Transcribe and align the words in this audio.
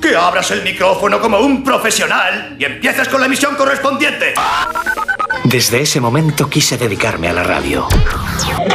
que 0.00 0.16
abras 0.16 0.50
el 0.50 0.62
micrófono 0.62 1.20
como 1.20 1.38
un 1.38 1.62
profesional 1.62 2.56
y 2.58 2.64
empieces 2.64 3.08
con 3.08 3.20
la 3.20 3.26
emisión 3.26 3.54
correspondiente. 3.56 4.34
Desde 5.44 5.82
ese 5.82 6.00
momento 6.00 6.48
quise 6.48 6.76
dedicarme 6.76 7.28
a 7.28 7.32
la 7.32 7.42
radio. 7.42 7.86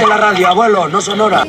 la 0.07 0.17
radio, 0.17 0.47
abuelo, 0.47 0.87
no 0.87 1.01
sonora. 1.01 1.45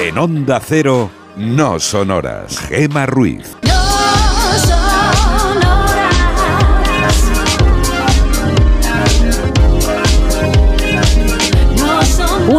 En 0.00 0.18
Onda 0.18 0.60
Cero, 0.60 1.10
no 1.36 1.78
sonoras. 1.78 2.58
Gema 2.68 3.06
Ruiz. 3.06 3.56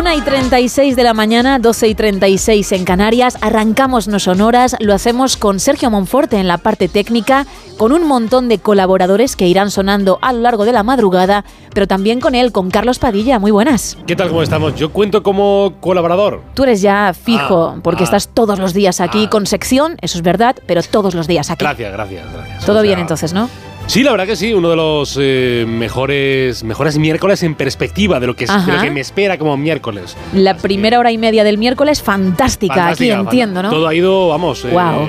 Una 0.07 0.15
y 0.15 0.21
36 0.21 0.95
de 0.95 1.03
la 1.03 1.13
mañana, 1.13 1.59
12 1.59 1.89
y 1.89 1.93
36 1.93 2.71
en 2.71 2.85
Canarias. 2.85 3.37
Arrancamos 3.41 4.07
No 4.07 4.19
Sonoras. 4.19 4.77
Lo 4.79 4.93
hacemos 4.93 5.35
con 5.35 5.59
Sergio 5.59 5.89
Monforte 5.89 6.37
en 6.37 6.47
la 6.47 6.59
parte 6.59 6.87
técnica, 6.87 7.45
con 7.75 7.91
un 7.91 8.07
montón 8.07 8.47
de 8.47 8.57
colaboradores 8.57 9.35
que 9.35 9.47
irán 9.47 9.69
sonando 9.69 10.17
a 10.21 10.31
lo 10.31 10.39
largo 10.39 10.63
de 10.63 10.71
la 10.71 10.83
madrugada, 10.83 11.43
pero 11.73 11.87
también 11.87 12.21
con 12.21 12.35
él, 12.35 12.53
con 12.53 12.71
Carlos 12.71 12.99
Padilla. 12.99 13.37
Muy 13.37 13.51
buenas. 13.51 13.97
¿Qué 14.07 14.15
tal? 14.15 14.29
¿Cómo 14.29 14.43
estamos? 14.43 14.75
Yo 14.75 14.93
cuento 14.93 15.23
como 15.23 15.73
colaborador. 15.81 16.41
Tú 16.53 16.63
eres 16.63 16.81
ya 16.81 17.13
fijo, 17.13 17.73
Ah, 17.75 17.79
porque 17.83 18.03
ah, 18.03 18.05
estás 18.05 18.29
todos 18.29 18.59
los 18.59 18.73
días 18.73 19.01
aquí 19.01 19.25
ah. 19.25 19.29
con 19.29 19.45
sección, 19.45 19.97
eso 19.99 20.17
es 20.17 20.23
verdad, 20.23 20.55
pero 20.67 20.81
todos 20.83 21.15
los 21.15 21.27
días 21.27 21.51
aquí. 21.51 21.65
Gracias, 21.65 21.91
gracias, 21.91 22.31
gracias. 22.31 22.65
Todo 22.65 22.79
O 22.79 22.81
bien 22.81 22.95
sea, 22.95 23.01
entonces, 23.01 23.33
¿no? 23.33 23.49
Sí, 23.87 24.03
la 24.03 24.11
verdad 24.11 24.25
que 24.27 24.35
sí, 24.35 24.53
uno 24.53 24.69
de 24.69 24.75
los 24.75 25.17
eh, 25.19 25.65
mejores, 25.67 26.63
mejores 26.63 26.97
miércoles 26.97 27.41
en 27.43 27.55
perspectiva 27.55 28.19
de 28.19 28.27
lo, 28.27 28.35
que, 28.35 28.43
es- 28.43 28.65
de 28.65 28.73
lo 28.73 28.81
que 28.81 28.91
me 28.91 28.99
espera 28.99 29.37
como 29.37 29.55
miércoles. 29.55 30.15
La 30.33 30.57
primera 30.57 30.99
hora 30.99 31.11
y 31.11 31.17
media 31.17 31.43
del 31.45 31.57
miércoles, 31.57 32.01
fantástica, 32.03 32.75
Fantástica, 32.75 33.13
aquí 33.15 33.21
entiendo, 33.23 33.63
¿no? 33.63 33.69
Todo 33.69 33.87
ha 33.87 33.95
ido, 33.95 34.27
vamos. 34.27 34.65
eh, 34.65 34.69
Guau. 34.71 35.07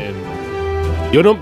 yo 1.13 1.23
no, 1.25 1.37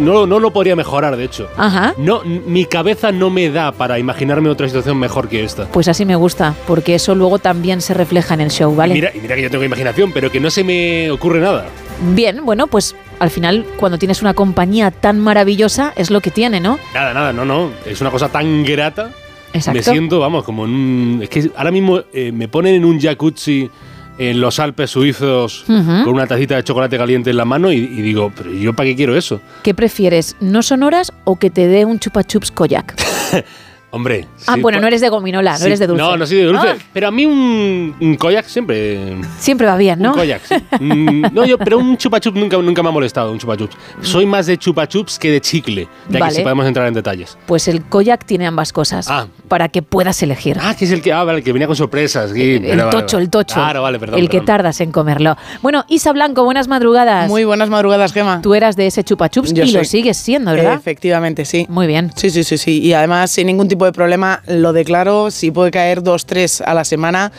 no, 0.00 0.26
no 0.26 0.40
lo 0.40 0.50
podría 0.52 0.74
mejorar, 0.74 1.16
de 1.16 1.24
hecho. 1.24 1.48
Ajá. 1.56 1.94
No, 1.96 2.22
mi 2.24 2.64
cabeza 2.64 3.12
no 3.12 3.30
me 3.30 3.50
da 3.50 3.70
para 3.70 4.00
imaginarme 4.00 4.48
otra 4.50 4.66
situación 4.66 4.98
mejor 4.98 5.28
que 5.28 5.44
esta. 5.44 5.66
Pues 5.66 5.86
así 5.86 6.04
me 6.04 6.16
gusta, 6.16 6.54
porque 6.66 6.96
eso 6.96 7.14
luego 7.14 7.38
también 7.38 7.82
se 7.82 7.94
refleja 7.94 8.34
en 8.34 8.40
el 8.40 8.50
show, 8.50 8.74
¿vale? 8.74 8.94
Y 8.94 8.96
mira, 8.96 9.12
y 9.14 9.20
mira 9.20 9.36
que 9.36 9.42
yo 9.42 9.50
tengo 9.50 9.62
imaginación, 9.62 10.10
pero 10.12 10.30
que 10.32 10.40
no 10.40 10.50
se 10.50 10.64
me 10.64 11.08
ocurre 11.12 11.38
nada. 11.40 11.66
Bien, 12.14 12.44
bueno, 12.44 12.66
pues 12.66 12.96
al 13.20 13.30
final 13.30 13.64
cuando 13.76 13.98
tienes 13.98 14.22
una 14.22 14.34
compañía 14.34 14.90
tan 14.90 15.20
maravillosa 15.20 15.92
es 15.94 16.10
lo 16.10 16.20
que 16.20 16.30
tiene, 16.30 16.58
¿no? 16.58 16.78
Nada, 16.92 17.14
nada, 17.14 17.32
no, 17.32 17.44
no. 17.44 17.70
Es 17.86 18.00
una 18.00 18.10
cosa 18.10 18.28
tan 18.28 18.64
grata. 18.64 19.10
Exacto. 19.52 19.78
Me 19.78 19.82
siento, 19.82 20.18
vamos, 20.18 20.42
como 20.42 20.64
en 20.64 20.70
un. 20.70 21.20
Es 21.22 21.28
que 21.28 21.50
ahora 21.56 21.70
mismo 21.70 22.00
eh, 22.12 22.32
me 22.32 22.48
ponen 22.48 22.74
en 22.74 22.84
un 22.84 22.98
jacuzzi 23.00 23.70
en 24.18 24.40
los 24.40 24.58
Alpes 24.58 24.90
suizos 24.90 25.64
con 25.66 26.08
una 26.08 26.26
tacita 26.26 26.56
de 26.56 26.64
chocolate 26.64 26.98
caliente 26.98 27.30
en 27.30 27.36
la 27.36 27.46
mano 27.46 27.72
y, 27.72 27.76
y 27.76 28.02
digo, 28.02 28.30
pero 28.36 28.52
¿yo 28.52 28.74
para 28.74 28.88
qué 28.88 28.96
quiero 28.96 29.16
eso? 29.16 29.40
¿Qué 29.62 29.72
prefieres, 29.72 30.36
no 30.40 30.62
sonoras 30.62 31.12
o 31.24 31.36
que 31.36 31.48
te 31.48 31.68
dé 31.68 31.86
un 31.86 31.98
chupa 31.98 32.22
chups 32.22 32.50
koyak? 32.50 32.94
Hombre. 33.92 34.28
ah, 34.46 34.54
sí, 34.54 34.60
bueno, 34.60 34.76
pa- 34.78 34.82
no 34.82 34.86
eres 34.86 35.00
de 35.00 35.08
gominola, 35.08 35.58
no 35.58 35.66
eres 35.66 35.78
de 35.80 35.86
dulce. 35.88 36.02
No, 36.02 36.16
no 36.16 36.26
soy 36.26 36.36
de 36.38 36.44
dulce. 36.44 36.68
Ah, 36.68 36.76
Pero 36.92 37.08
a 37.08 37.10
mí 37.10 37.26
un, 37.26 37.94
un 38.00 38.14
koyak 38.16 38.46
siempre. 38.46 39.16
siempre 39.38 39.66
va 39.66 39.76
bien, 39.76 39.98
¿no? 40.00 40.10
Un 40.12 40.18
koyak, 40.18 40.42
sí. 40.44 40.54
Mm, 40.80 41.26
no, 41.32 41.44
yo, 41.44 41.58
pero 41.58 41.78
un 41.78 41.96
chupa 41.96 42.20
chups 42.20 42.38
nunca, 42.38 42.56
nunca 42.56 42.82
me 42.82 42.88
ha 42.88 42.92
molestado, 42.92 43.32
un 43.32 43.38
chupa 43.38 43.56
chups. 43.56 43.76
Soy 44.02 44.24
más 44.26 44.46
de 44.46 44.56
chupa 44.58 44.86
chups 44.86 45.18
que 45.18 45.30
de 45.30 45.40
chicle, 45.40 45.88
ya 46.08 46.18
Vale. 46.20 46.30
que 46.32 46.36
si 46.36 46.42
podemos 46.42 46.66
entrar 46.66 46.86
en 46.86 46.94
detalles. 46.94 47.36
Pues 47.46 47.68
el 47.68 47.82
koyak 47.84 48.24
tiene 48.24 48.46
ambas 48.46 48.72
cosas, 48.72 49.06
Ah. 49.10 49.26
para 49.48 49.68
que 49.68 49.82
puedas 49.82 50.22
elegir. 50.22 50.56
Ah, 50.60 50.74
que 50.76 50.84
es 50.84 50.90
el 50.92 51.02
que, 51.02 51.12
ah, 51.12 51.24
vale, 51.24 51.38
el 51.38 51.44
que 51.44 51.52
venía 51.52 51.66
con 51.66 51.76
sorpresas. 51.76 52.30
sí, 52.32 52.54
el 52.62 52.78
vale, 52.78 52.90
tocho, 52.90 53.16
vale. 53.16 53.24
el 53.24 53.30
tocho. 53.30 53.54
Claro, 53.54 53.82
vale, 53.82 53.98
perdón. 53.98 54.18
El 54.20 54.28
que 54.28 54.40
tardas 54.40 54.80
en 54.80 54.92
comerlo. 54.92 55.36
Bueno, 55.62 55.84
Isa 55.88 56.12
Blanco, 56.12 56.44
buenas 56.44 56.68
madrugadas. 56.68 57.28
Muy 57.28 57.44
buenas 57.44 57.68
madrugadas, 57.68 58.12
Gema. 58.12 58.40
Tú 58.40 58.54
eras 58.54 58.76
de 58.76 58.86
ese 58.86 59.02
chupa 59.04 59.28
chups 59.28 59.52
Yo 59.52 59.64
y 59.64 59.72
lo 59.72 59.84
sigues 59.84 60.16
siendo, 60.16 60.52
¿verdad? 60.52 60.74
Efectivamente, 60.74 61.44
sí. 61.44 61.66
Muy 61.68 61.86
bien. 61.86 62.12
Sí, 62.14 62.30
sí, 62.30 62.44
sí, 62.44 62.56
sí. 62.56 62.80
Y 62.80 62.92
además, 62.92 63.30
sin 63.30 63.46
ningún 63.48 63.68
tipo 63.68 63.79
de 63.84 63.92
problema, 63.92 64.42
lo 64.46 64.72
declaro, 64.72 65.30
si 65.30 65.50
puede 65.50 65.70
caer 65.70 66.02
dos, 66.02 66.26
tres 66.26 66.60
a 66.60 66.74
la 66.74 66.84
semana, 66.84 67.32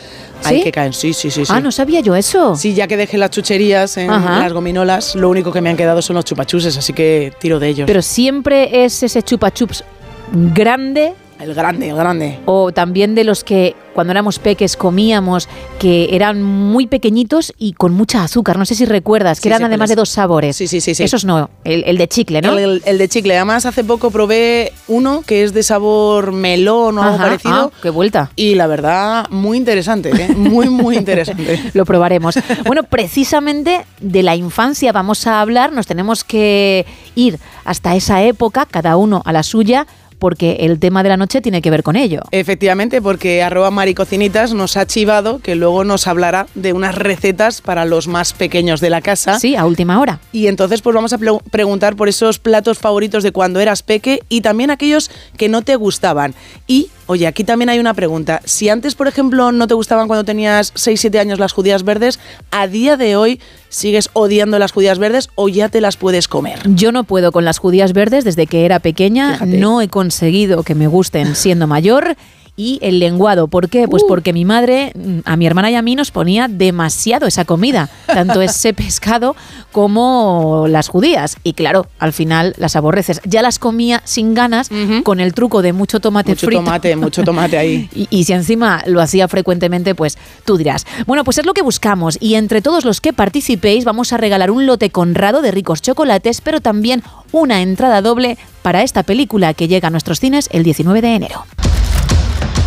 hay 0.44 0.58
¿Sí? 0.58 0.64
que 0.64 0.72
caer. 0.72 0.94
Sí, 0.94 1.12
sí, 1.12 1.30
sí, 1.30 1.44
sí. 1.44 1.52
Ah, 1.54 1.60
no 1.60 1.72
sabía 1.72 2.00
yo 2.00 2.14
eso. 2.14 2.56
Sí, 2.56 2.74
ya 2.74 2.86
que 2.86 2.96
dejé 2.96 3.18
las 3.18 3.30
chucherías 3.30 3.96
en 3.96 4.10
Ajá. 4.10 4.40
las 4.40 4.52
gominolas, 4.52 5.14
lo 5.14 5.28
único 5.30 5.52
que 5.52 5.60
me 5.60 5.70
han 5.70 5.76
quedado 5.76 6.02
son 6.02 6.16
los 6.16 6.24
chupachuses, 6.24 6.76
así 6.76 6.92
que 6.92 7.32
tiro 7.38 7.58
de 7.58 7.68
ellos. 7.68 7.86
Pero 7.86 8.02
siempre 8.02 8.84
es 8.84 9.02
ese 9.02 9.22
chupa 9.22 9.50
chups 9.52 9.84
grande 10.32 11.14
el 11.42 11.54
grande, 11.54 11.88
el 11.90 11.96
grande. 11.96 12.38
o 12.46 12.72
también 12.72 13.14
de 13.14 13.24
los 13.24 13.44
que 13.44 13.74
cuando 13.94 14.10
éramos 14.12 14.38
peques 14.38 14.76
comíamos 14.76 15.48
que 15.78 16.14
eran 16.16 16.42
muy 16.42 16.86
pequeñitos 16.86 17.52
y 17.58 17.74
con 17.74 17.92
mucha 17.92 18.24
azúcar. 18.24 18.56
No 18.56 18.64
sé 18.64 18.74
si 18.74 18.86
recuerdas, 18.86 19.38
que 19.38 19.42
Sí, 19.42 19.48
eran 19.48 19.58
sí, 19.58 19.64
además 19.66 19.90
de 19.90 19.96
dos 19.96 20.08
sabores. 20.08 20.56
Sí, 20.56 20.66
sí, 20.66 20.80
sí, 20.80 20.94
sí. 20.94 21.02
Esos 21.02 21.26
no, 21.26 21.50
el, 21.64 21.84
el 21.84 21.98
de 21.98 22.08
chicle, 22.08 22.40
¿no? 22.40 22.52
El, 22.52 22.58
el- 22.58 22.82
el 22.86 22.96
de 22.98 23.08
chicle. 23.08 23.36
Además, 23.36 23.66
hace 23.66 23.84
poco 23.84 24.10
probé 24.10 24.72
uno 24.88 25.22
que 25.26 25.44
es 25.44 25.52
de 25.52 25.62
sabor 25.62 26.32
melón 26.32 26.96
o 26.96 27.02
algo 27.02 27.18
parecido. 27.18 27.70
ah, 27.74 27.78
qué 27.82 27.90
vuelta. 27.90 28.30
Y 28.34 28.54
la 28.54 28.66
verdad, 28.66 29.28
muy 29.28 29.58
interesante, 29.58 30.10
¿eh? 30.10 30.28
muy, 30.34 30.70
muy 30.70 30.96
interesante. 30.96 31.60
Lo 31.74 31.84
probaremos. 31.84 32.36
Bueno, 32.66 32.84
precisamente 32.84 33.84
de 34.00 34.22
la 34.22 34.36
infancia 34.36 34.90
vamos 34.92 35.26
a 35.26 35.40
hablar, 35.42 35.70
nos 35.72 35.86
tenemos 35.86 36.24
que 36.24 36.86
ir 37.14 37.38
hasta 37.66 37.94
esa 37.94 38.22
época, 38.22 38.64
cada 38.64 38.96
uno 38.96 39.20
a 39.26 39.32
la 39.32 39.42
suya, 39.42 39.86
porque 40.22 40.58
el 40.60 40.78
tema 40.78 41.02
de 41.02 41.08
la 41.08 41.16
noche 41.16 41.40
tiene 41.40 41.60
que 41.60 41.68
ver 41.68 41.82
con 41.82 41.96
ello. 41.96 42.20
Efectivamente, 42.30 43.02
porque 43.02 43.42
arroba 43.42 43.72
maricocinitas 43.72 44.54
nos 44.54 44.76
ha 44.76 44.86
chivado 44.86 45.40
que 45.40 45.56
luego 45.56 45.82
nos 45.82 46.06
hablará 46.06 46.46
de 46.54 46.72
unas 46.72 46.94
recetas 46.94 47.60
para 47.60 47.84
los 47.86 48.06
más 48.06 48.32
pequeños 48.32 48.80
de 48.80 48.88
la 48.88 49.00
casa. 49.00 49.40
Sí, 49.40 49.56
a 49.56 49.66
última 49.66 49.98
hora. 49.98 50.20
Y 50.30 50.46
entonces 50.46 50.80
pues 50.80 50.94
vamos 50.94 51.12
a 51.12 51.18
preguntar 51.50 51.96
por 51.96 52.08
esos 52.08 52.38
platos 52.38 52.78
favoritos 52.78 53.24
de 53.24 53.32
cuando 53.32 53.58
eras 53.58 53.82
peque 53.82 54.20
y 54.28 54.42
también 54.42 54.70
aquellos 54.70 55.10
que 55.36 55.48
no 55.48 55.62
te 55.62 55.74
gustaban. 55.74 56.36
Y, 56.68 56.88
oye, 57.06 57.26
aquí 57.26 57.44
también 57.44 57.68
hay 57.68 57.78
una 57.78 57.94
pregunta. 57.94 58.40
Si 58.44 58.68
antes, 58.68 58.94
por 58.94 59.08
ejemplo, 59.08 59.52
no 59.52 59.66
te 59.66 59.74
gustaban 59.74 60.06
cuando 60.08 60.24
tenías 60.24 60.72
6-7 60.74 61.18
años 61.18 61.38
las 61.38 61.52
judías 61.52 61.82
verdes, 61.82 62.18
¿a 62.50 62.66
día 62.66 62.96
de 62.96 63.16
hoy 63.16 63.40
sigues 63.68 64.10
odiando 64.12 64.58
las 64.58 64.72
judías 64.72 64.98
verdes 64.98 65.28
o 65.34 65.48
ya 65.48 65.68
te 65.68 65.80
las 65.80 65.96
puedes 65.96 66.28
comer? 66.28 66.60
Yo 66.66 66.92
no 66.92 67.04
puedo 67.04 67.32
con 67.32 67.44
las 67.44 67.58
judías 67.58 67.92
verdes 67.92 68.24
desde 68.24 68.46
que 68.46 68.64
era 68.64 68.78
pequeña, 68.80 69.34
Fíjate. 69.34 69.58
no 69.58 69.80
he 69.80 69.88
conseguido 69.88 70.62
que 70.62 70.74
me 70.74 70.86
gusten 70.86 71.34
siendo 71.36 71.66
mayor. 71.66 72.16
Y 72.54 72.78
el 72.82 72.98
lenguado, 72.98 73.48
¿por 73.48 73.70
qué? 73.70 73.86
Uh. 73.86 73.88
Pues 73.88 74.04
porque 74.06 74.32
mi 74.32 74.44
madre, 74.44 74.92
mm, 74.94 75.20
a 75.24 75.36
mi 75.36 75.46
hermana 75.46 75.70
y 75.70 75.74
a 75.74 75.82
mí 75.82 75.94
nos 75.96 76.10
ponía 76.10 76.48
demasiado 76.48 77.26
esa 77.26 77.44
comida, 77.46 77.88
tanto 78.06 78.42
ese 78.42 78.74
pescado 78.74 79.34
como 79.72 80.66
las 80.68 80.88
judías. 80.88 81.36
Y 81.44 81.54
claro, 81.54 81.86
al 81.98 82.12
final 82.12 82.54
las 82.58 82.76
aborreces. 82.76 83.20
Ya 83.24 83.40
las 83.42 83.58
comía 83.58 84.02
sin 84.04 84.34
ganas, 84.34 84.68
con 85.02 85.20
el 85.20 85.32
truco 85.32 85.62
de 85.62 85.72
mucho 85.72 85.98
tomate 86.00 86.32
Mucho 86.32 86.46
frito. 86.46 86.62
tomate, 86.62 86.96
mucho 86.96 87.22
tomate 87.24 87.56
ahí. 87.58 87.88
Y, 87.94 88.06
y 88.10 88.24
si 88.24 88.32
encima 88.32 88.82
lo 88.86 89.00
hacía 89.00 89.28
frecuentemente, 89.28 89.94
pues 89.94 90.16
tú 90.44 90.56
dirás. 90.56 90.86
Bueno, 91.06 91.24
pues 91.24 91.38
es 91.38 91.46
lo 91.46 91.54
que 91.54 91.62
buscamos. 91.62 92.16
Y 92.20 92.34
entre 92.34 92.62
todos 92.62 92.84
los 92.84 93.00
que 93.00 93.12
participéis, 93.12 93.84
vamos 93.84 94.12
a 94.12 94.16
regalar 94.18 94.50
un 94.50 94.66
lote 94.66 94.90
conrado 94.90 95.42
de 95.42 95.50
ricos 95.50 95.82
chocolates, 95.82 96.40
pero 96.40 96.60
también 96.60 97.02
una 97.32 97.62
entrada 97.62 98.02
doble 98.02 98.38
para 98.62 98.82
esta 98.82 99.02
película 99.02 99.54
que 99.54 99.68
llega 99.68 99.88
a 99.88 99.90
nuestros 99.90 100.20
cines 100.20 100.48
el 100.52 100.62
19 100.64 101.00
de 101.00 101.14
enero. 101.14 101.44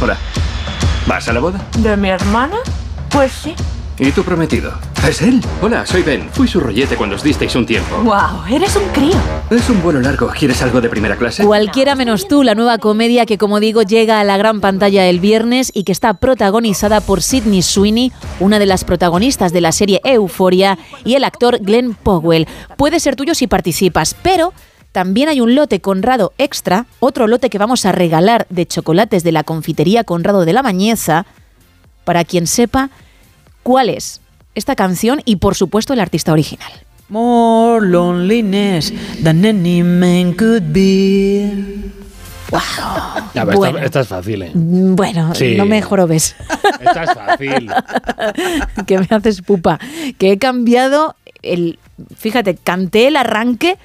Hola. 0.01 0.17
¿Vas 1.07 1.27
a 1.29 1.33
la 1.33 1.39
boda? 1.39 1.65
¿De 1.77 1.95
mi 1.95 2.09
hermana? 2.09 2.57
Pues 3.09 3.31
sí. 3.31 3.55
¿Y 3.97 4.11
tu 4.11 4.23
prometido? 4.23 4.73
¿Es 5.07 5.21
él? 5.21 5.39
Hola, 5.61 5.85
soy 5.85 6.01
Ben. 6.01 6.29
Fui 6.33 6.49
su 6.49 6.59
rollete 6.59 6.97
cuando 6.97 7.15
os 7.15 7.23
disteis 7.23 7.55
un 7.55 7.65
tiempo. 7.65 7.95
¡Wow! 8.03 8.43
Eres 8.49 8.75
un 8.75 8.83
crío. 8.89 9.15
Es 9.49 9.69
un 9.69 9.81
vuelo 9.81 10.01
largo. 10.01 10.27
¿Quieres 10.37 10.61
algo 10.61 10.81
de 10.81 10.89
primera 10.89 11.15
clase? 11.15 11.45
Cualquiera 11.45 11.95
menos 11.95 12.27
tú, 12.27 12.43
la 12.43 12.55
nueva 12.55 12.77
comedia 12.77 13.25
que, 13.25 13.37
como 13.37 13.61
digo, 13.61 13.83
llega 13.83 14.19
a 14.19 14.25
la 14.25 14.35
gran 14.35 14.59
pantalla 14.59 15.07
el 15.07 15.21
viernes 15.21 15.71
y 15.73 15.85
que 15.85 15.93
está 15.93 16.15
protagonizada 16.15 16.99
por 16.99 17.21
Sidney 17.21 17.61
Sweeney, 17.61 18.11
una 18.41 18.59
de 18.59 18.65
las 18.65 18.83
protagonistas 18.83 19.53
de 19.53 19.61
la 19.61 19.71
serie 19.71 20.01
Euphoria, 20.03 20.77
y 21.05 21.15
el 21.15 21.23
actor 21.23 21.59
Glenn 21.61 21.93
Powell. 21.93 22.47
Puede 22.75 22.99
ser 22.99 23.15
tuyo 23.15 23.33
si 23.33 23.47
participas, 23.47 24.13
pero 24.21 24.51
también 24.95 25.27
hay 25.27 25.41
un 25.41 25.55
lote 25.55 25.81
Conrado 25.81 26.31
extra, 26.37 26.85
otro 27.01 27.27
lote 27.27 27.49
que 27.49 27.57
vamos 27.57 27.85
a 27.85 27.91
regalar 27.91 28.47
de 28.49 28.65
chocolates 28.65 29.25
de 29.25 29.33
la 29.33 29.43
confitería 29.43 30.05
Conrado 30.05 30.45
de 30.45 30.53
la 30.53 30.63
Mañeza, 30.63 31.25
para 32.05 32.23
quien 32.23 32.47
sepa 32.47 32.89
cuál 33.61 33.89
es 33.89 34.21
esta 34.55 34.73
canción 34.77 35.21
y, 35.25 35.35
por 35.35 35.53
supuesto, 35.55 35.91
el 35.91 35.99
artista 35.99 36.31
original. 36.31 36.71
More 37.09 37.85
loneliness 37.85 38.93
than 39.21 39.43
any 39.43 39.83
man 39.83 40.31
could 40.31 40.63
be. 40.71 41.51
Wow. 42.51 42.61
Ya, 43.33 43.45
pero 43.45 43.57
Bueno. 43.57 43.77
esta, 43.79 43.85
esta 43.87 43.99
es 43.99 44.07
fácil, 44.07 44.43
¿eh? 44.43 44.51
Bueno, 44.53 45.35
Sí. 45.35 45.55
no 45.57 45.65
me 45.65 45.81
jorobes. 45.81 46.37
Esta 46.79 47.03
es 47.03 47.13
fácil. 47.13 47.69
que 48.87 48.97
me 48.99 49.07
haces 49.09 49.41
pupa. 49.41 49.77
Que 50.17 50.31
he 50.31 50.37
cambiado 50.37 51.17
el. 51.41 51.79
Fíjate, 52.15 52.55
canté 52.55 53.07
el 53.07 53.17
arranque 53.17 53.77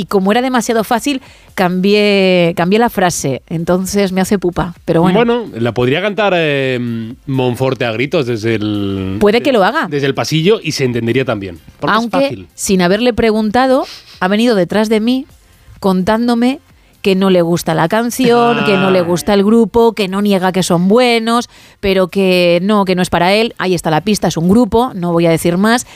y 0.00 0.06
como 0.06 0.32
era 0.32 0.40
demasiado 0.40 0.82
fácil, 0.82 1.20
cambié, 1.54 2.54
cambié 2.56 2.78
la 2.78 2.88
frase. 2.88 3.42
Entonces 3.50 4.12
me 4.12 4.22
hace 4.22 4.38
pupa. 4.38 4.72
Pero 4.86 5.02
bueno. 5.02 5.44
la 5.54 5.74
podría 5.74 6.00
cantar 6.00 6.32
eh, 6.34 7.12
Monforte 7.26 7.84
a 7.84 7.92
gritos 7.92 8.24
desde 8.24 8.54
el. 8.54 9.18
Puede 9.20 9.42
que 9.42 9.52
lo 9.52 9.62
haga. 9.62 9.86
Desde 9.90 10.06
el 10.06 10.14
pasillo 10.14 10.58
y 10.62 10.72
se 10.72 10.84
entendería 10.86 11.26
también. 11.26 11.58
Porque 11.78 11.92
es 11.92 11.98
aunque 11.98 12.20
fácil. 12.20 12.48
sin 12.54 12.80
haberle 12.80 13.12
preguntado, 13.12 13.84
ha 14.20 14.28
venido 14.28 14.54
detrás 14.54 14.88
de 14.88 15.00
mí 15.00 15.26
contándome 15.80 16.60
que 17.02 17.14
no 17.14 17.28
le 17.28 17.42
gusta 17.42 17.74
la 17.74 17.86
canción, 17.86 18.64
que 18.64 18.78
no 18.78 18.90
le 18.90 19.02
gusta 19.02 19.34
el 19.34 19.44
grupo, 19.44 19.92
que 19.92 20.08
no 20.08 20.22
niega 20.22 20.50
que 20.50 20.62
son 20.62 20.88
buenos, 20.88 21.50
pero 21.80 22.08
que 22.08 22.60
no, 22.62 22.86
que 22.86 22.94
no 22.94 23.02
es 23.02 23.10
para 23.10 23.34
él. 23.34 23.54
Ahí 23.58 23.74
está 23.74 23.90
la 23.90 24.00
pista, 24.00 24.28
es 24.28 24.38
un 24.38 24.48
grupo, 24.48 24.92
no 24.94 25.12
voy 25.12 25.26
a 25.26 25.30
decir 25.30 25.58
más. 25.58 25.86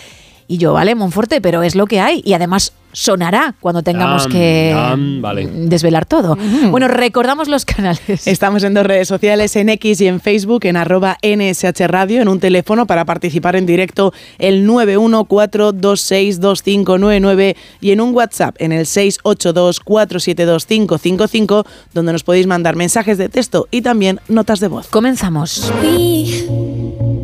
Y 0.47 0.59
yo, 0.59 0.73
vale, 0.73 0.95
Monforte, 0.95 1.41
pero 1.41 1.63
es 1.63 1.75
lo 1.75 1.87
que 1.87 2.01
hay. 2.01 2.21
Y 2.25 2.35
además 2.35 2.73
sonará 2.93 3.55
cuando 3.61 3.83
tengamos 3.83 4.27
Am, 4.27 4.33
que 4.33 4.73
vale. 5.21 5.47
desvelar 5.49 6.07
todo. 6.07 6.37
Bueno, 6.71 6.87
recordamos 6.87 7.49
los 7.49 7.65
canales. 7.65 8.25
Estamos 8.27 8.63
en 8.63 8.73
dos 8.75 8.87
redes 8.87 9.09
sociales, 9.09 9.57
en 9.57 9.69
X 9.69 10.01
y 10.01 10.07
en 10.07 10.21
Facebook, 10.21 10.65
en 10.65 10.77
arroba 10.77 11.19
NSH 11.23 11.87
Radio, 11.89 12.23
en 12.23 12.29
un 12.29 12.39
teléfono 12.41 12.87
para 12.87 13.05
participar 13.05 13.57
en 13.57 13.67
directo 13.67 14.13
el 14.39 14.65
914262599 14.69 17.57
y 17.81 17.91
en 17.91 18.01
un 18.01 18.15
WhatsApp 18.15 18.55
en 18.59 18.71
el 18.73 18.87
682472555 18.87 21.67
donde 21.93 22.13
nos 22.13 22.23
podéis 22.23 22.47
mandar 22.47 22.77
mensajes 22.77 23.19
de 23.19 23.29
texto 23.29 23.67
y 23.73 23.83
también 23.83 24.21
notas 24.29 24.61
de 24.61 24.69
voz. 24.69 24.87
Comenzamos. 24.89 25.73
We, 25.83 26.47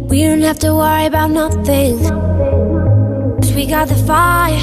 we 0.09 0.25
don't 0.27 0.43
have 0.45 0.59
to 0.59 0.75
worry 0.75 1.07
about 1.07 1.31
nothing. 1.31 2.70
We 3.61 3.67
got 3.67 3.89
the 3.89 3.95
fire, 3.95 4.59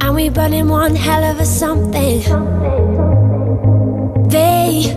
and 0.00 0.12
we 0.12 0.28
burning 0.28 0.66
one 0.66 0.96
hell 0.96 1.22
of 1.22 1.38
a 1.38 1.46
something. 1.46 2.18
They, 4.28 4.90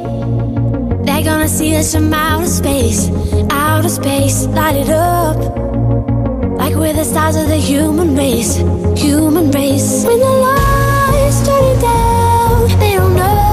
they're 1.05 1.23
gonna 1.23 1.47
see 1.47 1.75
us 1.75 1.93
from 1.93 2.11
outer 2.11 2.47
space, 2.47 3.11
outer 3.51 3.89
space, 3.89 4.47
light 4.47 4.77
it 4.77 4.89
up. 4.89 5.37
Like 6.57 6.73
we're 6.73 6.93
the 6.93 7.03
stars 7.03 7.35
of 7.35 7.47
the 7.47 7.57
human 7.57 8.15
race, 8.15 8.55
human 8.99 9.51
race. 9.51 10.03
When 10.03 10.19
the 10.19 10.33
lights 10.47 11.45
turn 11.45 11.79
down, 11.79 12.79
they 12.79 12.95
don't 12.95 13.15
know 13.15 13.46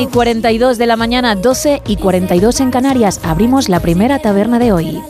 y 0.00 0.06
42 0.06 0.78
de 0.78 0.86
la 0.86 0.96
mañana, 0.96 1.34
12 1.34 1.82
y 1.86 1.96
42 1.96 2.60
en 2.60 2.70
Canarias, 2.70 3.20
abrimos 3.22 3.68
la 3.68 3.80
primera 3.80 4.18
taberna 4.18 4.58
de 4.58 4.72
hoy. 4.72 5.00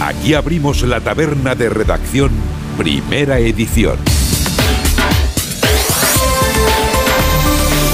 Aquí 0.00 0.34
abrimos 0.34 0.82
la 0.82 1.00
taberna 1.00 1.54
de 1.54 1.68
redacción, 1.68 2.30
primera 2.76 3.38
edición. 3.38 3.96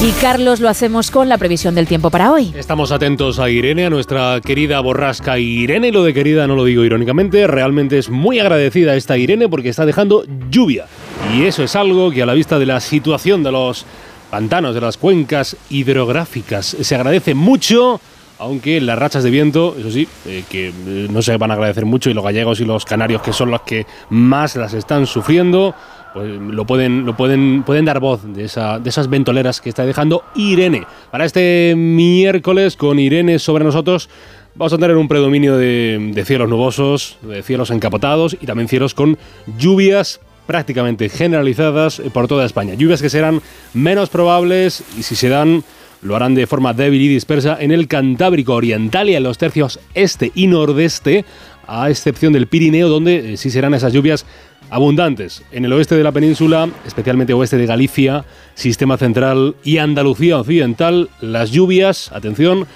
Y 0.04 0.10
Carlos, 0.20 0.58
lo 0.58 0.68
hacemos 0.68 1.12
con 1.12 1.28
la 1.28 1.38
previsión 1.38 1.76
del 1.76 1.86
tiempo 1.86 2.10
para 2.10 2.32
hoy. 2.32 2.52
Estamos 2.56 2.90
atentos 2.90 3.38
a 3.38 3.48
Irene, 3.48 3.86
a 3.86 3.90
nuestra 3.90 4.40
querida 4.44 4.80
borrasca 4.80 5.38
Irene. 5.38 5.92
Lo 5.92 6.02
de 6.02 6.12
querida 6.12 6.48
no 6.48 6.56
lo 6.56 6.64
digo 6.64 6.84
irónicamente, 6.84 7.46
realmente 7.46 7.98
es 7.98 8.10
muy 8.10 8.40
agradecida 8.40 8.96
esta 8.96 9.16
Irene 9.16 9.48
porque 9.48 9.68
está 9.68 9.86
dejando 9.86 10.24
lluvia. 10.50 10.86
Y 11.32 11.44
eso 11.44 11.62
es 11.62 11.76
algo 11.76 12.10
que 12.10 12.22
a 12.22 12.26
la 12.26 12.34
vista 12.34 12.58
de 12.58 12.66
la 12.66 12.80
situación 12.80 13.44
de 13.44 13.52
los 13.52 13.86
pantanos, 14.32 14.74
de 14.74 14.80
las 14.80 14.96
cuencas 14.96 15.58
hidrográficas, 15.68 16.64
se 16.80 16.94
agradece 16.94 17.34
mucho. 17.34 18.00
Aunque 18.38 18.80
las 18.80 18.98
rachas 18.98 19.22
de 19.22 19.30
viento, 19.30 19.76
eso 19.78 19.90
sí, 19.90 20.08
eh, 20.26 20.42
que 20.48 20.68
eh, 20.68 21.06
no 21.10 21.20
se 21.20 21.36
van 21.36 21.50
a 21.50 21.54
agradecer 21.54 21.84
mucho 21.84 22.10
y 22.10 22.14
los 22.14 22.24
gallegos 22.24 22.58
y 22.58 22.64
los 22.64 22.84
canarios, 22.84 23.20
que 23.22 23.32
son 23.32 23.50
los 23.50 23.60
que 23.60 23.86
más 24.08 24.56
las 24.56 24.72
están 24.72 25.06
sufriendo, 25.06 25.74
pues 26.14 26.40
lo 26.40 26.64
pueden, 26.66 27.04
lo 27.04 27.14
pueden, 27.14 27.62
pueden 27.62 27.84
dar 27.84 28.00
voz 28.00 28.20
de, 28.34 28.44
esa, 28.44 28.80
esas 28.84 29.08
ventoleras 29.10 29.60
que 29.60 29.68
está 29.68 29.84
dejando 29.84 30.24
Irene. 30.34 30.86
Para 31.10 31.26
este 31.26 31.74
miércoles 31.76 32.74
con 32.76 32.98
Irene 32.98 33.38
sobre 33.38 33.64
nosotros 33.64 34.08
vamos 34.54 34.72
a 34.72 34.78
tener 34.78 34.96
un 34.96 35.08
predominio 35.08 35.56
de, 35.56 36.10
de 36.12 36.24
cielos 36.24 36.48
nubosos, 36.48 37.18
de 37.22 37.42
cielos 37.42 37.70
encapotados 37.70 38.36
y 38.40 38.46
también 38.46 38.66
cielos 38.66 38.94
con 38.94 39.18
lluvias 39.58 40.20
prácticamente 40.52 41.08
generalizadas 41.08 41.98
eh, 41.98 42.10
por 42.12 42.28
toda 42.28 42.44
España. 42.44 42.74
Lluvias 42.74 43.00
que 43.00 43.08
serán 43.08 43.40
menos 43.72 44.10
probables 44.10 44.84
y 44.98 45.02
si 45.02 45.16
se 45.16 45.30
dan 45.30 45.64
lo 46.02 46.14
harán 46.14 46.34
de 46.34 46.46
forma 46.46 46.74
débil 46.74 47.00
y 47.00 47.08
dispersa 47.08 47.56
en 47.58 47.70
el 47.70 47.88
Cantábrico 47.88 48.54
Oriental 48.54 49.08
y 49.08 49.14
en 49.14 49.22
los 49.22 49.38
tercios 49.38 49.80
este 49.94 50.30
y 50.34 50.48
nordeste, 50.48 51.24
a 51.66 51.88
excepción 51.88 52.34
del 52.34 52.48
Pirineo, 52.48 52.90
donde 52.90 53.32
eh, 53.32 53.36
sí 53.38 53.48
serán 53.48 53.72
esas 53.72 53.94
lluvias 53.94 54.26
abundantes. 54.68 55.42
En 55.52 55.64
el 55.64 55.72
oeste 55.72 55.96
de 55.96 56.04
la 56.04 56.12
península, 56.12 56.68
especialmente 56.86 57.32
oeste 57.32 57.56
de 57.56 57.64
Galicia, 57.64 58.26
Sistema 58.54 58.98
Central 58.98 59.56
y 59.64 59.78
Andalucía 59.78 60.38
Occidental, 60.38 61.08
las 61.22 61.50
lluvias, 61.50 62.12
atención, 62.12 62.66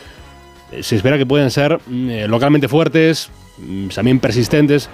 eh, 0.73 0.83
se 0.83 0.97
espera 0.97 1.19
que 1.19 1.27
puedan 1.27 1.51
ser 1.51 1.79
mm, 1.87 2.25
localmente 2.29 2.69
fuertes, 2.69 3.29
mm, 3.59 3.89
también 3.89 4.19
persistentes 4.19 4.89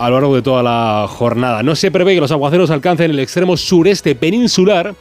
a 0.00 0.08
lo 0.08 0.14
largo 0.14 0.34
de 0.34 0.40
toda 0.40 0.62
la 0.62 1.06
jornada. 1.06 1.62
No 1.62 1.76
se 1.76 1.90
prevé 1.90 2.14
que 2.14 2.22
los 2.22 2.32
aguaceros 2.32 2.70
alcancen 2.70 3.10
el 3.10 3.18
extremo 3.18 3.58
sureste 3.58 4.14
peninsular, 4.14 4.94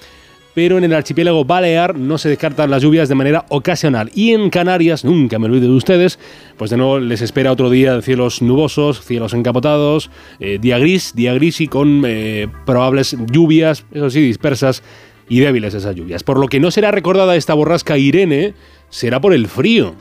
pero 0.53 0.77
en 0.77 0.84
el 0.84 0.94
archipiélago 0.94 1.46
balear 1.46 1.98
no 1.98 2.18
se 2.18 2.27
descartan 2.27 2.70
las 2.70 2.84
lluvias 2.84 3.08
de 3.08 3.15
manera 3.15 3.46
ocasional. 3.48 4.12
Y 4.13 4.34
en 4.34 4.50
Canarias, 4.50 5.06
nunca 5.06 5.39
me 5.39 5.46
olvido 5.46 5.70
de 5.70 5.77
ustedes, 5.77 6.20
pues 6.58 6.70
de 6.70 6.75
nuevo 6.75 7.00
les 7.00 7.22
espera 7.22 7.53
otro 7.53 7.70
día 7.70 7.96
de 7.96 8.01
cielos 8.01 8.41
nubosos, 8.41 9.00
cielos 9.00 9.34
encapotados, 9.34 10.12
eh, 10.41 10.58
día 10.60 10.77
gris, 10.79 11.13
día 11.15 11.34
gris 11.34 11.62
y 11.62 11.70
con 11.70 12.03
eh, 12.06 12.50
probables 12.65 13.15
lluvias, 13.32 13.86
eso 13.94 14.10
sí, 14.10 14.20
dispersas 14.20 14.84
y 15.29 15.39
débiles 15.39 15.75
esas 15.75 15.96
lluvias. 15.96 16.24
Por 16.24 16.38
lo 16.39 16.50
que 16.50 16.60
no 16.60 16.72
será 16.72 16.91
recordada 16.91 17.38
esta 17.38 17.53
borrasca 17.53 17.98
Irene, 17.98 18.53
será 18.89 19.22
por 19.22 19.34
el 19.34 19.48
frío. 19.48 19.96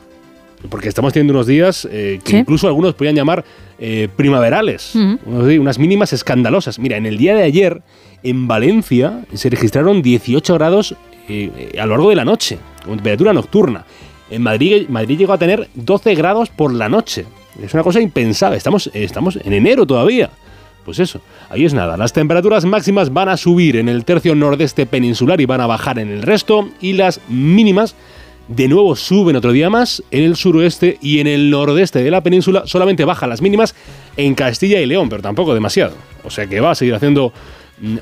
Porque 0.68 0.88
estamos 0.88 1.12
teniendo 1.12 1.32
unos 1.34 1.46
días 1.46 1.86
eh, 1.90 2.18
que 2.24 2.30
Sí. 2.32 2.36
incluso 2.38 2.66
algunos 2.66 2.94
podrían 2.94 3.14
llamar 3.14 3.44
eh, 3.78 4.08
primaverales. 4.16 4.94
Unos 4.94 5.44
Unas 5.58 5.78
mínimas 5.78 6.12
escandalosas. 6.12 6.78
Mira, 6.78 6.96
en 6.96 7.06
el 7.06 7.16
día 7.16 7.34
de 7.34 7.44
ayer, 7.44 7.82
en 8.24 8.48
Valencia, 8.48 9.24
se 9.34 9.50
registraron 9.50 10.02
18 10.02 10.54
grados 10.54 10.96
eh, 11.28 11.72
a 11.80 11.86
lo 11.86 11.92
largo 11.92 12.10
de 12.10 12.16
la 12.16 12.24
noche, 12.24 12.58
con 12.84 12.96
temperatura 12.96 13.32
nocturna. 13.32 13.84
En 14.30 14.42
Madrid, 14.42 14.88
Madrid 14.88 15.16
llegó 15.18 15.32
a 15.32 15.38
tener 15.38 15.68
12 15.74 16.14
grados 16.16 16.48
por 16.50 16.74
la 16.74 16.88
noche. 16.88 17.24
Es 17.62 17.72
una 17.74 17.82
cosa 17.84 18.00
impensable. 18.00 18.56
Estamos, 18.56 18.90
estamos 18.94 19.36
en 19.42 19.52
enero 19.52 19.86
todavía. 19.86 20.28
Pues 20.84 20.98
eso, 20.98 21.20
ahí 21.50 21.64
es 21.64 21.74
nada. 21.74 21.96
Las 21.96 22.12
temperaturas 22.12 22.64
máximas 22.64 23.12
van 23.12 23.28
a 23.28 23.36
subir 23.36 23.76
en 23.76 23.88
el 23.88 24.04
tercio 24.04 24.34
nordeste 24.34 24.86
peninsular 24.86 25.40
y 25.40 25.44
van 25.46 25.60
a 25.60 25.66
bajar 25.66 25.98
en 25.98 26.08
el 26.08 26.22
resto. 26.22 26.68
Y 26.80 26.94
las 26.94 27.20
mínimas 27.28 27.94
de 28.48 28.66
nuevo 28.66 28.96
suben 28.96 29.36
otro 29.36 29.52
día 29.52 29.70
más 29.70 30.02
en 30.10 30.24
el 30.24 30.36
suroeste 30.36 30.98
y 31.00 31.20
en 31.20 31.26
el 31.26 31.50
nordeste 31.50 32.02
de 32.02 32.10
la 32.10 32.22
península. 32.22 32.62
Solamente 32.66 33.04
bajan 33.04 33.28
las 33.28 33.42
mínimas 33.42 33.74
en 34.16 34.34
Castilla 34.34 34.80
y 34.80 34.86
León, 34.86 35.08
pero 35.08 35.22
tampoco 35.22 35.54
demasiado. 35.54 35.94
O 36.24 36.30
sea 36.30 36.46
que 36.46 36.60
va 36.60 36.72
a 36.72 36.74
seguir 36.74 36.94
haciendo 36.94 37.32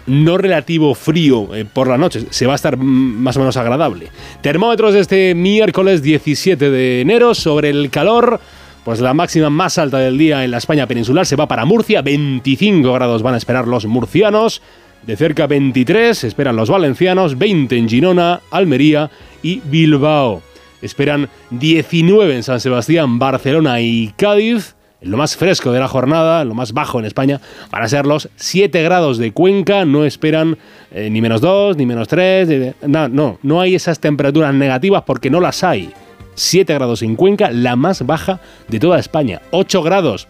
no 0.06 0.38
relativo 0.38 0.94
frío 0.94 1.54
eh, 1.54 1.64
por 1.64 1.88
la 1.88 1.98
noche, 1.98 2.26
se 2.30 2.46
va 2.46 2.52
a 2.52 2.56
estar 2.56 2.76
mm, 2.76 2.82
más 2.82 3.36
o 3.36 3.40
menos 3.40 3.56
agradable. 3.56 4.08
Termómetros 4.40 4.94
de 4.94 5.00
este 5.00 5.34
miércoles 5.34 6.02
17 6.02 6.70
de 6.70 7.00
enero 7.00 7.34
sobre 7.34 7.70
el 7.70 7.90
calor. 7.90 8.40
Pues 8.84 9.00
la 9.00 9.14
máxima 9.14 9.50
más 9.50 9.78
alta 9.78 9.98
del 9.98 10.16
día 10.16 10.44
en 10.44 10.52
la 10.52 10.58
España 10.58 10.86
peninsular 10.86 11.26
se 11.26 11.34
va 11.34 11.48
para 11.48 11.64
Murcia, 11.64 12.02
25 12.02 12.92
grados 12.92 13.20
van 13.20 13.34
a 13.34 13.36
esperar 13.36 13.66
los 13.66 13.84
murcianos, 13.84 14.62
de 15.06 15.16
cerca 15.16 15.46
23 15.46 16.24
esperan 16.24 16.56
los 16.56 16.68
valencianos, 16.68 17.38
20 17.38 17.76
en 17.76 17.88
Girona, 17.88 18.40
Almería 18.50 19.10
y 19.42 19.60
Bilbao. 19.60 20.42
Esperan 20.82 21.28
19 21.50 22.34
en 22.34 22.42
San 22.42 22.60
Sebastián, 22.60 23.18
Barcelona 23.18 23.80
y 23.80 24.12
Cádiz. 24.16 24.74
Lo 25.00 25.16
más 25.16 25.36
fresco 25.36 25.70
de 25.72 25.78
la 25.78 25.88
jornada, 25.88 26.44
lo 26.44 26.54
más 26.54 26.72
bajo 26.72 26.98
en 26.98 27.04
España, 27.04 27.40
van 27.70 27.82
a 27.82 27.88
ser 27.88 28.06
los 28.06 28.28
7 28.34 28.82
grados 28.82 29.18
de 29.18 29.32
Cuenca. 29.32 29.84
No 29.84 30.04
esperan 30.04 30.58
eh, 30.90 31.08
ni 31.10 31.20
menos 31.20 31.40
2, 31.40 31.76
ni 31.76 31.86
menos 31.86 32.08
3. 32.08 32.74
no, 32.86 33.08
no, 33.08 33.38
no 33.42 33.60
hay 33.60 33.74
esas 33.74 34.00
temperaturas 34.00 34.54
negativas 34.54 35.04
porque 35.06 35.30
no 35.30 35.40
las 35.40 35.62
hay. 35.62 35.90
7 36.34 36.74
grados 36.74 37.02
en 37.02 37.14
Cuenca, 37.16 37.50
la 37.50 37.76
más 37.76 38.04
baja 38.04 38.40
de 38.68 38.80
toda 38.80 38.98
España. 38.98 39.40
8 39.52 39.82
grados, 39.82 40.26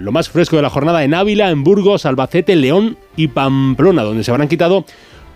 lo 0.00 0.12
más 0.12 0.30
fresco 0.30 0.56
de 0.56 0.62
la 0.62 0.70
jornada 0.70 1.04
en 1.04 1.12
Ávila, 1.12 1.50
en 1.50 1.62
Burgos, 1.62 2.06
Albacete, 2.06 2.56
León 2.56 2.96
y 3.16 3.28
Pamplona, 3.28 4.02
donde 4.02 4.24
se 4.24 4.30
habrán 4.30 4.48
quitado 4.48 4.86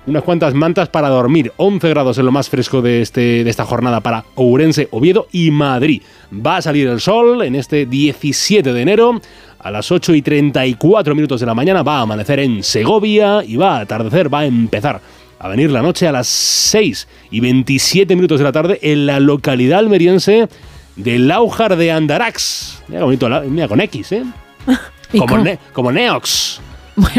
unas 0.07 0.23
cuantas 0.23 0.55
mantas 0.55 0.89
para 0.89 1.09
dormir. 1.11 1.53
11 1.59 1.89
grados 1.91 2.17
en 2.17 2.25
lo 2.25 2.33
más 2.33 2.49
fresco 2.49 2.81
de, 2.81 3.03
este, 3.03 3.45
de 3.45 3.51
esta 3.51 3.67
jornada 3.67 4.01
para 4.01 4.25
Ourense, 4.35 4.89
Oviedo 4.91 5.29
y 5.33 5.51
Madrid. 5.51 6.03
Va 6.35 6.57
a 6.57 6.63
salir 6.63 6.89
el 6.89 7.01
sol 7.01 7.43
en 7.43 7.55
este 7.55 7.85
17 7.85 8.73
de 8.73 8.81
enero. 8.81 9.21
A 9.59 9.71
las 9.71 9.93
8 9.93 10.15
y 10.15 10.23
34 10.23 11.15
minutos 11.15 11.41
de 11.41 11.47
la 11.47 11.55
mañana 11.55 11.83
va 11.83 11.99
a 11.99 12.03
amanecer 12.03 12.41
en 12.41 12.63
Segovia 12.63 13.45
y 13.45 13.57
va 13.57 13.77
a 13.77 13.81
atardecer, 13.81 14.33
va 14.33 14.41
a 14.41 14.47
empezar 14.47 15.01
a 15.39 15.49
venir 15.49 15.71
la 15.71 15.83
noche 15.83 16.09
a 16.09 16.13
las 16.13 16.27
6 16.27 17.09
y 17.31 17.41
27 17.41 18.17
minutos 18.17 18.39
de 18.39 18.45
la 18.45 18.53
tarde 18.53 18.79
en 18.81 19.05
la 19.05 19.21
localidad 19.21 19.81
almeriense 19.81 20.49
de 20.97 21.19
Laujar 21.19 21.77
de 21.77 21.93
Andarax. 21.93 22.83
Mira 22.89 23.05
bonito, 23.05 23.29
mira 23.49 23.69
con 23.69 23.81
X, 23.81 24.13
¿eh? 24.13 24.25
como, 25.19 25.45
como 25.73 25.93
Neox. 25.93 26.61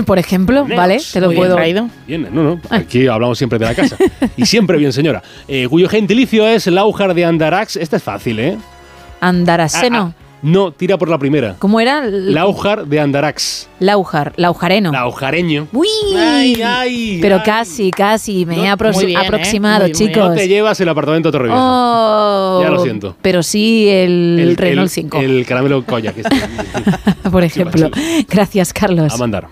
por 0.05 0.19
ejemplo, 0.19 0.65
¿vale? 0.65 1.01
Te 1.11 1.19
lo 1.21 1.31
puedo. 1.33 1.57
Bien, 1.57 1.91
bien, 2.07 2.29
no, 2.31 2.43
no. 2.43 2.61
Aquí 2.69 3.07
hablamos 3.07 3.37
siempre 3.37 3.59
de 3.59 3.65
la 3.65 3.75
casa. 3.75 3.97
y 4.37 4.45
siempre 4.45 4.77
bien, 4.77 4.93
señora. 4.93 5.21
Eh, 5.47 5.67
cuyo 5.69 5.89
gentilicio 5.89 6.47
es 6.47 6.67
Laujar 6.67 7.13
de 7.13 7.25
Andarax. 7.25 7.75
Este 7.75 7.97
es 7.97 8.03
fácil, 8.03 8.39
¿eh? 8.39 8.57
Andaraceno. 9.21 10.13
No, 10.41 10.71
tira 10.71 10.97
por 10.97 11.09
la 11.09 11.17
primera. 11.17 11.55
¿Cómo 11.59 11.79
era? 11.79 12.03
Laujar 12.05 12.85
de 12.85 12.99
Andarax. 12.99 13.67
Laujar, 13.79 14.33
laujareno. 14.37 14.91
Laujareño. 14.91 15.67
¡Uy! 15.73 15.87
Ay, 16.17 16.61
ay, 16.61 17.19
Pero 17.21 17.41
casi, 17.43 17.91
casi, 17.91 18.45
me 18.45 18.57
he 18.57 18.65
¿eh? 18.65 18.69
aproximado, 18.69 19.87
chicos. 19.89 20.29
No 20.29 20.35
te 20.35 20.47
llevas 20.47 20.79
el 20.79 20.89
apartamento 20.89 21.31
Torrevieja. 21.31 21.59
Oh, 21.59 22.61
ya 22.61 22.69
lo 22.69 22.83
siento. 22.83 23.15
Pero 23.21 23.43
sí 23.43 23.87
el, 23.89 24.37
el 24.39 24.57
Renault 24.57 24.89
5. 24.89 25.17
El, 25.19 25.45
caramelo 25.45 25.83
Koyak. 25.85 26.15
por 27.31 27.43
ejemplo. 27.43 27.89
Gracias, 28.29 28.73
Carlos. 28.73 29.13
A 29.13 29.17
mandar. 29.17 29.47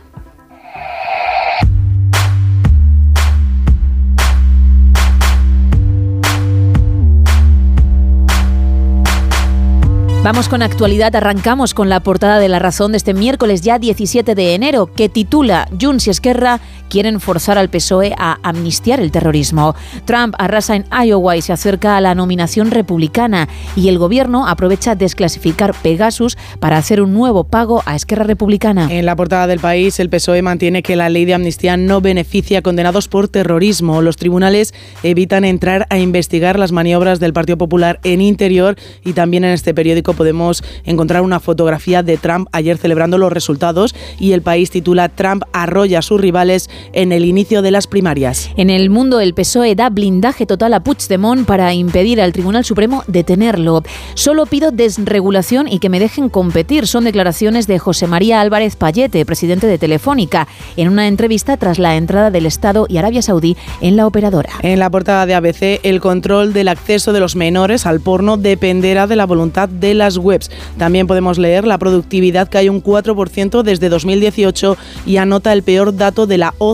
Vamos 10.24 10.48
con 10.48 10.62
actualidad, 10.62 11.14
arrancamos 11.18 11.74
con 11.74 11.90
la 11.90 12.00
portada 12.00 12.40
de 12.40 12.48
La 12.48 12.58
Razón 12.58 12.94
de 12.94 12.98
este 12.98 13.14
miércoles 13.14 13.60
ya 13.60 13.78
17 13.78 14.36
de 14.36 14.56
enero, 14.56 14.88
que 14.88 15.10
titula 15.10 15.68
Junts 15.82 16.08
Esquerra 16.08 16.62
quieren 16.94 17.20
forzar 17.20 17.58
al 17.58 17.72
PSOE 17.72 18.14
a 18.20 18.38
amnistiar 18.44 19.00
el 19.00 19.10
terrorismo. 19.10 19.74
Trump 20.06 20.36
arrasa 20.38 20.76
en 20.76 20.86
Iowa 20.92 21.36
y 21.36 21.42
se 21.42 21.52
acerca 21.52 21.98
a 21.98 22.02
la 22.02 22.14
nominación 22.14 22.70
republicana 22.70 23.50
y 23.76 23.90
el 23.90 23.98
gobierno 23.98 24.48
aprovecha 24.48 24.94
desclasificar 24.94 25.74
Pegasus 25.74 26.38
para 26.60 26.78
hacer 26.78 27.02
un 27.02 27.12
nuevo 27.12 27.46
pago 27.46 27.82
a 27.88 27.96
Esquerra 27.96 28.26
Republicana. 28.26 28.90
En 28.92 29.08
la 29.08 29.16
portada 29.16 29.48
del 29.48 29.60
país, 29.60 30.00
el 30.00 30.12
PSOE 30.12 30.44
mantiene 30.44 30.84
que 30.84 30.96
la 30.96 31.10
ley 31.10 31.26
de 31.26 31.34
amnistía 31.34 31.78
no 31.78 32.00
beneficia 32.00 32.60
a 32.60 32.62
condenados 32.62 33.08
por 33.08 33.28
terrorismo. 33.28 34.04
Los 34.04 34.18
tribunales 34.18 34.76
evitan 35.02 35.46
entrar 35.46 35.88
a 35.90 35.98
investigar 35.98 36.60
las 36.60 36.72
maniobras 36.72 37.20
del 37.20 37.34
Partido 37.34 37.58
Popular 37.58 38.00
en 38.04 38.22
interior 38.22 38.76
y 39.04 39.14
también 39.14 39.46
en 39.46 39.54
este 39.54 39.74
periódico 39.74 40.14
podemos 40.14 40.64
encontrar 40.84 41.24
una 41.24 41.40
fotografía 41.40 42.04
de 42.04 42.18
Trump 42.18 42.50
ayer 42.52 42.78
celebrando 42.78 43.18
los 43.18 43.34
resultados 43.34 43.96
y 44.20 44.34
el 44.34 44.44
país 44.44 44.70
titula 44.70 45.10
Trump 45.10 45.42
arrolla 45.54 45.98
a 45.98 46.02
sus 46.04 46.22
rivales 46.22 46.70
en 46.92 47.12
el 47.12 47.26
inicio 47.26 47.64
de 47.64 47.72
las 47.72 47.88
primarias. 47.88 48.52
En 48.56 48.70
el 48.70 48.92
mundo 48.92 49.20
el 49.20 49.34
PSOE 49.34 49.76
da 49.76 49.90
blindaje 49.90 50.46
total 50.46 50.74
a 50.76 50.84
Puigdemont 50.84 51.48
para 51.48 51.74
impedir 51.74 52.22
al 52.22 52.34
Tribunal 52.34 52.64
Supremo 52.64 53.04
detenerlo. 53.08 53.82
Solo 54.14 54.46
pido 54.46 54.72
desregulación 54.72 55.68
y 55.68 55.80
que 55.80 55.90
me 55.90 56.00
dejen 56.00 56.30
competir. 56.30 56.86
Son 56.86 57.06
declaraciones 57.06 57.66
de 57.66 57.80
José 57.80 58.06
María 58.06 58.40
Álvarez 58.40 58.76
Payete, 58.76 59.26
presidente 59.26 59.66
de 59.66 59.80
Telefónica, 59.80 60.48
en 60.78 60.90
una 60.90 61.08
entrevista 61.08 61.58
tras 61.58 61.80
la 61.80 61.96
entrada 61.96 62.30
del 62.30 62.46
Estado 62.46 62.86
y 62.88 62.98
Arabia 62.98 63.24
Saudí 63.24 63.58
en 63.82 63.96
la 63.96 64.06
operadora. 64.06 64.52
En 64.62 64.78
la 64.78 64.92
portada 64.92 65.26
de 65.26 65.34
ABC, 65.34 65.80
el 65.82 66.00
control 66.02 66.54
del 66.54 66.68
acceso 66.68 67.14
de 67.14 67.20
los 67.20 67.36
menores 67.36 67.88
al 67.88 68.00
porno 68.00 68.38
dependerá 68.38 69.08
de 69.08 69.16
la 69.16 69.26
voluntad 69.26 69.70
de 69.70 69.96
la 69.96 70.04
las 70.04 70.18
webs. 70.18 70.52
También 70.78 71.08
podemos 71.08 71.38
leer 71.38 71.66
la 71.66 71.78
productividad 71.78 72.50
cae 72.50 72.70
un 72.70 72.84
4% 72.84 73.64
desde 73.64 73.88
2018 73.88 74.76
y 75.06 75.16
anota 75.16 75.54
el 75.54 75.64
peor 75.64 75.96
dato 75.96 76.28
de 76.28 76.38
la 76.38 76.54
OCDE. 76.58 76.73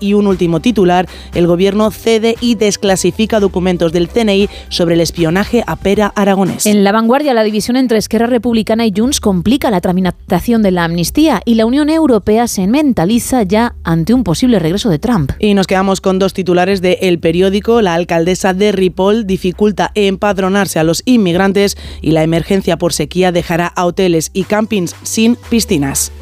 Y 0.00 0.14
un 0.14 0.26
último 0.28 0.60
titular, 0.60 1.08
el 1.34 1.46
gobierno 1.46 1.90
cede 1.90 2.36
y 2.40 2.54
desclasifica 2.54 3.40
documentos 3.40 3.92
del 3.92 4.08
CNI 4.08 4.48
sobre 4.68 4.94
el 4.94 5.00
espionaje 5.00 5.64
a 5.66 5.76
Pera 5.76 6.12
Aragonés. 6.14 6.66
En 6.66 6.84
la 6.84 6.92
vanguardia, 6.92 7.34
la 7.34 7.42
división 7.42 7.76
entre 7.76 7.98
Esquerra 7.98 8.26
Republicana 8.26 8.86
y 8.86 8.92
Junts 8.96 9.20
complica 9.20 9.70
la 9.70 9.80
tramitación 9.80 10.62
de 10.62 10.70
la 10.70 10.84
amnistía 10.84 11.42
y 11.44 11.54
la 11.54 11.66
Unión 11.66 11.90
Europea 11.90 12.46
se 12.46 12.68
mentaliza 12.68 13.42
ya 13.42 13.74
ante 13.82 14.14
un 14.14 14.22
posible 14.22 14.60
regreso 14.60 14.88
de 14.88 15.00
Trump. 15.00 15.32
Y 15.40 15.54
nos 15.54 15.66
quedamos 15.66 16.00
con 16.00 16.20
dos 16.20 16.32
titulares 16.32 16.80
de 16.80 16.98
El 17.02 17.18
Periódico. 17.18 17.82
La 17.82 17.94
alcaldesa 17.94 18.54
de 18.54 18.70
Ripoll 18.70 19.26
dificulta 19.26 19.90
empadronarse 19.94 20.78
a 20.78 20.84
los 20.84 21.02
inmigrantes 21.06 21.76
y 22.00 22.12
la 22.12 22.20
la 22.20 22.24
emergencia 22.24 22.76
por 22.76 22.92
sequía 22.92 23.32
dejará 23.32 23.66
a 23.68 23.86
hoteles 23.86 24.30
y 24.34 24.44
campings 24.44 24.94
sin 25.02 25.36
piscinas. 25.48 26.12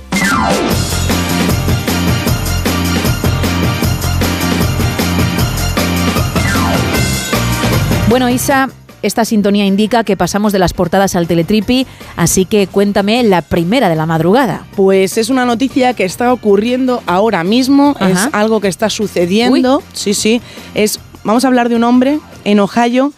Bueno, 8.08 8.30
Isa, 8.30 8.70
esta 9.02 9.26
sintonía 9.26 9.66
indica 9.66 10.02
que 10.02 10.16
pasamos 10.16 10.52
de 10.52 10.58
las 10.58 10.72
portadas 10.72 11.14
al 11.14 11.28
teletripi, 11.28 11.86
así 12.16 12.46
que 12.46 12.66
cuéntame 12.66 13.22
la 13.22 13.42
primera 13.42 13.90
de 13.90 13.96
la 13.96 14.06
madrugada. 14.06 14.66
Pues 14.76 15.18
es 15.18 15.28
una 15.28 15.44
noticia 15.44 15.92
que 15.92 16.06
está 16.06 16.32
ocurriendo 16.32 17.02
ahora 17.06 17.44
mismo, 17.44 17.94
es 18.00 18.18
algo 18.32 18.60
que 18.62 18.68
está 18.68 18.88
sucediendo. 18.88 19.82
Sí, 19.92 20.14
sí, 20.14 20.40
es 20.74 21.00
vamos 21.22 21.44
a 21.44 21.48
hablar 21.48 21.68
de 21.68 21.76
un 21.76 21.84
hombre 21.84 22.18
en 22.44 22.60
Ohio 22.60 23.12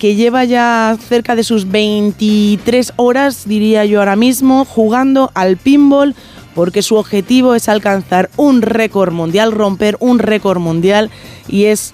que 0.00 0.16
lleva 0.16 0.42
ya 0.42 0.96
cerca 1.08 1.36
de 1.36 1.44
sus 1.44 1.70
23 1.70 2.94
horas, 2.96 3.46
diría 3.46 3.84
yo 3.84 4.00
ahora 4.00 4.16
mismo, 4.16 4.64
jugando 4.64 5.30
al 5.34 5.56
pinball 5.58 6.16
porque 6.56 6.82
su 6.82 6.96
objetivo 6.96 7.54
es 7.54 7.68
alcanzar 7.68 8.30
un 8.36 8.62
récord 8.62 9.12
mundial, 9.12 9.52
romper 9.52 9.96
un 10.00 10.18
récord 10.18 10.58
mundial 10.58 11.10
y 11.48 11.66
es, 11.66 11.92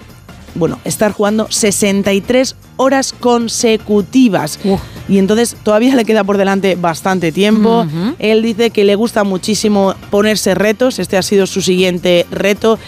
bueno, 0.55 0.79
estar 0.83 1.11
jugando 1.11 1.47
63 1.49 2.55
horas 2.77 3.13
consecutivas. 3.13 4.59
Y 5.07 5.17
entonces 5.17 5.57
todavía 5.63 5.95
le 5.95 6.05
queda 6.05 6.23
por 6.23 6.37
delante 6.37 6.75
bastante 6.75 7.31
tiempo. 7.31 7.85
Él 8.19 8.41
dice 8.41 8.69
que 8.69 8.83
le 8.83 8.95
gusta 8.95 9.23
muchísimo 9.23 9.93
ponerse 10.09 10.55
retos. 10.55 10.99
Este 10.99 11.17
ha 11.17 11.21
sido 11.21 11.47
su 11.47 11.61
siguiente 11.61 12.25
reto. 12.31 12.79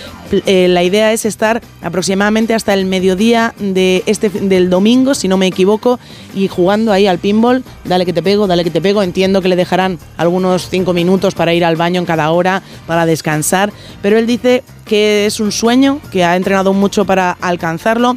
Eh, 0.46 0.68
la 0.68 0.84
idea 0.84 1.12
es 1.12 1.26
estar 1.26 1.62
aproximadamente 1.82 2.54
hasta 2.54 2.74
el 2.74 2.86
mediodía 2.86 3.54
de 3.60 4.04
este, 4.06 4.30
del 4.30 4.70
domingo, 4.70 5.14
si 5.14 5.28
no 5.28 5.38
me 5.38 5.46
equivoco, 5.48 6.00
y 6.34 6.48
jugando 6.48 6.92
ahí 6.92 7.08
al 7.08 7.20
pinball. 7.20 7.64
Dale 7.84 8.06
que 8.06 8.14
te 8.14 8.24
pego, 8.24 8.48
dale 8.48 8.64
que 8.64 8.72
te 8.72 8.82
pego. 8.82 9.04
Entiendo 9.04 9.42
que 9.42 9.50
le 9.50 9.56
dejarán 9.56 10.00
algunos 10.18 10.70
cinco 10.70 10.94
minutos 10.94 11.36
para 11.36 11.54
ir 11.54 11.66
al 11.66 11.76
baño 11.76 12.00
en 12.00 12.06
cada 12.06 12.32
hora, 12.32 12.64
para 12.88 13.06
descansar. 13.06 13.72
Pero 14.02 14.18
él 14.18 14.28
dice 14.28 14.64
que 14.86 15.26
es 15.26 15.40
un 15.40 15.52
sueño, 15.52 16.00
que 16.12 16.24
ha 16.24 16.36
entrenado 16.36 16.74
mucho 16.74 17.06
para 17.06 17.32
alcanzarlo. 17.42 18.16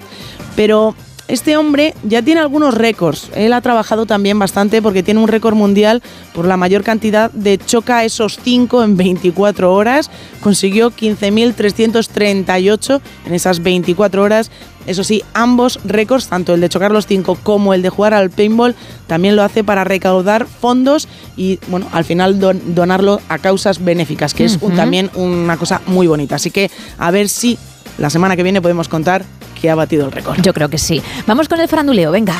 Pero 0.54 0.94
este 1.28 1.56
hombre 1.56 1.94
ya 2.04 2.22
tiene 2.22 2.40
algunos 2.40 2.74
récords. 2.74 3.30
Él 3.34 3.52
ha 3.52 3.60
trabajado 3.60 4.06
también 4.06 4.38
bastante 4.38 4.80
porque 4.80 5.02
tiene 5.02 5.20
un 5.20 5.26
récord 5.28 5.56
mundial 5.56 6.02
por 6.32 6.46
la 6.46 6.56
mayor 6.56 6.84
cantidad 6.84 7.32
de 7.32 7.58
choca 7.58 8.04
esos 8.04 8.38
5 8.42 8.84
en 8.84 8.96
24 8.96 9.72
horas. 9.72 10.08
Consiguió 10.40 10.92
15.338 10.92 13.00
en 13.26 13.34
esas 13.34 13.62
24 13.62 14.22
horas. 14.22 14.52
Eso 14.86 15.02
sí, 15.02 15.24
ambos 15.34 15.80
récords, 15.84 16.28
tanto 16.28 16.54
el 16.54 16.60
de 16.60 16.68
chocar 16.68 16.92
los 16.92 17.08
5 17.08 17.38
como 17.42 17.74
el 17.74 17.82
de 17.82 17.88
jugar 17.88 18.14
al 18.14 18.30
paintball, 18.30 18.76
también 19.08 19.34
lo 19.34 19.42
hace 19.42 19.64
para 19.64 19.82
recaudar 19.82 20.46
fondos 20.46 21.08
y, 21.36 21.58
bueno, 21.66 21.88
al 21.90 22.04
final 22.04 22.38
donarlo 22.38 23.20
a 23.28 23.38
causas 23.38 23.84
benéficas, 23.84 24.32
que 24.32 24.44
es 24.44 24.60
también 24.76 25.10
una 25.14 25.56
cosa 25.56 25.82
muy 25.86 26.06
bonita. 26.06 26.36
Así 26.36 26.52
que 26.52 26.70
a 26.98 27.10
ver 27.10 27.28
si 27.28 27.58
la 27.98 28.10
semana 28.10 28.36
que 28.36 28.42
viene 28.42 28.60
podemos 28.62 28.88
contar 28.88 29.24
que 29.60 29.70
ha 29.70 29.74
batido 29.74 30.04
el 30.06 30.12
récord. 30.12 30.40
Yo 30.42 30.52
creo 30.52 30.68
que 30.68 30.78
sí. 30.78 31.02
Vamos 31.26 31.48
con 31.48 31.60
el 31.60 31.68
faranduleo, 31.68 32.10
venga. 32.10 32.38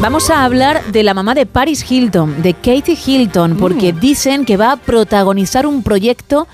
Vamos 0.00 0.28
a 0.28 0.44
hablar 0.44 0.84
de 0.92 1.02
la 1.02 1.14
mamá 1.14 1.34
de 1.34 1.46
Paris 1.46 1.90
Hilton, 1.90 2.42
de 2.42 2.52
Katie 2.54 2.96
Hilton, 3.06 3.56
porque 3.56 3.92
Mm. 3.92 4.00
dicen 4.00 4.44
que 4.44 4.56
va 4.56 4.72
a 4.72 4.76
protagonizar 4.76 5.66
un 5.66 5.82
proyecto 5.82 6.46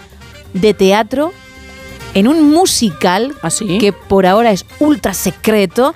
de 0.54 0.72
teatro 0.72 1.32
en 2.14 2.28
un 2.28 2.50
musical 2.52 3.34
¿Ah, 3.42 3.48
que 3.80 3.92
por 3.92 4.26
ahora 4.26 4.52
es 4.52 4.64
ultra 4.78 5.14
secreto, 5.14 5.94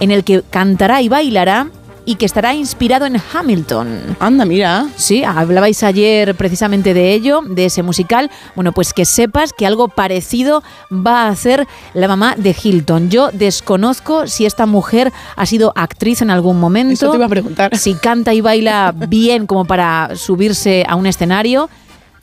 en 0.00 0.10
el 0.10 0.24
que 0.24 0.42
cantará 0.48 1.02
y 1.02 1.08
bailará 1.08 1.68
y 2.06 2.14
que 2.14 2.24
estará 2.24 2.54
inspirado 2.54 3.04
en 3.04 3.20
Hamilton. 3.32 4.16
Anda, 4.20 4.44
mira. 4.44 4.86
Sí, 4.96 5.24
hablabais 5.24 5.82
ayer 5.82 6.34
precisamente 6.36 6.94
de 6.94 7.12
ello, 7.12 7.42
de 7.44 7.66
ese 7.66 7.82
musical. 7.82 8.30
Bueno, 8.54 8.72
pues 8.72 8.94
que 8.94 9.04
sepas 9.04 9.52
que 9.52 9.66
algo 9.66 9.88
parecido 9.88 10.62
va 10.90 11.24
a 11.24 11.28
hacer 11.28 11.66
la 11.92 12.08
mamá 12.08 12.34
de 12.36 12.54
Hilton. 12.62 13.10
Yo 13.10 13.30
desconozco 13.32 14.28
si 14.28 14.46
esta 14.46 14.66
mujer 14.66 15.12
ha 15.34 15.46
sido 15.46 15.72
actriz 15.74 16.22
en 16.22 16.30
algún 16.30 16.60
momento. 16.60 16.94
Eso 16.94 17.10
te 17.10 17.16
iba 17.16 17.26
a 17.26 17.28
preguntar. 17.28 17.76
Si 17.76 17.94
canta 17.94 18.32
y 18.32 18.40
baila 18.40 18.94
bien 18.96 19.46
como 19.46 19.64
para 19.64 20.14
subirse 20.14 20.86
a 20.88 20.94
un 20.94 21.06
escenario, 21.06 21.68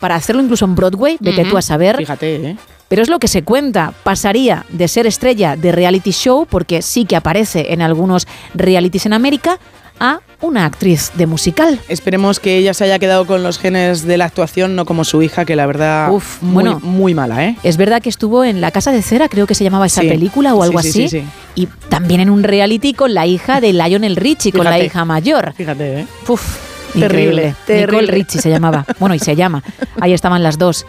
para 0.04 0.16
hacerlo 0.16 0.42
incluso 0.44 0.66
en 0.66 0.76
Broadway, 0.76 1.16
vete 1.22 1.46
tú 1.46 1.56
a 1.58 1.62
saber. 1.62 1.96
Fíjate, 1.96 2.36
¿eh? 2.36 2.58
Pero 2.90 3.02
es 3.04 3.08
lo 3.10 3.20
que 3.20 3.30
se 3.30 3.42
cuenta. 3.44 3.94
Pasaría 4.04 4.66
de 4.68 4.90
ser 4.90 5.08
estrella 5.08 5.56
de 5.56 5.72
reality 5.72 6.12
show, 6.12 6.46
porque 6.46 6.82
sí 6.82 7.06
que 7.06 7.16
aparece 7.16 7.72
en 7.72 7.82
algunos 7.82 8.28
realities 8.54 9.06
en 9.06 9.14
América, 9.14 9.60
a 10.02 10.20
una 10.42 10.66
actriz 10.66 11.12
de 11.16 11.26
musical. 11.26 11.80
Esperemos 11.88 12.42
que 12.42 12.58
ella 12.58 12.74
se 12.74 12.84
haya 12.84 13.00
quedado 13.00 13.26
con 13.26 13.44
los 13.44 13.58
genes 13.60 14.06
de 14.06 14.18
la 14.18 14.26
actuación, 14.26 14.76
no 14.76 14.84
como 14.84 15.06
su 15.06 15.22
hija, 15.22 15.46
que 15.46 15.56
la 15.56 15.66
verdad, 15.68 16.12
Uf, 16.12 16.42
muy, 16.42 16.54
bueno. 16.66 16.82
muy 16.84 17.14
mala, 17.14 17.46
¿eh? 17.46 17.56
Es 17.64 17.78
verdad 17.78 18.02
que 18.02 18.10
estuvo 18.10 18.44
en 18.44 18.60
La 18.60 18.72
Casa 18.72 18.92
de 18.92 19.02
Cera, 19.02 19.30
creo 19.30 19.48
que 19.48 19.56
se 19.56 19.64
llamaba 19.64 19.86
esa 19.86 20.02
Sí. 20.02 20.10
película 20.10 20.54
o 20.54 20.64
algo 20.64 20.82
sí, 20.82 20.90
así. 20.90 21.08
sí, 21.08 21.22
sí. 21.22 21.26
Y 21.56 21.68
también 21.88 22.20
en 22.20 22.30
un 22.30 22.44
reality 22.44 22.94
con 22.94 23.14
la 23.14 23.26
hija 23.26 23.62
de 23.62 23.72
Lionel 23.72 24.18
Richie, 24.18 24.52
con 24.52 24.66
la 24.66 24.80
hija 24.80 25.06
mayor. 25.06 25.54
Fíjate, 25.56 26.02
¿eh? 26.02 26.08
Puf, 26.26 26.73
Terrible, 26.94 27.56
terrible. 27.66 28.02
Nicole 28.02 28.08
Richie 28.12 28.40
se 28.42 28.50
llamaba. 28.50 28.86
Bueno, 29.00 29.16
y 29.16 29.20
se 29.20 29.36
llama. 29.36 29.64
Ahí 30.00 30.14
estaban 30.14 30.44
las 30.44 30.58
dos. 30.58 30.86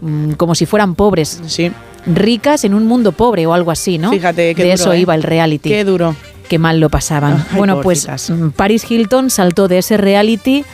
mm, 0.00 0.32
Como 0.32 0.54
si 0.54 0.66
fueran 0.66 0.94
pobres. 0.94 1.40
Sí. 1.46 1.72
Ricas 2.06 2.64
en 2.64 2.74
un 2.74 2.86
mundo 2.86 3.12
pobre 3.12 3.46
o 3.46 3.52
algo 3.54 3.70
así, 3.70 3.98
¿no? 3.98 4.10
Fíjate, 4.10 4.54
qué 4.54 4.62
De 4.62 4.70
duro, 4.70 4.74
eso 4.74 4.92
¿eh? 4.92 5.00
iba 5.00 5.14
el 5.14 5.22
reality. 5.22 5.68
Qué 5.68 5.84
duro. 5.84 6.14
Qué 6.48 6.58
mal 6.58 6.78
lo 6.78 6.88
pasaban. 6.90 7.44
Ay, 7.50 7.56
bueno, 7.56 7.80
pues 7.80 8.06
mm, 8.30 8.50
Paris 8.50 8.88
Hilton 8.88 9.30
saltó 9.30 9.66
de 9.66 9.78
ese 9.78 9.96
reality 9.96 10.64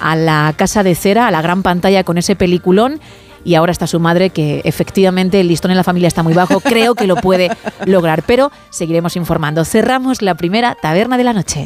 a 0.00 0.16
la 0.16 0.52
casa 0.56 0.82
de 0.82 0.94
cera, 0.94 1.26
a 1.28 1.30
la 1.30 1.40
gran 1.40 1.62
pantalla 1.62 2.04
con 2.04 2.18
ese 2.18 2.36
peliculón. 2.36 3.00
Y 3.46 3.54
ahora 3.56 3.72
está 3.72 3.86
su 3.86 4.00
madre, 4.00 4.30
que 4.30 4.62
efectivamente 4.64 5.38
el 5.40 5.48
listón 5.48 5.70
en 5.70 5.76
la 5.76 5.84
familia 5.84 6.08
está 6.08 6.22
muy 6.22 6.32
bajo. 6.34 6.60
Creo 6.60 6.94
que 6.94 7.06
lo 7.06 7.16
puede 7.16 7.50
lograr, 7.86 8.22
pero 8.26 8.50
seguiremos 8.70 9.16
informando. 9.16 9.64
Cerramos 9.64 10.20
la 10.22 10.34
primera 10.34 10.74
taberna 10.80 11.16
de 11.18 11.24
la 11.24 11.32
noche. 11.34 11.64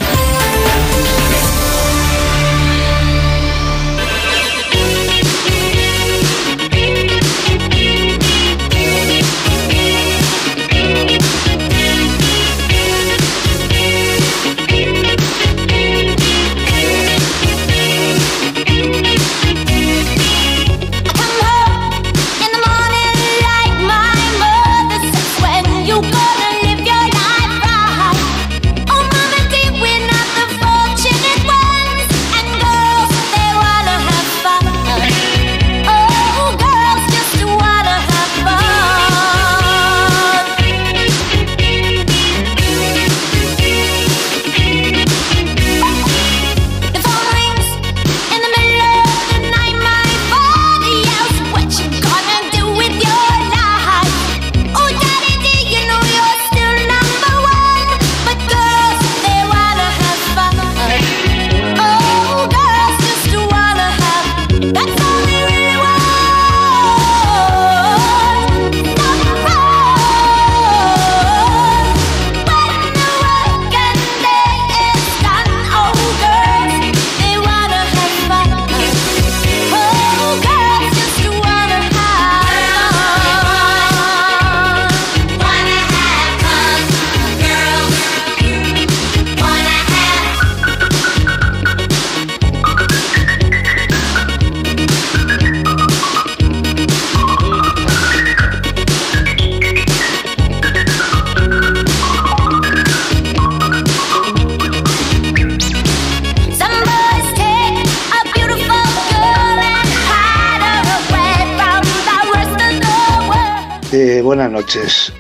Buenas 114.39 114.53
noches, 114.53 115.13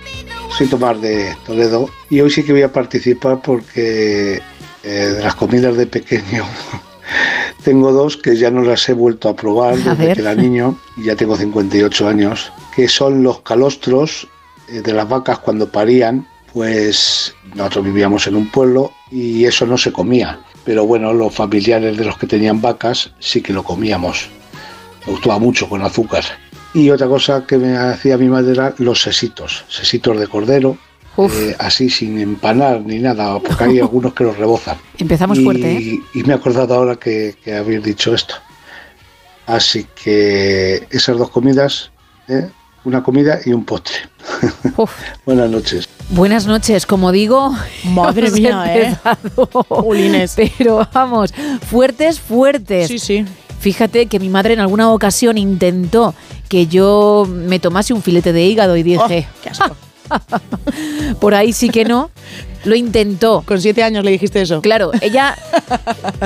soy 0.57 0.69
Tomás 0.69 1.01
de 1.01 1.35
Toledo 1.45 1.91
y 2.09 2.21
hoy 2.21 2.31
sí 2.31 2.45
que 2.45 2.53
voy 2.53 2.63
a 2.63 2.73
participar 2.73 3.43
porque 3.43 4.41
eh, 4.85 4.89
de 4.89 5.21
las 5.21 5.35
comidas 5.35 5.77
de 5.77 5.89
pequeño 5.89 6.45
tengo 7.65 7.91
dos 7.91 8.17
que 8.17 8.37
ya 8.37 8.53
no 8.53 8.63
las 8.63 8.89
he 8.89 8.93
vuelto 8.93 9.29
a 9.29 9.35
probar 9.35 9.77
desde 9.77 9.95
ver. 9.97 10.15
que 10.15 10.21
era 10.21 10.37
niño 10.37 10.79
y 10.97 11.07
ya 11.07 11.17
tengo 11.17 11.37
58 11.37 12.07
años, 12.07 12.53
que 12.77 12.87
son 12.87 13.25
los 13.25 13.41
calostros 13.41 14.29
eh, 14.69 14.83
de 14.83 14.93
las 14.93 15.09
vacas 15.09 15.41
cuando 15.41 15.69
parían, 15.69 16.25
pues 16.53 17.35
nosotros 17.57 17.87
vivíamos 17.87 18.25
en 18.29 18.37
un 18.37 18.49
pueblo 18.53 18.93
y 19.11 19.47
eso 19.47 19.67
no 19.67 19.77
se 19.77 19.91
comía, 19.91 20.39
pero 20.65 20.87
bueno, 20.87 21.13
los 21.13 21.35
familiares 21.35 21.97
de 21.97 22.05
los 22.05 22.17
que 22.19 22.29
tenían 22.29 22.61
vacas 22.61 23.11
sí 23.19 23.43
que 23.43 23.53
lo 23.53 23.65
comíamos. 23.65 24.29
Me 25.05 25.11
gustaba 25.15 25.41
mucho 25.41 25.69
con 25.69 25.83
azúcar. 25.83 26.23
Y 26.75 26.91
otra 26.91 27.07
cosa 27.07 27.47
que 27.47 27.57
me 27.59 27.77
hacía 27.77 28.19
mi 28.19 28.29
madre 28.29 28.53
era 28.53 28.75
los 28.79 29.01
sesitos, 29.01 29.65
sesitos 29.69 30.19
de 30.19 30.27
cordero, 30.27 30.77
eh, 31.17 31.57
así 31.59 31.91
sin 31.91 32.19
empanar 32.19 32.83
ni 32.83 32.99
nada, 32.99 33.39
porque 33.41 33.65
hay 33.65 33.79
algunos 33.81 34.15
que 34.15 34.25
los 34.25 34.37
rebozan. 34.37 34.77
Empezamos 34.99 35.39
y, 35.39 35.45
fuerte, 35.45 35.77
¿eh? 35.77 36.01
y 36.15 36.23
me 36.25 36.33
he 36.33 36.37
acordado 36.37 36.75
ahora 36.75 36.97
que, 36.97 37.37
que 37.43 37.55
habéis 37.55 37.83
dicho 37.83 38.15
esto. 38.15 38.35
Así 39.47 39.87
que 40.03 40.87
esas 40.91 41.17
dos 41.17 41.31
comidas, 41.31 41.91
¿eh? 42.29 42.51
una 42.85 43.03
comida 43.03 43.41
y 43.45 43.53
un 43.53 43.65
postre. 43.65 43.97
Buenas 45.27 45.51
noches. 45.51 45.89
Buenas 46.11 46.47
noches, 46.47 46.87
como 46.87 47.13
digo. 47.13 47.55
Madre 47.85 48.31
mía, 48.31 48.65
¿eh? 48.77 48.97
Pero 50.59 50.87
vamos, 50.93 51.33
fuertes, 51.69 52.21
fuertes. 52.21 52.89
Sí, 52.89 52.99
sí. 52.99 53.25
Fíjate 53.61 54.07
que 54.07 54.19
mi 54.21 54.29
madre 54.29 54.55
en 54.55 54.61
alguna 54.61 54.91
ocasión 54.93 55.37
intentó 55.39 56.15
que 56.49 56.67
yo 56.67 57.27
me 57.29 57.59
tomase 57.59 57.93
un 57.93 58.03
filete 58.03 58.33
de 58.33 58.45
hígado 58.45 58.77
y 58.77 58.83
dije, 58.83 58.99
Oh, 59.03 59.09
qué 59.43 59.49
asco. 59.51 59.77
"Ja, 60.09 60.23
Por 61.21 61.35
ahí 61.35 61.53
sí 61.53 61.69
que 61.69 61.85
no. 61.85 62.11
Lo 62.65 62.75
intentó. 62.75 63.43
Con 63.47 63.61
siete 63.61 63.83
años 63.83 64.05
le 64.05 64.11
dijiste 64.11 64.41
eso. 64.41 64.61
Claro, 64.63 64.91
ella. 65.01 65.37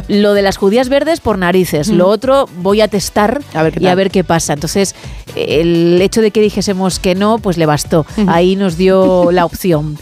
lo 0.08 0.34
de 0.34 0.42
las 0.42 0.56
judías 0.56 0.88
verdes 0.88 1.20
por 1.20 1.36
narices. 1.38 1.88
Lo 1.88 2.08
otro 2.08 2.48
voy 2.58 2.80
a 2.80 2.88
testar 2.88 3.42
A 3.54 3.62
ver 3.62 3.80
y 3.82 3.86
a 3.86 3.94
ver 3.94 4.10
qué 4.10 4.24
pasa. 4.24 4.52
Entonces, 4.54 4.94
el 5.36 6.00
hecho 6.00 6.20
de 6.22 6.30
que 6.30 6.40
dijésemos 6.40 6.98
que 7.00 7.14
no, 7.14 7.38
pues 7.38 7.58
le 7.58 7.66
bastó. 7.66 8.06
Ahí 8.28 8.56
nos 8.56 8.76
dio 8.76 9.30
la 9.30 9.44
opción. 9.44 9.98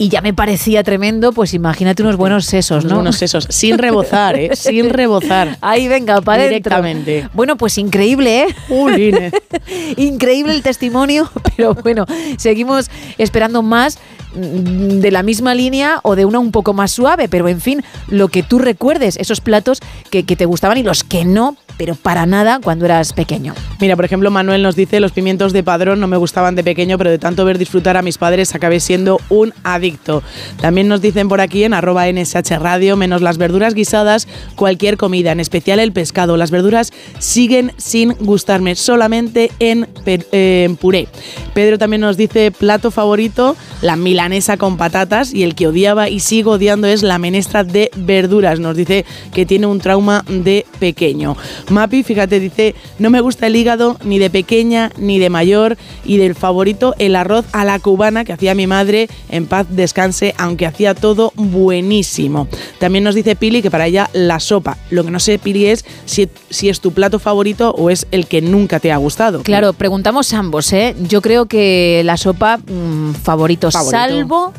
Y 0.00 0.08
ya 0.08 0.22
me 0.22 0.32
parecía 0.32 0.82
tremendo, 0.82 1.30
pues 1.30 1.52
imagínate 1.52 2.02
unos 2.02 2.16
buenos 2.16 2.46
sesos, 2.46 2.84
Unos 2.84 2.90
¿no? 2.90 2.94
buenos 3.00 3.16
sesos. 3.16 3.46
Sin 3.50 3.76
rebozar, 3.76 4.34
¿eh? 4.34 4.48
Sin 4.56 4.88
rebozar. 4.88 5.58
Ahí 5.60 5.88
venga, 5.88 6.22
para. 6.22 6.44
Directamente. 6.44 7.28
Bueno, 7.34 7.58
pues 7.58 7.76
increíble, 7.76 8.44
¿eh? 8.44 9.30
Increíble 9.98 10.54
el 10.54 10.62
testimonio, 10.62 11.30
pero 11.54 11.74
bueno, 11.74 12.06
seguimos 12.38 12.90
esperando 13.18 13.60
más 13.60 13.98
de 14.34 15.10
la 15.10 15.22
misma 15.22 15.54
línea 15.54 16.00
o 16.02 16.16
de 16.16 16.24
una 16.24 16.38
un 16.38 16.52
poco 16.52 16.72
más 16.72 16.92
suave, 16.92 17.28
pero 17.28 17.48
en 17.48 17.60
fin, 17.60 17.82
lo 18.08 18.28
que 18.28 18.42
tú 18.42 18.58
recuerdes, 18.58 19.16
esos 19.16 19.40
platos 19.40 19.80
que, 20.10 20.22
te 20.22 20.44
gustaban 20.44 20.78
y 20.78 20.82
los 20.82 21.02
que 21.04 21.24
no, 21.24 21.56
pero 21.76 21.94
para 21.94 22.26
nada 22.26 22.60
cuando 22.62 22.84
eras 22.84 23.12
pequeño. 23.12 23.54
Mira, 23.80 23.96
por 23.96 24.04
ejemplo, 24.04 24.30
Manuel 24.30 24.62
nos 24.62 24.76
dice, 24.76 25.00
los 25.00 25.12
pimientos 25.12 25.52
de 25.52 25.62
padrón 25.62 25.98
no 26.00 26.06
me 26.06 26.16
gustaban 26.16 26.54
de 26.54 26.62
pequeño, 26.62 26.98
pero 26.98 27.10
de 27.10 27.18
tanto 27.18 27.44
ver 27.44 27.58
disfrutar 27.58 27.96
a 27.96 28.02
mis 28.02 28.18
padres 28.18 28.54
acabé 28.54 28.80
siendo 28.80 29.20
un 29.28 29.52
adicto. 29.64 30.22
También 30.60 30.88
nos 30.88 31.00
dicen 31.00 31.28
por 31.28 31.40
aquí 31.40 31.64
en 31.64 31.74
arroba 31.74 32.06
NSH 32.10 32.58
Radio, 32.58 32.96
menos 32.96 33.22
las 33.22 33.38
verduras 33.38 33.74
guisadas, 33.74 34.28
cualquier 34.56 34.96
comida, 34.96 35.32
en 35.32 35.40
especial 35.40 35.80
el 35.80 35.92
pescado. 35.92 36.36
Las 36.36 36.50
verduras 36.50 36.92
siguen 37.18 37.72
sin 37.76 38.12
gustarme, 38.20 38.76
solamente 38.76 39.50
en, 39.58 39.88
en 40.06 40.76
puré. 40.76 41.08
Pedro 41.54 41.78
también 41.78 42.02
nos 42.02 42.16
dice, 42.16 42.50
plato 42.50 42.90
favorito, 42.90 43.56
la 43.82 43.96
milanesa 44.20 44.58
con 44.58 44.76
patatas 44.76 45.32
y 45.32 45.44
el 45.44 45.54
que 45.54 45.66
odiaba 45.66 46.10
y 46.10 46.20
sigo 46.20 46.52
odiando 46.52 46.86
es 46.86 47.02
la 47.02 47.16
menestra 47.18 47.64
de 47.64 47.90
verduras. 47.96 48.60
Nos 48.60 48.76
dice 48.76 49.06
que 49.32 49.46
tiene 49.46 49.66
un 49.66 49.80
trauma 49.80 50.26
de 50.28 50.66
pequeño. 50.78 51.38
Mapi, 51.70 52.02
fíjate, 52.02 52.38
dice, 52.38 52.74
no 52.98 53.08
me 53.08 53.22
gusta 53.22 53.46
el 53.46 53.56
hígado 53.56 53.96
ni 54.04 54.18
de 54.18 54.28
pequeña 54.28 54.92
ni 54.98 55.18
de 55.18 55.30
mayor 55.30 55.78
y 56.04 56.18
del 56.18 56.34
favorito 56.34 56.94
el 56.98 57.16
arroz 57.16 57.46
a 57.52 57.64
la 57.64 57.78
cubana 57.78 58.26
que 58.26 58.34
hacía 58.34 58.54
mi 58.54 58.66
madre 58.66 59.08
en 59.30 59.46
paz 59.46 59.66
descanse, 59.70 60.34
aunque 60.36 60.66
hacía 60.66 60.94
todo 60.94 61.32
buenísimo. 61.36 62.46
También 62.78 63.04
nos 63.04 63.14
dice 63.14 63.36
Pili 63.36 63.62
que 63.62 63.70
para 63.70 63.86
ella 63.86 64.10
la 64.12 64.38
sopa. 64.38 64.76
Lo 64.90 65.02
que 65.02 65.10
no 65.10 65.18
sé, 65.18 65.38
Pili, 65.38 65.64
es 65.64 65.86
si, 66.04 66.28
si 66.50 66.68
es 66.68 66.80
tu 66.80 66.92
plato 66.92 67.20
favorito 67.20 67.70
o 67.70 67.88
es 67.88 68.06
el 68.10 68.26
que 68.26 68.42
nunca 68.42 68.80
te 68.80 68.92
ha 68.92 68.98
gustado. 68.98 69.42
Claro, 69.44 69.72
preguntamos 69.72 70.34
ambos, 70.34 70.70
¿eh? 70.74 70.94
Yo 71.08 71.22
creo 71.22 71.46
que 71.46 72.02
la 72.04 72.18
sopa 72.18 72.58
mm, 72.58 73.14
favorito, 73.14 73.70
Favorito. 73.70 74.09
Salvo 74.14 74.52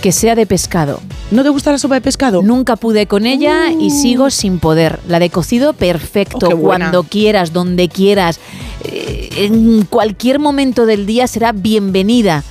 que 0.00 0.12
sea 0.12 0.34
de 0.34 0.46
pescado. 0.46 1.00
¿No 1.30 1.42
te 1.42 1.48
gusta 1.48 1.72
la 1.72 1.78
sopa 1.78 1.96
de 1.96 2.00
pescado? 2.00 2.42
Nunca 2.42 2.76
pude 2.76 3.06
con 3.06 3.26
ella 3.26 3.70
y 3.70 3.90
sigo 3.90 4.30
sin 4.30 4.60
poder. 4.60 5.00
La 5.08 5.18
de 5.18 5.28
cocido, 5.28 5.72
perfecto. 5.72 6.48
Oh. 6.52 6.56
Cuando 6.58 7.02
quieras, 7.02 7.52
donde 7.52 7.88
quieras. 7.88 8.38
eh, 8.84 9.28
en 9.38 9.84
cualquier 9.84 10.38
momento 10.38 10.86
del 10.86 11.04
día 11.06 11.26
será 11.26 11.52
bienvenida. 11.52 12.44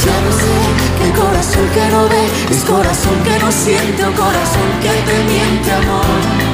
Ya 0.05 0.17
no 0.25 0.33
sé 0.41 0.55
qué 0.99 1.21
corazón 1.21 1.69
que 1.75 1.87
no 1.91 2.09
ve, 2.09 2.25
es 2.51 2.65
corazón 2.65 3.17
que 3.25 3.39
no 3.45 3.53
siente 3.53 4.03
o 4.07 4.13
corazón 4.15 4.69
que 4.81 4.89
te 4.89 5.25
miente 5.25 5.73
amor. 5.73 6.52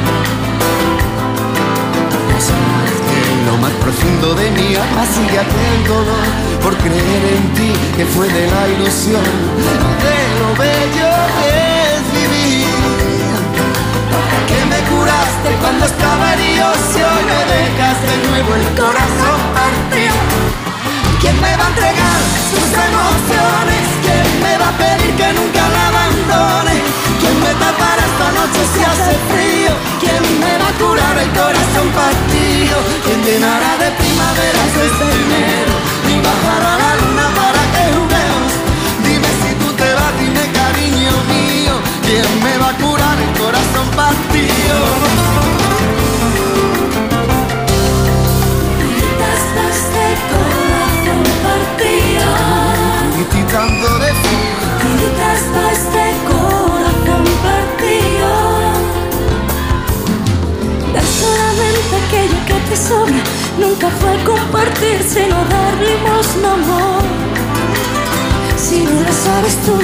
Profundo 3.88 4.34
de 4.34 4.48
alma 4.76 5.04
sigue 5.06 5.38
aquel 5.38 5.78
dolor 5.86 6.28
por 6.62 6.76
creer 6.76 7.22
en 7.36 7.54
ti 7.54 7.72
que 7.96 8.04
fue 8.04 8.28
de 8.28 8.44
la 8.50 8.68
ilusión 8.68 9.24
de 10.04 10.18
lo 10.40 10.50
bello 10.60 11.10
que 11.40 11.52
es 11.94 12.04
vivir. 12.18 12.66
Que 14.50 14.60
me 14.72 14.80
curaste 14.92 15.48
cuando 15.62 15.86
estaba 15.86 16.34
herido 16.34 16.66
si 16.90 17.00
hoy 17.00 17.22
me 17.32 17.40
dejas 17.54 17.96
de 18.10 18.16
nuevo 18.28 18.50
el 18.60 18.66
corazón 18.76 19.40
partido. 19.56 20.16
¿Quién 21.22 21.40
me 21.40 21.56
va 21.56 21.64
a 21.64 21.68
entregar 21.72 22.20
sus 22.50 22.68
emociones? 22.88 23.84
¿Quién 24.04 24.28
me 24.44 24.54
va 24.58 24.68
a 24.68 24.76
pedir 24.82 25.12
que 25.16 25.28
nunca 25.32 25.62
la 25.74 25.82
abandone? 25.88 27.07
¿Quién 27.28 27.40
me 27.40 27.52
tapará 27.60 28.02
esta 28.06 28.28
noche 28.40 28.60
si 28.72 28.80
hace 28.82 29.12
frío? 29.28 29.72
¿Quién 30.00 30.24
me 30.40 30.56
va 30.56 30.68
a 30.68 30.72
curar 30.80 31.18
el 31.18 31.28
corazón 31.28 31.88
partido? 31.92 32.76
¿Quién 33.04 33.22
llenará 33.22 33.76
de 33.76 33.90
primaveras 34.00 34.72
este 34.88 35.04
enero? 35.04 35.74
Y 36.08 36.14
bajará 36.24 36.72
la 36.84 36.92
luna 36.96 37.26
para 37.36 37.62
que 37.74 37.84
juguemos. 37.96 38.50
Dime 39.04 39.28
si 39.42 39.50
tú 39.60 39.68
te 39.76 39.92
vas, 39.92 40.12
dime 40.18 40.44
cariño 40.60 41.12
mío. 41.28 41.74
¿Quién 42.06 42.30
me 42.42 42.56
va 42.56 42.70
a 42.70 42.76
curar 42.80 43.18
el 43.20 43.32
corazón 43.38 43.86
partido? 43.94 44.76
Estás 49.04 49.78
de 49.96 50.08
corazón 50.32 51.22
partido. 51.44 52.28
Gritando 53.30 53.88
de 53.98 54.10
frío. 54.22 54.56
Gritas 54.80 55.42
de 55.92 56.08
corazón 56.24 56.37
aquello 62.18 62.44
que 62.46 62.54
te 62.68 62.76
sobra. 62.76 63.22
Nunca 63.58 63.88
fue 63.90 64.22
compartir, 64.24 65.02
sino 65.06 65.36
dar 65.44 65.74
limosna, 65.74 66.52
amor. 66.54 67.02
Si 68.56 68.84
no 68.84 69.00
lo 69.00 69.12
sabes 69.12 69.56
tú, 69.64 69.78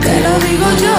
te 0.00 0.20
lo 0.20 0.38
digo 0.46 0.66
yo. 0.84 0.96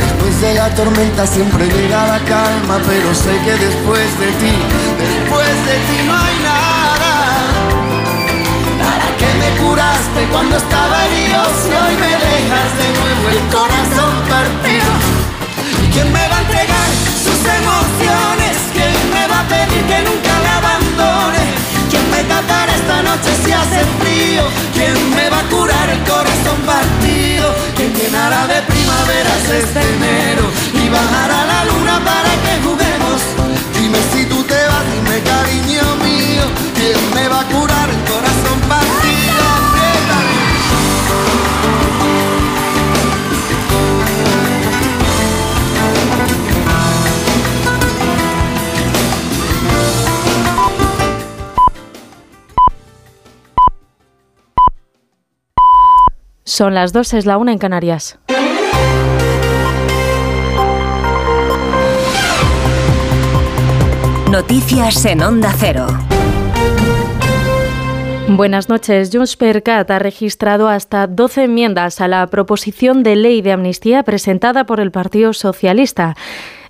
Después 0.00 0.40
de 0.40 0.54
la 0.54 0.74
tormenta 0.74 1.26
siempre 1.26 1.66
llega 1.68 2.06
la 2.06 2.20
calma, 2.20 2.78
pero 2.86 3.14
sé 3.14 3.38
que 3.44 3.52
después 3.52 4.08
de 4.20 4.28
ti, 4.40 4.54
después 4.98 5.54
de 5.68 5.76
ti 5.88 5.98
no 6.06 6.14
hay 6.14 6.36
nada. 6.50 7.14
Nada 8.78 9.08
que 9.20 9.30
me 9.40 9.50
curaste 9.62 10.20
cuando 10.32 10.56
estaba 10.56 11.06
herido, 11.06 11.42
si 11.62 11.70
hoy 11.70 11.94
me 11.96 12.12
dejas 12.26 12.70
de 12.80 12.88
nuevo 12.98 13.24
el 13.34 13.40
corazón 13.56 14.14
partido. 14.28 14.90
¿Y 15.84 15.86
quién 15.92 16.12
me 16.12 16.28
va 16.28 16.36
a 16.36 16.40
entregar 16.40 16.88
sus 17.24 17.40
emociones? 17.60 18.37
¿Quién 19.38 19.50
me 19.50 19.56
va 19.56 19.62
a 19.62 19.66
pedir 19.68 19.84
que 19.86 20.02
nunca 20.02 20.40
la 20.40 20.56
abandone? 20.56 21.38
¿Quién 21.90 22.10
me 22.10 22.24
tapará 22.24 22.74
esta 22.74 23.02
noche 23.02 23.30
si 23.44 23.52
hace 23.52 23.84
frío? 24.00 24.42
¿Quién 24.74 25.14
me 25.14 25.30
va 25.30 25.38
a 25.38 25.48
curar 25.48 25.88
el 25.90 26.00
corazón 26.00 26.58
partido? 26.66 27.54
¿Quién 27.76 27.94
llenará 27.94 28.48
de 28.48 28.62
primaveras 28.62 29.44
este 29.48 29.80
enero? 29.80 30.44
Y 30.74 30.88
bajará 30.88 31.44
la 31.44 31.64
luna 31.66 32.00
para 32.04 32.32
que 32.44 32.54
juguemos. 32.66 33.20
Dime 33.78 33.98
si 34.12 34.24
tú 34.26 34.42
te 34.42 34.60
vas, 34.66 34.84
dime 34.92 35.22
cariño 35.22 35.84
mío. 36.02 36.44
¿Quién 36.74 37.14
me 37.14 37.28
va 37.28 37.40
a 37.40 37.44
curar? 37.44 38.07
Son 56.58 56.74
las 56.74 56.92
dos, 56.92 57.14
es 57.14 57.24
la 57.24 57.38
una 57.38 57.52
en 57.52 57.58
Canarias. 57.58 58.18
Noticias 64.28 65.04
en 65.04 65.22
Onda 65.22 65.54
Cero. 65.56 65.86
Buenas 68.26 68.68
noches. 68.68 69.10
Junts 69.12 69.36
per 69.36 69.62
Cat 69.62 69.88
ha 69.92 70.00
registrado 70.00 70.68
hasta 70.68 71.06
12 71.06 71.44
enmiendas 71.44 72.00
a 72.00 72.08
la 72.08 72.26
proposición 72.26 73.04
de 73.04 73.14
ley 73.14 73.40
de 73.40 73.52
amnistía 73.52 74.02
presentada 74.02 74.66
por 74.66 74.80
el 74.80 74.90
Partido 74.90 75.34
Socialista. 75.34 76.16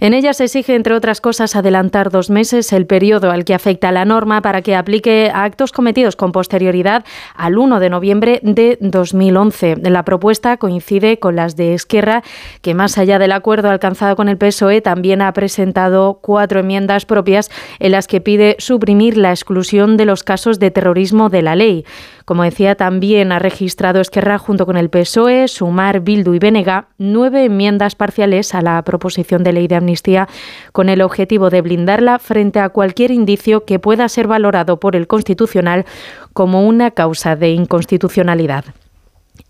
En 0.01 0.15
ella 0.15 0.33
se 0.33 0.45
exige, 0.45 0.77
entre 0.77 0.95
otras 0.95 1.21
cosas, 1.21 1.57
adelantar 1.57 2.11
dos 2.11 2.31
meses 2.31 2.73
el 2.73 2.87
periodo 2.87 3.33
al 3.33 3.45
que 3.45 3.55
afecta 3.55 3.91
la 3.91 4.05
norma 4.05 4.43
para 4.43 4.63
que 4.63 4.77
aplique 4.77 5.31
a 5.35 5.43
actos 5.43 5.73
cometidos 5.73 6.15
con 6.15 6.31
posterioridad 6.31 7.05
al 7.35 7.59
1 7.59 7.81
de 7.81 7.91
noviembre 7.91 8.41
de 8.45 8.79
2011. 8.81 9.77
La 9.83 10.05
propuesta 10.05 10.57
coincide 10.57 11.19
con 11.19 11.35
las 11.35 11.57
de 11.57 11.75
Esquerra, 11.75 12.23
que 12.63 12.75
más 12.75 12.97
allá 12.97 13.19
del 13.19 13.33
acuerdo 13.33 13.71
alcanzado 13.71 14.15
con 14.15 14.29
el 14.29 14.39
PSOE, 14.39 14.81
también 14.81 15.21
ha 15.21 15.33
presentado 15.33 16.21
cuatro 16.23 16.61
enmiendas 16.61 17.05
propias 17.05 17.51
en 17.81 17.93
las 17.93 18.07
que 18.07 18.21
pide 18.21 18.55
suprimir 18.59 19.17
la 19.17 19.31
exclusión 19.31 19.97
de 19.97 20.05
los 20.05 20.23
casos 20.23 20.61
de 20.61 20.71
terrorismo 20.71 21.29
de 21.29 21.43
la 21.43 21.57
ley. 21.57 21.85
Como 22.29 22.43
decía, 22.43 22.75
también 22.75 23.33
ha 23.33 23.39
registrado 23.39 24.03
Esquerra 24.03 24.37
junto 24.37 24.67
con 24.67 24.77
el 24.77 24.91
PSOE, 24.91 25.49
Sumar, 25.49 26.01
Bildu 26.01 26.35
y 26.35 26.39
Benega 26.39 26.89
nueve 26.99 27.47
enmiendas 27.47 27.95
parciales 27.95 28.55
a 28.55 28.61
la 28.61 28.83
proposición 28.83 29.43
de 29.43 29.55
ley 29.55 29.67
de 29.67 29.77
amnistía 29.77 30.29
con 30.73 30.91
el 30.91 31.01
objetivo 31.01 31.49
de 31.49 31.63
blindarla 31.63 32.19
frente 32.19 32.61
a 32.61 32.69
cualquier 32.69 33.13
indicio 33.13 33.65
que 33.65 33.79
pueda 33.79 34.07
ser 34.11 34.27
valorado 34.27 34.79
por 34.79 34.95
el 34.95 35.07
Constitucional 35.07 35.87
como 36.35 36.67
una 36.67 36.91
causa 36.91 37.35
de 37.35 37.49
inconstitucionalidad. 37.49 38.67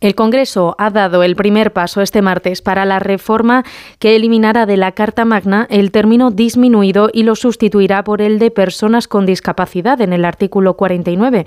El 0.01 0.15
Congreso 0.15 0.77
ha 0.79 0.91
dado 0.91 1.25
el 1.25 1.35
primer 1.35 1.73
paso 1.73 2.01
este 2.01 2.23
martes 2.23 2.63
para 2.63 2.85
la 2.85 3.01
reforma 3.01 3.65
que 3.99 4.15
eliminará 4.15 4.67
de 4.67 4.77
la 4.77 4.93
Carta 4.93 5.25
Magna 5.25 5.67
el 5.69 5.91
término 5.91 6.31
disminuido 6.31 7.11
y 7.13 7.25
lo 7.25 7.35
sustituirá 7.35 8.05
por 8.05 8.23
el 8.23 8.39
de 8.39 8.53
personas 8.53 9.09
con 9.09 9.27
discapacidad 9.27 10.01
en 10.01 10.13
el 10.13 10.25
artículo 10.25 10.75
49. 10.75 11.45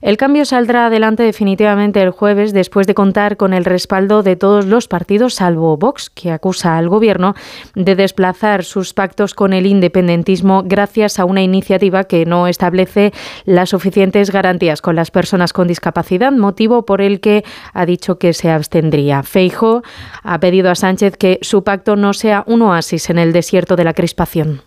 El 0.00 0.16
cambio 0.16 0.44
saldrá 0.44 0.86
adelante 0.86 1.22
definitivamente 1.22 2.02
el 2.02 2.10
jueves 2.10 2.52
después 2.52 2.86
de 2.86 2.94
contar 2.94 3.36
con 3.36 3.54
el 3.54 3.64
respaldo 3.64 4.22
de 4.22 4.36
todos 4.36 4.66
los 4.66 4.88
partidos, 4.88 5.34
salvo 5.34 5.76
Vox, 5.76 6.10
que 6.10 6.30
acusa 6.30 6.76
al 6.76 6.88
Gobierno 6.88 7.34
de 7.74 7.94
desplazar 7.94 8.64
sus 8.64 8.92
pactos 8.92 9.34
con 9.34 9.52
el 9.52 9.66
independentismo 9.66 10.62
gracias 10.64 11.18
a 11.18 11.24
una 11.24 11.42
iniciativa 11.42 12.04
que 12.04 12.26
no 12.26 12.46
establece 12.46 13.12
las 13.44 13.70
suficientes 13.70 14.30
garantías 14.30 14.82
con 14.82 14.96
las 14.96 15.10
personas 15.10 15.52
con 15.52 15.68
discapacidad, 15.68 16.32
motivo 16.32 16.84
por 16.84 17.00
el 17.00 17.20
que 17.20 17.44
ha 17.72 17.86
dicho 17.86 18.18
que 18.18 18.32
se 18.32 18.50
abstendría. 18.50 19.22
Feijo 19.22 19.82
ha 20.22 20.40
pedido 20.40 20.70
a 20.70 20.74
Sánchez 20.74 21.16
que 21.16 21.38
su 21.42 21.64
pacto 21.64 21.96
no 21.96 22.12
sea 22.12 22.44
un 22.46 22.62
oasis 22.62 23.10
en 23.10 23.18
el 23.18 23.32
desierto 23.32 23.76
de 23.76 23.84
la 23.84 23.94
crispación. 23.94 24.62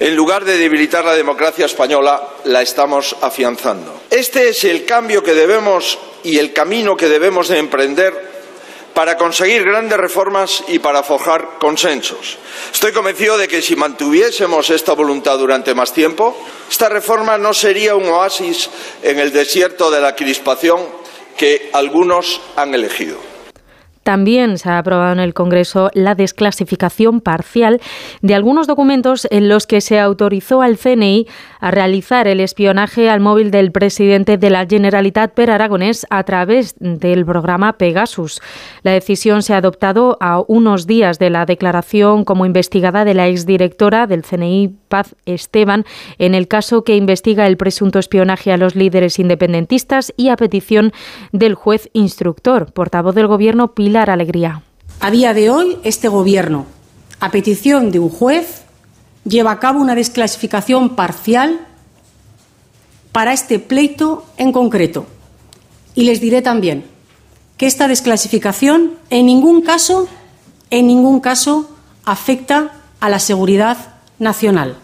En 0.00 0.16
lugar 0.16 0.44
de 0.44 0.58
debilitar 0.58 1.04
la 1.04 1.14
democracia 1.14 1.66
española, 1.66 2.22
la 2.44 2.62
estamos 2.62 3.16
afianzando. 3.20 4.02
Este 4.10 4.48
es 4.48 4.64
el 4.64 4.84
cambio 4.84 5.22
que 5.22 5.34
debemos 5.34 5.98
y 6.22 6.38
el 6.38 6.52
camino 6.52 6.96
que 6.96 7.08
debemos 7.08 7.48
de 7.48 7.58
emprender 7.58 8.34
para 8.94 9.16
conseguir 9.16 9.64
grandes 9.64 9.98
reformas 9.98 10.64
y 10.68 10.78
para 10.78 11.02
forjar 11.02 11.58
consensos. 11.58 12.38
Estoy 12.72 12.92
convencido 12.92 13.36
de 13.36 13.48
que 13.48 13.60
si 13.60 13.74
mantuviésemos 13.76 14.70
esta 14.70 14.92
voluntad 14.92 15.36
durante 15.36 15.74
más 15.74 15.92
tiempo, 15.92 16.36
esta 16.70 16.88
reforma 16.88 17.36
no 17.36 17.52
sería 17.52 17.96
un 17.96 18.08
oasis 18.08 18.70
en 19.02 19.18
el 19.18 19.32
desierto 19.32 19.90
de 19.90 20.00
la 20.00 20.14
crispación 20.14 20.80
que 21.36 21.70
algunos 21.72 22.40
han 22.56 22.74
elegido. 22.74 23.33
También 24.04 24.58
se 24.58 24.68
ha 24.68 24.78
aprobado 24.78 25.14
en 25.14 25.18
el 25.18 25.32
Congreso 25.32 25.90
la 25.94 26.14
desclasificación 26.14 27.22
parcial 27.22 27.80
de 28.20 28.34
algunos 28.34 28.66
documentos 28.66 29.26
en 29.30 29.48
los 29.48 29.66
que 29.66 29.80
se 29.80 29.98
autorizó 29.98 30.60
al 30.60 30.76
CNI 30.76 31.26
a 31.58 31.70
realizar 31.70 32.28
el 32.28 32.40
espionaje 32.40 33.08
al 33.08 33.20
móvil 33.20 33.50
del 33.50 33.72
presidente 33.72 34.36
de 34.36 34.50
la 34.50 34.66
Generalitat 34.66 35.32
per 35.32 35.50
Aragonés 35.50 36.06
a 36.10 36.22
través 36.24 36.74
del 36.78 37.24
programa 37.24 37.78
Pegasus. 37.78 38.42
La 38.82 38.92
decisión 38.92 39.42
se 39.42 39.54
ha 39.54 39.58
adoptado 39.58 40.18
a 40.20 40.42
unos 40.46 40.86
días 40.86 41.18
de 41.18 41.30
la 41.30 41.46
declaración 41.46 42.26
como 42.26 42.44
investigada 42.44 43.06
de 43.06 43.14
la 43.14 43.28
exdirectora 43.28 44.06
del 44.06 44.22
CNI 44.22 44.76
Paz 44.88 45.14
Esteban 45.24 45.86
en 46.18 46.34
el 46.34 46.46
caso 46.46 46.84
que 46.84 46.94
investiga 46.94 47.46
el 47.46 47.56
presunto 47.56 47.98
espionaje 47.98 48.52
a 48.52 48.58
los 48.58 48.76
líderes 48.76 49.18
independentistas 49.18 50.12
y 50.18 50.28
a 50.28 50.36
petición 50.36 50.92
del 51.32 51.54
juez 51.54 51.88
instructor, 51.94 52.70
portavoz 52.70 53.14
del 53.14 53.28
Gobierno 53.28 53.74
Pilar 53.74 53.93
A 54.98 55.10
día 55.10 55.34
de 55.34 55.50
hoy, 55.50 55.78
este 55.84 56.08
Gobierno, 56.08 56.66
a 57.20 57.30
petición 57.30 57.92
de 57.92 58.00
un 58.00 58.10
juez, 58.10 58.62
lleva 59.24 59.52
a 59.52 59.60
cabo 59.60 59.80
una 59.80 59.94
desclasificación 59.94 60.96
parcial 60.96 61.60
para 63.12 63.32
este 63.32 63.60
pleito 63.60 64.26
en 64.36 64.50
concreto. 64.50 65.06
Y 65.94 66.04
les 66.04 66.20
diré 66.20 66.42
también 66.42 66.84
que 67.56 67.66
esta 67.66 67.86
desclasificación 67.86 68.94
en 69.10 69.26
ningún 69.26 69.62
caso, 69.62 70.08
en 70.70 70.88
ningún 70.88 71.20
caso 71.20 71.70
afecta 72.04 72.72
a 72.98 73.08
la 73.08 73.20
seguridad 73.20 73.76
nacional. 74.18 74.76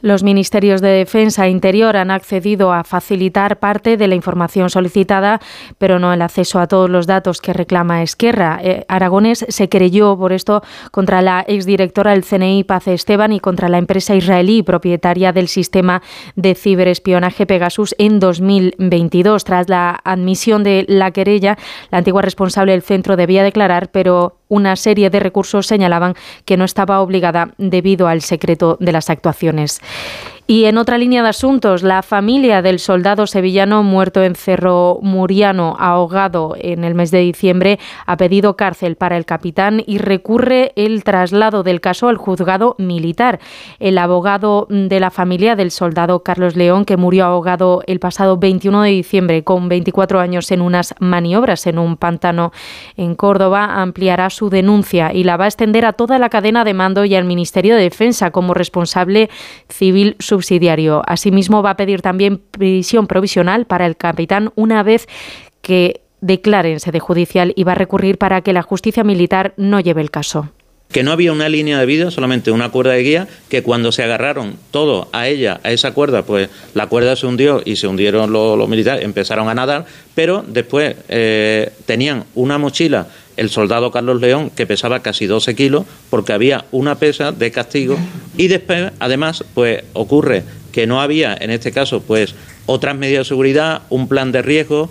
Los 0.00 0.22
ministerios 0.22 0.80
de 0.80 0.90
Defensa 0.90 1.46
e 1.46 1.50
Interior 1.50 1.96
han 1.96 2.12
accedido 2.12 2.72
a 2.72 2.84
facilitar 2.84 3.58
parte 3.58 3.96
de 3.96 4.06
la 4.06 4.14
información 4.14 4.70
solicitada, 4.70 5.40
pero 5.76 5.98
no 5.98 6.12
el 6.12 6.22
acceso 6.22 6.60
a 6.60 6.68
todos 6.68 6.88
los 6.88 7.08
datos 7.08 7.40
que 7.40 7.52
reclama 7.52 8.02
Esquerra. 8.02 8.60
Eh, 8.62 8.84
Aragones 8.88 9.44
se 9.48 9.68
creyó 9.68 10.16
por 10.16 10.32
esto 10.32 10.62
contra 10.92 11.20
la 11.20 11.44
exdirectora 11.48 12.12
del 12.12 12.24
CNI, 12.24 12.62
Paz 12.62 12.86
Esteban, 12.86 13.32
y 13.32 13.40
contra 13.40 13.68
la 13.68 13.78
empresa 13.78 14.14
israelí 14.14 14.62
propietaria 14.62 15.32
del 15.32 15.48
sistema 15.48 16.00
de 16.36 16.54
ciberespionaje 16.54 17.46
Pegasus 17.46 17.96
en 17.98 18.20
2022. 18.20 19.42
Tras 19.42 19.68
la 19.68 20.00
admisión 20.04 20.62
de 20.62 20.84
la 20.86 21.10
querella, 21.10 21.58
la 21.90 21.98
antigua 21.98 22.22
responsable 22.22 22.70
del 22.70 22.82
centro 22.82 23.16
debía 23.16 23.42
declarar, 23.42 23.90
pero 23.90 24.37
una 24.48 24.76
serie 24.76 25.10
de 25.10 25.20
recursos 25.20 25.66
señalaban 25.66 26.14
que 26.44 26.56
no 26.56 26.64
estaba 26.64 27.00
obligada 27.00 27.54
debido 27.58 28.08
al 28.08 28.22
secreto 28.22 28.76
de 28.80 28.92
las 28.92 29.10
actuaciones. 29.10 29.80
Y 30.50 30.64
en 30.64 30.78
otra 30.78 30.96
línea 30.96 31.22
de 31.22 31.28
asuntos, 31.28 31.82
la 31.82 32.02
familia 32.02 32.62
del 32.62 32.78
soldado 32.78 33.26
sevillano 33.26 33.82
muerto 33.82 34.22
en 34.22 34.34
Cerro 34.34 34.98
Muriano, 35.02 35.76
ahogado 35.78 36.54
en 36.58 36.84
el 36.84 36.94
mes 36.94 37.10
de 37.10 37.18
diciembre, 37.18 37.78
ha 38.06 38.16
pedido 38.16 38.56
cárcel 38.56 38.96
para 38.96 39.18
el 39.18 39.26
capitán 39.26 39.82
y 39.86 39.98
recurre 39.98 40.72
el 40.74 41.04
traslado 41.04 41.64
del 41.64 41.82
caso 41.82 42.08
al 42.08 42.16
juzgado 42.16 42.76
militar. 42.78 43.40
El 43.78 43.98
abogado 43.98 44.66
de 44.70 44.98
la 45.00 45.10
familia 45.10 45.54
del 45.54 45.70
soldado 45.70 46.22
Carlos 46.22 46.56
León, 46.56 46.86
que 46.86 46.96
murió 46.96 47.26
ahogado 47.26 47.82
el 47.86 48.00
pasado 48.00 48.38
21 48.38 48.84
de 48.84 48.90
diciembre 48.90 49.44
con 49.44 49.68
24 49.68 50.18
años 50.18 50.50
en 50.50 50.62
unas 50.62 50.94
maniobras 50.98 51.66
en 51.66 51.78
un 51.78 51.98
pantano 51.98 52.52
en 52.96 53.16
Córdoba, 53.16 53.82
ampliará 53.82 54.30
su 54.30 54.48
denuncia 54.48 55.12
y 55.12 55.24
la 55.24 55.36
va 55.36 55.44
a 55.44 55.48
extender 55.48 55.84
a 55.84 55.92
toda 55.92 56.18
la 56.18 56.30
cadena 56.30 56.64
de 56.64 56.72
mando 56.72 57.04
y 57.04 57.14
al 57.14 57.26
Ministerio 57.26 57.76
de 57.76 57.82
Defensa 57.82 58.30
como 58.30 58.54
responsable 58.54 59.28
civil 59.68 60.16
subsidiario. 60.38 61.02
Asimismo, 61.06 61.62
va 61.62 61.70
a 61.70 61.76
pedir 61.76 62.00
también 62.00 62.38
prisión 62.38 63.06
provisional 63.06 63.66
para 63.66 63.86
el 63.86 63.96
capitán 63.96 64.52
una 64.54 64.82
vez 64.82 65.08
que 65.62 66.00
declare 66.20 66.72
en 66.72 66.80
sede 66.80 67.00
judicial 67.00 67.52
y 67.56 67.64
va 67.64 67.72
a 67.72 67.74
recurrir 67.74 68.18
para 68.18 68.40
que 68.42 68.52
la 68.52 68.62
justicia 68.62 69.04
militar 69.04 69.54
no 69.56 69.80
lleve 69.80 70.00
el 70.00 70.10
caso 70.10 70.50
que 70.90 71.02
no 71.02 71.12
había 71.12 71.32
una 71.32 71.48
línea 71.48 71.78
de 71.78 71.86
vida, 71.86 72.10
solamente 72.10 72.50
una 72.50 72.70
cuerda 72.70 72.92
de 72.92 73.02
guía, 73.02 73.28
que 73.50 73.62
cuando 73.62 73.92
se 73.92 74.02
agarraron 74.02 74.56
todos 74.70 75.08
a 75.12 75.28
ella, 75.28 75.60
a 75.62 75.70
esa 75.70 75.92
cuerda, 75.92 76.22
pues 76.22 76.48
la 76.74 76.86
cuerda 76.86 77.14
se 77.14 77.26
hundió 77.26 77.60
y 77.64 77.76
se 77.76 77.86
hundieron 77.86 78.32
los, 78.32 78.68
militares, 78.68 79.04
empezaron 79.04 79.48
a 79.48 79.54
nadar, 79.54 79.84
pero 80.14 80.42
después 80.46 80.96
eh, 81.08 81.72
tenían 81.84 82.24
una 82.34 82.56
mochila 82.56 83.06
el 83.38 83.50
soldado 83.50 83.90
Carlos 83.90 84.20
León, 84.20 84.50
que 84.50 84.66
pesaba 84.66 85.00
casi 85.00 85.26
12 85.26 85.54
kilos, 85.54 85.84
porque 86.10 86.32
había 86.32 86.64
una 86.72 86.96
pesa 86.96 87.32
de 87.32 87.50
castigo. 87.50 87.96
Y 88.36 88.48
después, 88.48 88.92
además, 88.98 89.44
pues 89.54 89.84
ocurre 89.92 90.42
que 90.72 90.86
no 90.86 91.00
había, 91.00 91.36
en 91.40 91.50
este 91.50 91.72
caso, 91.72 92.02
pues 92.02 92.34
otras 92.66 92.96
medidas 92.96 93.26
de 93.26 93.28
seguridad, 93.28 93.82
un 93.88 94.08
plan 94.08 94.32
de 94.32 94.42
riesgo, 94.42 94.90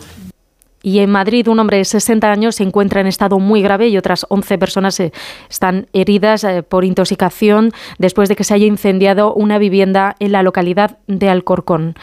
y 0.84 1.00
en 1.00 1.10
Madrid, 1.10 1.48
un 1.50 1.60
hombre 1.60 1.78
de 1.78 1.86
60 1.86 2.32
años 2.32 2.56
se 2.56 2.64
encuentra 2.64 3.02
en 3.02 3.08
estado 3.08 3.40
muy 3.40 3.62
grave 3.62 3.90
y 3.90 3.98
otras 3.98 4.26
11 4.30 4.58
personas 4.58 4.98
eh, 5.02 5.12
están 5.50 5.88
heridas 5.92 6.46
eh, 6.46 6.64
por 6.64 6.86
intoxicación 6.86 7.72
después 7.98 8.30
de 8.30 8.38
que 8.38 8.46
se 8.46 8.54
haya 8.54 8.68
incendiado 8.68 9.34
una 9.34 9.58
vivienda 9.58 10.16
en 10.20 10.32
la 10.32 10.44
localidad 10.44 11.00
de 11.08 11.30
Alcorcón 11.30 11.96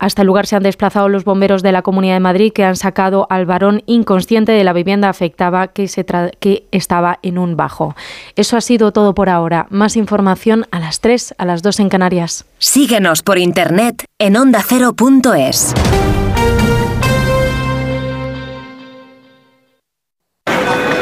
hasta 0.00 0.22
el 0.22 0.26
lugar 0.26 0.46
se 0.46 0.56
han 0.56 0.62
desplazado 0.62 1.08
los 1.08 1.24
bomberos 1.24 1.62
de 1.62 1.72
la 1.72 1.82
Comunidad 1.82 2.14
de 2.14 2.20
Madrid 2.20 2.52
que 2.54 2.64
han 2.64 2.76
sacado 2.76 3.26
al 3.28 3.44
varón 3.44 3.82
inconsciente 3.86 4.52
de 4.52 4.64
la 4.64 4.72
vivienda 4.72 5.10
afectada 5.10 5.68
que, 5.68 5.88
se 5.88 6.06
que 6.40 6.66
estaba 6.70 7.18
en 7.22 7.36
un 7.38 7.56
bajo. 7.56 7.94
Eso 8.34 8.56
ha 8.56 8.60
sido 8.62 8.92
todo 8.92 9.14
por 9.14 9.28
ahora. 9.28 9.66
Más 9.70 9.96
información 9.96 10.66
a 10.70 10.80
las 10.80 11.00
3, 11.00 11.34
a 11.36 11.44
las 11.44 11.62
2 11.62 11.80
en 11.80 11.88
Canarias. 11.90 12.46
Síguenos 12.58 13.22
por 13.22 13.38
internet 13.38 14.04
en 14.18 14.36
ondacero.es. 14.36 15.74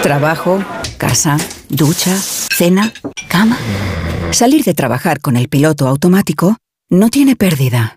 Trabajo, 0.03 0.63
casa, 0.99 1.37
ducha, 1.69 2.15
cena, 2.17 2.93
cama. 3.29 3.57
Salir 4.33 4.65
de 4.65 4.75
trabajar 4.75 5.21
con 5.21 5.37
el 5.37 5.49
piloto 5.49 5.87
automático 5.89 6.57
no 6.91 7.09
tiene 7.09 7.37
pérdida, 7.37 7.97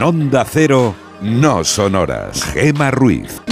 En 0.00 0.04
Onda 0.04 0.46
Cero, 0.50 0.94
no 1.20 1.62
sonoras. 1.62 2.42
Gema 2.42 2.90
Ruiz. 2.90 3.42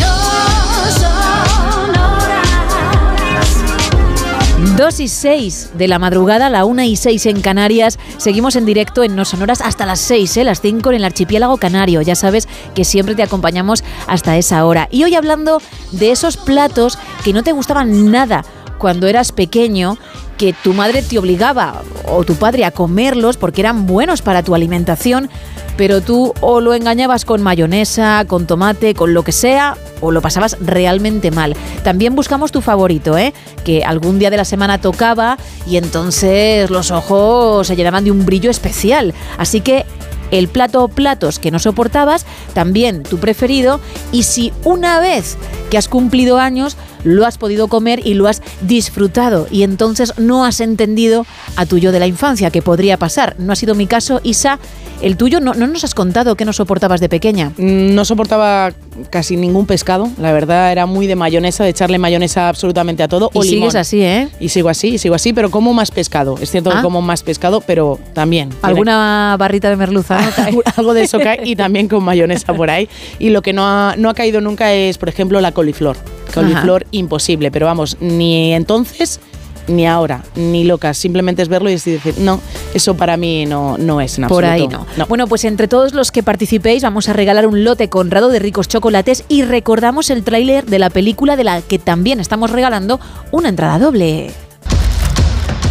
2 4.79 5.01
y 5.01 5.09
6 5.09 5.73
de 5.75 5.89
la 5.89 5.99
madrugada, 5.99 6.49
la 6.49 6.65
1 6.65 6.85
y 6.85 6.97
6 6.97 7.27
en 7.27 7.43
Canarias. 7.43 7.99
Seguimos 8.17 8.57
en 8.57 8.65
directo 8.65 9.05
en 9.05 9.15
No 9.15 9.27
Sonoras 9.27 9.61
hasta 9.61 9.85
las 9.85 9.99
6, 9.99 10.39
¿eh? 10.39 10.45
las 10.45 10.63
5 10.63 10.89
en 10.89 10.97
el 10.97 11.05
archipiélago 11.05 11.59
canario. 11.59 12.01
Ya 12.01 12.15
sabes 12.15 12.49
que 12.75 12.87
siempre 12.87 13.15
te 13.15 13.23
acompañamos 13.23 13.85
hasta 14.07 14.39
esa 14.39 14.65
hora. 14.65 14.89
Y 14.91 15.05
hoy 15.05 15.17
hablando 15.17 15.61
de 15.93 16.13
esos 16.13 16.39
platos 16.39 16.99
que 17.25 17.35
no 17.35 17.43
te 17.43 17.53
gustaban 17.53 18.11
nada 18.11 18.45
cuando 18.79 19.07
eras 19.07 19.33
pequeño, 19.33 19.99
que 20.39 20.53
tu 20.53 20.73
madre 20.73 21.03
te 21.03 21.19
obligaba 21.19 21.83
o 22.07 22.25
tu 22.25 22.37
padre 22.37 22.65
a 22.65 22.71
comerlos 22.71 23.37
porque 23.37 23.61
eran 23.61 23.87
buenos 23.87 24.23
para 24.23 24.43
tu 24.43 24.55
alimentación, 24.55 25.29
pero 25.77 26.01
tú 26.01 26.33
o 26.41 26.61
lo 26.61 26.75
engañabas 26.75 27.25
con 27.25 27.43
mayonesa, 27.43 28.25
con 28.27 28.47
tomate, 28.47 28.95
con 28.95 29.15
lo 29.15 29.25
que 29.25 29.33
sea, 29.33 29.77
o 30.01 30.11
lo 30.11 30.23
pasabas 30.23 30.57
realmente 30.61 31.31
mal. 31.31 31.57
También 31.83 32.15
buscamos 32.15 32.53
tu 32.53 32.61
favorito, 32.61 33.19
¿eh? 33.19 33.35
que 33.65 33.85
algún 33.85 34.19
día 34.19 34.31
de 34.31 34.37
la 34.37 34.45
semana 34.45 34.81
tocaba 34.81 35.39
y 35.67 35.77
entonces 35.77 36.71
los 36.71 36.91
ojos 36.91 37.67
se 37.67 37.77
llenaban 37.77 38.05
de 38.05 38.13
un 38.13 38.25
brillo 38.25 38.51
especial. 38.51 39.15
Así 39.39 39.61
que 39.61 39.85
el 40.31 40.49
plato 40.49 40.85
o 40.85 40.89
platos 40.89 41.39
que 41.39 41.51
no 41.51 41.59
soportabas, 41.59 42.27
también 42.55 43.03
tu 43.03 43.19
preferido, 43.19 43.81
y 44.13 44.25
si 44.25 44.53
una 44.65 45.01
vez 45.01 45.37
que 45.71 45.79
has 45.79 45.89
cumplido 45.89 46.39
años 46.39 46.77
lo 47.05 47.27
has 47.27 47.39
podido 47.39 47.69
comer 47.69 48.01
y 48.07 48.15
lo 48.15 48.27
has 48.29 48.43
disfrutado 48.63 49.47
y 49.51 49.63
entonces 49.63 50.15
no 50.19 50.45
has 50.45 50.61
entendido 50.61 51.27
a 51.57 51.67
tuyo 51.67 51.93
de 51.93 51.99
la 52.01 52.07
infancia, 52.07 52.51
que 52.51 52.63
podría 52.63 52.97
pasar. 52.97 53.35
No 53.39 53.53
ha 53.53 53.57
sido 53.57 53.75
mi 53.75 53.87
caso, 53.87 54.21
Isa. 54.23 54.59
El 55.03 55.17
tuyo 55.17 55.39
no, 55.41 55.55
no 55.55 55.69
nos 55.69 55.85
has 55.85 55.95
contado 55.95 56.35
qué 56.35 56.45
no 56.45 56.53
soportabas 56.53 57.01
de 57.01 57.09
pequeña. 57.09 57.51
Mm, 57.57 57.95
No 57.95 58.05
soportaba 58.05 58.73
casi 59.11 59.37
ningún 59.37 59.65
pescado, 59.67 60.09
la 60.21 60.33
verdad 60.33 60.73
era 60.73 60.87
muy 60.87 61.07
de 61.07 61.15
mayonesa, 61.15 61.63
de 61.63 61.71
echarle 61.71 61.99
mayonesa 61.99 62.49
absolutamente 62.49 63.03
a 63.05 63.09
todo. 63.09 63.31
Y 63.35 63.39
o 63.39 63.43
limón. 63.43 63.59
sigues 63.71 63.75
así, 63.77 64.03
¿eh? 64.03 64.29
Y 64.41 64.49
sigo 64.49 64.69
así, 64.69 64.89
y 64.95 64.99
sigo 64.99 65.15
así, 65.15 65.33
pero 65.33 65.51
como 65.53 65.73
más 65.73 65.91
pescado. 65.93 66.37
Es 66.41 66.51
cierto 66.51 66.71
Ah. 66.73 66.77
que 66.77 66.83
como 66.83 67.01
más 67.01 67.23
pescado, 67.23 67.61
pero 67.61 67.99
también. 68.13 68.49
tiene- 68.49 68.59
¿Alguna 68.63 69.37
barrita 69.39 69.71
de 69.71 69.77
merluza? 69.77 70.19
no 70.53 70.61
algo 70.77 70.95
de 70.95 71.03
eso 71.03 71.19
cae 71.21 71.43
y 71.45 71.55
también 71.55 71.87
con 71.89 72.03
mayonesa 72.03 72.53
por 72.55 72.69
ahí. 72.71 72.89
Y 73.21 73.31
lo 73.31 73.41
que 73.43 73.53
no 73.53 73.67
ha, 73.67 73.95
no 73.97 74.11
ha 74.11 74.15
caído 74.15 74.41
nunca 74.41 74.73
es, 74.73 74.99
por 74.99 75.09
ejemplo, 75.09 75.41
la 75.41 75.53
coliflor. 75.53 75.97
Coliflor 76.43 76.87
imposible, 76.91 77.51
pero 77.51 77.67
vamos, 77.67 77.97
ni 78.01 78.53
entonces 78.53 79.21
ni 79.69 79.87
ahora, 79.87 80.23
ni 80.35 80.65
locas. 80.65 80.97
Simplemente 80.97 81.43
es 81.43 81.49
verlo 81.49 81.71
y 81.71 81.75
es 81.75 81.85
decir, 81.85 82.15
no, 82.19 82.41
eso 82.75 82.97
para 82.97 83.17
mí 83.17 83.47
no, 83.47 83.77
no 83.79 84.01
es 84.01 84.19
en 84.19 84.27
Por 84.27 84.45
ahí 84.45 84.67
no. 84.67 84.87
Bueno, 85.09 85.27
pues 85.27 85.45
entre 85.45 85.69
todos 85.69 85.93
los 85.95 86.11
que 86.11 86.23
participéis 86.23 86.83
vamos 86.83 87.09
a 87.09 87.13
regalar 87.13 87.47
un 87.47 87.65
lote 87.65 87.89
conrado 87.89 88.29
de 88.29 88.39
ricos 88.39 88.69
chocolates 88.69 89.25
y 89.29 89.43
recordamos 89.43 90.11
el 90.11 90.25
tráiler 90.25 90.65
de 90.65 90.79
la 90.79 90.91
película 90.91 91.37
de 91.37 91.45
la 91.45 91.63
que 91.63 91.79
también 91.79 92.21
estamos 92.21 92.51
regalando 92.51 92.99
una 93.31 93.49
entrada 93.49 93.79
doble. 93.79 94.31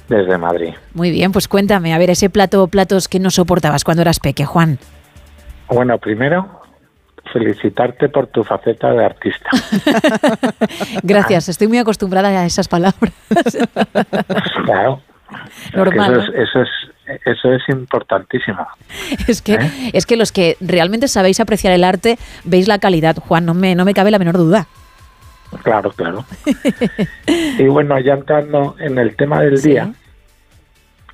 Desde 0.10 0.38
Madrid. 0.38 0.74
Muy 0.94 1.12
bien, 1.12 1.32
pues 1.32 1.48
cuéntame, 1.48 1.94
a 1.94 1.98
ver, 1.98 2.10
ese 2.10 2.30
plato 2.30 2.64
o 2.64 2.68
platos 2.68 3.08
que 3.08 3.20
no 3.20 3.30
soportabas 3.30 3.84
cuando 3.84 4.02
eras 4.02 4.20
peque, 4.20 4.46
Juan. 4.46 4.80
Bueno, 5.70 5.98
primero, 5.98 6.62
felicitarte 7.32 8.10
por 8.10 8.28
tu 8.28 8.44
faceta 8.44 8.92
de 8.92 9.06
artista. 9.06 9.50
Gracias, 11.04 11.50
estoy 11.50 11.68
muy 11.68 11.78
acostumbrada 11.78 12.30
a 12.30 12.46
esas 12.46 12.68
palabras. 12.68 13.14
Claro. 14.66 15.02
Normal, 15.74 16.20
Eso 16.20 16.32
es, 16.32 16.50
eso 16.50 16.62
es, 16.62 17.22
eso 17.26 17.54
es 17.54 17.62
importantísimo. 17.70 18.66
Es 19.28 19.42
que, 19.42 19.54
¿Eh? 19.56 19.92
es 19.94 20.06
que 20.06 20.18
los 20.18 20.32
que 20.32 20.58
realmente 20.60 21.08
sabéis 21.08 21.40
apreciar 21.40 21.74
el 21.74 21.84
arte, 21.84 22.18
veis 22.44 22.68
la 22.68 22.80
calidad, 22.80 23.16
Juan, 23.18 23.46
no 23.46 23.54
me, 23.54 23.76
no 23.76 23.86
me 23.86 23.94
cabe 23.94 24.12
la 24.12 24.20
menor 24.20 24.38
duda. 24.38 24.68
Claro, 25.64 25.92
claro. 25.92 26.26
y 27.58 27.64
bueno, 27.68 28.00
ya 28.00 28.14
entrando 28.14 28.76
en 28.80 28.98
el 28.98 29.16
tema 29.16 29.42
del 29.42 29.62
día, 29.62 29.92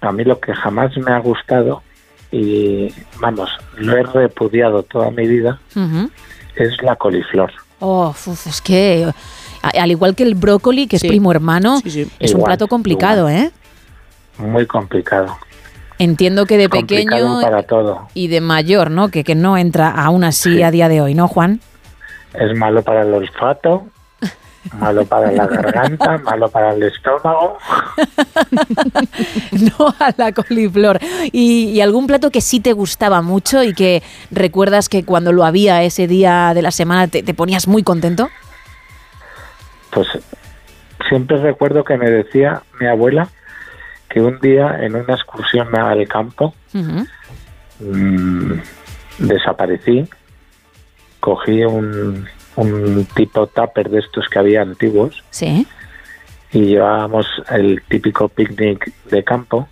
a 0.01 0.11
mí 0.11 0.23
lo 0.23 0.39
que 0.39 0.53
jamás 0.53 0.97
me 0.97 1.11
ha 1.11 1.19
gustado 1.19 1.83
y, 2.31 2.91
vamos, 3.19 3.49
lo 3.77 3.95
he 3.95 4.03
repudiado 4.03 4.83
toda 4.83 5.11
mi 5.11 5.27
vida 5.27 5.59
es 6.55 6.81
la 6.81 6.95
coliflor. 6.95 7.51
Oh, 7.79 8.09
uf, 8.09 8.47
es 8.47 8.61
que 8.61 9.11
al 9.61 9.91
igual 9.91 10.15
que 10.15 10.23
el 10.23 10.35
brócoli, 10.35 10.87
que 10.87 10.97
es 10.97 11.03
primo 11.03 11.31
hermano, 11.31 11.79
es 12.19 12.33
un 12.33 12.43
plato 12.43 12.67
complicado, 12.67 13.29
¿eh? 13.29 13.51
Muy 14.37 14.65
complicado. 14.65 15.37
Entiendo 15.99 16.45
que 16.45 16.57
de 16.57 16.69
Complicado 16.69 17.39
pequeño 17.39 17.41
para 17.41 17.63
todo. 17.63 18.07
y 18.13 18.27
de 18.27 18.41
mayor, 18.41 18.89
¿no? 18.89 19.09
Que, 19.09 19.23
que 19.23 19.35
no 19.35 19.57
entra 19.57 19.89
aún 19.89 20.23
así 20.23 20.63
a 20.63 20.71
día 20.71 20.89
de 20.89 21.01
hoy, 21.01 21.13
¿no, 21.13 21.27
Juan? 21.27 21.61
Es 22.33 22.57
malo 22.57 22.81
para 22.81 23.03
el 23.03 23.13
olfato, 23.13 23.85
malo 24.71 25.05
para 25.05 25.31
la 25.31 25.47
garganta, 25.47 26.17
malo 26.23 26.49
para 26.49 26.73
el 26.73 26.83
estómago. 26.83 27.57
no 29.51 29.95
a 29.99 30.13
la 30.17 30.31
coliflor. 30.31 30.99
Y, 31.31 31.69
y 31.69 31.81
algún 31.81 32.07
plato 32.07 32.31
que 32.31 32.41
sí 32.41 32.59
te 32.59 32.73
gustaba 32.73 33.21
mucho 33.21 33.63
y 33.63 33.73
que 33.73 34.03
recuerdas 34.31 34.89
que 34.89 35.03
cuando 35.03 35.31
lo 35.31 35.43
había 35.43 35.83
ese 35.83 36.07
día 36.07 36.53
de 36.53 36.61
la 36.61 36.71
semana 36.71 37.07
te, 37.07 37.23
te 37.23 37.33
ponías 37.33 37.67
muy 37.67 37.83
contento. 37.83 38.29
Pues 39.91 40.07
siempre 41.09 41.37
recuerdo 41.37 41.83
que 41.83 41.97
me 41.97 42.09
decía 42.09 42.63
mi 42.79 42.87
abuela 42.87 43.29
que 44.09 44.21
un 44.21 44.39
día 44.39 44.77
en 44.79 44.95
una 44.95 45.15
excursión 45.15 45.75
al 45.75 46.07
campo 46.07 46.53
Ujú. 46.73 47.07
mm, 47.79 48.61
desaparecí, 49.19 50.07
cogí 51.19 51.63
un, 51.63 52.27
un 52.55 53.05
tipo 53.15 53.47
tupper 53.47 53.89
de 53.89 53.99
estos 53.99 54.27
que 54.29 54.39
había 54.39 54.61
antiguos. 54.61 55.23
Sí. 55.29 55.67
y 56.51 56.65
llevábamos 56.65 57.27
el 57.49 57.81
típico 57.89 58.29
picnic 58.29 58.93
de 59.05 59.23
campo. 59.23 59.67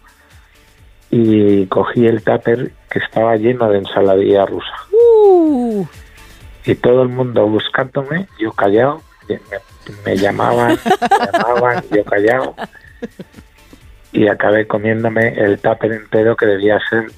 Y 1.10 1.66
cogí 1.68 2.08
el 2.08 2.24
tupper 2.24 2.72
que 2.90 3.00
estaba 3.00 3.36
lleno 3.36 3.70
de 3.70 3.80
ensaladilla 3.80 4.46
rusa. 4.46 4.74
Uh, 4.92 5.86
y 6.66 6.76
todo 6.76 7.04
el 7.04 7.10
mundo 7.10 7.48
buscándome, 7.48 8.28
yo 8.40 8.52
callado, 8.54 9.02
me, 9.28 9.40
me 10.06 10.18
llamaban, 10.18 10.78
me 10.86 11.32
llamaban, 11.32 11.84
yo 11.92 12.04
callado. 12.06 12.56
Y 14.14 14.28
acabé 14.28 14.68
comiéndome 14.68 15.30
el 15.38 15.60
tupper 15.60 15.92
entero 15.94 16.36
que 16.36 16.46
debía 16.46 16.80
ser, 16.90 17.12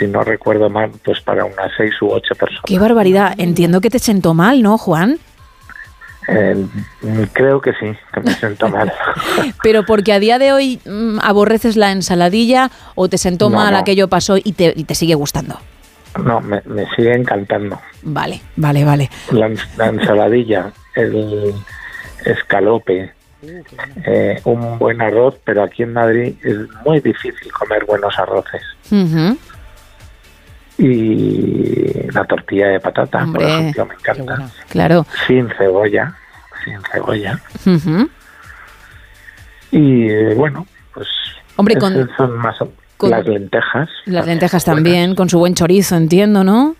si 0.00 0.06
no 0.08 0.22
recuerdo 0.24 0.68
mal, 0.70 0.90
pues 1.04 1.20
para 1.20 1.44
unas 1.44 1.70
seis 1.76 1.92
u 2.02 2.08
ocho 2.08 2.34
personas. 2.34 2.62
qué 2.66 2.78
barbaridad. 2.80 3.34
Entiendo 3.38 3.80
que 3.80 3.90
te 3.90 3.98
sentó 4.00 4.34
mal, 4.34 4.62
¿no, 4.62 4.78
Juan? 4.78 5.18
Eh, 6.28 6.66
creo 7.32 7.60
que 7.60 7.72
sí, 7.74 7.92
que 8.14 8.20
me 8.20 8.32
siento 8.34 8.68
mal. 8.68 8.90
Pero 9.62 9.84
porque 9.84 10.12
a 10.12 10.18
día 10.18 10.38
de 10.38 10.52
hoy 10.52 10.80
mm, 10.86 11.18
aborreces 11.22 11.76
la 11.76 11.92
ensaladilla 11.92 12.70
o 12.94 13.08
te 13.08 13.18
sentó 13.18 13.50
No, 13.50 13.56
mal, 13.56 13.72
no. 13.74 13.78
aquello 13.78 14.08
pasó 14.08 14.36
y 14.36 14.52
te, 14.52 14.72
y 14.76 14.84
te 14.84 14.94
sigue 14.94 15.14
gustando. 15.14 15.60
No, 16.24 16.40
me, 16.40 16.60
me 16.64 16.86
sigue 16.96 17.12
encantando. 17.14 17.78
Vale, 18.02 18.40
vale, 18.56 18.84
vale. 18.84 19.10
La, 19.32 19.48
ens- 19.48 19.66
la 19.76 19.86
ensaladilla, 19.88 20.72
el 20.96 21.54
escalope, 22.24 23.12
eh, 24.04 24.40
un 24.44 24.78
buen 24.78 25.00
arroz, 25.00 25.36
pero 25.44 25.62
aquí 25.62 25.82
en 25.82 25.92
Madrid 25.94 26.34
es 26.42 26.56
muy 26.84 27.00
difícil 27.00 27.50
comer 27.52 27.84
buenos 27.86 28.16
arroces. 28.18 28.62
Ujú. 28.90 29.36
Y 30.82 32.10
la 32.12 32.24
tortilla 32.24 32.68
de 32.68 32.80
patata, 32.80 33.22
Hombre, 33.22 33.44
por 33.44 33.50
ejemplo, 33.52 33.86
me 33.86 33.94
encanta. 33.94 34.50
Claro. 34.68 35.06
Sin 35.26 35.48
cebolla, 35.58 36.14
sin 36.64 36.78
cebolla. 36.90 37.38
Y 39.70 40.34
bueno, 40.34 40.66
pues 40.94 41.06
Hombre, 41.56 41.76
con- 41.76 42.08
son 42.16 42.38
más 42.38 42.56
con- 42.96 43.10
las 43.10 43.26
lentejas. 43.26 43.88
Las 44.06 44.26
lentejas 44.26 44.64
también, 44.64 45.14
con 45.14 45.28
su 45.28 45.38
buen 45.38 45.54
chorizo, 45.54 45.96
entiendo, 45.96 46.44
¿no? 46.44 46.74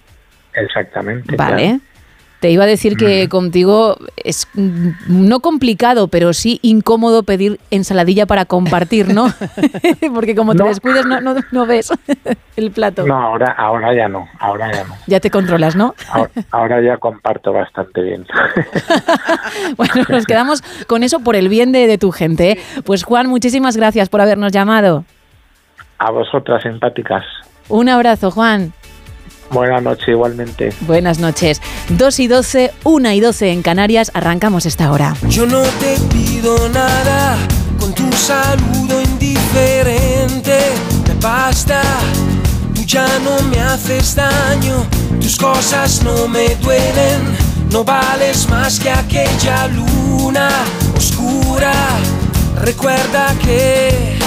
Exactamente. 0.55 1.37
Vale. 1.37 1.81
Te 2.41 2.51
iba 2.51 2.65
a 2.65 2.67
decir 2.67 2.97
que 2.97 3.29
contigo 3.29 3.99
es 4.17 4.49
no 4.55 5.41
complicado, 5.41 6.09
pero 6.09 6.33
sí 6.33 6.59
incómodo 6.63 7.23
pedir 7.23 7.61
ensaladilla 7.71 8.25
para 8.25 8.47
compartir, 8.47 9.13
¿no? 9.13 9.27
Porque 10.15 10.35
como 10.35 10.53
te 10.55 10.63
No. 10.63 10.69
descuides 10.69 11.05
no, 11.05 11.21
no, 11.21 11.35
no 11.53 11.67
ves 11.67 11.93
el 12.57 12.71
plato. 12.71 13.07
No, 13.07 13.15
ahora, 13.21 13.53
ahora 13.59 13.95
ya 13.95 14.09
no, 14.09 14.27
ahora 14.39 14.73
ya 14.73 14.85
no. 14.85 14.95
Ya 15.07 15.21
te 15.21 15.31
controlas, 15.31 15.77
¿no? 15.77 15.95
Ahora, 16.11 16.31
ahora 16.51 16.83
ya 16.83 16.97
comparto 16.97 17.53
bastante 17.53 18.01
bien. 18.01 18.27
Bueno, 19.77 19.93
nos 20.09 20.25
quedamos 20.27 20.63
con 20.87 21.03
eso 21.03 21.21
por 21.21 21.37
el 21.37 21.49
bien 21.51 21.73
de, 21.73 21.87
de 21.87 21.99
tu 21.99 22.11
gente. 22.11 22.53
¿eh? 22.53 22.59
Pues 22.85 23.05
Juan, 23.05 23.29
muchísimas 23.29 23.77
gracias 23.77 24.09
por 24.09 24.21
habernos 24.23 24.51
llamado. 24.53 25.05
A 25.99 26.11
vosotras 26.11 26.63
simpáticas. 26.63 27.25
Un 27.69 27.89
abrazo, 27.91 28.31
Juan. 28.31 28.73
Buenas 29.51 29.83
noches 29.83 30.09
igualmente. 30.09 30.73
Buenas 30.83 31.19
noches. 31.19 31.61
2 31.91 32.21
y 32.21 32.27
12, 32.29 32.73
1 32.85 33.13
y 33.13 33.21
12 33.21 33.51
en 33.51 33.63
Canarias. 33.63 34.11
Arrancamos 34.15 34.65
esta 34.65 34.93
hora. 34.93 35.17
Yo 35.29 35.45
no 35.47 35.63
te 35.63 35.97
pido 36.13 36.69
nada 36.69 37.37
con 37.79 37.93
tu 37.93 38.11
saludo 38.13 39.03
indiferente. 39.03 40.59
Me 41.09 41.15
basta, 41.21 41.83
tú 42.75 42.83
ya 42.83 43.07
no 43.25 43.43
me 43.49 43.59
haces 43.61 44.15
daño, 44.15 44.87
tus 45.21 45.37
cosas 45.37 46.03
no 46.05 46.29
me 46.29 46.55
duelen. 46.57 47.51
No 47.73 47.85
vales 47.85 48.49
más 48.49 48.79
que 48.79 48.91
aquella 48.91 49.67
luna 49.69 50.49
oscura. 50.97 51.73
Recuerda 52.63 53.35
que 53.43 54.19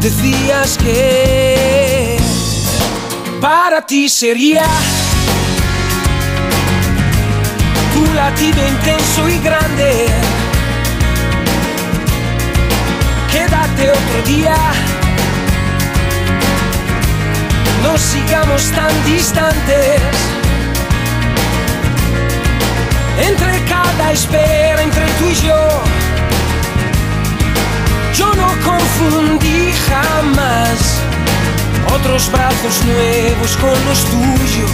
decías 0.00 0.76
que 0.78 2.07
para 3.40 3.82
ti 3.82 4.08
sería 4.08 4.64
tu 7.94 8.14
latido 8.14 8.66
intenso 8.66 9.28
y 9.28 9.38
grande. 9.40 10.06
Quédate 13.30 13.90
otro 13.90 14.22
día. 14.26 14.56
No 17.82 17.96
sigamos 17.98 18.70
tan 18.72 19.04
distantes. 19.04 20.00
Entre 23.20 23.64
cada 23.64 24.12
espera, 24.12 24.82
entre 24.82 25.06
tú 25.18 25.28
y 25.30 25.34
yo. 25.46 25.82
Yo 28.14 28.34
no 28.34 28.48
confundí 28.64 29.72
jamás 29.88 30.97
otros 31.94 32.30
brazos 32.30 32.84
nuevos 32.84 33.56
con 33.56 33.70
los 33.86 34.04
tuyos. 34.04 34.70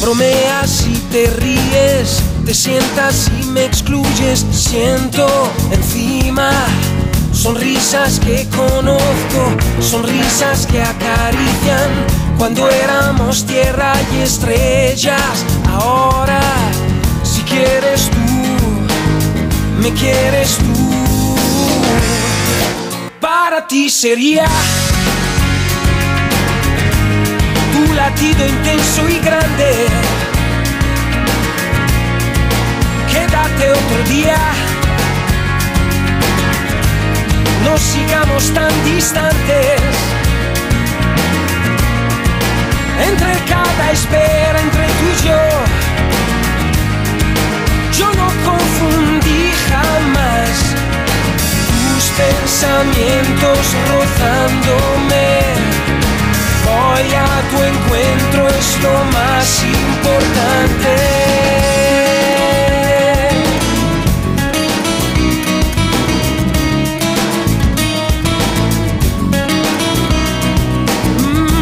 Bromeas 0.00 0.86
y 0.86 0.96
te 1.12 1.26
ríes, 1.38 2.22
te 2.44 2.54
sientas 2.54 3.30
y 3.40 3.46
me 3.46 3.64
excluyes. 3.66 4.46
Siento 4.50 5.28
encima 5.70 6.50
sonrisas 7.32 8.20
que 8.20 8.46
conozco, 8.50 9.42
sonrisas 9.80 10.66
que 10.66 10.82
acarician 10.82 11.90
cuando 12.36 12.68
éramos 12.68 13.44
tierra 13.46 13.92
y 14.14 14.22
estrellas. 14.22 15.44
Ahora, 15.68 16.40
si 17.22 17.42
quieres 17.42 18.10
tú, 18.10 18.29
me 19.80 19.92
quieres 19.92 20.58
tú. 20.58 21.36
Para 23.20 23.66
ti 23.66 23.88
sería 23.88 24.46
tu 27.72 27.92
latido 27.94 28.46
intenso 28.46 29.08
y 29.08 29.18
grande. 29.20 29.86
Quédate 33.10 33.70
otro 33.70 34.02
día. 34.08 34.38
No 37.64 37.76
sigamos 37.78 38.52
tan 38.52 38.72
distantes. 38.84 39.80
Entre 43.08 43.32
cada 43.48 43.92
espera, 43.92 44.60
entre 44.60 44.86
tú 44.98 45.06
y 45.12 45.28
yo. 45.28 45.42
Yo 47.98 48.06
no 48.14 48.28
confundí 48.44 49.39
jamás 49.70 50.50
tus 51.68 52.04
pensamientos 52.22 53.62
rozándome. 53.90 55.28
Voy 56.64 57.08
a 57.14 57.30
tu 57.50 57.56
encuentro, 57.72 58.48
es 58.48 58.68
lo 58.82 59.04
más 59.16 59.64
importante. 59.64 60.94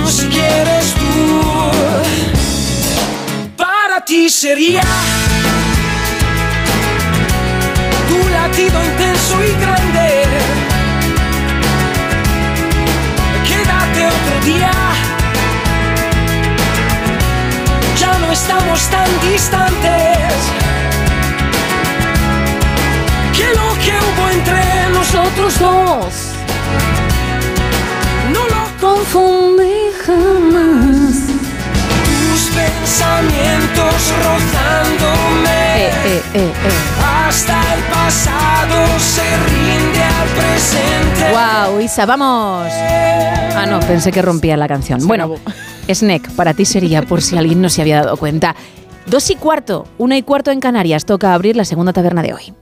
Si 0.07 0.27
quieres 0.27 0.95
tú, 0.95 1.71
para 3.57 4.05
ti 4.05 4.29
sería 4.29 4.83
tu 8.59 8.65
latido 8.65 8.85
intenso 8.85 9.45
y 9.45 9.53
grande. 9.61 10.25
Quédate 13.47 14.07
otro 14.07 14.45
día. 14.45 14.73
Ya 17.99 18.19
no 18.19 18.33
estamos 18.33 18.81
tan 18.89 19.09
distantes. 19.31 20.35
Que 23.37 23.47
lo 23.55 23.69
que 23.83 23.93
hubo 24.05 24.31
entre 24.31 24.91
nosotros 24.93 25.59
dos 25.59 26.15
no 28.33 28.43
lo 28.55 28.65
confundí 28.81 29.93
jamás. 30.05 31.15
Tus 32.05 32.43
pensamientos 32.57 33.95
rozándome. 34.25 35.59
Eh, 36.35 36.53
Hasta 37.39 37.75
el 37.77 37.85
pasado 37.85 38.99
se 38.99 39.23
rinde 39.23 40.03
al 40.03 40.29
presente. 40.31 41.31
¡Wow! 41.31 41.81
Isa, 41.81 42.05
vamos. 42.05 42.67
Ah, 42.73 43.65
no, 43.65 43.79
pensé 43.79 44.11
que 44.11 44.21
rompía 44.23 44.57
la 44.57 44.67
canción. 44.67 45.07
Bueno, 45.07 45.37
Snack, 45.89 46.33
para 46.33 46.53
ti 46.53 46.65
sería, 46.65 47.03
por 47.03 47.23
si 47.23 47.39
alguien 47.39 47.63
no 47.63 47.69
se 47.69 47.81
había 47.81 48.03
dado 48.03 48.17
cuenta. 48.17 48.57
Dos 49.07 49.31
y 49.31 49.37
cuarto, 49.37 49.87
una 49.99 50.17
y 50.17 50.25
cuarto 50.25 50.51
en 50.51 50.59
Canarias. 50.59 51.05
Toca 51.05 51.33
abrir 51.33 51.55
la 51.55 51.65
segunda 51.65 51.93
taberna 51.93 52.23
de 52.23 52.35
hoy. 52.35 52.53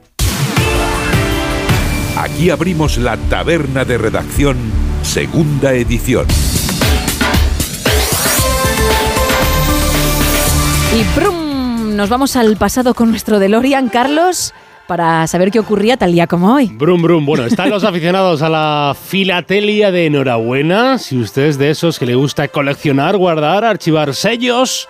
Aquí 2.15 2.51
abrimos 2.51 2.99
la 2.99 3.17
taberna 3.17 3.83
de 3.83 3.97
redacción, 3.97 4.57
segunda 5.01 5.73
edición. 5.73 6.27
Y 10.95 11.19
brum, 11.19 11.95
nos 11.95 12.09
vamos 12.09 12.35
al 12.35 12.57
pasado 12.57 12.93
con 12.93 13.09
nuestro 13.09 13.39
DeLorean, 13.39 13.89
Carlos, 13.89 14.53
para 14.87 15.27
saber 15.27 15.51
qué 15.51 15.59
ocurría 15.59 15.97
tal 15.97 16.11
día 16.13 16.27
como 16.27 16.53
hoy. 16.53 16.67
Brum, 16.73 17.01
brum. 17.01 17.25
Bueno, 17.25 17.45
están 17.45 17.69
los 17.69 17.83
aficionados 17.83 18.41
a 18.41 18.49
la 18.49 18.95
filatelia 18.99 19.91
de 19.91 20.05
enhorabuena. 20.07 20.97
Si 20.97 21.17
usted 21.19 21.43
es 21.43 21.57
de 21.57 21.69
esos 21.69 21.99
que 21.99 22.05
le 22.05 22.15
gusta 22.15 22.47
coleccionar, 22.47 23.17
guardar, 23.17 23.65
archivar 23.65 24.15
sellos, 24.15 24.87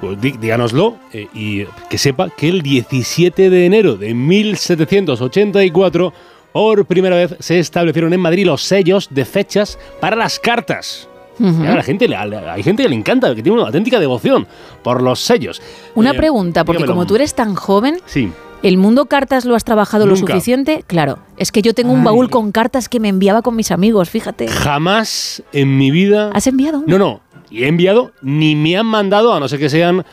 pues 0.00 0.18
dí- 0.20 0.36
díganoslo 0.38 0.96
eh, 1.12 1.28
y 1.34 1.64
que 1.90 1.98
sepa 1.98 2.30
que 2.30 2.48
el 2.48 2.62
17 2.62 3.50
de 3.50 3.66
enero 3.66 3.96
de 3.96 4.14
1784, 4.14 6.12
por 6.52 6.84
primera 6.86 7.16
vez 7.16 7.36
se 7.38 7.58
establecieron 7.58 8.12
en 8.12 8.20
Madrid 8.20 8.46
los 8.46 8.62
sellos 8.62 9.08
de 9.10 9.24
fechas 9.24 9.78
para 10.00 10.16
las 10.16 10.38
cartas. 10.38 11.06
Y 11.38 11.66
a 11.66 11.74
la 11.74 11.82
gente 11.82 12.06
le, 12.06 12.16
hay 12.16 12.62
gente 12.62 12.82
que 12.82 12.88
le 12.90 12.94
encanta, 12.94 13.34
que 13.34 13.42
tiene 13.42 13.56
una 13.56 13.66
auténtica 13.68 13.98
devoción 13.98 14.46
por 14.82 15.00
los 15.02 15.20
sellos. 15.20 15.62
Una 15.94 16.10
Eh, 16.10 16.14
pregunta, 16.14 16.64
porque 16.66 16.78
dígamelo. 16.82 16.94
como 16.94 17.06
tú 17.06 17.14
eres 17.14 17.34
tan 17.34 17.54
joven, 17.54 17.96
Sí. 18.04 18.30
¿El 18.62 18.76
mundo 18.76 19.06
cartas 19.06 19.44
lo 19.44 19.54
has 19.54 19.64
trabajado 19.64 20.06
lo 20.06 20.16
suficiente? 20.16 20.84
Claro, 20.86 21.18
es 21.36 21.52
que 21.52 21.62
yo 21.62 21.74
tengo 21.74 21.92
un 21.92 22.04
baúl 22.04 22.30
con 22.30 22.52
cartas 22.52 22.88
que 22.88 23.00
me 23.00 23.08
enviaba 23.08 23.42
con 23.42 23.56
mis 23.56 23.70
amigos, 23.70 24.10
fíjate. 24.10 24.48
Jamás 24.48 25.42
en 25.52 25.76
mi 25.76 25.90
vida. 25.90 26.30
¿Has 26.34 26.46
enviado? 26.46 26.82
No, 26.86 26.98
no. 26.98 27.20
Y 27.50 27.64
he 27.64 27.68
enviado, 27.68 28.12
ni 28.22 28.54
me 28.54 28.76
han 28.76 28.86
mandado, 28.86 29.32
a 29.34 29.40
no 29.40 29.48
ser 29.48 29.58
que 29.58 29.68
sean. 29.68 30.04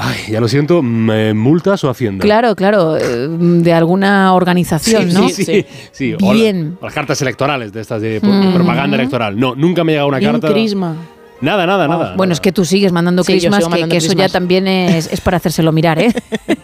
Ay, 0.00 0.16
ya 0.30 0.40
lo 0.40 0.46
siento, 0.46 0.80
multas 0.80 1.82
o 1.82 1.90
hacienda. 1.90 2.22
Claro, 2.22 2.54
claro, 2.54 2.96
eh, 2.96 3.26
de 3.28 3.72
alguna 3.72 4.32
organización, 4.32 5.10
Sí, 5.10 5.14
¿no? 5.16 5.28
sí, 5.28 5.44
sí, 5.44 5.66
sí. 5.90 6.14
O 6.22 6.32
Bien. 6.32 6.78
o 6.80 6.84
las 6.84 6.94
cartas 6.94 7.20
electorales 7.20 7.72
de 7.72 7.80
estas 7.80 8.00
de 8.00 8.20
Mm. 8.22 8.54
propaganda 8.54 8.96
electoral. 8.96 9.36
No, 9.40 9.56
nunca 9.56 9.82
me 9.82 9.92
ha 9.92 9.94
llegado 9.94 10.08
una 10.08 10.18
un 10.18 10.24
carta. 10.40 10.52
crisma. 10.52 10.94
Nada, 11.40 11.66
nada, 11.66 11.86
nada. 11.88 12.14
Bueno, 12.16 12.32
es 12.32 12.40
que 12.40 12.52
tú 12.52 12.64
sigues 12.64 12.90
mandando 12.92 13.22
Sí, 13.22 13.32
crismas, 13.32 13.64
que, 13.64 13.70
mandando 13.70 13.92
que 13.92 13.96
eso 13.98 14.12
ya 14.12 14.28
también 14.28 14.66
es, 14.66 15.12
es 15.12 15.20
para 15.20 15.36
hacérselo 15.36 15.70
mirar, 15.72 15.98
¿eh? 16.00 16.12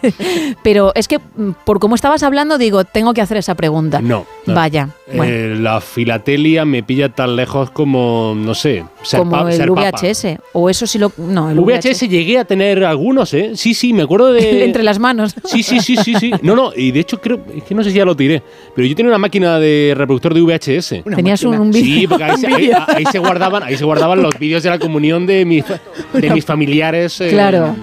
Pero 0.63 0.91
es 0.95 1.07
que 1.07 1.19
mm, 1.19 1.51
por 1.65 1.79
cómo 1.79 1.95
estabas 1.95 2.23
hablando, 2.23 2.57
digo, 2.57 2.83
tengo 2.83 3.13
que 3.13 3.21
hacer 3.21 3.37
esa 3.37 3.55
pregunta. 3.55 4.01
No. 4.01 4.25
no. 4.45 4.53
Vaya, 4.53 4.89
Eh, 5.07 5.13
bueno, 5.17 5.61
la 5.61 5.81
filatelia 5.81 6.65
me 6.65 6.83
pilla 6.83 7.09
tan 7.09 7.35
lejos 7.35 7.69
como, 7.71 8.33
no 8.35 8.53
sé, 8.55 8.83
ser, 9.03 9.19
como 9.19 9.31
pa- 9.31 9.49
el 9.51 9.57
ser 9.57 9.69
papa. 9.69 9.91
VHS. 10.01 10.37
O 10.53 10.69
eso 10.69 10.87
sí 10.87 10.97
lo. 10.99 11.11
No, 11.17 11.49
el 11.51 11.59
VHS 11.59 12.07
llegué 12.09 12.39
a 12.39 12.45
tener 12.45 12.83
algunos, 12.83 13.33
¿eh? 13.33 13.51
Sí, 13.55 13.73
sí, 13.73 13.93
me 13.93 14.03
acuerdo 14.03 14.33
de... 14.33 14.65
Entre 14.65 14.83
las 14.83 14.99
manos. 14.99 15.35
Sí, 15.45 15.63
sí, 15.63 15.79
sí, 15.79 15.95
sí, 15.97 16.15
sí. 16.19 16.31
No, 16.41 16.55
no, 16.55 16.71
y 16.75 16.91
de 16.91 16.99
hecho 17.01 17.19
creo, 17.21 17.39
es 17.55 17.63
que 17.63 17.75
no 17.75 17.83
sé 17.83 17.91
si 17.91 17.97
ya 17.97 18.05
lo 18.05 18.15
tiré, 18.15 18.41
pero 18.75 18.87
yo 18.87 18.95
tenía 18.95 19.09
una 19.11 19.17
máquina 19.19 19.59
de 19.59 19.93
reproductor 19.95 20.33
de 20.33 20.41
VHS. 20.41 21.03
Tenías 21.15 21.43
un, 21.43 21.57
un 21.59 21.71
vídeo. 21.71 21.85
Sí, 22.01 22.07
porque 22.07 22.23
ahí 22.23 22.31
ahí- 22.45 22.55
vídeo. 22.61 22.77
ahí 22.87 23.05
se 23.11 23.19
guardaban, 23.19 23.63
ahí 23.63 23.77
se 23.77 23.85
guardaban 23.85 24.21
los 24.21 24.37
vídeos 24.39 24.64
de 24.65 24.71
la 24.71 24.79
comunión 24.79 25.25
de 25.25 25.45
mis, 25.45 25.63
de 26.13 26.29
mis 26.29 26.43
familiares. 26.45 27.19
eh, 27.21 27.29
Claro. 27.29 27.75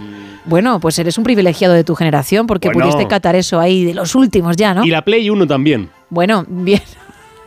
Bueno, 0.45 0.81
pues 0.81 0.99
eres 0.99 1.17
un 1.19 1.25
privilegiado 1.25 1.73
de 1.75 1.85
tu 1.85 1.95
generación 1.95 2.47
porque 2.49 2.69
Bueno. 2.69 2.91
pudiste 2.91 3.09
catar 3.09 3.37
eso 3.37 3.61
ahí 3.61 3.85
de 3.85 3.95
los 3.95 4.15
últimos 4.17 4.57
ya, 4.57 4.75
¿no? 4.75 4.85
Y 4.85 4.91
la 4.91 5.03
Play 5.03 5.31
1 5.31 5.47
también. 5.47 5.89
Bueno, 6.11 6.45
bien. 6.49 6.81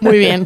Muy 0.01 0.17
bien. 0.19 0.43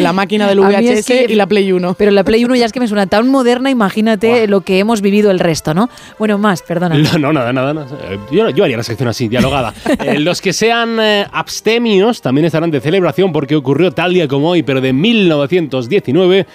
La 0.00 0.12
máquina 0.12 0.46
del 0.48 0.60
VHS 0.60 0.98
es 1.00 1.06
que- 1.06 1.26
y 1.28 1.34
la 1.34 1.46
Play 1.46 1.70
1. 1.72 1.94
Pero 1.94 2.10
la 2.12 2.22
Play 2.24 2.44
1 2.44 2.54
ya 2.56 2.64
es 2.64 2.72
que 2.72 2.80
me 2.80 2.86
suena 2.88 3.06
tan 3.06 3.28
moderna, 3.28 3.70
imagínate 3.70 4.46
lo 4.46 4.60
que 4.62 4.78
hemos 4.78 5.02
vivido 5.02 5.30
el 5.30 5.40
resto, 5.40 5.74
¿no? 5.74 5.90
Bueno, 6.18 6.38
más, 6.38 6.62
perdona. 6.62 6.96
No, 6.96 7.18
no, 7.18 7.32
nada, 7.32 7.52
nada. 7.52 7.74
nada. 7.74 7.86
Yo, 8.30 8.48
yo 8.50 8.64
haría 8.64 8.76
la 8.76 8.82
sección 8.84 9.08
así, 9.08 9.28
dialogada. 9.28 9.74
Eh, 10.04 10.20
los 10.20 10.40
que 10.40 10.52
sean 10.52 10.98
eh, 11.00 11.26
abstemios 11.32 12.22
también 12.22 12.44
estarán 12.46 12.70
de 12.70 12.80
celebración 12.80 13.32
porque 13.32 13.56
ocurrió 13.56 13.90
tal 13.92 14.14
día 14.14 14.26
como 14.28 14.50
hoy, 14.50 14.62
pero 14.62 14.80
de 14.80 14.92
1919. 14.92 16.46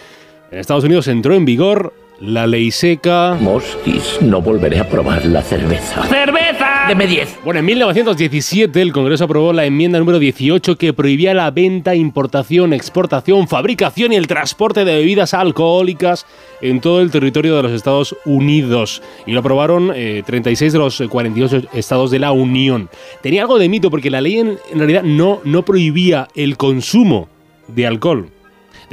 En 0.53 0.59
Estados 0.59 0.83
Unidos 0.83 1.07
entró 1.07 1.33
en 1.33 1.45
vigor 1.45 1.95
la 2.19 2.45
ley 2.45 2.69
seca. 2.69 3.35
Mosquis, 3.41 4.21
no 4.21 4.39
volveré 4.39 4.77
a 4.77 4.87
probar 4.87 5.25
la 5.25 5.41
cerveza. 5.41 6.03
¡Cerveza! 6.03 6.85
Deme 6.87 7.07
10. 7.07 7.39
Bueno, 7.43 7.61
en 7.61 7.65
1917 7.65 8.79
el 8.79 8.93
Congreso 8.93 9.23
aprobó 9.23 9.51
la 9.51 9.65
enmienda 9.65 9.97
número 9.97 10.19
18 10.19 10.77
que 10.77 10.93
prohibía 10.93 11.33
la 11.33 11.49
venta, 11.49 11.95
importación, 11.95 12.71
exportación, 12.71 13.47
fabricación 13.47 14.13
y 14.13 14.15
el 14.15 14.27
transporte 14.27 14.85
de 14.85 14.95
bebidas 14.95 15.33
alcohólicas 15.33 16.27
en 16.61 16.81
todo 16.81 17.01
el 17.01 17.09
territorio 17.09 17.55
de 17.55 17.63
los 17.63 17.71
Estados 17.71 18.15
Unidos. 18.23 19.01
Y 19.25 19.31
lo 19.31 19.39
aprobaron 19.39 19.91
eh, 19.95 20.21
36 20.23 20.71
de 20.71 20.77
los 20.77 21.01
eh, 21.01 21.07
48 21.07 21.63
estados 21.73 22.11
de 22.11 22.19
la 22.19 22.31
Unión. 22.31 22.89
Tenía 23.23 23.41
algo 23.41 23.57
de 23.57 23.69
mito 23.69 23.89
porque 23.89 24.11
la 24.11 24.21
ley 24.21 24.37
en, 24.37 24.59
en 24.71 24.77
realidad 24.77 25.01
no, 25.01 25.41
no 25.45 25.65
prohibía 25.65 26.27
el 26.35 26.57
consumo 26.57 27.27
de 27.69 27.87
alcohol. 27.87 28.29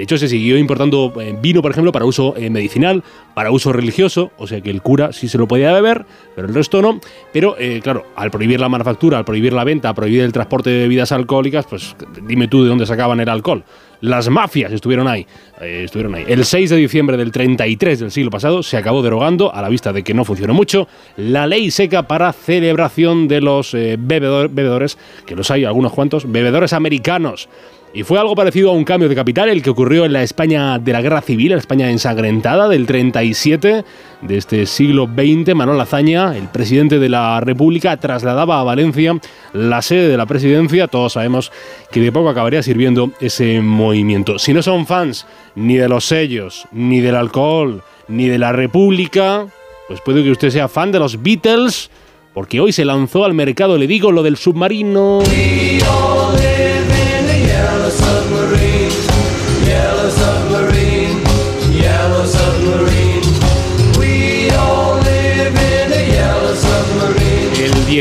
De 0.01 0.05
hecho, 0.05 0.16
se 0.16 0.28
siguió 0.28 0.57
importando 0.57 1.12
eh, 1.20 1.36
vino, 1.42 1.61
por 1.61 1.72
ejemplo, 1.72 1.92
para 1.92 2.07
uso 2.07 2.32
eh, 2.34 2.48
medicinal, 2.48 3.05
para 3.34 3.51
uso 3.51 3.70
religioso, 3.70 4.30
o 4.38 4.46
sea 4.46 4.62
que 4.62 4.70
el 4.70 4.80
cura 4.80 5.12
sí 5.12 5.28
se 5.28 5.36
lo 5.36 5.46
podía 5.46 5.74
beber, 5.74 6.07
pero 6.34 6.48
el 6.48 6.55
resto 6.55 6.80
no. 6.80 6.98
Pero, 7.34 7.55
eh, 7.59 7.80
claro, 7.82 8.07
al 8.16 8.30
prohibir 8.30 8.61
la 8.61 8.70
manufactura, 8.70 9.18
al 9.18 9.26
prohibir 9.26 9.53
la 9.53 9.62
venta, 9.62 9.90
al 9.90 9.94
prohibir 9.94 10.22
el 10.22 10.32
transporte 10.32 10.70
de 10.70 10.78
bebidas 10.78 11.12
alcohólicas, 11.12 11.66
pues 11.66 11.94
dime 12.26 12.48
tú 12.48 12.62
de 12.62 12.70
dónde 12.70 12.86
sacaban 12.86 13.20
el 13.20 13.28
alcohol. 13.28 13.62
Las 14.01 14.30
mafias 14.30 14.72
estuvieron 14.72 15.07
ahí, 15.07 15.26
estuvieron 15.61 16.14
ahí. 16.14 16.24
El 16.26 16.46
6 16.46 16.70
de 16.70 16.76
diciembre 16.76 17.18
del 17.18 17.30
33 17.30 18.01
del 18.01 18.11
siglo 18.11 18.30
pasado 18.30 18.62
se 18.62 18.78
acabó 18.78 19.03
derogando, 19.03 19.55
a 19.55 19.61
la 19.61 19.68
vista 19.68 19.92
de 19.92 20.03
que 20.03 20.14
no 20.14 20.24
funcionó 20.24 20.55
mucho, 20.55 20.88
la 21.18 21.46
ley 21.46 21.70
seca 21.70 22.05
para 22.09 22.32
celebración 22.32 23.28
de 23.28 23.42
los 23.42 23.74
bebedor- 23.74 24.48
bebedores, 24.51 24.96
que 25.26 25.36
los 25.36 25.51
hay 25.51 25.66
algunos 25.66 25.92
cuantos, 25.92 26.32
bebedores 26.32 26.72
americanos. 26.72 27.51
Y 27.93 28.05
fue 28.05 28.20
algo 28.20 28.36
parecido 28.36 28.70
a 28.70 28.72
un 28.72 28.84
cambio 28.84 29.09
de 29.09 29.16
capital, 29.16 29.49
el 29.49 29.62
que 29.62 29.70
ocurrió 29.70 30.05
en 30.05 30.12
la 30.12 30.22
España 30.22 30.78
de 30.78 30.93
la 30.93 31.03
Guerra 31.03 31.22
Civil, 31.22 31.51
la 31.51 31.59
España 31.59 31.91
ensangrentada 31.91 32.68
del 32.68 32.86
37 32.86 33.84
de 34.22 34.36
este 34.36 34.64
siglo 34.66 35.07
XX. 35.07 35.57
Manuel 35.57 35.80
Azaña, 35.80 36.36
el 36.36 36.47
presidente 36.49 37.01
de 37.01 37.09
la 37.09 37.41
República, 37.41 37.97
trasladaba 37.97 38.61
a 38.61 38.64
Valencia 38.64 39.18
la 39.53 39.82
sede 39.82 40.07
de 40.07 40.16
la 40.16 40.26
presidencia. 40.26 40.86
Todos 40.86 41.14
sabemos 41.14 41.51
que 41.91 42.01
de 42.01 42.12
poco 42.12 42.28
acabaría 42.28 42.62
sirviendo 42.62 43.11
ese 43.20 43.61
movimiento. 43.61 44.38
Si 44.38 44.55
no 44.55 44.62
son 44.62 44.86
fans 44.86 45.26
ni 45.57 45.76
de 45.76 45.88
los 45.88 46.05
sellos, 46.05 46.68
ni 46.70 47.01
del 47.01 47.16
alcohol, 47.16 47.82
ni 48.07 48.28
de 48.28 48.38
la 48.38 48.53
República, 48.53 49.47
pues 49.88 50.01
puede 50.01 50.22
que 50.22 50.30
usted 50.30 50.51
sea 50.51 50.68
fan 50.68 50.93
de 50.93 51.01
los 51.01 51.20
Beatles, 51.20 51.91
porque 52.34 52.61
hoy 52.61 52.70
se 52.70 52.84
lanzó 52.84 53.24
al 53.24 53.34
mercado, 53.34 53.76
le 53.76 53.88
digo, 53.88 54.12
lo 54.12 54.22
del 54.22 54.36
submarino. 54.36 55.20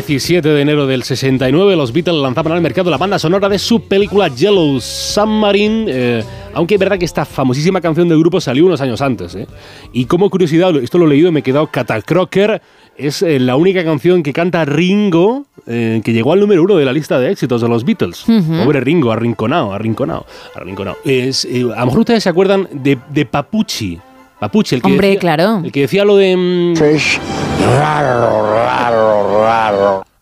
17 0.08 0.48
de 0.48 0.62
enero 0.62 0.88
del 0.88 1.04
69 1.04 1.76
los 1.76 1.92
Beatles 1.92 2.16
lanzaban 2.22 2.54
al 2.54 2.62
mercado 2.62 2.90
la 2.90 2.98
banda 2.98 3.20
sonora 3.20 3.50
de 3.50 3.60
su 3.60 3.82
película 3.88 4.28
Yellow 4.30 4.80
Submarine, 4.80 5.86
eh, 5.90 6.24
aunque 6.54 6.76
es 6.76 6.80
verdad 6.80 6.98
que 6.98 7.06
esta 7.06 7.26
famosísima 7.26 7.82
canción 7.82 8.08
del 8.08 8.20
grupo 8.20 8.40
salió 8.40 8.66
unos 8.66 8.82
años 8.82 9.02
antes. 9.02 9.36
eh. 9.36 9.46
Y 9.94 10.06
como 10.06 10.30
curiosidad, 10.30 10.76
esto 10.78 10.98
lo 10.98 11.06
he 11.06 11.10
leído 11.10 11.30
y 11.30 11.32
me 11.32 11.42
he 11.42 11.44
quedado 11.44 11.68
catacroker, 11.68 12.62
es 12.98 13.22
eh, 13.22 13.40
la 13.40 13.56
única 13.56 13.84
canción 13.84 14.24
que 14.24 14.34
canta 14.34 14.66
Ringo 14.66 15.46
eh, 15.68 16.02
que 16.04 16.14
llegó 16.14 16.34
al 16.34 16.40
número 16.40 16.64
uno 16.64 16.76
de 16.76 16.86
la 16.86 16.92
lista 16.94 17.20
de 17.20 17.32
éxitos 17.32 17.62
de 17.62 17.70
los 17.70 17.84
Beatles. 17.86 18.28
Ujú. 18.28 18.64
Pobre 18.64 18.80
Ringo, 18.82 19.12
arrinconado, 19.12 19.74
arrinconado, 19.74 20.26
arrinconado. 20.56 20.98
Es, 21.06 21.46
eh, 21.46 21.62
a 21.76 21.80
lo 21.82 21.86
mejor 21.86 22.00
ustedes 22.00 22.24
se 22.24 22.30
acuerdan 22.30 22.68
de, 22.72 22.98
de 23.10 23.26
Papucci. 23.26 24.00
Papucci, 24.40 24.76
el 24.76 24.82
que 24.82 24.88
Hombre, 24.88 25.08
decía, 25.10 25.20
claro. 25.20 25.62
El 25.64 25.72
que 25.72 25.82
decía 25.82 26.06
lo 26.06 26.16
de... 26.16 26.36
mm, 26.38 26.74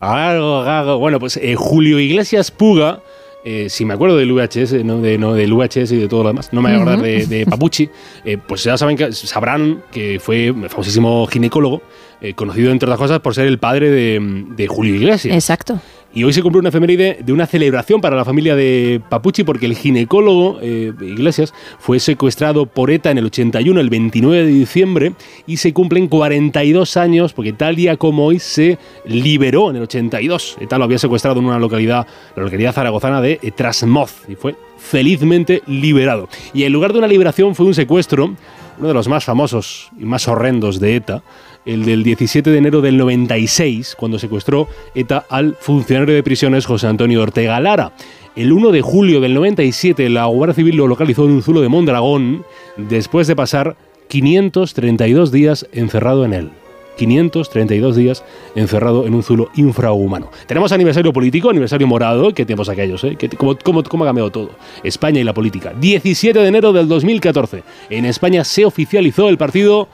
raro, 0.00 0.64
raro. 0.64 0.98
Bueno, 0.98 1.18
pues 1.18 1.36
eh, 1.36 1.54
Julio 1.56 1.98
Iglesias 1.98 2.50
Puga, 2.50 3.00
eh, 3.44 3.68
si 3.70 3.84
me 3.84 3.94
acuerdo 3.94 4.16
del 4.16 4.32
VHS, 4.32 4.84
¿no? 4.84 5.00
De, 5.00 5.16
no, 5.16 5.32
del 5.32 5.54
VHS 5.54 5.92
y 5.92 5.96
de 5.96 6.08
todo 6.08 6.24
lo 6.24 6.28
demás, 6.28 6.52
no 6.52 6.60
me 6.60 6.70
voy 6.70 6.78
a 6.78 6.82
acordar 6.82 7.02
de, 7.02 7.26
de 7.26 7.46
Papucci, 7.46 7.88
eh, 8.24 8.36
pues 8.36 8.64
ya 8.64 8.76
saben 8.76 8.96
que, 8.96 9.12
sabrán 9.12 9.84
que 9.92 10.18
fue 10.20 10.52
famosísimo 10.68 11.26
ginecólogo, 11.26 11.80
eh, 12.20 12.34
conocido 12.34 12.72
entre 12.72 12.86
otras 12.86 12.98
cosas 12.98 13.20
por 13.20 13.34
ser 13.34 13.46
el 13.46 13.58
padre 13.58 13.90
de, 13.90 14.44
de 14.56 14.66
Julio 14.66 14.94
Iglesias. 14.94 15.34
Exacto. 15.34 15.80
Y 16.14 16.24
hoy 16.24 16.32
se 16.32 16.42
cumple 16.42 16.60
una 16.60 16.70
efeméride 16.70 17.18
de 17.22 17.32
una 17.34 17.46
celebración 17.46 18.00
para 18.00 18.16
la 18.16 18.24
familia 18.24 18.56
de 18.56 19.00
Papucci 19.10 19.44
porque 19.44 19.66
el 19.66 19.76
ginecólogo 19.76 20.58
eh, 20.62 20.92
Iglesias 21.02 21.52
fue 21.78 22.00
secuestrado 22.00 22.64
por 22.64 22.90
ETA 22.90 23.10
en 23.10 23.18
el 23.18 23.26
81, 23.26 23.78
el 23.78 23.90
29 23.90 24.46
de 24.46 24.50
diciembre, 24.50 25.12
y 25.46 25.58
se 25.58 25.74
cumplen 25.74 26.08
42 26.08 26.96
años 26.96 27.34
porque 27.34 27.52
tal 27.52 27.76
día 27.76 27.98
como 27.98 28.24
hoy 28.24 28.38
se 28.38 28.78
liberó 29.04 29.68
en 29.68 29.76
el 29.76 29.82
82. 29.82 30.56
ETA 30.60 30.78
lo 30.78 30.84
había 30.84 30.98
secuestrado 30.98 31.40
en 31.40 31.46
una 31.46 31.58
localidad, 31.58 32.06
la 32.34 32.42
localidad 32.42 32.72
zaragozana 32.72 33.20
de 33.20 33.38
eh, 33.42 33.50
Trasmoz, 33.50 34.22
y 34.28 34.34
fue 34.34 34.56
felizmente 34.78 35.62
liberado. 35.66 36.28
Y 36.54 36.64
en 36.64 36.72
lugar 36.72 36.94
de 36.94 37.00
una 37.00 37.08
liberación 37.08 37.54
fue 37.54 37.66
un 37.66 37.74
secuestro, 37.74 38.34
uno 38.78 38.88
de 38.88 38.94
los 38.94 39.08
más 39.08 39.24
famosos 39.24 39.90
y 39.98 40.04
más 40.04 40.26
horrendos 40.26 40.80
de 40.80 40.96
ETA, 40.96 41.22
el 41.68 41.84
del 41.84 42.02
17 42.02 42.50
de 42.50 42.58
enero 42.58 42.80
del 42.80 42.96
96, 42.96 43.94
cuando 43.98 44.18
secuestró 44.18 44.68
ETA 44.94 45.26
al 45.28 45.54
funcionario 45.60 46.14
de 46.14 46.22
prisiones 46.22 46.64
José 46.66 46.86
Antonio 46.86 47.22
Ortega 47.22 47.60
Lara. 47.60 47.92
El 48.34 48.52
1 48.52 48.70
de 48.70 48.80
julio 48.82 49.20
del 49.20 49.34
97, 49.34 50.08
la 50.08 50.24
Guardia 50.26 50.54
Civil 50.54 50.76
lo 50.76 50.86
localizó 50.88 51.26
en 51.26 51.32
un 51.32 51.42
zulo 51.42 51.60
de 51.60 51.68
Mondragón, 51.68 52.44
después 52.76 53.26
de 53.26 53.36
pasar 53.36 53.76
532 54.08 55.30
días 55.30 55.66
encerrado 55.72 56.24
en 56.24 56.32
él. 56.32 56.50
532 56.96 57.94
días 57.96 58.24
encerrado 58.56 59.06
en 59.06 59.14
un 59.14 59.22
zulo 59.22 59.50
infrahumano. 59.54 60.30
Tenemos 60.46 60.72
aniversario 60.72 61.12
político, 61.12 61.48
aniversario 61.50 61.86
morado, 61.86 62.32
¿qué 62.34 62.44
tiempos 62.44 62.68
aquellos? 62.68 63.04
Eh? 63.04 63.14
¿Qué- 63.16 63.28
cómo, 63.28 63.56
cómo, 63.62 63.84
cómo 63.84 64.04
ha 64.04 64.08
cambiado 64.08 64.30
todo? 64.32 64.50
España 64.82 65.20
y 65.20 65.24
la 65.24 65.32
política. 65.34 65.72
17 65.78 66.38
de 66.40 66.48
enero 66.48 66.72
del 66.72 66.88
2014. 66.88 67.62
En 67.90 68.04
España 68.04 68.42
se 68.42 68.64
oficializó 68.64 69.28
el 69.28 69.38
partido 69.38 69.86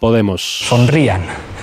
Podemos. 0.00 0.40
Sonrían, 0.40 1.20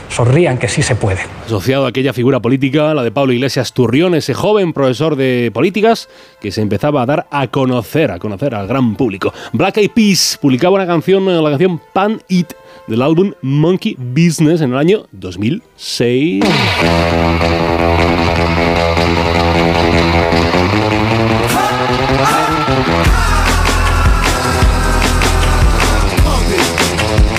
sonrían 0.10 0.60
que 0.60 0.68
sí 0.68 0.84
se 0.84 0.96
puede. 0.96 1.22
Asociado 1.48 1.86
a 1.86 1.90
aquella 1.90 2.14
figura 2.14 2.40
política, 2.40 2.94
la 2.94 3.02
de 3.04 3.12
Pablo 3.12 3.34
Iglesias 3.34 3.74
Turrión, 3.74 4.14
ese 4.14 4.36
joven 4.36 4.74
profesor 4.74 5.16
de 5.16 5.50
políticas 5.52 6.08
que 6.40 6.52
se 6.52 6.62
empezaba 6.62 7.02
a 7.02 7.08
dar 7.08 7.28
a 7.32 7.48
conocer, 7.48 8.12
a 8.12 8.20
conocer 8.20 8.54
al 8.54 8.68
gran 8.68 8.96
público. 8.96 9.34
Black 9.54 9.78
Eyed 9.78 9.92
Peas 9.92 10.38
publicaba 10.40 10.76
una 10.76 10.86
canción, 10.86 11.26
la 11.26 11.50
canción 11.50 11.82
Pan 11.94 12.22
It, 12.28 12.54
del 12.86 13.02
álbum 13.02 13.34
Monkey 13.42 13.96
Business 13.98 14.62
en 14.62 14.72
el 14.72 14.78
año 14.78 15.08
2006. 15.12 16.44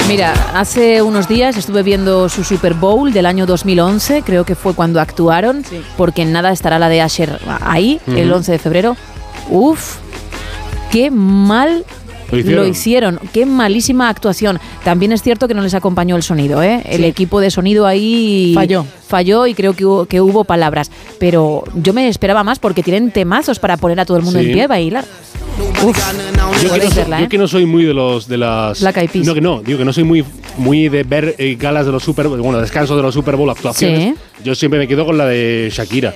Mira, 0.09 0.33
hace 0.55 1.03
unos 1.03 1.29
días 1.29 1.57
estuve 1.59 1.83
viendo 1.83 2.31
su 2.31 2.43
Super 2.43 2.73
Bowl 2.73 3.13
del 3.13 3.27
año 3.27 3.45
2011, 3.45 4.23
creo 4.23 4.45
que 4.45 4.55
fue 4.55 4.73
cuando 4.75 5.01
actuaron, 5.03 5.63
porque 5.99 6.23
en 6.23 6.33
nada 6.33 6.51
estará 6.51 6.79
la 6.79 6.89
de 6.89 7.03
Asher 7.03 7.39
ahí, 7.61 8.01
el 8.07 8.29
Ujú. 8.29 8.39
11 8.39 8.53
de 8.53 8.59
febrero. 8.59 8.97
Uf, 9.51 9.97
qué 10.91 11.11
mal 11.11 11.85
Lo 12.31 12.39
hicieron. 12.39 12.63
lo 12.65 12.69
hicieron, 12.71 13.21
qué 13.33 13.47
malísima 13.47 14.09
actuación. 14.09 14.59
También 14.85 15.13
es 15.13 15.23
cierto 15.23 15.49
que 15.49 15.55
no 15.55 15.63
les 15.63 15.75
acompañó 15.75 16.17
el 16.17 16.23
sonido, 16.23 16.63
¿eh? 16.63 16.83
El 16.87 16.99
Sí. 16.99 17.05
equipo 17.07 17.41
de 17.41 17.51
sonido 17.51 17.87
ahí 17.87 18.53
Falló. 18.55 18.85
Falló 19.07 19.47
y 19.47 19.55
creo 19.55 19.73
que 19.75 19.85
hubo, 19.87 20.05
que 20.07 20.21
hubo 20.21 20.45
palabras. 20.45 20.91
Pero 21.19 21.65
yo 21.75 21.93
me 21.95 22.09
esperaba 22.09 22.45
más 22.45 22.59
porque 22.59 22.83
tienen 22.83 23.11
temazos 23.11 23.59
para 23.59 23.77
poner 23.79 23.99
a 24.01 24.05
todo 24.05 24.17
el 24.19 24.23
mundo 24.23 24.41
Sí. 24.41 24.47
en 24.47 24.53
pie 24.53 24.63
a 24.65 24.67
bailar. 24.69 25.05
Uf, 25.85 25.97
Yo 26.63 26.73
que, 26.73 26.79
no 26.85 26.91
verla, 26.95 27.19
yo 27.21 27.25
¿eh? 27.25 27.29
que 27.29 27.39
no 27.39 27.49
soy 27.49 27.67
muy 27.67 27.85
de 27.85 27.93
los 27.95 28.29
de 28.29 28.37
las 28.37 28.81
Black 28.81 28.97
Eyed 28.99 29.11
Peas. 29.11 29.27
no 29.27 29.35
que 29.35 29.41
no 29.41 29.61
digo 29.61 29.79
que 29.79 29.85
no 29.85 29.93
soy 29.93 30.05
muy 30.05 30.25
muy 30.57 30.89
de 30.89 31.03
ver 31.03 31.35
eh, 31.39 31.57
galas 31.59 31.85
de 31.87 31.91
los 31.93 32.03
Super 32.05 32.29
bueno 32.29 32.61
descansos 32.61 32.97
de 32.97 33.03
los 33.03 33.13
Super 33.15 33.35
Bowl 33.37 33.51
actuaciones 33.51 34.15
yo 34.45 34.55
siempre 34.55 34.79
me 34.79 34.87
quedo 34.87 35.05
con 35.05 35.19
la 35.19 35.27
de 35.27 35.69
Shakira 35.73 36.15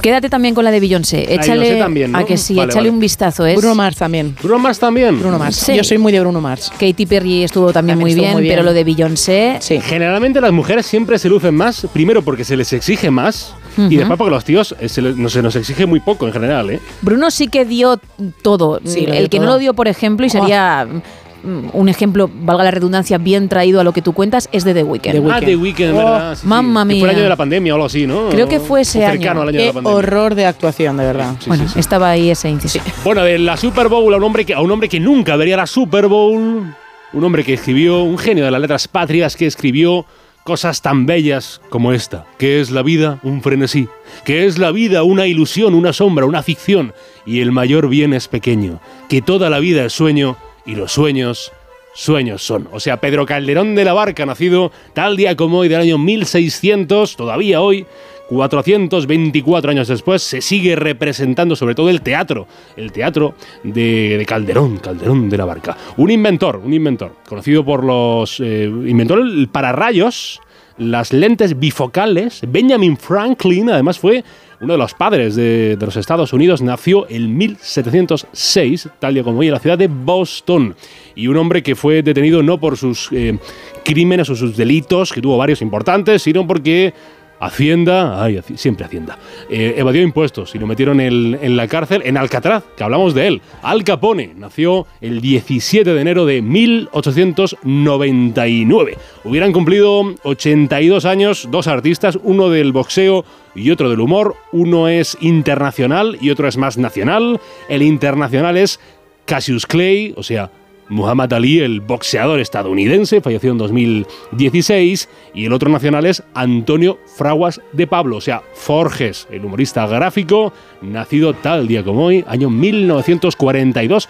Quédate 0.00 0.28
también 0.30 0.54
con 0.54 0.64
la 0.64 0.70
de 0.70 0.80
Beyoncé. 0.80 1.32
Échale, 1.34 1.60
Beyoncé 1.60 1.78
también, 1.78 2.12
¿no? 2.12 2.18
a 2.18 2.24
que 2.24 2.36
sí, 2.36 2.54
Vale, 2.54 2.68
échale 2.70 2.88
vale. 2.88 2.90
un 2.90 3.00
vistazo. 3.00 3.46
Es 3.46 3.56
Bruno 3.56 3.74
Mars 3.74 3.96
también. 3.96 4.36
Bruno 4.42 4.58
Mars 4.58 4.78
también 4.78 5.18
Bruno 5.18 5.38
Mars. 5.38 5.56
Sí. 5.56 5.74
Yo 5.76 5.84
soy 5.84 5.98
muy 5.98 6.12
de 6.12 6.20
Bruno 6.20 6.40
Mars. 6.40 6.70
Katy 6.78 7.06
Perry 7.06 7.42
estuvo 7.44 7.72
también, 7.72 7.98
También 7.98 7.98
muy, 8.00 8.10
estuvo 8.10 8.22
bien, 8.24 8.32
muy 8.32 8.42
bien. 8.42 8.52
pero 8.54 8.62
lo 8.64 8.72
de 8.72 8.84
Beyoncé. 8.84 9.58
generalmente 9.82 10.40
las 10.40 10.52
mujeres 10.52 10.86
siempre 10.86 11.18
se 11.18 11.28
lucen 11.28 11.54
más 11.54 11.86
primero 11.92 12.22
porque 12.22 12.44
se 12.44 12.56
les 12.56 12.72
exige 12.72 13.10
más 13.10 13.54
y 13.76 13.82
Ujú. 13.82 13.96
después 13.98 14.18
porque 14.18 14.30
los 14.30 14.44
tíos 14.44 14.74
eh, 14.80 14.88
se, 14.88 15.00
les- 15.02 15.16
no, 15.16 15.28
se 15.28 15.40
nos 15.42 15.54
exige 15.54 15.86
muy 15.86 16.00
poco 16.00 16.26
en 16.26 16.32
general 16.32 16.68
¿eh? 16.70 16.80
Bruno 17.02 17.30
sí 17.30 17.46
que 17.48 17.64
dio 17.64 18.00
todo. 18.42 18.80
Sí, 18.84 19.04
el 19.06 19.18
dio 19.18 19.28
que 19.30 19.38
no 19.38 19.46
lo 19.46 19.58
dio, 19.58 19.74
por 19.74 19.86
ejemplo, 19.88 20.26
y 20.26 20.30
sería 20.30 20.84
mm, 20.90 21.02
un 21.44 21.88
ejemplo, 21.88 22.28
valga 22.42 22.64
la 22.64 22.70
redundancia, 22.70 23.16
bien 23.18 23.48
traído 23.48 23.80
a 23.80 23.84
lo 23.84 23.92
que 23.92 24.02
tú 24.02 24.12
cuentas, 24.12 24.48
es 24.52 24.64
de 24.64 24.74
The 24.74 24.82
Weeknd. 24.82 25.30
ah 25.30 25.40
The 25.40 25.56
Weeknd 25.56 25.90
Oh, 25.92 25.96
verdad 25.96 26.34
Sí, 26.34 26.40
sí. 26.42 26.46
mamma 26.46 26.82
Que 26.82 26.86
fue 26.86 26.94
el 26.96 27.02
mía. 27.02 27.10
año 27.10 27.22
de 27.22 27.28
la 27.28 27.36
pandemia 27.36 27.72
o 27.72 27.76
algo 27.76 27.86
así 27.86 28.06
¿no? 28.06 28.28
Creo 28.30 28.48
que 28.48 28.60
fue 28.60 28.80
ese 28.82 29.04
año. 29.06 29.30
al 29.30 29.48
año 29.48 29.52
de 29.52 29.52
la 29.58 29.64
Qué 29.68 29.72
pandemia 29.72 29.96
horror 29.96 30.34
de 30.34 30.46
actuación, 30.46 30.96
de 30.96 31.04
verdad. 31.04 31.34
bueno, 31.46 31.64
estaba 31.76 32.10
ahí 32.10 32.30
ese 32.30 32.48
inciso. 32.50 32.80
Bueno, 33.04 33.22
de 33.22 33.38
la 33.38 33.56
Super 33.56 33.88
Bowl 33.88 34.12
a 34.12 34.16
un 34.16 34.22
hombre 34.24 34.44
que, 34.44 34.54
a 34.54 34.60
un 34.60 34.70
hombre 34.70 34.88
que 34.88 35.00
nunca 35.00 35.36
vería 35.36 35.56
la 35.56 35.66
Super 35.66 36.06
Bowl, 36.08 36.74
un 37.12 37.24
hombre 37.24 37.44
que 37.44 37.54
escribió, 37.54 38.02
un 38.02 38.18
genio 38.18 38.44
de 38.44 38.50
las 38.50 38.60
letras 38.60 38.88
patrias 38.88 39.36
que 39.36 39.46
escribió 39.46 40.04
cosas 40.44 40.80
tan 40.80 41.04
bellas 41.06 41.60
como 41.68 41.92
esta, 41.92 42.24
que 42.38 42.60
es 42.60 42.70
la 42.70 42.82
vida 42.82 43.18
un 43.22 43.42
frenesí, 43.42 43.86
que 44.24 44.46
es 44.46 44.56
la 44.58 44.70
vida 44.72 45.02
una 45.02 45.26
ilusión, 45.26 45.74
una 45.74 45.92
sombra, 45.92 46.24
una 46.24 46.42
ficción, 46.42 46.94
y 47.26 47.40
el 47.40 47.52
mayor 47.52 47.88
bien 47.88 48.14
es 48.14 48.28
pequeño, 48.28 48.80
que 49.10 49.20
toda 49.20 49.50
la 49.50 49.58
vida 49.58 49.84
es 49.84 49.92
sueño 49.92 50.36
y 50.68 50.76
los 50.76 50.92
sueños 50.92 51.50
sueños 51.94 52.42
son. 52.42 52.68
O 52.70 52.78
sea, 52.78 52.98
Pedro 53.00 53.26
Calderón 53.26 53.74
de 53.74 53.84
la 53.84 53.92
Barca, 53.92 54.24
nacido 54.24 54.70
tal 54.92 55.16
día 55.16 55.34
como 55.34 55.58
hoy 55.58 55.68
del 55.68 55.80
año 55.80 55.98
1600, 55.98 57.16
todavía 57.16 57.60
hoy, 57.60 57.86
424 58.28 59.70
años 59.70 59.88
después, 59.88 60.22
se 60.22 60.40
sigue 60.40 60.76
representando 60.76 61.56
sobre 61.56 61.74
todo 61.74 61.88
el 61.88 62.02
teatro, 62.02 62.46
el 62.76 62.92
teatro 62.92 63.34
de, 63.64 64.16
de 64.18 64.26
Calderón, 64.26 64.76
Calderón 64.76 65.28
de 65.28 65.38
la 65.38 65.46
Barca. 65.46 65.76
Un 65.96 66.10
inventor, 66.10 66.60
un 66.62 66.72
inventor, 66.72 67.16
conocido 67.26 67.64
por 67.64 67.82
los... 67.82 68.38
eh, 68.38 68.66
inventó 68.66 69.14
el 69.14 69.48
pararrayos, 69.48 70.40
las 70.76 71.12
lentes 71.12 71.58
bifocales. 71.58 72.42
Benjamin 72.46 72.96
Franklin, 72.96 73.70
además, 73.70 73.98
fue 73.98 74.22
uno 74.60 74.72
de 74.72 74.78
los 74.78 74.94
padres 74.94 75.36
de, 75.36 75.76
los 75.80 75.96
Estados 75.96 76.32
Unidos, 76.32 76.62
nació 76.62 77.08
en 77.08 77.36
1706, 77.36 78.88
tal 78.98 79.14
día 79.14 79.22
como 79.22 79.40
hoy, 79.40 79.46
en 79.46 79.52
la 79.52 79.60
ciudad 79.60 79.78
de 79.78 79.88
Boston. 79.88 80.74
Y 81.14 81.28
un 81.28 81.36
hombre 81.36 81.62
que 81.62 81.76
fue 81.76 82.02
detenido 82.02 82.42
no 82.42 82.58
por 82.58 82.76
sus 82.76 83.08
eh, 83.12 83.38
crímenes 83.84 84.30
o 84.30 84.34
sus 84.34 84.56
delitos, 84.56 85.12
que 85.12 85.22
tuvo 85.22 85.36
varios 85.36 85.62
importantes, 85.62 86.22
sino 86.22 86.46
porque 86.46 86.92
Hacienda, 87.40 88.22
ay, 88.22 88.40
siempre 88.56 88.84
Hacienda, 88.84 89.18
eh, 89.48 89.74
evadió 89.76 90.02
impuestos 90.02 90.54
y 90.54 90.58
lo 90.58 90.66
metieron 90.66 91.00
en, 91.00 91.38
en 91.40 91.56
la 91.56 91.66
cárcel 91.68 92.02
en 92.04 92.16
Alcatraz, 92.16 92.64
que 92.76 92.84
hablamos 92.84 93.14
de 93.14 93.28
él. 93.28 93.40
Al 93.62 93.84
Capone 93.84 94.32
nació 94.36 94.86
el 95.00 95.20
17 95.20 95.94
de 95.94 96.00
enero 96.00 96.26
de 96.26 96.42
1899. 96.42 98.98
Hubieran 99.24 99.52
cumplido 99.52 100.14
82 100.22 101.04
años 101.04 101.48
dos 101.50 101.66
artistas, 101.66 102.18
uno 102.22 102.50
del 102.50 102.72
boxeo 102.72 103.24
y 103.54 103.70
otro 103.70 103.90
del 103.90 104.00
humor. 104.00 104.36
Uno 104.52 104.88
es 104.88 105.18
internacional 105.20 106.16
y 106.20 106.30
otro 106.30 106.48
es 106.48 106.56
más 106.56 106.78
nacional. 106.78 107.40
El 107.68 107.82
internacional 107.82 108.56
es 108.56 108.80
Cassius 109.24 109.66
Clay, 109.66 110.14
o 110.16 110.22
sea, 110.22 110.50
Muhammad 110.88 111.32
Ali, 111.32 111.60
el 111.60 111.80
boxeador 111.80 112.40
estadounidense, 112.40 113.20
falleció 113.20 113.52
en 113.52 113.58
2016, 113.58 115.08
y 115.34 115.44
el 115.44 115.52
otro 115.52 115.70
nacional 115.70 116.06
es 116.06 116.22
Antonio 116.34 116.98
Fraguas 117.16 117.60
de 117.72 117.86
Pablo, 117.86 118.16
o 118.16 118.20
sea, 118.20 118.42
Forges, 118.54 119.28
el 119.30 119.44
humorista 119.44 119.86
gráfico, 119.86 120.52
nacido 120.80 121.34
tal 121.34 121.68
día 121.68 121.84
como 121.84 122.06
hoy, 122.06 122.24
año 122.26 122.50
1942. 122.50 124.08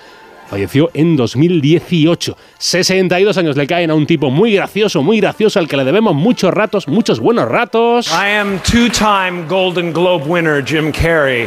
Falleció 0.49 0.91
en 0.95 1.15
2018. 1.15 2.37
62 2.57 3.37
años 3.37 3.57
le 3.57 3.67
caen 3.67 3.91
a 3.91 3.95
un 3.95 4.07
tipo 4.07 4.31
muy 4.31 4.55
gracioso, 4.55 5.03
muy 5.03 5.21
gracioso, 5.21 5.59
al 5.59 5.69
que 5.69 5.77
le 5.77 5.85
debemos 5.85 6.15
muchos 6.15 6.55
ratos, 6.55 6.89
muchos 6.89 7.21
buenos 7.21 7.47
ratos. 7.49 8.11
I 8.11 8.31
am 8.31 8.59
two-time 8.61 9.47
Golden 9.47 9.93
Globe 9.93 10.25
winner 10.27 10.65
Jim 10.65 10.91
Carrey. 10.91 11.47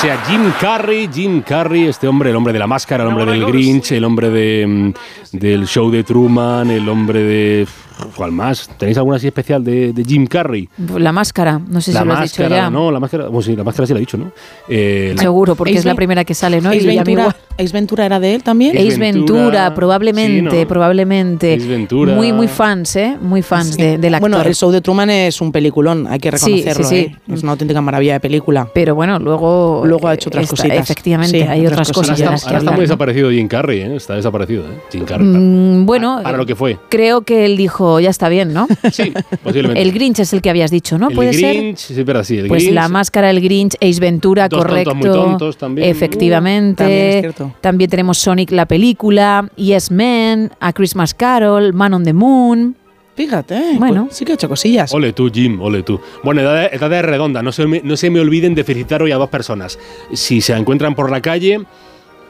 O 0.00 0.02
sea, 0.02 0.16
Jim 0.24 0.50
Carrey, 0.58 1.10
Jim 1.12 1.42
Carrey, 1.42 1.84
este 1.84 2.08
hombre, 2.08 2.30
el 2.30 2.36
hombre 2.36 2.54
de 2.54 2.58
la 2.58 2.66
máscara, 2.66 3.04
el 3.04 3.10
hombre 3.10 3.26
del 3.26 3.44
Grinch, 3.44 3.92
el 3.92 4.02
hombre 4.06 4.30
de, 4.30 4.66
mm, 4.66 5.36
del 5.36 5.66
show 5.66 5.90
de 5.90 6.02
Truman, 6.04 6.70
el 6.70 6.88
hombre 6.88 7.20
de... 7.22 7.68
¿Cuál 8.16 8.32
más? 8.32 8.68
¿Tenéis 8.78 8.98
alguna 8.98 9.16
así 9.16 9.26
especial 9.26 9.62
de, 9.64 9.92
de 9.92 10.04
Jim 10.04 10.26
Carrey? 10.26 10.68
La 10.98 11.12
máscara, 11.12 11.58
no 11.68 11.80
sé 11.80 11.92
la 11.92 12.00
si 12.00 12.06
lo 12.06 12.12
has 12.14 12.20
dicho 12.22 12.42
máscara, 12.42 12.56
ya. 12.64 12.70
no, 12.70 12.90
la 12.90 13.00
máscara, 13.00 13.24
bueno, 13.26 13.42
sí, 13.42 13.56
la 13.56 13.64
máscara 13.64 13.86
sí 13.86 13.92
la 13.92 13.98
he 13.98 14.00
dicho, 14.00 14.16
¿no? 14.16 14.32
Eh, 14.68 15.12
la- 15.16 15.22
Seguro, 15.22 15.54
porque 15.54 15.72
es 15.74 15.84
la 15.84 15.94
primera 15.94 16.24
que 16.24 16.34
sale, 16.34 16.60
¿no? 16.60 16.70
Ace 16.70 16.78
Y 16.82 16.86
Ventura. 16.96 17.36
Ace 17.58 17.72
Ventura 17.72 18.06
era 18.06 18.18
de 18.20 18.34
él 18.34 18.42
también. 18.42 18.76
Ace 18.76 18.98
Ventura, 18.98 19.74
probablemente, 19.74 20.50
sí, 20.50 20.62
¿no? 20.62 20.68
probablemente. 20.68 21.54
Ace 21.54 21.66
Ventura. 21.66 22.14
Muy, 22.14 22.32
muy 22.32 22.48
fans, 22.48 22.96
¿eh? 22.96 23.16
Muy 23.20 23.42
fans 23.42 23.76
de, 23.76 23.98
del 23.98 24.14
actor. 24.14 24.30
Bueno, 24.30 24.42
el 24.46 24.54
show 24.54 24.70
de 24.70 24.80
Truman 24.80 25.10
es 25.10 25.40
un 25.40 25.52
peliculón, 25.52 26.06
hay 26.08 26.18
que 26.18 26.30
reconocerlo. 26.30 26.84
sí, 26.84 26.96
sí. 26.96 27.00
¿eh? 27.28 27.34
Es 27.34 27.42
una 27.42 27.52
auténtica 27.52 27.80
maravilla 27.80 28.14
de 28.14 28.20
película. 28.20 28.68
Pero 28.72 28.94
bueno, 28.94 29.18
luego. 29.18 29.82
Luego 29.84 30.08
ha 30.08 30.14
hecho 30.14 30.28
otras 30.30 30.48
cositas. 30.48 30.78
Efectivamente, 30.78 31.42
Sí, 31.42 31.46
hay 31.46 31.66
otras 31.66 31.92
cosas 31.92 32.20
ahora 32.22 32.36
está, 32.36 32.58
muy 32.60 32.72
¿no? 32.74 32.80
desaparecido 32.80 33.30
Jim 33.30 33.46
Carrey, 33.48 33.80
¿eh? 33.80 33.96
Está 33.96 34.14
desaparecido, 34.14 34.62
¿eh? 34.64 34.78
Jim 34.90 35.04
Carrey. 35.04 35.26
Mm, 35.26 35.86
bueno, 35.86 36.20
Para 36.22 36.36
lo 36.38 36.46
que 36.46 36.54
fue. 36.54 36.78
creo 36.88 37.22
que 37.22 37.44
él 37.44 37.56
dijo, 37.56 37.89
ya 37.98 38.10
está 38.10 38.28
bien, 38.28 38.52
¿no? 38.52 38.68
Sí, 38.92 39.12
posiblemente. 39.42 39.82
El 39.82 39.92
Grinch 39.92 40.20
es 40.20 40.32
el 40.32 40.40
que 40.42 40.50
habías 40.50 40.70
dicho, 40.70 40.98
¿no? 40.98 41.08
El 41.08 41.16
¿Puede 41.16 41.32
ser? 41.32 41.56
Grinch, 41.56 41.78
sí, 41.78 41.94
es 41.98 42.04
verdad, 42.04 42.22
sí, 42.24 42.38
el 42.38 42.46
Pues 42.46 42.62
Grinch. 42.62 42.74
la 42.74 42.88
máscara, 42.88 43.30
el 43.30 43.40
Grinch, 43.40 43.74
Ace 43.80 43.98
Ventura, 44.00 44.48
Dos 44.48 44.62
correcto. 44.62 44.90
tontos 44.92 45.16
muy 45.16 45.28
tontos 45.30 45.56
también. 45.56 45.88
Efectivamente. 45.88 46.84
Uh, 46.84 46.86
también 46.86 47.08
es 47.08 47.20
cierto. 47.20 47.54
También 47.60 47.90
tenemos 47.90 48.18
Sonic 48.18 48.52
la 48.52 48.66
película, 48.66 49.48
Yes 49.56 49.90
Man, 49.90 50.52
A 50.60 50.72
Christmas 50.72 51.14
Carol, 51.14 51.72
Man 51.72 51.94
on 51.94 52.04
the 52.04 52.12
Moon. 52.12 52.76
Fíjate. 53.16 53.76
Bueno. 53.78 54.04
Pues 54.06 54.16
sí 54.16 54.24
que 54.24 54.32
ha 54.32 54.34
hecho 54.36 54.48
cosillas. 54.48 54.94
Ole 54.94 55.12
tú, 55.12 55.30
Jim, 55.32 55.60
ole 55.60 55.82
tú. 55.82 56.00
Bueno, 56.22 56.40
edad, 56.40 56.72
edad 56.72 56.92
es 56.92 57.04
redonda, 57.04 57.42
no 57.42 57.52
se, 57.52 57.66
me, 57.66 57.80
no 57.84 57.96
se 57.96 58.08
me 58.08 58.20
olviden 58.20 58.54
de 58.54 58.64
felicitar 58.64 59.02
hoy 59.02 59.12
a 59.12 59.16
dos 59.16 59.28
personas. 59.28 59.78
Si 60.14 60.40
se 60.40 60.54
encuentran 60.54 60.94
por 60.94 61.10
la 61.10 61.20
calle, 61.20 61.60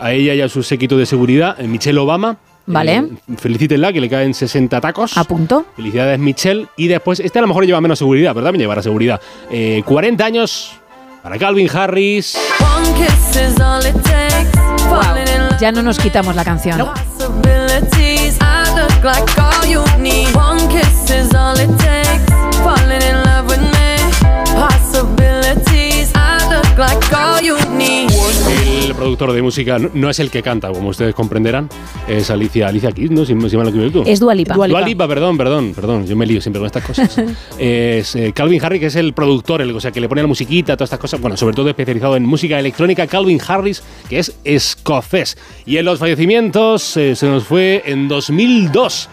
a 0.00 0.12
ella 0.12 0.34
y 0.34 0.40
a 0.40 0.48
su 0.48 0.62
séquito 0.62 0.96
de 0.96 1.06
seguridad, 1.06 1.61
eh, 1.61 1.68
Michelle 1.68 1.98
Obama, 1.98 2.38
Vale. 2.66 2.96
Eh, 2.96 3.08
felicítenla, 3.36 3.92
que 3.92 4.00
le 4.00 4.08
caen 4.08 4.34
60 4.34 4.80
tacos. 4.80 5.16
A 5.16 5.24
punto. 5.24 5.66
Felicidades, 5.76 6.18
Michelle. 6.18 6.66
Y 6.76 6.88
después, 6.88 7.20
este 7.20 7.38
a 7.38 7.42
lo 7.42 7.48
mejor 7.48 7.66
lleva 7.66 7.80
menos 7.80 7.98
seguridad, 7.98 8.32
pero 8.32 8.44
también 8.44 8.61
llevará 8.61 8.82
seguridad. 8.82 9.20
Eh, 9.50 9.82
40 9.84 10.24
años 10.24 10.72
para 11.22 11.38
Calvin 11.38 11.68
Harris. 11.72 12.38
Ya 15.61 15.72
no 15.72 15.82
nos 15.82 15.98
quitamos 15.98 16.34
la 16.34 16.44
canción. 16.44 16.78
El 28.91 28.97
productor 28.97 29.32
de 29.32 29.41
música 29.41 29.78
no, 29.78 29.88
no 29.95 30.11
es 30.11 30.18
el 30.18 30.30
que 30.32 30.43
canta, 30.43 30.66
como 30.72 30.88
ustedes 30.88 31.14
comprenderán. 31.14 31.68
Es 32.09 32.28
Alicia, 32.28 32.66
Alicia 32.66 32.91
Keys, 32.91 33.12
¿no? 33.12 33.24
Si, 33.24 33.36
me- 33.36 33.49
si 33.49 33.57
me 33.57 33.62
lo 33.62 33.68
equivoco. 33.70 34.03
Es 34.05 34.18
Dua 34.18 34.34
Lipa. 34.34 34.55
Dua 34.55 34.80
Lipa, 34.82 35.07
perdón, 35.07 35.38
perdón, 35.38 35.72
perdón. 35.76 36.07
Yo 36.09 36.16
me 36.16 36.26
lío 36.26 36.41
siempre 36.41 36.59
con 36.59 36.66
estas 36.66 36.84
cosas. 36.84 37.16
es 37.59 38.16
eh, 38.16 38.32
Calvin 38.34 38.61
Harris, 38.64 38.80
que 38.80 38.86
es 38.86 38.97
el 38.97 39.12
productor, 39.12 39.62
el, 39.62 39.70
o 39.76 39.80
sea, 39.80 39.93
que 39.93 40.01
le 40.01 40.09
pone 40.09 40.22
la 40.22 40.26
musiquita, 40.26 40.76
todas 40.76 40.88
estas 40.88 40.99
cosas. 40.99 41.20
Bueno, 41.20 41.36
sobre 41.36 41.55
todo 41.55 41.68
especializado 41.68 42.16
en 42.16 42.24
música 42.26 42.59
electrónica. 42.59 43.07
Calvin 43.07 43.41
Harris, 43.47 43.80
que 44.09 44.18
es 44.18 44.34
escocés. 44.43 45.38
Y 45.66 45.76
en 45.76 45.84
los 45.84 46.01
fallecimientos 46.01 46.97
eh, 46.97 47.14
se 47.14 47.28
nos 47.28 47.45
fue 47.45 47.84
en 47.86 48.09
2002. 48.09 49.09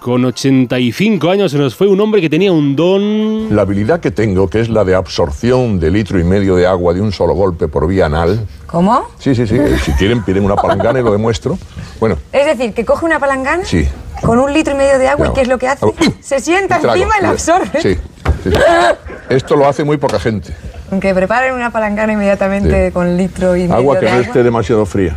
Con 0.00 0.24
85 0.24 1.28
años 1.30 1.52
se 1.52 1.58
nos 1.58 1.74
fue 1.76 1.86
un 1.86 2.00
hombre 2.00 2.22
que 2.22 2.30
tenía 2.30 2.50
un 2.52 2.74
don... 2.74 3.54
La 3.54 3.62
habilidad 3.62 4.00
que 4.00 4.10
tengo, 4.10 4.48
que 4.48 4.60
es 4.60 4.70
la 4.70 4.82
de 4.82 4.94
absorción 4.94 5.78
de 5.78 5.90
litro 5.90 6.18
y 6.18 6.24
medio 6.24 6.56
de 6.56 6.66
agua 6.66 6.94
de 6.94 7.02
un 7.02 7.12
solo 7.12 7.34
golpe 7.34 7.68
por 7.68 7.86
vía 7.86 8.06
anal. 8.06 8.40
¿Cómo? 8.66 9.06
Sí, 9.18 9.34
sí, 9.34 9.46
sí. 9.46 9.56
eh, 9.56 9.76
Si 9.84 9.92
quieren, 9.92 10.22
piden 10.24 10.44
una 10.46 10.56
palangana 10.56 11.00
y 11.00 11.02
lo 11.02 11.12
demuestro. 11.12 11.58
Bueno, 11.98 12.16
Es 12.32 12.46
decir, 12.46 12.72
que 12.72 12.82
coge 12.86 13.04
una 13.04 13.18
palangana 13.20 13.62
sí. 13.66 13.86
con 14.22 14.38
un 14.38 14.50
litro 14.54 14.72
y 14.74 14.78
medio 14.78 14.98
de 14.98 15.06
agua 15.08 15.26
Claro. 15.26 15.32
y 15.32 15.34
¿qué 15.34 15.40
es 15.42 15.48
lo 15.48 15.58
que 15.58 15.68
hace? 15.68 15.84
Hago- 15.84 15.94
Se 16.22 16.40
sienta 16.40 16.76
encima 16.76 17.14
y 17.18 17.22
la 17.22 17.28
absorbe. 17.28 17.82
Sí, 17.82 17.94
sí, 18.42 18.50
sí. 18.50 18.50
Esto 19.28 19.54
lo 19.54 19.68
hace 19.68 19.84
muy 19.84 19.98
poca 19.98 20.18
gente. 20.18 20.54
Que 20.98 21.14
preparen 21.14 21.54
una 21.54 21.70
palangana 21.70 22.12
inmediatamente 22.12 22.86
Sí. 22.88 22.92
con 22.92 23.16
litro 23.16 23.54
y 23.56 23.62
medio 23.62 23.74
Agua 23.76 23.98
que 24.00 24.06
de 24.06 24.10
no 24.10 24.16
agua. 24.16 24.26
esté 24.26 24.42
demasiado 24.42 24.86
fría. 24.86 25.16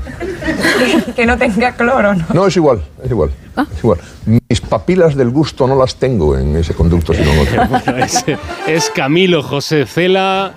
que 1.15 1.25
no 1.25 1.37
tenga 1.37 1.71
cloro, 1.71 2.13
¿no? 2.13 2.25
No, 2.33 2.47
es 2.47 2.55
igual, 2.55 2.83
es 3.03 3.09
igual. 3.09 3.31
Es 3.71 3.79
igual. 3.79 3.99
Mis 4.25 4.61
papilas 4.61 5.15
del 5.15 5.29
gusto 5.29 5.67
no 5.67 5.75
las 5.75 5.95
tengo 5.95 6.37
en 6.37 6.55
ese 6.55 6.73
conducto, 6.73 7.13
sino 7.13 7.31
en 7.31 7.39
otro. 7.39 7.63
Bueno, 7.85 8.03
es, 8.05 8.25
es 8.67 8.89
Camilo 8.89 9.41
José 9.41 9.85
Cela, 9.85 10.53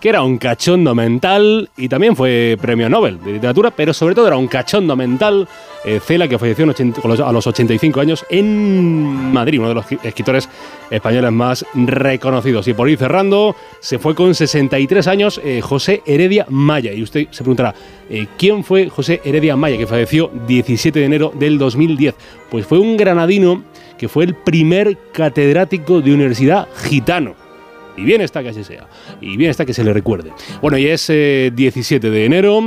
que 0.00 0.08
era 0.08 0.22
un 0.22 0.38
cachondo 0.38 0.94
mental 0.94 1.70
y 1.76 1.88
también 1.88 2.14
fue 2.14 2.56
premio 2.60 2.88
Nobel 2.88 3.18
de 3.22 3.32
literatura, 3.32 3.70
pero 3.70 3.92
sobre 3.92 4.14
todo 4.14 4.26
era 4.28 4.36
un 4.36 4.46
cachondo 4.48 4.94
mental. 4.96 5.48
eh, 5.84 6.00
Cela, 6.04 6.26
que 6.26 6.36
falleció 6.40 6.64
en 6.64 6.70
80 6.70 7.00
con 7.00 7.08
los- 7.12 7.20
a 7.20 7.30
los 7.30 7.46
85 7.46 8.00
años 8.00 8.26
en 8.30 9.32
Madrid, 9.32 9.60
uno 9.60 9.68
de 9.68 9.74
los 9.76 9.86
escritores 10.02 10.48
españoles 10.90 11.30
más 11.30 11.64
reconocidos. 11.74 12.66
Y 12.66 12.74
por 12.74 12.90
ir 12.90 12.98
cerrando, 12.98 13.54
se 13.78 13.98
fue 14.00 14.14
con 14.16 14.34
63 14.34 15.06
años 15.06 15.40
eh, 15.44 15.60
José 15.62 16.02
Heredia 16.04 16.46
Maya. 16.48 16.92
Y 16.92 17.02
usted 17.02 17.28
se 17.30 17.44
preguntará, 17.44 17.74
eh, 18.10 18.26
¿quién 18.36 18.64
fue 18.64 18.88
José 18.88 19.20
Heredia 19.24 19.54
Maya, 19.56 19.78
que 19.78 19.86
falleció 19.86 20.30
17 20.48 20.98
de 20.98 21.04
enero 21.06 21.32
del 21.38 21.58
2010? 21.58 22.14
Pues 22.50 22.66
fue 22.66 22.78
un 22.80 22.96
granadino 22.96 23.62
que 23.96 24.08
fue 24.08 24.24
el 24.24 24.34
primer 24.34 24.96
catedrático 25.12 26.00
de 26.00 26.12
universidad 26.12 26.66
gitano. 26.88 27.34
Y 27.98 28.04
bien 28.04 28.20
está 28.20 28.42
que 28.42 28.50
así 28.50 28.64
sea. 28.64 28.86
Y 29.20 29.36
bien 29.36 29.50
está 29.50 29.64
que 29.64 29.74
se 29.74 29.84
le 29.84 29.92
recuerde. 29.92 30.32
Bueno, 30.62 30.78
y 30.78 30.86
es 30.86 31.08
eh, 31.10 31.52
17 31.54 32.10
de 32.10 32.24
enero. 32.24 32.62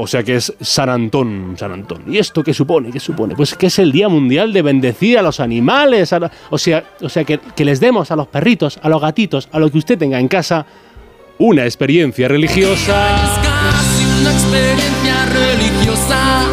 O 0.00 0.06
sea 0.06 0.22
que 0.22 0.36
es 0.36 0.54
San 0.60 0.88
Antón, 0.88 1.56
San 1.58 1.72
Antón. 1.72 2.04
¿Y 2.06 2.18
esto 2.18 2.44
qué 2.44 2.54
supone? 2.54 2.92
¿Qué 2.92 3.00
supone? 3.00 3.34
Pues 3.34 3.56
que 3.56 3.66
es 3.66 3.80
el 3.80 3.90
Día 3.90 4.08
Mundial 4.08 4.52
de 4.52 4.62
bendecir 4.62 5.18
a 5.18 5.22
los 5.22 5.40
animales. 5.40 6.14
o 6.50 6.58
sea, 6.58 6.84
o 7.00 7.08
sea 7.08 7.24
que, 7.24 7.38
que 7.38 7.64
les 7.64 7.80
demos 7.80 8.12
a 8.12 8.16
los 8.16 8.28
perritos, 8.28 8.78
a 8.80 8.88
los 8.88 9.02
gatitos, 9.02 9.48
a 9.50 9.58
lo 9.58 9.68
que 9.70 9.78
usted 9.78 9.98
tenga 9.98 10.20
en 10.20 10.28
casa, 10.28 10.64
una 11.38 11.64
experiencia 11.64 12.28
religiosa. 12.28 13.40
casi 13.42 14.20
una 14.20 14.32
experiencia 14.32 15.26
religiosa. 15.32 16.44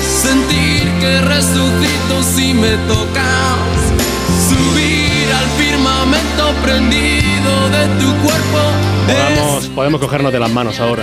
Sentir 0.00 0.84
que 1.00 1.20
resucito 1.22 2.22
si 2.22 2.54
me 2.54 2.76
tocas. 2.86 3.87
Subir 6.62 6.74
al 6.74 6.80
firmamento 6.80 6.90
prendido 6.90 7.68
de 7.70 7.86
tu 8.00 8.22
cuerpo. 8.22 8.58
Podamos, 9.06 9.66
podemos 9.68 10.00
cogernos 10.00 10.32
de 10.32 10.40
las 10.40 10.50
manos 10.50 10.80
ahora. 10.80 11.02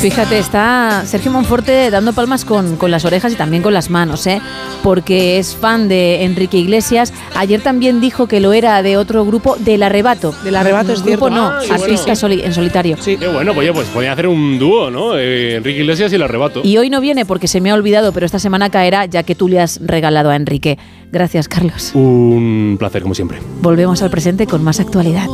Fíjate, 0.00 0.38
está 0.38 1.02
Sergio 1.06 1.30
Monforte 1.30 1.90
dando 1.90 2.12
palmas 2.12 2.44
con, 2.44 2.76
con 2.76 2.90
las 2.90 3.04
orejas 3.04 3.32
y 3.32 3.36
también 3.36 3.62
con 3.62 3.72
las 3.74 3.90
manos, 3.90 4.26
¿eh? 4.26 4.40
porque 4.82 5.38
es 5.38 5.54
fan 5.56 5.88
de 5.88 6.24
Enrique 6.24 6.56
Iglesias. 6.56 7.12
Ayer 7.36 7.60
también 7.60 8.00
dijo 8.00 8.26
que 8.26 8.40
lo 8.40 8.52
era 8.52 8.82
de 8.82 8.96
otro 8.96 9.24
grupo, 9.24 9.56
del 9.58 9.82
Arrebato. 9.82 10.34
Del 10.44 10.56
Arrebato, 10.56 10.92
es 10.92 11.02
grupo 11.02 11.28
cierto. 11.28 11.30
no, 11.30 11.46
Ah, 11.48 11.58
artista 11.74 12.04
bueno. 12.04 12.16
soli- 12.16 12.42
en 12.44 12.54
solitario. 12.54 12.96
Qué 13.04 13.16
bueno, 13.28 13.54
pues, 13.54 13.58
oye, 13.68 13.72
pues 13.72 13.88
podía 13.88 14.12
hacer 14.12 14.26
un 14.28 14.58
dúo, 14.58 14.90
¿no? 14.90 15.16
Eh, 15.18 15.56
Enrique 15.56 15.80
Iglesias 15.80 16.10
y 16.12 16.14
el 16.16 16.22
arrebato. 16.22 16.62
Y 16.64 16.76
hoy 16.78 16.90
no 16.90 17.00
viene 17.00 17.24
porque 17.26 17.46
se 17.48 17.60
me 17.60 17.70
ha 17.70 17.74
olvidado, 17.74 18.12
pero 18.12 18.24
esta 18.26 18.38
semana 18.38 18.70
caerá 18.70 19.06
ya 19.06 19.22
que 19.24 19.34
tú 19.34 19.46
le 19.48 19.60
has 19.60 19.78
regalado 19.82 20.30
a 20.30 20.36
Enrique. 20.36 20.78
Gracias, 21.12 21.46
Carlos. 21.46 21.94
Un 21.94 22.76
placer, 22.78 23.02
como 23.02 23.14
siempre. 23.14 23.38
Volvemos 23.60 24.02
al 24.02 24.10
presente 24.10 24.46
con 24.46 24.64
más 24.64 24.80
actualidad. 24.80 25.26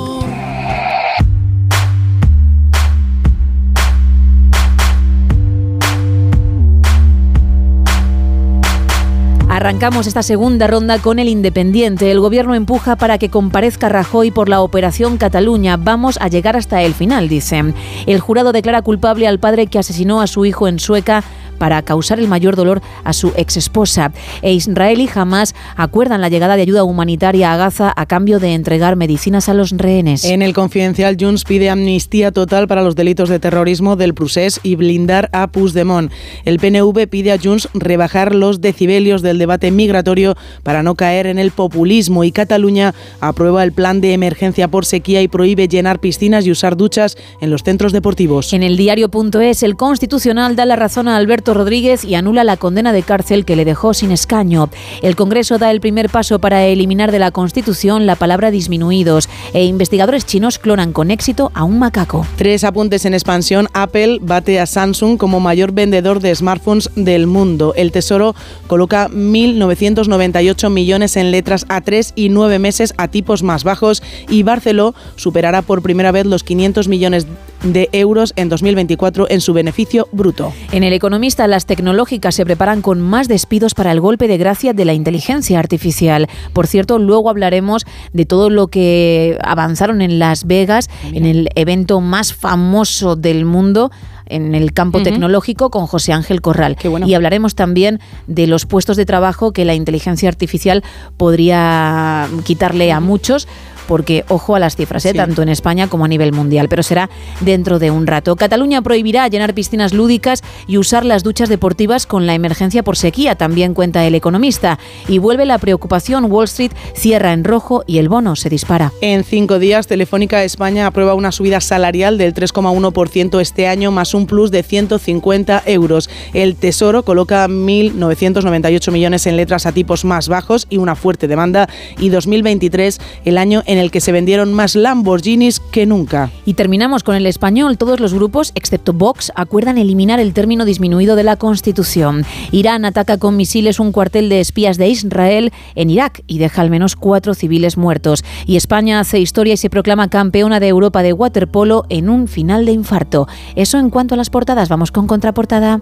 Arrancamos 9.49 10.07
esta 10.07 10.22
segunda 10.22 10.66
ronda 10.66 10.99
con 10.99 11.18
el 11.18 11.29
Independiente. 11.29 12.11
El 12.11 12.20
gobierno 12.20 12.55
empuja 12.55 12.97
para 12.97 13.18
que 13.18 13.29
comparezca 13.29 13.89
Rajoy 13.89 14.31
por 14.31 14.49
la 14.49 14.61
operación 14.61 15.16
Cataluña. 15.16 15.76
Vamos 15.76 16.18
a 16.20 16.29
llegar 16.29 16.57
hasta 16.57 16.83
el 16.83 16.95
final, 16.95 17.29
dicen. 17.29 17.74
El 18.07 18.20
jurado 18.20 18.53
declara 18.53 18.83
culpable 18.83 19.26
al 19.26 19.39
padre 19.39 19.66
que 19.66 19.79
asesinó 19.79 20.20
a 20.20 20.26
su 20.26 20.45
hijo 20.45 20.68
en 20.68 20.79
Sueca 20.79 21.24
para 21.59 21.83
causar 21.83 22.19
el 22.19 22.29
mayor 22.29 22.57
dolor 22.57 22.81
a 23.05 23.13
su 23.13 23.33
exesposa. 23.37 24.13
E 24.43 24.53
Israel 24.53 25.01
y 25.01 25.09
Hamas 25.13 25.55
acuerdan 25.77 26.21
la 26.21 26.29
llegada 26.29 26.57
de 26.57 26.63
ayuda 26.63 26.85
humanitaria 26.85 27.53
a 27.53 27.57
Gaza 27.57 27.93
a 27.95 28.07
cambio 28.07 28.39
de 28.39 28.55
entregar 28.55 28.97
medicinas 28.97 29.49
a 29.49 29.55
los 29.55 29.71
rehenes. 29.71 30.25
En 30.25 30.43
el 30.43 30.55
confidencial, 30.55 31.17
Junts 31.19 31.45
pide 31.45 31.71
amnistía 31.71 32.33
total 32.33 32.69
para 32.69 32.83
los 32.83 32.97
delitos 32.97 33.29
de 33.29 33.39
terrorismo 33.39 33.97
del 33.97 34.15
Prusés 34.15 34.61
y 34.63 34.77
blindar 34.77 35.29
a 35.33 35.49
Puigdemont. 35.49 36.13
El 36.45 36.59
PNV 36.59 37.07
pide 37.09 37.33
a 37.33 37.39
Junts 37.39 37.69
rebajar 37.75 38.35
los 38.35 38.61
decibelios 38.61 39.23
del 39.23 39.39
debate 39.39 39.71
migratorio 39.71 40.37
para 40.63 40.83
no 40.83 40.95
caer 40.95 41.27
en 41.27 41.39
el 41.39 41.51
populismo 41.51 42.25
y 42.25 42.33
Cataluña 42.33 42.95
aprueba 43.21 43.65
el 43.65 43.73
plan 43.73 44.01
de 44.01 44.13
emergencia 44.13 44.69
por 44.69 44.85
sequía 44.85 45.23
y 45.23 45.29
prohíbe 45.29 45.69
llenar 45.69 46.01
piscinas 46.01 46.47
y 46.47 46.51
usar 46.51 46.77
duchas 46.77 47.17
en 47.41 47.51
los 47.51 47.63
centros 47.63 47.93
deportivos. 47.93 48.53
En 48.53 48.63
el 48.63 48.77
diario.es, 48.77 49.63
el 49.63 49.77
Constitucional 49.77 50.57
da 50.57 50.67
la 50.67 50.77
razón 50.77 51.09
a 51.09 51.17
Alberto 51.17 51.48
Rodríguez 51.55 52.05
y 52.05 52.15
anula 52.15 52.45
la 52.45 52.57
condena 52.57 52.93
de 52.93 53.03
cárcel 53.03 53.45
que 53.45 53.57
le 53.57 53.65
dejó 53.65 53.95
sin 53.95 54.11
escaño. 54.11 54.69
El 55.03 55.17
Congreso 55.17 55.59
da 55.59 55.71
el 55.71 55.81
primer 55.81 56.11
paso 56.11 56.39
para 56.39 56.65
eliminar 56.67 57.13
de 57.13 57.19
la 57.19 57.31
Constitución 57.31 58.07
la 58.07 58.17
palabra 58.17 58.51
disminuidos 58.51 59.29
e 59.53 59.65
investigadores 59.65 60.27
chinos 60.27 60.59
clonan 60.59 60.93
con 60.93 61.11
éxito 61.11 61.51
a 61.55 61.65
un 61.65 61.79
macaco. 61.79 62.27
Tres 62.37 62.65
apuntes 62.65 63.05
en 63.05 63.15
expansión. 63.15 63.69
Apple 63.73 64.19
bate 64.21 64.61
a 64.61 64.67
Samsung 64.67 65.19
como 65.19 65.41
mayor 65.41 65.73
vendedor 65.73 66.21
de 66.21 66.35
smartphones 66.35 66.91
del 66.95 67.27
mundo. 67.27 67.75
El 67.77 67.93
Tesoro 67.93 68.35
coloca 68.67 69.09
1.998 69.09 70.71
millones 70.71 71.17
en 71.17 71.31
letras 71.31 71.67
A3 71.69 72.13
y 72.15 72.29
nueve 72.29 72.59
meses 72.59 72.95
a 72.97 73.09
tipos 73.09 73.43
más 73.43 73.65
bajos. 73.65 74.03
Y 74.29 74.43
Barceló 74.43 74.95
superará 75.17 75.63
por 75.63 75.83
primera 75.83 76.13
vez 76.13 76.27
los 76.27 76.45
500 76.45 76.89
millones 76.89 77.27
de 77.63 77.89
euros 77.93 78.33
en 78.37 78.49
2024 78.49 79.27
en 79.31 79.41
su 79.41 79.53
beneficio 79.53 80.09
bruto. 80.13 80.53
En 80.73 80.85
El 80.85 80.93
Economista, 80.93 81.38
las 81.47 81.66
tecnológicas 81.66 82.34
se 82.34 82.45
preparan 82.45 82.82
con 82.82 83.01
más 83.01 83.28
despidos 83.28 83.74
para 83.74 83.93
el 83.93 84.01
golpe 84.01 84.26
de 84.28 84.39
gracia 84.39 84.72
de 84.72 84.84
la 84.84 84.95
inteligencia 84.95 85.59
artificial. 85.59 86.26
Por 86.53 86.66
cierto, 86.66 86.99
luego 86.99 87.30
hablaremos 87.30 87.86
de 88.12 88.26
todo 88.26 88.51
lo 88.51 88.68
que 88.68 89.39
avanzaron 89.43 90.03
en 90.03 90.18
Las 90.18 90.47
Vegas, 90.47 90.89
en 91.12 91.26
el 91.26 91.51
evento 91.55 92.01
más 92.01 92.32
famoso 92.34 93.16
del 93.16 93.45
mundo 93.45 93.91
en 94.30 94.55
el 94.55 94.72
campo 94.72 95.03
tecnológico 95.03 95.70
con 95.70 95.86
José 95.86 96.12
Ángel 96.12 96.41
Corral. 96.41 96.76
Y 97.07 97.14
hablaremos 97.14 97.55
también 97.55 98.01
de 98.26 98.47
los 98.47 98.66
puestos 98.66 98.97
de 98.97 99.07
trabajo 99.07 99.53
que 99.53 99.64
la 99.64 99.74
inteligencia 99.74 100.28
artificial 100.28 100.84
podría 101.16 102.28
quitarle 102.45 102.93
a 102.93 103.01
muchos 103.01 103.49
porque 103.89 104.24
ojo 104.28 104.55
a 104.55 104.61
las 104.61 104.76
cifras, 104.76 105.05
¿eh? 105.07 105.11
Sí. 105.11 105.16
tanto 105.16 105.43
en 105.43 105.49
España 105.49 105.89
como 105.89 106.05
a 106.05 106.09
nivel 106.09 106.32
mundial, 106.32 106.68
pero 106.68 106.84
será 106.84 107.11
dentro 107.41 107.78
de 107.78 107.91
un 107.91 108.07
rato. 108.07 108.36
Cataluña 108.36 108.82
prohibirá 108.82 109.26
llenar 109.26 109.55
piscinas 109.55 109.93
lúdicas 109.93 110.45
y 110.68 110.76
usar 110.78 111.05
las 111.05 111.24
duchas 111.24 111.49
deportivas 111.49 112.07
con 112.07 112.26
la 112.26 112.34
emergencia 112.34 112.82
por 112.84 112.97
sequía, 112.97 113.34
también 113.34 113.74
cuenta 113.74 114.07
el 114.07 114.14
economista. 114.14 114.78
Y 115.09 115.18
vuelve 115.18 115.47
la 115.47 115.59
preocupación, 115.59 116.30
Wall 116.30 116.45
Street 116.45 116.72
cierra 116.95 117.32
en 117.32 117.45
rojo 117.45 117.82
y 117.86 117.99
el 117.99 118.09
bono 118.09 118.36
se 118.36 118.51
dispara. 118.51 118.93
En 119.01 119.24
cinco 119.24 119.59
días, 119.59 119.86
Telefónica 119.86 120.45
España 120.45 120.86
aprueba 120.86 121.14
una 121.14 121.32
subida 121.32 121.61
salarial 121.61 122.18
del 122.18 122.34
3,1% 122.34 123.41
este 123.41 123.66
año, 123.66 123.91
más 123.91 124.12
un 124.12 124.26
plus 124.26 124.51
de 124.51 124.62
150 124.62 125.62
euros. 125.66 126.11
El 126.34 126.57
Tesoro 126.57 127.03
coloca 127.03 127.49
1.998 127.49 128.93
millones 128.93 129.26
en 129.26 129.36
letras 129.36 129.64
a 129.64 129.72
tipos 129.72 130.05
más 130.05 130.28
bajos 130.28 130.66
y 130.68 130.76
una 130.76 130.95
fuerte 130.95 131.26
demanda. 131.26 131.68
Y 131.99 132.11
2023, 132.11 133.01
el 133.24 133.39
año 133.39 133.62
en 133.66 133.78
el 133.79 133.91
que 133.91 134.01
se 134.01 134.12
vendieron 134.12 134.53
más 134.53 134.76
Lamborghinis 134.76 135.61
que 135.61 135.87
nunca. 135.87 136.31
Y 136.45 136.55
terminamos 136.55 137.03
con 137.03 137.14
el 137.14 137.26
español. 137.26 137.79
Todos 137.79 138.01
los 138.01 138.14
grupos, 138.14 138.53
excepto 138.55 138.93
Vox, 138.93 139.33
acuerdan 139.35 139.79
eliminar 139.79 140.20
el 140.20 140.35
término 140.35 140.64
disminuido 140.64 141.16
de 141.16 141.24
la 141.24 141.37
Constitución. 141.37 142.24
Irán 142.53 142.85
ataca 142.85 143.18
con 143.18 143.37
misiles 143.37 143.81
un 143.81 143.93
cuartel 143.93 144.29
de 144.29 144.41
espías 144.41 144.79
de 144.79 144.89
Israel 144.89 145.53
en 145.74 145.91
Irak 145.91 146.22
y 146.26 146.39
deja 146.39 146.62
al 146.62 146.70
menos 146.70 146.97
cuatro 146.97 147.35
civiles 147.35 147.76
muertos. 147.76 148.24
Y 148.47 148.57
España 148.57 149.01
hace 149.01 149.20
historia 149.20 149.55
y 149.55 149.57
se 149.57 149.70
proclama 149.70 150.09
campeona 150.09 150.61
de 150.61 150.68
Europa 150.68 151.03
de 151.03 151.12
waterpolo 151.12 151.85
en 151.89 152.09
un 152.09 152.29
final 152.29 152.66
de 152.66 152.72
infarto. 152.72 153.29
Eso 153.57 153.79
en 153.79 153.91
cuanto 153.91 154.14
a 154.14 154.16
las 154.16 154.31
portadas. 154.31 154.68
Vamos 154.68 154.93
con 154.93 155.07
contraportada. 155.07 155.81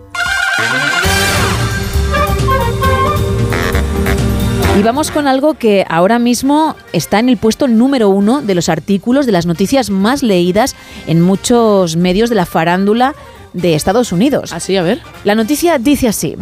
Y 4.77 4.83
vamos 4.83 5.11
con 5.11 5.27
algo 5.27 5.55
que 5.55 5.87
ahora 5.89 6.19
mismo 6.19 6.77
está 6.93 7.19
en 7.19 7.31
el 7.31 7.39
puesto 7.39 7.67
número 7.67 8.11
uno 8.11 8.43
de 8.43 8.55
los 8.55 8.69
artículos 8.69 9.25
de 9.25 9.33
las 9.33 9.47
noticias 9.47 9.89
más 9.89 10.23
leídas 10.23 10.77
en 11.07 11.23
muchos 11.23 11.97
medios 11.97 12.29
de 12.29 12.37
la 12.37 12.45
farándula 12.45 13.15
de 13.55 13.75
Estados 13.75 14.13
Unidos. 14.13 14.53
Así, 14.53 14.77
a 14.77 14.83
ver. 14.83 15.01
La 15.25 15.35
noticia 15.35 15.79
dice 15.79 16.09
así. 16.09 16.37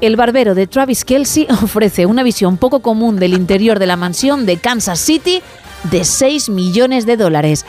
El 0.00 0.16
barbero 0.16 0.56
de 0.56 0.66
Travis 0.66 1.04
Kelsey 1.04 1.46
ofrece 1.62 2.06
una 2.06 2.24
visión 2.24 2.56
poco 2.56 2.80
común 2.80 3.20
del 3.20 3.34
interior 3.34 3.78
de 3.78 3.86
la 3.86 3.96
mansión 3.96 4.46
de 4.46 4.56
Kansas 4.56 4.98
City 4.98 5.40
de 5.84 6.04
6 6.04 6.48
millones 6.48 7.06
de 7.06 7.16
dólares. 7.16 7.64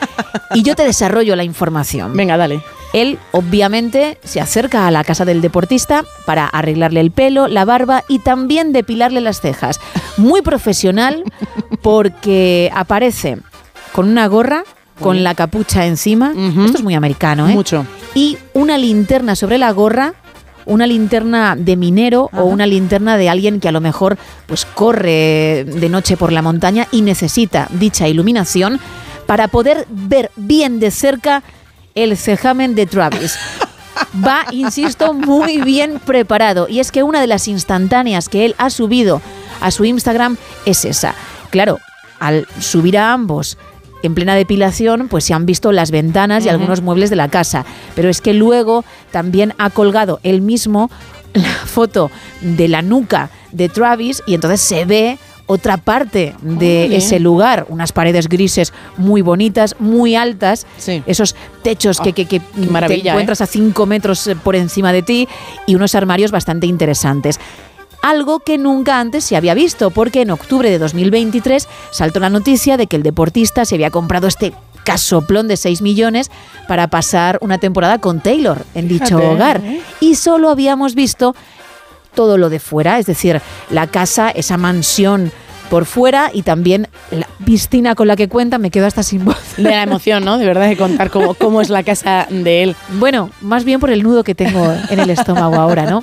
Y 0.52 0.64
yo 0.64 0.74
te 0.74 0.82
desarrollo 0.82 1.36
la 1.36 1.44
información. 1.44 2.16
Venga, 2.16 2.36
dale. 2.36 2.60
Él, 2.92 3.18
obviamente, 3.32 4.18
se 4.24 4.40
acerca 4.40 4.86
a 4.86 4.90
la 4.90 5.04
casa 5.04 5.24
del 5.24 5.40
deportista 5.40 6.04
para 6.26 6.46
arreglarle 6.46 7.00
el 7.00 7.10
pelo, 7.10 7.48
la 7.48 7.64
barba 7.64 8.04
y 8.08 8.20
también 8.20 8.72
depilarle 8.72 9.20
las 9.20 9.40
cejas. 9.40 9.80
Muy 10.16 10.42
profesional 10.42 11.24
porque 11.82 12.70
aparece 12.74 13.38
con 13.92 14.08
una 14.08 14.26
gorra, 14.26 14.64
con 15.00 15.22
la 15.22 15.34
capucha 15.34 15.86
encima. 15.86 16.32
Esto 16.64 16.78
es 16.78 16.82
muy 16.82 16.94
americano, 16.94 17.48
¿eh? 17.48 17.52
Mucho. 17.52 17.86
Y 18.14 18.38
una 18.54 18.78
linterna 18.78 19.36
sobre 19.36 19.58
la 19.58 19.70
gorra 19.72 20.14
una 20.68 20.86
linterna 20.86 21.56
de 21.56 21.76
minero 21.76 22.28
o 22.34 22.44
una 22.44 22.66
linterna 22.66 23.16
de 23.16 23.30
alguien 23.30 23.58
que 23.58 23.68
a 23.68 23.72
lo 23.72 23.80
mejor 23.80 24.18
pues 24.46 24.66
corre 24.66 25.64
de 25.64 25.88
noche 25.88 26.18
por 26.18 26.30
la 26.30 26.42
montaña 26.42 26.86
y 26.92 27.00
necesita 27.00 27.68
dicha 27.70 28.06
iluminación 28.06 28.78
para 29.26 29.48
poder 29.48 29.86
ver 29.88 30.30
bien 30.36 30.78
de 30.78 30.90
cerca 30.90 31.42
el 31.98 32.16
cejamen 32.16 32.74
de 32.74 32.86
Travis. 32.86 33.38
Va, 34.24 34.46
insisto, 34.52 35.12
muy 35.12 35.58
bien 35.58 36.00
preparado. 36.04 36.66
Y 36.68 36.80
es 36.80 36.92
que 36.92 37.02
una 37.02 37.20
de 37.20 37.26
las 37.26 37.48
instantáneas 37.48 38.28
que 38.28 38.44
él 38.44 38.54
ha 38.58 38.70
subido 38.70 39.20
a 39.60 39.70
su 39.70 39.84
Instagram 39.84 40.36
es 40.64 40.84
esa. 40.84 41.14
Claro, 41.50 41.78
al 42.20 42.46
subir 42.60 42.98
a 42.98 43.12
ambos 43.12 43.58
en 44.02 44.14
plena 44.14 44.34
depilación, 44.34 45.08
pues 45.08 45.24
se 45.24 45.34
han 45.34 45.46
visto 45.46 45.72
las 45.72 45.90
ventanas 45.90 46.44
y 46.44 46.48
algunos 46.48 46.82
muebles 46.82 47.10
de 47.10 47.16
la 47.16 47.28
casa. 47.28 47.64
Pero 47.94 48.08
es 48.08 48.20
que 48.20 48.32
luego 48.32 48.84
también 49.10 49.54
ha 49.58 49.70
colgado 49.70 50.20
él 50.22 50.40
mismo 50.40 50.90
la 51.34 51.66
foto 51.66 52.10
de 52.40 52.68
la 52.68 52.82
nuca 52.82 53.30
de 53.52 53.68
Travis 53.68 54.22
y 54.26 54.34
entonces 54.34 54.60
se 54.60 54.84
ve 54.84 55.18
otra 55.48 55.78
parte 55.78 56.34
de 56.42 56.94
ese 56.94 57.18
lugar, 57.18 57.66
unas 57.70 57.90
paredes 57.90 58.28
grises 58.28 58.72
muy 58.98 59.22
bonitas, 59.22 59.74
muy 59.80 60.14
altas, 60.14 60.66
esos 61.06 61.34
techos 61.62 62.00
que, 62.00 62.12
que, 62.12 62.26
que 62.26 62.38
te 62.40 62.66
maravilla, 62.66 63.12
¿eh? 63.12 63.14
encuentras 63.14 63.40
a 63.40 63.46
5 63.46 63.86
metros 63.86 64.26
eh, 64.26 64.36
por 64.36 64.54
encima 64.54 64.92
de 64.92 65.02
ti 65.02 65.26
y 65.66 65.74
unos 65.74 65.94
armarios 65.94 66.30
bastante 66.30 66.66
interesantes. 66.66 67.40
Algo 68.02 68.40
que 68.40 68.58
nunca 68.58 69.00
antes 69.00 69.24
se 69.24 69.36
había 69.36 69.54
visto, 69.54 69.90
porque 69.90 70.20
en 70.20 70.30
octubre 70.30 70.70
de 70.70 70.78
2023 70.78 71.66
saltó 71.90 72.20
la 72.20 72.30
noticia 72.30 72.76
de 72.76 72.86
que 72.86 72.96
el 72.96 73.02
deportista 73.02 73.64
se 73.64 73.74
había 73.74 73.90
comprado 73.90 74.28
este 74.28 74.52
casoplón 74.84 75.48
de 75.48 75.56
6 75.56 75.82
millones 75.82 76.30
para 76.68 76.88
pasar 76.88 77.38
una 77.40 77.58
temporada 77.58 77.98
con 77.98 78.20
Taylor 78.20 78.64
en 78.74 78.88
dicho 78.88 79.18
Fíjate, 79.18 79.26
hogar. 79.26 79.60
¿eh? 79.64 79.80
Y 80.00 80.14
solo 80.14 80.50
habíamos 80.50 80.94
visto 80.94 81.34
todo 82.14 82.38
lo 82.38 82.48
de 82.50 82.60
fuera, 82.60 82.98
es 82.98 83.06
decir, 83.06 83.40
la 83.70 83.86
casa, 83.86 84.30
esa 84.30 84.56
mansión 84.56 85.32
por 85.68 85.84
fuera 85.84 86.30
y 86.32 86.42
también 86.42 86.88
la 87.10 87.28
piscina 87.44 87.94
con 87.94 88.08
la 88.08 88.16
que 88.16 88.28
cuenta, 88.28 88.58
me 88.58 88.70
quedo 88.70 88.86
hasta 88.86 89.02
sin 89.02 89.24
voz. 89.24 89.36
De 89.56 89.64
la 89.64 89.82
emoción, 89.82 90.24
¿no? 90.24 90.38
De 90.38 90.46
verdad, 90.46 90.68
de 90.68 90.76
contar 90.76 91.10
cómo, 91.10 91.34
cómo 91.34 91.60
es 91.60 91.68
la 91.68 91.82
casa 91.82 92.26
de 92.30 92.62
él. 92.62 92.76
Bueno, 92.98 93.30
más 93.40 93.64
bien 93.64 93.80
por 93.80 93.90
el 93.90 94.02
nudo 94.02 94.24
que 94.24 94.34
tengo 94.34 94.72
en 94.90 94.98
el 94.98 95.10
estómago 95.10 95.56
ahora, 95.56 95.84
¿no? 95.84 96.00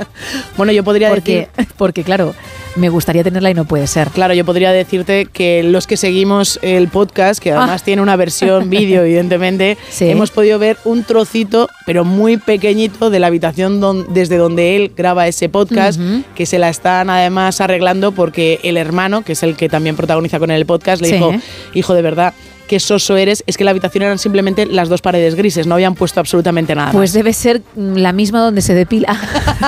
Bueno, 0.57 0.71
yo 0.71 0.83
podría 0.83 1.09
porque, 1.09 1.49
decir... 1.55 1.73
Porque, 1.77 2.03
claro, 2.03 2.35
me 2.75 2.89
gustaría 2.89 3.23
tenerla 3.23 3.51
y 3.51 3.53
no 3.53 3.65
puede 3.65 3.87
ser. 3.87 4.09
Claro, 4.09 4.33
yo 4.33 4.43
podría 4.43 4.71
decirte 4.71 5.27
que 5.31 5.63
los 5.63 5.87
que 5.87 5.95
seguimos 5.95 6.59
el 6.61 6.89
podcast, 6.89 7.41
que 7.41 7.51
además 7.51 7.81
Ah. 7.81 7.85
tiene 7.85 8.01
una 8.01 8.15
versión 8.17 8.69
vídeo, 8.69 9.01
evidentemente, 9.03 9.77
Sí. 9.89 10.09
hemos 10.09 10.29
podido 10.31 10.59
ver 10.59 10.77
un 10.83 11.03
trocito, 11.03 11.69
pero 11.85 12.03
muy 12.03 12.37
pequeñito, 12.37 13.09
de 13.09 13.19
la 13.19 13.27
habitación 13.27 13.79
don- 13.79 14.13
desde 14.13 14.37
donde 14.37 14.75
él 14.75 14.91
graba 14.95 15.27
ese 15.27 15.47
podcast, 15.47 15.99
que 16.35 16.45
se 16.45 16.59
la 16.59 16.69
están 16.69 17.09
además 17.09 17.61
arreglando 17.61 18.11
porque 18.11 18.59
el 18.63 18.75
hermano, 18.77 19.23
que 19.23 19.33
es 19.33 19.43
el 19.43 19.55
que 19.55 19.69
también 19.69 19.95
protagoniza 19.95 20.39
con 20.39 20.51
él 20.51 20.57
el 20.57 20.65
podcast, 20.65 21.01
le 21.01 21.07
Sí. 21.07 21.13
dijo, 21.15 21.33
hijo, 21.73 21.93
de 21.93 22.01
verdad, 22.01 22.33
qué 22.67 22.79
soso 22.79 23.17
eres, 23.17 23.43
es 23.47 23.57
que 23.57 23.63
la 23.63 23.71
habitación 23.71 24.03
eran 24.03 24.17
simplemente 24.17 24.65
las 24.65 24.89
dos 24.89 25.01
paredes 25.01 25.35
grises, 25.35 25.67
no 25.67 25.75
habían 25.75 25.95
puesto 25.95 26.19
absolutamente 26.19 26.75
nada. 26.75 26.91
Pues 26.91 27.11
más. 27.11 27.13
debe 27.13 27.33
ser 27.33 27.61
mm, 27.75 27.95
la 27.95 28.11
misma 28.11 28.39
donde 28.39 28.61
se 28.61 28.73
depila. 28.73 29.17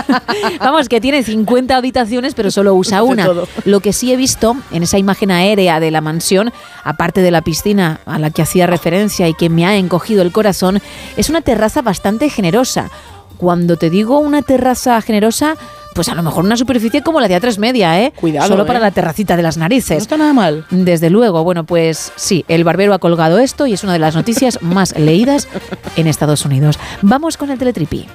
Vamos, 0.59 0.89
que 0.89 1.01
tiene 1.01 1.23
50 1.23 1.75
habitaciones, 1.75 2.33
pero 2.33 2.51
solo 2.51 2.73
usa 2.75 3.03
una. 3.03 3.29
Lo 3.65 3.79
que 3.79 3.93
sí 3.93 4.11
he 4.11 4.15
visto 4.15 4.55
en 4.71 4.83
esa 4.83 4.97
imagen 4.97 5.31
aérea 5.31 5.79
de 5.79 5.91
la 5.91 6.01
mansión, 6.01 6.51
aparte 6.83 7.21
de 7.21 7.31
la 7.31 7.41
piscina 7.41 7.99
a 8.05 8.19
la 8.19 8.31
que 8.31 8.41
hacía 8.41 8.67
referencia 8.67 9.27
y 9.27 9.33
que 9.33 9.49
me 9.49 9.65
ha 9.65 9.75
encogido 9.77 10.21
el 10.21 10.31
corazón, 10.31 10.81
es 11.15 11.29
una 11.29 11.41
terraza 11.41 11.81
bastante 11.81 12.29
generosa. 12.29 12.89
Cuando 13.37 13.77
te 13.77 13.89
digo 13.89 14.17
una 14.17 14.41
terraza 14.41 14.99
generosa, 15.01 15.57
pues 15.97 16.09
a 16.09 16.13
lo 16.13 16.21
mejor 16.21 16.45
una 16.45 16.55
superficie 16.55 17.01
como 17.01 17.19
la 17.19 17.27
de 17.27 17.41
A3 17.41 17.57
Media, 17.57 17.99
¿eh? 17.99 18.13
Cuidado, 18.15 18.49
Solo 18.49 18.63
¿eh? 18.63 18.65
para 18.67 18.77
la 18.79 18.91
terracita 18.91 19.35
de 19.35 19.41
las 19.41 19.57
narices. 19.57 19.97
No 19.97 19.97
está 19.97 20.15
nada 20.15 20.31
mal. 20.31 20.63
Desde 20.69 21.09
luego, 21.09 21.43
bueno, 21.43 21.63
pues 21.63 22.13
sí, 22.15 22.45
el 22.47 22.63
barbero 22.63 22.93
ha 22.93 22.99
colgado 22.99 23.39
esto 23.39 23.65
y 23.65 23.73
es 23.73 23.83
una 23.83 23.93
de 23.93 23.99
las 23.99 24.13
noticias 24.13 24.59
más 24.61 24.95
leídas 24.95 25.47
en 25.95 26.05
Estados 26.05 26.45
Unidos. 26.45 26.77
Vamos 27.01 27.35
con 27.35 27.49
el 27.49 27.57
teletripi. 27.57 28.05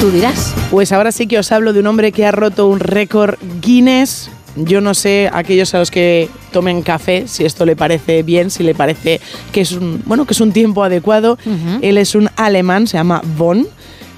Tú 0.00 0.10
dirás. 0.12 0.54
Pues 0.70 0.90
ahora 0.90 1.12
sí 1.12 1.26
que 1.26 1.38
os 1.38 1.52
hablo 1.52 1.74
de 1.74 1.80
un 1.80 1.88
hombre 1.88 2.10
que 2.10 2.24
ha 2.24 2.32
roto 2.32 2.68
un 2.68 2.80
récord 2.80 3.34
Guinness. 3.60 4.30
Yo 4.64 4.80
no 4.80 4.94
sé 4.94 5.28
a 5.32 5.38
aquellos 5.38 5.74
a 5.74 5.78
los 5.78 5.90
que 5.90 6.28
tomen 6.52 6.82
café 6.82 7.28
si 7.28 7.44
esto 7.44 7.64
le 7.66 7.76
parece 7.76 8.22
bien, 8.22 8.50
si 8.50 8.62
le 8.62 8.74
parece 8.74 9.20
que 9.52 9.60
es 9.60 9.72
un 9.72 10.02
bueno 10.06 10.24
que 10.26 10.34
es 10.34 10.40
un 10.40 10.52
tiempo 10.52 10.82
adecuado. 10.82 11.38
Él 11.82 11.98
es 11.98 12.14
un 12.14 12.28
alemán, 12.36 12.86
se 12.86 12.96
llama 12.96 13.22
Von 13.36 13.66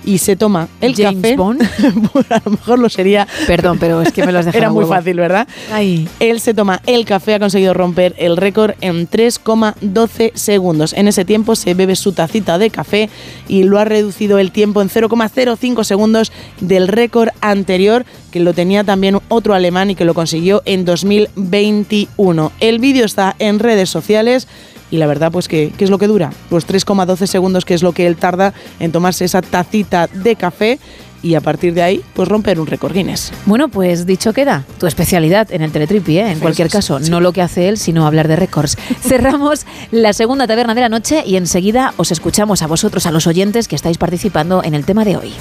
y 0.03 0.17
se 0.17 0.35
toma 0.35 0.67
el 0.81 0.95
James 0.97 1.17
café. 1.21 1.37
Bond. 1.37 1.63
A 2.31 2.41
lo 2.47 2.53
mejor 2.53 2.79
lo 2.79 2.89
sería. 2.89 3.29
Perdón, 3.47 3.77
pero 3.79 4.01
es 4.01 4.13
que 4.13 4.25
me 4.25 4.33
lo 4.33 4.39
has 4.39 4.47
dejado 4.47 4.59
Era 4.63 4.71
muy 4.71 4.85
huevo. 4.85 4.95
fácil, 4.95 5.17
¿verdad? 5.19 5.47
Ay. 5.71 6.09
Él 6.21 6.41
se 6.41 6.55
toma 6.55 6.81
el 6.87 7.05
café, 7.05 7.35
ha 7.35 7.39
conseguido 7.39 7.75
romper 7.75 8.15
el 8.17 8.39
récord 8.39 8.73
en 8.81 9.07
3,12 9.11 10.33
segundos. 10.35 10.95
En 10.95 11.07
ese 11.09 11.27
tiempo 11.27 11.55
se 11.55 11.75
bebe 11.75 11.97
su 11.97 12.13
tacita 12.13 12.57
de 12.57 12.71
café 12.71 13.11
y 13.47 13.65
lo 13.65 13.79
ha 13.79 13.85
reducido 13.85 14.39
el 14.39 14.53
tiempo 14.53 14.81
en 14.81 14.89
0,05 14.89 15.85
segundos 15.85 16.33
del 16.61 16.89
récord 16.89 17.29
anterior, 17.43 18.07
que 18.31 18.41
lo 18.41 18.55
tenía 18.55 18.85
también 18.85 19.19
otro 19.29 19.55
alemán 19.55 19.91
y 19.91 19.95
que 19.95 20.05
lo 20.05 20.15
consiguió 20.15 20.63
en 20.65 20.85
2021. 20.85 22.53
El 22.61 22.79
vídeo 22.79 23.05
está 23.05 23.35
en 23.39 23.59
redes 23.59 23.91
sociales. 23.91 24.49
Y 24.91 24.97
la 24.97 25.07
verdad, 25.07 25.31
pues, 25.31 25.47
que 25.47 25.73
¿qué 25.77 25.85
es 25.85 25.91
lo 25.91 25.99
que 25.99 26.09
dura? 26.09 26.33
Pues 26.49 26.67
3,12 26.67 27.27
segundos, 27.27 27.65
que 27.65 27.75
es 27.75 27.83
lo 27.83 27.93
que 27.93 28.09
él 28.09 28.17
tarda 28.17 28.55
en 28.81 28.91
tomarse 28.91 29.25
esa 29.25 29.41
tacita 29.41 30.09
de 30.09 30.35
café 30.35 30.81
y 31.23 31.35
a 31.35 31.41
partir 31.41 31.75
de 31.75 31.83
ahí, 31.83 32.03
pues 32.15 32.29
romper 32.29 32.61
un 32.61 32.67
récord 32.67 32.93
Guinness. 32.93 33.33
Bueno, 33.47 33.69
pues 33.69 34.07
dicho 34.07 34.33
queda, 34.33 34.65
tu 34.79 34.87
especialidad 34.87 35.53
en 35.53 35.63
el 35.63 35.71
teletripi, 35.71 36.19
¿eh? 36.19 36.31
en 36.31 36.41
cualquier 36.41 36.71
caso, 36.71 36.99
no 36.99 37.21
lo 37.21 37.33
que 37.33 37.43
hace 37.43 37.69
él, 37.69 37.79
sino 37.79 38.07
hablar 38.07 38.29
de 38.29 38.37
récords. 38.37 38.77
Cerramos 39.01 39.67
la 39.91 40.13
segunda 40.13 40.47
taberna 40.47 40.75
de 40.75 40.81
la 40.81 40.89
noche 40.89 41.23
y 41.27 41.37
enseguida 41.37 41.95
os 41.97 42.11
escuchamos 42.11 42.63
a 42.63 42.67
vosotros, 42.67 43.07
a 43.07 43.11
los 43.11 43.27
oyentes 43.27 43.69
que 43.69 43.77
estáis 43.77 43.99
participando 43.99 44.63
en 44.65 44.75
el 44.75 44.85
tema 44.85 45.05
de 45.05 45.17
hoy 45.17 45.33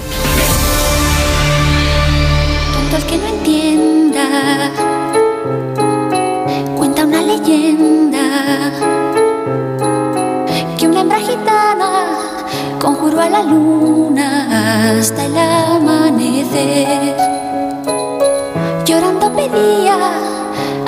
cuento 2.90 2.96
al 2.96 3.06
que 3.06 3.18
no 3.18 3.26
entienda. 3.28 4.26
Cuenta 6.76 7.04
una 7.04 7.22
leyenda 7.22 8.72
que 10.76 10.88
una 10.88 11.00
hembra 11.00 11.18
gitana 11.18 12.18
conjuró 12.80 13.20
a 13.20 13.30
la 13.30 13.42
luna 13.42 14.98
hasta 14.98 15.24
el 15.26 15.36
amanecer. 15.38 17.16
Llorando 18.84 19.32
pedía 19.34 19.98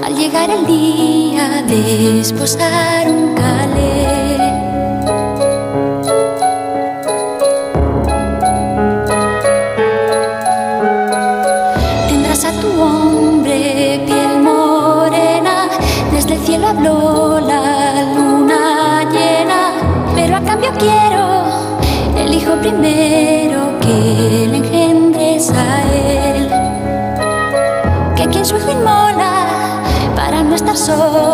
al 0.05 0.17
llegar 0.17 0.51
el 0.51 0.67
día 0.67 1.63
de 1.69 2.21
esposar 2.21 3.09
un 3.09 3.35
calé. 3.35 3.92
Quiero 20.83 21.25
el 22.17 22.35
hijo 22.35 22.55
primero 22.57 23.79
que 23.81 24.49
le 24.51 24.57
engendres 24.59 25.51
a 25.51 25.83
él. 25.93 26.49
Que 28.17 28.27
quien 28.27 28.45
su 28.45 28.57
hijo 28.57 28.71
inmola 28.71 29.33
para 30.17 30.43
no 30.43 30.55
estar 30.55 30.77
sola, 30.77 31.32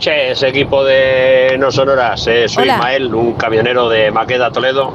noches, 0.00 0.42
equipo 0.42 0.84
de 0.84 1.56
No 1.58 1.70
Sonoras. 1.72 2.26
Eh, 2.26 2.46
soy 2.48 2.64
Hola. 2.64 2.74
Ismael, 2.74 3.14
un 3.14 3.32
camionero 3.32 3.88
de 3.88 4.10
Maqueda, 4.10 4.50
Toledo. 4.52 4.92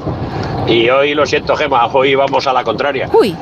Y 0.67 0.89
hoy 0.91 1.15
lo 1.15 1.25
siento, 1.25 1.55
Gema, 1.55 1.87
hoy 1.87 2.13
vamos 2.13 2.45
a 2.45 2.53
la 2.53 2.63
contraria. 2.63 3.09
Uy. 3.11 3.35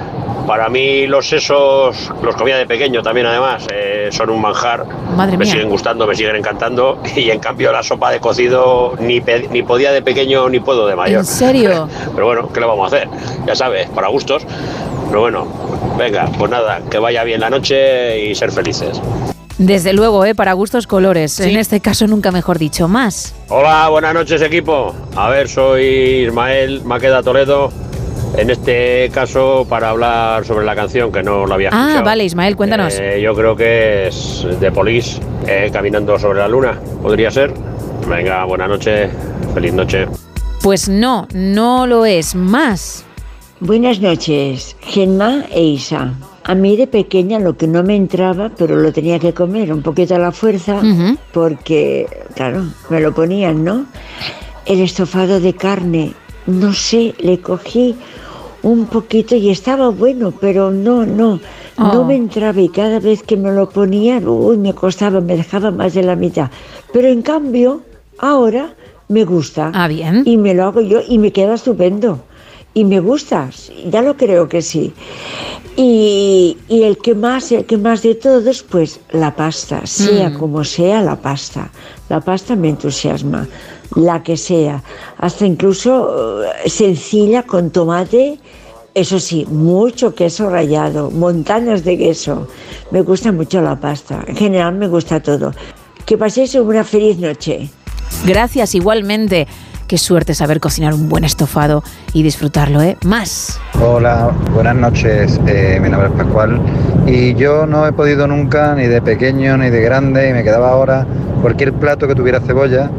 Para 0.47 0.69
mí 0.69 1.05
los 1.05 1.27
sesos, 1.27 2.11
los 2.23 2.35
comía 2.37 2.55
de 2.57 2.65
pequeño 2.65 3.01
también 3.03 3.25
además, 3.27 3.67
eh, 3.73 4.07
son 4.09 4.29
un 4.29 4.41
manjar. 4.41 4.85
Madre 5.17 5.33
me 5.37 5.43
mía. 5.43 5.51
siguen 5.51 5.67
gustando, 5.69 6.07
me 6.07 6.15
siguen 6.15 6.37
encantando. 6.37 6.99
Y 7.13 7.29
en 7.29 7.39
cambio 7.39 7.73
la 7.73 7.83
sopa 7.83 8.09
de 8.09 8.21
cocido 8.21 8.93
ni, 8.99 9.19
pe- 9.19 9.49
ni 9.51 9.61
podía 9.61 9.91
de 9.91 10.01
pequeño 10.01 10.47
ni 10.49 10.61
puedo 10.61 10.87
de 10.87 10.95
mayor. 10.95 11.19
¿En 11.19 11.25
serio? 11.25 11.89
Pero 12.15 12.25
bueno, 12.25 12.49
¿qué 12.53 12.61
le 12.61 12.67
vamos 12.67 12.91
a 12.93 12.95
hacer? 12.95 13.09
Ya 13.45 13.53
sabes, 13.55 13.89
para 13.89 14.07
gustos. 14.07 14.43
Pero 15.09 15.19
bueno, 15.19 15.45
venga, 15.97 16.25
pues 16.37 16.49
nada, 16.49 16.79
que 16.89 16.99
vaya 16.99 17.25
bien 17.25 17.41
la 17.41 17.49
noche 17.49 18.17
y 18.27 18.33
ser 18.33 18.49
felices. 18.49 19.01
Desde 19.59 19.91
luego, 19.91 20.23
¿eh? 20.25 20.33
para 20.35 20.53
gustos 20.53 20.87
colores. 20.87 21.37
En 21.41 21.57
este 21.57 21.81
caso, 21.81 22.07
nunca 22.07 22.31
mejor 22.31 22.57
dicho. 22.57 22.87
Más. 22.87 23.35
Hola, 23.49 23.89
buenas 23.89 24.13
noches 24.13 24.41
equipo. 24.41 24.95
A 25.17 25.29
ver, 25.29 25.49
soy 25.49 25.83
Ismael 26.27 26.81
Maqueda 26.85 27.21
Toledo. 27.21 27.69
En 28.37 28.49
este 28.49 29.09
caso, 29.13 29.65
para 29.67 29.89
hablar 29.89 30.45
sobre 30.45 30.65
la 30.65 30.75
canción 30.75 31.11
que 31.11 31.21
no 31.23 31.45
la 31.45 31.55
había 31.55 31.69
Ah, 31.73 31.79
escuchado. 31.81 32.05
vale, 32.05 32.23
Ismael, 32.23 32.55
cuéntanos. 32.55 32.93
Eh, 32.97 33.19
yo 33.21 33.35
creo 33.35 33.53
que 33.55 34.07
es 34.07 34.45
de 34.61 34.71
Police, 34.71 35.19
eh, 35.45 35.69
caminando 35.73 36.17
sobre 36.17 36.39
la 36.39 36.47
luna. 36.47 36.79
¿Podría 37.01 37.29
ser? 37.29 37.53
Venga, 38.07 38.45
buenas 38.45 38.69
noches. 38.69 39.11
Feliz 39.53 39.73
noche. 39.73 40.07
Pues 40.61 40.87
no, 40.87 41.27
no 41.33 41.85
lo 41.85 42.05
es. 42.05 42.33
Más. 42.33 43.03
Buenas 43.59 43.99
noches, 43.99 44.77
Gemma 44.79 45.43
e 45.51 45.61
Isa. 45.61 46.13
A 46.49 46.55
mí 46.55 46.75
de 46.75 46.87
pequeña 46.87 47.37
lo 47.37 47.55
que 47.57 47.67
no 47.67 47.83
me 47.83 47.95
entraba, 47.95 48.49
pero 48.57 48.75
lo 48.75 48.91
tenía 48.91 49.19
que 49.19 49.35
comer 49.35 49.71
un 49.71 49.83
poquito 49.83 50.15
a 50.15 50.17
la 50.17 50.31
fuerza, 50.31 50.81
porque, 51.31 52.07
claro, 52.33 52.63
me 52.89 52.99
lo 52.99 53.13
ponían, 53.13 53.63
¿no? 53.63 53.85
El 54.65 54.79
estofado 54.79 55.39
de 55.39 55.53
carne, 55.53 56.13
no 56.47 56.73
sé, 56.73 57.13
le 57.19 57.39
cogí 57.39 57.95
un 58.63 58.87
poquito 58.87 59.35
y 59.35 59.51
estaba 59.51 59.89
bueno, 59.89 60.31
pero 60.31 60.71
no, 60.71 61.05
no, 61.05 61.39
no 61.77 62.01
Oh. 62.01 62.03
me 62.03 62.15
entraba 62.15 62.59
y 62.59 62.69
cada 62.69 62.99
vez 62.99 63.21
que 63.21 63.37
me 63.37 63.51
lo 63.51 63.69
ponían, 63.69 64.27
uy, 64.27 64.57
me 64.57 64.73
costaba, 64.73 65.21
me 65.21 65.37
dejaba 65.37 65.69
más 65.69 65.93
de 65.93 66.01
la 66.01 66.15
mitad. 66.15 66.49
Pero 66.91 67.09
en 67.09 67.21
cambio, 67.21 67.81
ahora 68.17 68.73
me 69.07 69.23
gusta. 69.23 69.71
Ah, 69.75 69.87
bien. 69.87 70.23
Y 70.25 70.37
me 70.37 70.55
lo 70.55 70.63
hago 70.63 70.81
yo 70.81 70.99
y 71.07 71.19
me 71.19 71.31
queda 71.31 71.53
estupendo. 71.53 72.19
Y 72.73 72.85
me 72.85 72.99
gusta, 72.99 73.49
ya 73.89 74.01
lo 74.01 74.15
creo 74.15 74.47
que 74.47 74.61
sí. 74.61 74.93
Y, 75.75 76.57
y 76.67 76.83
el 76.83 76.97
que 76.97 77.15
más, 77.15 77.51
el 77.51 77.65
que 77.65 77.77
más 77.77 78.01
de 78.01 78.15
todos, 78.15 78.63
pues 78.63 78.99
la 79.11 79.35
pasta, 79.35 79.85
sea 79.85 80.29
Mm. 80.29 80.37
como 80.37 80.63
sea 80.63 81.01
la 81.01 81.15
pasta. 81.15 81.71
La 82.09 82.19
pasta 82.19 82.55
me 82.55 82.69
entusiasma, 82.69 83.47
la 83.95 84.21
que 84.23 84.35
sea. 84.37 84.83
Hasta 85.17 85.45
incluso 85.45 86.43
eh, 86.43 86.69
sencilla 86.69 87.43
con 87.43 87.69
tomate, 87.71 88.39
eso 88.93 89.19
sí, 89.19 89.45
mucho 89.49 90.13
queso 90.13 90.49
rallado, 90.49 91.11
montañas 91.11 91.83
de 91.85 91.97
queso. 91.97 92.47
Me 92.91 93.01
gusta 93.01 93.31
mucho 93.31 93.61
la 93.61 93.79
pasta. 93.79 94.23
En 94.27 94.35
general 94.35 94.75
me 94.75 94.87
gusta 94.87 95.21
todo. 95.21 95.53
Que 96.05 96.17
paséis 96.17 96.55
una 96.55 96.83
feliz 96.83 97.17
noche. 97.19 97.69
Gracias, 98.25 98.75
igualmente. 98.75 99.47
Qué 99.89 99.97
suerte 99.97 100.35
saber 100.35 100.59
cocinar 100.59 100.93
un 100.93 101.09
buen 101.09 101.23
estofado 101.23 101.83
y 102.13 102.21
disfrutarlo, 102.21 102.79
¿eh? 102.83 102.95
Más. 103.05 103.59
Hola, 103.81 104.29
buenas 104.53 104.75
noches. 104.75 105.41
eh, 105.47 105.79
mi 105.81 105.89
nombre 105.89 106.09
es 106.09 106.13
Pascual 106.13 106.61
y 107.07 107.33
yo 107.33 107.65
no 107.65 107.87
he 107.87 107.91
podido 107.91 108.27
nunca, 108.27 108.75
ni 108.75 108.85
de 108.85 109.01
pequeño 109.01 109.57
ni 109.57 109.71
de 109.71 109.81
grande, 109.81 110.29
y 110.29 110.33
me 110.33 110.43
quedaba 110.43 110.69
ahora 110.69 111.07
cualquier 111.41 111.73
plato 111.73 112.07
que 112.07 112.13
tuviera 112.13 112.39
cebolla 112.39 112.91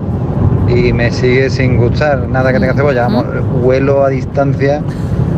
y 0.66 0.92
me 0.92 1.12
sigue 1.12 1.48
sin 1.48 1.76
gustar 1.76 2.28
nada 2.28 2.52
que 2.52 2.58
tenga 2.58 2.74
cebolla. 2.74 3.02
Vamos, 3.02 3.24
huelo 3.62 4.04
a 4.04 4.08
distancia 4.08 4.82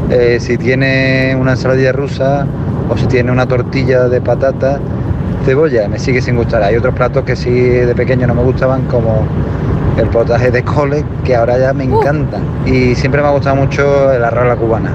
eh, 0.09 0.39
si 0.41 0.57
tiene 0.57 1.37
una 1.39 1.51
ensaladilla 1.51 1.93
rusa 1.93 2.47
o 2.89 2.97
si 2.97 3.05
tiene 3.09 3.31
una 3.31 3.45
tortilla 3.45 4.09
de 4.09 4.23
patata, 4.23 4.81
cebolla, 5.45 5.87
me 5.87 5.99
sigue 5.99 6.23
sin 6.23 6.35
gustar. 6.35 6.63
Hay 6.63 6.77
otros 6.77 6.95
platos 6.95 7.25
que 7.25 7.37
sí 7.37 7.51
de 7.51 7.95
pequeño 7.95 8.27
no 8.27 8.35
me 8.35 8.43
gustaban 8.43 8.87
como 8.87 9.27
el 9.97 10.09
potaje 10.09 10.51
de 10.51 10.63
cole, 10.63 11.05
que 11.25 11.37
ahora 11.37 11.59
ya 11.59 11.73
me 11.73 11.85
encantan. 11.85 12.43
Y 12.67 12.95
siempre 12.95 13.21
me 13.23 13.29
ha 13.29 13.31
gustado 13.31 13.57
mucho 13.57 14.13
el 14.13 14.25
arroz 14.25 14.45
a 14.45 14.49
la 14.49 14.57
cubana. 14.57 14.93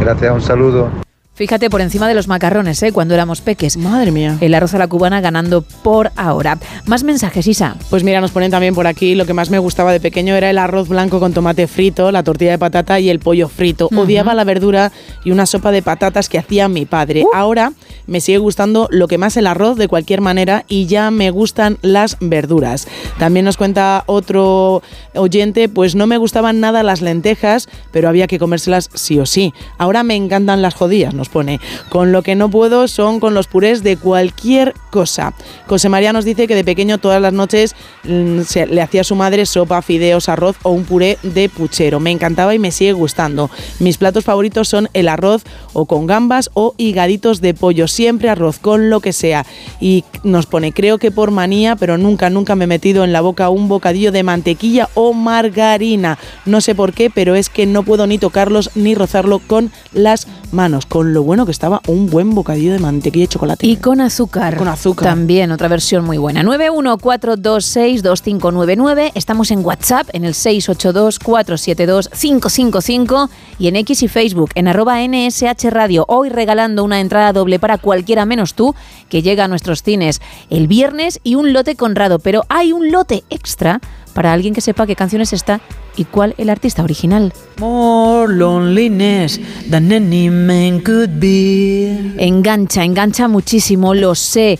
Gracias, 0.00 0.32
un 0.32 0.40
saludo. 0.40 1.05
Fíjate 1.36 1.68
por 1.68 1.82
encima 1.82 2.08
de 2.08 2.14
los 2.14 2.28
macarrones, 2.28 2.82
¿eh? 2.82 2.92
Cuando 2.92 3.12
éramos 3.12 3.42
peques. 3.42 3.76
Madre 3.76 4.10
mía. 4.10 4.38
El 4.40 4.54
arroz 4.54 4.72
a 4.72 4.78
la 4.78 4.88
cubana 4.88 5.20
ganando 5.20 5.60
por 5.60 6.10
ahora. 6.16 6.58
Más 6.86 7.04
mensajes, 7.04 7.46
Isa. 7.46 7.76
Pues 7.90 8.02
mira, 8.04 8.22
nos 8.22 8.30
ponen 8.30 8.50
también 8.50 8.74
por 8.74 8.86
aquí, 8.86 9.14
lo 9.14 9.26
que 9.26 9.34
más 9.34 9.50
me 9.50 9.58
gustaba 9.58 9.92
de 9.92 10.00
pequeño 10.00 10.34
era 10.34 10.48
el 10.48 10.56
arroz 10.56 10.88
blanco 10.88 11.20
con 11.20 11.34
tomate 11.34 11.66
frito, 11.66 12.10
la 12.10 12.22
tortilla 12.22 12.52
de 12.52 12.58
patata 12.58 13.00
y 13.00 13.10
el 13.10 13.18
pollo 13.18 13.48
frito. 13.48 13.88
Ujú. 13.92 14.00
Odiaba 14.00 14.32
la 14.32 14.44
verdura 14.44 14.92
y 15.24 15.30
una 15.30 15.44
sopa 15.44 15.72
de 15.72 15.82
patatas 15.82 16.30
que 16.30 16.38
hacía 16.38 16.68
mi 16.68 16.86
padre. 16.86 17.26
Ahora 17.34 17.74
me 18.06 18.22
sigue 18.22 18.38
gustando 18.38 18.88
lo 18.90 19.06
que 19.06 19.18
más 19.18 19.36
el 19.36 19.46
arroz 19.46 19.76
de 19.76 19.88
cualquier 19.88 20.22
manera 20.22 20.64
y 20.68 20.86
ya 20.86 21.10
me 21.10 21.30
gustan 21.30 21.76
las 21.82 22.16
verduras. 22.18 22.88
También 23.18 23.44
nos 23.44 23.58
cuenta 23.58 24.04
otro 24.06 24.82
oyente, 25.14 25.68
pues 25.68 25.96
no 25.96 26.06
me 26.06 26.16
gustaban 26.16 26.60
nada 26.60 26.82
las 26.82 27.02
lentejas, 27.02 27.68
pero 27.92 28.08
había 28.08 28.26
que 28.26 28.38
comérselas 28.38 28.88
sí 28.94 29.18
o 29.18 29.26
sí. 29.26 29.52
Ahora 29.76 30.02
me 30.02 30.14
encantan 30.14 30.62
las 30.62 30.74
jodillas, 30.74 31.12
pone. 31.28 31.60
Con 31.88 32.12
lo 32.12 32.22
que 32.22 32.34
no 32.34 32.50
puedo 32.50 32.88
son 32.88 33.20
con 33.20 33.34
los 33.34 33.46
purés 33.46 33.82
de 33.82 33.96
cualquier 33.96 34.74
cosa. 34.90 35.34
José 35.66 35.88
María 35.88 36.12
nos 36.12 36.24
dice 36.24 36.46
que 36.46 36.54
de 36.54 36.64
pequeño 36.64 36.98
todas 36.98 37.20
las 37.20 37.32
noches 37.32 37.74
mm, 38.04 38.40
se- 38.42 38.66
le 38.66 38.82
hacía 38.82 39.02
a 39.02 39.04
su 39.04 39.14
madre 39.14 39.46
sopa, 39.46 39.82
fideos, 39.82 40.28
arroz 40.28 40.56
o 40.62 40.70
un 40.70 40.84
puré 40.84 41.18
de 41.22 41.48
puchero. 41.48 42.00
Me 42.00 42.10
encantaba 42.10 42.54
y 42.54 42.58
me 42.58 42.70
sigue 42.70 42.92
gustando. 42.92 43.50
Mis 43.78 43.98
platos 43.98 44.24
favoritos 44.24 44.68
son 44.68 44.88
el 44.92 45.08
arroz 45.08 45.42
o 45.72 45.86
con 45.86 46.06
gambas 46.06 46.50
o 46.54 46.74
higaditos 46.76 47.40
de 47.40 47.54
pollo. 47.54 47.88
Siempre 47.88 48.28
arroz 48.30 48.58
con 48.58 48.90
lo 48.90 49.00
que 49.00 49.12
sea. 49.12 49.44
Y 49.80 50.04
nos 50.22 50.46
pone, 50.46 50.72
creo 50.72 50.98
que 50.98 51.10
por 51.10 51.30
manía, 51.30 51.76
pero 51.76 51.98
nunca, 51.98 52.30
nunca 52.30 52.54
me 52.56 52.64
he 52.64 52.68
metido 52.68 53.04
en 53.04 53.12
la 53.12 53.20
boca 53.20 53.48
un 53.50 53.68
bocadillo 53.68 54.12
de 54.12 54.22
mantequilla 54.22 54.88
o 54.94 55.12
margarina. 55.12 56.18
No 56.44 56.60
sé 56.60 56.74
por 56.74 56.92
qué, 56.92 57.10
pero 57.10 57.34
es 57.34 57.48
que 57.48 57.66
no 57.66 57.82
puedo 57.82 58.06
ni 58.06 58.18
tocarlos 58.18 58.70
ni 58.74 58.94
rozarlo 58.94 59.38
con 59.38 59.70
las 59.92 60.26
manos. 60.52 60.86
Con 60.86 61.12
lo 61.16 61.22
bueno 61.22 61.46
que 61.46 61.52
estaba 61.52 61.80
un 61.88 62.10
buen 62.10 62.34
bocadillo 62.34 62.74
de 62.74 62.78
mantequilla 62.78 63.24
y 63.24 63.28
chocolate. 63.28 63.66
Y 63.66 63.78
con 63.78 64.02
azúcar. 64.02 64.58
Con 64.58 64.68
azúcar. 64.68 65.08
También 65.08 65.50
otra 65.50 65.66
versión 65.66 66.04
muy 66.04 66.18
buena. 66.18 66.42
914262599. 66.42 69.12
Estamos 69.14 69.50
en 69.50 69.64
WhatsApp 69.64 70.10
en 70.12 70.26
el 70.26 70.34
682472555 70.34 73.30
y 73.58 73.68
en 73.68 73.76
X 73.76 74.02
y 74.02 74.08
Facebook 74.08 74.50
en 74.54 74.68
arroba 74.68 74.98
NSH 75.00 75.70
Radio. 75.70 76.04
Hoy 76.06 76.28
regalando 76.28 76.84
una 76.84 77.00
entrada 77.00 77.32
doble 77.32 77.58
para 77.58 77.78
cualquiera 77.78 78.26
menos 78.26 78.52
tú 78.52 78.74
que 79.08 79.22
llega 79.22 79.44
a 79.44 79.48
nuestros 79.48 79.82
cines 79.82 80.20
el 80.50 80.68
viernes 80.68 81.20
y 81.22 81.36
un 81.36 81.54
lote 81.54 81.76
conrado. 81.76 82.18
Pero 82.18 82.42
hay 82.50 82.74
un 82.74 82.92
lote 82.92 83.24
extra 83.30 83.80
para 84.16 84.32
alguien 84.32 84.54
que 84.54 84.62
sepa 84.62 84.86
qué 84.86 84.96
canciones 84.96 85.34
está 85.34 85.60
y 85.94 86.06
cuál 86.06 86.34
el 86.38 86.48
artista 86.48 86.82
original. 86.82 87.34
More 87.58 88.32
loneliness 88.32 89.38
than 89.70 89.92
any 89.92 90.30
man 90.30 90.80
could 90.80 91.20
be. 91.20 92.14
Engancha, 92.16 92.82
engancha 92.82 93.28
muchísimo, 93.28 93.92
lo 93.92 94.14
sé. 94.14 94.58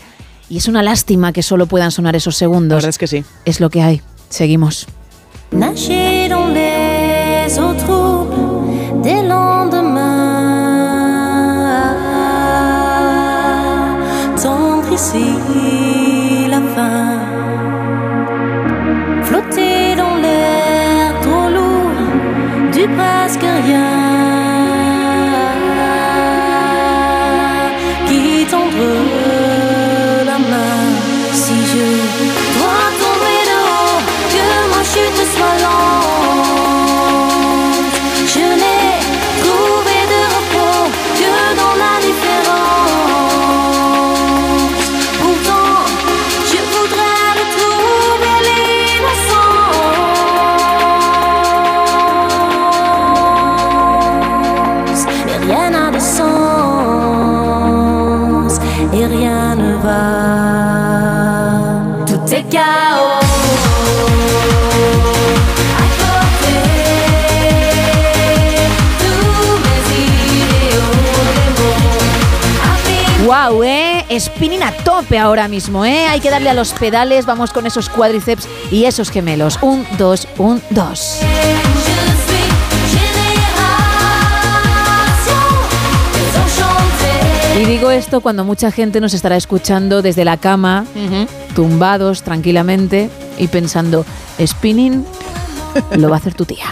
Y 0.50 0.58
es 0.58 0.68
una 0.68 0.82
lástima 0.82 1.32
que 1.32 1.42
solo 1.42 1.66
puedan 1.66 1.90
sonar 1.90 2.14
esos 2.14 2.36
segundos. 2.36 2.68
La 2.68 2.76
verdad 2.76 2.90
es 2.90 2.98
que 2.98 3.06
sí. 3.06 3.24
Es 3.46 3.60
lo 3.60 3.70
que 3.70 3.80
hay. 3.80 4.02
Seguimos. 4.28 4.86
Nager 5.52 6.34
passe 22.88 23.36
que 23.36 23.46
rien 23.46 23.95
Spinning 74.18 74.62
a 74.62 74.72
tope 74.72 75.18
ahora 75.18 75.46
mismo, 75.46 75.84
¿eh? 75.84 76.06
Hay 76.06 76.20
que 76.20 76.30
darle 76.30 76.48
a 76.48 76.54
los 76.54 76.72
pedales, 76.72 77.26
vamos 77.26 77.52
con 77.52 77.66
esos 77.66 77.88
cuádriceps 77.88 78.48
y 78.70 78.84
esos 78.84 79.10
gemelos. 79.10 79.58
Un, 79.60 79.86
dos, 79.98 80.26
un, 80.38 80.62
dos. 80.70 81.20
Y 87.60 87.64
digo 87.64 87.90
esto 87.90 88.20
cuando 88.20 88.44
mucha 88.44 88.70
gente 88.70 89.00
nos 89.00 89.14
estará 89.14 89.36
escuchando 89.36 90.02
desde 90.02 90.24
la 90.24 90.36
cama, 90.36 90.84
tumbados 91.54 92.22
tranquilamente 92.22 93.10
y 93.38 93.48
pensando, 93.48 94.04
spinning 94.44 95.04
lo 95.96 96.08
va 96.08 96.16
a 96.16 96.18
hacer 96.18 96.34
tu 96.34 96.44
tía. 96.44 96.66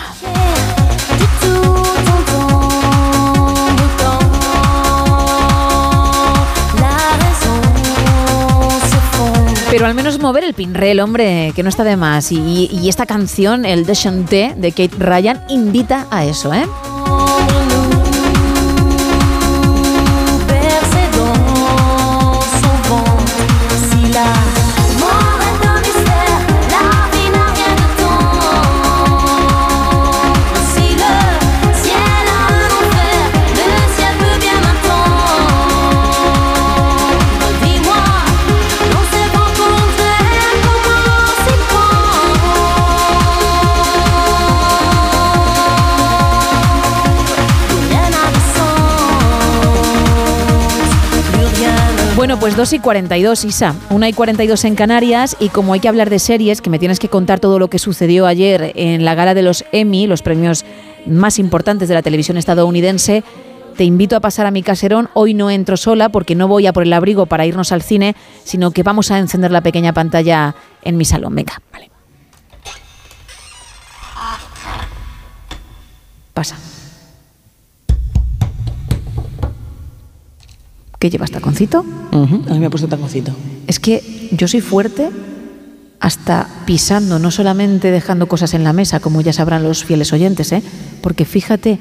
Pero 9.74 9.86
al 9.86 9.94
menos 9.96 10.20
mover 10.20 10.44
el 10.44 10.54
pinrel, 10.54 11.00
hombre, 11.00 11.52
que 11.56 11.64
no 11.64 11.68
está 11.68 11.82
de 11.82 11.96
más. 11.96 12.30
Y, 12.30 12.88
esta 12.88 13.06
canción, 13.06 13.64
el 13.64 13.84
De 13.86 13.94
Chanté 13.94 14.54
de 14.56 14.70
Kate 14.70 14.94
Ryan, 14.96 15.42
invita 15.48 16.06
a 16.12 16.24
eso, 16.24 16.54
¿eh? 16.54 16.64
Bueno, 52.24 52.40
pues 52.40 52.56
2 52.56 52.72
y 52.72 52.78
42, 52.78 53.44
Isa. 53.44 53.74
1 53.90 54.06
y 54.06 54.12
42 54.14 54.64
en 54.64 54.76
Canarias. 54.76 55.36
Y 55.40 55.50
como 55.50 55.74
hay 55.74 55.80
que 55.80 55.88
hablar 55.88 56.08
de 56.08 56.18
series, 56.18 56.62
que 56.62 56.70
me 56.70 56.78
tienes 56.78 56.98
que 56.98 57.10
contar 57.10 57.38
todo 57.38 57.58
lo 57.58 57.68
que 57.68 57.78
sucedió 57.78 58.26
ayer 58.26 58.72
en 58.76 59.04
la 59.04 59.14
gala 59.14 59.34
de 59.34 59.42
los 59.42 59.62
Emmy, 59.72 60.06
los 60.06 60.22
premios 60.22 60.64
más 61.04 61.38
importantes 61.38 61.86
de 61.86 61.94
la 61.94 62.00
televisión 62.00 62.38
estadounidense, 62.38 63.24
te 63.76 63.84
invito 63.84 64.16
a 64.16 64.20
pasar 64.20 64.46
a 64.46 64.50
mi 64.50 64.62
caserón. 64.62 65.10
Hoy 65.12 65.34
no 65.34 65.50
entro 65.50 65.76
sola 65.76 66.08
porque 66.08 66.34
no 66.34 66.48
voy 66.48 66.66
a 66.66 66.72
por 66.72 66.84
el 66.84 66.94
abrigo 66.94 67.26
para 67.26 67.44
irnos 67.44 67.72
al 67.72 67.82
cine, 67.82 68.16
sino 68.42 68.70
que 68.70 68.82
vamos 68.82 69.10
a 69.10 69.18
encender 69.18 69.50
la 69.50 69.60
pequeña 69.60 69.92
pantalla 69.92 70.54
en 70.80 70.96
mi 70.96 71.04
salón. 71.04 71.34
Venga, 71.34 71.60
vale. 71.70 71.90
Pasa. 76.32 76.56
¿Qué 80.99 81.11
llevas, 81.11 81.30
taconcito? 81.30 81.84
A 82.12 82.16
mí 82.16 82.59
me 82.59 82.66
ha 82.66 82.70
puesto 82.70 82.88
taconcito. 82.88 83.32
Es 83.66 83.78
que 83.78 84.28
yo 84.32 84.49
soy 84.49 84.61
fuerte 84.61 85.11
hasta 86.01 86.49
pisando, 86.66 87.18
no 87.18 87.30
solamente 87.30 87.90
dejando 87.90 88.26
cosas 88.26 88.55
en 88.55 88.64
la 88.64 88.72
mesa, 88.72 89.01
como 89.01 89.20
ya 89.20 89.32
sabrán 89.32 89.62
los 89.62 89.84
fieles 89.84 90.12
oyentes, 90.12 90.53
¿eh? 90.53 90.62
Porque 91.01 91.24
fíjate 91.24 91.78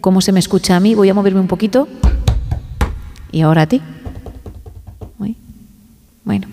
cómo 0.00 0.20
se 0.20 0.32
me 0.32 0.38
escucha 0.38 0.76
a 0.76 0.80
mí. 0.80 0.94
Voy 0.94 1.08
a 1.08 1.14
moverme 1.14 1.40
un 1.40 1.48
poquito. 1.48 1.88
Y 3.32 3.40
ahora 3.40 3.62
a 3.62 3.66
ti. 3.66 3.80
Uy. 5.18 5.36
Bueno. 6.24 6.46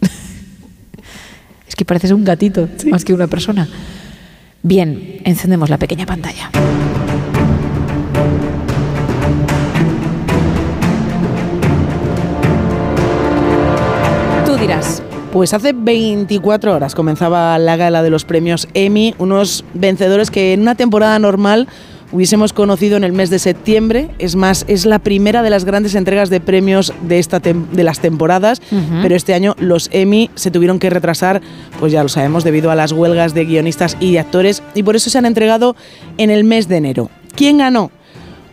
es 1.68 1.76
que 1.76 1.84
pareces 1.84 2.12
un 2.12 2.24
gatito 2.24 2.68
más 2.90 3.04
que 3.04 3.12
una 3.12 3.26
persona. 3.26 3.68
Bien, 4.62 5.20
encendemos 5.24 5.70
la 5.70 5.78
pequeña 5.78 6.06
pantalla. 6.06 6.50
Pues 15.32 15.52
hace 15.52 15.74
24 15.74 16.74
horas 16.74 16.94
comenzaba 16.94 17.58
la 17.58 17.76
gala 17.76 18.02
de 18.02 18.08
los 18.08 18.24
premios 18.24 18.66
Emmy, 18.72 19.14
unos 19.18 19.62
vencedores 19.74 20.30
que 20.30 20.54
en 20.54 20.62
una 20.62 20.74
temporada 20.74 21.18
normal 21.18 21.68
hubiésemos 22.12 22.54
conocido 22.54 22.96
en 22.96 23.04
el 23.04 23.12
mes 23.12 23.28
de 23.28 23.38
septiembre. 23.38 24.08
Es 24.18 24.36
más, 24.36 24.64
es 24.68 24.86
la 24.86 24.98
primera 24.98 25.42
de 25.42 25.50
las 25.50 25.66
grandes 25.66 25.94
entregas 25.94 26.30
de 26.30 26.40
premios 26.40 26.94
de, 27.02 27.18
esta 27.18 27.40
de 27.40 27.84
las 27.84 28.00
temporadas, 28.00 28.62
pero 29.02 29.14
este 29.14 29.34
año 29.34 29.54
los 29.58 29.90
Emmy 29.92 30.30
se 30.34 30.50
tuvieron 30.50 30.78
que 30.78 30.88
retrasar, 30.88 31.42
pues 31.78 31.92
ya 31.92 32.02
lo 32.02 32.08
sabemos, 32.08 32.42
debido 32.42 32.70
a 32.70 32.74
las 32.74 32.92
huelgas 32.92 33.34
de 33.34 33.44
guionistas 33.44 33.98
y 34.00 34.12
de 34.12 34.20
actores, 34.20 34.62
y 34.74 34.82
por 34.82 34.96
eso 34.96 35.10
se 35.10 35.18
han 35.18 35.26
entregado 35.26 35.76
en 36.16 36.30
el 36.30 36.44
mes 36.44 36.68
de 36.68 36.78
enero. 36.78 37.10
¿Quién 37.36 37.58
ganó? 37.58 37.90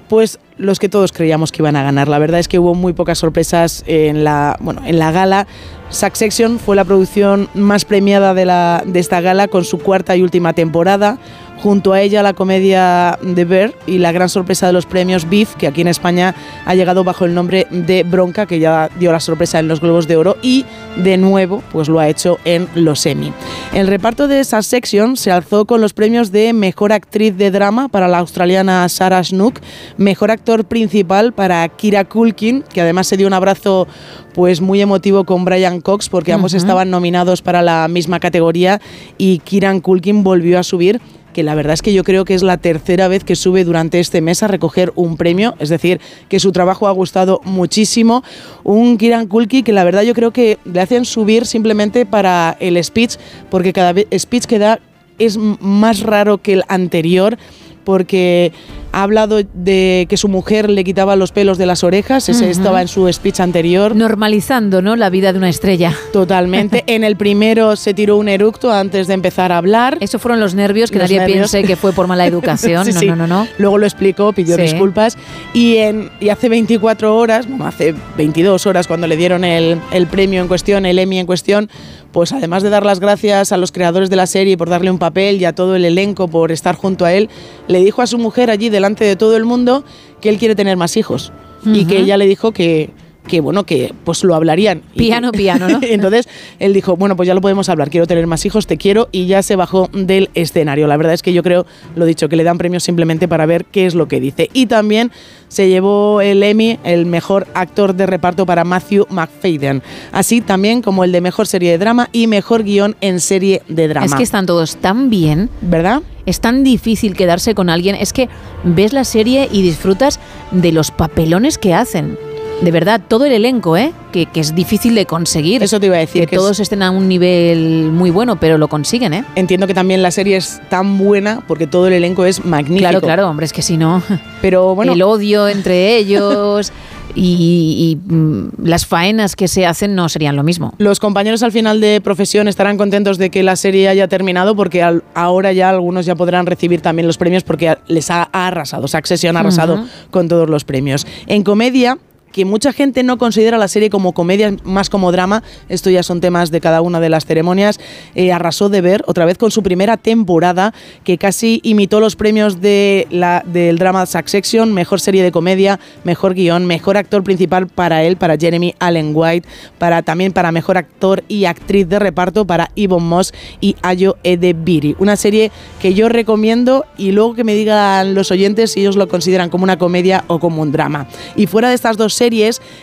Pues 0.10 0.40
los 0.58 0.80
que 0.80 0.90
todos 0.90 1.12
creíamos 1.12 1.52
que 1.52 1.62
iban 1.62 1.76
a 1.76 1.84
ganar. 1.84 2.08
La 2.08 2.20
verdad 2.20 2.40
es 2.40 2.48
que 2.48 2.60
hubo 2.60 2.76
muy 2.76 2.94
pocas 2.94 3.18
sorpresas 3.18 3.84
en 3.88 4.24
la, 4.24 4.58
bueno, 4.60 4.82
en 4.86 5.00
la 5.00 5.12
gala. 5.12 5.48
Succession 5.96 6.60
fue 6.60 6.76
la 6.76 6.84
producción 6.84 7.48
más 7.54 7.86
premiada 7.86 8.34
de, 8.34 8.44
la, 8.44 8.84
de 8.86 9.00
esta 9.00 9.22
gala 9.22 9.48
con 9.48 9.64
su 9.64 9.80
cuarta 9.80 10.14
y 10.18 10.22
última 10.22 10.52
temporada. 10.52 11.18
Junto 11.58 11.94
a 11.94 12.02
ella 12.02 12.22
la 12.22 12.34
comedia 12.34 13.18
de 13.22 13.46
Bear 13.46 13.74
y 13.88 13.98
la 13.98 14.12
gran 14.12 14.28
sorpresa 14.28 14.68
de 14.68 14.74
los 14.74 14.86
premios 14.86 15.28
Beef, 15.30 15.56
que 15.56 15.68
aquí 15.68 15.82
en 15.82 15.88
España 15.88 16.36
ha 16.66 16.76
llegado 16.76 17.06
bajo 17.06 17.24
el 17.24 17.34
nombre 17.34 17.66
de 17.72 18.04
Bronca, 18.04 18.46
que 18.46 18.60
ya 18.60 18.90
dio 19.00 19.14
la 19.14 19.22
sorpresa 19.22 19.58
en 19.60 19.70
los 19.70 19.80
Globos 19.80 20.06
de 20.06 20.18
Oro 20.18 20.36
y 20.42 20.66
de 20.98 21.18
nuevo 21.18 21.64
pues 21.72 21.88
lo 21.88 22.00
ha 22.00 22.10
hecho 22.10 22.38
en 22.44 22.68
los 22.76 23.06
Emmy. 23.06 23.32
El 23.74 23.88
reparto 23.88 24.28
de 24.28 24.42
esa 24.42 24.62
sección 24.62 25.16
se 25.16 25.32
alzó 25.32 25.66
con 25.66 25.80
los 25.80 25.94
premios 25.94 26.32
de 26.32 26.52
Mejor 26.52 26.92
Actriz 26.92 27.36
de 27.38 27.50
Drama 27.52 27.88
para 27.88 28.10
la 28.10 28.20
australiana 28.20 28.88
Sarah 28.90 29.24
Snook, 29.24 29.62
Mejor 29.98 30.32
Actor 30.32 30.66
Principal 30.66 31.32
para 31.32 31.68
Kira 31.70 32.04
Culkin, 32.04 32.64
que 32.64 32.82
además 32.82 33.08
se 33.08 33.18
dio 33.18 33.28
un 33.28 33.34
abrazo 33.34 33.88
pues 34.36 34.60
muy 34.60 34.82
emotivo 34.82 35.24
con 35.24 35.46
Brian 35.46 35.80
Cox 35.86 36.10
porque 36.10 36.34
ambos 36.34 36.56
estaban 36.56 36.90
nominados 36.90 37.44
para 37.44 37.62
la 37.62 37.88
misma 37.88 38.20
categoría 38.20 38.82
y 39.20 39.38
Kieran 39.40 39.82
Culkin 39.82 40.24
volvió 40.24 40.58
a 40.58 40.64
subir 40.64 41.00
que 41.32 41.44
la 41.44 41.54
verdad 41.54 41.74
es 41.74 41.82
que 41.82 41.94
yo 41.94 42.04
creo 42.04 42.26
que 42.26 42.34
es 42.34 42.44
la 42.44 42.58
tercera 42.58 43.08
vez 43.08 43.24
que 43.24 43.36
sube 43.36 43.66
durante 43.66 44.00
este 44.00 44.22
mes 44.22 44.42
a 44.42 44.48
recoger 44.48 44.94
un 44.96 45.18
premio, 45.18 45.54
es 45.60 45.70
decir, 45.70 46.00
que 46.30 46.40
su 46.40 46.54
trabajo 46.54 46.88
ha 46.88 46.92
gustado 46.92 47.42
muchísimo. 47.44 48.24
Un 48.64 48.98
Kiran 48.98 49.28
Kulki 49.28 49.62
que 49.62 49.74
la 49.74 49.84
verdad 49.84 50.04
yo 50.04 50.14
creo 50.14 50.32
que 50.32 50.58
le 50.64 50.80
hacen 50.80 51.04
subir 51.04 51.46
simplemente 51.46 52.06
para 52.06 52.56
el 52.62 52.82
speech, 52.82 53.18
porque 53.52 53.74
cada 53.74 53.94
speech 54.18 54.46
que 54.46 54.60
da 54.60 54.80
es 55.20 55.38
más 55.38 56.00
raro 56.00 56.38
que 56.40 56.54
el 56.54 56.64
anterior 56.68 57.38
porque 57.84 58.52
ha 58.96 59.04
hablado 59.04 59.42
de 59.54 60.06
que 60.10 60.16
su 60.16 60.30
mujer 60.30 60.70
le 60.70 60.86
quitaba 60.86 61.18
los 61.18 61.34
pelos 61.34 61.58
de 61.58 61.66
las 61.66 61.84
orejas, 61.84 62.30
ese 62.30 62.44
Ujú. 62.46 62.52
estaba 62.52 62.82
en 62.82 62.88
su 62.88 63.12
speech 63.12 63.42
anterior. 63.42 63.94
Normalizando, 63.94 64.82
¿no? 64.82 64.96
La 64.96 65.10
vida 65.10 65.34
de 65.34 65.38
una 65.38 65.50
estrella. 65.50 65.94
Totalmente. 66.14 66.84
en 66.88 67.04
el 67.04 67.18
primero 67.18 67.76
se 67.76 67.94
tiró 67.94 68.16
un 68.16 68.30
eructo 68.30 68.72
antes 68.72 69.08
de 69.08 69.14
empezar 69.14 69.52
a 69.52 69.58
hablar. 69.58 69.98
Eso 70.00 70.18
fueron 70.18 70.40
los 70.40 70.56
nervios, 70.56 70.92
que 70.92 71.00
Los 71.00 71.10
nadie 71.10 71.20
nervios. 71.20 71.52
piense 71.52 71.68
que 71.68 71.76
fue 71.76 71.92
por 71.92 72.08
mala 72.08 72.26
educación. 72.36 72.86
Sí, 72.86 72.94
no, 72.94 73.00
sí. 73.02 73.06
no, 73.08 73.18
no, 73.18 73.28
no. 73.28 73.48
Luego 73.58 73.78
lo 73.78 73.86
explicó, 73.86 74.32
pidió 74.32 74.56
Sí. 74.56 74.62
disculpas. 74.62 75.18
Y, 75.54 75.76
en, 75.76 76.10
y 76.22 76.30
hace 76.30 76.48
24 76.48 77.18
horas, 77.18 77.50
bueno, 77.50 77.68
hace 77.68 77.94
22 78.16 78.66
horas 78.66 78.88
cuando 78.88 79.08
le 79.08 79.18
dieron 79.18 79.44
el, 79.44 79.78
el 79.92 80.08
premio 80.08 80.42
en 80.42 80.48
cuestión, 80.48 80.86
el 80.86 81.00
Emmy 81.00 81.20
en 81.20 81.26
cuestión, 81.26 81.70
pues 82.14 82.32
además 82.32 82.64
de 82.64 82.70
dar 82.70 82.86
las 82.86 83.02
gracias 83.02 83.52
a 83.52 83.58
los 83.58 83.74
creadores 83.74 84.10
de 84.10 84.16
la 84.16 84.26
serie 84.26 84.56
por 84.56 84.70
darle 84.70 84.90
un 84.90 85.00
papel 85.00 85.42
y 85.42 85.44
a 85.44 85.52
todo 85.54 85.76
el 85.76 85.84
elenco 85.84 86.30
por 86.30 86.54
estar 86.54 86.76
junto 86.76 87.04
a 87.04 87.12
él, 87.12 87.30
le 87.68 87.80
dijo 87.84 88.02
a 88.02 88.08
su 88.08 88.18
mujer 88.18 88.50
allí 88.50 88.70
delante 88.70 88.85
de 88.94 89.16
todo 89.16 89.36
el 89.36 89.46
mundo 89.46 89.84
que 90.22 90.30
él 90.30 90.38
quiere 90.38 90.56
tener 90.56 90.78
más 90.78 90.98
hijos. 90.98 91.32
Y 91.66 91.86
que 91.86 91.98
ella 91.98 92.16
le 92.18 92.28
dijo 92.28 92.52
que 92.52 92.92
que 93.28 93.42
bueno, 93.42 93.66
que 93.66 93.94
pues 94.04 94.24
lo 94.24 94.36
hablarían. 94.36 94.82
Piano, 94.96 95.32
piano, 95.32 95.68
¿no? 95.68 95.80
Entonces 95.84 96.28
él 96.60 96.74
dijo, 96.74 96.96
bueno, 96.96 97.16
pues 97.16 97.28
ya 97.28 97.34
lo 97.34 97.42
podemos 97.42 97.70
hablar, 97.70 97.90
quiero 97.90 98.08
tener 98.08 98.28
más 98.28 98.46
hijos, 98.46 98.68
te 98.68 98.78
quiero, 98.78 99.10
y 99.12 99.28
ya 99.28 99.44
se 99.44 99.56
bajó 99.56 99.90
del 99.94 100.30
escenario. 100.34 100.88
La 100.88 100.98
verdad 100.98 101.14
es 101.14 101.22
que 101.22 101.34
yo 101.34 101.44
creo, 101.44 101.66
lo 101.96 102.06
dicho, 102.06 102.30
que 102.30 102.36
le 102.36 102.44
dan 102.44 102.58
premios 102.58 102.84
simplemente 102.84 103.28
para 103.28 103.46
ver 103.46 103.66
qué 103.66 103.86
es 103.86 103.96
lo 103.96 104.08
que 104.08 104.20
dice. 104.20 104.50
Y 104.54 104.68
también 104.68 105.12
se 105.48 105.70
llevó 105.70 106.22
el 106.22 106.44
Emmy, 106.44 106.80
el 106.84 107.06
mejor 107.06 107.48
actor 107.54 107.96
de 107.96 108.06
reparto 108.06 108.46
para 108.46 108.64
Matthew 108.64 109.08
McFadden, 109.10 109.82
así 110.12 110.42
también 110.42 110.82
como 110.82 111.04
el 111.04 111.12
de 111.12 111.22
mejor 111.22 111.48
serie 111.48 111.72
de 111.72 111.78
drama 111.78 112.10
y 112.12 112.28
mejor 112.28 112.64
guion 112.64 112.96
en 113.02 113.20
serie 113.20 113.62
de 113.68 113.88
drama. 113.88 114.06
Es 114.06 114.16
que 114.16 114.24
están 114.24 114.46
todos 114.46 114.78
tan 114.78 115.10
bien. 115.10 115.50
¿Verdad? 115.62 116.02
Es 116.26 116.40
tan 116.40 116.64
difícil 116.64 117.16
quedarse 117.16 117.56
con 117.56 117.70
alguien. 117.70 117.96
Es 117.96 118.14
que 118.14 118.30
ves 118.64 118.94
la 118.94 119.04
serie 119.04 119.48
y 119.52 119.62
disfrutas 119.62 120.20
de 120.52 120.72
los 120.72 120.92
papelones 120.92 121.58
que 121.58 121.74
hacen. 121.74 122.18
De 122.62 122.72
verdad, 122.72 123.02
todo 123.08 123.26
el 123.26 123.34
elenco, 123.34 123.76
¿eh? 123.78 123.92
Que, 124.14 124.26
que 124.28 124.40
es 124.40 124.56
difícil 124.56 124.96
de 124.96 125.06
conseguir. 125.06 125.62
Eso 125.62 125.80
te 125.80 125.88
iba 125.88 125.98
a 125.98 126.00
decir. 126.00 126.22
Que, 126.22 126.28
que 126.28 126.36
es- 126.36 126.42
todos 126.42 126.60
estén 126.60 126.82
a 126.84 126.90
un 126.90 127.08
nivel 127.08 127.90
muy 127.92 128.10
bueno, 128.12 128.40
pero 128.40 128.58
lo 128.58 128.70
consiguen, 128.70 129.14
¿eh? 129.14 129.26
Entiendo 129.36 129.68
que 129.68 129.74
también 129.74 130.02
la 130.02 130.10
serie 130.10 130.38
es 130.38 130.62
tan 130.70 130.98
buena 130.98 131.44
porque 131.48 131.68
todo 131.68 131.88
el 131.88 131.94
elenco 131.94 132.26
es 132.26 132.46
magnífico. 132.46 132.80
Claro, 132.80 133.02
claro, 133.02 133.30
hombre, 133.30 133.46
es 133.46 133.54
que 133.54 133.62
si 133.62 133.78
no. 133.78 134.02
Pero 134.42 134.74
bueno. 134.76 134.94
El 134.94 135.02
odio 135.02 135.48
entre 135.50 135.98
ellos 135.98 136.72
y, 137.16 138.00
y, 138.10 138.14
mm, 138.14 138.52
las 138.64 138.86
faenas 138.86 139.36
que 139.36 139.48
se 139.50 139.66
hacen 139.66 139.94
no 139.94 140.08
serían 140.08 140.38
lo 140.38 140.44
mismo. 140.44 140.74
Los 140.78 141.00
compañeros 141.02 141.44
al 141.44 141.52
final 141.52 141.82
de 141.82 142.00
profesión 142.02 142.48
estarán 142.48 142.78
contentos 142.78 143.18
de 143.18 143.30
que 143.30 143.44
la 143.44 143.58
serie 143.58 143.90
haya 143.90 144.08
terminado 144.08 144.56
porque 144.56 144.82
al- 144.82 145.04
ahora 145.14 145.52
ya 145.52 145.70
algunos 145.70 146.06
ya 146.06 146.16
podrán 146.16 146.46
recibir 146.46 146.80
también 146.82 147.06
los 147.06 147.18
premios 147.18 147.44
porque 147.44 147.78
les 147.88 148.10
ha, 148.12 148.30
ha 148.32 148.48
arrasado. 148.48 148.88
Succession 148.88 149.36
ha 149.36 149.42
arrasado 149.42 149.74
Ujú. 149.76 149.86
con 150.10 150.30
todos 150.30 150.50
los 150.50 150.64
premios. 150.64 151.06
En 151.28 151.44
comedia 151.44 151.98
que 152.36 152.44
mucha 152.44 152.74
gente 152.74 153.02
no 153.02 153.18
considera 153.18 153.58
la 153.58 153.70
serie 153.70 153.90
como 153.90 154.12
comedia, 154.12 154.54
más 154.66 154.90
como 154.90 155.14
drama, 155.14 155.42
esto 155.70 155.90
ya 155.90 156.04
son 156.04 156.20
temas 156.20 156.52
de 156.52 156.60
cada 156.60 156.82
una 156.82 157.00
de 157.00 157.08
las 157.08 157.26
ceremonias, 157.26 157.80
eh, 158.14 158.34
arrasó 158.34 158.68
de 158.68 158.82
ver 158.82 159.06
otra 159.08 159.24
vez 159.24 159.38
con 159.38 159.52
su 159.52 159.64
primera 159.64 159.96
temporada, 159.96 160.74
que 161.06 161.18
casi 161.18 161.62
imitó 161.64 162.02
los 162.02 162.18
premios 162.18 162.60
de 162.60 163.08
la, 163.10 163.42
del 163.46 163.78
drama 163.78 164.06
Succession, 164.06 164.74
mejor 164.74 165.00
serie 165.00 165.24
de 165.24 165.32
comedia, 165.32 165.80
mejor 166.04 166.34
guion, 166.34 166.66
mejor 166.66 166.98
actor 166.98 167.24
principal 167.24 167.68
para 167.68 168.04
él, 168.04 168.18
para 168.18 168.36
Jeremy 168.36 168.76
Allen 168.80 169.14
White, 169.14 169.48
para, 169.78 170.02
también 170.02 170.34
para 170.34 170.52
mejor 170.52 170.78
actor 170.78 171.24
y 171.30 171.46
actriz 171.46 171.88
de 171.88 172.00
reparto 172.00 172.44
para 172.44 172.70
Yvonne 172.76 173.08
Moss 173.08 173.34
y 173.62 173.78
Ayo 173.82 174.18
Edebiri. 174.26 174.98
Una 175.00 175.16
serie 175.16 175.54
que 175.82 175.94
yo 175.94 176.10
recomiendo 176.10 176.84
y 176.98 177.14
luego 177.14 177.34
que 177.34 177.46
me 177.46 177.56
digan 177.56 178.14
los 178.14 178.30
oyentes 178.30 178.74
si 178.74 178.82
ellos 178.82 178.98
lo 178.98 179.08
consideran 179.08 179.50
como 179.50 179.64
una 179.64 179.78
comedia 179.78 180.26
o 180.28 180.40
como 180.40 180.62
un 180.62 180.74
drama. 180.74 181.08
Y 181.38 181.48
fuera 181.48 181.70
de 181.70 181.76
estas 181.76 181.96
dos 181.96 182.14
series 182.14 182.25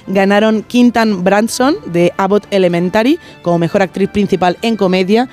ganaron 0.07 0.63
Quintan 0.63 1.25
Branson 1.25 1.77
de 1.87 2.13
Abbott 2.17 2.47
Elementary 2.51 3.19
como 3.43 3.59
mejor 3.59 3.83
actriz 3.83 4.09
principal 4.09 4.57
en 4.63 4.77
comedia. 4.77 5.29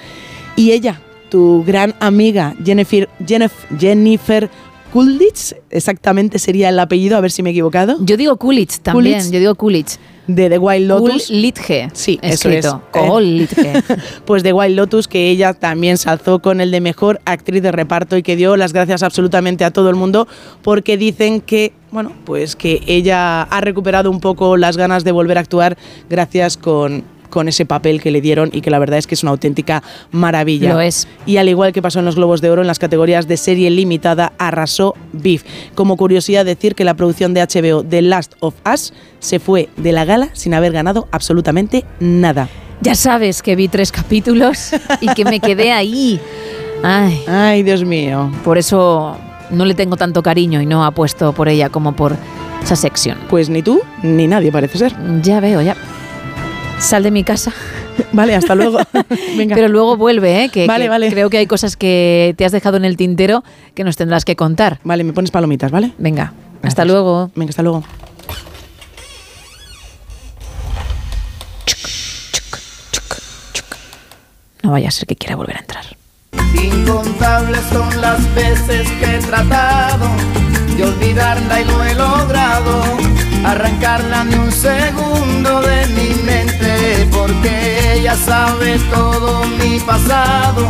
Y 0.56 0.72
ella, 0.72 1.02
tu 1.30 1.64
gran 1.66 1.96
amiga 2.00 2.56
Jennifer, 2.64 3.10
Jennifer, 3.78 4.50
Coolidge, 4.92 5.56
exactamente 5.70 6.40
sería 6.40 6.70
el 6.70 6.80
apellido, 6.80 7.16
a 7.18 7.22
ver 7.22 7.32
si 7.32 7.44
me 7.44 7.50
he 7.50 7.52
equivocado. 7.52 7.98
Yo 8.02 8.18
digo 8.18 8.38
Coolidge 8.38 8.80
también, 8.82 9.32
yo 9.32 9.40
digo 9.40 9.56
Coolidge. 9.56 9.98
De 10.28 10.48
The 10.48 10.60
Wild 10.60 10.88
Lotus. 10.88 11.24
Sí, 11.94 12.20
eso 12.22 12.50
escrito. 12.50 12.84
es. 12.94 13.00
Coolidge. 13.00 13.84
pues 14.26 14.44
de 14.44 14.54
Wild 14.54 14.76
Lotus, 14.76 15.08
que 15.08 15.30
ella 15.30 15.54
también 15.54 15.98
se 15.98 16.10
alzó 16.10 16.40
con 16.40 16.62
el 16.62 16.70
de 16.70 16.82
mejor 16.82 17.20
actriz 17.26 17.64
de 17.64 17.72
reparto 17.72 18.16
y 18.16 18.24
que 18.24 18.36
dio 18.36 18.56
las 18.56 18.72
gracias 18.74 19.02
absolutamente 19.02 19.64
a 19.64 19.72
todo 19.72 19.90
el 19.90 19.96
mundo 19.96 20.28
porque 20.62 20.98
dicen 20.98 21.42
que, 21.42 21.74
bueno, 21.92 22.14
pues 22.26 22.56
que 22.56 22.82
ella 22.86 23.44
ha 23.44 23.62
recuperado 23.62 24.12
un 24.12 24.20
poco 24.20 24.58
las 24.58 24.78
ganas 24.78 25.04
de 25.04 25.12
volver 25.12 25.38
a 25.38 25.42
actuar 25.42 25.78
gracias 26.10 26.58
con 26.58 27.04
con 27.30 27.48
ese 27.48 27.66
papel 27.66 28.02
que 28.02 28.12
le 28.12 28.22
dieron 28.22 28.50
y 28.54 28.62
que 28.62 28.70
la 28.72 28.80
verdad 28.80 29.00
es 29.00 29.08
que 29.08 29.16
es 29.16 29.24
una 29.24 29.32
auténtica 29.32 29.84
maravilla. 30.12 30.74
Lo 30.74 30.82
es. 30.82 31.08
Y 31.26 31.38
al 31.38 31.50
igual 31.50 31.74
que 31.74 31.82
pasó 31.82 32.00
en 32.00 32.06
los 32.06 32.16
Globos 32.16 32.42
de 32.42 32.50
Oro 32.50 32.62
en 32.62 32.68
las 32.68 32.80
categorías 32.80 33.28
de 33.28 33.38
serie 33.38 33.70
limitada, 33.70 34.34
arrasó 34.38 34.96
Beef. 35.14 35.44
Como 35.76 35.98
curiosidad 35.98 36.46
decir 36.46 36.76
que 36.76 36.84
la 36.84 36.94
producción 36.96 37.34
de 37.34 37.42
HBO 37.42 37.84
The 37.84 38.02
Last 38.02 38.34
of 38.40 38.56
Us 38.72 38.94
se 39.20 39.40
fue 39.40 39.70
de 39.78 39.92
la 39.92 40.06
gala 40.06 40.30
sin 40.34 40.54
haber 40.54 40.72
ganado 40.74 41.08
absolutamente 41.12 41.86
nada. 42.00 42.50
Ya 42.82 42.96
sabes 42.96 43.42
que 43.42 43.56
vi 43.56 43.68
tres 43.68 43.92
capítulos 43.92 44.72
y 45.02 45.08
que 45.14 45.26
me 45.26 45.40
quedé 45.40 45.72
ahí. 45.72 46.20
Ay, 46.84 47.22
Ay, 47.28 47.64
Dios 47.64 47.84
mío. 47.84 48.32
por 48.46 48.58
eso 48.58 49.18
no 49.50 49.66
le 49.66 49.74
tengo 49.74 49.98
tanto 49.98 50.24
cariño 50.24 50.62
y 50.62 50.66
no 50.66 50.86
apuesto 50.86 51.34
por 51.34 51.50
ella 51.50 51.70
como 51.70 51.94
por 51.94 52.16
esa 52.64 52.76
sección. 52.78 53.18
Pues 53.30 53.50
ni 53.50 53.62
tú 53.62 53.82
ni 54.04 54.28
nadie 54.28 54.52
parece 54.52 54.78
ser. 54.78 54.96
Ya 55.22 55.40
veo, 55.42 55.62
ya. 55.62 55.76
Sal 56.80 57.04
de 57.04 57.12
mi 57.12 57.24
casa. 57.24 57.52
Vale, 58.14 58.36
hasta 58.36 58.56
luego. 58.56 58.80
Venga. 59.38 59.56
Pero 59.56 59.68
luego 59.68 59.98
vuelve, 59.98 60.44
¿eh? 60.46 60.50
Que, 60.50 60.66
Vale, 60.66 60.86
que 60.86 60.90
vale. 60.90 61.10
creo 61.12 61.30
que 61.30 61.38
hay 61.38 61.46
cosas 61.48 61.76
que 61.76 62.34
te 62.38 62.46
has 62.46 62.52
dejado 62.52 62.78
en 62.78 62.86
el 62.86 62.96
tintero 62.98 63.44
que 63.76 63.84
nos 63.84 63.98
tendrás 63.98 64.26
que 64.26 64.36
contar. 64.36 64.80
Vale, 64.84 65.04
me 65.04 65.14
pones 65.14 65.30
palomitas, 65.32 65.72
¿vale? 65.72 65.92
Venga, 65.98 66.34
hasta 66.64 66.86
luego. 66.86 67.32
Venga, 67.36 67.50
hasta 67.50 67.64
luego. 67.64 67.84
No 74.64 74.72
vaya 74.72 74.88
a 74.90 74.92
ser 74.92 75.08
que 75.08 75.16
quiera 75.16 75.36
volver 75.36 75.58
a 75.58 75.60
entrar. 75.60 75.86
Incontables 76.54 77.62
son 77.72 78.02
las 78.02 78.20
veces 78.36 78.90
que 79.00 79.16
he 79.16 79.20
tratado 79.20 80.08
de 80.76 80.84
olvidarla 80.84 81.62
y 81.62 81.66
no 81.66 81.84
he 81.84 81.96
logrado 81.96 82.84
arrancarla 83.46 84.24
ni 84.26 84.36
un 84.36 84.52
segundo 84.52 85.62
de 85.62 85.88
mi 85.88 86.14
mente 86.24 87.08
porque 87.12 87.94
ella 87.96 88.16
sabe 88.16 88.80
todo 88.92 89.46
mi 89.46 89.80
pasado, 89.80 90.68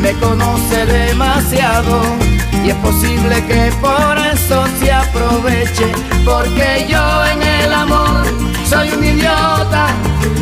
me 0.00 0.12
conoce 0.14 0.86
demasiado 0.86 2.02
y 2.64 2.70
es 2.70 2.76
posible 2.76 3.44
que 3.46 3.72
por 3.80 4.18
eso 4.18 4.64
se 4.80 4.92
aproveche 4.92 5.92
porque 6.24 6.86
yo 6.88 7.26
en 7.26 7.42
el 7.42 7.72
amor 7.72 8.24
soy 8.68 8.90
un 8.90 9.04
idiota 9.04 9.86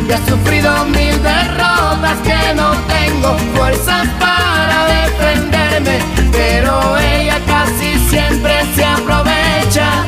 que 0.07 0.13
ha 0.13 0.25
sufrido 0.25 0.85
mil 0.85 1.21
derrotas 1.21 2.17
que 2.23 2.53
no 2.55 2.71
tengo 2.87 3.37
fuerzas 3.55 4.07
para 4.19 4.34
pero 6.31 6.97
ella 6.97 7.39
casi 7.45 7.97
siempre 8.09 8.53
se 8.75 8.83
aprovecha. 8.83 10.05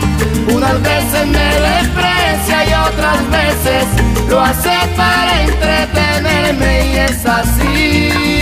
Unas 0.53 0.81
veces 0.81 1.27
me 1.27 1.49
desprecia 1.69 2.65
y 2.65 2.73
otras 2.89 3.29
veces 3.29 3.85
lo 4.29 4.39
hace 4.39 4.75
para 4.95 5.41
entretenerme 5.43 6.87
y 6.87 6.95
es 6.97 7.25
así 7.25 8.36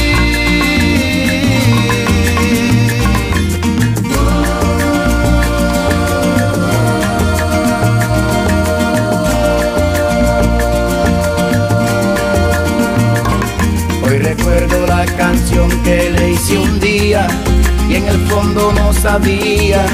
en 17.95 18.07
el 18.07 18.27
fondo 18.27 18.73
no 18.73 18.91
sabía 18.91 19.85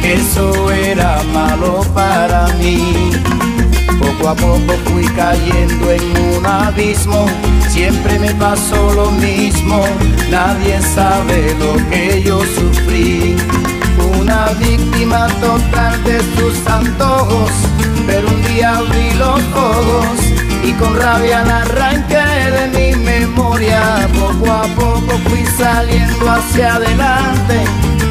que 0.00 0.14
eso 0.14 0.70
era 0.70 1.22
malo 1.32 1.84
para 1.94 2.46
mí. 2.58 3.10
Poco 3.98 4.28
a 4.28 4.34
poco 4.34 4.72
fui 4.86 5.04
cayendo 5.08 5.90
en 5.90 6.36
un 6.36 6.46
abismo, 6.46 7.26
Siempre 7.68 8.18
me 8.18 8.34
pasó 8.34 8.92
lo 8.94 9.12
mismo, 9.12 9.84
nadie 10.30 10.80
sabe 10.82 11.54
lo 11.54 11.76
que 11.88 12.22
yo 12.22 12.40
sufrí. 12.40 13.36
Una 14.18 14.46
víctima 14.58 15.28
total 15.40 16.02
de 16.02 16.18
sus 16.34 16.66
antojos, 16.66 17.52
pero 18.06 18.28
un 18.28 18.42
día 18.42 18.78
abrí 18.78 19.12
los 19.18 19.40
ojos 19.54 20.29
y 20.62 20.72
con 20.74 20.96
rabia 20.96 21.44
la 21.44 21.58
arranqué 21.58 22.16
de 22.56 22.66
mi 22.68 22.96
memoria. 23.04 24.08
Poco 24.18 24.52
a 24.52 24.62
poco 24.74 25.18
fui 25.28 25.44
saliendo 25.46 26.30
hacia 26.30 26.74
adelante 26.74 27.64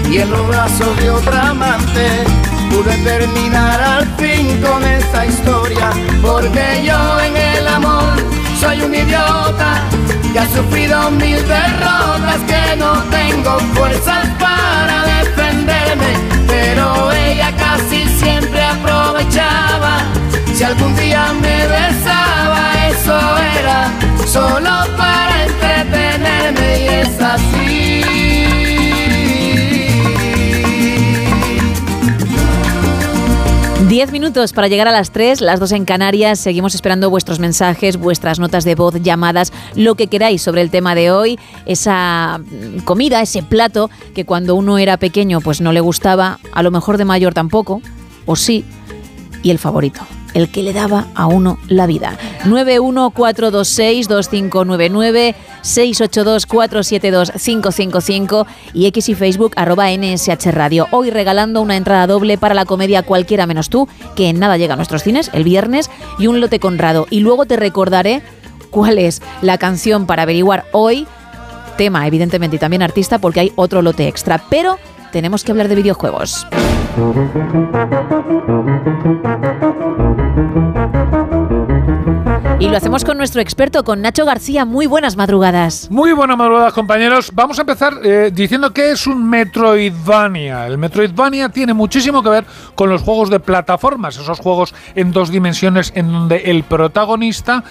y 0.10 0.18
en 0.18 0.32
los 0.32 0.48
brazos 0.48 0.98
de 0.98 1.10
otra 1.12 1.50
amante 1.50 2.24
pude 2.70 2.96
terminar 3.04 3.82
al 3.82 4.08
fin 4.18 4.60
con 4.62 4.84
esta 4.84 5.26
historia, 5.26 5.92
porque 6.22 6.84
yo 6.84 7.20
en 7.22 7.38
el 7.38 7.68
amor 7.68 8.14
soy 8.60 8.82
un 8.82 8.94
idiota 8.94 9.82
que 10.32 10.40
ha 10.40 10.48
sufrido 10.50 11.12
mil 11.12 11.38
derrotas, 11.48 12.40
que 12.48 12.76
no 12.78 12.94
tengo 13.10 13.60
fuerzas 13.74 14.28
para 14.40 15.04
defenderme, 15.06 16.14
pero 16.48 17.12
ella 17.12 17.52
casi 17.58 18.08
siempre 18.20 18.64
aprovechaba. 18.64 20.19
Si 20.60 20.66
algún 20.66 20.94
día 20.98 21.32
me 21.42 21.68
besaba, 21.68 22.90
eso 22.90 23.18
era 23.62 23.94
solo 24.28 24.70
para 24.98 25.46
entretenerme 25.46 26.80
y 26.82 26.88
es 27.00 27.22
así. 27.22 28.02
Diez 33.88 34.12
minutos 34.12 34.52
para 34.52 34.68
llegar 34.68 34.90
a 34.90 34.92
las 34.92 35.12
tres, 35.12 35.40
las 35.40 35.62
dos 35.62 35.72
en 35.72 35.86
Canarias. 35.86 36.42
Seguimos 36.42 36.76
esperando 36.76 37.10
vuestros 37.10 37.40
mensajes, 37.40 37.96
vuestras 37.96 38.38
notas 38.38 38.66
de 38.66 38.76
voz, 38.76 38.96
llamadas, 39.02 39.54
lo 39.76 39.96
que 39.96 40.08
queráis 40.08 40.42
sobre 40.42 40.62
el 40.62 40.70
tema 40.72 40.94
de 40.94 41.10
hoy. 41.10 41.40
Esa 41.68 42.42
comida, 42.84 43.22
ese 43.22 43.44
plato 43.44 43.90
que 44.14 44.26
cuando 44.26 44.56
uno 44.56 44.78
era 44.78 44.98
pequeño 44.98 45.40
pues 45.40 45.62
no 45.62 45.72
le 45.72 45.80
gustaba, 45.80 46.38
a 46.52 46.64
lo 46.64 46.70
mejor 46.70 46.98
de 46.98 47.06
mayor 47.06 47.34
tampoco, 47.34 47.82
o 48.26 48.36
sí, 48.36 48.66
y 49.42 49.52
el 49.52 49.58
favorito 49.58 50.02
el 50.34 50.52
que 50.52 50.64
le 50.64 50.74
daba 50.74 51.06
a 51.16 51.28
uno 51.28 51.58
la 51.68 51.86
vida. 51.88 52.18
914262599, 52.46 55.36
682472555 55.64 58.46
y 58.74 58.88
X 58.88 59.10
y 59.10 59.16
Facebook 59.16 59.54
arroba 59.56 59.92
NSH 59.92 60.52
Radio. 60.52 60.88
Hoy 60.92 61.10
regalando 61.10 61.62
una 61.62 61.78
entrada 61.78 62.06
doble 62.08 62.38
para 62.38 62.56
la 62.56 62.66
comedia 62.66 63.04
Cualquiera 63.04 63.48
menos 63.48 63.70
tú, 63.70 63.88
que 64.16 64.28
en 64.30 64.40
nada 64.40 64.58
llega 64.58 64.74
a 64.74 64.78
nuestros 64.78 65.04
cines 65.04 65.30
el 65.34 65.44
viernes, 65.44 65.92
y 66.18 66.26
un 66.28 66.42
lote 66.42 66.60
conrado. 66.60 67.08
Y 67.10 67.22
luego 67.22 67.46
te 67.46 67.56
recordaré 67.56 68.22
cuál 68.70 68.98
es 68.98 69.22
la 69.42 69.58
canción 69.58 70.06
para 70.06 70.24
averiguar 70.24 70.66
hoy, 70.72 71.08
tema 71.78 72.06
evidentemente 72.08 72.58
y 72.58 72.60
también 72.60 72.82
artista, 72.82 73.20
porque 73.20 73.40
hay 73.42 73.52
otro 73.56 73.82
lote 73.82 74.08
extra. 74.08 74.42
Pero 74.50 74.78
tenemos 75.12 75.44
que 75.44 75.52
hablar 75.52 75.68
de 75.68 75.76
videojuegos. 75.76 76.46
Y 82.62 82.68
lo 82.68 82.76
hacemos 82.76 83.06
con 83.06 83.18
nuestro 83.18 83.40
experto, 83.40 83.86
con 83.86 84.02
Nacho 84.02 84.26
García. 84.26 84.66
Muy 84.66 84.86
buenas 84.86 85.16
madrugadas. 85.16 85.90
Muy 85.90 86.12
buenas 86.12 86.38
madrugadas, 86.38 86.74
compañeros. 86.74 87.32
Vamos 87.34 87.58
a 87.58 87.62
empezar 87.62 87.94
eh, 88.04 88.32
diciendo 88.34 88.74
que 88.74 88.92
es 88.92 89.08
un 89.08 89.30
Metroidvania. 89.30 90.68
El 90.68 90.78
Metroidvania 90.78 91.48
tiene 91.48 91.74
muchísimo 91.74 92.22
que 92.22 92.28
ver 92.28 92.46
con 92.76 92.90
los 92.90 93.02
juegos 93.02 93.30
de 93.30 93.40
plataformas, 93.40 94.18
esos 94.18 94.40
juegos 94.40 94.76
en 94.96 95.14
dos 95.14 95.32
dimensiones 95.32 95.94
en 95.96 96.12
donde 96.12 96.36
el 96.52 96.64
protagonista 96.64 97.64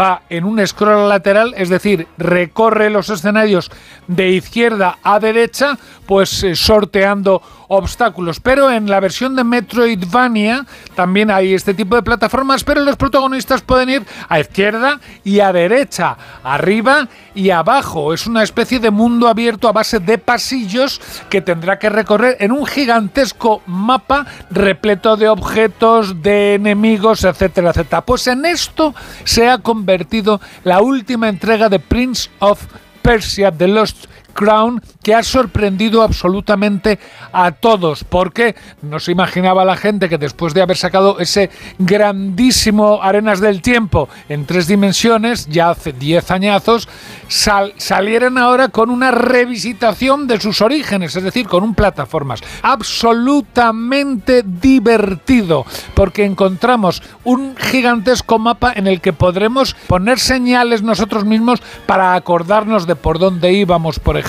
va 0.00 0.22
en 0.30 0.44
un 0.44 0.64
scroll 0.64 1.08
lateral, 1.08 1.52
es 1.56 1.68
decir, 1.68 2.06
recorre 2.16 2.88
los 2.88 3.10
escenarios 3.10 3.72
de 4.06 4.30
izquierda 4.30 4.98
a 5.02 5.18
derecha, 5.18 5.76
pues 6.06 6.44
eh, 6.44 6.54
sorteando 6.54 7.42
obstáculos. 7.68 8.40
Pero 8.40 8.70
en 8.70 8.88
la 8.88 9.00
versión 9.00 9.36
de 9.36 9.44
Metroidvania 9.44 10.66
también 10.94 11.30
hay 11.30 11.54
este 11.54 11.74
tipo 11.74 11.96
de 11.96 12.02
plataformas, 12.02 12.64
pero 12.64 12.82
los 12.82 12.96
protagonistas 12.96 13.62
pueden 13.62 13.88
ir 13.90 14.06
a 14.28 14.40
izquierda 14.40 15.00
y 15.24 15.40
a 15.40 15.52
derecha, 15.52 16.16
arriba 16.42 17.08
y 17.34 17.50
abajo. 17.50 18.12
Es 18.12 18.26
una 18.26 18.42
especie 18.42 18.78
de 18.80 18.90
mundo 18.90 19.28
abierto 19.28 19.68
a 19.68 19.72
base 19.72 19.98
de 19.98 20.18
pasillos 20.18 21.00
que 21.28 21.40
tendrá 21.40 21.78
que 21.78 21.90
recorrer 21.90 22.36
en 22.40 22.52
un 22.52 22.66
gigantesco 22.66 23.62
mapa 23.66 24.26
repleto 24.50 25.16
de 25.16 25.28
objetos, 25.28 26.22
de 26.22 26.54
enemigos, 26.54 27.24
etcétera, 27.24 27.70
etcétera. 27.70 28.00
Pues 28.02 28.26
en 28.26 28.44
esto 28.44 28.94
se 29.24 29.48
ha 29.48 29.58
convertido 29.58 30.40
la 30.64 30.80
última 30.80 31.28
entrega 31.28 31.68
de 31.68 31.78
Prince 31.78 32.30
of 32.38 32.62
Persia 33.02 33.52
The 33.52 33.68
Lost 33.68 34.06
Crown 34.36 34.80
que 35.02 35.14
ha 35.14 35.22
sorprendido 35.24 36.02
absolutamente 36.02 37.00
a 37.32 37.50
todos, 37.52 38.04
porque 38.04 38.54
no 38.82 39.00
se 39.00 39.12
imaginaba 39.12 39.64
la 39.64 39.76
gente 39.76 40.08
que 40.08 40.18
después 40.18 40.54
de 40.54 40.62
haber 40.62 40.76
sacado 40.76 41.18
ese 41.18 41.50
grandísimo 41.78 43.00
Arenas 43.02 43.40
del 43.40 43.62
Tiempo 43.62 44.08
en 44.28 44.46
tres 44.46 44.68
dimensiones, 44.68 45.46
ya 45.46 45.70
hace 45.70 45.92
10 45.92 46.30
añazos, 46.30 46.88
sal, 47.28 47.72
salieran 47.78 48.38
ahora 48.38 48.68
con 48.68 48.90
una 48.90 49.10
revisitación 49.10 50.26
de 50.26 50.40
sus 50.40 50.60
orígenes, 50.60 51.16
es 51.16 51.24
decir, 51.24 51.48
con 51.48 51.64
un 51.64 51.74
plataformas. 51.74 52.42
Absolutamente 52.62 54.42
divertido, 54.44 55.64
porque 55.94 56.24
encontramos 56.24 57.02
un 57.24 57.56
gigantesco 57.56 58.38
mapa 58.38 58.72
en 58.74 58.86
el 58.86 59.00
que 59.00 59.12
podremos 59.12 59.74
poner 59.86 60.18
señales 60.18 60.82
nosotros 60.82 61.24
mismos 61.24 61.62
para 61.86 62.14
acordarnos 62.14 62.86
de 62.86 62.96
por 62.96 63.18
dónde 63.18 63.52
íbamos, 63.52 63.98
por 63.98 64.16
ejemplo, 64.16 64.25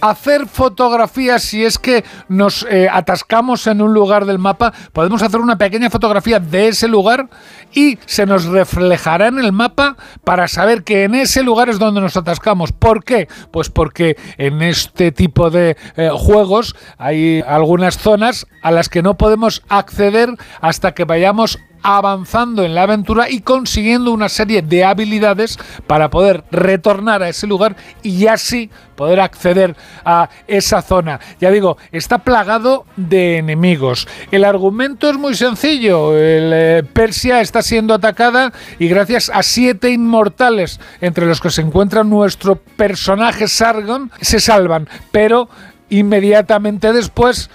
hacer 0.00 0.46
fotografías 0.46 1.42
si 1.42 1.64
es 1.64 1.78
que 1.78 2.04
nos 2.28 2.66
eh, 2.70 2.88
atascamos 2.90 3.66
en 3.66 3.82
un 3.82 3.92
lugar 3.92 4.24
del 4.24 4.38
mapa, 4.38 4.72
podemos 4.92 5.22
hacer 5.22 5.40
una 5.40 5.58
pequeña 5.58 5.90
fotografía 5.90 6.40
de 6.40 6.68
ese 6.68 6.88
lugar 6.88 7.28
y 7.72 7.98
se 8.06 8.26
nos 8.26 8.44
reflejará 8.46 9.28
en 9.28 9.38
el 9.38 9.52
mapa 9.52 9.96
para 10.24 10.48
saber 10.48 10.82
que 10.84 11.04
en 11.04 11.14
ese 11.14 11.42
lugar 11.42 11.68
es 11.68 11.78
donde 11.78 12.00
nos 12.00 12.16
atascamos. 12.16 12.72
¿Por 12.72 13.04
qué? 13.04 13.28
Pues 13.50 13.68
porque 13.68 14.16
en 14.38 14.62
este 14.62 15.12
tipo 15.12 15.50
de 15.50 15.76
eh, 15.96 16.10
juegos 16.12 16.74
hay 16.98 17.42
algunas 17.46 17.98
zonas 17.98 18.46
a 18.62 18.70
las 18.70 18.88
que 18.88 19.02
no 19.02 19.16
podemos 19.16 19.62
acceder 19.68 20.30
hasta 20.60 20.92
que 20.92 21.04
vayamos 21.04 21.58
avanzando 21.82 22.64
en 22.64 22.74
la 22.74 22.82
aventura 22.82 23.30
y 23.30 23.40
consiguiendo 23.40 24.12
una 24.12 24.28
serie 24.28 24.62
de 24.62 24.84
habilidades 24.84 25.58
para 25.86 26.10
poder 26.10 26.44
retornar 26.50 27.22
a 27.22 27.28
ese 27.28 27.46
lugar 27.46 27.76
y 28.02 28.26
así 28.26 28.70
poder 28.96 29.20
acceder 29.20 29.76
a 30.04 30.28
esa 30.46 30.82
zona. 30.82 31.20
Ya 31.40 31.50
digo, 31.50 31.78
está 31.90 32.18
plagado 32.18 32.84
de 32.96 33.38
enemigos. 33.38 34.06
El 34.30 34.44
argumento 34.44 35.08
es 35.08 35.16
muy 35.16 35.34
sencillo. 35.34 36.12
Eh, 36.14 36.82
Persia 36.92 37.40
está 37.40 37.62
siendo 37.62 37.94
atacada 37.94 38.52
y 38.78 38.88
gracias 38.88 39.30
a 39.32 39.42
siete 39.42 39.90
inmortales, 39.90 40.80
entre 41.00 41.26
los 41.26 41.40
que 41.40 41.50
se 41.50 41.62
encuentra 41.62 42.04
nuestro 42.04 42.56
personaje 42.56 43.48
Sargon, 43.48 44.10
se 44.20 44.38
salvan. 44.38 44.88
Pero 45.12 45.48
inmediatamente 45.88 46.92
después 46.92 47.50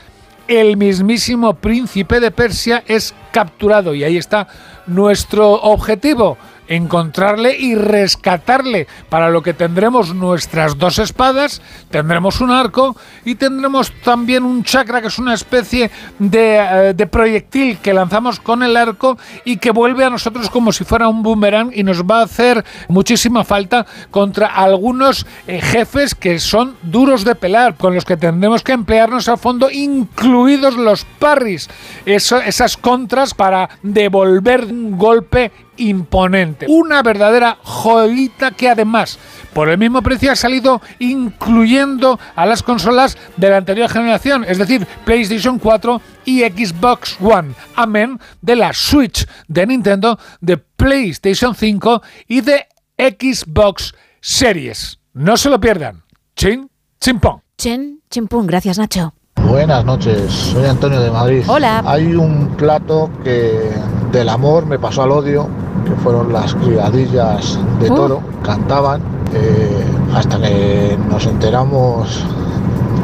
el 0.48 0.78
mismísimo 0.78 1.56
príncipe 1.56 2.20
de 2.20 2.32
Persia 2.32 2.84
es 2.88 3.14
capturado 3.32 3.94
y 3.94 4.04
ahí 4.04 4.18
está 4.18 4.48
nuestro 4.88 5.54
objetivo 5.54 6.38
encontrarle 6.68 7.58
y 7.58 7.76
rescatarle, 7.76 8.88
para 9.10 9.30
lo 9.30 9.42
que 9.42 9.54
tendremos 9.54 10.14
nuestras 10.14 10.78
dos 10.78 11.00
espadas, 11.00 11.62
tendremos 11.90 12.42
un 12.42 12.52
arco 12.52 12.96
y 13.24 13.36
tendremos 13.36 13.92
también 14.04 14.44
un 14.44 14.64
chakra, 14.64 15.02
que 15.02 15.08
es 15.08 15.20
una 15.20 15.34
especie 15.34 15.92
de, 16.20 16.58
eh, 16.58 16.94
de, 16.94 17.08
proyectil 17.08 17.78
que 17.78 17.94
lanzamos 17.94 18.40
con 18.40 18.64
el 18.64 18.78
arco 18.78 19.18
y 19.44 19.58
que 19.58 19.72
vuelve 19.72 20.06
a 20.06 20.10
nosotros 20.10 20.50
como 20.50 20.72
si 20.72 20.84
fuera 20.84 21.08
un 21.08 21.24
boomerang 21.24 21.72
y 21.74 21.84
nos 21.84 22.04
va 22.04 22.20
a 22.20 22.24
hacer 22.24 22.64
muchísima 22.88 23.44
falta 23.44 23.86
contra 24.12 24.48
algunos 24.48 25.26
eh, 25.48 25.62
jefes 25.62 26.16
que 26.16 26.40
son 26.40 26.76
duros 26.84 27.24
de 27.24 27.36
pelar, 27.36 27.76
con 27.76 27.94
los 27.94 28.06
que 28.06 28.18
tendremos 28.18 28.64
que 28.64 28.74
emplearnos 28.74 29.30
a 29.30 29.38
fondo, 29.38 29.70
incluidos 29.70 30.76
los 30.76 31.06
parries, 31.20 31.70
esas 32.06 32.78
contras 32.78 33.34
para 33.34 33.70
devolver 33.84 34.66
un 34.66 34.98
golpe 34.98 35.52
imponente. 35.78 36.66
Una 36.70 37.02
verdadera 37.02 37.58
joyita 37.64 38.52
que 38.52 38.70
además, 38.70 39.20
por 39.54 39.70
el 39.70 39.78
mismo 39.78 40.02
precio, 40.02 40.32
ha 40.32 40.36
salido 40.36 40.82
incluyendo 41.00 42.20
a 42.36 42.46
las 42.46 42.64
consolas 42.64 43.18
de 43.38 43.50
la 43.50 43.58
anterior 43.58 43.90
generación, 43.90 44.46
es 44.48 44.58
decir, 44.58 44.88
PlayStation 45.04 45.60
4 45.60 46.02
y 46.26 46.42
Xbox 46.42 47.18
One. 47.22 47.54
Amén 47.76 48.20
de 48.42 48.56
la 48.56 48.74
Switch 48.74 49.28
de 49.48 49.68
Nintendo, 49.68 50.20
de 50.42 50.58
PlayStation 50.58 51.56
5 51.56 52.02
y 52.28 52.42
de 52.42 52.68
Xbox 52.98 53.94
Series. 54.22 55.00
No 55.14 55.38
se 55.38 55.50
lo 55.50 55.60
pierdan. 55.60 56.04
Chin, 56.36 56.70
chimpón. 57.00 57.42
Chin, 57.58 58.02
chimpón. 58.10 58.48
Gracias, 58.48 58.78
Nacho. 58.78 59.14
Buenas 59.48 59.86
noches, 59.86 60.32
soy 60.32 60.66
Antonio 60.66 61.00
de 61.02 61.12
Madrid. 61.12 61.44
Hola. 61.48 61.84
Hay 61.86 62.16
un 62.16 62.56
plato 62.58 63.12
que 63.24 63.72
del 64.12 64.30
amor 64.30 64.66
me 64.66 64.80
pasó 64.80 65.04
al 65.04 65.12
odio 65.12 65.50
que 65.86 65.92
fueron 66.04 66.34
las 66.34 66.54
criadillas 66.56 67.60
de 67.80 67.90
Oh. 67.90 67.96
toro, 67.96 68.20
cantaban, 68.44 69.02
eh, 69.34 69.86
hasta 70.14 70.40
que 70.42 70.98
nos 71.10 71.26
enteramos 71.26 72.24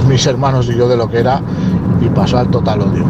mis 0.08 0.26
hermanos 0.26 0.68
y 0.70 0.76
yo 0.76 0.88
de 0.88 0.98
lo 0.98 1.10
que 1.10 1.20
era 1.20 1.42
y 2.02 2.06
pasó 2.10 2.38
al 2.40 2.48
total 2.48 2.82
odio. 2.82 3.06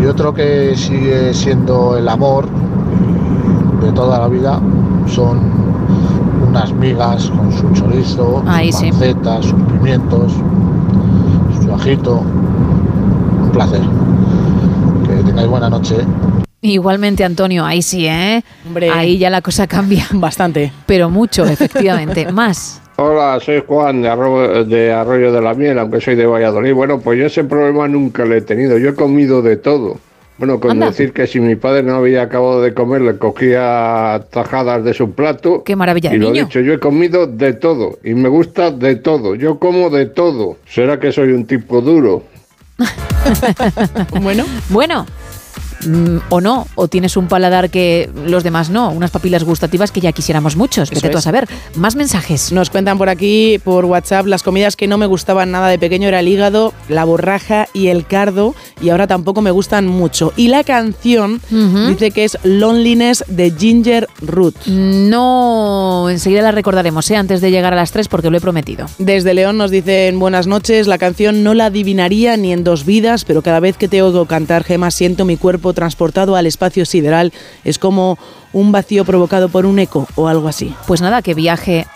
Y 0.00 0.06
otro 0.06 0.32
que 0.32 0.74
sigue 0.76 1.34
siendo 1.34 1.96
el 1.96 2.08
amor 2.08 2.46
y 3.82 3.84
de 3.84 3.92
toda 3.92 4.18
la 4.20 4.28
vida 4.28 4.60
son 5.06 5.40
unas 6.48 6.72
migas 6.72 7.30
con 7.30 7.52
su 7.52 7.68
chorizo, 7.72 8.42
Ahí 8.46 8.70
sus 8.72 8.80
sí. 8.80 8.90
sus 9.42 9.60
pimientos, 9.64 10.32
su 11.62 11.74
ajito. 11.74 12.22
Un 13.42 13.50
placer. 13.50 13.80
Que 15.06 15.22
tengáis 15.24 15.48
buena 15.48 15.68
noche. 15.68 15.96
Igualmente, 16.60 17.24
Antonio, 17.24 17.64
ahí 17.64 17.82
sí, 17.82 18.06
¿eh? 18.06 18.42
Hombre. 18.66 18.90
Ahí 18.90 19.18
ya 19.18 19.30
la 19.30 19.42
cosa 19.42 19.66
cambia. 19.66 20.06
Bastante. 20.12 20.72
Pero 20.86 21.08
mucho, 21.08 21.44
efectivamente. 21.46 22.30
Más. 22.32 22.80
Hola, 22.96 23.38
soy 23.40 23.62
Juan 23.64 24.02
de 24.02 24.08
Arroyo, 24.08 24.64
de 24.64 24.92
Arroyo 24.92 25.30
de 25.30 25.40
la 25.40 25.54
Miel, 25.54 25.78
aunque 25.78 26.00
soy 26.00 26.16
de 26.16 26.26
Valladolid. 26.26 26.74
Bueno, 26.74 26.98
pues 26.98 27.16
yo 27.18 27.26
ese 27.26 27.44
problema 27.44 27.86
nunca 27.86 28.24
lo 28.24 28.34
he 28.34 28.40
tenido. 28.40 28.76
Yo 28.76 28.88
he 28.90 28.94
comido 28.94 29.40
de 29.40 29.56
todo. 29.56 29.98
Bueno, 30.36 30.58
con 30.58 30.72
Anda. 30.72 30.86
decir 30.86 31.12
que 31.12 31.26
si 31.28 31.38
mi 31.40 31.54
padre 31.56 31.84
no 31.84 31.94
había 31.96 32.22
acabado 32.22 32.60
de 32.60 32.74
comer, 32.74 33.02
le 33.02 33.18
cogía 33.18 34.24
tajadas 34.30 34.82
de 34.84 34.94
su 34.94 35.12
plato. 35.12 35.62
Qué 35.64 35.76
maravilla 35.76 36.10
de 36.10 36.16
Y 36.16 36.18
lo 36.18 36.30
niño. 36.30 36.44
dicho, 36.46 36.60
yo 36.60 36.72
he 36.72 36.78
comido 36.80 37.26
de 37.28 37.52
todo 37.54 37.98
y 38.02 38.14
me 38.14 38.28
gusta 38.28 38.70
de 38.72 38.96
todo. 38.96 39.36
Yo 39.36 39.60
como 39.60 39.90
de 39.90 40.06
todo. 40.06 40.56
¿Será 40.68 40.98
que 40.98 41.12
soy 41.12 41.30
un 41.32 41.46
tipo 41.46 41.80
duro? 41.80 42.24
bueno. 44.22 44.44
Bueno. 44.70 45.06
Mm, 45.86 46.18
o 46.28 46.40
no, 46.40 46.66
o 46.74 46.88
tienes 46.88 47.16
un 47.16 47.28
paladar 47.28 47.70
que 47.70 48.10
los 48.26 48.44
demás 48.44 48.70
no, 48.70 48.90
unas 48.90 49.10
papilas 49.10 49.44
gustativas 49.44 49.92
que 49.92 50.00
ya 50.00 50.12
quisiéramos 50.12 50.56
muchos. 50.56 50.90
Vete 50.90 51.08
tú 51.08 51.18
a 51.18 51.22
saber. 51.22 51.48
Más 51.74 51.96
mensajes. 51.96 52.52
Nos 52.52 52.70
cuentan 52.70 52.98
por 52.98 53.08
aquí, 53.08 53.60
por 53.62 53.84
WhatsApp, 53.84 54.26
las 54.26 54.42
comidas 54.42 54.76
que 54.76 54.86
no 54.86 54.98
me 54.98 55.06
gustaban 55.06 55.50
nada 55.50 55.68
de 55.68 55.78
pequeño 55.78 56.08
era 56.08 56.20
el 56.20 56.28
hígado, 56.28 56.72
la 56.88 57.04
borraja 57.04 57.68
y 57.72 57.88
el 57.88 58.06
cardo, 58.06 58.54
y 58.80 58.90
ahora 58.90 59.06
tampoco 59.06 59.42
me 59.42 59.50
gustan 59.50 59.86
mucho. 59.86 60.32
Y 60.36 60.48
la 60.48 60.64
canción 60.64 61.40
dice 61.88 62.10
que 62.10 62.24
es 62.24 62.38
Loneliness 62.42 63.24
de 63.28 63.52
Ginger 63.56 64.08
Root. 64.20 64.66
No, 64.66 66.08
enseguida 66.10 66.42
la 66.42 66.52
recordaremos, 66.52 67.10
¿eh? 67.10 67.16
antes 67.16 67.40
de 67.40 67.50
llegar 67.50 67.72
a 67.72 67.76
las 67.76 67.92
3 67.92 68.08
porque 68.08 68.30
lo 68.30 68.36
he 68.36 68.40
prometido. 68.40 68.86
Desde 68.98 69.34
León 69.34 69.58
nos 69.58 69.70
dicen 69.70 70.18
buenas 70.18 70.46
noches, 70.46 70.86
la 70.86 70.98
canción 70.98 71.42
no 71.42 71.54
la 71.54 71.66
adivinaría 71.66 72.36
ni 72.36 72.52
en 72.52 72.64
dos 72.64 72.84
vidas, 72.84 73.24
pero 73.24 73.42
cada 73.42 73.60
vez 73.60 73.76
que 73.76 73.88
te 73.88 74.02
oigo 74.02 74.26
cantar, 74.26 74.64
Gema, 74.64 74.90
siento 74.90 75.24
mi 75.24 75.36
cuerpo 75.36 75.67
transportado 75.72 76.36
al 76.36 76.46
espacio 76.46 76.86
sideral. 76.86 77.32
Es 77.64 77.78
como 77.78 78.18
un 78.52 78.72
vacío 78.72 79.04
provocado 79.04 79.48
por 79.48 79.66
un 79.66 79.78
eco 79.78 80.06
o 80.14 80.28
algo 80.28 80.48
así. 80.48 80.74
Pues 80.86 81.00
nada, 81.00 81.22
que 81.22 81.34
viaje 81.34 81.86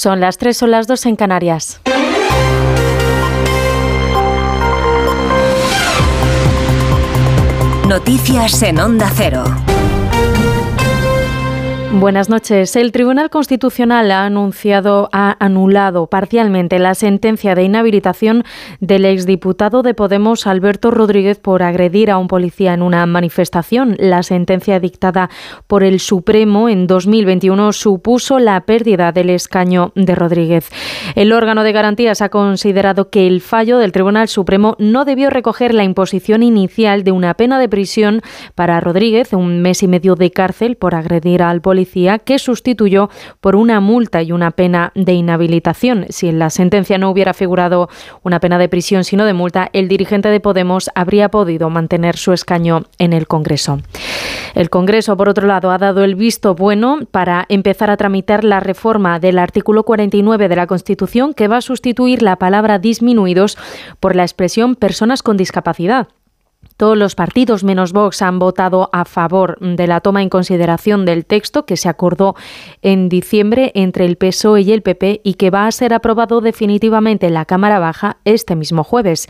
Son 0.00 0.18
las 0.18 0.38
3 0.38 0.62
o 0.62 0.66
las 0.66 0.86
2 0.86 1.04
en 1.04 1.16
Canarias. 1.16 1.78
Noticias 7.86 8.62
en 8.62 8.80
Onda 8.80 9.10
Cero. 9.14 9.44
Buenas 11.92 12.30
noches. 12.30 12.76
El 12.76 12.92
Tribunal 12.92 13.28
Constitucional 13.28 14.10
ha 14.12 14.24
anunciado, 14.24 15.10
ha 15.12 15.36
anulado 15.38 16.06
parcialmente 16.06 16.78
la 16.78 16.94
sentencia 16.94 17.54
de 17.54 17.64
inhabilitación 17.64 18.44
del 18.90 19.04
exdiputado 19.04 19.84
de 19.84 19.94
Podemos 19.94 20.48
Alberto 20.48 20.90
Rodríguez 20.90 21.38
por 21.38 21.62
agredir 21.62 22.10
a 22.10 22.18
un 22.18 22.26
policía 22.26 22.74
en 22.74 22.82
una 22.82 23.06
manifestación. 23.06 23.94
La 24.00 24.24
sentencia 24.24 24.80
dictada 24.80 25.30
por 25.68 25.84
el 25.84 26.00
Supremo 26.00 26.68
en 26.68 26.88
2021 26.88 27.72
supuso 27.72 28.40
la 28.40 28.60
pérdida 28.62 29.12
del 29.12 29.30
escaño 29.30 29.92
de 29.94 30.16
Rodríguez. 30.16 30.70
El 31.14 31.32
órgano 31.32 31.64
de 31.64 31.72
garantías 31.72 32.22
ha 32.22 32.28
considerado 32.28 33.10
que 33.10 33.26
el 33.26 33.40
fallo 33.40 33.78
del 33.78 33.92
Tribunal 33.92 34.28
Supremo 34.28 34.76
no 34.78 35.04
debió 35.04 35.30
recoger 35.30 35.74
la 35.74 35.84
imposición 35.84 36.42
inicial 36.42 37.02
de 37.04 37.12
una 37.12 37.34
pena 37.34 37.58
de 37.58 37.68
prisión 37.68 38.22
para 38.54 38.80
Rodríguez, 38.80 39.32
un 39.32 39.60
mes 39.60 39.82
y 39.82 39.88
medio 39.88 40.14
de 40.14 40.30
cárcel 40.30 40.76
por 40.76 40.94
agredir 40.94 41.42
al 41.42 41.60
policía 41.60 42.18
que 42.18 42.38
sustituyó 42.38 43.10
por 43.40 43.56
una 43.56 43.80
multa 43.80 44.22
y 44.22 44.32
una 44.32 44.52
pena 44.52 44.92
de 44.94 45.12
inhabilitación. 45.14 46.06
Si 46.10 46.28
en 46.28 46.38
la 46.38 46.50
sentencia 46.50 46.98
no 46.98 47.10
hubiera 47.10 47.34
figurado 47.34 47.88
una 48.22 48.40
pena 48.40 48.58
de 48.58 48.68
prisión 48.68 49.04
sino 49.04 49.24
de 49.24 49.34
multa, 49.34 49.68
el 49.72 49.88
dirigente 49.88 50.28
de 50.28 50.40
Podemos 50.40 50.90
habría 50.94 51.28
podido 51.28 51.70
mantener 51.70 52.16
su 52.16 52.32
escaño 52.32 52.84
en 52.98 53.12
el 53.12 53.26
Congreso. 53.26 53.80
El 54.54 54.70
Congreso, 54.70 55.16
por 55.16 55.28
otro 55.28 55.46
lado, 55.46 55.70
ha 55.70 55.78
dado 55.78 56.02
el 56.04 56.14
visto 56.14 56.54
bueno 56.54 57.00
para 57.10 57.46
empezar 57.48 57.90
a 57.90 57.96
tramitar 57.96 58.44
la 58.44 58.60
reforma 58.60 59.20
del 59.20 59.38
artículo 59.38 59.84
49 59.84 60.48
de 60.48 60.56
la 60.56 60.66
Constitución 60.66 60.99
que 61.34 61.48
va 61.48 61.58
a 61.58 61.62
sustituir 61.62 62.22
la 62.22 62.36
palabra 62.36 62.78
disminuidos 62.78 63.56
por 64.00 64.16
la 64.16 64.22
expresión 64.22 64.74
personas 64.74 65.22
con 65.22 65.36
discapacidad. 65.36 66.08
Todos 66.80 66.96
los 66.96 67.14
partidos 67.14 67.62
menos 67.62 67.92
Vox 67.92 68.22
han 68.22 68.38
votado 68.38 68.88
a 68.94 69.04
favor 69.04 69.58
de 69.60 69.86
la 69.86 70.00
toma 70.00 70.22
en 70.22 70.30
consideración 70.30 71.04
del 71.04 71.26
texto 71.26 71.66
que 71.66 71.76
se 71.76 71.90
acordó 71.90 72.36
en 72.80 73.10
diciembre 73.10 73.70
entre 73.74 74.06
el 74.06 74.16
PSOE 74.16 74.62
y 74.62 74.72
el 74.72 74.80
PP 74.80 75.20
y 75.22 75.34
que 75.34 75.50
va 75.50 75.66
a 75.66 75.72
ser 75.72 75.92
aprobado 75.92 76.40
definitivamente 76.40 77.26
en 77.26 77.34
la 77.34 77.44
Cámara 77.44 77.80
Baja 77.80 78.16
este 78.24 78.56
mismo 78.56 78.82
jueves. 78.82 79.28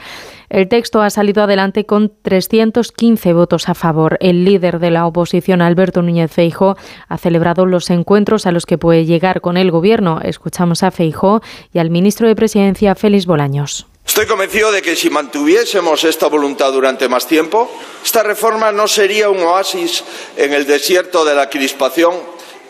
El 0.48 0.68
texto 0.68 1.02
ha 1.02 1.10
salido 1.10 1.42
adelante 1.42 1.86
con 1.86 2.12
315 2.22 3.32
votos 3.32 3.68
a 3.68 3.74
favor. 3.74 4.16
El 4.20 4.44
líder 4.44 4.78
de 4.78 4.92
la 4.92 5.04
oposición, 5.04 5.60
Alberto 5.60 6.02
Núñez 6.02 6.30
Feijo, 6.30 6.76
ha 7.08 7.18
celebrado 7.18 7.66
los 7.66 7.90
encuentros 7.90 8.46
a 8.46 8.52
los 8.52 8.64
que 8.64 8.78
puede 8.78 9.06
llegar 9.06 9.40
con 9.40 9.56
el 9.56 9.72
Gobierno. 9.72 10.20
Escuchamos 10.22 10.84
a 10.84 10.92
Feijo 10.92 11.42
y 11.72 11.80
al 11.80 11.90
ministro 11.90 12.28
de 12.28 12.36
Presidencia, 12.36 12.94
Félix 12.94 13.26
Bolaños. 13.26 13.89
Estoy 14.10 14.26
convencido 14.26 14.72
de 14.72 14.82
que 14.82 14.96
si 14.96 15.08
mantuviésemos 15.08 16.02
esta 16.02 16.26
voluntad 16.26 16.72
durante 16.72 17.08
más 17.08 17.28
tiempo, 17.28 17.70
esta 18.04 18.24
reforma 18.24 18.72
no 18.72 18.88
sería 18.88 19.30
un 19.30 19.40
oasis 19.40 20.02
en 20.36 20.52
el 20.52 20.66
desierto 20.66 21.24
de 21.24 21.36
la 21.36 21.48
crispación 21.48 22.20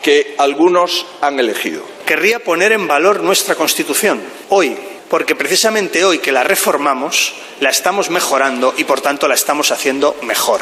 que 0.03 0.35
algunos 0.37 1.07
han 1.19 1.39
elegido. 1.39 1.81
Querría 2.05 2.43
poner 2.43 2.73
en 2.73 2.87
valor 2.87 3.23
nuestra 3.23 3.55
Constitución 3.55 4.21
hoy, 4.49 4.77
porque 5.09 5.35
precisamente 5.35 6.05
hoy 6.05 6.19
que 6.19 6.31
la 6.31 6.43
reformamos, 6.43 7.33
la 7.59 7.71
estamos 7.71 8.11
mejorando 8.11 8.75
y 8.77 8.83
por 8.83 9.01
tanto 9.01 9.27
la 9.27 9.33
estamos 9.33 9.71
haciendo 9.71 10.15
mejor. 10.21 10.61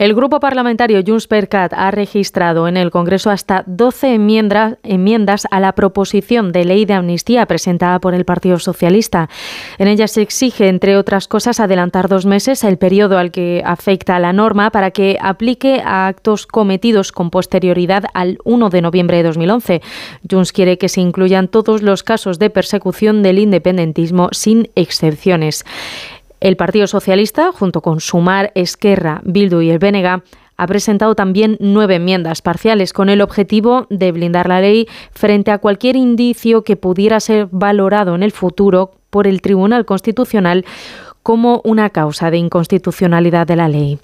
El 0.00 0.14
grupo 0.14 0.40
parlamentario 0.40 1.02
Junts 1.06 1.26
per 1.26 1.50
Cat 1.50 1.74
ha 1.76 1.90
registrado 1.90 2.66
en 2.68 2.78
el 2.78 2.90
Congreso 2.90 3.28
hasta 3.28 3.64
12 3.66 4.14
enmiendas, 4.14 5.46
a 5.50 5.60
la 5.60 5.74
proposición 5.74 6.52
de 6.52 6.64
ley 6.64 6.86
de 6.86 6.94
amnistía 6.94 7.44
presentada 7.44 7.98
por 8.00 8.14
el 8.14 8.24
Partido 8.24 8.58
Socialista. 8.58 9.28
En 9.76 9.88
ella 9.88 10.08
se 10.08 10.22
exige, 10.22 10.68
entre 10.68 10.96
otras 10.96 11.28
cosas, 11.28 11.60
adelantar 11.60 12.08
dos 12.08 12.24
meses 12.24 12.64
el 12.64 12.78
periodo 12.78 13.18
al 13.18 13.30
que 13.30 13.62
afecta 13.62 14.18
la 14.18 14.32
norma 14.32 14.70
para 14.70 14.90
que 14.90 15.18
aplique 15.20 15.82
a 15.84 16.06
actos 16.06 16.46
cometidos 16.46 17.12
con 17.12 17.28
posterioridad 17.28 18.04
al 18.14 18.38
1 18.44 18.70
de 18.70 18.80
noviembre 18.80 19.18
de 19.18 19.24
2011. 19.24 19.82
Junts 20.30 20.52
quiere 20.52 20.78
que 20.78 20.88
se 20.88 21.02
incluyan 21.02 21.48
todos 21.48 21.82
los 21.82 22.02
casos 22.04 22.38
de 22.38 22.48
persecución 22.48 23.22
del 23.22 23.38
independentismo 23.38 24.30
sin 24.32 24.70
excepciones. 24.76 25.66
El 26.40 26.56
Partido 26.56 26.86
Socialista, 26.86 27.52
junto 27.52 27.82
con 27.82 28.00
Sumar, 28.00 28.50
Esquerra, 28.54 29.20
Bildu 29.24 29.60
y 29.60 29.70
el 29.70 29.78
Bénega, 29.78 30.24
ha 30.56 30.66
presentado 30.66 31.14
también 31.14 31.56
nueve 31.60 31.96
enmiendas 31.96 32.42
parciales 32.42 32.92
con 32.92 33.08
el 33.08 33.20
objetivo 33.20 33.86
de 33.88 34.12
blindar 34.12 34.48
la 34.48 34.60
ley 34.60 34.88
frente 35.12 35.50
a 35.50 35.58
cualquier 35.58 35.96
indicio 35.96 36.64
que 36.64 36.76
pudiera 36.76 37.20
ser 37.20 37.48
valorado 37.50 38.14
en 38.14 38.22
el 38.22 38.32
futuro 38.32 38.92
por 39.10 39.26
el 39.26 39.42
Tribunal 39.42 39.84
Constitucional 39.84 40.64
como 41.22 41.60
una 41.64 41.90
causa 41.90 42.30
de 42.30 42.38
inconstitucionalidad 42.38 43.46
de 43.46 43.56
la 43.56 43.68
ley. 43.68 43.98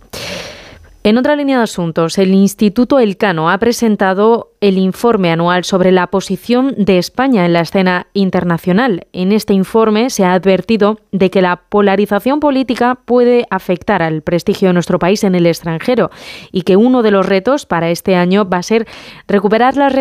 En 1.05 1.19
otra 1.19 1.37
línea 1.37 1.59
de 1.59 1.65
asuntos, 1.65 2.19
el 2.19 2.35
Instituto 2.35 2.99
Elcano 2.99 3.49
ha 3.49 3.59
presentado 3.59 4.53
el 4.61 4.79
informe 4.79 5.31
anual 5.31 5.65
sobre 5.65 5.93
la 5.93 6.07
posición 6.09 6.75
de 6.77 6.99
España 6.99 7.45
en 7.45 7.53
la 7.53 7.61
escena 7.61 8.07
internacional. 8.15 9.07
En 9.13 9.33
este 9.33 9.55
informe 9.55 10.11
se 10.11 10.25
ha 10.25 10.33
advertido 10.33 10.99
de 11.13 11.31
que 11.31 11.43
la 11.43 11.57
polarización 11.57 12.41
política 12.41 12.99
puede 13.05 13.47
afectar 13.51 14.03
al 14.03 14.23
prestigio 14.23 14.69
de 14.69 14.75
nuestro 14.75 14.99
país 14.99 15.25
en 15.25 15.35
el 15.35 15.47
extranjero 15.47 16.11
y 16.53 16.63
que 16.63 16.77
uno 16.77 17.03
de 17.03 17.11
los 17.11 17.27
retos 17.27 17.67
para 17.67 17.91
este 17.91 18.17
año 18.17 18.49
va 18.49 18.59
a 18.59 18.63
ser 18.63 18.87
recuperar 19.29 19.77
las, 19.77 19.93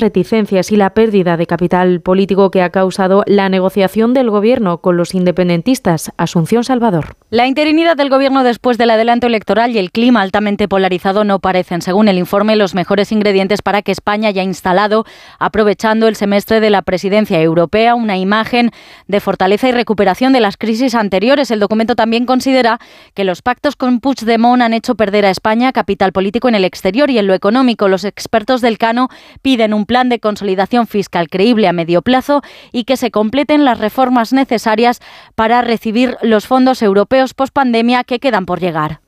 reticencias 0.00 0.72
y 0.72 0.76
la 0.76 0.90
pérdida 0.90 1.36
de 1.36 1.46
capital 1.46 2.00
político 2.00 2.50
que 2.50 2.62
ha 2.62 2.70
causado 2.70 3.22
la 3.26 3.48
negociación 3.48 4.14
del 4.14 4.30
gobierno 4.30 4.78
con 4.78 4.96
los 4.96 5.14
independentistas. 5.14 6.12
Asunción 6.16 6.64
Salvador. 6.64 7.16
La 7.30 7.46
interinidad 7.46 7.96
del 7.96 8.10
gobierno 8.10 8.44
después 8.44 8.78
del 8.78 8.90
adelanto 8.90 9.26
electoral 9.26 9.72
y 9.72 9.78
el 9.78 9.90
clima 9.90 10.22
altamente 10.22 10.68
polarizado 10.68 11.24
no 11.24 11.38
parecen, 11.38 11.82
según 11.82 12.08
el 12.08 12.18
informe, 12.18 12.56
los 12.56 12.74
mejores 12.74 13.12
ingredientes 13.12 13.53
para 13.62 13.82
que 13.82 13.92
España 13.92 14.28
haya 14.28 14.42
instalado, 14.42 15.04
aprovechando 15.38 16.08
el 16.08 16.16
semestre 16.16 16.60
de 16.60 16.70
la 16.70 16.82
presidencia 16.82 17.40
europea, 17.40 17.94
una 17.94 18.16
imagen 18.16 18.70
de 19.06 19.20
fortaleza 19.20 19.68
y 19.68 19.72
recuperación 19.72 20.32
de 20.32 20.40
las 20.40 20.56
crisis 20.56 20.94
anteriores. 20.94 21.50
El 21.50 21.60
documento 21.60 21.96
también 21.96 22.26
considera 22.26 22.78
que 23.14 23.24
los 23.24 23.42
pactos 23.42 23.76
con 23.76 24.00
Puigdemont 24.00 24.62
han 24.62 24.74
hecho 24.74 24.94
perder 24.94 25.26
a 25.26 25.30
España 25.30 25.72
capital 25.72 26.12
político 26.12 26.48
en 26.48 26.54
el 26.54 26.64
exterior 26.64 27.10
y 27.10 27.18
en 27.18 27.26
lo 27.26 27.34
económico. 27.34 27.88
Los 27.88 28.04
expertos 28.04 28.60
del 28.60 28.78
Cano 28.78 29.08
piden 29.42 29.74
un 29.74 29.86
plan 29.86 30.08
de 30.08 30.20
consolidación 30.20 30.86
fiscal 30.86 31.28
creíble 31.28 31.68
a 31.68 31.72
medio 31.72 32.02
plazo 32.02 32.42
y 32.72 32.84
que 32.84 32.96
se 32.96 33.10
completen 33.10 33.64
las 33.64 33.78
reformas 33.78 34.32
necesarias 34.32 35.00
para 35.34 35.62
recibir 35.62 36.16
los 36.22 36.46
fondos 36.46 36.82
europeos 36.82 37.34
post-pandemia 37.34 38.04
que 38.04 38.20
quedan 38.20 38.46
por 38.46 38.60
llegar. 38.60 39.03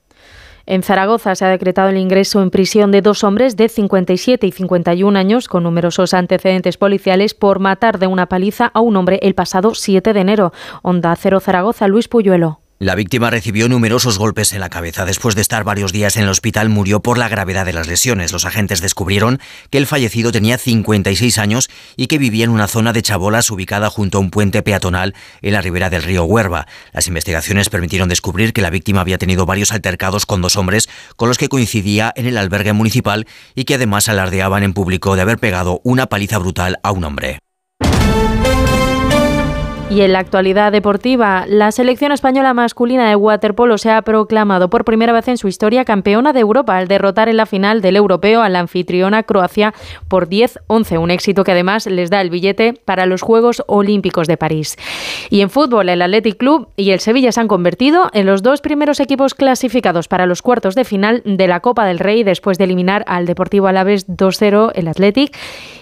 En 0.67 0.83
Zaragoza 0.83 1.37
se 1.37 1.45
ha 1.45 1.49
decretado 1.49 1.91
el 1.91 1.97
ingreso 1.97 2.43
en 2.43 2.51
prisión 2.51 2.91
de 2.91 3.01
dos 3.01 3.23
hombres 3.23 3.57
de 3.57 3.69
57 3.69 4.49
y 4.49 4.51
51 4.51 5.17
años 5.17 5.47
con 5.47 5.63
numerosos 5.63 6.13
antecedentes 6.13 6.77
policiales 6.77 7.35
por 7.35 7.61
matar 7.61 8.01
de 8.01 8.09
una 8.09 8.27
paliza 8.27 8.73
a 8.75 8.81
un 8.81 8.97
hombre 8.97 9.21
el 9.23 9.37
pasado 9.37 9.75
7 9.75 10.13
de 10.13 10.21
enero. 10.21 10.53
Onda 10.83 11.15
Cero 11.15 11.39
Zaragoza, 11.39 11.87
Luis 11.87 12.09
Puyuelo. 12.09 12.66
La 12.79 12.95
víctima 12.95 13.31
recibió 13.31 13.71
numerosos 13.71 14.19
golpes 14.19 14.53
en 14.53 14.61
la 14.61 14.69
cabeza. 14.69 15.07
Después 15.07 15.35
de 15.35 15.41
estar 15.41 15.65
varios 15.65 15.95
días 15.95 16.19
en 16.19 16.25
el 16.25 16.29
hospital, 16.29 16.69
murió 16.69 17.01
por 17.01 17.17
la 17.17 17.27
gravedad 17.27 17.65
de 17.65 17.73
las 17.73 17.87
lesiones. 17.87 18.33
Los 18.33 18.45
agentes 18.45 18.83
descubrieron 18.83 19.41
que 19.71 19.79
el 19.79 19.87
fallecido 19.87 20.31
tenía 20.31 20.59
56 20.59 21.39
años 21.39 21.71
y 21.97 22.07
que 22.07 22.19
vivía 22.19 22.45
en 22.45 22.51
una 22.51 22.69
zona 22.69 22.93
de 22.93 23.01
chabolas 23.01 23.51
ubicada 23.51 23.89
junto 23.89 24.19
a 24.19 24.21
un 24.21 24.29
puente 24.29 24.63
peatonal 24.63 25.15
en 25.41 25.55
la 25.55 25.63
ribera 25.63 25.89
del 25.89 26.03
río 26.03 26.25
Huerva. 26.25 26.67
Las 26.93 27.07
investigaciones 27.09 27.71
permitieron 27.71 28.11
descubrir 28.11 28.53
que 28.53 28.61
la 28.61 28.69
víctima 28.69 29.01
había 29.01 29.17
tenido 29.17 29.47
varios 29.47 29.73
altercados 29.73 30.27
con 30.27 30.43
dos 30.43 30.57
hombres 30.57 30.91
con 31.17 31.31
los 31.31 31.39
que 31.39 31.49
coincidía 31.49 32.13
en 32.15 32.27
el 32.27 32.37
albergue 32.37 32.75
municipal 32.75 33.27
y 33.55 33.65
que 33.65 33.77
además 33.77 34.11
alardeaban 34.11 34.63
en 34.63 34.75
público 34.75 35.17
de 35.17 35.23
haber 35.23 35.39
pegado 35.39 35.81
una 35.83 36.09
paliza 36.09 36.37
brutal 36.37 36.79
a 36.83 36.93
un 36.93 37.05
hombre. 37.05 37.39
Y 39.89 40.01
en 40.01 40.13
la 40.13 40.19
actualidad 40.19 40.73
deportiva, 40.73 41.45
la 41.47 41.71
selección 41.71 42.11
española 42.11 42.53
masculina 42.55 43.09
de 43.09 43.15
waterpolo 43.15 43.79
se 43.79 43.93
ha 43.93 44.03
proclamado 44.03 44.69
por 44.69 44.85
primera 44.85 45.13
vez 45.13 45.29
en 45.29 45.39
su 45.39 45.47
historia 45.47 45.85
campeona 45.85 46.33
de 46.33 46.41
Europa 46.41 46.77
al 46.77 46.89
derrotar 46.89 47.29
en 47.29 47.37
la 47.37 47.47
final 47.47 47.81
del 47.81 47.95
europeo 47.95 48.43
a 48.43 48.49
la 48.49 48.59
anfitriona 48.59 49.23
Croacia 49.23 49.75
por 50.09 50.29
10-11, 50.29 50.99
un 51.01 51.13
éxito 51.13 51.45
que 51.45 51.53
además 51.53 51.87
les 51.87 52.11
da 52.11 52.21
el 52.21 52.31
billete 52.31 52.73
para 52.73 53.07
los 53.07 53.23
Juegos 53.23 53.63
Olímpicos 53.69 54.27
de 54.27 54.37
París. 54.37 54.77
Y 55.31 55.41
en 55.41 55.51
fútbol, 55.51 55.89
el 55.89 56.03
Athletic 56.03 56.37
Club 56.37 56.69
y 56.77 56.91
el 56.91 56.99
Sevilla 56.99 57.31
se 57.31 57.41
han 57.41 57.49
convertido 57.49 58.11
en 58.13 58.27
los 58.27 58.43
dos 58.43 58.61
primeros 58.63 58.99
equipos 58.99 59.35
clasificados 59.35 60.09
para 60.09 60.27
los 60.27 60.43
cuartos 60.43 60.75
de 60.75 60.85
final 60.85 61.23
de 61.25 61.47
la 61.47 61.61
Copa 61.61 61.87
del 61.87 62.01
Rey 62.01 62.25
después 62.25 62.59
de 62.59 62.65
eliminar 62.65 63.05
al 63.07 63.25
Deportivo 63.25 63.69
Alavés 63.69 64.09
2-0 64.09 64.73
el 64.75 64.89
Athletic 64.89 65.37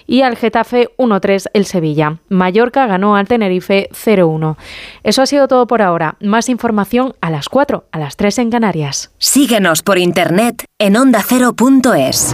y 0.07 0.21
al 0.21 0.35
Getafe 0.35 0.89
1-3 0.97 1.47
el 1.53 1.65
Sevilla. 1.65 2.17
Mallorca 2.29 2.87
ganó 2.87 3.15
al 3.15 3.27
Tenerife 3.27 3.89
01. 4.05 4.57
Eso 5.03 5.21
ha 5.21 5.25
sido 5.25 5.47
todo 5.47 5.67
por 5.67 5.81
ahora. 5.81 6.17
Más 6.21 6.49
información 6.49 7.13
a 7.21 7.29
las 7.29 7.49
4, 7.49 7.85
a 7.91 7.99
las 7.99 8.15
3 8.15 8.39
en 8.39 8.51
Canarias. 8.51 9.11
Síguenos 9.17 9.81
por 9.81 9.97
internet 9.97 10.65
en 10.79 10.97
ondacero.es. 10.97 12.33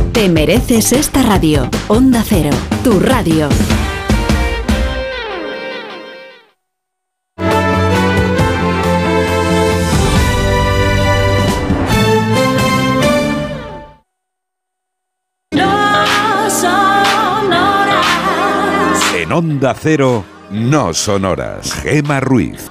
Te 0.13 0.27
mereces 0.27 0.91
esta 0.91 1.23
radio. 1.23 1.69
Onda 1.87 2.21
Cero, 2.27 2.49
tu 2.83 2.99
radio. 2.99 3.47
No 15.51 16.49
sonoras. 16.49 18.05
En 19.15 19.31
Onda 19.31 19.73
Cero, 19.73 20.25
no 20.51 20.93
sonoras. 20.93 21.73
Gema 21.81 22.19
Ruiz. 22.19 22.69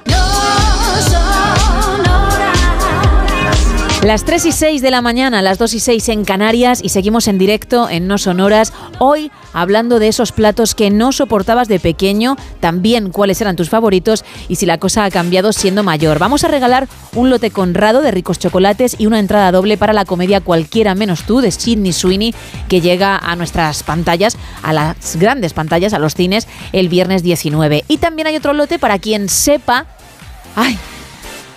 Las 4.02 4.24
3 4.24 4.46
y 4.46 4.52
6 4.52 4.80
de 4.80 4.90
la 4.90 5.02
mañana, 5.02 5.42
las 5.42 5.58
2 5.58 5.74
y 5.74 5.80
6 5.80 6.08
en 6.08 6.24
Canarias 6.24 6.80
y 6.82 6.88
seguimos 6.88 7.28
en 7.28 7.36
directo 7.36 7.90
en 7.90 8.06
No 8.06 8.16
Sonoras. 8.16 8.72
Hoy 8.98 9.30
hablando 9.52 9.98
de 9.98 10.08
esos 10.08 10.32
platos 10.32 10.74
que 10.74 10.88
no 10.88 11.12
soportabas 11.12 11.68
de 11.68 11.80
pequeño, 11.80 12.36
también 12.60 13.10
cuáles 13.10 13.42
eran 13.42 13.56
tus 13.56 13.68
favoritos 13.68 14.24
y 14.48 14.56
si 14.56 14.64
la 14.64 14.78
cosa 14.78 15.04
ha 15.04 15.10
cambiado 15.10 15.52
siendo 15.52 15.82
mayor. 15.82 16.18
Vamos 16.18 16.44
a 16.44 16.48
regalar 16.48 16.88
un 17.14 17.28
lote 17.28 17.50
conrado 17.50 18.00
de 18.00 18.10
ricos 18.10 18.38
chocolates 18.38 18.96
y 18.98 19.04
una 19.04 19.18
entrada 19.18 19.52
doble 19.52 19.76
para 19.76 19.92
la 19.92 20.06
comedia 20.06 20.40
Cualquiera 20.40 20.94
menos 20.94 21.24
tú 21.24 21.42
de 21.42 21.50
Sidney 21.50 21.92
Sweeney 21.92 22.34
que 22.70 22.80
llega 22.80 23.18
a 23.18 23.36
nuestras 23.36 23.82
pantallas, 23.82 24.38
a 24.62 24.72
las 24.72 25.16
grandes 25.16 25.52
pantallas, 25.52 25.92
a 25.92 25.98
los 25.98 26.14
cines, 26.14 26.48
el 26.72 26.88
viernes 26.88 27.22
19. 27.22 27.84
Y 27.86 27.98
también 27.98 28.28
hay 28.28 28.36
otro 28.36 28.54
lote 28.54 28.78
para 28.78 28.98
quien 28.98 29.28
sepa... 29.28 29.84
¡Ay! 30.56 30.78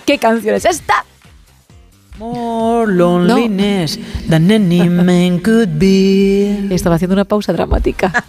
¿Qué 0.04 0.18
canción 0.18 0.56
es 0.56 0.66
esta? 0.66 1.06
More 2.18 2.86
loneliness 2.86 3.98
than 4.28 4.48
any 4.50 4.88
man 4.88 5.40
could 5.40 5.78
be. 5.80 6.68
Estaba 6.70 6.94
haciendo 6.94 7.14
una 7.14 7.24
pausa 7.24 7.52
dramática. 7.52 8.24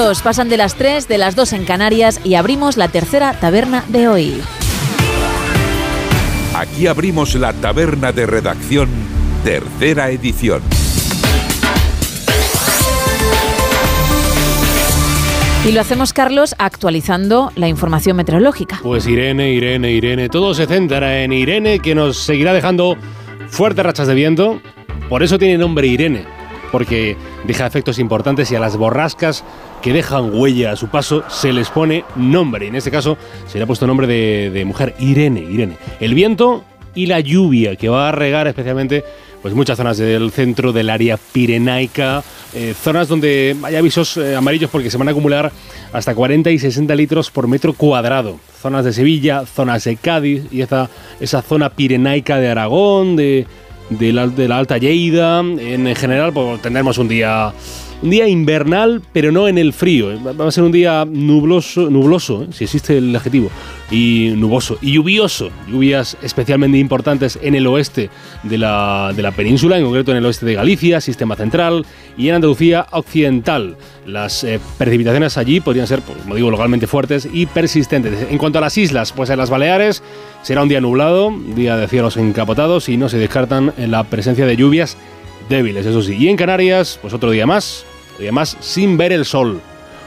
minutos 0.08 0.24
pasan 0.24 0.48
de 0.48 0.56
las 0.56 0.76
3, 0.76 1.10
de 1.10 1.18
las 1.18 1.36
2 1.36 1.52
en 1.52 1.66
Canarias 1.66 2.22
y 2.24 2.36
abrimos 2.36 2.78
la 2.78 2.88
tercera 2.88 3.34
taberna 3.34 3.84
de 3.90 4.08
hoy. 4.08 4.42
Aquí 6.56 6.88
abrimos 6.88 7.36
la 7.36 7.52
taberna 7.52 8.14
de 8.14 8.26
redacción, 8.26 8.88
tercera 9.44 10.10
edición. 10.10 10.62
Y 15.68 15.74
lo 15.74 15.82
hacemos, 15.82 16.14
Carlos, 16.14 16.56
actualizando 16.58 17.52
la 17.56 17.68
información 17.68 18.16
meteorológica. 18.16 18.80
Pues 18.84 19.06
Irene, 19.08 19.52
Irene, 19.52 19.92
Irene. 19.92 20.30
Todo 20.30 20.54
se 20.54 20.68
centra 20.68 21.22
en 21.22 21.34
Irene, 21.34 21.80
que 21.80 21.96
nos 21.96 22.16
seguirá 22.16 22.54
dejando 22.54 22.96
fuertes 23.50 23.86
rachas 23.86 24.08
de 24.08 24.14
viento. 24.14 24.62
Por 25.10 25.22
eso 25.22 25.38
tiene 25.38 25.58
nombre 25.58 25.88
Irene, 25.88 26.24
porque 26.72 27.18
deja 27.44 27.68
efectos 27.68 28.00
importantes 28.00 28.50
y 28.54 28.56
a 28.56 28.62
las 28.62 28.78
borrascas 28.78 29.44
que 29.82 29.94
dejan 29.94 30.34
huella 30.34 30.72
a 30.72 30.76
su 30.76 30.88
paso, 30.88 31.24
se 31.30 31.54
les 31.54 31.70
pone 31.70 32.04
nombre. 32.16 32.68
En 32.68 32.76
este 32.76 32.92
caso 32.92 33.18
se 33.48 33.58
le 33.58 33.64
ha 33.64 33.68
puesto 33.68 33.88
nombre 33.88 34.08
de, 34.08 34.50
de 34.52 34.66
mujer, 34.66 34.96
Irene, 35.00 35.42
Irene. 35.42 35.78
El 36.00 36.14
viento 36.14 36.64
y 36.96 37.06
la 37.06 37.20
lluvia, 37.20 37.76
que 37.76 37.90
va 37.90 38.10
a 38.10 38.12
regar 38.12 38.48
especialmente 38.48 39.04
pues 39.42 39.54
muchas 39.54 39.78
zonas 39.78 39.98
del 39.98 40.32
centro 40.32 40.74
del 40.74 40.90
área 40.90 41.18
pirenaica, 41.18 42.24
eh, 42.54 42.74
zonas 42.80 43.08
donde 43.08 43.56
hay 43.64 43.76
avisos 43.76 44.18
eh, 44.18 44.36
amarillos 44.36 44.70
porque 44.70 44.90
se 44.90 44.98
van 44.98 45.08
a 45.08 45.12
acumular 45.12 45.52
hasta 45.94 46.16
40 46.16 46.52
y 46.52 46.60
60 46.60 46.96
litros 46.96 47.32
por 47.32 47.48
metro 47.48 47.74
cuadrado. 47.74 48.40
Zonas 48.62 48.84
de 48.84 48.94
Sevilla, 48.94 49.46
zonas 49.46 49.84
de 49.84 49.96
Cádiz 49.96 50.44
y 50.52 50.62
esa, 50.62 50.90
esa 51.20 51.42
zona 51.42 51.70
pirenaica 51.70 52.40
de 52.40 52.50
Aragón, 52.50 53.16
de, 53.16 53.46
de 53.90 54.14
la, 54.14 54.28
de 54.28 54.48
la 54.48 54.58
Alta 54.58 54.78
Lleida. 54.78 55.40
En 55.40 55.96
general, 55.96 56.34
pues 56.34 56.62
tendremos 56.62 56.98
un 56.98 57.08
día, 57.08 57.54
un 58.02 58.10
día 58.10 58.28
invernal, 58.28 59.02
pero 59.14 59.32
no 59.32 59.48
en 59.48 59.58
el 59.58 59.74
frío. 59.74 60.10
Va 60.24 60.32
va 60.34 60.48
a 60.48 60.52
ser 60.52 60.64
un 60.64 60.72
día 60.72 61.06
nubloso, 61.06 61.90
nubloso 61.90 62.44
¿eh? 62.44 62.48
si 62.52 62.66
existe 62.66 62.98
el 62.98 63.16
adjetivo, 63.16 63.50
y 63.90 64.34
nuboso 64.36 64.78
y 64.82 64.94
lluvioso. 64.94 65.50
Lluvias 65.68 66.18
especialmente 66.22 66.78
importantes 66.78 67.40
en 67.42 67.56
el 67.56 67.66
oeste 67.68 68.10
de 68.44 68.58
la, 68.58 69.12
de 69.16 69.22
la 69.22 69.32
península, 69.32 69.78
en 69.78 69.86
concreto 69.86 70.12
en 70.12 70.18
el 70.18 70.26
oeste 70.26 70.46
de 70.46 70.56
Galicia, 70.56 71.02
sistema 71.02 71.36
central 71.36 71.86
y 72.18 72.30
en 72.30 72.36
Andalucía 72.36 72.88
occidental. 72.92 73.78
Las 74.06 74.44
eh, 74.44 74.60
precipitaciones 74.78 75.38
allí 75.38 75.60
podrían 75.60 75.88
ser, 75.88 76.02
pues, 76.02 76.20
como 76.20 76.36
digo, 76.36 76.52
localmente 76.52 76.88
fuertes 76.88 77.28
y 77.32 77.46
persistentes. 77.46 78.28
En 78.30 78.38
cuanto 78.38 78.60
a 78.60 78.62
las 78.62 78.78
islas, 78.78 79.12
pues 79.12 79.30
en 79.30 79.38
las 79.38 79.50
Baleares 79.50 80.04
será 80.44 80.64
un 80.64 80.70
día 80.70 80.82
nublado, 80.82 81.34
día 81.56 81.78
de 81.78 81.88
cielos 81.88 82.18
encapotados 82.18 82.90
y 82.90 82.98
no 82.98 83.10
se 83.10 83.18
descartan 83.18 83.74
la 83.78 84.04
presencia 84.04 84.46
de 84.46 84.56
lluvias 84.56 84.98
débiles, 85.50 85.86
eso 85.86 86.02
sí. 86.02 86.16
Y 86.18 86.30
en 86.30 86.36
Canarias, 86.38 86.98
pues 87.02 87.14
otro 87.14 87.32
día 87.32 87.46
más, 87.46 87.86
día 88.20 88.32
más 88.32 88.58
sin 88.60 88.98
ver 88.98 89.12
el 89.12 89.26
sol. 89.26 89.62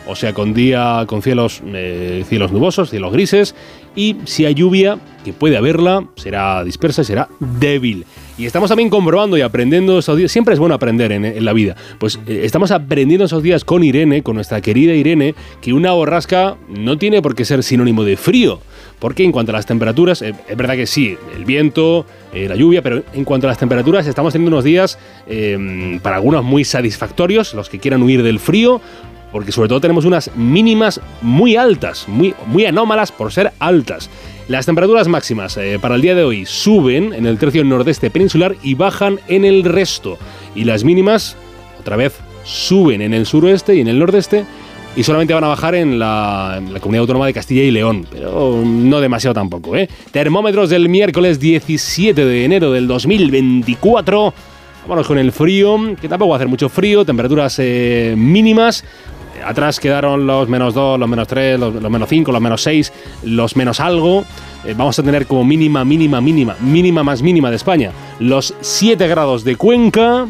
O 0.07 0.17
sea, 0.17 0.33
con 0.33 0.55
día 0.55 1.05
con 1.07 1.23
cielos, 1.23 1.63
eh, 1.67 2.25
cielos 2.29 2.53
nubosos, 2.53 2.91
cielos 2.91 3.13
grises. 3.13 3.55
Y 3.97 4.17
si 4.25 4.45
hay 4.47 4.55
lluvia, 4.55 4.99
que 5.25 5.33
puede 5.33 5.57
haberla, 5.57 6.07
será 6.17 6.65
dispersa, 6.65 7.05
será 7.05 7.29
débil. 7.39 8.07
Y 8.39 8.47
estamos 8.47 8.71
también 8.71 8.89
comprobando 8.89 9.37
y 9.37 9.43
aprendiendo 9.43 9.99
estos 9.99 10.17
días. 10.17 10.33
Siempre 10.33 10.55
es 10.55 10.61
bueno 10.61 10.75
aprender 10.75 11.13
en, 11.13 11.45
la 11.45 11.53
vida. 11.53 11.77
Pues 11.99 12.19
eh, 12.27 12.43
estamos 12.45 12.71
aprendiendo 12.71 13.27
esos 13.27 13.43
días 13.43 13.65
con 13.65 13.85
Irene, 13.85 14.23
con 14.23 14.37
nuestra 14.37 14.61
querida 14.61 14.95
Irene, 14.95 15.35
que 15.61 15.73
una 15.73 15.93
borrasca 15.93 16.57
no 16.69 16.97
tiene 16.97 17.21
por 17.21 17.35
qué 17.35 17.45
ser 17.45 17.63
sinónimo 17.63 18.05
de 18.05 18.17
frío. 18.17 18.61
Porque 19.01 19.25
en 19.25 19.33
cuanto 19.33 19.51
a 19.53 19.55
las 19.55 19.67
temperaturas, 19.67 20.21
eh, 20.23 20.35
es 20.47 20.57
verdad 20.57 20.75
que 20.75 20.87
sí, 20.87 21.17
el 21.35 21.47
viento, 21.47 22.05
eh, 22.35 22.47
la 22.49 22.55
lluvia, 22.55 22.83
pero 22.83 23.03
en 23.15 23.25
cuanto 23.25 23.47
a 23.47 23.51
las 23.51 23.59
temperaturas, 23.59 24.07
estamos 24.07 24.35
teniendo 24.35 24.55
unos 24.55 24.65
días 24.65 24.99
eh, 25.27 25.99
para 26.03 26.17
algunos 26.17 26.45
muy 26.45 26.65
satisfactorios, 26.65 27.55
los 27.55 27.71
que 27.71 27.79
quieran 27.79 28.03
huir 28.03 28.23
del 28.23 28.39
frío, 28.39 28.81
porque 29.33 29.53
sobre 29.53 29.69
todo 29.69 29.81
tenemos 29.81 30.05
unas 30.05 30.31
mínimas 30.37 31.01
muy 31.23 31.57
altas, 31.57 32.09
muy, 32.09 32.35
muy 32.47 32.67
anómalas 32.67 33.13
por 33.13 33.33
ser 33.33 33.53
altas. 33.59 34.11
Las 34.49 34.67
temperaturas 34.67 35.07
máximas 35.07 35.57
eh, 35.57 35.79
para 35.81 35.95
el 35.95 36.03
día 36.03 36.15
de 36.15 36.25
hoy 36.25 36.45
suben 36.45 37.13
en 37.13 37.27
el 37.27 37.39
tercio 37.39 37.63
nordeste 37.65 38.11
peninsular 38.11 38.57
y 38.63 38.75
bajan 38.75 39.21
en 39.29 39.45
el 39.45 39.63
resto. 39.63 40.19
Y 40.55 40.65
las 40.65 40.83
mínimas, 40.83 41.37
otra 41.79 41.97
vez, 41.97 42.19
suben 42.45 43.03
en 43.03 43.15
el 43.15 43.27
suroeste 43.27 43.77
y 43.77 43.81
en 43.81 43.89
el 43.89 43.99
nordeste 43.99 44.45
y 44.97 45.05
solamente 45.05 45.35
van 45.35 45.45
a 45.45 45.49
bajar 45.49 45.77
en 45.77 45.99
la, 45.99 46.57
en 46.59 46.73
la 46.73 46.81
comunidad 46.81 47.03
autónoma 47.03 47.27
de 47.27 47.33
Castilla 47.33 47.63
y 47.63 47.71
León, 47.71 48.07
pero 48.11 48.63
no 48.65 49.01
demasiado 49.01 49.35
tampoco. 49.35 49.77
¿eh? 49.77 49.89
Termómetros 50.11 50.69
del 50.71 50.89
miércoles 50.89 51.39
17 51.39 52.25
de 52.25 52.45
enero 52.45 52.73
del 52.73 52.89
2024. 52.89 54.35
Vámonos 54.83 55.07
con 55.07 55.19
el 55.19 55.31
frío, 55.31 55.79
que 56.01 56.09
tampoco 56.09 56.31
va 56.31 56.37
a 56.37 56.39
hacer 56.39 56.49
mucho 56.49 56.69
frío, 56.69 57.05
temperaturas 57.05 57.57
eh, 57.59 58.15
mínimas. 58.17 58.85
Atrás 59.45 59.81
quedaron 59.81 60.27
los 60.27 60.49
menos 60.49 60.75
2, 60.75 60.99
los 60.99 61.09
menos 61.09 61.29
3, 61.29 61.59
los, 61.59 61.91
menos 61.91 62.09
5, 62.09 62.33
los 62.33 62.41
menos 62.41 62.63
6, 62.63 62.93
los 63.25 63.57
menos 63.57 63.81
algo. 63.81 64.25
Eh, 64.65 64.75
vamos 64.77 64.99
a 64.99 65.03
tener 65.03 65.27
como 65.27 65.45
mínima, 65.45 65.85
mínima, 65.85 66.21
mínima, 66.21 66.57
mínima 66.61 67.03
más 67.03 67.23
mínima 67.23 67.51
de 67.51 67.57
España. 67.57 67.93
Los 68.19 68.55
7 68.61 69.09
grados 69.09 69.45
de 69.45 69.57
Cuenca 69.57 70.27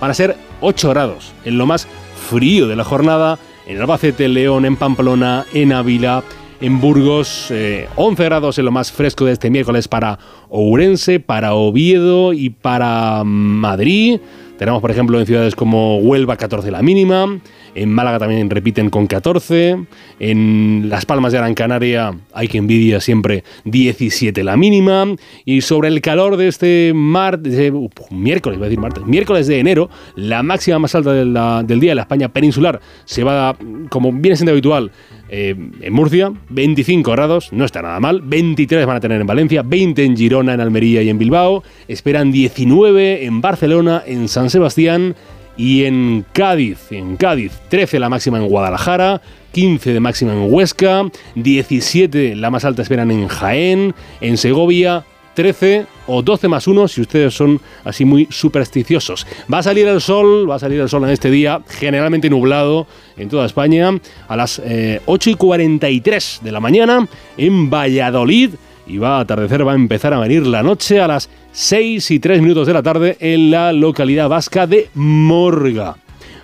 van 0.00 0.10
a 0.10 0.14
ser 0.14 0.36
8 0.60 0.88
grados 0.90 1.32
en 1.44 1.58
lo 1.58 1.66
más 1.66 1.86
frío 2.30 2.66
de 2.66 2.76
la 2.76 2.84
jornada. 2.84 3.38
En 3.66 3.80
Albacete, 3.80 4.28
León, 4.28 4.64
en 4.64 4.76
Pamplona, 4.76 5.44
en 5.52 5.72
Ávila, 5.72 6.22
en 6.60 6.80
Burgos, 6.80 7.48
eh, 7.50 7.88
11 7.96 8.24
grados 8.24 8.58
en 8.58 8.64
lo 8.64 8.70
más 8.70 8.92
fresco 8.92 9.24
de 9.24 9.32
este 9.32 9.50
miércoles 9.50 9.88
para 9.88 10.18
Ourense, 10.48 11.20
para 11.20 11.54
Oviedo 11.54 12.32
y 12.32 12.50
para 12.50 13.22
Madrid. 13.24 14.20
Tenemos, 14.58 14.80
por 14.80 14.90
ejemplo, 14.90 15.20
en 15.20 15.26
ciudades 15.26 15.54
como 15.54 15.98
Huelva 15.98 16.36
14 16.36 16.70
la 16.70 16.82
mínima, 16.82 17.38
en 17.76 17.92
Málaga 17.92 18.18
también 18.18 18.48
repiten 18.50 18.90
con 18.90 19.06
14, 19.06 19.76
en 20.18 20.88
Las 20.88 21.06
Palmas 21.06 21.32
de 21.32 21.38
Gran 21.38 21.54
Canaria 21.54 22.12
hay 22.32 22.48
que 22.48 22.58
envidia 22.58 23.00
siempre 23.00 23.44
17 23.64 24.42
la 24.42 24.56
mínima, 24.56 25.04
y 25.44 25.60
sobre 25.60 25.88
el 25.88 26.00
calor 26.00 26.36
de 26.36 26.48
este 26.48 26.92
mar, 26.94 27.38
de- 27.38 27.70
uh, 27.70 27.90
miércoles, 28.10 28.58
voy 28.58 28.66
a 28.66 28.68
decir 28.70 28.80
martes, 28.80 29.04
miércoles 29.06 29.46
de 29.46 29.58
enero, 29.60 29.90
la 30.16 30.42
máxima 30.42 30.78
más 30.78 30.94
alta 30.94 31.12
del 31.12 31.80
día 31.80 31.90
de 31.90 31.94
la 31.94 32.02
España 32.02 32.28
peninsular 32.28 32.80
se 33.04 33.22
va, 33.24 33.50
a, 33.50 33.56
como 33.90 34.10
viene 34.12 34.36
siendo 34.36 34.52
habitual, 34.52 34.90
eh, 35.28 35.54
en 35.80 35.92
Murcia, 35.92 36.32
25 36.50 37.10
grados, 37.10 37.52
no 37.52 37.64
está 37.64 37.82
nada 37.82 37.98
mal, 38.00 38.22
23 38.22 38.86
van 38.86 38.96
a 38.96 39.00
tener 39.00 39.20
en 39.20 39.26
Valencia, 39.26 39.62
20 39.62 40.04
en 40.04 40.16
Girona, 40.16 40.54
en 40.54 40.60
Almería 40.60 41.02
y 41.02 41.08
en 41.10 41.18
Bilbao, 41.18 41.62
esperan 41.88 42.30
19 42.32 43.24
en 43.24 43.40
Barcelona, 43.40 44.02
en 44.06 44.28
San 44.28 44.50
Sebastián 44.50 45.14
y 45.56 45.84
en 45.84 46.24
Cádiz, 46.32 46.92
en 46.92 47.16
Cádiz, 47.16 47.52
13 47.68 47.98
la 47.98 48.08
máxima 48.08 48.38
en 48.38 48.48
Guadalajara, 48.48 49.20
15 49.52 49.92
de 49.92 50.00
máxima 50.00 50.32
en 50.32 50.52
Huesca, 50.52 51.10
17 51.34 52.36
la 52.36 52.50
más 52.50 52.64
alta 52.64 52.82
esperan 52.82 53.10
en 53.10 53.26
Jaén, 53.28 53.94
en 54.20 54.36
Segovia, 54.36 55.04
13 55.36 55.86
o 56.08 56.22
12 56.22 56.48
más 56.48 56.66
1 56.66 56.88
si 56.88 57.00
ustedes 57.02 57.34
son 57.34 57.60
así 57.84 58.04
muy 58.04 58.26
supersticiosos. 58.30 59.26
Va 59.52 59.58
a 59.58 59.62
salir 59.62 59.86
el 59.86 60.00
sol, 60.00 60.50
va 60.50 60.56
a 60.56 60.58
salir 60.58 60.80
el 60.80 60.88
sol 60.88 61.04
en 61.04 61.10
este 61.10 61.30
día, 61.30 61.60
generalmente 61.68 62.28
nublado 62.28 62.86
en 63.16 63.28
toda 63.28 63.46
España, 63.46 63.98
a 64.26 64.36
las 64.36 64.60
eh, 64.64 65.00
8 65.06 65.30
y 65.30 65.34
43 65.34 66.40
de 66.42 66.52
la 66.52 66.60
mañana 66.60 67.06
en 67.36 67.70
Valladolid. 67.70 68.50
Y 68.88 68.98
va 68.98 69.18
a 69.18 69.20
atardecer, 69.20 69.66
va 69.66 69.72
a 69.72 69.74
empezar 69.74 70.14
a 70.14 70.20
venir 70.20 70.46
la 70.46 70.62
noche 70.62 71.00
a 71.00 71.08
las 71.08 71.28
6 71.66 72.10
y 72.10 72.18
3 72.18 72.42
minutos 72.42 72.66
de 72.66 72.74
la 72.74 72.82
tarde 72.82 73.16
en 73.18 73.50
la 73.50 73.72
localidad 73.72 74.28
vasca 74.28 74.66
de 74.66 74.90
Morga. 74.94 75.96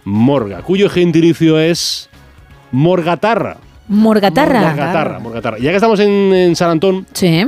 Morga, 0.05 0.63
cuyo 0.63 0.89
gentilicio 0.89 1.61
es 1.61 2.09
Morgatarra. 2.71 3.59
Morgatarra. 3.89 4.61
Morgatarra, 4.71 5.19
Morgatarra. 5.19 5.59
Ya 5.59 5.69
que 5.69 5.77
estamos 5.77 6.01
en, 6.01 6.11
en 6.33 6.57
San 6.57 6.71
Antón, 6.71 7.07
Sí. 7.13 7.45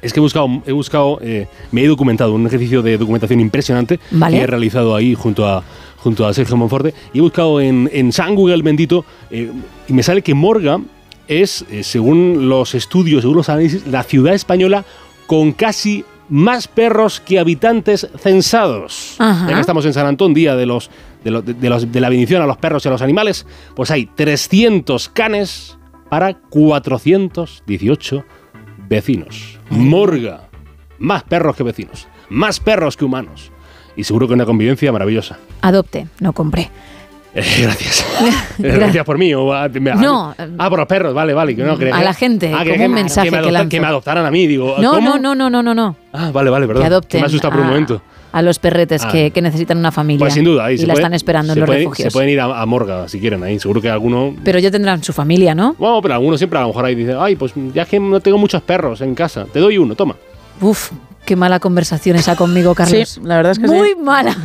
es 0.00 0.12
que 0.12 0.20
he 0.20 0.22
buscado, 0.22 0.62
he 0.64 0.70
buscado 0.70 1.18
eh, 1.20 1.48
me 1.72 1.82
he 1.82 1.88
documentado, 1.88 2.32
un 2.34 2.46
ejercicio 2.46 2.82
de 2.82 2.96
documentación 2.96 3.40
impresionante 3.40 3.98
Vale. 4.12 4.36
que 4.36 4.44
he 4.44 4.46
realizado 4.46 4.94
ahí 4.94 5.16
junto 5.16 5.44
a, 5.44 5.64
junto 5.96 6.24
a 6.24 6.32
Sergio 6.32 6.56
Monforte. 6.56 6.94
Y 7.12 7.18
he 7.18 7.20
buscado 7.20 7.60
en, 7.60 7.90
en 7.92 8.12
San 8.12 8.36
Google 8.36 8.62
bendito 8.62 9.04
eh, 9.32 9.50
y 9.88 9.92
me 9.92 10.04
sale 10.04 10.22
que 10.22 10.34
Morga 10.34 10.78
es, 11.26 11.64
eh, 11.68 11.82
según 11.82 12.48
los 12.48 12.76
estudios, 12.76 13.22
según 13.22 13.38
los 13.38 13.48
análisis, 13.48 13.88
la 13.88 14.04
ciudad 14.04 14.34
española 14.34 14.84
con 15.26 15.50
casi 15.50 16.04
más 16.28 16.68
perros 16.68 17.20
que 17.20 17.38
habitantes 17.38 18.08
censados. 18.18 19.16
Ajá. 19.18 19.46
Ya 19.48 19.54
que 19.54 19.60
estamos 19.60 19.84
en 19.86 19.92
San 19.92 20.06
Antón, 20.06 20.34
día 20.34 20.56
de, 20.56 20.66
los, 20.66 20.90
de, 21.24 21.30
los- 21.30 21.44
de 21.44 21.68
los- 21.68 21.90
de 21.92 22.00
la 22.00 22.08
bendición 22.08 22.42
a 22.42 22.46
los 22.46 22.56
perros 22.58 22.84
y 22.84 22.88
a 22.88 22.90
los 22.90 23.02
animales, 23.02 23.46
pues 23.74 23.90
hay 23.90 24.06
300 24.06 25.08
canes 25.08 25.78
para 26.10 26.34
418 27.04 28.24
vecinos. 28.88 29.58
Morga. 29.70 30.48
Más 30.98 31.22
perros 31.24 31.56
que 31.56 31.62
vecinos. 31.62 32.08
Más 32.28 32.60
perros 32.60 32.96
que 32.96 33.04
humanos. 33.04 33.52
Y 33.96 34.04
seguro 34.04 34.26
que 34.28 34.34
una 34.34 34.44
convivencia 34.46 34.92
maravillosa. 34.92 35.38
Adopte, 35.60 36.06
no 36.20 36.32
compré. 36.32 36.70
Eh, 37.44 37.44
gracias. 37.62 38.04
Gracias 38.58 39.04
por 39.04 39.18
mí. 39.18 39.32
o 39.34 39.52
a- 39.52 39.68
me- 39.68 39.94
No. 39.94 40.34
Ah, 40.58 40.68
por 40.68 40.78
los 40.80 40.88
perros. 40.88 41.14
Vale, 41.14 41.34
vale. 41.34 41.54
Que 41.54 41.62
no, 41.62 41.76
creía 41.76 41.94
A 41.94 41.98
que- 41.98 42.04
la 42.04 42.14
gente, 42.14 42.52
Ah, 42.54 42.64
que- 42.64 42.70
como 42.70 42.78
que 42.80 42.86
un 42.86 42.94
me- 42.94 43.00
mensaje 43.02 43.30
que 43.30 43.36
me, 43.36 43.42
que 43.42 43.48
adopta- 43.48 43.68
que 43.68 43.80
me 43.80 43.86
adoptaran 43.86 44.26
a 44.26 44.30
mí. 44.30 44.46
Digo, 44.46 44.76
No, 44.80 44.92
¿cómo? 44.92 45.10
no, 45.10 45.18
no, 45.18 45.34
no, 45.34 45.50
no, 45.50 45.62
no, 45.62 45.74
no. 45.74 45.96
Ah, 46.12 46.30
vale, 46.32 46.50
vale, 46.50 46.66
perdón. 46.66 46.82
Que 46.82 46.86
adopten 46.86 47.20
me 47.20 47.26
asusta 47.26 47.50
por 47.50 47.60
un 47.60 47.66
a- 47.66 47.68
momento. 47.70 48.02
a 48.32 48.42
los 48.42 48.58
perretes 48.58 49.04
Ah. 49.04 49.08
que, 49.10 49.30
que 49.30 49.40
necesitan 49.40 49.78
una 49.78 49.90
familia. 49.92 50.18
Pues 50.20 50.34
sin 50.34 50.44
duda, 50.44 50.66
ahí 50.66 50.74
y 50.74 50.78
se 50.78 50.86
la 50.86 50.92
puede- 50.94 51.02
están 51.02 51.14
esperando 51.14 51.52
en 51.54 51.60
los 51.60 51.68
refugios. 51.68 52.04
Se 52.04 52.10
pueden 52.12 52.28
ir 52.30 52.40
a, 52.40 52.60
a 52.60 52.66
Morga 52.66 53.08
si 53.08 53.20
quieren 53.20 53.42
ahí. 53.42 53.58
Seguro 53.58 53.80
que 53.80 53.88
alguno. 53.90 54.34
Pero 54.44 54.58
ya 54.58 54.70
tendrán 54.70 55.02
su 55.02 55.12
familia, 55.12 55.54
¿no? 55.54 55.74
Bueno, 55.78 56.00
pero 56.02 56.14
alguno 56.14 56.36
siempre 56.36 56.58
a 56.58 56.62
lo 56.62 56.68
mejor 56.68 56.84
ahí 56.84 56.94
dice, 56.94 57.14
ay, 57.18 57.36
pues 57.36 57.52
ya 57.74 57.82
es 57.82 57.88
que 57.88 57.98
no 58.00 58.20
tengo 58.20 58.36
muchos 58.38 58.60
perros 58.62 59.00
en 59.00 59.14
casa. 59.14 59.46
Te 59.52 59.60
doy 59.60 59.78
uno, 59.78 59.94
toma. 59.94 60.16
Uf, 60.60 60.90
qué 61.24 61.36
mala 61.36 61.58
conversación 61.60 62.16
esa 62.16 62.36
conmigo, 62.36 62.74
Carlos. 62.74 63.08
Sí, 63.08 63.20
la 63.24 63.36
verdad 63.36 63.52
es 63.52 63.58
que 63.60 63.66
Muy 63.66 63.88
sí. 63.90 63.94
mala. 64.02 64.36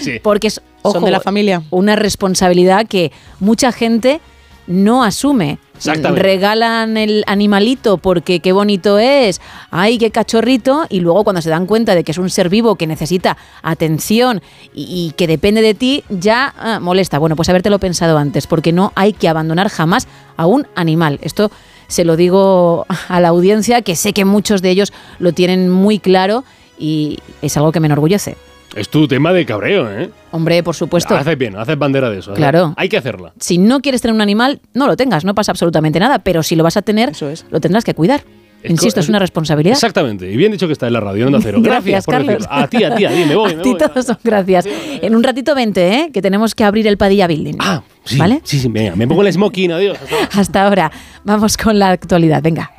Sí. 0.00 0.18
Porque 0.22 0.48
es 0.48 0.60
Son 0.92 1.04
de 1.04 1.10
la 1.10 1.20
familia. 1.20 1.62
una 1.70 1.96
responsabilidad 1.96 2.86
que 2.86 3.12
mucha 3.40 3.72
gente 3.72 4.20
no 4.66 5.04
asume. 5.04 5.58
Exactamente. 5.76 6.22
Regalan 6.22 6.96
el 6.96 7.22
animalito 7.26 7.98
porque 7.98 8.40
qué 8.40 8.52
bonito 8.52 8.98
es, 8.98 9.40
ay, 9.70 9.98
qué 9.98 10.10
cachorrito, 10.10 10.86
y 10.88 11.00
luego 11.00 11.22
cuando 11.22 11.42
se 11.42 11.50
dan 11.50 11.66
cuenta 11.66 11.94
de 11.94 12.02
que 12.02 12.12
es 12.12 12.18
un 12.18 12.30
ser 12.30 12.48
vivo 12.48 12.76
que 12.76 12.86
necesita 12.86 13.36
atención 13.62 14.42
y, 14.74 14.84
y 14.84 15.12
que 15.12 15.26
depende 15.26 15.62
de 15.62 15.74
ti, 15.74 16.02
ya 16.08 16.54
ah, 16.58 16.80
molesta. 16.80 17.18
Bueno, 17.18 17.36
pues 17.36 17.48
habértelo 17.48 17.78
pensado 17.78 18.18
antes, 18.18 18.46
porque 18.46 18.72
no 18.72 18.92
hay 18.94 19.12
que 19.12 19.28
abandonar 19.28 19.68
jamás 19.68 20.08
a 20.36 20.46
un 20.46 20.66
animal. 20.74 21.18
Esto 21.22 21.50
se 21.88 22.04
lo 22.04 22.16
digo 22.16 22.86
a 23.08 23.20
la 23.20 23.28
audiencia, 23.28 23.82
que 23.82 23.96
sé 23.96 24.12
que 24.12 24.24
muchos 24.24 24.62
de 24.62 24.70
ellos 24.70 24.92
lo 25.18 25.32
tienen 25.32 25.70
muy 25.70 25.98
claro 25.98 26.44
y 26.78 27.18
es 27.42 27.56
algo 27.56 27.72
que 27.72 27.80
me 27.80 27.86
enorgullece. 27.86 28.36
Es 28.76 28.90
tu 28.90 29.08
tema 29.08 29.32
de 29.32 29.46
cabreo, 29.46 29.90
¿eh? 29.90 30.10
Hombre, 30.32 30.62
por 30.62 30.74
supuesto. 30.74 31.16
Haces 31.16 31.38
bien, 31.38 31.56
haces 31.56 31.78
bandera 31.78 32.10
de 32.10 32.18
eso. 32.18 32.32
¿eh? 32.32 32.36
Claro. 32.36 32.74
Hay 32.76 32.90
que 32.90 32.98
hacerla. 32.98 33.32
Si 33.40 33.56
no 33.56 33.80
quieres 33.80 34.02
tener 34.02 34.14
un 34.14 34.20
animal, 34.20 34.60
no 34.74 34.86
lo 34.86 34.96
tengas, 34.96 35.24
no 35.24 35.34
pasa 35.34 35.50
absolutamente 35.52 35.98
nada, 35.98 36.18
pero 36.18 36.42
si 36.42 36.56
lo 36.56 36.62
vas 36.62 36.76
a 36.76 36.82
tener, 36.82 37.12
lo 37.50 37.60
tendrás 37.60 37.84
que 37.84 37.94
cuidar. 37.94 38.22
Insisto, 38.64 39.00
es 39.00 39.08
una 39.08 39.18
responsabilidad. 39.18 39.74
Exactamente. 39.76 40.30
Y 40.30 40.36
bien 40.36 40.52
dicho 40.52 40.66
que 40.66 40.72
está 40.72 40.86
en 40.88 40.92
la 40.92 41.00
radio, 41.00 41.22
en 41.22 41.28
Onda 41.28 41.40
Cero. 41.42 41.58
Gracias, 41.62 42.04
por 42.04 42.14
Carlos. 42.16 42.34
decirlo. 42.34 42.52
A 42.54 42.66
ti, 42.68 42.84
a 42.84 42.94
ti, 42.94 43.04
a 43.04 43.08
ti, 43.10 43.24
me 43.26 43.34
voy, 43.34 43.54
me 43.54 43.60
A 43.60 43.62
ti 43.62 43.70
voy. 43.70 43.78
todos 43.78 44.06
son 44.06 44.18
gracias. 44.24 44.66
En 45.00 45.14
un 45.14 45.22
ratito 45.22 45.54
20, 45.54 45.88
¿eh? 45.88 46.10
que 46.12 46.20
tenemos 46.20 46.54
que 46.54 46.64
abrir 46.64 46.86
el 46.86 46.96
Padilla 46.98 47.26
Building. 47.26 47.54
Ah, 47.60 47.82
sí, 48.04 48.18
¿Vale? 48.18 48.40
Sí, 48.44 48.58
sí, 48.58 48.68
venga, 48.68 48.96
me 48.96 49.06
pongo 49.06 49.22
el 49.22 49.32
smoking, 49.32 49.72
adiós. 49.72 49.96
Hasta 50.32 50.64
ahora. 50.66 50.90
Vamos 51.24 51.56
con 51.56 51.78
la 51.78 51.90
actualidad. 51.90 52.42
Venga. 52.42 52.70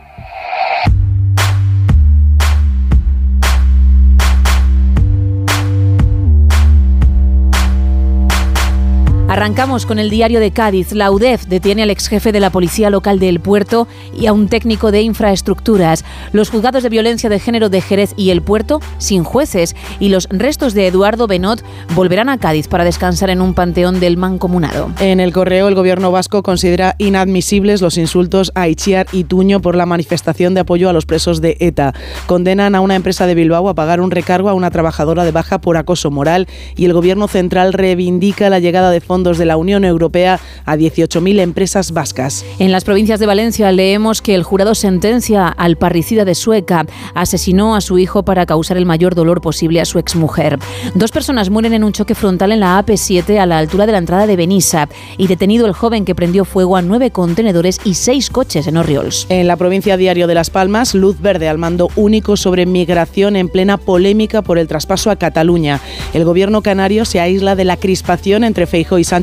Arrancamos 9.38 9.86
con 9.86 10.00
el 10.00 10.10
diario 10.10 10.40
de 10.40 10.50
Cádiz. 10.50 10.94
La 10.94 11.12
UDEF 11.12 11.46
detiene 11.46 11.84
al 11.84 11.92
ex 11.92 12.08
jefe 12.08 12.32
de 12.32 12.40
la 12.40 12.50
policía 12.50 12.90
local 12.90 13.20
del 13.20 13.40
puerto 13.40 13.88
y 14.20 14.26
a 14.26 14.34
un 14.34 14.48
técnico 14.48 14.90
de 14.90 15.04
infraestructuras. 15.04 16.04
Los 16.32 16.50
juzgados 16.50 16.82
de 16.82 16.90
violencia 16.90 17.30
de 17.30 17.38
género 17.38 17.70
de 17.70 17.82
Jerez 17.82 18.16
y 18.18 18.32
el 18.32 18.42
puerto 18.42 18.80
sin 18.98 19.24
jueces. 19.24 19.76
Y 20.00 20.10
los 20.10 20.28
restos 20.32 20.74
de 20.74 20.88
Eduardo 20.88 21.28
Benot 21.28 21.64
volverán 21.94 22.30
a 22.30 22.40
Cádiz 22.40 22.68
para 22.68 22.84
descansar 22.84 23.30
en 23.30 23.42
un 23.42 23.54
panteón 23.54 24.00
del 24.00 24.18
mancomunado. 24.18 24.92
En 25.00 25.20
el 25.20 25.32
correo, 25.32 25.68
el 25.68 25.76
gobierno 25.76 26.12
vasco 26.12 26.42
considera 26.42 26.96
inadmisibles 26.98 27.80
los 27.84 28.00
insultos 28.00 28.52
a 28.56 28.68
Ichiar 28.68 29.06
y 29.12 29.26
Tuño 29.26 29.62
por 29.62 29.76
la 29.76 29.86
manifestación 29.86 30.56
de 30.56 30.62
apoyo 30.62 30.90
a 30.90 30.94
los 30.94 31.06
presos 31.06 31.42
de 31.42 31.58
ETA. 31.60 31.94
Condenan 32.26 32.74
a 32.74 32.82
una 32.82 32.96
empresa 32.96 33.28
de 33.28 33.36
Bilbao 33.36 33.70
a 33.70 33.76
pagar 33.76 34.02
un 34.02 34.10
recargo 34.10 34.50
a 34.50 34.56
una 34.56 34.72
trabajadora 34.72 35.26
de 35.26 35.32
baja 35.32 35.62
por 35.62 35.78
acoso 35.78 36.10
moral 36.10 36.48
y 36.76 36.86
el 36.86 36.94
gobierno 36.94 37.28
central 37.28 37.74
reivindica 37.74 38.50
la 38.50 38.58
llegada 38.58 38.90
de 38.90 39.00
fondos 39.00 39.27
de 39.36 39.46
la 39.46 39.58
Unión 39.58 39.84
Europea 39.84 40.40
a 40.66 40.78
18.000 40.78 41.42
empresas 41.42 41.92
vascas. 41.92 42.46
En 42.60 42.72
las 42.72 42.86
provincias 42.86 43.20
de 43.20 43.26
Valencia 43.26 43.70
leemos 43.74 44.22
que 44.22 44.34
el 44.34 44.44
jurado 44.44 44.76
sentencia 44.76 45.50
al 45.50 45.76
parricida 45.76 46.24
de 46.24 46.36
Sueca. 46.36 46.86
Asesinó 47.14 47.76
a 47.76 47.82
su 47.82 48.00
hijo 48.00 48.24
para 48.24 48.46
causar 48.46 48.78
el 48.78 48.86
mayor 48.86 49.16
dolor 49.16 49.42
posible 49.42 49.82
a 49.82 49.86
su 49.86 50.00
exmujer. 50.00 50.58
Dos 50.96 51.12
personas 51.12 51.50
mueren 51.50 51.74
en 51.74 51.84
un 51.84 51.92
choque 51.92 52.16
frontal 52.16 52.54
en 52.54 52.62
la 52.62 52.82
AP7 52.82 53.38
a 53.40 53.46
la 53.46 53.58
altura 53.58 53.86
de 53.86 53.92
la 53.92 53.98
entrada 53.98 54.28
de 54.28 54.38
Benissa 54.38 54.88
y 55.18 55.28
detenido 55.28 55.66
el 55.66 55.74
joven 55.74 56.06
que 56.06 56.16
prendió 56.16 56.46
fuego 56.46 56.78
a 56.78 56.82
nueve 56.82 57.12
contenedores 57.12 57.82
y 57.84 57.96
seis 57.96 58.30
coches 58.30 58.68
en 58.68 58.78
Orriols. 58.78 59.26
En 59.30 59.48
la 59.48 59.58
provincia 59.58 59.98
Diario 59.98 60.28
de 60.28 60.36
Las 60.36 60.50
Palmas, 60.50 60.94
luz 60.94 61.20
verde 61.20 61.50
al 61.50 61.58
mando 61.58 61.90
único 61.96 62.38
sobre 62.38 62.66
migración 62.66 63.36
en 63.36 63.50
plena 63.50 63.78
polémica 63.78 64.42
por 64.42 64.60
el 64.60 64.68
traspaso 64.68 65.10
a 65.12 65.16
Cataluña. 65.16 65.82
El 66.14 66.24
gobierno 66.24 66.62
canario 66.62 67.06
se 67.06 67.20
aísla 67.20 67.56
de 67.56 67.66
la 67.66 67.78
crispación 67.78 68.44
entre 68.44 68.68
Feijóo 68.68 69.00
y 69.00 69.04
Sánchez 69.04 69.17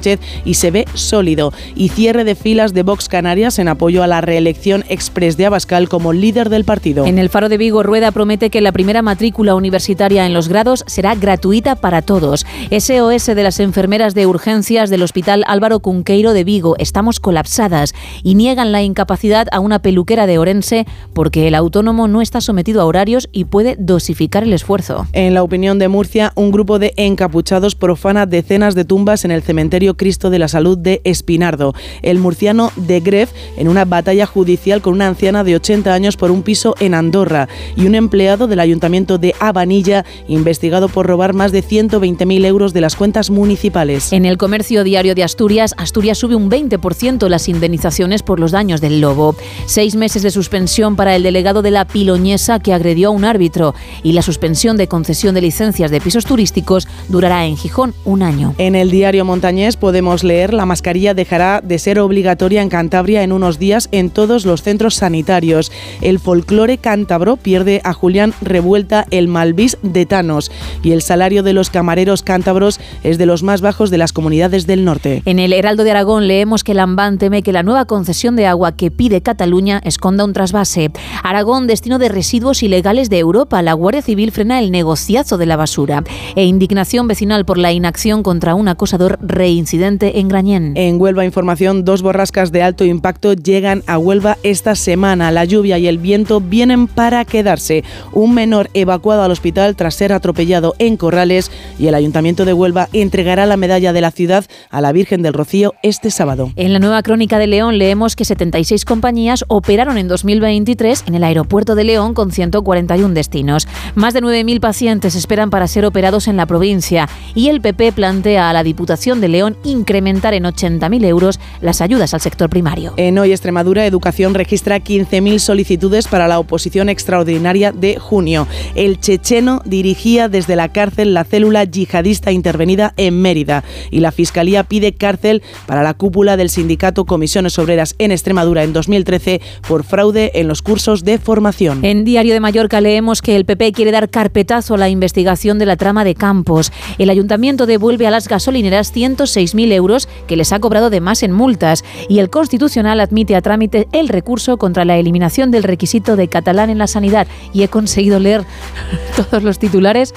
y 0.44 0.54
se 0.54 0.70
ve 0.70 0.86
sólido. 0.94 1.52
Y 1.76 1.88
cierre 1.90 2.24
de 2.24 2.34
filas 2.34 2.74
de 2.74 2.82
Vox 2.82 3.08
Canarias 3.08 3.58
en 3.58 3.68
apoyo 3.68 4.02
a 4.02 4.06
la 4.06 4.20
reelección 4.20 4.84
express 4.88 5.36
de 5.36 5.46
Abascal 5.46 5.88
como 5.88 6.12
líder 6.12 6.48
del 6.48 6.64
partido. 6.64 7.06
En 7.06 7.18
el 7.18 7.28
Faro 7.28 7.48
de 7.48 7.58
Vigo, 7.58 7.82
Rueda 7.82 8.10
promete 8.10 8.50
que 8.50 8.60
la 8.60 8.72
primera 8.72 9.02
matrícula 9.02 9.54
universitaria 9.54 10.26
en 10.26 10.34
los 10.34 10.48
grados 10.48 10.84
será 10.86 11.14
gratuita 11.14 11.76
para 11.76 12.02
todos. 12.02 12.46
SOS 12.70 13.26
de 13.26 13.42
las 13.42 13.60
enfermeras 13.60 14.14
de 14.14 14.26
urgencias 14.26 14.90
del 14.90 15.02
Hospital 15.02 15.44
Álvaro 15.46 15.80
Cunqueiro 15.80 16.32
de 16.32 16.44
Vigo. 16.44 16.76
Estamos 16.78 17.20
colapsadas 17.20 17.94
y 18.22 18.34
niegan 18.34 18.72
la 18.72 18.82
incapacidad 18.82 19.46
a 19.52 19.60
una 19.60 19.80
peluquera 19.80 20.26
de 20.26 20.38
Orense 20.38 20.86
porque 21.12 21.46
el 21.46 21.54
autónomo 21.54 22.08
no 22.08 22.22
está 22.22 22.40
sometido 22.40 22.80
a 22.80 22.86
horarios 22.86 23.28
y 23.32 23.44
puede 23.44 23.76
dosificar 23.78 24.42
el 24.44 24.52
esfuerzo. 24.52 25.06
En 25.12 25.34
la 25.34 25.42
opinión 25.42 25.78
de 25.78 25.88
Murcia, 25.88 26.32
un 26.34 26.50
grupo 26.50 26.78
de 26.78 26.94
encapuchados 26.96 27.74
profana 27.74 28.26
decenas 28.26 28.74
de 28.74 28.84
tumbas 28.84 29.24
en 29.24 29.30
el 29.30 29.42
cementerio 29.42 29.83
Cristo 29.92 30.30
de 30.30 30.38
la 30.38 30.48
Salud 30.48 30.78
de 30.78 31.02
Espinardo. 31.04 31.74
El 32.00 32.18
murciano 32.18 32.72
de 32.76 33.00
Gref 33.00 33.30
en 33.58 33.68
una 33.68 33.84
batalla 33.84 34.24
judicial 34.24 34.80
con 34.80 34.94
una 34.94 35.06
anciana 35.06 35.44
de 35.44 35.56
80 35.56 35.92
años 35.92 36.16
por 36.16 36.30
un 36.30 36.42
piso 36.42 36.74
en 36.80 36.94
Andorra 36.94 37.48
y 37.76 37.84
un 37.84 37.94
empleado 37.94 38.46
del 38.46 38.60
ayuntamiento 38.60 39.18
de 39.18 39.34
Abanilla 39.38 40.06
investigado 40.28 40.88
por 40.88 41.06
robar 41.06 41.34
más 41.34 41.52
de 41.52 41.62
120.000 41.62 42.46
euros 42.46 42.72
de 42.72 42.80
las 42.80 42.96
cuentas 42.96 43.28
municipales. 43.28 44.12
En 44.12 44.24
el 44.24 44.38
comercio 44.38 44.84
diario 44.84 45.14
de 45.14 45.24
Asturias, 45.24 45.74
Asturias 45.76 46.16
sube 46.16 46.34
un 46.34 46.50
20% 46.50 47.28
las 47.28 47.48
indemnizaciones 47.48 48.22
por 48.22 48.40
los 48.40 48.52
daños 48.52 48.80
del 48.80 49.00
lobo. 49.00 49.36
Seis 49.66 49.96
meses 49.96 50.22
de 50.22 50.30
suspensión 50.30 50.96
para 50.96 51.16
el 51.16 51.22
delegado 51.22 51.60
de 51.62 51.70
la 51.70 51.84
Piloñesa 51.84 52.60
que 52.60 52.72
agredió 52.72 53.08
a 53.08 53.12
un 53.12 53.24
árbitro 53.24 53.74
y 54.02 54.12
la 54.12 54.22
suspensión 54.22 54.76
de 54.76 54.88
concesión 54.88 55.34
de 55.34 55.40
licencias 55.40 55.90
de 55.90 56.00
pisos 56.00 56.24
turísticos 56.24 56.86
durará 57.08 57.46
en 57.46 57.56
Gijón 57.56 57.94
un 58.04 58.22
año. 58.22 58.54
En 58.58 58.74
el 58.74 58.90
diario 58.90 59.24
montañés 59.24 59.63
podemos 59.72 60.22
leer 60.24 60.52
la 60.52 60.66
mascarilla 60.66 61.14
dejará 61.14 61.62
de 61.62 61.78
ser 61.78 61.98
obligatoria 61.98 62.60
en 62.60 62.68
Cantabria 62.68 63.22
en 63.22 63.32
unos 63.32 63.58
días 63.58 63.88
en 63.92 64.10
todos 64.10 64.44
los 64.44 64.62
centros 64.62 64.96
sanitarios. 64.96 65.72
El 66.02 66.18
folclore 66.18 66.76
cántabro 66.76 67.36
pierde 67.36 67.80
a 67.82 67.94
Julián 67.94 68.34
Revuelta 68.42 69.06
el 69.10 69.26
Malvis 69.26 69.78
de 69.82 70.04
Tanos 70.04 70.52
y 70.82 70.92
el 70.92 71.00
salario 71.00 71.42
de 71.42 71.54
los 71.54 71.70
camareros 71.70 72.22
cántabros 72.22 72.78
es 73.02 73.16
de 73.16 73.24
los 73.24 73.42
más 73.42 73.62
bajos 73.62 73.90
de 73.90 73.96
las 73.96 74.12
comunidades 74.12 74.66
del 74.66 74.84
norte. 74.84 75.22
En 75.24 75.38
el 75.38 75.54
Heraldo 75.54 75.82
de 75.82 75.92
Aragón 75.92 76.28
leemos 76.28 76.62
que 76.62 76.74
Lambán 76.74 77.16
teme 77.16 77.42
que 77.42 77.52
la 77.52 77.62
nueva 77.62 77.86
concesión 77.86 78.36
de 78.36 78.46
agua 78.46 78.76
que 78.76 78.90
pide 78.90 79.22
Cataluña 79.22 79.80
esconda 79.84 80.24
un 80.26 80.34
trasvase. 80.34 80.90
Aragón, 81.22 81.66
destino 81.66 81.98
de 81.98 82.10
residuos 82.10 82.62
ilegales 82.62 83.08
de 83.08 83.18
Europa. 83.18 83.62
La 83.62 83.72
Guardia 83.72 84.02
Civil 84.02 84.30
frena 84.30 84.58
el 84.58 84.70
negociazo 84.70 85.38
de 85.38 85.46
la 85.46 85.56
basura. 85.56 86.04
E 86.36 86.44
indignación 86.44 87.08
vecinal 87.08 87.46
por 87.46 87.56
la 87.56 87.72
inacción 87.72 88.22
contra 88.22 88.54
un 88.54 88.68
acosador 88.68 89.18
reincidente 89.54 90.18
en 90.18 90.26
Grañén. 90.26 90.72
En 90.74 91.00
Huelva 91.00 91.24
Información, 91.24 91.84
dos 91.84 92.02
borrascas 92.02 92.50
de 92.50 92.64
alto 92.64 92.84
impacto 92.84 93.34
llegan 93.34 93.84
a 93.86 93.98
Huelva 93.98 94.36
esta 94.42 94.74
semana. 94.74 95.30
La 95.30 95.44
lluvia 95.44 95.78
y 95.78 95.86
el 95.86 95.98
viento 95.98 96.40
vienen 96.40 96.88
para 96.88 97.24
quedarse. 97.24 97.84
Un 98.12 98.34
menor 98.34 98.68
evacuado 98.74 99.22
al 99.22 99.30
hospital 99.30 99.76
tras 99.76 99.94
ser 99.94 100.12
atropellado 100.12 100.74
en 100.80 100.96
Corrales 100.96 101.52
y 101.78 101.86
el 101.86 101.94
Ayuntamiento 101.94 102.44
de 102.44 102.52
Huelva 102.52 102.88
entregará 102.92 103.46
la 103.46 103.56
medalla 103.56 103.92
de 103.92 104.00
la 104.00 104.10
ciudad 104.10 104.44
a 104.70 104.80
la 104.80 104.90
Virgen 104.90 105.22
del 105.22 105.34
Rocío 105.34 105.74
este 105.84 106.10
sábado. 106.10 106.50
En 106.56 106.72
la 106.72 106.80
nueva 106.80 107.04
crónica 107.04 107.38
de 107.38 107.46
León 107.46 107.78
leemos 107.78 108.16
que 108.16 108.24
76 108.24 108.84
compañías 108.84 109.44
operaron 109.46 109.98
en 109.98 110.08
2023 110.08 111.04
en 111.06 111.14
el 111.14 111.22
aeropuerto 111.22 111.76
de 111.76 111.84
León 111.84 112.12
con 112.14 112.32
141 112.32 113.14
destinos. 113.14 113.68
Más 113.94 114.14
de 114.14 114.20
9.000 114.20 114.58
pacientes 114.58 115.14
esperan 115.14 115.50
para 115.50 115.68
ser 115.68 115.84
operados 115.84 116.26
en 116.26 116.36
la 116.36 116.46
provincia 116.46 117.08
y 117.36 117.50
el 117.50 117.60
PP 117.60 117.92
plantea 117.92 118.50
a 118.50 118.52
la 118.52 118.64
Diputación 118.64 119.20
de 119.20 119.28
León 119.28 119.43
incrementar 119.64 120.34
en 120.34 120.44
80.000 120.44 121.04
euros 121.04 121.40
las 121.60 121.80
ayudas 121.80 122.14
al 122.14 122.20
sector 122.20 122.48
primario. 122.48 122.94
En 122.96 123.18
Hoy 123.18 123.32
Extremadura, 123.32 123.86
Educación 123.86 124.34
registra 124.34 124.78
15.000 124.80 125.38
solicitudes 125.38 126.08
para 126.08 126.28
la 126.28 126.38
oposición 126.38 126.88
extraordinaria 126.88 127.72
de 127.72 127.98
junio. 127.98 128.46
El 128.74 129.00
checheno 129.00 129.60
dirigía 129.64 130.28
desde 130.28 130.56
la 130.56 130.70
cárcel 130.70 131.14
la 131.14 131.24
célula 131.24 131.64
yihadista 131.64 132.32
intervenida 132.32 132.94
en 132.96 133.20
Mérida 133.20 133.64
y 133.90 134.00
la 134.00 134.12
Fiscalía 134.12 134.64
pide 134.64 134.94
cárcel 134.94 135.42
para 135.66 135.82
la 135.82 135.94
cúpula 135.94 136.36
del 136.36 136.50
sindicato 136.50 137.04
Comisiones 137.04 137.58
Obreras 137.58 137.94
en 137.98 138.12
Extremadura 138.12 138.64
en 138.64 138.72
2013 138.72 139.40
por 139.66 139.84
fraude 139.84 140.32
en 140.34 140.48
los 140.48 140.62
cursos 140.62 141.04
de 141.04 141.18
formación. 141.18 141.84
En 141.84 142.04
Diario 142.04 142.34
de 142.34 142.40
Mallorca 142.40 142.80
leemos 142.80 143.22
que 143.22 143.36
el 143.36 143.44
PP 143.44 143.72
quiere 143.72 143.90
dar 143.90 144.10
carpetazo 144.10 144.74
a 144.74 144.78
la 144.78 144.88
investigación 144.88 145.58
de 145.58 145.66
la 145.66 145.76
trama 145.76 146.04
de 146.04 146.14
Campos. 146.14 146.72
El 146.98 147.10
ayuntamiento 147.10 147.66
devuelve 147.66 148.06
a 148.06 148.10
las 148.10 148.28
gasolineras 148.28 148.92
106.000 149.34 149.72
euros 149.72 150.08
que 150.26 150.36
les 150.36 150.52
ha 150.52 150.60
cobrado 150.60 150.90
de 150.90 151.00
más 151.00 151.22
en 151.22 151.32
multas 151.32 151.84
y 152.08 152.18
el 152.18 152.30
Constitucional 152.30 153.00
admite 153.00 153.36
a 153.36 153.42
trámite 153.42 153.88
el 153.92 154.08
recurso 154.08 154.56
contra 154.56 154.84
la 154.84 154.96
eliminación 154.98 155.50
del 155.50 155.62
requisito 155.62 156.16
de 156.16 156.28
catalán 156.28 156.70
en 156.70 156.78
la 156.78 156.86
sanidad. 156.86 157.26
Y 157.52 157.62
he 157.62 157.68
conseguido 157.68 158.18
leer 158.18 158.44
todos 159.16 159.42
los 159.42 159.58
titulares 159.58 160.14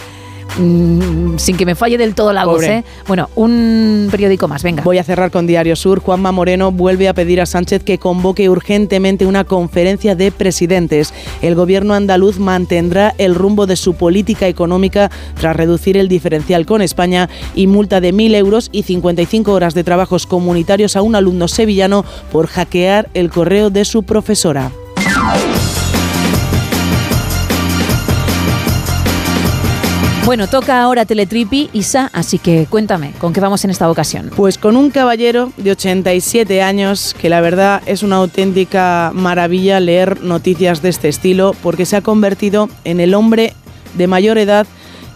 mm, 0.58 1.38
sin 1.38 1.58
que 1.58 1.66
me 1.66 1.76
falle 1.76 1.98
del 1.98 2.16
todo 2.16 2.34
la 2.34 2.46
voz. 2.46 2.64
¿eh? 2.64 2.84
Bueno, 3.08 3.30
un 3.36 4.08
periódico 4.12 4.48
más, 4.48 4.64
venga. 4.64 4.84
Voy 4.84 4.98
a 4.98 5.04
cerrar 5.04 5.32
con 5.32 5.48
Diario 5.48 5.76
Sur. 5.76 6.00
Juanma 6.00 6.32
Moreno 6.32 6.72
vuelve 6.72 7.08
a 7.08 7.14
pedir 7.14 7.42
a 7.42 7.46
Sánchez 7.46 7.84
que 7.84 7.98
convoque 7.98 8.50
urgentemente 8.50 9.26
una 9.26 9.44
conferencia 9.44 10.16
de 10.16 10.32
presidentes. 10.32 11.14
El 11.42 11.56
gobierno 11.56 11.94
andaluz 11.94 12.40
mantendrá 12.40 13.14
el 13.18 13.36
rumbo 13.36 13.68
de 13.68 13.76
su 13.76 13.96
política 13.96 14.48
económica 14.48 15.12
tras 15.40 15.56
reducir 15.56 15.98
el 15.98 16.08
diferencial 16.08 16.66
con 16.66 16.82
España 16.82 17.30
y 17.56 17.68
multa 17.68 18.02
de 18.02 18.14
1.000 18.14 18.36
euros 18.36 18.70
y 18.72 18.84
55 18.84 19.52
horas 19.52 19.74
de 19.74 19.84
trabajos 19.84 20.26
comunitarios 20.26 20.96
a 20.96 21.02
un 21.02 21.16
alumno 21.16 21.48
sevillano 21.48 22.06
por 22.32 22.48
hackear 22.48 23.10
el 23.14 23.30
correo 23.30 23.70
de 23.70 23.86
su 23.86 24.04
profesora. 24.04 24.72
Bueno, 30.28 30.50
toca 30.50 30.82
ahora 30.82 31.06
Teletripi, 31.06 31.70
Isa, 31.72 32.10
así 32.12 32.38
que 32.38 32.68
cuéntame, 32.70 33.14
¿con 33.18 33.32
qué 33.32 33.40
vamos 33.40 33.64
en 33.64 33.70
esta 33.70 33.90
ocasión? 33.90 34.30
Pues 34.36 34.58
con 34.58 34.76
un 34.76 34.92
caballero 34.92 35.54
de 35.56 35.72
87 35.72 36.62
años, 36.62 37.16
que 37.18 37.30
la 37.30 37.40
verdad 37.40 37.82
es 37.86 38.04
una 38.04 38.18
auténtica 38.18 39.12
maravilla 39.16 39.80
leer 39.80 40.22
noticias 40.22 40.82
de 40.82 40.90
este 40.90 41.08
estilo, 41.08 41.56
porque 41.64 41.86
se 41.86 41.96
ha 41.96 42.02
convertido 42.02 42.68
en 42.84 43.00
el 43.00 43.14
hombre 43.14 43.54
de 43.94 44.08
mayor 44.08 44.38
edad 44.38 44.68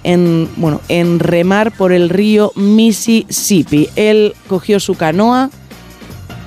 en, 0.06 0.50
bueno, 0.56 0.80
en 0.88 1.20
remar 1.20 1.74
por 1.74 1.92
el 1.92 2.08
río 2.08 2.54
Mississippi. 2.56 3.90
Él 3.98 4.34
cogió 4.48 4.80
su 4.80 4.96
canoa, 4.96 5.50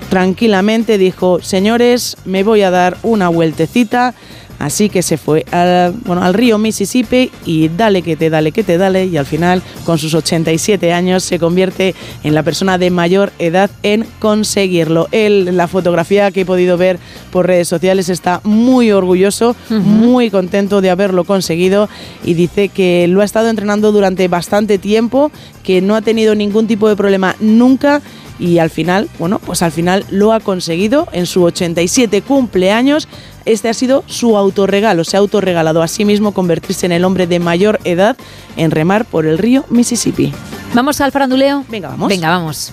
tranquilamente 0.08 0.96
dijo, 0.96 1.42
señores, 1.42 2.16
me 2.24 2.42
voy 2.42 2.62
a 2.62 2.70
dar 2.70 2.96
una 3.02 3.28
vueltecita. 3.28 4.14
Así 4.58 4.88
que 4.88 5.02
se 5.02 5.16
fue 5.16 5.44
al, 5.50 5.92
bueno, 6.04 6.22
al 6.22 6.34
río 6.34 6.58
Mississippi 6.58 7.30
y 7.44 7.68
dale 7.68 8.02
que 8.02 8.16
te, 8.16 8.30
dale 8.30 8.52
que 8.52 8.62
te, 8.62 8.78
dale. 8.78 9.06
Y 9.06 9.16
al 9.16 9.26
final, 9.26 9.62
con 9.84 9.98
sus 9.98 10.14
87 10.14 10.92
años, 10.92 11.22
se 11.24 11.38
convierte 11.38 11.94
en 12.22 12.34
la 12.34 12.42
persona 12.42 12.78
de 12.78 12.90
mayor 12.90 13.32
edad 13.38 13.70
en 13.82 14.06
conseguirlo. 14.18 15.08
Él, 15.12 15.56
la 15.56 15.68
fotografía 15.68 16.30
que 16.30 16.42
he 16.42 16.46
podido 16.46 16.76
ver 16.76 16.98
por 17.30 17.46
redes 17.46 17.68
sociales, 17.68 18.08
está 18.08 18.40
muy 18.44 18.92
orgulloso, 18.92 19.56
muy 19.68 20.30
contento 20.30 20.80
de 20.80 20.90
haberlo 20.90 21.24
conseguido 21.24 21.88
y 22.24 22.34
dice 22.34 22.68
que 22.68 23.06
lo 23.08 23.20
ha 23.20 23.24
estado 23.24 23.48
entrenando 23.48 23.92
durante 23.92 24.28
bastante 24.28 24.78
tiempo, 24.78 25.30
que 25.62 25.80
no 25.80 25.94
ha 25.96 26.02
tenido 26.02 26.34
ningún 26.34 26.66
tipo 26.66 26.88
de 26.88 26.96
problema 26.96 27.36
nunca 27.40 28.02
y 28.38 28.58
al 28.58 28.70
final, 28.70 29.08
bueno, 29.18 29.38
pues 29.38 29.62
al 29.62 29.72
final 29.72 30.04
lo 30.10 30.32
ha 30.32 30.40
conseguido 30.40 31.06
en 31.12 31.26
su 31.26 31.42
87 31.44 32.22
cumpleaños. 32.22 33.08
Este 33.44 33.68
ha 33.68 33.74
sido 33.74 34.04
su 34.06 34.36
autorregalo, 34.36 35.04
se 35.04 35.16
ha 35.16 35.20
autorregalado 35.20 35.82
a 35.82 35.88
sí 35.88 36.04
mismo 36.04 36.32
convertirse 36.32 36.86
en 36.86 36.92
el 36.92 37.04
hombre 37.04 37.26
de 37.26 37.40
mayor 37.40 37.78
edad 37.84 38.16
en 38.56 38.70
remar 38.70 39.04
por 39.04 39.26
el 39.26 39.38
río 39.38 39.64
Mississippi. 39.68 40.32
¿Vamos 40.72 41.00
al 41.00 41.12
faranduleo? 41.12 41.64
Venga, 41.68 41.88
vamos. 41.88 42.08
Venga, 42.08 42.30
vamos. 42.30 42.72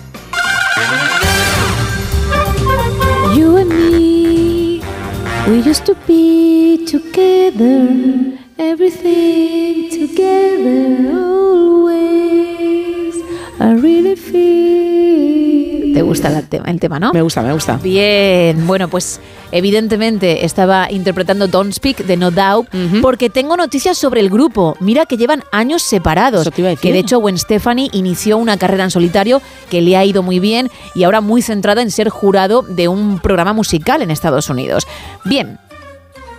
You 3.34 3.56
and 3.56 3.70
me, 3.70 4.80
we 5.48 5.58
used 5.58 5.84
to 5.84 5.94
be 6.06 6.84
together, 6.86 8.38
everything 8.58 9.88
together, 9.90 11.10
always. 11.14 12.02
I 13.58 13.74
really 13.74 14.16
feel. 14.16 14.91
¿Te 15.94 16.02
gusta 16.02 16.42
tema- 16.42 16.66
el 16.70 16.80
tema, 16.80 16.98
no? 16.98 17.12
Me 17.12 17.22
gusta, 17.22 17.42
me 17.42 17.52
gusta. 17.52 17.76
Bien, 17.82 18.66
bueno, 18.66 18.88
pues 18.88 19.20
evidentemente 19.50 20.44
estaba 20.44 20.90
interpretando 20.90 21.46
Don't 21.48 21.72
Speak 21.72 21.98
de 22.04 22.16
No 22.16 22.30
Doubt 22.30 22.68
porque 23.00 23.30
tengo 23.30 23.56
noticias 23.56 23.96
sobre 23.98 24.20
el 24.20 24.30
grupo. 24.30 24.76
Mira 24.80 25.06
que 25.06 25.16
llevan 25.16 25.44
años 25.52 25.82
separados. 25.82 26.48
Que 26.80 26.92
de 26.92 26.98
hecho 26.98 27.18
Gwen 27.20 27.38
Stefani 27.38 27.90
inició 27.92 28.38
una 28.38 28.56
carrera 28.56 28.84
en 28.84 28.90
solitario 28.90 29.40
que 29.70 29.80
le 29.80 29.96
ha 29.96 30.04
ido 30.04 30.22
muy 30.22 30.38
bien 30.40 30.70
y 30.94 31.04
ahora 31.04 31.20
muy 31.20 31.42
centrada 31.42 31.82
en 31.82 31.90
ser 31.90 32.08
jurado 32.08 32.62
de 32.62 32.88
un 32.88 33.18
programa 33.20 33.52
musical 33.52 34.02
en 34.02 34.10
Estados 34.10 34.48
Unidos. 34.50 34.86
Bien, 35.24 35.58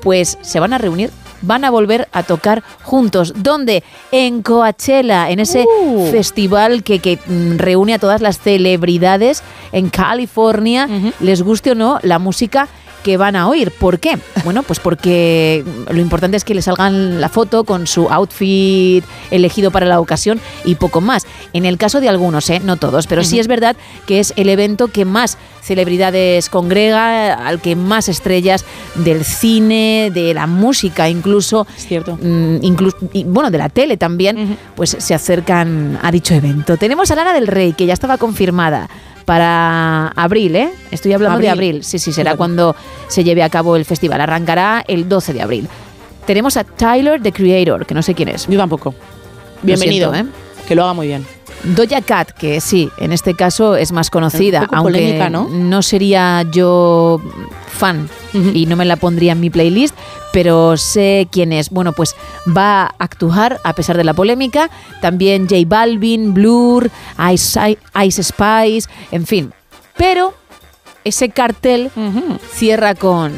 pues 0.01 0.37
se 0.41 0.59
van 0.59 0.73
a 0.73 0.77
reunir, 0.77 1.11
van 1.43 1.63
a 1.63 1.69
volver 1.69 2.07
a 2.11 2.23
tocar 2.23 2.63
juntos. 2.81 3.33
¿Dónde? 3.35 3.83
En 4.11 4.41
Coachella, 4.41 5.29
en 5.29 5.39
ese 5.39 5.65
festival 6.11 6.83
que, 6.83 6.99
que, 6.99 7.19
mm, 7.25 7.57
reúne 7.57 7.93
a 7.93 7.99
todas 7.99 8.21
las 8.21 8.39
celebridades 8.39 9.43
en 9.71 9.89
California, 9.89 10.89
les 11.19 11.43
guste 11.43 11.71
o 11.71 11.75
no 11.75 11.99
la 12.01 12.17
música 12.17 12.67
que 13.03 13.17
van 13.17 13.35
a 13.35 13.47
oír. 13.47 13.71
¿Por 13.71 13.99
qué? 13.99 14.17
Bueno, 14.43 14.63
pues 14.63 14.79
porque 14.79 15.63
lo 15.89 15.99
importante 15.99 16.37
es 16.37 16.43
que 16.43 16.55
les 16.55 16.65
salgan 16.65 17.21
la 17.21 17.29
foto 17.29 17.63
con 17.63 17.85
su 17.85 18.09
outfit 18.09 19.03
elegido 19.29 19.71
para 19.71 19.85
la 19.85 19.99
ocasión 19.99 20.39
y 20.65 20.75
poco 20.75 21.01
más. 21.01 21.27
En 21.53 21.65
el 21.65 21.77
caso 21.77 22.01
de 22.01 22.09
algunos, 22.09 22.49
¿eh? 22.49 22.61
no 22.63 22.77
todos, 22.77 23.07
pero 23.07 23.23
sí 23.23 23.39
es 23.39 23.47
verdad 23.47 23.75
que 24.07 24.19
es 24.19 24.33
el 24.37 24.49
evento 24.49 24.87
que 24.87 25.05
más 25.05 25.37
celebridades 25.61 26.49
congrega, 26.49 27.33
al 27.33 27.61
que 27.61 27.75
más 27.75 28.09
estrellas 28.09 28.65
del 28.95 29.23
cine, 29.23 30.11
de 30.13 30.33
la 30.33 30.47
música 30.47 31.09
incluso, 31.09 31.65
cierto. 31.77 32.17
incluso 32.61 32.97
y, 33.13 33.23
bueno, 33.23 33.49
de 33.51 33.57
la 33.57 33.69
tele 33.69 33.97
también, 33.97 34.57
pues 34.75 34.95
se 34.99 35.13
acercan 35.13 35.99
a 36.01 36.11
dicho 36.11 36.33
evento. 36.33 36.77
Tenemos 36.77 37.11
a 37.11 37.15
Lana 37.15 37.33
del 37.33 37.47
Rey, 37.47 37.73
que 37.73 37.85
ya 37.85 37.93
estaba 37.93 38.17
confirmada 38.17 38.89
para 39.23 40.09
abril, 40.09 40.55
¿eh? 40.55 40.71
Estoy 40.91 41.13
hablando 41.13 41.39
de 41.39 41.49
Abril. 41.49 41.83
Sí, 41.83 41.99
sí, 41.99 42.11
será 42.11 42.35
cuando 42.35 42.75
se 43.07 43.23
lleve 43.23 43.43
a 43.43 43.49
cabo 43.49 43.75
el 43.75 43.85
festival. 43.85 44.21
Arrancará 44.21 44.83
el 44.87 45.09
12 45.09 45.33
de 45.33 45.41
abril. 45.41 45.67
Tenemos 46.25 46.55
a 46.57 46.63
Tyler, 46.63 47.21
the 47.21 47.31
Creator, 47.31 47.85
que 47.85 47.93
no 47.93 48.01
sé 48.01 48.13
quién 48.13 48.29
es. 48.29 48.47
Yo 48.47 48.57
tampoco. 48.57 48.95
Bienvenido, 49.61 50.13
¿eh? 50.13 50.25
Que 50.67 50.75
lo 50.75 50.83
haga 50.83 50.93
muy 50.93 51.07
bien. 51.07 51.25
Doja 51.63 52.01
Cat, 52.01 52.31
que 52.31 52.59
sí, 52.61 52.89
en 52.97 53.13
este 53.13 53.35
caso 53.35 53.75
es 53.75 53.91
más 53.91 54.09
conocida, 54.09 54.67
aunque 54.71 54.93
polémica, 54.93 55.29
¿no? 55.29 55.81
sería 55.81 56.45
yo 56.51 57.21
fan 57.67 58.09
y 58.33 58.65
no 58.65 58.75
me 58.75 58.85
la 58.85 58.95
pondría 58.95 59.33
en 59.33 59.39
mi 59.39 59.49
playlist, 59.49 59.95
pero 60.31 60.77
sé 60.77 61.27
quién 61.31 61.53
es. 61.53 61.69
Bueno, 61.69 61.93
pues 61.93 62.15
va 62.45 62.83
a 62.83 62.95
actuar 62.99 63.59
a 63.63 63.73
pesar 63.73 63.97
de 63.97 64.03
la 64.03 64.13
polémica. 64.13 64.69
También 65.01 65.47
J 65.47 65.61
Balvin, 65.65 66.33
Blur, 66.33 66.89
Ice, 67.31 67.77
Ice 68.03 68.23
Spice, 68.23 68.89
en 69.11 69.25
fin. 69.25 69.53
Pero 69.95 70.33
ese 71.03 71.29
cartel 71.29 71.91
cierra 72.51 72.95
con 72.95 73.33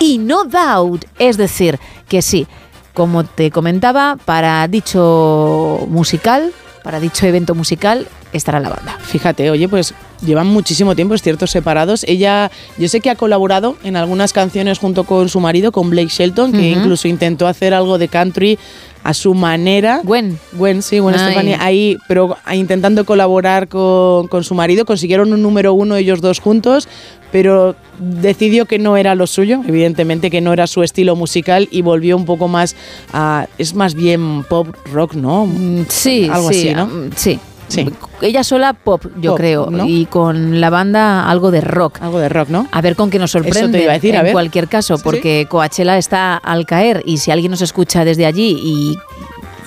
y 0.00 0.18
no 0.18 0.44
doubt, 0.44 1.04
es 1.18 1.36
decir, 1.36 1.78
que 2.08 2.22
sí, 2.22 2.46
como 2.94 3.24
te 3.24 3.50
comentaba, 3.50 4.16
para 4.24 4.66
dicho 4.68 5.86
musical, 5.88 6.52
para 6.88 7.00
dicho 7.00 7.26
evento 7.26 7.54
musical, 7.54 8.08
estará 8.32 8.60
la 8.60 8.70
banda. 8.70 8.96
Fíjate, 8.98 9.50
oye, 9.50 9.68
pues 9.68 9.92
llevan 10.24 10.46
muchísimo 10.46 10.96
tiempo, 10.96 11.14
es 11.14 11.20
cierto, 11.20 11.46
separados. 11.46 12.02
Ella, 12.08 12.50
yo 12.78 12.88
sé 12.88 13.00
que 13.00 13.10
ha 13.10 13.14
colaborado 13.14 13.76
en 13.84 13.94
algunas 13.94 14.32
canciones 14.32 14.78
junto 14.78 15.04
con 15.04 15.28
su 15.28 15.38
marido, 15.38 15.70
con 15.70 15.90
Blake 15.90 16.08
Shelton, 16.08 16.50
que 16.50 16.70
incluso 16.70 17.06
intentó 17.06 17.46
hacer 17.46 17.74
algo 17.74 17.98
de 17.98 18.08
country 18.08 18.58
a 19.04 19.14
su 19.14 19.34
manera. 19.34 20.00
Gwen. 20.04 20.38
Gwen, 20.52 20.82
sí, 20.82 20.98
Gwen 20.98 21.14
Ay. 21.16 21.56
Ahí, 21.60 21.96
pero 22.08 22.36
intentando 22.52 23.04
colaborar 23.04 23.68
con, 23.68 24.28
con 24.28 24.44
su 24.44 24.54
marido. 24.54 24.84
Consiguieron 24.84 25.32
un 25.32 25.42
número 25.42 25.72
uno 25.72 25.96
ellos 25.96 26.20
dos 26.20 26.40
juntos, 26.40 26.88
pero 27.32 27.74
decidió 27.98 28.66
que 28.66 28.78
no 28.78 28.96
era 28.96 29.14
lo 29.14 29.26
suyo, 29.26 29.60
evidentemente 29.66 30.30
que 30.30 30.40
no 30.40 30.52
era 30.52 30.66
su 30.66 30.82
estilo 30.82 31.16
musical 31.16 31.68
y 31.70 31.82
volvió 31.82 32.16
un 32.16 32.24
poco 32.24 32.48
más 32.48 32.76
a... 33.12 33.46
Es 33.58 33.74
más 33.74 33.94
bien 33.94 34.44
pop 34.48 34.68
rock, 34.92 35.14
¿no? 35.14 35.46
Mm, 35.46 35.86
Sí, 35.88 36.28
Algo 36.30 36.52
sí, 36.52 36.68
así, 36.68 36.74
¿no? 36.74 36.88
Sí. 37.16 37.38
Sí. 37.68 37.88
Ella 38.22 38.42
sola 38.44 38.72
pop, 38.72 39.04
yo 39.20 39.32
Pop, 39.32 39.38
creo, 39.38 39.70
¿no? 39.70 39.86
y 39.86 40.06
con 40.06 40.60
la 40.60 40.70
banda 40.70 41.28
algo 41.28 41.50
de 41.50 41.60
rock. 41.60 41.98
Algo 42.02 42.18
de 42.18 42.28
rock, 42.28 42.48
¿no? 42.48 42.66
A 42.72 42.80
ver 42.80 42.96
con 42.96 43.10
qué 43.10 43.18
nos 43.18 43.30
Eso 43.30 43.40
te 43.44 43.52
sorprende. 43.52 43.82
iba 43.82 43.92
a 43.92 43.94
decir, 43.94 44.16
a 44.16 44.20
en 44.20 44.24
ver. 44.24 44.32
cualquier 44.32 44.68
caso, 44.68 44.96
Sí, 44.96 45.02
porque 45.04 45.46
Coachella 45.48 45.98
está 45.98 46.36
al 46.36 46.66
caer 46.66 47.02
y 47.04 47.18
si 47.18 47.30
alguien 47.30 47.50
nos 47.50 47.60
escucha 47.62 48.04
desde 48.04 48.26
allí 48.26 48.58
y, 48.62 48.98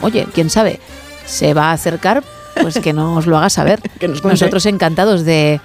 oye, 0.02 0.28
quién 0.34 0.50
sabe, 0.50 0.80
se 1.26 1.54
va 1.54 1.66
a 1.70 1.74
acercar, 1.74 2.24
pues 2.62 2.80
que 2.80 2.92
nos 2.94 3.28
lo 3.28 3.38
haga 3.38 3.50
saber. 3.50 3.80
Que 4.00 4.08
nos. 4.08 4.24
Nosotros 4.24 4.66
encantados 4.66 5.24
de 5.24 5.62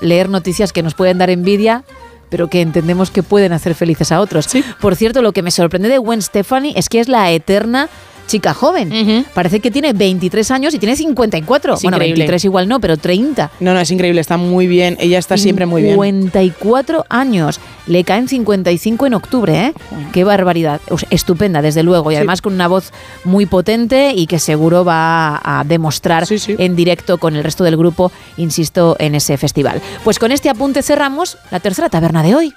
leer 0.00 0.28
noticias 0.28 0.72
que 0.72 0.82
nos 0.82 0.94
pueden 0.94 1.18
dar 1.18 1.30
envidia 1.30 1.84
pero 2.28 2.48
que 2.48 2.60
entendemos 2.60 3.12
que 3.12 3.22
pueden 3.22 3.52
hacer 3.52 3.76
felices 3.76 4.10
a 4.10 4.20
otros. 4.20 4.48
Por 4.80 4.96
cierto, 4.96 5.22
lo 5.22 5.30
que 5.32 5.42
me 5.42 5.52
sorprende 5.52 5.88
de 5.88 5.98
Gwen 5.98 6.20
Stefani 6.20 6.72
es 6.76 6.88
que 6.88 6.98
es 6.98 7.08
la 7.08 7.30
eterna 7.30 7.88
chica 8.26 8.54
joven. 8.54 9.24
Parece 9.34 9.60
que 9.60 9.70
tiene 9.70 9.92
23 9.92 10.50
años 10.50 10.74
y 10.74 10.78
tiene 10.78 10.96
54. 10.96 11.74
Es 11.74 11.82
bueno, 11.82 11.96
increíble. 11.96 12.20
23 12.20 12.44
igual 12.44 12.68
no, 12.68 12.80
pero 12.80 12.96
30. 12.96 13.50
No, 13.60 13.74
no, 13.74 13.80
es 13.80 13.90
increíble, 13.90 14.20
está 14.20 14.36
muy 14.36 14.66
bien. 14.66 14.96
Ella 15.00 15.18
está 15.18 15.36
siempre 15.36 15.66
muy 15.66 15.82
bien. 15.82 15.94
54 15.94 17.06
años. 17.08 17.60
Le 17.86 18.02
caen 18.02 18.28
55 18.28 19.06
en 19.06 19.14
octubre, 19.14 19.66
¿eh? 19.66 19.72
Qué 20.12 20.24
barbaridad. 20.24 20.80
Estupenda, 21.10 21.62
desde 21.62 21.82
luego. 21.84 22.10
Y 22.10 22.14
Sí. 22.14 22.18
además 22.18 22.42
con 22.42 22.52
una 22.54 22.66
voz 22.66 22.92
muy 23.24 23.46
potente 23.46 24.12
y 24.14 24.26
que 24.26 24.38
seguro 24.40 24.84
va 24.84 25.40
a 25.44 25.62
demostrar 25.64 26.24
en 26.30 26.74
directo 26.76 27.18
con 27.18 27.36
el 27.36 27.44
resto 27.44 27.62
del 27.62 27.76
grupo, 27.76 28.10
insisto, 28.36 28.96
en 28.98 29.14
ese 29.14 29.36
festival. 29.36 29.80
Pues 30.02 30.18
con 30.18 30.32
este 30.32 30.48
apunte 30.50 30.82
cerramos 30.82 31.38
la 31.50 31.60
tercera 31.60 31.88
taberna 31.88 32.22
de 32.24 32.34
hoy. 32.34 32.54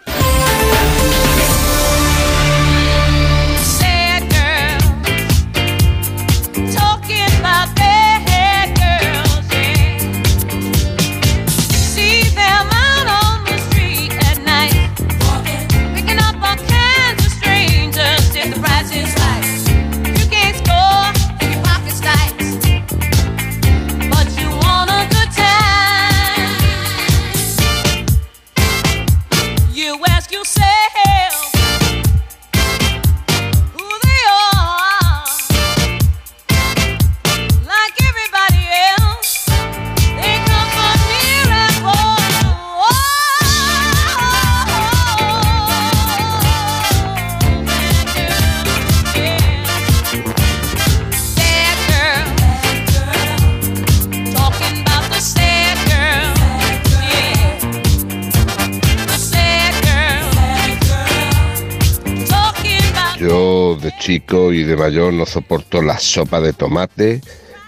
De 63.90 63.98
chico 63.98 64.54
y 64.54 64.64
de 64.64 64.76
mayor 64.76 65.14
no 65.14 65.26
soporto 65.26 65.82
la 65.82 65.98
sopa 66.00 66.40
de 66.42 66.54
tomate, 66.54 67.22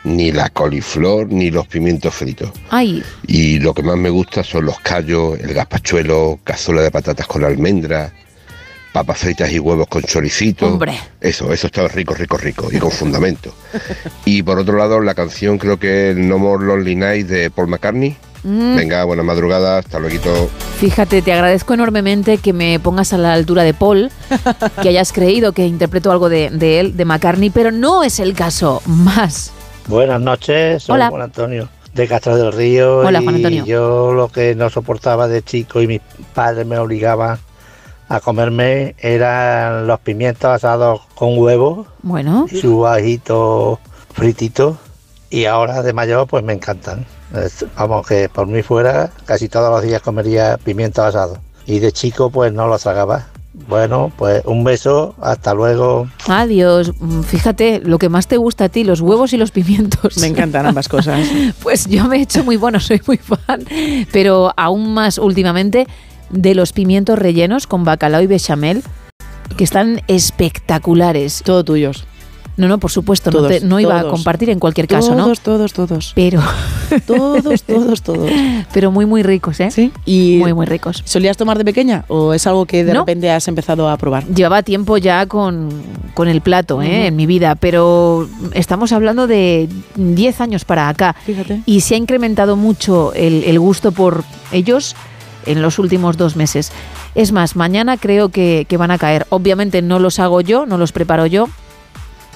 ni 0.03 0.31
la 0.31 0.49
coliflor, 0.49 1.27
ni 1.31 1.52
los 1.52 1.68
pimientos 1.68 2.14
fritos. 2.14 2.52
Ay, 2.69 3.03
Y 3.27 3.60
lo 3.60 3.73
que 3.73 3.84
más 3.84 3.98
me 3.98 4.10
gusta 4.10 4.43
son 4.43 4.65
los 4.65 4.80
callos, 4.80 5.39
el 5.39 5.53
gazpachuelo, 5.53 6.39
cazuela 6.43 6.81
de 6.81 6.91
patatas 6.91 7.27
con 7.27 7.43
almendras, 7.43 8.11
papas 8.93 9.18
fritas 9.18 9.52
y 9.52 9.60
huevos 9.60 9.88
con 9.88 10.03
choricito. 10.03 10.68
Hombre. 10.68 10.99
Eso, 11.19 11.52
eso 11.52 11.68
está 11.68 11.88
rico, 11.88 12.14
rico, 12.14 12.38
rico 12.38 12.69
y 12.72 12.77
con 12.77 12.91
fundamento. 12.91 13.53
Y 14.26 14.43
por 14.43 14.60
otro 14.60 14.77
lado, 14.77 14.99
la 14.99 15.15
canción 15.15 15.57
creo 15.57 15.80
que 15.80 16.11
es 16.11 16.18
No 16.18 16.38
More 16.38 16.64
Lonely 16.65 16.95
Nights 16.95 17.30
de 17.30 17.49
Paul 17.49 17.68
McCartney. 17.68 18.15
Mm. 18.43 18.76
Venga, 18.76 19.03
buena 19.03 19.23
madrugada, 19.23 19.77
hasta 19.77 19.99
luego. 19.99 20.49
fíjate, 20.80 21.22
te 21.22 21.31
agradezco 21.34 21.73
enormemente 21.73 22.38
que 22.39 22.53
me 22.53 22.80
pongas 22.80 23.13
a 23.13 23.18
la 23.18 23.34
altura 23.34 23.63
de 23.63 23.73
Paul, 23.73 24.11
que 24.81 24.89
hayas 24.89 25.13
creído 25.13 25.51
que 25.53 25.65
interpreto 25.68 26.11
algo 26.11 26.27
de, 26.30 26.49
de 26.49 26.80
él, 26.80 26.97
de 26.97 27.05
McCartney, 27.05 27.49
pero 27.49 27.72
no 27.72 28.03
es 28.03 28.19
el 28.19 28.34
caso. 28.34 28.81
Más. 28.85 29.51
Buenas 29.88 30.22
noches, 30.22 30.84
soy 30.84 30.95
Hola. 30.95 31.09
Juan 31.09 31.22
Antonio 31.23 31.69
de 31.93 32.07
Castro 32.07 32.35
del 32.38 32.53
Río. 32.53 32.99
Hola, 32.99 33.19
y 33.19 33.23
Juan 33.23 33.35
Antonio. 33.35 33.65
Yo 33.65 34.13
lo 34.13 34.30
que 34.30 34.55
no 34.55 34.69
soportaba 34.69 35.27
de 35.27 35.43
chico 35.43 35.81
y 35.81 35.88
mis 35.88 36.01
padres 36.34 36.65
me 36.65 36.77
obligaban 36.77 37.38
a 38.07 38.19
comerme 38.19 38.95
eran 38.99 39.88
los 39.88 39.99
pimientos 39.99 40.49
asados 40.51 41.01
con 41.15 41.38
huevo 41.38 41.85
Bueno. 42.01 42.45
y 42.51 42.57
su 42.59 42.85
ajito 42.88 43.80
fritito. 44.13 44.77
Y 45.31 45.45
ahora 45.45 45.81
de 45.81 45.93
mayor 45.93 46.27
pues 46.27 46.43
me 46.43 46.53
encantan. 46.53 47.05
Es- 47.35 47.65
Vamos, 47.75 48.05
que 48.05 48.29
por 48.29 48.45
mí 48.45 48.61
fuera 48.61 49.09
casi 49.25 49.49
todos 49.49 49.71
los 49.71 49.81
días 49.81 50.01
comería 50.03 50.57
pimientos 50.63 51.03
asados. 51.05 51.39
Y 51.65 51.79
de 51.79 51.91
chico 51.91 52.29
pues 52.29 52.53
no 52.53 52.67
los 52.67 52.83
tragaba. 52.83 53.27
Bueno, 53.67 54.11
pues 54.17 54.43
un 54.45 54.63
beso, 54.63 55.13
hasta 55.21 55.53
luego. 55.53 56.07
Adiós. 56.27 56.93
Mm, 56.99 57.21
Fíjate, 57.21 57.81
lo 57.83 57.97
que 57.99 58.07
más 58.09 58.27
te 58.27 58.37
gusta 58.37 58.65
a 58.65 58.69
ti, 58.69 58.83
los 58.85 59.01
huevos 59.01 59.33
y 59.33 59.37
los 59.37 59.51
pimientos. 59.51 60.17
Me 60.19 60.27
encantan 60.27 60.65
ambas 60.65 60.87
cosas. 60.95 61.27
Pues 61.61 61.85
yo 61.87 62.05
me 62.05 62.17
he 62.17 62.21
hecho 62.21 62.43
muy 62.43 62.55
bueno, 62.57 62.79
soy 62.81 63.01
muy 63.07 63.17
fan, 63.17 63.63
pero 64.11 64.53
aún 64.57 64.93
más 64.93 65.17
últimamente 65.17 65.85
de 66.29 66.55
los 66.55 66.71
pimientos 66.71 67.19
rellenos 67.19 67.67
con 67.67 67.83
bacalao 67.83 68.21
y 68.21 68.27
bechamel, 68.27 68.83
que 69.57 69.63
están 69.65 70.01
espectaculares. 70.07 71.41
Todo 71.43 71.63
tuyos. 71.63 72.05
No, 72.57 72.68
no, 72.68 72.78
por 72.80 72.91
supuesto, 72.91 73.32
no, 73.32 73.38
Todos, 73.40 73.49
te- 73.52 73.61
no 73.61 73.80
iba 73.80 73.98
a 73.98 74.02
todos. 74.02 74.14
compartir 74.14 74.49
en 74.49 74.60
cualquier 74.60 74.88
caso, 74.88 75.15
¿no? 75.15 75.23
Todos, 75.23 75.40
todos, 75.41 75.73
todos. 75.73 76.11
Pero, 76.15 76.41
Todos, 77.07 77.64
todos, 77.64 78.02
todos. 78.02 78.30
pero 78.73 78.91
muy, 78.91 79.06
muy 79.06 79.23
ricos, 79.23 79.60
¿eh? 79.61 79.72
Sí. 79.72 79.91
Y 80.06 80.38
Muy, 80.40 80.53
muy 80.53 80.65
ricos. 80.65 81.02
¿Solías 81.06 81.38
tomar 81.38 81.57
de 81.57 81.65
pequeña 81.65 82.03
o 82.10 82.34
es 82.34 82.45
algo 82.48 82.65
que 82.65 82.84
de 82.84 82.94
No. 82.94 82.99
repente 83.02 83.32
has 83.32 83.48
empezado 83.48 83.90
a 83.90 83.98
probar? 83.98 84.26
Llevaba 84.28 84.64
tiempo 84.64 84.98
ya 84.98 85.26
con, 85.28 85.69
con 86.14 86.28
el 86.28 86.41
plato 86.41 86.82
¿eh? 86.82 87.07
En 87.07 87.15
mi 87.15 87.26
vida, 87.26 87.56
pero 87.56 88.28
estamos 88.53 88.91
hablando 88.91 89.28
de 89.28 89.69
10 89.95 90.41
años 90.41 90.65
para 90.65 90.90
acá. 90.90 91.15
Fíjate. 91.26 91.61
Y 91.65 91.82
se 91.82 91.95
ha 91.95 91.98
incrementado 91.98 92.56
mucho 92.57 93.14
el, 93.14 93.44
el 93.45 93.60
gusto 93.60 93.91
por 93.94 94.23
ellos 94.52 94.95
en 95.45 95.61
los 95.61 95.80
últimos 95.80 96.18
dos 96.18 96.36
meses. 96.36 96.72
Es 97.15 97.32
más, 97.32 97.56
mañana 97.56 97.98
creo 97.98 98.30
que, 98.30 98.65
que 98.69 98.78
van 98.78 98.91
a 98.91 98.98
caer. 98.98 99.26
Obviamente 99.30 99.82
no 99.82 99.99
los 99.99 100.19
hago 100.19 100.41
yo, 100.41 100.65
no 100.65 100.78
los 100.78 100.91
preparo 100.91 101.26
yo, 101.26 101.49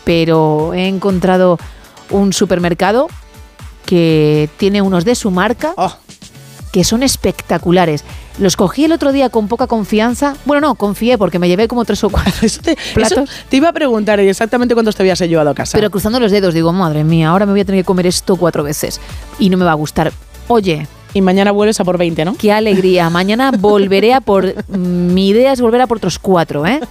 pero 0.06 0.74
he 0.74 0.88
encontrado 0.88 1.58
un 2.10 2.32
supermercado 2.32 3.08
que 3.86 4.50
tiene 4.58 4.82
unos 4.82 5.04
de 5.06 5.16
su 5.16 5.30
marca 5.32 5.74
Oh. 5.78 5.94
que 6.72 6.84
son 6.84 7.04
espectaculares. 7.04 8.04
Los 8.38 8.58
cogí 8.58 8.84
el 8.86 8.92
otro 8.92 9.12
día 9.14 9.30
con 9.30 9.48
poca 9.48 9.66
confianza. 9.68 10.36
Bueno, 10.46 10.68
no, 10.68 10.76
confié 10.76 11.18
porque 11.18 11.40
me 11.40 11.48
llevé 11.48 11.68
como 11.68 11.86
tres 11.86 12.04
o 12.04 12.10
cuatro 12.10 12.34
Eso 12.42 12.62
te, 12.62 12.78
platos. 12.94 13.30
eso 13.30 13.44
te 13.50 13.58
iba 13.58 13.70
a 13.70 13.74
preguntar 13.74 14.20
exactamente 14.20 14.74
cuántos 14.74 14.96
te 14.96 15.04
habías 15.04 15.20
llevado 15.20 15.50
a 15.52 15.56
casa. 15.56 15.78
Pero 15.78 15.90
cruzando 15.90 16.20
los 16.20 16.32
dedos 16.32 16.54
digo, 16.54 16.74
madre 16.74 17.04
mía, 17.04 17.30
ahora 17.30 17.46
me 17.46 17.54
voy 17.54 17.62
a 17.62 17.66
tener 17.66 17.82
que 17.82 17.86
comer 17.86 18.08
esto 18.08 18.36
cuatro 18.36 18.64
veces 18.64 19.00
y 19.40 19.50
no 19.50 19.58
me 19.58 19.66
va 19.66 19.72
a 19.72 19.76
gustar. 19.76 20.12
Oye, 20.48 20.86
y 21.16 21.22
mañana 21.22 21.52
vuelves 21.52 21.80
a 21.80 21.86
por 21.86 21.98
20, 21.98 22.26
¿no? 22.26 22.36
qué 22.36 22.52
alegría. 22.52 23.10
Mañana 23.10 23.52
volveré 23.52 24.14
a 24.14 24.20
por... 24.20 24.54
Mi 24.68 25.30
idea 25.30 25.54
es 25.54 25.62
volver 25.62 25.80
a 25.80 25.88
por 25.88 25.96
otros 25.98 26.20
cuatro, 26.20 26.66
¿eh? 26.66 26.82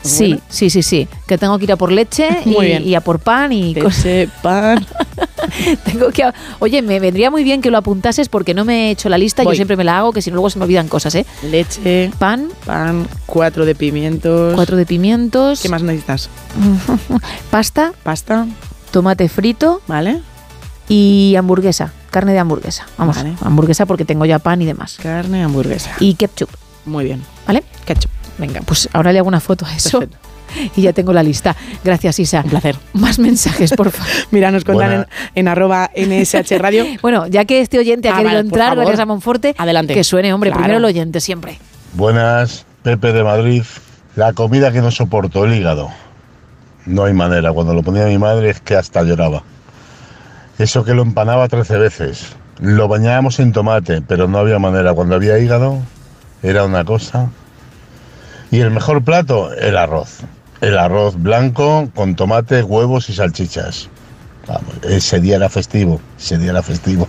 Sí, 0.00 0.28
Bueno. 0.28 0.40
sí, 0.48 0.70
sí, 0.70 0.82
sí. 0.82 1.06
Que 1.26 1.36
tengo 1.36 1.58
que 1.58 1.64
ir 1.64 1.72
a 1.72 1.76
por 1.76 1.92
leche 1.92 2.28
y, 2.46 2.94
a 2.94 3.02
por 3.02 3.18
pan 3.18 3.52
y. 3.52 3.74
Leche, 3.74 4.26
pan. 4.42 4.86
Tengo 5.84 6.08
que... 6.10 6.24
Oye, 6.60 6.80
me 6.80 6.98
vendría 6.98 7.30
muy 7.30 7.44
bien 7.44 7.60
que 7.60 7.70
lo 7.70 7.76
apuntases 7.76 8.30
porque 8.30 8.54
no 8.54 8.64
me 8.64 8.88
he 8.88 8.90
hecho 8.92 9.10
la 9.10 9.18
lista. 9.18 9.42
Voy. 9.42 9.52
Yo 9.52 9.56
siempre 9.56 9.76
me 9.76 9.84
la 9.84 9.98
hago, 9.98 10.12
que 10.14 10.22
si 10.22 10.30
no 10.30 10.36
luego 10.36 10.48
se 10.48 10.58
me 10.58 10.64
olvidan 10.64 10.88
cosas, 10.88 11.14
¿eh? 11.14 11.26
Leche, 11.42 12.10
Pan, 12.18 12.48
pan, 12.64 13.06
cuatro 13.26 13.66
de 13.66 13.74
pimientos. 13.74 14.54
cuatro 14.54 14.78
de 14.78 14.86
pimientos, 14.86 15.60
¿Qué 15.60 15.68
más 15.68 15.82
necesitas? 15.82 16.30
pasta, 17.50 17.92
Pasta, 18.02 18.46
tomate 18.90 19.28
frito 19.28 19.82
¿vale? 19.86 20.22
y 20.88 21.34
hamburguesa, 21.36 21.92
carne 22.10 22.32
de 22.32 22.38
hamburguesa. 22.38 22.86
Vamos, 22.96 23.16
Vale. 23.16 23.34
hamburguesa 23.42 23.86
porque 23.86 24.04
tengo 24.04 24.24
ya 24.24 24.38
pan 24.38 24.60
y 24.62 24.66
demás. 24.66 24.98
Carne, 25.02 25.42
hamburguesa. 25.42 25.90
Y 26.00 26.14
ketchup, 26.14 26.50
Muy 26.84 27.04
bien. 27.04 27.22
¿vale? 27.46 27.62
Ketchup. 27.84 28.10
Venga, 28.38 28.60
pues 28.64 28.88
ahora 28.92 29.12
le 29.12 29.18
hago 29.18 29.28
una 29.28 29.40
foto 29.40 29.66
a 29.66 29.74
eso 29.74 29.98
Perfecto. 30.00 30.28
y 30.76 30.82
ya 30.82 30.92
tengo 30.92 31.12
la 31.12 31.22
lista. 31.22 31.54
Gracias, 31.84 32.18
Isa. 32.20 32.40
Un 32.44 32.50
placer. 32.50 32.76
Más 32.94 33.18
mensajes, 33.18 33.72
por 33.72 33.90
favor. 33.90 34.10
Mira, 34.30 34.50
nos 34.50 34.64
cuentan 34.64 35.06
en, 35.34 35.48
arroba 35.48 35.90
NSH 35.96 36.56
Radio. 36.58 36.84
Bueno, 37.02 37.26
ya 37.26 37.44
que 37.44 37.60
este 37.60 37.78
oyente 37.78 38.08
ha 38.08 38.12
Ah, 38.12 38.16
querido 38.18 38.34
vale, 38.36 38.40
entrar, 38.48 38.76
gracias 38.76 39.00
a 39.00 39.06
Monforte, 39.06 39.54
Adelante. 39.58 39.92
que 39.94 40.04
suene, 40.04 40.32
hombre, 40.32 40.50
Claro. 40.50 40.62
primero 40.62 40.78
el 40.78 40.84
oyente 40.84 41.20
siempre. 41.20 41.58
Buenas, 41.94 42.64
Pepe 42.82 43.12
de 43.12 43.24
Madrid. 43.24 43.62
La 44.16 44.32
comida 44.32 44.72
que 44.72 44.80
no 44.80 44.90
soporto, 44.90 45.44
el 45.44 45.54
hígado. 45.54 45.90
No 46.86 47.04
hay 47.04 47.12
manera. 47.12 47.52
Cuando 47.52 47.74
lo 47.74 47.82
ponía 47.82 48.06
mi 48.06 48.18
madre 48.18 48.50
es 48.50 48.60
que 48.60 48.74
hasta 48.74 49.02
lloraba. 49.02 49.42
Eso 50.58 50.84
que 50.84 50.94
lo 50.94 51.02
empanaba 51.02 51.46
13 51.48 51.78
veces. 51.78 52.36
Lo 52.60 52.88
bañábamos 52.88 53.38
en 53.38 53.52
tomate, 53.52 54.02
pero 54.02 54.26
no 54.26 54.38
había 54.38 54.58
manera. 54.58 54.92
Cuando 54.92 55.14
había 55.14 55.38
hígado, 55.38 55.78
era 56.42 56.64
una 56.64 56.84
cosa. 56.84 57.30
Y 58.50 58.60
el 58.60 58.72
mejor 58.72 59.04
plato, 59.04 59.52
el 59.52 59.76
arroz. 59.76 60.20
El 60.60 60.76
arroz 60.76 61.20
blanco 61.22 61.88
con 61.94 62.16
tomate, 62.16 62.64
huevos 62.64 63.08
y 63.08 63.14
salchichas. 63.14 63.88
Vamos, 64.48 64.74
ese 64.82 65.20
día 65.20 65.36
era 65.36 65.48
festivo. 65.48 66.00
Ese 66.18 66.38
día 66.38 66.50
era 66.50 66.62
festivo. 66.62 67.06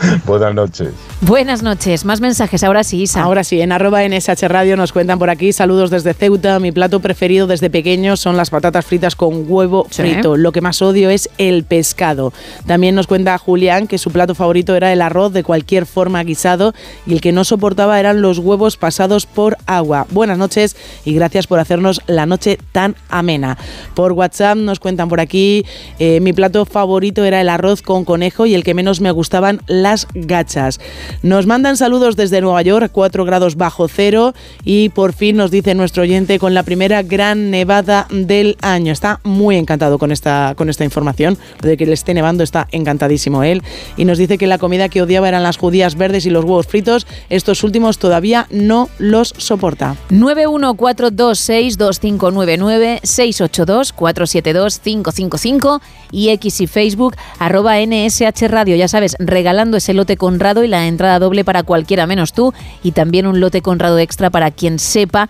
Buenas 0.26 0.54
noches. 0.54 0.90
Buenas 1.22 1.62
noches, 1.62 2.04
más 2.04 2.20
mensajes, 2.20 2.62
ahora 2.62 2.84
sí, 2.84 3.02
Isa. 3.02 3.22
Ahora 3.22 3.42
sí, 3.44 3.60
en 3.60 3.72
arroba 3.72 4.06
NSH 4.06 4.46
Radio 4.48 4.76
nos 4.76 4.92
cuentan 4.92 5.18
por 5.18 5.30
aquí. 5.30 5.52
Saludos 5.52 5.90
desde 5.90 6.12
Ceuta. 6.12 6.58
Mi 6.60 6.72
plato 6.72 7.00
preferido 7.00 7.46
desde 7.46 7.70
pequeño 7.70 8.16
son 8.16 8.36
las 8.36 8.50
patatas 8.50 8.84
fritas 8.84 9.16
con 9.16 9.44
huevo 9.50 9.86
Sí. 9.90 10.02
frito. 10.02 10.36
Lo 10.36 10.52
que 10.52 10.60
más 10.60 10.82
odio 10.82 11.08
es 11.08 11.30
el 11.38 11.64
pescado. 11.64 12.32
También 12.66 12.94
nos 12.94 13.06
cuenta 13.06 13.38
Julián 13.38 13.86
que 13.86 13.96
su 13.98 14.10
plato 14.10 14.34
favorito 14.34 14.74
era 14.74 14.92
el 14.92 15.00
arroz 15.00 15.32
de 15.32 15.42
cualquier 15.42 15.86
forma 15.86 16.22
guisado 16.22 16.74
y 17.06 17.14
el 17.14 17.20
que 17.22 17.32
no 17.32 17.44
soportaba 17.44 17.98
eran 17.98 18.20
los 18.20 18.38
huevos 18.38 18.76
pasados 18.76 19.24
por 19.24 19.56
agua. 19.66 20.06
Buenas 20.10 20.36
noches 20.36 20.76
y 21.04 21.14
gracias 21.14 21.46
por 21.46 21.58
hacernos 21.60 22.02
la 22.06 22.26
noche 22.26 22.58
tan 22.72 22.94
amena. 23.08 23.56
Por 23.94 24.12
WhatsApp 24.12 24.58
nos 24.58 24.80
cuentan 24.80 25.08
por 25.08 25.20
aquí, 25.20 25.64
eh, 25.98 26.20
mi 26.20 26.32
plato 26.34 26.66
favorito 26.66 27.24
era 27.24 27.40
el 27.40 27.48
arroz 27.48 27.80
con 27.80 28.04
conejo 28.04 28.44
y 28.44 28.54
el 28.54 28.62
que 28.62 28.74
menos 28.74 29.00
me 29.00 29.10
gustaban 29.10 29.62
las 29.66 29.85
gachas. 30.14 30.80
Nos 31.22 31.46
mandan 31.46 31.76
saludos 31.76 32.16
desde 32.16 32.40
Nueva 32.40 32.62
York, 32.62 32.90
4 32.92 33.24
grados 33.24 33.56
bajo 33.56 33.88
cero 33.88 34.34
y 34.64 34.90
por 34.90 35.12
fin 35.12 35.36
nos 35.36 35.50
dice 35.50 35.74
nuestro 35.74 36.02
oyente 36.02 36.38
con 36.38 36.54
la 36.54 36.62
primera 36.62 37.02
gran 37.02 37.50
nevada 37.50 38.06
del 38.10 38.56
año. 38.60 38.92
Está 38.92 39.20
muy 39.22 39.56
encantado 39.56 39.98
con 39.98 40.12
esta, 40.12 40.54
con 40.56 40.68
esta 40.68 40.84
información, 40.84 41.38
de 41.62 41.76
que 41.76 41.86
le 41.86 41.94
esté 41.94 42.14
nevando 42.14 42.42
está 42.42 42.68
encantadísimo 42.72 43.44
él 43.44 43.62
y 43.96 44.04
nos 44.04 44.18
dice 44.18 44.38
que 44.38 44.46
la 44.46 44.58
comida 44.58 44.88
que 44.88 45.02
odiaba 45.02 45.28
eran 45.28 45.42
las 45.42 45.56
judías 45.56 45.96
verdes 45.96 46.26
y 46.26 46.30
los 46.30 46.44
huevos 46.44 46.66
fritos. 46.66 47.06
Estos 47.28 47.64
últimos 47.64 47.98
todavía 47.98 48.46
no 48.50 48.88
los 48.98 49.34
soporta. 49.36 49.96
914262599, 50.10 53.00
682472555 53.02 55.80
y 56.12 56.28
X 56.30 56.60
y 56.60 56.66
Facebook 56.66 57.16
arroba 57.38 57.76
NSH 57.78 58.48
Radio. 58.48 58.76
Ya 58.76 58.88
sabes, 58.88 59.16
regalando 59.18 59.75
ese 59.76 59.94
lote 59.94 60.16
conrado 60.16 60.64
y 60.64 60.68
la 60.68 60.86
entrada 60.86 61.18
doble 61.18 61.44
para 61.44 61.62
cualquiera 61.62 62.06
menos 62.06 62.32
tú 62.32 62.52
y 62.82 62.92
también 62.92 63.26
un 63.26 63.40
lote 63.40 63.62
conrado 63.62 63.98
extra 63.98 64.30
para 64.30 64.50
quien 64.50 64.78
sepa 64.78 65.28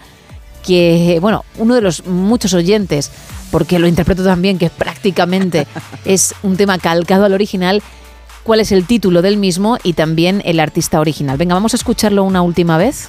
que, 0.67 1.19
bueno, 1.21 1.45
uno 1.59 1.75
de 1.75 1.81
los 1.81 2.07
muchos 2.07 2.53
oyentes, 2.53 3.11
porque 3.51 3.79
lo 3.79 3.87
interpreto 3.87 4.25
también 4.25 4.59
que 4.59 4.69
prácticamente 4.69 5.67
es 6.05 6.35
un 6.43 6.57
tema 6.57 6.79
calcado 6.79 7.25
al 7.25 7.33
original, 7.33 7.83
cuál 8.43 8.61
es 8.61 8.73
el 8.73 8.87
título 8.87 9.23
del 9.23 9.37
mismo 9.37 9.79
y 9.83 9.93
también 9.93 10.43
el 10.45 10.61
artista 10.61 11.01
original. 11.01 11.37
Venga, 11.37 11.55
vamos 11.55 11.75
a 11.75 11.77
escucharlo 11.77 12.25
una 12.25 12.43
última 12.43 12.77
vez. 12.77 13.09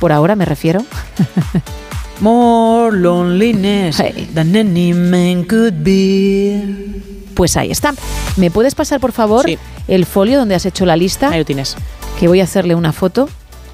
Por 0.00 0.12
ahora 0.12 0.36
me 0.36 0.44
refiero. 0.44 0.84
More 2.20 2.96
loneliness 2.96 4.02
than 4.34 4.56
any 4.56 4.92
man 4.92 5.44
could 5.44 5.84
be. 5.84 7.07
Pues 7.38 7.56
ahí 7.56 7.70
está. 7.70 7.94
¿Me 8.36 8.50
puedes 8.50 8.74
pasar, 8.74 8.98
por 8.98 9.12
favor, 9.12 9.44
Sí. 9.46 9.56
el 9.86 10.06
folio 10.06 10.40
donde 10.40 10.56
has 10.56 10.66
hecho 10.66 10.84
la 10.84 10.96
lista? 10.96 11.30
Ahí 11.30 11.38
lo 11.38 11.44
tienes. 11.44 11.76
Que 12.18 12.26
voy 12.26 12.40
a 12.40 12.44
hacerle 12.44 12.74
una 12.74 12.92
foto. 12.92 13.28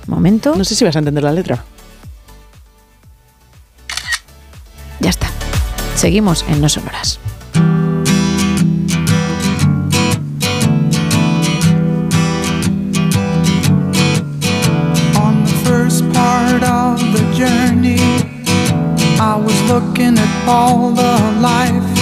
Momento. 0.07 0.55
No 0.55 0.65
sé 0.65 0.75
si 0.75 0.85
vas 0.85 0.95
a 0.97 0.99
entender 0.99 1.25
la 1.25 1.33
letra. 1.33 1.65
Ya 5.01 5.09
está. 5.09 5.29
Seguimos 5.97 6.45
en 6.47 6.61
No 6.61 6.69
Sonoras. 6.69 7.19
On 15.17 15.45
the 15.45 15.57
first 15.65 16.05
part 16.13 16.63
of 16.63 16.99
the 17.15 17.23
journey, 17.35 17.99
I 19.19 19.37
was 19.37 19.59
looking 19.71 20.19
at 20.19 20.49
all 20.49 20.91
the 20.93 21.15
life. 21.41 21.94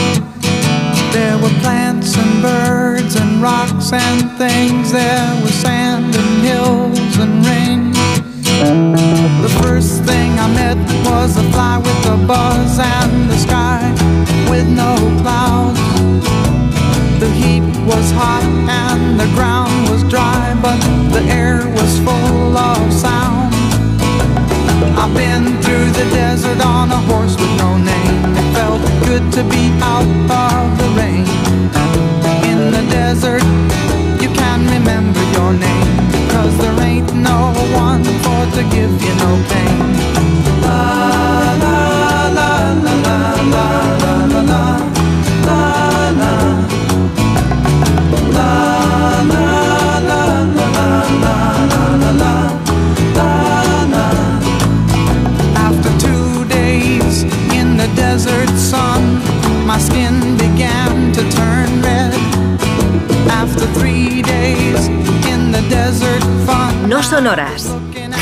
Were 1.42 1.48
plants 1.60 2.16
and 2.16 2.40
birds 2.40 3.16
and 3.16 3.42
rocks 3.42 3.92
and 3.92 4.30
things. 4.38 4.92
There 4.92 5.42
was 5.42 5.52
sand 5.54 6.14
and 6.14 6.42
hills 6.46 7.18
and 7.18 7.44
rain. 7.44 7.92
The 9.42 9.52
first 9.60 10.04
thing 10.04 10.38
I 10.38 10.46
met 10.54 10.78
was 11.04 11.36
a 11.36 11.42
fly 11.50 11.78
with 11.78 12.06
a 12.06 12.16
buzz 12.28 12.78
and 12.78 13.28
the 13.28 13.36
sky 13.36 13.82
with 14.48 14.68
no 14.68 14.94
clouds. 15.20 15.80
The 17.18 17.30
heat 17.30 17.66
was 17.90 18.12
hot 18.12 18.44
and 18.86 19.18
the 19.18 19.26
ground 19.34 19.90
was 19.90 20.04
dry, 20.04 20.54
but 20.62 20.78
the 21.10 21.24
air 21.28 21.66
was 21.74 21.98
full 22.06 22.56
of 22.56 22.92
sound. 22.92 23.52
I've 24.96 25.12
been 25.12 25.60
through 25.60 25.90
the 25.90 26.08
desert 26.14 26.64
on 26.64 26.92
a 26.92 27.00
horse 27.10 27.34
with 27.34 27.58
no 27.58 27.78
name. 27.78 28.51
Good 29.22 29.32
to 29.34 29.44
be 29.44 29.70
out 29.80 30.02
of 30.02 30.78
the 30.78 30.88
rain. 30.98 31.24
In 32.50 32.72
the 32.72 32.84
desert, 32.90 33.42
you 34.20 34.28
can 34.34 34.66
remember 34.66 35.22
your 35.32 35.52
name, 35.52 36.28
cause 36.30 36.56
there 36.58 36.80
ain't 36.80 37.14
no 37.14 37.52
one 37.72 38.02
for 38.02 38.42
to 38.56 38.62
give 38.70 38.90
you 39.02 39.14
no 39.16 39.44
pain. 39.48 41.11
No 66.88 67.02
sonoras. 67.02 67.74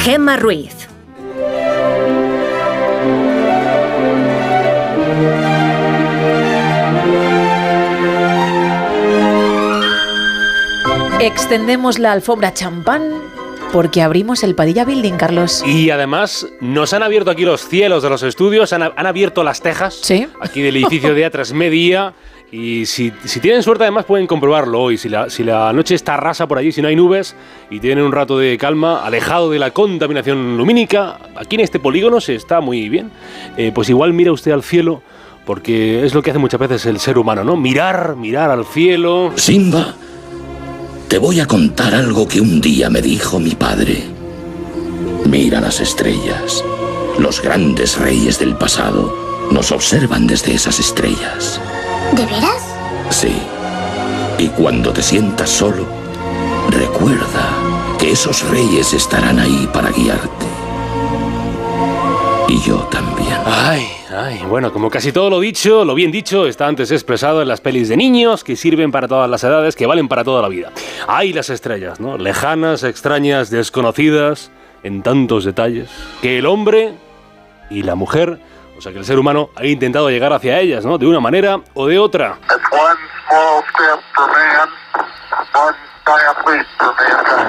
Gemma 0.02 0.36
Ruiz. 0.36 0.88
Extendemos 11.20 11.98
la 11.98 12.12
alfombra 12.12 12.54
champán 12.54 13.02
porque 13.72 14.02
abrimos 14.02 14.42
el 14.42 14.54
Padilla 14.54 14.84
Building, 14.84 15.14
Carlos. 15.14 15.62
Y 15.66 15.90
además 15.90 16.46
nos 16.60 16.92
han 16.92 17.02
abierto 17.02 17.30
aquí 17.30 17.44
los 17.44 17.66
cielos 17.66 18.02
de 18.02 18.10
los 18.10 18.22
estudios, 18.22 18.72
han, 18.72 18.82
han 18.82 19.06
abierto 19.06 19.44
las 19.44 19.60
tejas 19.60 20.00
aquí 20.40 20.62
del 20.62 20.76
edificio 20.76 21.14
de 21.14 21.30
A3 21.30 21.52
Media. 21.52 22.14
Y 22.52 22.84
si, 22.86 23.12
tienen 23.40 23.62
suerte, 23.62 23.84
además 23.84 24.06
pueden 24.06 24.26
comprobarlo 24.26 24.80
hoy. 24.80 24.98
Si 24.98 25.08
la, 25.08 25.30
si 25.30 25.44
la 25.44 25.72
noche 25.72 25.94
está 25.94 26.16
rasa 26.16 26.48
por 26.48 26.58
allí, 26.58 26.72
si 26.72 26.82
no 26.82 26.88
hay 26.88 26.96
nubes 26.96 27.36
y 27.70 27.78
tienen 27.78 28.04
un 28.04 28.10
rato 28.10 28.38
de 28.38 28.58
calma, 28.58 29.04
alejado 29.04 29.50
de 29.50 29.60
la 29.60 29.70
contaminación 29.70 30.56
lumínica, 30.58 31.18
aquí 31.36 31.54
en 31.54 31.60
este 31.60 31.78
polígono 31.78 32.20
se 32.20 32.34
está 32.34 32.60
muy 32.60 32.88
bien. 32.88 33.10
Eh, 33.56 33.70
pues 33.72 33.88
igual 33.88 34.12
mira 34.12 34.32
usted 34.32 34.50
al 34.50 34.64
cielo, 34.64 35.00
porque 35.46 36.04
es 36.04 36.12
lo 36.12 36.22
que 36.22 36.30
hace 36.30 36.40
muchas 36.40 36.58
veces 36.58 36.86
el 36.86 36.98
ser 36.98 37.18
humano, 37.18 37.44
¿no? 37.44 37.56
Mirar, 37.56 38.16
mirar 38.16 38.50
al 38.50 38.64
cielo. 38.64 39.32
Simba, 39.36 39.94
te 41.06 41.18
voy 41.18 41.38
a 41.38 41.46
contar 41.46 41.94
algo 41.94 42.26
que 42.26 42.40
un 42.40 42.60
día 42.60 42.90
me 42.90 43.00
dijo 43.00 43.38
mi 43.38 43.54
padre. 43.54 44.02
Mira 45.24 45.60
las 45.60 45.80
estrellas. 45.80 46.64
Los 47.16 47.40
grandes 47.42 47.96
reyes 47.98 48.40
del 48.40 48.56
pasado 48.56 49.14
nos 49.52 49.70
observan 49.70 50.26
desde 50.26 50.54
esas 50.54 50.80
estrellas. 50.80 51.60
¿De 52.12 52.26
veras? 52.26 52.74
Sí. 53.10 53.42
Y 54.38 54.48
cuando 54.48 54.92
te 54.92 55.02
sientas 55.02 55.50
solo, 55.50 55.84
recuerda 56.70 57.48
que 57.98 58.12
esos 58.12 58.48
reyes 58.48 58.92
estarán 58.92 59.38
ahí 59.38 59.68
para 59.72 59.90
guiarte. 59.90 60.46
Y 62.48 62.60
yo 62.62 62.78
también. 62.90 63.36
Ay, 63.44 63.86
ay, 64.10 64.40
bueno, 64.48 64.72
como 64.72 64.90
casi 64.90 65.12
todo 65.12 65.30
lo 65.30 65.38
dicho, 65.38 65.84
lo 65.84 65.94
bien 65.94 66.10
dicho, 66.10 66.46
está 66.46 66.66
antes 66.66 66.90
expresado 66.90 67.42
en 67.42 67.48
las 67.48 67.60
pelis 67.60 67.88
de 67.88 67.96
niños 67.96 68.42
que 68.42 68.56
sirven 68.56 68.90
para 68.90 69.06
todas 69.06 69.30
las 69.30 69.44
edades, 69.44 69.76
que 69.76 69.86
valen 69.86 70.08
para 70.08 70.24
toda 70.24 70.42
la 70.42 70.48
vida. 70.48 70.72
Hay 71.06 71.32
las 71.32 71.48
estrellas, 71.50 72.00
¿no? 72.00 72.18
Lejanas, 72.18 72.82
extrañas, 72.82 73.50
desconocidas, 73.50 74.50
en 74.82 75.02
tantos 75.02 75.44
detalles, 75.44 75.90
que 76.22 76.38
el 76.38 76.46
hombre 76.46 76.94
y 77.70 77.82
la 77.82 77.94
mujer, 77.94 78.40
o 78.80 78.82
sea 78.82 78.92
que 78.92 78.98
el 78.98 79.04
ser 79.04 79.18
humano 79.18 79.50
ha 79.56 79.66
intentado 79.66 80.08
llegar 80.08 80.32
hacia 80.32 80.58
ellas, 80.58 80.86
¿no? 80.86 80.96
De 80.96 81.06
una 81.06 81.20
manera 81.20 81.60
o 81.74 81.86
de 81.86 81.98
otra. 81.98 82.38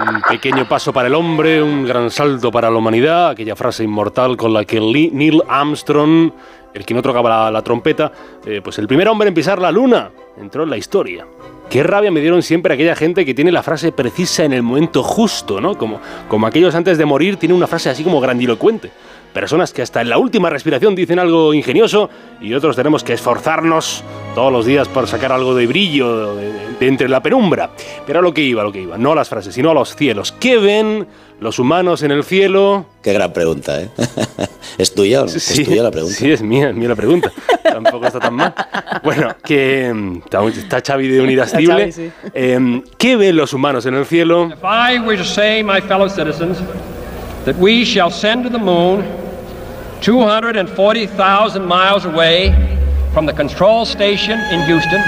Un 0.10 0.22
pequeño 0.24 0.68
paso 0.68 0.92
para 0.92 1.08
el 1.08 1.16
hombre, 1.16 1.64
un 1.64 1.86
gran 1.86 2.12
salto 2.12 2.52
para 2.52 2.70
la 2.70 2.76
humanidad, 2.76 3.30
aquella 3.30 3.56
frase 3.56 3.86
inmortal 3.86 4.36
con 4.36 4.52
la 4.52 4.66
que 4.66 4.82
Neil 4.82 5.42
Armstrong, 5.48 6.34
el 6.74 6.86
que 6.86 6.94
no 6.94 7.02
tocaba 7.02 7.30
la, 7.30 7.50
la 7.50 7.62
trompeta, 7.62 8.12
eh, 8.46 8.60
pues 8.62 8.78
el 8.80 8.88
primer 8.90 9.08
hombre 9.08 9.30
en 9.30 9.34
pisar 9.34 9.62
la 9.62 9.72
luna, 9.72 10.12
entró 10.38 10.64
en 10.64 10.70
la 10.70 10.76
historia. 10.76 11.26
Qué 11.70 11.82
rabia 11.82 12.12
me 12.12 12.20
dieron 12.20 12.44
siempre 12.44 12.74
aquella 12.74 12.98
gente 12.98 13.24
que 13.24 13.34
tiene 13.34 13.54
la 13.54 13.64
frase 13.64 13.94
precisa 13.94 14.44
en 14.44 14.52
el 14.52 14.64
momento 14.64 15.02
justo, 15.02 15.62
¿no? 15.62 15.78
Como, 15.78 16.02
como 16.28 16.46
aquellos 16.46 16.76
antes 16.76 16.98
de 16.98 17.06
morir 17.06 17.38
tienen 17.38 17.56
una 17.56 17.68
frase 17.68 17.90
así 17.90 18.04
como 18.04 18.20
grandilocuente. 18.20 18.92
Personas 19.34 19.72
que 19.72 19.82
hasta 19.82 20.02
en 20.02 20.10
la 20.10 20.18
última 20.18 20.50
respiración 20.50 20.94
dicen 20.94 21.18
algo 21.18 21.54
ingenioso 21.54 22.10
y 22.42 22.54
otros 22.54 22.76
tenemos 22.76 23.04
que 23.04 23.14
esforzarnos 23.14 24.04
todos 24.36 24.52
los 24.52 24.66
días 24.66 24.88
por 24.90 25.08
sacar 25.08 25.32
algo 25.32 25.56
de 25.56 25.68
brillo 25.68 26.36
de, 26.36 26.52
de 26.80 26.88
entre 26.88 27.08
la 27.08 27.22
penumbra. 27.22 27.70
Pero 28.06 28.20
a 28.20 28.22
lo 28.22 28.34
que 28.34 28.42
iba, 28.42 28.62
a 28.62 28.66
lo 28.66 28.72
que 28.72 28.82
iba, 28.82 28.98
no 28.98 29.14
a 29.14 29.16
las 29.16 29.30
frases, 29.30 29.56
sino 29.56 29.72
a 29.72 29.74
los 29.74 29.96
cielos. 29.96 30.34
¿Qué 30.34 30.58
ven 30.58 31.08
los 31.40 31.60
humanos 31.60 32.04
en 32.04 32.12
el 32.12 32.24
cielo? 32.26 32.86
Qué 33.02 33.14
gran 33.14 33.32
pregunta, 33.32 33.82
¿eh? 33.82 33.90
¿Es 34.78 34.94
tuya 34.94 35.22
o 35.22 35.26
no? 35.26 35.30
Sí, 35.30 35.62
¿Es 35.62 35.68
tuya 35.68 35.84
la 35.84 35.92
pregunta? 35.92 36.16
Sí, 36.18 36.32
es 36.32 36.42
mía, 36.42 36.70
es 36.70 36.76
mía 36.76 36.90
la 36.90 36.96
pregunta. 36.96 37.32
Tampoco 37.64 38.06
está 38.08 38.20
tan 38.20 38.34
mal. 38.34 38.54
Bueno, 39.04 39.30
que 39.44 39.92
mm, 39.94 40.18
está- 40.58 40.82
Xavi 40.86 41.08
de 41.08 41.92
sí. 41.92 42.12
Em, 42.34 42.84
¿Qué 42.98 43.16
ven 43.16 43.36
los 43.38 43.54
humanos 43.54 43.86
en 43.86 43.96
el 43.96 44.06
cielo? 44.06 44.50
If 44.52 44.64
I 44.64 45.00
were 45.00 45.18
to 45.18 45.24
say, 45.24 45.64
my 45.64 45.82
fellow 45.82 46.10
citizens, 46.10 46.58
that 47.46 47.56
we 47.58 47.84
shall 47.86 48.12
send 48.12 48.44
to 48.44 48.50
the 48.50 48.60
moon 48.60 49.04
240,000 50.02 51.66
miles 51.66 52.06
away 52.06 52.52
from 53.14 53.26
the 53.26 53.34
control 53.34 53.86
station 53.86 54.40
in 54.52 54.62
Houston, 54.62 55.02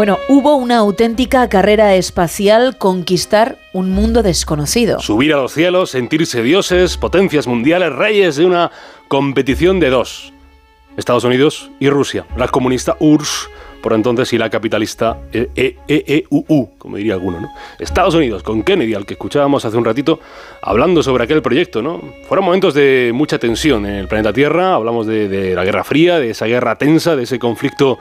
Bueno, 0.00 0.18
hubo 0.28 0.54
una 0.54 0.78
auténtica 0.78 1.48
carrera 1.50 1.94
espacial 1.94 2.78
conquistar 2.78 3.58
un 3.74 3.90
mundo 3.90 4.22
desconocido. 4.22 5.00
Subir 5.00 5.34
a 5.34 5.36
los 5.36 5.52
cielos, 5.52 5.90
sentirse 5.90 6.42
dioses, 6.42 6.96
potencias 6.96 7.46
mundiales, 7.46 7.92
reyes 7.92 8.36
de 8.36 8.46
una 8.46 8.70
competición 9.08 9.78
de 9.78 9.90
dos. 9.90 10.32
Estados 10.96 11.24
Unidos 11.24 11.70
y 11.80 11.90
Rusia. 11.90 12.24
La 12.36 12.48
comunista 12.48 12.96
URSS 12.98 13.50
por 13.82 13.92
entonces 13.92 14.32
y 14.32 14.38
la 14.38 14.50
capitalista 14.50 15.18
E- 15.32 15.50
E- 15.56 15.76
EEUU, 15.88 16.70
como 16.78 16.96
diría 16.96 17.14
alguno, 17.14 17.40
¿no? 17.40 17.48
Estados 17.78 18.14
Unidos 18.14 18.42
con 18.42 18.62
Kennedy, 18.62 18.94
al 18.94 19.06
que 19.06 19.14
escuchábamos 19.14 19.64
hace 19.64 19.76
un 19.76 19.84
ratito, 19.84 20.20
hablando 20.62 21.02
sobre 21.02 21.24
aquel 21.24 21.42
proyecto, 21.42 21.82
¿no? 21.82 22.00
Fueron 22.28 22.44
momentos 22.44 22.74
de 22.74 23.10
mucha 23.14 23.38
tensión 23.38 23.86
en 23.86 23.94
el 23.94 24.08
planeta 24.08 24.32
Tierra, 24.32 24.74
hablamos 24.74 25.06
de, 25.06 25.54
la 25.54 25.64
Guerra 25.64 25.84
Fría, 25.84 26.18
de 26.18 26.30
esa 26.30 26.46
guerra 26.46 26.76
tensa, 26.76 27.16
de 27.16 27.24
ese 27.24 27.38
conflicto 27.38 27.98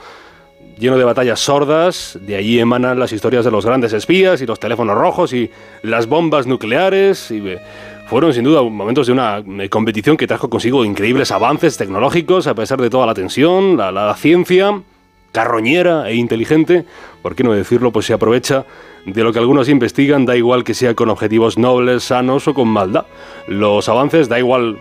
lleno 0.77 0.97
de 0.97 1.03
batallas 1.03 1.39
sordas, 1.39 2.17
de 2.21 2.35
allí 2.35 2.59
emanan 2.59 2.99
las 2.99 3.11
historias 3.11 3.43
de 3.43 3.51
los 3.51 3.65
grandes 3.65 3.91
espías 3.93 4.41
y 4.41 4.45
los 4.45 4.59
teléfonos 4.59 4.97
rojos 4.97 5.33
y 5.33 5.49
las 5.83 6.07
bombas 6.07 6.47
nucleares 6.47 7.31
y 7.31 7.37
eh, 7.45 7.59
fueron 8.07 8.33
sin 8.33 8.45
duda 8.45 8.63
momentos 8.63 9.07
de 9.07 9.13
una 9.13 9.39
eh, 9.39 9.69
competición 9.69 10.15
que 10.15 10.25
trajo 10.25 10.49
consigo 10.49 10.85
increíbles 10.85 11.31
avances 11.31 11.75
tecnológicos 11.77 12.47
a 12.47 12.55
pesar 12.55 12.79
de 12.79 12.89
toda 12.89 13.05
la 13.05 13.13
tensión, 13.13 13.75
la 13.75 14.15
ciencia 14.15 14.81
carroñera 15.31 16.09
e 16.09 16.15
inteligente, 16.15 16.85
por 17.21 17.35
qué 17.35 17.43
no 17.43 17.53
decirlo, 17.53 17.91
pues 17.91 18.05
se 18.05 18.13
aprovecha 18.13 18.65
de 19.05 19.23
lo 19.23 19.31
que 19.31 19.39
algunos 19.39 19.69
investigan, 19.69 20.25
da 20.25 20.35
igual 20.35 20.63
que 20.63 20.73
sea 20.73 20.93
con 20.93 21.09
objetivos 21.09 21.57
nobles, 21.57 22.03
sanos 22.03 22.47
o 22.47 22.53
con 22.53 22.67
maldad. 22.67 23.05
Los 23.47 23.89
avances, 23.89 24.29
da 24.29 24.39
igual 24.39 24.77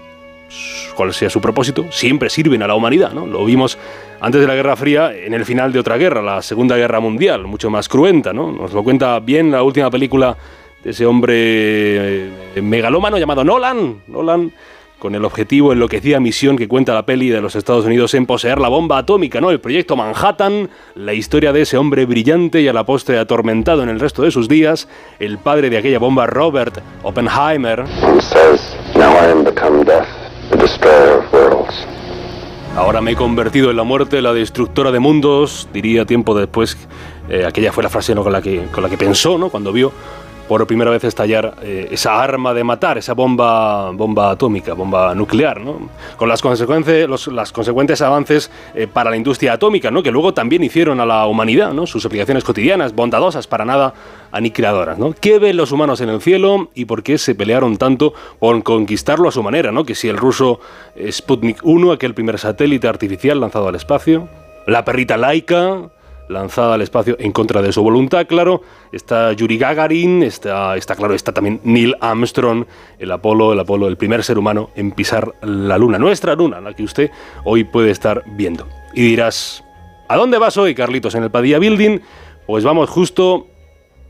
cuál 0.94 1.12
sea 1.12 1.30
su 1.30 1.40
propósito, 1.40 1.86
siempre 1.90 2.30
sirven 2.30 2.62
a 2.62 2.66
la 2.66 2.74
humanidad, 2.74 3.12
¿no? 3.12 3.26
Lo 3.26 3.44
vimos 3.44 3.78
antes 4.20 4.40
de 4.40 4.46
la 4.46 4.54
Guerra 4.54 4.76
Fría, 4.76 5.12
en 5.14 5.34
el 5.34 5.44
final 5.44 5.72
de 5.72 5.78
otra 5.78 5.96
guerra, 5.96 6.22
la 6.22 6.42
Segunda 6.42 6.76
Guerra 6.76 7.00
Mundial, 7.00 7.46
mucho 7.46 7.70
más 7.70 7.88
cruenta, 7.88 8.32
¿no? 8.32 8.50
Nos 8.50 8.72
lo 8.72 8.82
cuenta 8.82 9.20
bien 9.20 9.50
la 9.50 9.62
última 9.62 9.90
película 9.90 10.36
de 10.82 10.90
ese 10.90 11.06
hombre 11.06 11.34
eh, 11.36 12.62
megalómano 12.62 13.18
llamado 13.18 13.44
Nolan. 13.44 14.02
Nolan 14.08 14.50
con 14.98 15.14
el 15.14 15.24
objetivo 15.24 15.72
enloquecida 15.72 16.20
misión 16.20 16.56
que 16.56 16.68
cuenta 16.68 16.94
la 16.94 17.06
peli 17.06 17.28
de 17.28 17.40
los 17.40 17.54
Estados 17.56 17.84
Unidos 17.84 18.14
en 18.14 18.26
poseer 18.26 18.58
la 18.58 18.68
bomba 18.68 18.98
atómica, 18.98 19.40
¿no? 19.40 19.50
El 19.50 19.60
proyecto 19.60 19.96
Manhattan, 19.96 20.68
la 20.94 21.14
historia 21.14 21.52
de 21.52 21.62
ese 21.62 21.76
hombre 21.76 22.04
brillante 22.04 22.60
y 22.60 22.68
a 22.68 22.72
la 22.72 22.84
postre 22.84 23.18
atormentado 23.18 23.82
en 23.82 23.88
el 23.88 24.00
resto 24.00 24.22
de 24.22 24.30
sus 24.30 24.48
días, 24.48 24.88
el 25.18 25.38
padre 25.38 25.70
de 25.70 25.78
aquella 25.78 25.98
bomba, 25.98 26.26
Robert 26.26 26.78
Oppenheimer. 27.02 27.84
Ahora 32.76 33.00
me 33.00 33.12
he 33.12 33.16
convertido 33.16 33.70
en 33.70 33.76
la 33.76 33.82
muerte, 33.82 34.22
la 34.22 34.32
destructora 34.32 34.92
de 34.92 34.98
mundos, 34.98 35.68
diría 35.72 36.04
tiempo 36.04 36.38
después. 36.38 36.76
eh, 37.28 37.44
aquella 37.44 37.72
fue 37.72 37.82
la 37.82 37.88
frase 37.88 38.14
¿no? 38.14 38.22
con, 38.22 38.32
la 38.32 38.40
que, 38.40 38.66
con 38.72 38.82
la 38.82 38.88
que 38.88 38.96
pensó, 38.96 39.36
¿no? 39.36 39.50
Cuando 39.50 39.72
vio 39.72 39.92
por 40.48 40.66
primera 40.66 40.90
vez 40.90 41.04
estallar 41.04 41.54
eh, 41.62 41.88
esa 41.90 42.20
arma 42.20 42.54
de 42.54 42.64
matar, 42.64 42.98
esa 42.98 43.12
bomba, 43.12 43.90
bomba 43.90 44.30
atómica, 44.30 44.72
bomba 44.72 45.14
nuclear, 45.14 45.60
¿no? 45.60 45.90
Con 46.16 46.28
las 46.28 46.40
consecuencias, 46.40 47.08
los, 47.08 47.28
las 47.28 47.52
consecuentes 47.52 48.00
avances 48.00 48.50
eh, 48.74 48.88
para 48.88 49.10
la 49.10 49.16
industria 49.16 49.52
atómica, 49.52 49.90
¿no? 49.90 50.02
Que 50.02 50.10
luego 50.10 50.32
también 50.32 50.64
hicieron 50.64 51.00
a 51.00 51.06
la 51.06 51.26
humanidad, 51.26 51.72
¿no? 51.72 51.86
Sus 51.86 52.04
aplicaciones 52.06 52.42
cotidianas, 52.44 52.94
bondadosas, 52.94 53.46
para 53.46 53.64
nada 53.66 53.92
aniquiladoras, 54.32 54.98
¿no? 54.98 55.12
¿Qué 55.12 55.38
ven 55.38 55.56
los 55.56 55.70
humanos 55.70 56.00
en 56.00 56.08
el 56.08 56.20
cielo 56.20 56.70
y 56.74 56.86
por 56.86 57.02
qué 57.02 57.18
se 57.18 57.34
pelearon 57.34 57.76
tanto 57.76 58.14
por 58.38 58.62
conquistarlo 58.62 59.28
a 59.28 59.32
su 59.32 59.42
manera, 59.42 59.70
¿no? 59.70 59.84
Que 59.84 59.94
si 59.94 60.08
el 60.08 60.16
ruso 60.16 60.60
Sputnik 61.10 61.58
1, 61.62 61.92
aquel 61.92 62.14
primer 62.14 62.38
satélite 62.38 62.88
artificial 62.88 63.40
lanzado 63.40 63.68
al 63.68 63.74
espacio, 63.74 64.28
la 64.66 64.84
perrita 64.84 65.16
laica, 65.16 65.90
lanzada 66.28 66.74
al 66.74 66.82
espacio 66.82 67.16
en 67.18 67.32
contra 67.32 67.62
de 67.62 67.72
su 67.72 67.82
voluntad, 67.82 68.26
claro. 68.26 68.62
Está 68.92 69.32
Yuri 69.32 69.58
Gagarin, 69.58 70.22
está, 70.22 70.76
está 70.76 70.94
claro, 70.94 71.14
está 71.14 71.32
también 71.32 71.60
Neil 71.64 71.96
Armstrong, 72.00 72.66
el 72.98 73.10
Apolo, 73.10 73.52
el 73.52 73.60
Apolo, 73.60 73.88
el 73.88 73.96
primer 73.96 74.22
ser 74.22 74.38
humano 74.38 74.70
en 74.76 74.92
pisar 74.92 75.34
la 75.42 75.78
luna, 75.78 75.98
nuestra 75.98 76.34
luna, 76.34 76.60
la 76.60 76.74
que 76.74 76.82
usted 76.82 77.10
hoy 77.44 77.64
puede 77.64 77.90
estar 77.90 78.22
viendo. 78.26 78.66
Y 78.94 79.02
dirás, 79.02 79.64
¿a 80.08 80.16
dónde 80.16 80.38
vas 80.38 80.56
hoy, 80.56 80.74
Carlitos, 80.74 81.14
en 81.14 81.24
el 81.24 81.30
Padilla 81.30 81.58
Building? 81.58 82.00
Pues 82.46 82.64
vamos 82.64 82.88
justo 82.88 83.46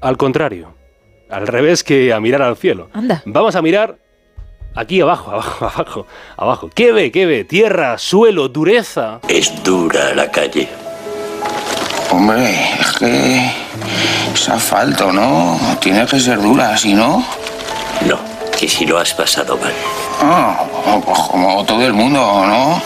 al 0.01 0.17
contrario, 0.17 0.75
al 1.31 1.47
revés 1.47 1.83
que 1.83 2.13
a 2.13 2.21
mirar 2.21 2.43
al 2.43 2.57
cielo. 2.57 2.89
Anda. 2.93 3.23
Vamos 3.27 3.57
a 3.57 3.63
mirar 3.63 3.99
aquí 4.75 5.01
abajo, 5.01 5.31
abajo, 5.33 5.65
abajo, 5.67 6.07
abajo. 6.37 6.71
¿Qué 6.75 6.93
ve? 6.93 7.11
¿Qué 7.11 7.27
ve? 7.27 7.45
Tierra, 7.45 7.99
suelo, 7.99 8.49
dureza. 8.49 9.21
Es 9.29 9.63
dura 9.65 10.15
la 10.15 10.31
calle. 10.31 10.69
Hombre, 12.11 12.55
es 12.81 12.93
que 12.99 13.51
es 14.35 14.49
asfalto, 14.49 15.13
¿no? 15.13 15.59
Tiene 15.81 16.07
que 16.07 16.19
ser 16.19 16.41
dura, 16.41 16.77
si 16.77 16.95
no. 16.95 17.25
No, 18.07 18.19
que 18.59 18.69
si 18.69 18.87
lo 18.87 18.99
has 18.99 19.13
pasado 19.15 19.57
mal. 19.59 19.73
Ah, 20.21 20.65
pues 21.05 21.19
como 21.31 21.65
todo 21.65 21.87
el 21.87 21.93
mundo, 21.93 22.21
¿no? 22.47 22.81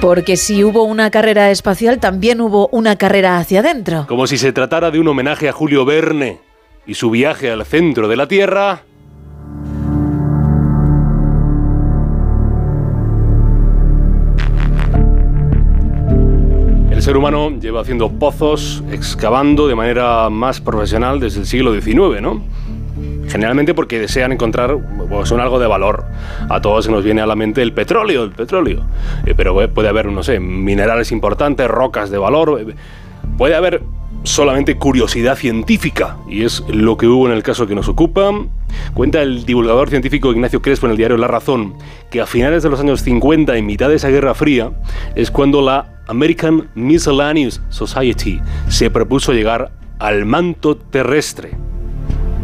Porque 0.00 0.36
si 0.36 0.62
hubo 0.62 0.84
una 0.84 1.10
carrera 1.10 1.50
espacial, 1.50 1.98
también 1.98 2.40
hubo 2.40 2.68
una 2.68 2.96
carrera 2.96 3.38
hacia 3.38 3.60
adentro. 3.60 4.06
Como 4.06 4.26
si 4.28 4.38
se 4.38 4.52
tratara 4.52 4.90
de 4.92 5.00
un 5.00 5.08
homenaje 5.08 5.48
a 5.48 5.52
Julio 5.52 5.84
Verne 5.84 6.40
y 6.86 6.94
su 6.94 7.10
viaje 7.10 7.50
al 7.50 7.66
centro 7.66 8.06
de 8.06 8.16
la 8.16 8.28
Tierra. 8.28 8.82
Ser 17.08 17.16
humano 17.16 17.58
lleva 17.58 17.80
haciendo 17.80 18.10
pozos, 18.10 18.84
excavando 18.92 19.66
de 19.66 19.74
manera 19.74 20.28
más 20.28 20.60
profesional 20.60 21.18
desde 21.18 21.40
el 21.40 21.46
siglo 21.46 21.72
XIX, 21.72 22.20
¿no? 22.20 22.42
Generalmente 23.30 23.72
porque 23.72 23.98
desean 23.98 24.32
encontrar 24.32 24.76
pues, 25.08 25.32
algo 25.32 25.58
de 25.58 25.66
valor. 25.66 26.04
A 26.50 26.60
todos 26.60 26.84
se 26.84 26.90
nos 26.90 27.02
viene 27.02 27.22
a 27.22 27.26
la 27.26 27.34
mente 27.34 27.62
el 27.62 27.72
petróleo, 27.72 28.24
el 28.24 28.32
petróleo. 28.32 28.84
Eh, 29.24 29.32
pero 29.34 29.58
eh, 29.62 29.68
puede 29.68 29.88
haber, 29.88 30.04
no 30.12 30.22
sé, 30.22 30.38
minerales 30.38 31.10
importantes, 31.10 31.66
rocas 31.66 32.10
de 32.10 32.18
valor. 32.18 32.60
eh, 32.60 32.74
Puede 33.38 33.54
haber 33.54 33.80
solamente 34.28 34.76
curiosidad 34.76 35.36
científica, 35.36 36.18
y 36.28 36.44
es 36.44 36.62
lo 36.68 36.96
que 36.96 37.06
hubo 37.06 37.26
en 37.26 37.32
el 37.32 37.42
caso 37.42 37.66
que 37.66 37.74
nos 37.74 37.88
ocupa. 37.88 38.30
Cuenta 38.94 39.22
el 39.22 39.44
divulgador 39.46 39.88
científico 39.88 40.30
Ignacio 40.30 40.60
Crespo 40.60 40.86
en 40.86 40.92
el 40.92 40.98
diario 40.98 41.16
La 41.16 41.28
Razón 41.28 41.74
que 42.10 42.20
a 42.20 42.26
finales 42.26 42.62
de 42.62 42.68
los 42.68 42.78
años 42.80 43.00
50, 43.02 43.56
en 43.56 43.66
mitad 43.66 43.88
de 43.88 43.96
esa 43.96 44.10
Guerra 44.10 44.34
Fría, 44.34 44.70
es 45.14 45.30
cuando 45.30 45.62
la 45.62 46.02
American 46.06 46.68
Miscellaneous 46.74 47.62
Society 47.70 48.40
se 48.68 48.90
propuso 48.90 49.32
llegar 49.32 49.72
al 49.98 50.26
manto 50.26 50.76
terrestre. 50.76 51.52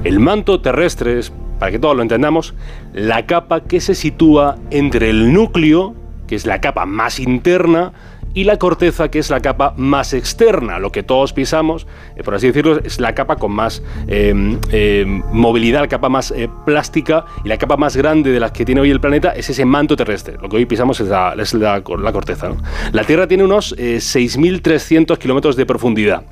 El 0.04 0.20
manto 0.20 0.60
terrestre 0.60 1.18
es, 1.18 1.32
para 1.58 1.70
que 1.70 1.78
todos 1.78 1.96
lo 1.96 2.02
entendamos, 2.02 2.54
la 2.94 3.26
capa 3.26 3.60
que 3.60 3.80
se 3.80 3.94
sitúa 3.94 4.56
entre 4.70 5.10
el 5.10 5.32
núcleo, 5.32 5.94
que 6.26 6.34
es 6.34 6.46
la 6.46 6.60
capa 6.60 6.86
más 6.86 7.20
interna, 7.20 7.92
y 8.34 8.44
la 8.44 8.58
corteza, 8.58 9.10
que 9.10 9.18
es 9.18 9.30
la 9.30 9.40
capa 9.40 9.74
más 9.76 10.12
externa. 10.12 10.78
Lo 10.78 10.90
que 10.90 11.02
todos 11.02 11.32
pisamos, 11.32 11.86
eh, 12.16 12.22
por 12.22 12.34
así 12.34 12.48
decirlo, 12.48 12.80
es 12.84 13.00
la 13.00 13.14
capa 13.14 13.36
con 13.36 13.52
más 13.52 13.82
eh, 14.08 14.58
eh, 14.70 15.04
movilidad, 15.32 15.80
la 15.82 15.88
capa 15.88 16.08
más 16.08 16.32
eh, 16.32 16.48
plástica 16.66 17.24
y 17.44 17.48
la 17.48 17.56
capa 17.58 17.76
más 17.76 17.96
grande 17.96 18.32
de 18.32 18.40
las 18.40 18.52
que 18.52 18.64
tiene 18.64 18.80
hoy 18.80 18.90
el 18.90 19.00
planeta 19.00 19.30
es 19.30 19.48
ese 19.50 19.64
manto 19.64 19.96
terrestre. 19.96 20.36
Lo 20.42 20.48
que 20.48 20.56
hoy 20.56 20.66
pisamos 20.66 21.00
es 21.00 21.08
la, 21.08 21.34
es 21.38 21.54
la, 21.54 21.82
la 21.98 22.12
corteza. 22.12 22.50
La 22.92 23.04
Tierra 23.04 23.26
tiene 23.26 23.44
unos 23.44 23.74
eh, 23.78 23.96
6.300 23.96 25.18
kilómetros 25.18 25.56
de 25.56 25.66
profundidad, 25.66 26.22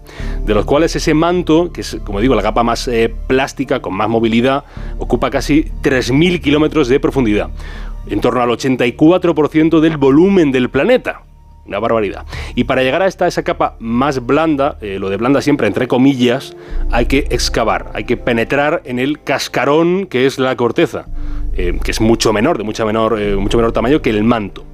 de 0.44 0.54
los 0.54 0.64
cuales 0.64 0.94
ese 0.96 1.14
manto, 1.14 1.72
que 1.72 1.82
es, 1.82 1.98
como 2.04 2.20
digo, 2.20 2.34
la 2.34 2.42
capa 2.42 2.62
más 2.62 2.88
eh, 2.88 3.12
plástica, 3.26 3.80
con 3.80 3.94
más 3.94 4.08
movilidad, 4.08 4.64
ocupa 4.98 5.30
casi 5.30 5.64
3.000 5.82 6.40
kilómetros 6.40 6.88
de 6.88 7.00
profundidad, 7.00 7.50
en 8.08 8.20
torno 8.20 8.42
al 8.42 8.50
84% 8.50 9.80
del 9.80 9.96
volumen 9.96 10.52
del 10.52 10.70
planeta. 10.70 11.22
Una 11.64 11.78
barbaridad. 11.78 12.26
Y 12.56 12.64
para 12.64 12.82
llegar 12.82 13.02
a 13.02 13.06
esta, 13.06 13.28
esa 13.28 13.44
capa 13.44 13.76
más 13.78 14.26
blanda, 14.26 14.78
eh, 14.80 14.98
lo 14.98 15.10
de 15.10 15.16
blanda 15.16 15.40
siempre 15.40 15.68
entre 15.68 15.86
comillas, 15.86 16.56
hay 16.90 17.06
que 17.06 17.26
excavar, 17.30 17.90
hay 17.94 18.04
que 18.04 18.16
penetrar 18.16 18.82
en 18.84 18.98
el 18.98 19.22
cascarón 19.22 20.06
que 20.06 20.26
es 20.26 20.40
la 20.40 20.56
corteza, 20.56 21.06
eh, 21.56 21.78
que 21.82 21.92
es 21.92 22.00
mucho 22.00 22.32
menor, 22.32 22.58
de 22.58 22.64
mucha 22.64 22.84
menor, 22.84 23.20
eh, 23.20 23.36
mucho 23.36 23.58
menor 23.58 23.72
tamaño 23.72 24.02
que 24.02 24.10
el 24.10 24.24
manto. 24.24 24.64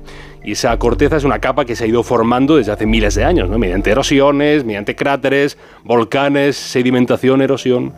Y 0.43 0.53
esa 0.53 0.79
corteza 0.79 1.17
es 1.17 1.25
una 1.25 1.41
capa 1.41 1.67
que 1.67 1.77
se 1.77 1.85
ha 1.85 1.87
ido 1.87 2.03
formando 2.03 2.57
desde 2.57 2.73
hace 2.73 2.87
miles 2.87 3.15
de 3.15 3.25
años, 3.25 3.51
¿no? 3.51 3.59
mediante 3.59 3.91
erosiones, 3.91 4.65
mediante 4.65 4.97
cráteres, 4.97 5.59
volcanes, 5.85 6.57
sedimentación, 6.57 7.43
erosión. 7.43 7.93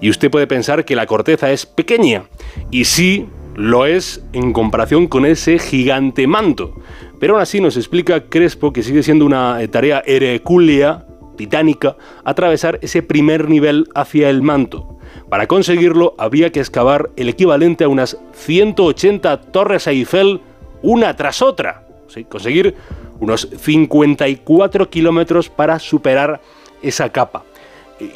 Y 0.00 0.08
usted 0.08 0.30
puede 0.30 0.46
pensar 0.46 0.86
que 0.86 0.96
la 0.96 1.04
corteza 1.06 1.50
es 1.50 1.66
pequeña, 1.66 2.24
y 2.70 2.84
sí 2.84 3.26
lo 3.54 3.86
es 3.86 4.24
en 4.32 4.52
comparación 4.52 5.06
con 5.08 5.26
ese 5.26 5.58
gigante 5.58 6.26
manto. 6.26 6.74
Pero 7.20 7.34
aún 7.34 7.42
así 7.42 7.60
nos 7.60 7.76
explica 7.76 8.28
Crespo 8.28 8.72
que 8.72 8.82
sigue 8.82 9.02
siendo 9.04 9.26
una 9.26 9.62
eh, 9.62 9.68
tarea 9.68 10.02
hercúlea, 10.04 11.04
titánica, 11.36 11.96
atravesar 12.24 12.78
ese 12.82 13.02
primer 13.02 13.48
nivel 13.48 13.86
hacia 13.94 14.30
el 14.30 14.42
manto. 14.42 14.98
Para 15.28 15.46
conseguirlo 15.46 16.14
había 16.18 16.50
que 16.50 16.60
excavar 16.60 17.10
el 17.16 17.28
equivalente 17.28 17.84
a 17.84 17.88
unas 17.88 18.16
180 18.32 19.40
torres 19.52 19.86
Eiffel 19.86 20.40
una 20.82 21.14
tras 21.14 21.42
otra. 21.42 21.86
Conseguir 22.28 22.74
unos 23.20 23.48
54 23.54 24.88
kilómetros 24.90 25.50
para 25.50 25.78
superar 25.78 26.40
esa 26.82 27.10
capa. 27.10 27.44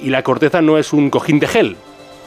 Y 0.03 0.09
la 0.09 0.23
corteza 0.23 0.63
no 0.63 0.79
es 0.79 0.95
un 0.95 1.11
cojín 1.11 1.39
de 1.39 1.47
gel, 1.47 1.77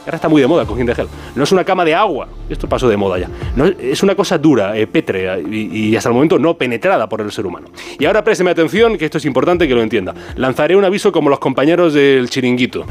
Ahora 0.04 0.16
está 0.16 0.28
muy 0.28 0.40
de 0.40 0.46
moda 0.46 0.62
el 0.62 0.68
cojín 0.68 0.86
de 0.86 0.94
gel. 0.94 1.06
No 1.34 1.44
es 1.44 1.52
una 1.52 1.64
cama 1.64 1.84
de 1.84 1.94
agua. 1.94 2.28
Esto 2.48 2.68
pasó 2.68 2.88
de 2.88 2.96
moda 2.96 3.18
ya. 3.18 3.28
No, 3.56 3.66
es 3.66 4.02
una 4.02 4.14
cosa 4.14 4.38
dura, 4.38 4.76
eh, 4.76 4.86
pétrea 4.86 5.38
y, 5.38 5.90
y 5.90 5.96
hasta 5.96 6.08
el 6.08 6.14
momento 6.14 6.38
no 6.38 6.56
penetrada 6.56 7.08
por 7.08 7.20
el 7.20 7.30
ser 7.30 7.46
humano. 7.46 7.68
Y 7.98 8.06
ahora 8.06 8.24
présteme 8.24 8.50
atención, 8.50 8.96
que 8.96 9.04
esto 9.04 9.18
es 9.18 9.24
importante 9.24 9.68
que 9.68 9.74
lo 9.74 9.82
entienda. 9.82 10.14
Lanzaré 10.36 10.76
un 10.76 10.84
aviso 10.84 11.12
como 11.12 11.28
los 11.28 11.38
compañeros 11.38 11.92
del 11.94 12.30
chiringuito. 12.30 12.86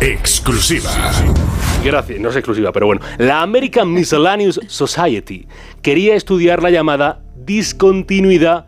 Exclusiva. 0.00 0.90
Gracias, 1.84 2.20
no 2.20 2.30
es 2.30 2.36
exclusiva, 2.36 2.72
pero 2.72 2.86
bueno. 2.86 3.00
La 3.18 3.42
American 3.42 3.92
Miscellaneous 3.92 4.60
Society 4.68 5.46
quería 5.82 6.14
estudiar 6.14 6.62
la 6.62 6.70
llamada 6.70 7.20
discontinuidad 7.36 8.66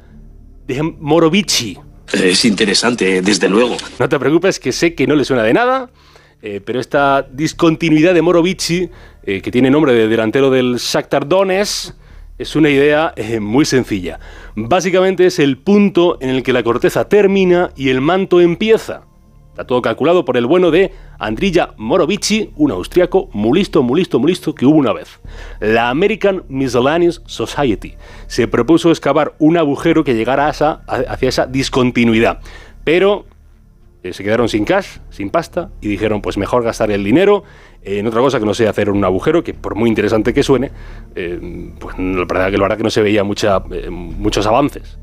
de 0.66 0.82
Morovici. 0.82 1.78
Es 2.12 2.44
interesante, 2.44 3.22
desde 3.22 3.48
luego. 3.48 3.76
No 3.98 4.08
te 4.08 4.18
preocupes, 4.18 4.58
que 4.58 4.72
sé 4.72 4.94
que 4.94 5.06
no 5.06 5.14
le 5.14 5.24
suena 5.24 5.42
de 5.42 5.52
nada, 5.52 5.90
eh, 6.42 6.60
pero 6.64 6.80
esta 6.80 7.26
discontinuidad 7.30 8.14
de 8.14 8.22
Morovici, 8.22 8.88
eh, 9.22 9.40
que 9.42 9.50
tiene 9.50 9.70
nombre 9.70 9.92
de 9.92 10.08
delantero 10.08 10.50
del 10.50 10.76
Shakhtar 10.76 11.26
Donetsk, 11.28 11.94
es 12.38 12.56
una 12.56 12.70
idea 12.70 13.12
eh, 13.16 13.38
muy 13.40 13.66
sencilla. 13.66 14.18
Básicamente 14.56 15.26
es 15.26 15.38
el 15.38 15.58
punto 15.58 16.16
en 16.22 16.30
el 16.30 16.42
que 16.42 16.54
la 16.54 16.62
corteza 16.62 17.06
termina 17.08 17.70
y 17.76 17.90
el 17.90 18.00
manto 18.00 18.40
empieza. 18.40 19.02
Está 19.50 19.66
todo 19.66 19.82
calculado 19.82 20.24
por 20.24 20.38
el 20.38 20.46
bueno 20.46 20.70
de 20.70 20.90
Andrija 21.18 21.74
Morovici, 21.76 22.50
un 22.56 22.70
austriaco 22.70 23.28
muy 23.34 23.58
listo, 23.58 23.82
muy 23.82 24.00
listo, 24.00 24.18
muy 24.18 24.30
listo 24.30 24.54
que 24.54 24.64
hubo 24.64 24.76
una 24.78 24.94
vez. 24.94 25.20
La 25.60 25.90
American 25.90 26.44
Miscellaneous 26.48 27.20
Society 27.26 27.94
se 28.26 28.48
propuso 28.48 28.90
excavar 28.90 29.34
un 29.38 29.58
agujero 29.58 30.02
que 30.02 30.14
llegara 30.14 30.46
a 30.46 30.50
esa- 30.50 30.80
hacia 30.86 31.28
esa 31.28 31.46
discontinuidad. 31.46 32.40
Pero 32.84 33.26
eh, 34.02 34.12
se 34.12 34.24
quedaron 34.24 34.48
sin 34.48 34.64
cash, 34.64 34.98
sin 35.10 35.30
pasta, 35.30 35.70
y 35.80 35.88
dijeron, 35.88 36.22
pues 36.22 36.38
mejor 36.38 36.62
gastar 36.62 36.90
el 36.90 37.04
dinero 37.04 37.44
en 37.82 38.06
otra 38.06 38.20
cosa 38.20 38.38
que 38.38 38.46
no 38.46 38.54
sea 38.54 38.70
hacer 38.70 38.90
un 38.90 39.04
agujero, 39.04 39.44
que 39.44 39.54
por 39.54 39.74
muy 39.74 39.88
interesante 39.88 40.32
que 40.32 40.42
suene, 40.42 40.70
eh, 41.14 41.72
pues 41.78 41.98
la 41.98 42.24
verdad 42.24 42.50
que 42.50 42.56
la 42.56 42.62
verdad 42.62 42.76
que 42.78 42.82
no 42.82 42.90
se 42.90 43.02
veía 43.02 43.24
mucha, 43.24 43.62
eh, 43.70 43.90
muchos 43.90 44.46
avances. 44.46 44.98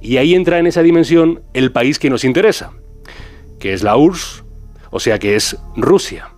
Y 0.00 0.18
ahí 0.18 0.34
entra 0.34 0.58
en 0.58 0.66
esa 0.66 0.82
dimensión 0.82 1.42
el 1.54 1.72
país 1.72 1.98
que 1.98 2.10
nos 2.10 2.24
interesa, 2.24 2.72
que 3.58 3.72
es 3.72 3.82
la 3.82 3.96
URSS, 3.96 4.44
o 4.90 5.00
sea 5.00 5.18
que 5.18 5.34
es 5.36 5.56
Rusia. 5.76 6.28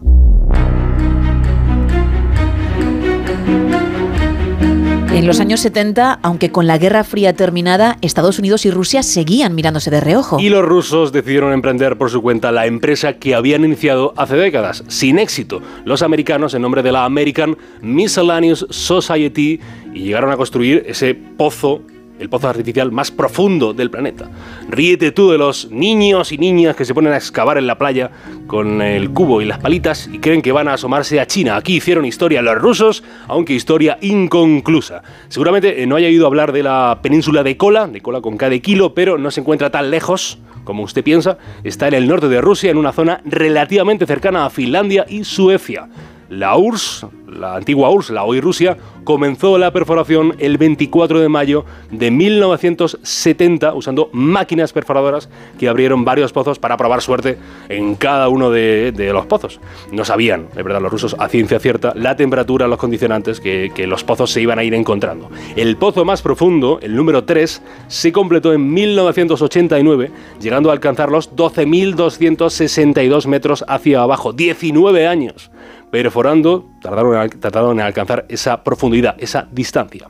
En 5.15 5.29
los 5.29 5.39
años 5.39 5.61
70, 5.61 6.19
aunque 6.23 6.51
con 6.51 6.67
la 6.67 6.77
Guerra 6.77 7.05
Fría 7.05 7.35
terminada, 7.35 7.99
Estados 8.03 8.41
Unidos 8.41 8.67
y 8.67 8.73
Rusia 8.73 9.05
seguían 9.05 9.55
mirándose 9.55 9.89
de 9.89 10.01
reojo. 10.01 10.41
Y 10.41 10.49
los 10.49 10.65
rusos 10.65 11.13
decidieron 11.13 11.53
emprender 11.53 11.97
por 11.97 12.11
su 12.11 12.21
cuenta 12.21 12.51
la 12.51 12.67
empresa 12.67 13.13
que 13.13 13.37
habían 13.37 13.65
iniciado 13.65 14.13
hace 14.17 14.35
décadas, 14.35 14.83
sin 14.89 15.21
éxito, 15.21 15.63
los 15.85 16.03
americanos 16.03 16.53
en 16.55 16.63
nombre 16.63 16.83
de 16.83 16.91
la 16.91 17.05
American 17.05 17.57
Miscellaneous 17.81 18.67
Society 18.71 19.61
y 19.95 20.01
llegaron 20.01 20.33
a 20.33 20.37
construir 20.37 20.83
ese 20.89 21.15
pozo 21.15 21.83
el 22.19 22.29
pozo 22.29 22.49
artificial 22.49 22.93
más 22.93 23.11
profundo 23.11 23.73
del 23.73 23.91
planeta. 23.91 24.31
Ríete 24.69 25.13
tú 25.13 25.31
de 25.31 25.39
los 25.39 25.71
niños 25.71 26.33
y 26.33 26.39
niñas 26.39 26.77
que 26.77 26.85
se 26.85 26.95
ponen 26.95 27.13
a 27.13 27.17
excavar 27.17 27.59
en 27.59 27.67
la 27.67 27.79
playa 27.79 28.11
con 28.47 28.83
el 28.83 29.11
cubo 29.11 29.41
y 29.41 29.45
las 29.45 29.59
palitas 29.59 30.09
y 30.13 30.19
creen 30.19 30.43
que 30.43 30.53
van 30.53 30.69
a 30.69 30.75
asomarse 30.75 31.21
a 31.21 31.27
China. 31.27 31.57
Aquí 31.57 31.77
hicieron 31.77 32.05
historia 32.05 32.43
los 32.43 32.57
rusos, 32.57 33.03
aunque 33.27 33.55
historia 33.55 33.99
inconclusa. 34.01 35.03
Seguramente 35.29 35.83
eh, 35.83 35.87
no 35.87 35.97
haya 35.97 36.09
oído 36.09 36.27
hablar 36.27 36.53
de 36.53 36.63
la 36.63 37.01
península 37.03 37.43
de 37.43 37.57
Kola, 37.57 37.87
de 37.87 38.01
Kola 38.01 38.21
con 38.21 38.37
cada 38.37 38.59
kilo, 38.59 38.95
pero 38.95 39.19
no 39.19 39.31
se 39.31 39.41
encuentra 39.41 39.71
tan 39.71 39.91
lejos 39.91 40.39
como 40.65 40.83
usted 40.83 41.05
piensa. 41.05 41.39
Está 41.63 41.89
en 41.89 41.95
el 41.95 42.09
norte 42.09 42.29
de 42.29 42.41
Rusia, 42.41 42.71
en 42.71 42.79
una 42.79 42.93
zona 42.93 43.21
relativamente 43.25 44.07
cercana 44.07 44.47
a 44.47 44.51
Finlandia 44.51 45.05
y 45.09 45.25
Suecia. 45.25 45.89
La 46.29 46.57
URSS, 46.57 47.07
la 47.29 47.57
antigua 47.57 47.91
URSS, 47.91 48.11
la 48.11 48.25
hoy 48.25 48.41
Rusia, 48.41 48.77
comenzó 49.05 49.59
la 49.59 49.73
perforación 49.73 50.35
el 50.39 50.57
24 50.59 51.21
de 51.21 51.29
mayo 51.29 51.65
de 51.91 52.11
1970 52.11 53.75
usando 53.75 54.09
máquinas 54.13 54.73
perforadoras 54.73 55.29
que 55.59 55.69
abrieron 55.69 56.05
varios 56.05 56.33
pozos 56.33 56.59
para 56.59 56.77
probar 56.77 57.03
suerte 57.03 57.39
en 57.69 57.95
cada 57.95 58.29
uno 58.29 58.51
de, 58.51 58.93
los 59.13 59.27
pozos. 59.27 59.61
No 59.93 60.05
sabían, 60.05 60.49
de 60.55 60.63
verdad, 60.63 60.81
los 60.81 60.91
rusos 60.91 61.15
a 61.19 61.29
ciencia 61.29 61.61
cierta 61.61 61.93
la 61.95 62.17
temperatura, 62.17 62.67
los 62.67 62.79
condicionantes 62.79 63.41
que, 63.41 63.71
que 63.75 63.87
los 63.87 64.03
pozos 64.03 64.31
se 64.31 64.41
iban 64.41 64.59
a 64.59 64.65
ir 64.65 64.75
encontrando. 64.75 65.31
El 65.57 65.77
pozo 65.77 66.05
más 66.05 66.23
profundo, 66.23 66.79
el 66.83 66.97
número 66.97 67.25
3, 67.25 67.63
se 67.89 68.13
completó 68.13 68.53
en 68.53 68.73
1989, 68.73 70.11
llegando 70.41 70.71
a 70.71 70.73
alcanzar 70.73 71.11
los 71.11 71.35
12.262 71.37 73.27
metros 73.27 73.65
hacia 73.69 74.03
abajo. 74.03 74.33
19 74.33 75.07
años 75.07 75.51
perforando, 75.95 76.67
tardaron 76.83 77.23
en, 77.23 77.31
tardaron 77.39 77.79
en 77.79 77.87
alcanzar 77.87 78.27
esa 78.29 78.65
profundidad, 78.65 79.15
esa 79.19 79.47
distancia 79.53 80.09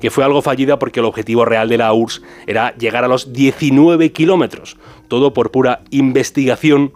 que 0.00 0.10
fue 0.10 0.24
algo 0.24 0.42
fallida 0.42 0.80
porque 0.80 0.98
el 0.98 1.06
objetivo 1.06 1.44
real 1.44 1.68
de 1.68 1.78
la 1.78 1.92
URSS 1.92 2.22
era 2.48 2.74
llegar 2.76 3.04
a 3.04 3.08
los 3.08 3.32
19 3.32 4.10
kilómetros, 4.10 4.76
todo 5.06 5.32
por 5.32 5.52
pura 5.52 5.82
investigación 5.90 6.94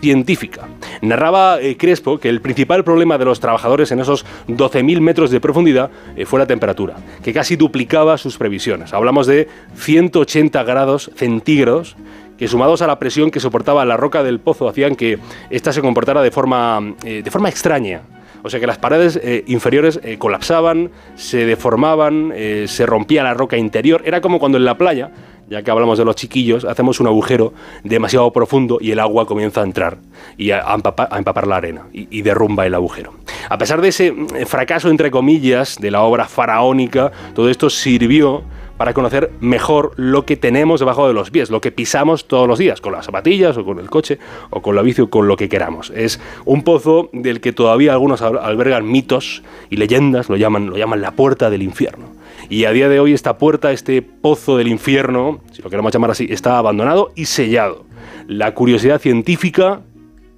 científica. 0.00 0.66
Narraba 1.02 1.60
eh, 1.60 1.76
Crespo 1.76 2.18
que 2.18 2.30
el 2.30 2.40
principal 2.40 2.84
problema 2.84 3.18
de 3.18 3.26
los 3.26 3.38
trabajadores 3.40 3.92
en 3.92 4.00
esos 4.00 4.24
12.000 4.48 5.00
metros 5.00 5.30
de 5.30 5.40
profundidad 5.40 5.90
eh, 6.16 6.24
fue 6.24 6.38
la 6.38 6.46
temperatura, 6.46 6.96
que 7.22 7.34
casi 7.34 7.56
duplicaba 7.56 8.16
sus 8.16 8.38
previsiones. 8.38 8.94
Hablamos 8.94 9.26
de 9.26 9.46
180 9.76 10.62
grados 10.62 11.10
centígrados 11.16 11.96
que 12.38 12.48
sumados 12.48 12.82
a 12.82 12.86
la 12.86 12.98
presión 12.98 13.30
que 13.30 13.40
soportaba 13.40 13.84
la 13.84 13.96
roca 13.96 14.22
del 14.22 14.40
pozo 14.40 14.68
hacían 14.68 14.96
que 14.96 15.18
ésta 15.50 15.72
se 15.72 15.80
comportara 15.80 16.22
de 16.22 16.30
forma, 16.30 16.94
eh, 17.04 17.22
de 17.22 17.30
forma 17.30 17.48
extraña. 17.48 18.02
O 18.42 18.50
sea 18.50 18.60
que 18.60 18.66
las 18.66 18.76
paredes 18.76 19.18
eh, 19.22 19.42
inferiores 19.46 19.98
eh, 20.02 20.18
colapsaban, 20.18 20.90
se 21.14 21.46
deformaban, 21.46 22.32
se 22.66 22.84
rompía 22.84 23.22
la 23.22 23.32
roca 23.32 23.56
interior. 23.56 24.02
Era 24.04 24.20
como 24.20 24.38
cuando 24.38 24.58
en 24.58 24.66
la 24.66 24.76
playa, 24.76 25.10
ya 25.48 25.62
que 25.62 25.70
hablamos 25.70 25.96
de 25.96 26.04
los 26.04 26.14
chiquillos, 26.14 26.66
hacemos 26.66 27.00
un 27.00 27.06
agujero 27.06 27.54
demasiado 27.84 28.30
profundo 28.32 28.76
y 28.80 28.90
el 28.90 29.00
agua 29.00 29.26
comienza 29.26 29.62
a 29.62 29.64
entrar 29.64 29.96
y 30.36 30.50
a, 30.50 30.60
a 30.70 30.74
empapar, 30.74 31.08
a 31.10 31.16
empapar 31.16 31.46
la 31.46 31.56
arena 31.56 31.86
y, 31.92 32.06
y 32.10 32.20
derrumba 32.20 32.66
el 32.66 32.74
agujero. 32.74 33.14
A 33.48 33.56
pesar 33.56 33.80
de 33.80 33.88
ese 33.88 34.12
mm, 34.12 34.44
fracaso, 34.46 34.90
entre 34.90 35.10
comillas, 35.10 35.78
de 35.80 35.90
la 35.90 36.02
obra 36.02 36.26
faraónica, 36.26 37.12
todo 37.34 37.48
esto 37.48 37.70
sirvió 37.70 38.44
para 38.76 38.92
conocer 38.92 39.30
mejor 39.40 39.92
lo 39.96 40.24
que 40.26 40.36
tenemos 40.36 40.80
debajo 40.80 41.06
de 41.06 41.14
los 41.14 41.30
pies, 41.30 41.50
lo 41.50 41.60
que 41.60 41.70
pisamos 41.70 42.26
todos 42.26 42.48
los 42.48 42.58
días, 42.58 42.80
con 42.80 42.92
las 42.92 43.06
zapatillas 43.06 43.56
o 43.56 43.64
con 43.64 43.78
el 43.78 43.88
coche 43.88 44.18
o 44.50 44.62
con 44.62 44.74
la 44.74 44.82
bici 44.82 45.02
o 45.02 45.10
con 45.10 45.28
lo 45.28 45.36
que 45.36 45.48
queramos. 45.48 45.90
Es 45.94 46.20
un 46.44 46.62
pozo 46.62 47.08
del 47.12 47.40
que 47.40 47.52
todavía 47.52 47.92
algunos 47.92 48.20
al- 48.22 48.38
albergan 48.38 48.90
mitos 48.90 49.42
y 49.70 49.76
leyendas, 49.76 50.28
lo 50.28 50.36
llaman, 50.36 50.66
lo 50.66 50.76
llaman 50.76 51.00
la 51.00 51.12
puerta 51.12 51.50
del 51.50 51.62
infierno. 51.62 52.06
Y 52.50 52.64
a 52.64 52.72
día 52.72 52.88
de 52.88 53.00
hoy 53.00 53.12
esta 53.12 53.38
puerta, 53.38 53.72
este 53.72 54.02
pozo 54.02 54.56
del 54.56 54.68
infierno, 54.68 55.40
si 55.52 55.62
lo 55.62 55.70
queremos 55.70 55.92
llamar 55.92 56.10
así, 56.10 56.26
está 56.28 56.58
abandonado 56.58 57.12
y 57.14 57.26
sellado. 57.26 57.84
La 58.26 58.54
curiosidad 58.54 59.00
científica 59.00 59.80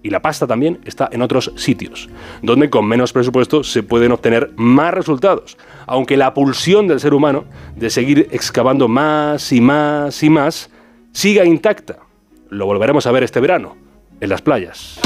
y 0.02 0.10
la 0.10 0.22
pasta 0.22 0.46
también 0.46 0.78
está 0.84 1.08
en 1.10 1.20
otros 1.22 1.52
sitios, 1.56 2.08
donde 2.42 2.70
con 2.70 2.86
menos 2.86 3.12
presupuesto 3.12 3.64
se 3.64 3.82
pueden 3.82 4.12
obtener 4.12 4.52
más 4.56 4.94
resultados, 4.94 5.56
aunque 5.86 6.16
la 6.16 6.34
pulsión 6.34 6.86
del 6.86 7.00
ser 7.00 7.14
humano 7.14 7.44
de 7.74 7.90
seguir 7.90 8.28
excavando 8.30 8.88
más 8.88 9.52
y 9.52 9.60
más 9.60 10.22
y 10.22 10.30
más 10.30 10.70
siga 11.12 11.44
intacta. 11.44 11.98
Lo 12.50 12.66
volveremos 12.66 13.06
a 13.06 13.12
ver 13.12 13.22
este 13.22 13.40
verano, 13.40 13.76
en 14.20 14.28
las 14.28 14.42
playas. 14.42 15.00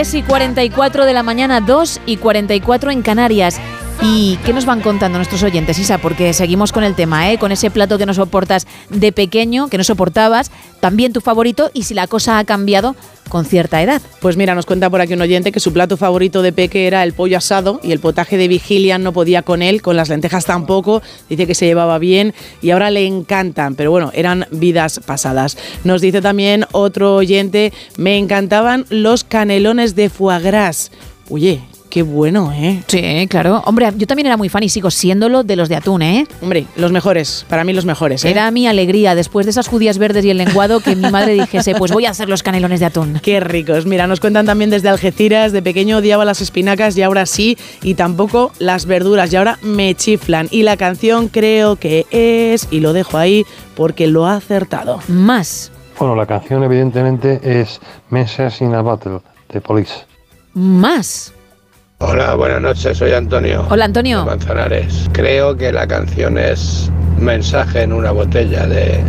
3 0.00 0.14
y 0.14 0.22
44 0.22 1.04
de 1.04 1.12
la 1.12 1.22
mañana, 1.22 1.60
2 1.60 2.00
y 2.06 2.16
44 2.16 2.90
en 2.90 3.02
Canarias. 3.02 3.60
¿Y 4.02 4.38
qué 4.46 4.54
nos 4.54 4.64
van 4.64 4.80
contando 4.80 5.18
nuestros 5.18 5.42
oyentes, 5.42 5.78
Isa? 5.78 5.98
Porque 5.98 6.32
seguimos 6.32 6.72
con 6.72 6.84
el 6.84 6.94
tema, 6.94 7.30
¿eh? 7.30 7.38
Con 7.38 7.52
ese 7.52 7.70
plato 7.70 7.98
que 7.98 8.06
no 8.06 8.14
soportas 8.14 8.66
de 8.88 9.12
pequeño, 9.12 9.68
que 9.68 9.76
no 9.76 9.84
soportabas, 9.84 10.50
también 10.80 11.12
tu 11.12 11.20
favorito 11.20 11.70
y 11.74 11.82
si 11.82 11.92
la 11.92 12.06
cosa 12.06 12.38
ha 12.38 12.44
cambiado 12.44 12.96
con 13.28 13.44
cierta 13.44 13.82
edad. 13.82 14.00
Pues 14.20 14.38
mira, 14.38 14.54
nos 14.54 14.64
cuenta 14.64 14.88
por 14.88 15.02
aquí 15.02 15.12
un 15.12 15.20
oyente 15.20 15.52
que 15.52 15.60
su 15.60 15.74
plato 15.74 15.98
favorito 15.98 16.40
de 16.40 16.52
peque 16.52 16.86
era 16.86 17.02
el 17.02 17.12
pollo 17.12 17.36
asado 17.36 17.78
y 17.82 17.92
el 17.92 18.00
potaje 18.00 18.38
de 18.38 18.48
vigilia 18.48 18.96
no 18.96 19.12
podía 19.12 19.42
con 19.42 19.60
él, 19.60 19.82
con 19.82 19.96
las 19.96 20.08
lentejas 20.08 20.46
tampoco, 20.46 21.02
dice 21.28 21.46
que 21.46 21.54
se 21.54 21.66
llevaba 21.66 21.98
bien 21.98 22.32
y 22.62 22.70
ahora 22.70 22.90
le 22.90 23.06
encantan, 23.06 23.74
pero 23.74 23.90
bueno, 23.90 24.12
eran 24.14 24.46
vidas 24.50 25.00
pasadas. 25.04 25.58
Nos 25.84 26.00
dice 26.00 26.22
también 26.22 26.64
otro 26.72 27.16
oyente, 27.16 27.74
me 27.98 28.16
encantaban 28.16 28.86
los 28.88 29.24
canelones 29.24 29.94
de 29.94 30.08
foie 30.08 30.40
gras. 30.40 30.90
Oye, 31.28 31.60
qué 31.90 32.02
bueno, 32.02 32.52
¿eh? 32.52 32.82
Sí, 32.86 33.26
claro. 33.28 33.62
Hombre, 33.66 33.92
yo 33.96 34.06
también 34.06 34.26
era 34.26 34.36
muy 34.36 34.48
fan 34.48 34.62
y 34.62 34.68
sigo 34.68 34.90
siéndolo 34.90 35.42
de 35.42 35.56
los 35.56 35.68
de 35.68 35.76
atún, 35.76 36.02
¿eh? 36.02 36.26
Hombre, 36.40 36.66
los 36.76 36.92
mejores, 36.92 37.44
para 37.48 37.64
mí 37.64 37.72
los 37.72 37.84
mejores, 37.84 38.24
¿eh? 38.24 38.30
Era 38.30 38.50
mi 38.50 38.66
alegría 38.66 39.14
después 39.14 39.44
de 39.44 39.50
esas 39.50 39.68
judías 39.68 39.98
verdes 39.98 40.24
y 40.24 40.30
el 40.30 40.38
lenguado 40.38 40.80
que 40.80 40.96
mi 40.96 41.10
madre 41.10 41.34
dijese, 41.34 41.74
pues 41.74 41.92
voy 41.92 42.06
a 42.06 42.10
hacer 42.10 42.28
los 42.28 42.42
canelones 42.42 42.80
de 42.80 42.86
atún. 42.86 43.20
Qué 43.22 43.40
ricos. 43.40 43.84
Mira, 43.84 44.06
nos 44.06 44.20
cuentan 44.20 44.46
también 44.46 44.70
desde 44.70 44.88
Algeciras, 44.88 45.52
de 45.52 45.62
pequeño 45.62 45.98
odiaba 45.98 46.24
las 46.24 46.40
espinacas 46.40 46.96
y 46.96 47.02
ahora 47.02 47.26
sí, 47.26 47.58
y 47.82 47.94
tampoco 47.94 48.52
las 48.58 48.86
verduras 48.86 49.32
y 49.32 49.36
ahora 49.36 49.58
me 49.62 49.94
chiflan. 49.94 50.48
Y 50.50 50.62
la 50.62 50.76
canción 50.76 51.28
creo 51.28 51.76
que 51.76 52.06
es, 52.10 52.68
y 52.70 52.80
lo 52.80 52.92
dejo 52.92 53.18
ahí 53.18 53.44
porque 53.74 54.06
lo 54.06 54.26
ha 54.26 54.36
acertado. 54.36 55.00
Más. 55.08 55.72
Bueno, 55.98 56.14
la 56.14 56.26
canción 56.26 56.62
evidentemente 56.62 57.40
es 57.42 57.80
Messages 58.08 58.60
in 58.62 58.74
a 58.74 58.82
Battle 58.82 59.20
de 59.52 59.60
Police. 59.60 59.92
Más. 60.54 61.34
Hola, 62.02 62.34
buenas 62.34 62.62
noches, 62.62 62.96
soy 62.96 63.12
Antonio. 63.12 63.66
Hola, 63.68 63.84
Antonio. 63.84 64.24
Manzanares. 64.24 65.10
Creo 65.12 65.54
que 65.54 65.70
la 65.70 65.86
canción 65.86 66.38
es 66.38 66.90
Mensaje 67.18 67.82
en 67.82 67.92
una 67.92 68.10
botella 68.10 68.66
de, 68.66 69.04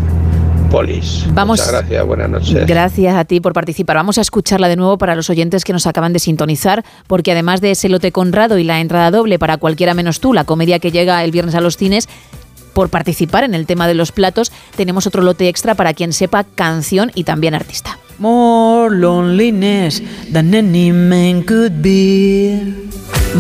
polis. 0.70 1.26
Vamos. 1.34 1.60
Muchas 1.60 1.72
gracias, 1.72 2.06
buenas 2.06 2.30
noches. 2.30 2.68
Gracias 2.68 3.16
a 3.16 3.24
ti 3.24 3.40
por 3.40 3.54
participar. 3.54 3.96
Vamos 3.96 4.18
a 4.18 4.22
escucharla 4.22 4.68
de 4.68 4.76
nuevo 4.76 4.98
para 4.98 5.16
los 5.16 5.30
oyentes 5.30 5.64
que 5.64 5.72
nos 5.72 5.88
acaban 5.88 6.12
de 6.12 6.20
sintonizar, 6.20 6.84
porque 7.08 7.32
además 7.32 7.62
de 7.62 7.72
ese 7.72 7.88
lote 7.88 8.12
Conrado 8.12 8.58
y 8.58 8.66
la 8.66 8.82
entrada 8.82 9.10
doble 9.10 9.40
para 9.40 9.56
cualquiera 9.56 9.94
menos 9.94 10.20
tú, 10.20 10.34
la 10.34 10.44
comedia 10.44 10.80
que 10.80 10.92
llega 10.92 11.24
el 11.24 11.32
viernes 11.32 11.56
a 11.56 11.62
los 11.62 11.78
cines, 11.78 12.10
por 12.74 12.90
participar 12.90 13.46
en 13.46 13.54
el 13.54 13.66
tema 13.66 13.88
de 13.88 13.94
los 13.94 14.12
platos, 14.12 14.52
tenemos 14.76 15.08
otro 15.08 15.22
lote 15.22 15.48
extra 15.48 15.76
para 15.76 15.94
quien 15.94 16.12
sepa 16.12 16.44
canción 16.44 17.12
y 17.16 17.24
también 17.24 17.54
artista. 17.54 17.98
More 18.22 18.92
loneliness 18.92 20.00
than 20.32 20.54
any 20.54 20.92
man 20.92 21.42
could 21.42 21.82
bear. 21.82 22.92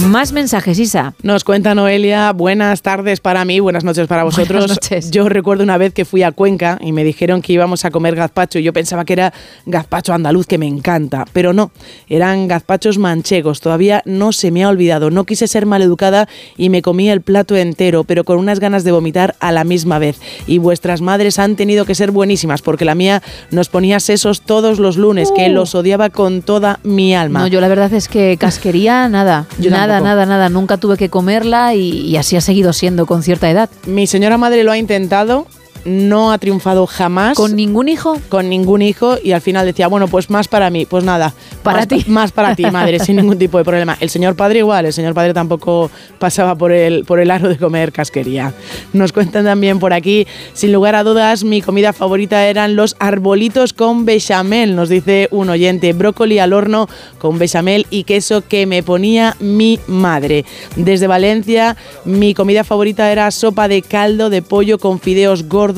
Más 0.08 0.32
mensajes, 0.32 0.80
Isa. 0.80 1.14
Nos 1.22 1.44
cuenta 1.44 1.76
Noelia, 1.76 2.32
buenas 2.32 2.82
tardes 2.82 3.20
para 3.20 3.44
mí, 3.44 3.60
buenas 3.60 3.84
noches 3.84 4.08
para 4.08 4.24
vosotros. 4.24 4.62
Buenas 4.62 4.78
noches. 4.78 5.12
Yo 5.12 5.28
recuerdo 5.28 5.64
una 5.64 5.78
vez 5.78 5.94
que 5.94 6.06
fui 6.06 6.24
a 6.24 6.32
Cuenca 6.32 6.80
y 6.82 6.94
me 6.94 7.04
dijeron 7.04 7.42
que 7.42 7.52
íbamos 7.52 7.84
a 7.84 7.92
comer 7.92 8.16
gazpacho 8.16 8.58
y 8.58 8.64
yo 8.64 8.72
pensaba 8.72 9.04
que 9.04 9.12
era 9.12 9.34
gazpacho 9.66 10.14
andaluz, 10.14 10.48
que 10.48 10.58
me 10.58 10.66
encanta, 10.66 11.26
pero 11.34 11.52
no, 11.52 11.72
eran 12.08 12.48
gazpachos 12.48 13.00
manchegos, 13.00 13.60
todavía 13.60 14.02
no 14.06 14.32
se 14.32 14.50
me 14.50 14.64
ha 14.64 14.70
olvidado. 14.70 15.12
No 15.12 15.26
quise 15.26 15.46
ser 15.48 15.66
maleducada 15.66 16.30
y 16.56 16.70
me 16.70 16.82
comí 16.82 17.10
el 17.10 17.20
plato 17.20 17.58
entero, 17.58 18.06
pero 18.06 18.24
con 18.24 18.38
unas 18.38 18.62
ganas 18.62 18.86
de 18.86 18.94
vomitar 18.94 19.36
a 19.42 19.52
la 19.52 19.66
misma 19.66 20.00
vez. 20.00 20.22
Y 20.48 20.58
vuestras 20.58 21.02
madres 21.02 21.38
han 21.38 21.58
tenido 21.58 21.84
que 21.84 21.96
ser 21.96 22.12
buenísimas 22.12 22.62
porque 22.62 22.86
la 22.86 22.96
mía 22.96 23.22
nos 23.52 23.68
ponía 23.68 24.00
sesos 24.00 24.42
todos 24.42 24.71
los 24.80 24.98
lunes, 24.98 25.32
que 25.36 25.50
Uh. 25.50 25.54
los 25.54 25.76
odiaba 25.76 26.10
con 26.10 26.42
toda 26.42 26.80
mi 26.84 27.16
alma. 27.16 27.40
No, 27.42 27.48
yo 27.48 27.62
la 27.62 27.68
verdad 27.68 27.92
es 27.94 28.08
que 28.08 28.38
casquería, 28.40 29.08
nada. 29.10 29.46
Yo 29.60 29.70
nada, 29.72 29.96
tampoco. 29.96 30.06
nada, 30.10 30.26
nada. 30.26 30.50
Nunca 30.50 30.78
tuve 30.78 30.98
que 30.98 31.10
comerla 31.10 31.74
y, 31.76 31.90
y 32.08 32.18
así 32.18 32.36
ha 32.36 32.42
seguido 32.42 32.74
siendo 32.74 33.06
con 33.06 33.24
cierta 33.24 33.50
edad. 33.50 33.70
Mi 33.86 34.08
señora 34.08 34.38
madre 34.38 34.64
lo 34.64 34.72
ha 34.72 34.78
intentado, 34.78 35.48
no 35.86 36.32
ha 36.32 36.38
triunfado 36.38 36.86
jamás. 36.88 37.38
¿Con 37.38 37.56
ningún 37.56 37.90
hijo? 37.90 38.20
Con 38.30 38.50
ningún 38.50 38.82
hijo 38.82 39.18
y 39.22 39.32
al 39.32 39.42
final 39.42 39.66
decía, 39.66 39.88
bueno, 39.88 40.08
pues 40.08 40.30
más 40.30 40.48
para 40.48 40.70
mí. 40.70 40.86
Pues 40.86 41.04
nada, 41.04 41.34
Para 41.64 41.80
más 41.80 41.88
ti. 41.88 42.04
Más 42.08 42.32
para 42.32 42.56
ti, 42.56 42.66
madre, 42.66 43.00
sin 43.00 43.16
ningún 43.16 43.38
tipo 43.38 43.58
de 43.58 43.64
problema. 43.64 43.98
El 44.00 44.10
señor 44.10 44.36
padre 44.36 44.60
igual, 44.60 44.86
el 44.86 44.94
señor 44.94 45.14
padre 45.14 45.34
tampoco 45.34 45.90
pasaba 46.20 46.56
por 46.56 46.72
el, 46.72 47.06
por 47.06 47.20
el 47.20 47.32
aro 47.32 47.50
de 47.50 47.58
comer 47.58 47.92
casquería. 47.92 48.54
Nos 48.94 49.12
cuentan 49.14 49.46
también 49.46 49.80
por 49.80 49.94
aquí, 49.94 50.28
sin 50.54 50.72
lugar 50.72 50.96
a 50.96 51.04
dudas, 51.04 51.44
mi 51.44 51.62
comida 51.62 51.94
favorita 51.94 52.46
eran 52.46 52.76
los 52.76 52.96
arbolitos 53.00 53.74
con 53.74 54.06
bechamel, 54.06 54.76
nos 54.76 54.90
dice 54.90 55.28
un 55.32 55.50
oyente, 55.50 55.94
brócoli 55.94 56.40
al 56.40 56.54
horno 56.54 56.88
con 57.18 57.40
bechamel 57.40 57.88
y 57.90 58.04
queso 58.04 58.42
que 58.48 58.66
me 58.66 58.84
ponía 58.84 59.36
mi 59.40 59.80
madre. 59.88 60.46
Desde 60.76 61.08
Valencia, 61.08 61.78
mi 62.06 62.34
comida 62.34 62.64
favorita 62.64 63.12
era 63.12 63.32
sopa 63.32 63.68
de 63.68 63.82
caldo 63.82 64.30
de 64.30 64.42
pollo 64.42 64.78
con 64.78 65.00
fideos 65.00 65.48
gordos 65.48 65.71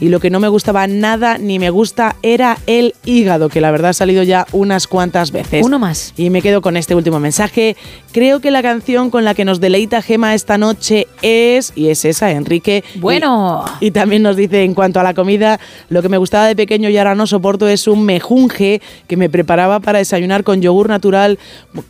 y 0.00 0.08
lo 0.08 0.20
que 0.20 0.30
no 0.30 0.40
me 0.40 0.48
gustaba 0.48 0.86
nada 0.86 1.38
ni 1.38 1.58
me 1.58 1.70
gusta 1.70 2.16
era 2.22 2.58
el 2.66 2.94
hígado, 3.04 3.48
que 3.48 3.60
la 3.60 3.70
verdad 3.70 3.90
ha 3.90 3.94
salido 3.94 4.22
ya 4.22 4.46
unas 4.52 4.86
cuantas 4.86 5.30
veces. 5.30 5.64
Uno 5.64 5.78
más. 5.78 6.12
Y 6.16 6.30
me 6.30 6.42
quedo 6.42 6.62
con 6.62 6.76
este 6.76 6.94
último 6.94 7.20
mensaje. 7.20 7.76
Creo 8.12 8.40
que 8.40 8.50
la 8.50 8.62
canción 8.62 9.10
con 9.10 9.24
la 9.24 9.34
que 9.34 9.44
nos 9.44 9.60
deleita 9.60 10.02
Gema 10.02 10.34
esta 10.34 10.58
noche 10.58 11.06
es, 11.22 11.72
y 11.74 11.88
es 11.88 12.04
esa, 12.04 12.30
Enrique. 12.30 12.84
Bueno. 12.96 13.64
Y, 13.80 13.86
y 13.86 13.90
también 13.90 14.22
nos 14.22 14.36
dice 14.36 14.62
en 14.62 14.74
cuanto 14.74 15.00
a 15.00 15.02
la 15.02 15.14
comida, 15.14 15.60
lo 15.88 16.02
que 16.02 16.08
me 16.08 16.16
gustaba 16.16 16.46
de 16.46 16.56
pequeño 16.56 16.88
y 16.88 16.96
ahora 16.96 17.14
no 17.14 17.26
soporto 17.26 17.68
es 17.68 17.86
un 17.86 18.04
mejunje 18.04 18.80
que 19.06 19.16
me 19.16 19.28
preparaba 19.30 19.80
para 19.80 19.98
desayunar 19.98 20.44
con 20.44 20.62
yogur 20.62 20.88
natural, 20.88 21.38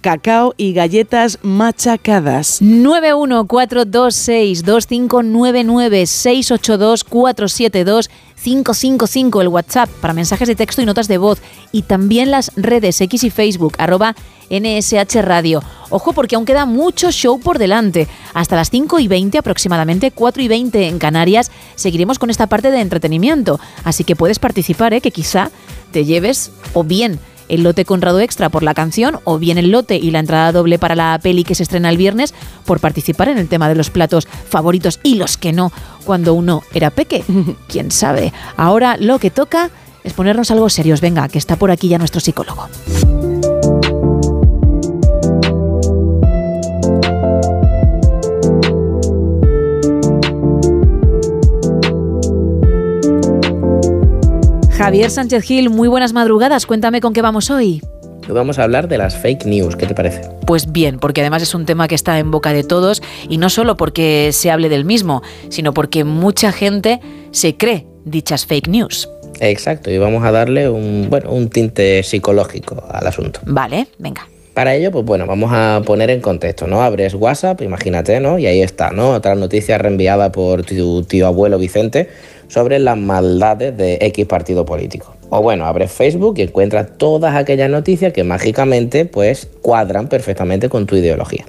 cacao 0.00 0.54
y 0.56 0.72
galletas 0.72 1.38
machacadas. 1.42 2.60
914262599 7.40 9.40
el 9.40 9.48
WhatsApp 9.48 9.90
para 10.00 10.14
mensajes 10.14 10.46
de 10.48 10.54
texto 10.54 10.82
y 10.82 10.86
notas 10.86 11.08
de 11.08 11.18
voz 11.18 11.40
y 11.72 11.82
también 11.82 12.30
las 12.30 12.52
redes 12.56 13.00
X 13.00 13.24
y 13.24 13.30
Facebook 13.30 13.74
arroba 13.78 14.14
NSH 14.50 15.22
Radio. 15.22 15.62
Ojo 15.90 16.12
porque 16.12 16.36
aún 16.36 16.44
queda 16.44 16.66
mucho 16.66 17.10
show 17.10 17.40
por 17.40 17.58
delante. 17.58 18.06
Hasta 18.34 18.56
las 18.56 18.68
5 18.70 19.00
y 19.00 19.08
20 19.08 19.38
aproximadamente, 19.38 20.10
4 20.10 20.42
y 20.42 20.48
20 20.48 20.88
en 20.88 20.98
Canarias, 20.98 21.50
seguiremos 21.76 22.18
con 22.18 22.28
esta 22.30 22.48
parte 22.48 22.70
de 22.70 22.80
entretenimiento. 22.80 23.58
Así 23.84 24.04
que 24.04 24.16
puedes 24.16 24.38
participar, 24.38 24.92
¿eh? 24.92 25.00
que 25.00 25.12
quizá 25.12 25.50
te 25.92 26.04
lleves 26.04 26.50
o 26.74 26.84
bien 26.84 27.18
el 27.50 27.62
lote 27.62 27.84
Conrado 27.84 28.20
Extra 28.20 28.48
por 28.48 28.62
la 28.62 28.74
canción 28.74 29.18
o 29.24 29.38
bien 29.38 29.58
el 29.58 29.70
lote 29.70 29.96
y 29.96 30.10
la 30.10 30.20
entrada 30.20 30.52
doble 30.52 30.78
para 30.78 30.94
la 30.94 31.18
peli 31.22 31.44
que 31.44 31.54
se 31.54 31.64
estrena 31.64 31.90
el 31.90 31.96
viernes 31.96 32.34
por 32.64 32.80
participar 32.80 33.28
en 33.28 33.38
el 33.38 33.48
tema 33.48 33.68
de 33.68 33.74
los 33.74 33.90
platos 33.90 34.26
favoritos 34.48 35.00
y 35.02 35.16
los 35.16 35.36
que 35.36 35.52
no 35.52 35.72
cuando 36.04 36.34
uno 36.34 36.62
era 36.72 36.90
peque. 36.90 37.24
¿Quién 37.68 37.90
sabe? 37.90 38.32
Ahora 38.56 38.96
lo 38.96 39.18
que 39.18 39.30
toca 39.30 39.70
es 40.04 40.12
ponernos 40.12 40.50
algo 40.50 40.68
serios. 40.68 41.00
Venga, 41.00 41.28
que 41.28 41.38
está 41.38 41.56
por 41.56 41.70
aquí 41.70 41.88
ya 41.88 41.98
nuestro 41.98 42.20
psicólogo. 42.20 42.68
Javier 54.80 55.10
Sánchez 55.10 55.42
Gil, 55.42 55.68
muy 55.68 55.88
buenas 55.88 56.14
madrugadas. 56.14 56.64
Cuéntame 56.64 57.02
con 57.02 57.12
qué 57.12 57.20
vamos 57.20 57.50
hoy. 57.50 57.82
Hoy 58.26 58.34
vamos 58.34 58.58
a 58.58 58.62
hablar 58.62 58.88
de 58.88 58.96
las 58.96 59.14
fake 59.14 59.44
news, 59.44 59.76
¿qué 59.76 59.84
te 59.84 59.94
parece? 59.94 60.22
Pues 60.46 60.72
bien, 60.72 60.98
porque 60.98 61.20
además 61.20 61.42
es 61.42 61.54
un 61.54 61.66
tema 61.66 61.86
que 61.86 61.94
está 61.94 62.18
en 62.18 62.30
boca 62.30 62.54
de 62.54 62.64
todos 62.64 63.02
y 63.28 63.36
no 63.36 63.50
solo 63.50 63.76
porque 63.76 64.30
se 64.32 64.50
hable 64.50 64.70
del 64.70 64.86
mismo, 64.86 65.22
sino 65.50 65.74
porque 65.74 66.04
mucha 66.04 66.50
gente 66.50 66.98
se 67.30 67.58
cree 67.58 67.86
dichas 68.06 68.46
fake 68.46 68.68
news. 68.68 69.06
Exacto, 69.40 69.90
y 69.90 69.98
vamos 69.98 70.24
a 70.24 70.30
darle 70.30 70.70
un, 70.70 71.08
bueno, 71.10 71.30
un 71.30 71.50
tinte 71.50 72.02
psicológico 72.02 72.82
al 72.90 73.06
asunto. 73.06 73.40
Vale, 73.44 73.86
venga. 73.98 74.26
Para 74.54 74.74
ello, 74.74 74.90
pues 74.90 75.04
bueno, 75.04 75.26
vamos 75.26 75.50
a 75.52 75.82
poner 75.84 76.08
en 76.08 76.22
contexto, 76.22 76.66
¿no? 76.66 76.82
Abres 76.82 77.14
WhatsApp, 77.14 77.60
imagínate, 77.60 78.18
¿no? 78.18 78.38
Y 78.38 78.46
ahí 78.46 78.62
está, 78.62 78.92
¿no? 78.92 79.10
Otra 79.10 79.34
noticia 79.34 79.76
reenviada 79.76 80.32
por 80.32 80.64
tu 80.64 81.02
tío 81.02 81.26
abuelo 81.26 81.58
Vicente 81.58 82.08
sobre 82.50 82.80
las 82.80 82.98
maldades 82.98 83.76
de 83.76 83.98
X 84.00 84.26
partido 84.26 84.66
político. 84.66 85.14
O 85.30 85.40
bueno, 85.40 85.64
abres 85.64 85.92
Facebook 85.92 86.34
y 86.38 86.42
encuentras 86.42 86.98
todas 86.98 87.36
aquellas 87.36 87.70
noticias 87.70 88.12
que 88.12 88.24
mágicamente, 88.24 89.04
pues, 89.04 89.48
cuadran 89.62 90.08
perfectamente 90.08 90.68
con 90.68 90.86
tu 90.86 90.96
ideología. 90.96 91.46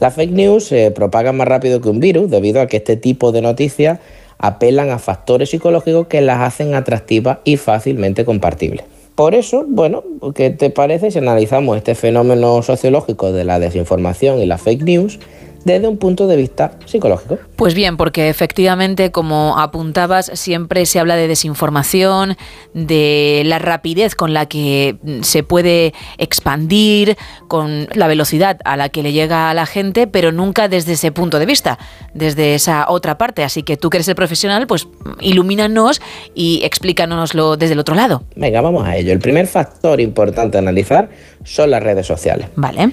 Las 0.00 0.14
fake 0.14 0.32
news 0.32 0.66
se 0.66 0.90
propagan 0.90 1.36
más 1.36 1.48
rápido 1.48 1.80
que 1.80 1.88
un 1.88 1.98
virus 1.98 2.30
debido 2.30 2.60
a 2.60 2.66
que 2.66 2.76
este 2.76 2.96
tipo 2.96 3.32
de 3.32 3.40
noticias 3.40 4.00
apelan 4.36 4.90
a 4.90 4.98
factores 4.98 5.50
psicológicos 5.50 6.06
que 6.06 6.20
las 6.20 6.40
hacen 6.40 6.74
atractivas 6.74 7.38
y 7.44 7.56
fácilmente 7.56 8.26
compartibles. 8.26 8.84
Por 9.14 9.34
eso, 9.34 9.64
bueno, 9.66 10.04
¿qué 10.34 10.50
te 10.50 10.70
parece 10.70 11.10
si 11.10 11.18
analizamos 11.18 11.76
este 11.76 11.94
fenómeno 11.96 12.62
sociológico 12.62 13.32
de 13.32 13.44
la 13.44 13.58
desinformación 13.58 14.38
y 14.40 14.46
la 14.46 14.58
fake 14.58 14.82
news 14.82 15.18
desde 15.64 15.88
un 15.88 15.98
punto 15.98 16.26
de 16.26 16.36
vista 16.36 16.72
psicológico? 16.86 17.38
Pues 17.56 17.74
bien, 17.74 17.96
porque 17.96 18.28
efectivamente, 18.28 19.10
como 19.10 19.58
apuntabas, 19.58 20.30
siempre 20.34 20.86
se 20.86 21.00
habla 21.00 21.16
de 21.16 21.28
desinformación, 21.28 22.36
de 22.74 23.42
la 23.44 23.58
rapidez 23.58 24.14
con 24.14 24.32
la 24.32 24.46
que 24.46 24.96
mm, 25.02 25.22
se 25.22 25.42
puede 25.42 25.92
expandir, 26.18 27.16
con 27.48 27.88
la 27.94 28.06
velocidad 28.06 28.58
a 28.64 28.76
la 28.76 28.88
que 28.88 29.02
le 29.02 29.12
llega 29.12 29.50
a 29.50 29.54
la 29.54 29.66
gente, 29.66 30.06
pero 30.06 30.32
nunca 30.32 30.68
desde 30.68 30.92
ese 30.92 31.12
punto 31.12 31.38
de 31.38 31.46
vista, 31.46 31.78
desde 32.14 32.54
esa 32.54 32.86
otra 32.88 33.18
parte. 33.18 33.42
Así 33.42 33.62
que 33.62 33.76
tú 33.76 33.90
que 33.90 33.98
eres 33.98 34.08
el 34.08 34.14
profesional, 34.14 34.66
pues 34.66 34.88
ilumínanos 35.20 36.00
y 36.34 36.60
explícanoslo 36.64 37.56
desde 37.56 37.74
el 37.74 37.80
otro 37.80 37.94
lado. 37.94 38.22
Venga, 38.36 38.60
vamos 38.60 38.86
a 38.86 38.96
ello. 38.96 39.12
El 39.12 39.18
primer 39.18 39.46
factor 39.46 40.00
importante 40.00 40.58
a 40.58 40.60
analizar 40.60 41.08
son 41.44 41.70
las 41.70 41.82
redes 41.82 42.06
sociales. 42.06 42.48
Vale. 42.56 42.92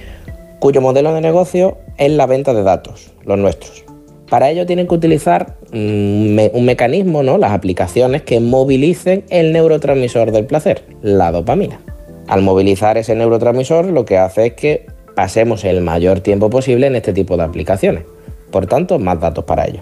Cuyo 0.60 0.82
modelo 0.82 1.14
de 1.14 1.22
negocio 1.22 1.78
es 1.98 2.12
la 2.12 2.26
venta 2.26 2.54
de 2.54 2.64
datos, 2.64 3.12
los 3.24 3.38
nuestros. 3.38 3.84
Para 4.30 4.50
ello 4.50 4.66
tienen 4.66 4.88
que 4.88 4.96
utilizar 4.96 5.58
un, 5.72 6.34
me- 6.36 6.52
un 6.54 6.66
mecanismo, 6.66 7.22
¿no? 7.24 7.38
las 7.38 7.52
aplicaciones 7.52 8.24
que 8.24 8.40
movilicen 8.40 9.24
el 9.30 9.54
neurotransmisor 9.54 10.32
del 10.32 10.46
placer, 10.46 10.84
la 11.02 11.32
dopamina. 11.32 11.80
Al 12.28 12.42
movilizar 12.42 12.98
ese 12.98 13.16
neurotransmisor 13.16 13.86
lo 13.86 14.04
que 14.06 14.18
hace 14.18 14.48
es 14.48 14.54
que 14.54 14.88
pasemos 15.16 15.64
el 15.64 15.82
mayor 15.82 16.22
tiempo 16.22 16.50
posible 16.50 16.88
en 16.88 16.96
este 16.96 17.14
tipo 17.14 17.38
de 17.38 17.44
aplicaciones. 17.44 18.04
Por 18.52 18.66
tanto, 18.66 18.98
más 19.00 19.20
datos 19.20 19.46
para 19.46 19.66
ello. 19.66 19.82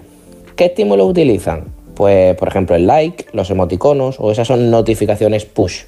¿Qué 0.56 0.66
estímulos 0.66 1.08
utilizan? 1.08 1.64
Pues, 1.94 2.36
por 2.36 2.48
ejemplo, 2.48 2.76
el 2.76 2.86
like, 2.86 3.26
los 3.32 3.50
emoticonos 3.50 4.16
o 4.18 4.30
esas 4.30 4.46
son 4.46 4.70
notificaciones 4.70 5.44
push. 5.46 5.84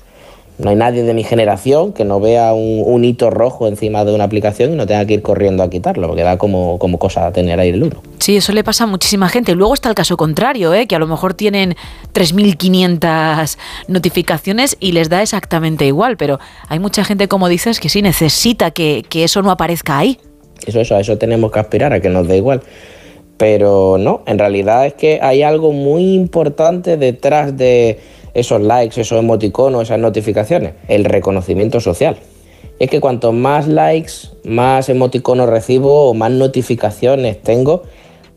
No 0.58 0.70
hay 0.70 0.76
nadie 0.76 1.02
de 1.02 1.12
mi 1.12 1.22
generación 1.22 1.92
que 1.92 2.04
no 2.04 2.18
vea 2.18 2.54
un, 2.54 2.82
un 2.86 3.04
hito 3.04 3.28
rojo 3.28 3.68
encima 3.68 4.04
de 4.04 4.14
una 4.14 4.24
aplicación 4.24 4.72
y 4.72 4.76
no 4.76 4.86
tenga 4.86 5.04
que 5.04 5.14
ir 5.14 5.22
corriendo 5.22 5.62
a 5.62 5.68
quitarlo, 5.68 6.06
porque 6.06 6.22
da 6.22 6.38
como, 6.38 6.78
como 6.78 6.98
cosa 6.98 7.30
tener 7.32 7.60
ahí 7.60 7.70
el 7.70 7.82
uno. 7.82 8.02
Sí, 8.18 8.36
eso 8.36 8.52
le 8.52 8.64
pasa 8.64 8.84
a 8.84 8.86
muchísima 8.86 9.28
gente. 9.28 9.54
Luego 9.54 9.74
está 9.74 9.90
el 9.90 9.94
caso 9.94 10.16
contrario, 10.16 10.72
¿eh? 10.72 10.86
que 10.86 10.96
a 10.96 10.98
lo 10.98 11.06
mejor 11.06 11.34
tienen 11.34 11.76
3.500 12.14 13.58
notificaciones 13.88 14.76
y 14.80 14.92
les 14.92 15.10
da 15.10 15.22
exactamente 15.22 15.86
igual, 15.86 16.16
pero 16.16 16.38
hay 16.68 16.78
mucha 16.78 17.04
gente, 17.04 17.28
como 17.28 17.48
dices, 17.48 17.78
que 17.78 17.90
sí 17.90 18.00
necesita 18.00 18.70
que, 18.70 19.04
que 19.08 19.24
eso 19.24 19.42
no 19.42 19.50
aparezca 19.50 19.98
ahí. 19.98 20.18
Eso, 20.64 20.80
eso, 20.80 20.96
a 20.96 21.00
eso 21.00 21.18
tenemos 21.18 21.52
que 21.52 21.58
aspirar, 21.58 21.92
a 21.92 22.00
que 22.00 22.08
nos 22.08 22.26
dé 22.26 22.38
igual. 22.38 22.62
Pero 23.36 23.98
no, 23.98 24.22
en 24.26 24.38
realidad 24.38 24.86
es 24.86 24.94
que 24.94 25.20
hay 25.20 25.42
algo 25.42 25.72
muy 25.72 26.14
importante 26.14 26.96
detrás 26.96 27.54
de 27.56 28.00
esos 28.36 28.60
likes, 28.60 29.00
esos 29.00 29.18
emoticonos, 29.18 29.84
esas 29.84 29.98
notificaciones, 29.98 30.74
el 30.88 31.04
reconocimiento 31.04 31.80
social. 31.80 32.16
Es 32.78 32.90
que 32.90 33.00
cuanto 33.00 33.32
más 33.32 33.66
likes, 33.66 34.12
más 34.44 34.90
emoticonos 34.90 35.48
recibo 35.48 36.10
o 36.10 36.14
más 36.14 36.30
notificaciones 36.30 37.42
tengo, 37.42 37.84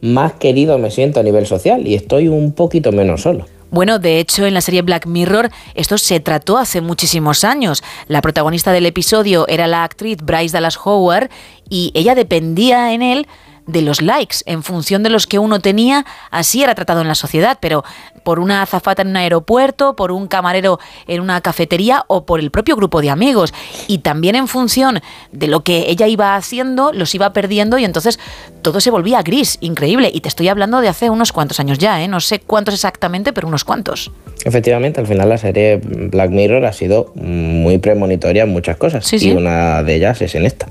más 0.02 0.34
querido 0.34 0.78
me 0.78 0.90
siento 0.90 1.20
a 1.20 1.24
nivel 1.24 1.46
social 1.46 1.86
y 1.86 1.96
estoy 1.96 2.30
un 2.30 2.54
poquito 2.54 2.94
menos 2.94 3.24
solo. 3.24 3.46
Bueno, 3.72 4.00
de 4.00 4.20
hecho, 4.20 4.48
en 4.48 4.56
la 4.56 4.62
serie 4.62 4.82
Black 4.82 5.06
Mirror 5.06 5.50
esto 5.76 5.98
se 5.98 6.20
trató 6.22 6.58
hace 6.58 6.82
muchísimos 6.82 7.44
años. 7.44 7.84
La 8.08 8.22
protagonista 8.22 8.72
del 8.72 8.86
episodio 8.86 9.48
era 9.48 9.68
la 9.68 9.84
actriz 9.84 10.18
Bryce 10.24 10.54
Dallas 10.54 10.80
Howard 10.84 11.30
y 11.70 11.92
ella 11.94 12.16
dependía 12.16 12.94
en 12.94 13.02
él 13.02 13.28
de 13.72 13.82
los 13.82 14.02
likes, 14.02 14.38
en 14.46 14.64
función 14.64 15.04
de 15.04 15.10
los 15.10 15.28
que 15.28 15.40
uno 15.40 15.60
tenía, 15.60 16.06
así 16.32 16.64
era 16.64 16.76
tratado 16.76 17.02
en 17.02 17.08
la 17.08 17.16
sociedad, 17.16 17.58
pero 17.62 17.84
por 18.24 18.40
una 18.40 18.62
azafata 18.62 19.02
en 19.02 19.10
un 19.10 19.18
aeropuerto, 19.18 19.96
por 19.96 20.12
un 20.12 20.28
camarero 20.28 20.80
en 21.08 21.22
una 21.22 21.42
cafetería 21.42 22.04
o 22.08 22.26
por 22.26 22.40
el 22.40 22.52
propio 22.52 22.76
grupo 22.76 23.02
de 23.02 23.10
amigos. 23.10 23.54
Y 23.88 24.00
también 24.00 24.36
en 24.36 24.48
función 24.48 25.02
de 25.32 25.48
lo 25.48 25.64
que 25.64 25.90
ella 25.90 26.08
iba 26.08 26.36
haciendo, 26.36 26.92
los 26.94 27.14
iba 27.16 27.32
perdiendo 27.32 27.78
y 27.78 27.86
entonces 27.86 28.20
todo 28.62 28.80
se 28.82 28.92
volvía 28.92 29.22
gris, 29.22 29.58
increíble. 29.62 30.10
Y 30.14 30.22
te 30.22 30.30
estoy 30.30 30.48
hablando 30.48 30.82
de 30.82 30.88
hace 30.88 31.10
unos 31.10 31.32
cuantos 31.32 31.60
años 31.60 31.78
ya, 31.78 32.04
¿eh? 32.04 32.08
no 32.08 32.20
sé 32.20 32.40
cuántos 32.40 32.74
exactamente, 32.76 33.34
pero 33.34 33.48
unos 33.48 33.64
cuantos. 33.64 34.12
Efectivamente, 34.46 35.00
al 35.02 35.08
final 35.08 35.28
la 35.30 35.38
serie 35.38 35.82
Black 35.84 36.30
Mirror 36.32 36.66
ha 36.66 36.72
sido 36.74 37.12
muy 37.16 37.78
premonitoria 37.78 38.44
en 38.44 38.50
muchas 38.50 38.78
cosas 38.78 39.06
Sí, 39.06 39.20
sí. 39.20 39.30
y 39.30 39.32
una 39.34 39.84
de 39.84 39.96
ellas 39.96 40.22
es 40.22 40.34
en 40.36 40.46
esta. 40.46 40.68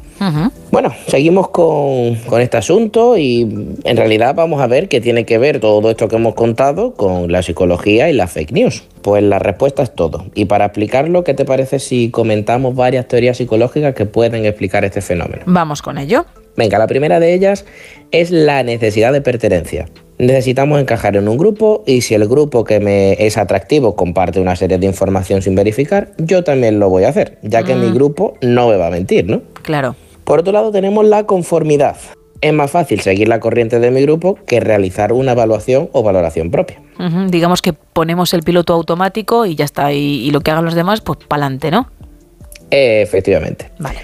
Bueno, 0.71 0.93
seguimos 1.07 1.51
con, 1.51 2.17
con 2.27 2.41
este 2.41 2.57
asunto 2.57 3.17
y 3.17 3.43
en 3.85 3.97
realidad 3.97 4.35
vamos 4.35 4.61
a 4.61 4.67
ver 4.67 4.89
qué 4.89 5.01
tiene 5.01 5.25
que 5.25 5.39
ver 5.39 5.61
todo 5.61 5.91
esto 5.91 6.09
que 6.09 6.17
hemos 6.17 6.35
contado 6.35 6.95
con 6.95 7.31
la 7.31 7.43
psicología 7.43 8.11
y 8.11 8.15
la 8.15 8.27
fake 8.27 8.53
news. 8.53 8.83
Pues 9.03 9.23
la 9.23 9.39
respuesta 9.39 9.83
es 9.83 9.95
todo. 9.95 10.27
Y 10.35 10.47
para 10.47 10.65
explicarlo, 10.67 11.23
¿qué 11.23 11.35
te 11.35 11.45
parece 11.45 11.79
si 11.79 12.11
comentamos 12.11 12.75
varias 12.75 13.07
teorías 13.07 13.37
psicológicas 13.37 13.95
que 13.95 14.07
pueden 14.07 14.45
explicar 14.45 14.85
este 14.85 15.01
fenómeno? 15.03 15.43
Vamos 15.47 15.83
con 15.83 15.99
ello. 15.99 16.27
Venga, 16.59 16.77
la 16.77 16.89
primera 16.89 17.21
de 17.21 17.33
ellas 17.35 17.65
es 18.11 18.33
la 18.33 18.65
necesidad 18.65 19.13
de 19.13 19.21
pertenencia. 19.21 19.87
Necesitamos 20.19 20.81
encajar 20.81 21.15
en 21.17 21.29
un 21.29 21.39
grupo 21.39 21.85
y 21.87 22.01
si 22.01 22.15
el 22.17 22.27
grupo 22.27 22.65
que 22.65 22.81
me 22.81 23.13
es 23.25 23.39
atractivo 23.39 23.95
comparte 23.95 24.41
una 24.41 24.57
serie 24.57 24.77
de 24.77 24.87
información 24.87 25.41
sin 25.41 25.55
verificar, 25.55 26.11
yo 26.19 26.43
también 26.43 26.81
lo 26.81 26.89
voy 26.91 27.05
a 27.05 27.11
hacer, 27.11 27.39
ya 27.43 27.63
que 27.63 27.77
Mm. 27.77 27.81
mi 27.81 27.93
grupo 27.93 28.35
no 28.43 28.69
me 28.69 28.77
va 28.77 28.89
a 28.89 28.91
mentir, 28.91 29.27
¿no? 29.27 29.43
Claro. 29.63 29.95
Por 30.25 30.41
otro 30.41 30.53
lado 30.53 30.73
tenemos 30.73 31.07
la 31.07 31.23
conformidad. 31.27 31.97
Es 32.41 32.53
más 32.53 32.73
fácil 32.73 33.01
seguir 33.01 33.29
la 33.29 33.39
corriente 33.39 33.79
de 33.79 33.93
mi 33.93 34.03
grupo 34.03 34.37
que 34.45 34.59
realizar 34.59 35.13
una 35.13 35.33
evaluación 35.33 35.89
o 35.93 36.03
valoración 36.03 36.51
propia. 36.51 36.81
Digamos 37.29 37.63
que 37.63 37.73
ponemos 37.73 38.35
el 38.35 38.43
piloto 38.43 38.75
automático 38.75 39.47
y 39.47 39.55
ya 39.55 39.65
está. 39.65 39.93
Y, 39.93 40.27
y 40.27 40.31
lo 40.33 40.41
que 40.41 40.51
hagan 40.51 40.65
los 40.65 40.75
demás, 40.75 41.01
pues 41.01 41.19
pa'lante, 41.29 41.71
¿no? 41.71 41.89
Efectivamente. 42.71 43.71
Vale. 43.79 43.99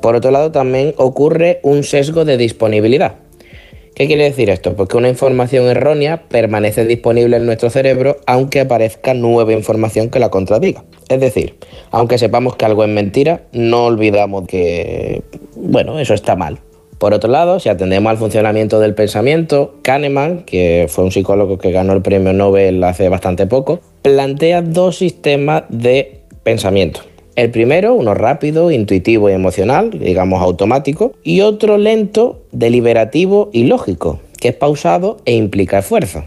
Por 0.00 0.16
otro 0.16 0.30
lado, 0.30 0.50
también 0.50 0.94
ocurre 0.96 1.60
un 1.62 1.82
sesgo 1.84 2.24
de 2.24 2.36
disponibilidad. 2.36 3.16
¿Qué 3.94 4.06
quiere 4.06 4.24
decir 4.24 4.48
esto? 4.48 4.74
Pues 4.74 4.88
que 4.88 4.96
una 4.96 5.10
información 5.10 5.66
errónea 5.66 6.22
permanece 6.28 6.86
disponible 6.86 7.36
en 7.36 7.44
nuestro 7.44 7.68
cerebro 7.68 8.16
aunque 8.26 8.60
aparezca 8.60 9.12
nueva 9.12 9.52
información 9.52 10.08
que 10.08 10.18
la 10.18 10.30
contradiga. 10.30 10.84
Es 11.08 11.20
decir, 11.20 11.56
aunque 11.90 12.16
sepamos 12.16 12.56
que 12.56 12.64
algo 12.64 12.82
es 12.82 12.88
mentira, 12.88 13.42
no 13.52 13.84
olvidamos 13.84 14.46
que, 14.46 15.22
bueno, 15.54 15.98
eso 15.98 16.14
está 16.14 16.34
mal. 16.34 16.60
Por 16.98 17.14
otro 17.14 17.30
lado, 17.30 17.60
si 17.60 17.68
atendemos 17.68 18.10
al 18.10 18.16
funcionamiento 18.16 18.78
del 18.78 18.94
pensamiento, 18.94 19.74
Kahneman, 19.82 20.44
que 20.44 20.86
fue 20.88 21.04
un 21.04 21.12
psicólogo 21.12 21.58
que 21.58 21.70
ganó 21.70 21.92
el 21.92 22.02
premio 22.02 22.32
Nobel 22.32 22.82
hace 22.84 23.08
bastante 23.08 23.46
poco, 23.46 23.80
plantea 24.02 24.62
dos 24.62 24.96
sistemas 24.96 25.64
de 25.68 26.20
pensamiento. 26.42 27.00
El 27.40 27.50
primero, 27.50 27.94
uno 27.94 28.12
rápido, 28.12 28.70
intuitivo 28.70 29.30
y 29.30 29.32
emocional, 29.32 29.98
digamos 29.98 30.42
automático, 30.42 31.14
y 31.24 31.40
otro 31.40 31.78
lento, 31.78 32.42
deliberativo 32.52 33.48
y 33.50 33.64
lógico, 33.64 34.20
que 34.38 34.48
es 34.48 34.54
pausado 34.54 35.22
e 35.24 35.32
implica 35.32 35.78
esfuerzo. 35.78 36.22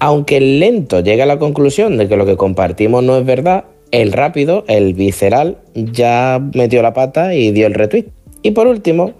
Aunque 0.00 0.38
el 0.38 0.58
lento 0.58 0.98
llegue 0.98 1.22
a 1.22 1.26
la 1.26 1.38
conclusión 1.38 1.98
de 1.98 2.08
que 2.08 2.16
lo 2.16 2.26
que 2.26 2.36
compartimos 2.36 3.04
no 3.04 3.16
es 3.16 3.24
verdad, 3.24 3.66
el 3.92 4.10
rápido, 4.10 4.64
el 4.66 4.94
visceral, 4.94 5.58
ya 5.72 6.42
metió 6.52 6.82
la 6.82 6.94
pata 6.94 7.32
y 7.32 7.52
dio 7.52 7.68
el 7.68 7.74
retweet. 7.74 8.06
Y 8.42 8.50
por 8.50 8.66
último, 8.66 9.12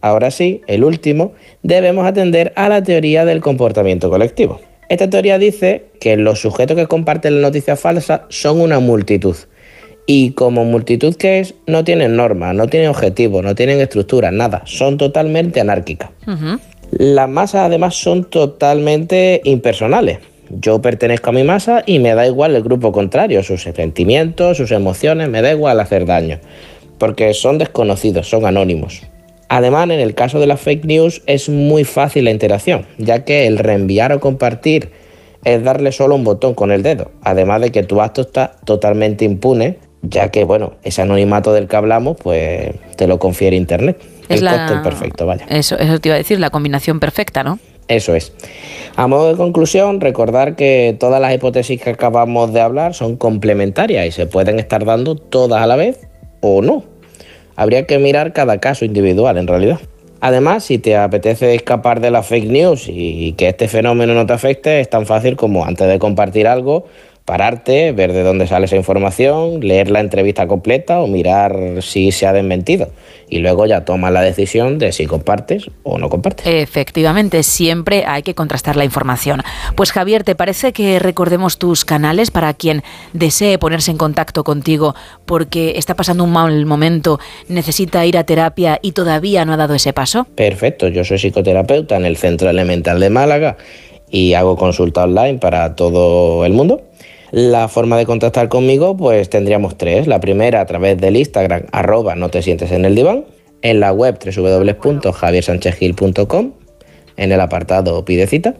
ahora 0.00 0.30
sí, 0.30 0.60
el 0.68 0.84
último, 0.84 1.32
debemos 1.64 2.06
atender 2.06 2.52
a 2.54 2.68
la 2.68 2.80
teoría 2.80 3.24
del 3.24 3.40
comportamiento 3.40 4.08
colectivo. 4.08 4.60
Esta 4.88 5.10
teoría 5.10 5.36
dice 5.36 5.86
que 5.98 6.16
los 6.16 6.38
sujetos 6.38 6.76
que 6.76 6.86
comparten 6.86 7.42
la 7.42 7.48
noticia 7.48 7.74
falsa 7.74 8.26
son 8.28 8.60
una 8.60 8.78
multitud. 8.78 9.34
Y 10.12 10.32
como 10.32 10.64
multitud 10.64 11.14
que 11.14 11.38
es, 11.38 11.54
no 11.68 11.84
tienen 11.84 12.16
normas, 12.16 12.52
no 12.52 12.66
tienen 12.66 12.88
objetivos, 12.88 13.44
no 13.44 13.54
tienen 13.54 13.78
estructura, 13.78 14.32
nada. 14.32 14.62
Son 14.64 14.98
totalmente 14.98 15.60
anárquicas. 15.60 16.10
Las 16.90 17.28
masas 17.28 17.66
además 17.66 17.94
son 17.94 18.24
totalmente 18.24 19.40
impersonales. 19.44 20.18
Yo 20.48 20.82
pertenezco 20.82 21.30
a 21.30 21.32
mi 21.32 21.44
masa 21.44 21.84
y 21.86 22.00
me 22.00 22.12
da 22.16 22.26
igual 22.26 22.56
el 22.56 22.64
grupo 22.64 22.90
contrario, 22.90 23.44
sus 23.44 23.62
sentimientos, 23.62 24.56
sus 24.56 24.72
emociones, 24.72 25.28
me 25.28 25.42
da 25.42 25.52
igual 25.52 25.78
hacer 25.78 26.06
daño, 26.06 26.40
porque 26.98 27.32
son 27.32 27.58
desconocidos, 27.58 28.28
son 28.28 28.46
anónimos. 28.46 29.02
Además, 29.48 29.84
en 29.84 30.00
el 30.00 30.16
caso 30.16 30.40
de 30.40 30.48
las 30.48 30.60
fake 30.60 30.86
news 30.86 31.22
es 31.26 31.48
muy 31.48 31.84
fácil 31.84 32.24
la 32.24 32.32
interacción, 32.32 32.84
ya 32.98 33.24
que 33.24 33.46
el 33.46 33.58
reenviar 33.58 34.12
o 34.12 34.18
compartir 34.18 34.90
es 35.44 35.62
darle 35.62 35.92
solo 35.92 36.16
un 36.16 36.24
botón 36.24 36.54
con 36.54 36.72
el 36.72 36.82
dedo, 36.82 37.12
además 37.22 37.60
de 37.60 37.70
que 37.70 37.84
tu 37.84 38.00
acto 38.00 38.22
está 38.22 38.56
totalmente 38.64 39.24
impune, 39.24 39.78
ya 40.02 40.30
que, 40.30 40.44
bueno, 40.44 40.74
ese 40.82 41.02
anonimato 41.02 41.52
del 41.52 41.68
que 41.68 41.76
hablamos, 41.76 42.16
pues 42.22 42.70
te 42.96 43.06
lo 43.06 43.18
confiere 43.18 43.56
Internet. 43.56 44.00
Es 44.28 44.38
el 44.38 44.44
la- 44.44 44.66
cóctel 44.66 44.82
perfecto, 44.82 45.26
vaya. 45.26 45.44
Eso, 45.48 45.78
eso 45.78 45.98
te 45.98 46.08
iba 46.08 46.14
a 46.14 46.18
decir, 46.18 46.38
la 46.40 46.50
combinación 46.50 47.00
perfecta, 47.00 47.42
¿no? 47.42 47.58
Eso 47.88 48.14
es. 48.14 48.32
A 48.94 49.08
modo 49.08 49.28
de 49.28 49.36
conclusión, 49.36 50.00
recordar 50.00 50.54
que 50.54 50.96
todas 51.00 51.20
las 51.20 51.34
hipótesis 51.34 51.80
que 51.82 51.90
acabamos 51.90 52.52
de 52.52 52.60
hablar 52.60 52.94
son 52.94 53.16
complementarias 53.16 54.06
y 54.06 54.12
se 54.12 54.26
pueden 54.26 54.60
estar 54.60 54.84
dando 54.84 55.16
todas 55.16 55.60
a 55.60 55.66
la 55.66 55.74
vez 55.76 56.06
o 56.40 56.62
no. 56.62 56.84
Habría 57.56 57.86
que 57.86 57.98
mirar 57.98 58.32
cada 58.32 58.58
caso 58.58 58.84
individual 58.84 59.36
en 59.38 59.48
realidad. 59.48 59.80
Además, 60.20 60.64
si 60.64 60.78
te 60.78 60.96
apetece 60.96 61.54
escapar 61.54 62.00
de 62.00 62.10
las 62.10 62.26
fake 62.26 62.48
news 62.50 62.84
y 62.88 63.32
que 63.32 63.48
este 63.48 63.68
fenómeno 63.68 64.14
no 64.14 64.24
te 64.26 64.34
afecte, 64.34 64.80
es 64.80 64.88
tan 64.88 65.04
fácil 65.06 65.34
como 65.34 65.64
antes 65.64 65.88
de 65.88 65.98
compartir 65.98 66.46
algo, 66.46 66.84
pararte, 67.30 67.92
ver 67.92 68.12
de 68.12 68.24
dónde 68.24 68.48
sale 68.48 68.64
esa 68.64 68.74
información, 68.74 69.60
leer 69.60 69.88
la 69.88 70.00
entrevista 70.00 70.48
completa 70.48 70.98
o 70.98 71.06
mirar 71.06 71.80
si 71.80 72.10
se 72.10 72.26
ha 72.26 72.32
desmentido. 72.32 72.90
Y 73.28 73.38
luego 73.38 73.66
ya 73.66 73.84
tomas 73.84 74.12
la 74.12 74.20
decisión 74.20 74.80
de 74.80 74.90
si 74.90 75.06
compartes 75.06 75.70
o 75.84 75.96
no 75.98 76.08
compartes. 76.08 76.44
Efectivamente, 76.44 77.44
siempre 77.44 78.02
hay 78.04 78.24
que 78.24 78.34
contrastar 78.34 78.74
la 78.74 78.84
información. 78.84 79.42
Pues 79.76 79.92
Javier, 79.92 80.24
¿te 80.24 80.34
parece 80.34 80.72
que 80.72 80.98
recordemos 80.98 81.56
tus 81.56 81.84
canales 81.84 82.32
para 82.32 82.52
quien 82.52 82.82
desee 83.12 83.58
ponerse 83.58 83.92
en 83.92 83.96
contacto 83.96 84.42
contigo 84.42 84.96
porque 85.24 85.74
está 85.76 85.94
pasando 85.94 86.24
un 86.24 86.32
mal 86.32 86.66
momento, 86.66 87.20
necesita 87.46 88.04
ir 88.06 88.18
a 88.18 88.24
terapia 88.24 88.80
y 88.82 88.90
todavía 88.90 89.44
no 89.44 89.52
ha 89.52 89.56
dado 89.56 89.76
ese 89.76 89.92
paso? 89.92 90.26
Perfecto, 90.34 90.88
yo 90.88 91.04
soy 91.04 91.18
psicoterapeuta 91.18 91.96
en 91.96 92.06
el 92.06 92.16
Centro 92.16 92.50
Elemental 92.50 92.98
de 92.98 93.10
Málaga 93.10 93.56
y 94.10 94.34
hago 94.34 94.56
consulta 94.56 95.04
online 95.04 95.38
para 95.38 95.76
todo 95.76 96.44
el 96.44 96.54
mundo. 96.54 96.89
La 97.30 97.68
forma 97.68 97.96
de 97.96 98.06
contactar 98.06 98.48
conmigo, 98.48 98.96
pues 98.96 99.30
tendríamos 99.30 99.76
tres. 99.76 100.08
La 100.08 100.18
primera 100.18 100.60
a 100.60 100.66
través 100.66 100.98
del 100.98 101.16
Instagram, 101.16 101.66
arroba 101.70 102.16
no 102.16 102.28
te 102.28 102.42
sientes 102.42 102.72
en 102.72 102.84
el 102.84 102.96
diván. 102.96 103.24
En 103.62 103.78
la 103.78 103.92
web 103.92 104.18
www.javiersanchezgil.com, 104.18 106.52
en 107.16 107.32
el 107.32 107.40
apartado 107.40 108.04
pide 108.04 108.26
cita. 108.26 108.56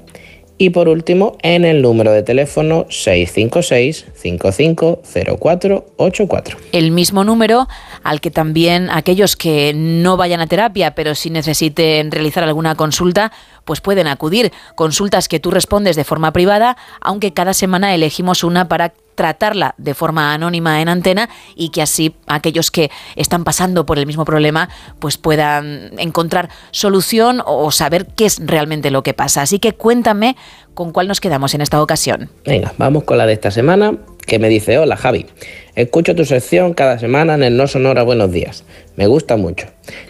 Y 0.62 0.68
por 0.68 0.90
último, 0.90 1.39
en 1.40 1.64
el 1.64 1.80
número 1.80 2.12
de 2.12 2.22
teléfono 2.22 2.84
656 2.90 4.05
550484. 4.14 6.58
El 6.72 6.90
mismo 6.90 7.24
número 7.24 7.66
al 8.02 8.20
que 8.20 8.30
también 8.30 8.90
aquellos 8.90 9.36
que 9.36 9.72
no 9.74 10.18
vayan 10.18 10.42
a 10.42 10.47
terapia, 10.47 10.94
pero 10.94 11.14
si 11.14 11.30
necesiten 11.30 12.10
realizar 12.10 12.44
alguna 12.44 12.74
consulta, 12.74 13.32
pues 13.64 13.80
pueden 13.80 14.06
acudir. 14.06 14.52
Consultas 14.74 15.28
que 15.28 15.40
tú 15.40 15.50
respondes 15.50 15.97
de 15.97 16.05
forma 16.05 16.34
privada, 16.34 16.76
aunque 17.00 17.32
cada 17.32 17.55
semana 17.55 17.94
elegimos 17.94 18.44
una 18.44 18.68
para 18.68 18.92
tratarla 19.20 19.74
de 19.76 19.92
forma 19.92 20.32
anónima 20.32 20.81
en 20.81 20.89
antena 20.89 21.28
y 21.55 21.68
que 21.68 21.82
así 21.82 22.15
aquellos 22.26 22.70
que 22.70 22.90
están 23.16 23.44
pasando 23.44 23.84
por 23.84 23.99
el 23.99 24.07
mismo 24.07 24.24
problema 24.24 24.70
pues 24.99 25.18
puedan 25.18 25.90
encontrar 25.99 26.49
solución 26.70 27.42
o 27.44 27.70
saber 27.70 28.07
qué 28.16 28.24
es 28.24 28.40
realmente 28.42 28.90
lo 28.90 29.02
que 29.02 29.12
pasa. 29.12 29.42
Así 29.42 29.58
que 29.58 29.74
cuéntame 29.74 30.36
con 30.73 30.90
cuál 30.90 31.07
nos 31.07 31.20
quedamos 31.20 31.52
en 31.52 31.60
esta 31.60 31.82
ocasión. 31.82 32.31
Venga, 32.47 32.73
vamos 32.78 33.05
con 33.05 33.18
la 33.18 33.26
de 33.26 33.34
esta 33.34 33.50
semana, 33.50 33.99
que 34.26 34.39
me 34.39 34.49
dice, 34.49 34.78
hola 34.78 34.97
Javi, 34.97 35.26
escucho 35.74 36.15
tu 36.15 36.24
sección 36.24 36.73
cada 36.73 36.99
semana 36.99 37.34
en 37.34 37.42
el 37.42 37.58
No 37.58 37.66
Sonora 37.66 38.02
Buenos 38.02 38.32
Días, 38.32 38.65
me 38.97 39.07
gusta 39.07 39.36
mucho. 39.36 39.66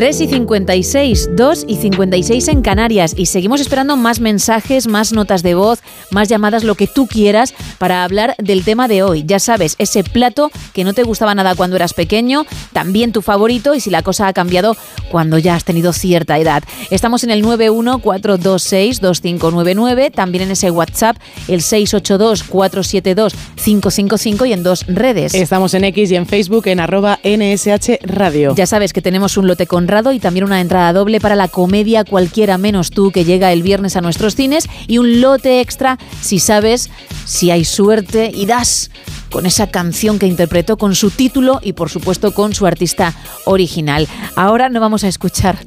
3 0.00 0.20
y 0.22 0.28
56, 0.28 1.28
2 1.36 1.64
y 1.68 1.76
56 1.76 2.48
en 2.48 2.62
Canarias 2.62 3.12
y 3.18 3.26
seguimos 3.26 3.60
esperando 3.60 3.98
más 3.98 4.18
mensajes, 4.18 4.86
más 4.86 5.12
notas 5.12 5.42
de 5.42 5.52
voz, 5.52 5.80
más 6.10 6.26
llamadas, 6.26 6.64
lo 6.64 6.74
que 6.74 6.86
tú 6.86 7.06
quieras 7.06 7.52
para 7.76 8.02
hablar 8.02 8.34
del 8.38 8.64
tema 8.64 8.88
de 8.88 9.02
hoy. 9.02 9.24
Ya 9.26 9.38
sabes, 9.38 9.74
ese 9.76 10.02
plato 10.02 10.50
que 10.72 10.84
no 10.84 10.94
te 10.94 11.02
gustaba 11.02 11.34
nada 11.34 11.54
cuando 11.54 11.76
eras 11.76 11.92
pequeño, 11.92 12.46
también 12.72 13.12
tu 13.12 13.20
favorito 13.20 13.74
y 13.74 13.80
si 13.80 13.90
la 13.90 14.00
cosa 14.00 14.26
ha 14.26 14.32
cambiado 14.32 14.74
cuando 15.10 15.36
ya 15.36 15.54
has 15.54 15.64
tenido 15.64 15.92
cierta 15.92 16.38
edad. 16.38 16.64
Estamos 16.90 17.22
en 17.22 17.30
el 17.30 17.44
914262599, 17.44 20.12
también 20.12 20.44
en 20.44 20.52
ese 20.52 20.70
WhatsApp 20.70 21.18
el 21.46 21.60
682472555 21.60 24.48
y 24.48 24.54
en 24.54 24.62
dos 24.62 24.86
redes. 24.86 25.34
Estamos 25.34 25.74
en 25.74 25.84
X 25.84 26.10
y 26.10 26.16
en 26.16 26.24
Facebook 26.24 26.68
en 26.68 26.80
arroba 26.80 27.18
NSH 27.22 27.98
Radio. 28.04 28.54
Ya 28.54 28.64
sabes 28.64 28.94
que 28.94 29.02
tenemos 29.02 29.36
un 29.36 29.46
lote 29.46 29.66
Conrado 29.90 30.12
y 30.12 30.20
también 30.20 30.44
una 30.44 30.60
entrada 30.60 30.92
doble 30.92 31.18
para 31.18 31.34
la 31.34 31.48
comedia 31.48 32.04
Cualquiera 32.04 32.58
menos 32.58 32.90
tú 32.90 33.10
que 33.10 33.24
llega 33.24 33.52
el 33.52 33.64
viernes 33.64 33.96
a 33.96 34.00
nuestros 34.00 34.36
cines 34.36 34.68
y 34.86 34.98
un 34.98 35.20
lote 35.20 35.60
extra 35.60 35.98
si 36.20 36.38
sabes 36.38 36.90
si 37.24 37.50
hay 37.50 37.64
suerte 37.64 38.30
y 38.32 38.46
das 38.46 38.92
con 39.32 39.46
esa 39.46 39.68
canción 39.68 40.20
que 40.20 40.28
interpretó 40.28 40.76
con 40.76 40.94
su 40.94 41.10
título 41.10 41.58
y 41.60 41.72
por 41.72 41.90
supuesto 41.90 42.32
con 42.32 42.54
su 42.54 42.68
artista 42.68 43.14
original. 43.46 44.06
Ahora 44.36 44.68
no 44.68 44.78
vamos 44.78 45.02
a 45.02 45.08
escuchar 45.08 45.58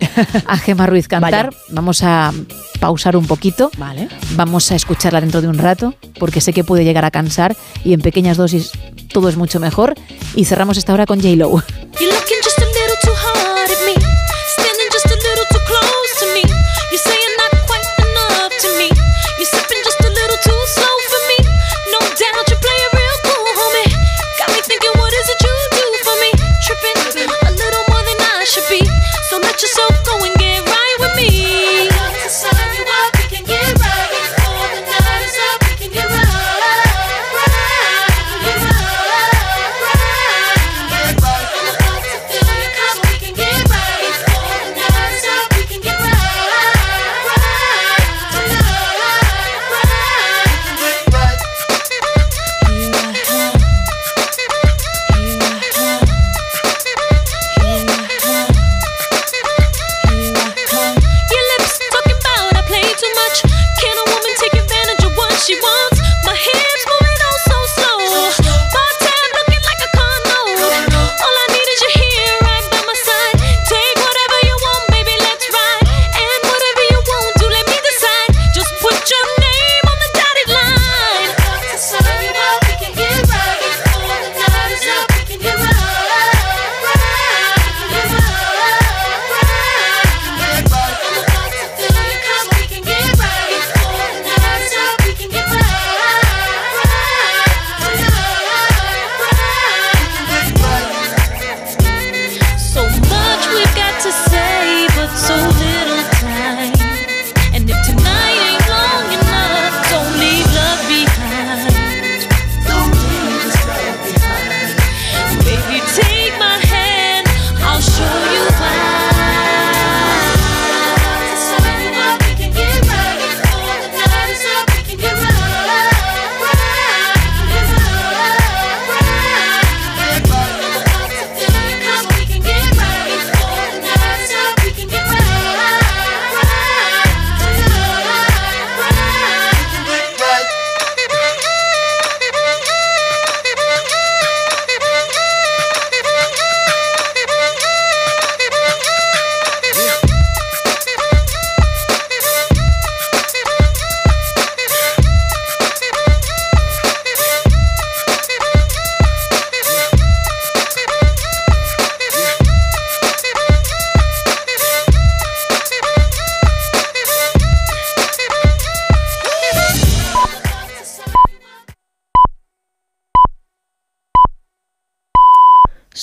a 0.48 0.56
Gemma 0.56 0.86
Ruiz 0.86 1.08
cantar, 1.10 1.54
vamos 1.68 2.02
a 2.02 2.32
pausar 2.80 3.18
un 3.18 3.28
poquito. 3.28 3.72
Vale. 3.78 4.08
Vamos 4.36 4.72
a 4.72 4.76
escucharla 4.76 5.20
dentro 5.20 5.42
de 5.42 5.50
un 5.50 5.58
rato 5.58 5.96
porque 6.18 6.40
sé 6.40 6.54
que 6.54 6.64
puede 6.64 6.86
llegar 6.86 7.04
a 7.04 7.12
cansar 7.12 7.58
y 7.84 7.92
en 7.92 8.00
pequeñas 8.00 8.38
dosis 8.38 8.72
todo 9.12 9.28
es 9.28 9.36
mucho 9.36 9.60
mejor 9.60 9.96
y 10.34 10.46
cerramos 10.46 10.78
esta 10.78 10.94
hora 10.94 11.06
con 11.06 11.22
J 11.22 11.36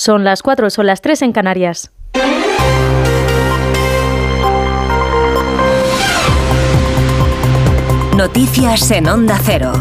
Son 0.03 0.23
las 0.23 0.41
4, 0.41 0.71
son 0.71 0.87
las 0.87 0.99
3 1.01 1.21
en 1.21 1.31
Canarias. 1.31 1.91
Noticias 8.17 8.89
en 8.89 9.07
Onda 9.07 9.39
Cero. 9.45 9.71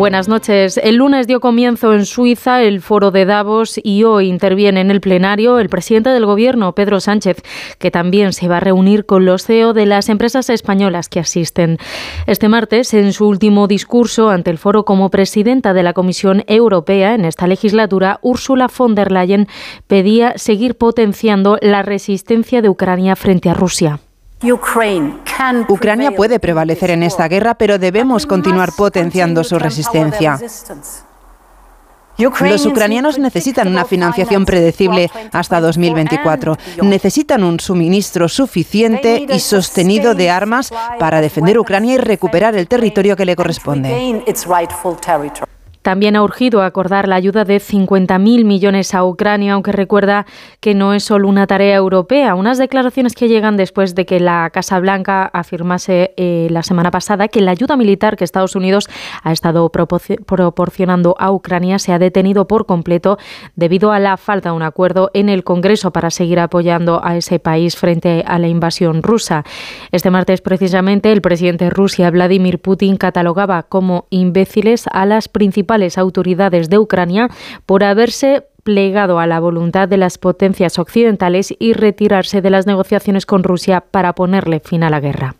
Buenas 0.00 0.28
noches. 0.28 0.80
El 0.82 0.96
lunes 0.96 1.26
dio 1.26 1.40
comienzo 1.40 1.92
en 1.92 2.06
Suiza 2.06 2.62
el 2.62 2.80
foro 2.80 3.10
de 3.10 3.26
Davos 3.26 3.78
y 3.84 4.04
hoy 4.04 4.28
interviene 4.28 4.80
en 4.80 4.90
el 4.90 5.02
plenario 5.02 5.58
el 5.58 5.68
presidente 5.68 6.08
del 6.08 6.24
gobierno, 6.24 6.74
Pedro 6.74 7.00
Sánchez, 7.00 7.42
que 7.78 7.90
también 7.90 8.32
se 8.32 8.48
va 8.48 8.56
a 8.56 8.60
reunir 8.60 9.04
con 9.04 9.26
los 9.26 9.44
CEO 9.44 9.74
de 9.74 9.84
las 9.84 10.08
empresas 10.08 10.48
españolas 10.48 11.10
que 11.10 11.20
asisten. 11.20 11.76
Este 12.26 12.48
martes, 12.48 12.94
en 12.94 13.12
su 13.12 13.28
último 13.28 13.66
discurso 13.68 14.30
ante 14.30 14.50
el 14.50 14.56
foro 14.56 14.86
como 14.86 15.10
presidenta 15.10 15.74
de 15.74 15.82
la 15.82 15.92
Comisión 15.92 16.44
Europea 16.46 17.14
en 17.14 17.26
esta 17.26 17.46
legislatura, 17.46 18.20
Ursula 18.22 18.70
von 18.74 18.94
der 18.94 19.12
Leyen 19.12 19.48
pedía 19.86 20.32
seguir 20.36 20.78
potenciando 20.78 21.58
la 21.60 21.82
resistencia 21.82 22.62
de 22.62 22.70
Ucrania 22.70 23.16
frente 23.16 23.50
a 23.50 23.54
Rusia. 23.54 24.00
Ucrania 25.68 26.12
puede 26.12 26.38
prevalecer 26.38 26.90
en 26.90 27.02
esta 27.02 27.28
guerra, 27.28 27.54
pero 27.54 27.78
debemos 27.78 28.26
continuar 28.26 28.70
potenciando 28.76 29.44
su 29.44 29.58
resistencia. 29.58 30.38
Los 32.18 32.66
ucranianos 32.66 33.18
necesitan 33.18 33.68
una 33.68 33.84
financiación 33.84 34.44
predecible 34.44 35.10
hasta 35.32 35.60
2024. 35.60 36.56
Necesitan 36.82 37.44
un 37.44 37.60
suministro 37.60 38.28
suficiente 38.28 39.26
y 39.28 39.40
sostenido 39.40 40.14
de 40.14 40.30
armas 40.30 40.70
para 40.98 41.20
defender 41.20 41.58
Ucrania 41.58 41.94
y 41.94 41.98
recuperar 41.98 42.54
el 42.56 42.68
territorio 42.68 43.16
que 43.16 43.24
le 43.24 43.36
corresponde. 43.36 44.22
También 45.82 46.14
ha 46.14 46.22
urgido 46.22 46.62
acordar 46.62 47.08
la 47.08 47.16
ayuda 47.16 47.44
de 47.44 47.56
50.000 47.56 48.44
millones 48.44 48.94
a 48.94 49.04
Ucrania, 49.04 49.54
aunque 49.54 49.72
recuerda 49.72 50.26
que 50.60 50.74
no 50.74 50.92
es 50.92 51.04
solo 51.04 51.26
una 51.26 51.46
tarea 51.46 51.74
europea. 51.74 52.34
Unas 52.34 52.58
declaraciones 52.58 53.14
que 53.14 53.28
llegan 53.28 53.56
después 53.56 53.94
de 53.94 54.04
que 54.04 54.20
la 54.20 54.50
Casa 54.50 54.78
Blanca 54.78 55.30
afirmase 55.32 56.12
eh, 56.16 56.48
la 56.50 56.62
semana 56.62 56.90
pasada 56.90 57.28
que 57.28 57.40
la 57.40 57.52
ayuda 57.52 57.78
militar 57.78 58.16
que 58.16 58.24
Estados 58.24 58.56
Unidos 58.56 58.88
ha 59.22 59.32
estado 59.32 59.70
proporcionando 59.70 61.14
a 61.18 61.32
Ucrania 61.32 61.78
se 61.78 61.92
ha 61.92 61.98
detenido 61.98 62.46
por 62.46 62.66
completo 62.66 63.18
debido 63.56 63.92
a 63.92 63.98
la 63.98 64.18
falta 64.18 64.50
de 64.50 64.56
un 64.56 64.62
acuerdo 64.62 65.10
en 65.14 65.30
el 65.30 65.44
Congreso 65.44 65.92
para 65.92 66.10
seguir 66.10 66.40
apoyando 66.40 67.00
a 67.02 67.16
ese 67.16 67.38
país 67.38 67.76
frente 67.76 68.22
a 68.26 68.38
la 68.38 68.48
invasión 68.48 69.02
rusa. 69.02 69.44
Este 69.92 70.10
martes, 70.10 70.42
precisamente, 70.42 71.10
el 71.10 71.22
presidente 71.22 71.66
de 71.66 71.70
Rusia, 71.70 72.10
Vladimir 72.10 72.58
Putin, 72.58 72.96
catalogaba 72.96 73.62
como 73.62 74.06
imbéciles 74.10 74.86
a 74.92 75.06
las 75.06 75.28
principales 75.28 75.69
autoridades 75.98 76.68
de 76.68 76.78
Ucrania 76.78 77.28
por 77.66 77.84
haberse 77.84 78.46
plegado 78.62 79.18
a 79.18 79.26
la 79.26 79.40
voluntad 79.40 79.88
de 79.88 79.96
las 79.96 80.18
potencias 80.18 80.78
occidentales 80.78 81.54
y 81.58 81.72
retirarse 81.72 82.40
de 82.40 82.50
las 82.50 82.66
negociaciones 82.66 83.26
con 83.26 83.42
Rusia 83.42 83.80
para 83.80 84.14
ponerle 84.14 84.60
fin 84.60 84.82
a 84.82 84.90
la 84.90 85.00
guerra. 85.00 85.34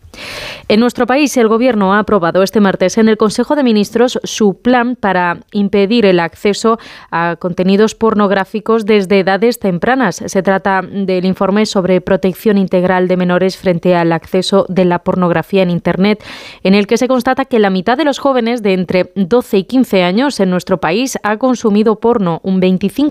En 0.67 0.79
nuestro 0.79 1.05
país, 1.05 1.35
el 1.37 1.47
Gobierno 1.47 1.93
ha 1.93 1.99
aprobado 1.99 2.43
este 2.43 2.59
martes 2.59 2.97
en 2.97 3.09
el 3.09 3.17
Consejo 3.17 3.55
de 3.55 3.63
Ministros 3.63 4.19
su 4.23 4.61
plan 4.61 4.95
para 4.95 5.39
impedir 5.51 6.05
el 6.05 6.19
acceso 6.19 6.79
a 7.11 7.35
contenidos 7.39 7.95
pornográficos 7.95 8.85
desde 8.85 9.19
edades 9.19 9.59
tempranas. 9.59 10.23
Se 10.25 10.43
trata 10.43 10.81
del 10.81 11.25
informe 11.25 11.65
sobre 11.65 12.01
protección 12.01 12.57
integral 12.57 13.07
de 13.07 13.17
menores 13.17 13.57
frente 13.57 13.95
al 13.95 14.11
acceso 14.11 14.65
de 14.69 14.85
la 14.85 14.99
pornografía 14.99 15.63
en 15.63 15.69
Internet, 15.69 16.23
en 16.63 16.75
el 16.75 16.87
que 16.87 16.97
se 16.97 17.07
constata 17.07 17.45
que 17.45 17.59
la 17.59 17.69
mitad 17.69 17.97
de 17.97 18.05
los 18.05 18.19
jóvenes 18.19 18.63
de 18.63 18.73
entre 18.73 19.11
12 19.15 19.57
y 19.57 19.63
15 19.63 20.03
años 20.03 20.39
en 20.39 20.49
nuestro 20.49 20.79
país 20.79 21.17
ha 21.23 21.37
consumido 21.37 21.99
porno. 21.99 22.39
Un 22.43 22.61
25% 22.61 23.10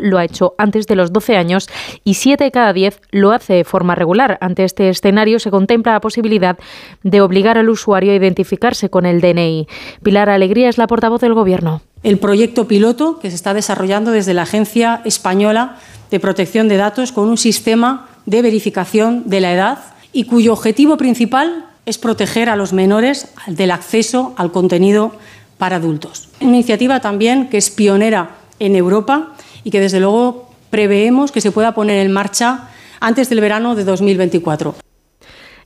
lo 0.00 0.18
ha 0.18 0.24
hecho 0.24 0.54
antes 0.58 0.86
de 0.86 0.96
los 0.96 1.12
12 1.12 1.36
años 1.36 1.68
y 2.04 2.14
7 2.14 2.44
de 2.44 2.50
cada 2.50 2.72
10 2.72 3.00
lo 3.10 3.32
hace 3.32 3.54
de 3.54 3.64
forma 3.64 3.94
regular. 3.94 4.38
Ante 4.40 4.64
este 4.64 4.88
escenario 4.88 5.38
se 5.38 5.50
contempla 5.50 5.92
la 5.92 6.00
posibilidad 6.00 6.58
de 7.02 7.20
obligar 7.20 7.58
al 7.58 7.68
usuario 7.68 8.12
a 8.12 8.16
identificarse 8.16 8.90
con 8.90 9.06
el 9.06 9.20
DNI. 9.20 9.68
Pilar 10.02 10.30
Alegría 10.30 10.68
es 10.68 10.78
la 10.78 10.86
portavoz 10.86 11.20
del 11.20 11.34
Gobierno. 11.34 11.82
El 12.02 12.18
proyecto 12.18 12.68
piloto 12.68 13.18
que 13.18 13.30
se 13.30 13.36
está 13.36 13.54
desarrollando 13.54 14.12
desde 14.12 14.34
la 14.34 14.42
Agencia 14.42 15.02
Española 15.04 15.76
de 16.10 16.20
Protección 16.20 16.68
de 16.68 16.76
Datos 16.76 17.12
con 17.12 17.28
un 17.28 17.36
sistema 17.36 18.08
de 18.26 18.42
verificación 18.42 19.24
de 19.26 19.40
la 19.40 19.52
edad 19.52 19.78
y 20.12 20.24
cuyo 20.24 20.52
objetivo 20.52 20.96
principal 20.96 21.66
es 21.86 21.98
proteger 21.98 22.48
a 22.48 22.56
los 22.56 22.72
menores 22.72 23.28
del 23.46 23.70
acceso 23.70 24.34
al 24.36 24.52
contenido 24.52 25.12
para 25.58 25.76
adultos. 25.76 26.28
Una 26.40 26.56
iniciativa 26.56 27.00
también 27.00 27.48
que 27.48 27.58
es 27.58 27.70
pionera 27.70 28.37
en 28.58 28.76
Europa 28.76 29.34
y 29.64 29.70
que 29.70 29.80
desde 29.80 30.00
luego 30.00 30.50
preveemos 30.70 31.32
que 31.32 31.40
se 31.40 31.52
pueda 31.52 31.74
poner 31.74 32.04
en 32.04 32.12
marcha 32.12 32.68
antes 33.00 33.28
del 33.28 33.40
verano 33.40 33.74
de 33.74 33.84
2024. 33.84 34.74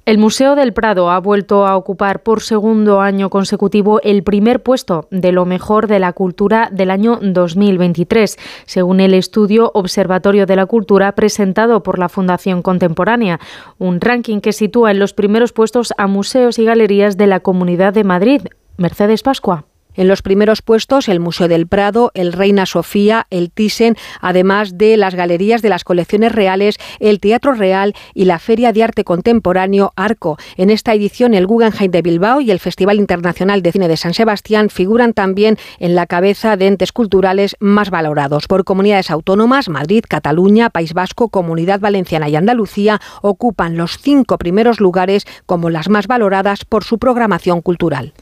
El 0.05 0.19
Museo 0.19 0.57
del 0.57 0.73
Prado 0.73 1.13
ha 1.13 1.21
vuelto 1.21 1.65
a 1.65 1.77
ocupar 1.77 2.25
por 2.25 2.43
segundo 2.43 3.01
año 3.01 3.31
consecutivo 3.31 4.01
el 4.03 4.25
primer 4.25 4.61
puesto 4.61 5.07
de 5.13 5.31
lo 5.31 5.47
mejor 5.47 5.87
de 5.87 6.01
la 6.01 6.13
cultura 6.13 6.71
del 6.73 6.91
año 6.91 7.21
2023, 7.23 8.37
según 8.67 8.99
el 8.99 9.15
estudio 9.15 9.71
Observatorio 9.75 10.45
de 10.45 10.57
la 10.57 10.67
Cultura 10.67 11.13
presentado 11.13 11.85
por 11.85 12.01
la 12.01 12.09
Fundación 12.09 12.63
Contemporánea, 12.63 13.39
un 13.79 14.01
ranking 14.01 14.41
que 14.41 14.53
sitúa 14.53 14.91
en 14.91 14.99
los 14.99 15.15
primeros 15.15 15.53
puestos 15.53 15.95
a 15.97 16.09
museos 16.09 16.59
y 16.59 16.65
galerías 16.65 17.17
de 17.17 17.29
la 17.29 17.39
Comunidad 17.39 17.93
de 17.93 18.03
Madrid. 18.03 18.43
Mercedes 18.79 19.23
Pascua. 19.23 19.67
En 19.95 20.09
los 20.09 20.23
primeros 20.23 20.63
puestos, 20.63 21.09
el 21.09 21.21
Museo 21.21 21.49
del 21.49 21.67
Prado, 21.67 22.11
el 22.15 22.33
Reina 22.33 22.67
Sofía, 22.67 23.27
el 23.31 23.51
Thyssen, 23.51 23.97
además 24.21 24.79
de 24.79 24.97
las 24.97 25.15
galerías 25.15 25.63
de 25.63 25.69
las 25.69 25.85
colecciones 25.85 26.33
reales, 26.33 26.77
el 26.99 27.21
Teatro 27.21 27.53
Real 27.53 27.95
y 28.15 28.25
la 28.25 28.39
Feria 28.39 28.73
de 28.73 28.83
Arte 28.83 29.05
Contemporáneo 29.05 29.93
Arco. 29.97 30.39
En 30.57 30.71
esta 30.71 30.95
edición, 30.95 31.35
el 31.35 31.47
Guggenheim 31.47 31.91
de 31.91 32.03
Bilbao 32.03 32.41
y 32.41 32.51
el 32.51 32.59
Festival 32.59 32.99
Internacional 32.99 33.63
de 33.63 33.73
Cine 33.73 33.89
de 33.89 33.97
San 33.97 34.15
Sebastián 34.15 34.71
figuran 34.71 35.13
también 35.13 35.59
en 35.79 35.95
la 35.95 36.07
cabeza 36.07 36.57
de 36.57 36.69
entes 36.69 36.93
culturales 36.93 37.57
más 37.61 37.91
valorados. 37.91 38.47
Por 38.47 38.65
comunidades 38.65 39.11
autónomas, 39.11 39.69
Madrid, 39.69 40.05
Cataluña, 40.09 40.71
País 40.71 40.95
Vasco, 40.95 41.29
Comunidad 41.29 41.81
Valenciana 41.81 42.29
y 42.29 42.37
Andalucía 42.37 43.01
ocupan 43.21 43.77
los 43.77 43.99
cinco 43.99 44.39
primeros 44.39 44.81
lugares 44.81 45.27
como 45.47 45.71
las 45.71 45.89
más 45.89 46.07
valoradas 46.07 46.65
por 46.65 46.85
su 46.85 46.99
programación 46.99 47.61
cultural. 47.61 48.13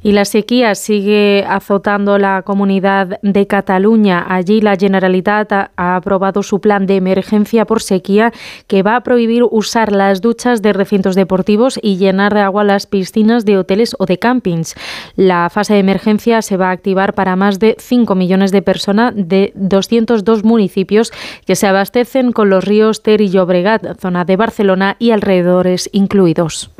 Y 0.00 0.12
la 0.12 0.24
sequía 0.24 0.76
sigue 0.76 1.44
azotando 1.48 2.18
la 2.18 2.42
comunidad 2.42 3.18
de 3.22 3.46
Cataluña. 3.48 4.24
Allí 4.28 4.60
la 4.60 4.76
Generalitat 4.76 5.52
ha 5.52 5.96
aprobado 5.96 6.44
su 6.44 6.60
plan 6.60 6.86
de 6.86 6.96
emergencia 6.96 7.64
por 7.64 7.82
sequía 7.82 8.32
que 8.68 8.84
va 8.84 8.94
a 8.94 9.02
prohibir 9.02 9.42
usar 9.50 9.90
las 9.90 10.20
duchas 10.20 10.62
de 10.62 10.72
recintos 10.72 11.16
deportivos 11.16 11.80
y 11.82 11.96
llenar 11.96 12.32
de 12.32 12.40
agua 12.40 12.62
las 12.62 12.86
piscinas 12.86 13.44
de 13.44 13.58
hoteles 13.58 13.96
o 13.98 14.06
de 14.06 14.18
campings. 14.20 14.76
La 15.16 15.50
fase 15.50 15.74
de 15.74 15.80
emergencia 15.80 16.42
se 16.42 16.56
va 16.56 16.68
a 16.68 16.72
activar 16.72 17.14
para 17.14 17.34
más 17.34 17.58
de 17.58 17.74
5 17.78 18.14
millones 18.14 18.52
de 18.52 18.62
personas 18.62 19.14
de 19.16 19.52
202 19.56 20.44
municipios 20.44 21.10
que 21.44 21.56
se 21.56 21.66
abastecen 21.66 22.30
con 22.30 22.50
los 22.50 22.64
ríos 22.64 23.02
Ter 23.02 23.20
y 23.20 23.30
Llobregat, 23.30 23.98
zona 24.00 24.24
de 24.24 24.36
Barcelona 24.36 24.94
y 25.00 25.10
alrededores 25.10 25.90
incluidos. 25.92 26.70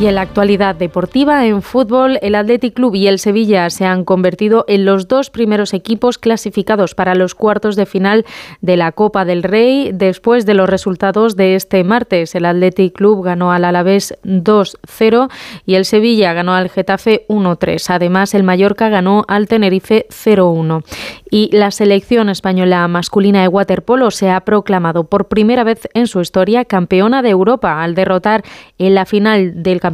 Y 0.00 0.06
en 0.06 0.14
la 0.14 0.22
actualidad 0.22 0.76
deportiva, 0.76 1.44
en 1.44 1.60
fútbol, 1.60 2.18
el 2.22 2.34
Athletic 2.34 2.72
Club 2.72 2.94
y 2.94 3.06
el 3.06 3.18
Sevilla 3.18 3.68
se 3.68 3.84
han 3.84 4.06
convertido 4.06 4.64
en 4.66 4.86
los 4.86 5.08
dos 5.08 5.28
primeros 5.28 5.74
equipos 5.74 6.16
clasificados 6.16 6.94
para 6.94 7.14
los 7.14 7.34
cuartos 7.34 7.76
de 7.76 7.84
final 7.84 8.24
de 8.62 8.78
la 8.78 8.92
Copa 8.92 9.26
del 9.26 9.42
Rey 9.42 9.90
después 9.92 10.46
de 10.46 10.54
los 10.54 10.70
resultados 10.70 11.36
de 11.36 11.54
este 11.54 11.84
martes. 11.84 12.34
El 12.34 12.46
Athletic 12.46 12.94
Club 12.94 13.22
ganó 13.22 13.52
al 13.52 13.66
Alavés 13.66 14.14
2-0 14.24 15.30
y 15.66 15.74
el 15.74 15.84
Sevilla 15.84 16.32
ganó 16.32 16.54
al 16.54 16.70
Getafe 16.70 17.26
1-3. 17.28 17.90
Además, 17.90 18.32
el 18.32 18.42
Mallorca 18.42 18.88
ganó 18.88 19.26
al 19.28 19.48
Tenerife 19.48 20.06
0-1. 20.08 20.82
Y 21.30 21.50
la 21.52 21.70
selección 21.70 22.30
española 22.30 22.88
masculina 22.88 23.42
de 23.42 23.48
waterpolo 23.48 24.10
se 24.10 24.30
ha 24.30 24.40
proclamado 24.46 25.04
por 25.04 25.28
primera 25.28 25.62
vez 25.62 25.88
en 25.92 26.06
su 26.06 26.22
historia 26.22 26.64
campeona 26.64 27.20
de 27.20 27.28
Europa 27.28 27.82
al 27.82 27.94
derrotar 27.94 28.42
en 28.78 28.94
la 28.94 29.04
final 29.04 29.62
del 29.62 29.78
Campeonato 29.78 29.89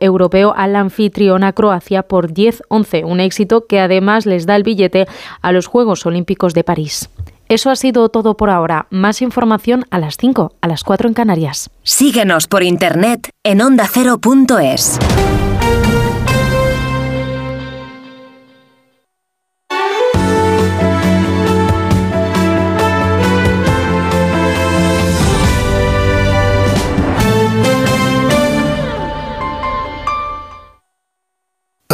Europeo 0.00 0.54
a 0.56 0.66
la 0.66 0.80
anfitriona 0.80 1.52
Croacia 1.52 2.02
por 2.02 2.32
10-11, 2.32 3.04
un 3.04 3.20
éxito 3.20 3.66
que 3.66 3.80
además 3.80 4.26
les 4.26 4.46
da 4.46 4.56
el 4.56 4.62
billete 4.62 5.06
a 5.42 5.52
los 5.52 5.66
Juegos 5.66 6.06
Olímpicos 6.06 6.54
de 6.54 6.64
París. 6.64 7.10
Eso 7.48 7.68
ha 7.70 7.76
sido 7.76 8.08
todo 8.10 8.36
por 8.36 8.48
ahora. 8.48 8.86
Más 8.90 9.22
información 9.22 9.84
a 9.90 9.98
las 9.98 10.16
5, 10.16 10.52
a 10.60 10.68
las 10.68 10.84
4 10.84 11.08
en 11.08 11.14
Canarias. 11.14 11.70
Síguenos 11.82 12.46
por 12.46 12.62
internet 12.62 13.30
en 13.42 13.60
ondacero.es. 13.60 15.00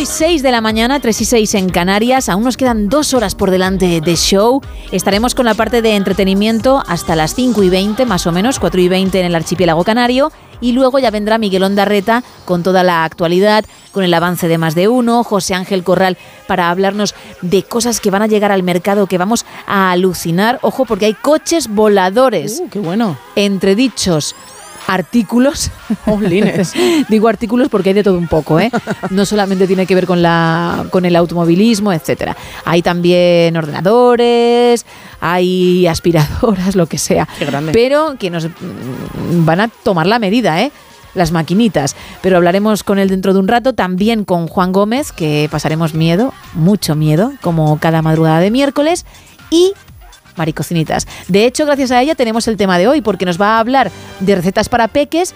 Y 0.00 0.06
6 0.06 0.42
de 0.42 0.50
la 0.50 0.62
mañana, 0.62 0.98
3 0.98 1.20
y 1.20 1.24
6 1.26 1.54
en 1.56 1.68
Canarias. 1.68 2.30
Aún 2.30 2.44
nos 2.44 2.56
quedan 2.56 2.88
dos 2.88 3.12
horas 3.12 3.34
por 3.34 3.50
delante 3.50 4.00
de 4.00 4.16
show. 4.16 4.62
Estaremos 4.92 5.34
con 5.34 5.44
la 5.44 5.52
parte 5.52 5.82
de 5.82 5.94
entretenimiento 5.94 6.82
hasta 6.86 7.16
las 7.16 7.34
5 7.34 7.62
y 7.62 7.68
20, 7.68 8.06
más 8.06 8.26
o 8.26 8.32
menos, 8.32 8.58
4 8.58 8.80
y 8.80 8.88
20 8.88 9.20
en 9.20 9.26
el 9.26 9.34
archipiélago 9.34 9.84
canario. 9.84 10.32
Y 10.62 10.72
luego 10.72 10.98
ya 10.98 11.10
vendrá 11.10 11.36
Miguel 11.36 11.64
Ondarreta 11.64 12.24
con 12.46 12.62
toda 12.62 12.82
la 12.82 13.04
actualidad, 13.04 13.66
con 13.92 14.02
el 14.02 14.14
avance 14.14 14.48
de 14.48 14.56
más 14.56 14.74
de 14.74 14.88
uno, 14.88 15.22
José 15.22 15.54
Ángel 15.54 15.84
Corral 15.84 16.16
para 16.46 16.70
hablarnos 16.70 17.14
de 17.42 17.62
cosas 17.62 18.00
que 18.00 18.10
van 18.10 18.22
a 18.22 18.26
llegar 18.26 18.52
al 18.52 18.62
mercado 18.62 19.06
que 19.06 19.18
vamos 19.18 19.44
a 19.66 19.90
alucinar. 19.90 20.58
Ojo, 20.62 20.86
porque 20.86 21.06
hay 21.06 21.14
coches 21.14 21.68
voladores. 21.68 22.62
qué 22.70 22.78
bueno. 22.78 23.18
Entre 23.36 23.74
dichos 23.74 24.34
artículos. 24.90 25.70
Jolines. 26.04 26.72
Digo 27.08 27.28
artículos 27.28 27.68
porque 27.68 27.90
hay 27.90 27.94
de 27.94 28.02
todo 28.02 28.18
un 28.18 28.26
poco, 28.26 28.58
¿eh? 28.58 28.70
No 29.10 29.24
solamente 29.24 29.66
tiene 29.66 29.86
que 29.86 29.94
ver 29.94 30.06
con 30.06 30.20
la 30.20 30.84
con 30.90 31.04
el 31.04 31.14
automovilismo, 31.14 31.92
etcétera. 31.92 32.36
Hay 32.64 32.82
también 32.82 33.56
ordenadores, 33.56 34.84
hay 35.20 35.86
aspiradoras, 35.86 36.74
lo 36.74 36.86
que 36.86 36.98
sea. 36.98 37.28
Qué 37.38 37.44
grande. 37.44 37.72
Pero 37.72 38.16
que 38.18 38.30
nos 38.30 38.46
mm, 38.46 39.44
van 39.44 39.60
a 39.60 39.68
tomar 39.68 40.06
la 40.06 40.18
medida, 40.18 40.60
¿eh? 40.60 40.72
Las 41.14 41.30
maquinitas. 41.30 41.94
Pero 42.20 42.36
hablaremos 42.36 42.82
con 42.82 42.98
él 42.98 43.08
dentro 43.08 43.32
de 43.32 43.38
un 43.38 43.48
rato. 43.48 43.72
También 43.72 44.24
con 44.24 44.48
Juan 44.48 44.72
Gómez, 44.72 45.12
que 45.12 45.48
pasaremos 45.50 45.94
miedo, 45.94 46.32
mucho 46.54 46.96
miedo, 46.96 47.32
como 47.40 47.78
cada 47.78 48.02
madrugada 48.02 48.40
de 48.40 48.50
miércoles. 48.50 49.06
Y 49.50 49.72
Maricocinitas. 50.40 51.06
De 51.28 51.44
hecho, 51.44 51.66
gracias 51.66 51.90
a 51.90 52.00
ella 52.00 52.14
tenemos 52.14 52.48
el 52.48 52.56
tema 52.56 52.78
de 52.78 52.88
hoy, 52.88 53.02
porque 53.02 53.26
nos 53.26 53.40
va 53.40 53.56
a 53.56 53.58
hablar 53.60 53.90
de 54.20 54.34
recetas 54.34 54.68
para 54.68 54.88
peques 54.88 55.34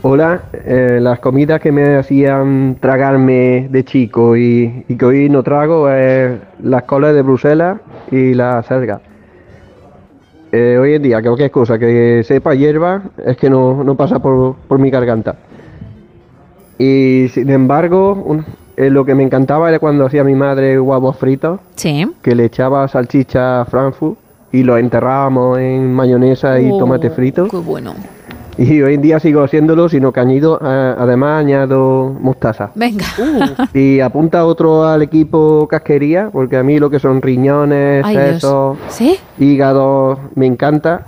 Hola, 0.04 0.42
eh, 0.54 0.98
las 1.00 1.20
comidas 1.20 1.62
que 1.62 1.72
me 1.72 1.96
hacían 1.98 2.78
tragarme 2.80 3.68
de 3.70 3.84
chico 3.86 4.36
y, 4.36 4.84
y 4.88 4.96
que 4.96 5.06
hoy 5.06 5.30
no 5.30 5.44
trago 5.44 5.90
es 5.92 6.40
las 6.64 6.84
colas 6.84 7.14
de 7.14 7.22
Bruselas 7.22 7.78
y 8.10 8.34
la 8.34 8.64
selga. 8.64 9.00
Eh, 10.52 10.78
hoy 10.82 10.96
en 10.96 11.04
día 11.04 11.22
cualquier 11.22 11.52
cosa 11.52 11.78
que 11.78 12.24
sepa 12.26 12.56
hierba 12.56 13.04
es 13.26 13.38
que 13.38 13.50
no, 13.50 13.84
no 13.84 13.96
pasa 13.96 14.20
por, 14.20 14.56
por 14.68 14.80
mi 14.80 14.90
garganta. 14.90 15.36
Y 16.80 17.28
sin 17.32 17.50
embargo, 17.52 18.14
un- 18.26 18.44
eh, 18.78 18.90
lo 18.90 19.06
que 19.06 19.14
me 19.14 19.22
encantaba 19.22 19.70
era 19.70 19.78
cuando 19.78 20.06
hacía 20.08 20.24
mi 20.24 20.34
madre 20.34 20.80
huevos 20.80 21.16
fritos, 21.18 21.60
Sí. 21.76 22.08
que 22.24 22.34
le 22.34 22.46
echaba 22.46 22.88
salchicha 22.88 23.66
Frankfurt 23.66 24.18
y 24.52 24.64
lo 24.64 24.78
enterrábamos 24.80 25.60
en 25.60 25.94
mayonesa 25.94 26.60
y 26.60 26.72
Oh, 26.72 26.80
tomate 26.80 27.12
frito. 27.12 27.48
Qué 27.48 27.58
bueno. 27.58 27.94
Y 28.62 28.80
hoy 28.84 28.94
en 28.94 29.02
día 29.02 29.20
sigo 29.20 29.42
haciéndolo, 29.42 29.90
sino 29.90 30.12
que 30.12 30.20
añado, 30.20 30.60
eh, 30.64 30.96
además 30.96 31.40
añado 31.40 32.16
mostaza. 32.20 32.70
Venga. 32.76 33.06
Y 33.74 34.00
apunta 34.02 34.46
otro 34.46 34.88
al 34.88 35.02
equipo 35.02 35.68
casquería, 35.68 36.30
porque 36.32 36.58
a 36.58 36.64
mí 36.64 36.78
lo 36.78 36.92
que 36.92 37.00
son 37.00 37.24
riñones, 37.24 38.06
sesos, 38.06 38.78
¿Sí? 38.90 39.18
hígados, 39.40 40.20
me 40.36 40.46
encanta. 40.46 41.08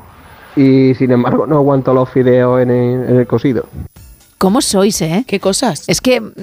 Y 0.56 0.95
sin 0.95 1.11
embargo 1.11 1.45
no 1.45 1.57
aguanto 1.57 1.93
los 1.93 2.09
fideos 2.09 2.59
en 2.59 2.72
el, 2.72 3.09
en 3.09 3.15
el 3.17 3.27
cocido. 3.27 3.67
¿Cómo 4.40 4.59
sois, 4.59 4.99
eh? 5.03 5.23
¿Qué 5.27 5.40
cosas? 5.40 5.83
Es 5.88 6.01
que 6.01 6.22
mm, 6.22 6.33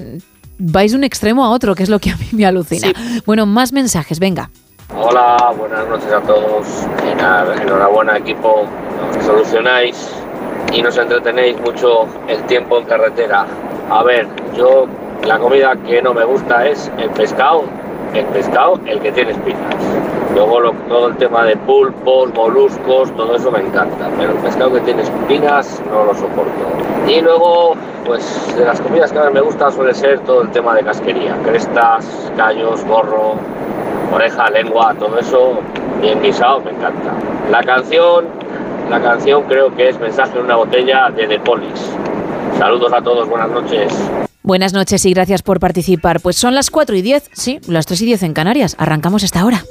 vais 0.59 0.93
de 0.93 0.99
un 0.99 1.03
extremo 1.03 1.45
a 1.45 1.51
otro, 1.51 1.75
que 1.75 1.83
es 1.83 1.89
lo 1.89 1.99
que 1.99 2.11
a 2.11 2.17
mí 2.17 2.29
me 2.33 2.47
alucina. 2.47 2.93
Bueno, 3.27 3.47
más 3.47 3.73
mensajes, 3.73 4.21
venga. 4.21 4.49
Hola, 4.97 5.53
buenas 5.59 5.89
noches 5.89 6.13
a 6.13 6.21
todos. 6.21 6.67
Y 7.11 7.17
nada, 7.17 7.61
enhorabuena 7.61 8.17
equipo, 8.17 8.65
que 9.13 9.23
solucionáis 9.23 10.20
y 10.73 10.83
nos 10.83 10.97
entretenéis 10.97 11.59
mucho 11.61 12.07
el 12.29 12.43
tiempo 12.45 12.79
en 12.79 12.85
carretera. 12.85 13.47
A 13.91 14.03
ver, 14.03 14.27
yo 14.57 14.87
la 15.27 15.39
comida 15.39 15.75
que 15.77 16.01
no 16.03 16.15
me 16.15 16.25
gusta 16.25 16.67
es 16.67 16.91
el 16.99 17.11
pescado, 17.11 17.65
el 18.15 18.25
pescado, 18.27 18.79
el 18.87 19.01
que 19.01 19.13
tiene 19.13 19.33
espinas. 19.33 19.75
Luego 20.35 20.61
lo- 20.61 20.73
todo 20.89 21.09
el 21.09 21.17
tema 21.17 21.45
de 21.45 21.57
pulpos, 21.57 22.33
moluscos, 22.35 23.11
todo 23.17 23.35
eso 23.35 23.51
me 23.51 23.59
encanta, 23.61 24.09
pero 24.17 24.31
el 24.33 24.39
pescado 24.39 24.73
que 24.73 24.81
tiene 24.81 25.03
espinas 25.03 25.83
no 25.91 26.05
lo 26.05 26.15
soporto. 26.15 26.53
Y 27.09 27.21
luego, 27.21 27.75
pues 28.07 28.55
de 28.57 28.65
las 28.65 28.81
comidas 28.81 29.13
que 29.13 29.19
más 29.19 29.33
me 29.33 29.41
gusta 29.41 29.71
suele 29.73 29.93
ser 29.93 30.21
todo 30.21 30.43
el 30.43 30.51
tema 30.51 30.75
de 30.75 30.85
casquería, 30.85 31.35
crestas, 31.45 32.31
callos, 32.37 32.85
gorro, 32.85 33.35
oreja, 34.15 34.49
lengua, 34.51 34.95
todo 34.99 35.19
eso 35.19 35.55
bien 36.01 36.23
guisado, 36.23 36.61
me 36.61 36.71
encanta. 36.71 37.11
La 37.51 37.63
canción, 37.65 38.27
la 38.91 39.01
canción 39.01 39.45
creo 39.45 39.75
que 39.75 39.89
es 39.89 39.99
Mensaje 40.01 40.37
en 40.37 40.45
una 40.45 40.57
botella 40.57 41.11
de 41.11 41.27
The. 41.29 41.41
Saludos 42.59 42.93
a 42.93 43.01
todos, 43.01 43.29
buenas 43.29 43.49
noches. 43.49 43.93
Buenas 44.43 44.73
noches 44.73 45.07
y 45.07 45.13
gracias 45.15 45.43
por 45.43 45.61
participar. 45.61 46.21
Pues 46.21 46.37
son 46.37 46.55
las 46.55 46.71
4 46.71 46.97
y 46.97 47.03
10, 47.03 47.31
sí, 47.33 47.61
las 47.69 47.87
3 47.87 48.03
y 48.03 48.07
10 48.07 48.23
en 48.25 48.35
Canarias. 48.35 48.75
Arrancamos 48.79 49.23
esta 49.23 49.45
hora. 49.45 49.63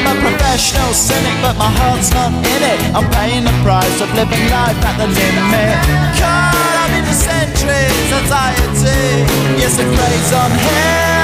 I'm 0.00 0.16
a 0.16 0.20
professional 0.20 0.96
cynic, 0.96 1.36
but 1.44 1.60
my 1.60 1.68
heart's 1.68 2.08
not 2.16 2.32
in 2.32 2.62
it. 2.64 2.80
I'm 2.96 3.04
paying 3.12 3.44
the 3.44 3.52
price 3.60 4.00
of 4.00 4.08
living 4.16 4.48
life 4.48 4.80
at 4.80 4.96
the 4.96 5.12
limit. 5.12 5.76
Caught 6.16 6.76
up 6.80 6.88
in 6.96 7.04
the 7.04 7.12
centuries, 7.12 8.08
anxiety. 8.08 9.28
Yes, 9.60 9.76
it 9.76 9.84
preys 9.92 10.32
on 10.32 10.50
him. 10.56 11.20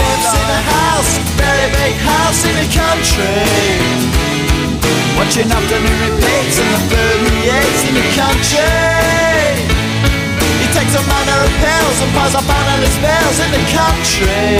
Lives 0.00 0.32
in 0.32 0.48
a 0.48 0.62
house, 0.64 1.12
very 1.36 1.68
big 1.76 1.92
house 2.00 2.40
in 2.48 2.56
the 2.56 2.68
country. 2.72 3.44
Watching 5.20 5.52
afternoon 5.52 5.98
repeats 6.08 6.56
and 6.56 6.72
the 6.72 6.80
food 6.88 7.20
he 7.36 7.52
eats 7.52 7.84
in 7.84 7.92
the 8.00 8.06
country. 8.16 9.87
Takes 10.88 11.04
a 11.04 11.06
manner 11.06 11.44
of 11.44 11.52
pills 11.60 12.00
and 12.00 12.10
piles 12.16 12.32
up 12.32 12.48
analyst 12.48 12.96
bills 13.04 13.38
in 13.44 13.50
the 13.52 13.60
country. 13.76 14.56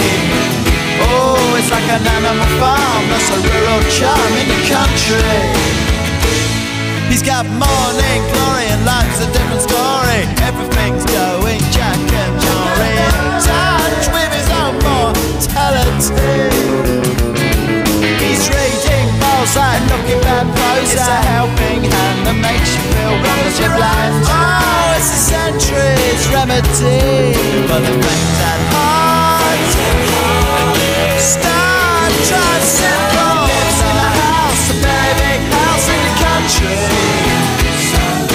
Oh, 1.08 1.56
it's 1.56 1.72
like 1.72 1.88
an 1.88 2.04
animal 2.04 2.44
farm, 2.60 3.02
that's 3.08 3.32
a 3.32 3.40
rural 3.40 3.80
charm 3.88 4.32
in 4.36 4.44
the 4.44 4.60
country. 4.68 5.40
He's 7.08 7.24
got 7.24 7.48
morning 7.48 8.20
glory 8.28 8.68
and 8.68 8.84
life's 8.84 9.24
a 9.24 9.28
different 9.32 9.64
story. 9.72 10.28
Everything's 10.44 11.08
going 11.08 11.64
Jack 11.72 11.96
and 11.96 12.34
Jory 12.44 12.92
in 12.92 13.16
touch 13.48 14.12
with 14.12 14.28
his 14.36 14.52
own 14.52 14.76
mortality. 14.84 16.52
He's 18.20 18.44
reading 18.52 19.08
Balzac, 19.16 19.80
looking 19.88 20.20
bad 20.20 20.44
prose. 20.44 20.92
It's 20.92 21.08
a 21.08 21.20
helping 21.24 21.88
hand 21.88 22.28
that 22.28 22.36
makes 22.36 22.68
you 22.76 22.84
feel 22.92 23.16
wonderfully 23.16 23.72
bland. 23.80 24.12
Oh, 24.12 24.20
it's 24.20 24.27
a 24.27 24.27
for 26.58 27.78
the 27.78 27.94
faint 28.02 28.38
at 28.42 28.62
heart. 28.74 29.70
Star 31.22 32.10
Trek 32.26 32.62
symbol 32.66 33.46
lives 33.46 33.78
in 33.78 33.94
a 33.94 34.10
house, 34.18 34.66
a 34.74 35.38
house 35.54 35.86
in 35.86 36.00
the 36.02 36.14
country. 36.18 36.82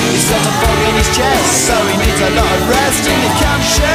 He's 0.08 0.24
got 0.32 0.40
a 0.40 0.54
fog 0.56 0.80
in 0.88 0.96
his 1.04 1.12
chest, 1.12 1.68
so 1.68 1.76
he 1.84 2.00
needs 2.00 2.22
a 2.24 2.32
lot 2.40 2.48
of 2.48 2.64
rest 2.72 3.04
in 3.12 3.20
the 3.28 3.34
country. 3.44 3.92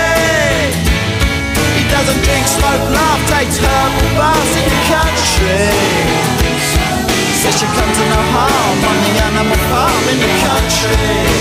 He 1.73 1.89
doesn't 1.89 2.20
drink, 2.20 2.44
smoke, 2.44 2.84
laugh, 2.92 3.23
takes 3.32 3.57
herbal 3.57 4.12
in 4.60 4.68
the 4.68 4.82
country. 4.92 5.73
Says 7.32 7.57
she 7.57 7.65
come 7.65 7.92
to 7.97 8.05
no 8.12 8.20
harm 8.36 8.76
the 9.08 9.12
animal 9.24 9.57
farm 9.73 10.05
in 10.12 10.20
the 10.20 10.32
country. 10.44 11.38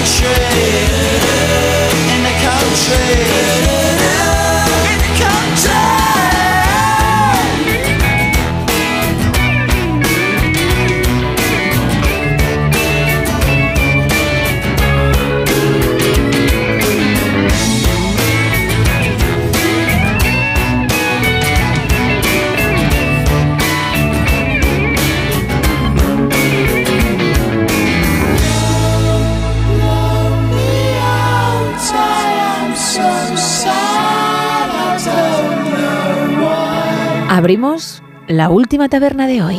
Country. 0.00 0.28
In 2.14 2.22
the 2.22 2.32
country. 2.40 3.99
Abrimos 37.40 38.02
la 38.28 38.50
última 38.50 38.90
taberna 38.90 39.26
de 39.26 39.42
hoy. 39.42 39.56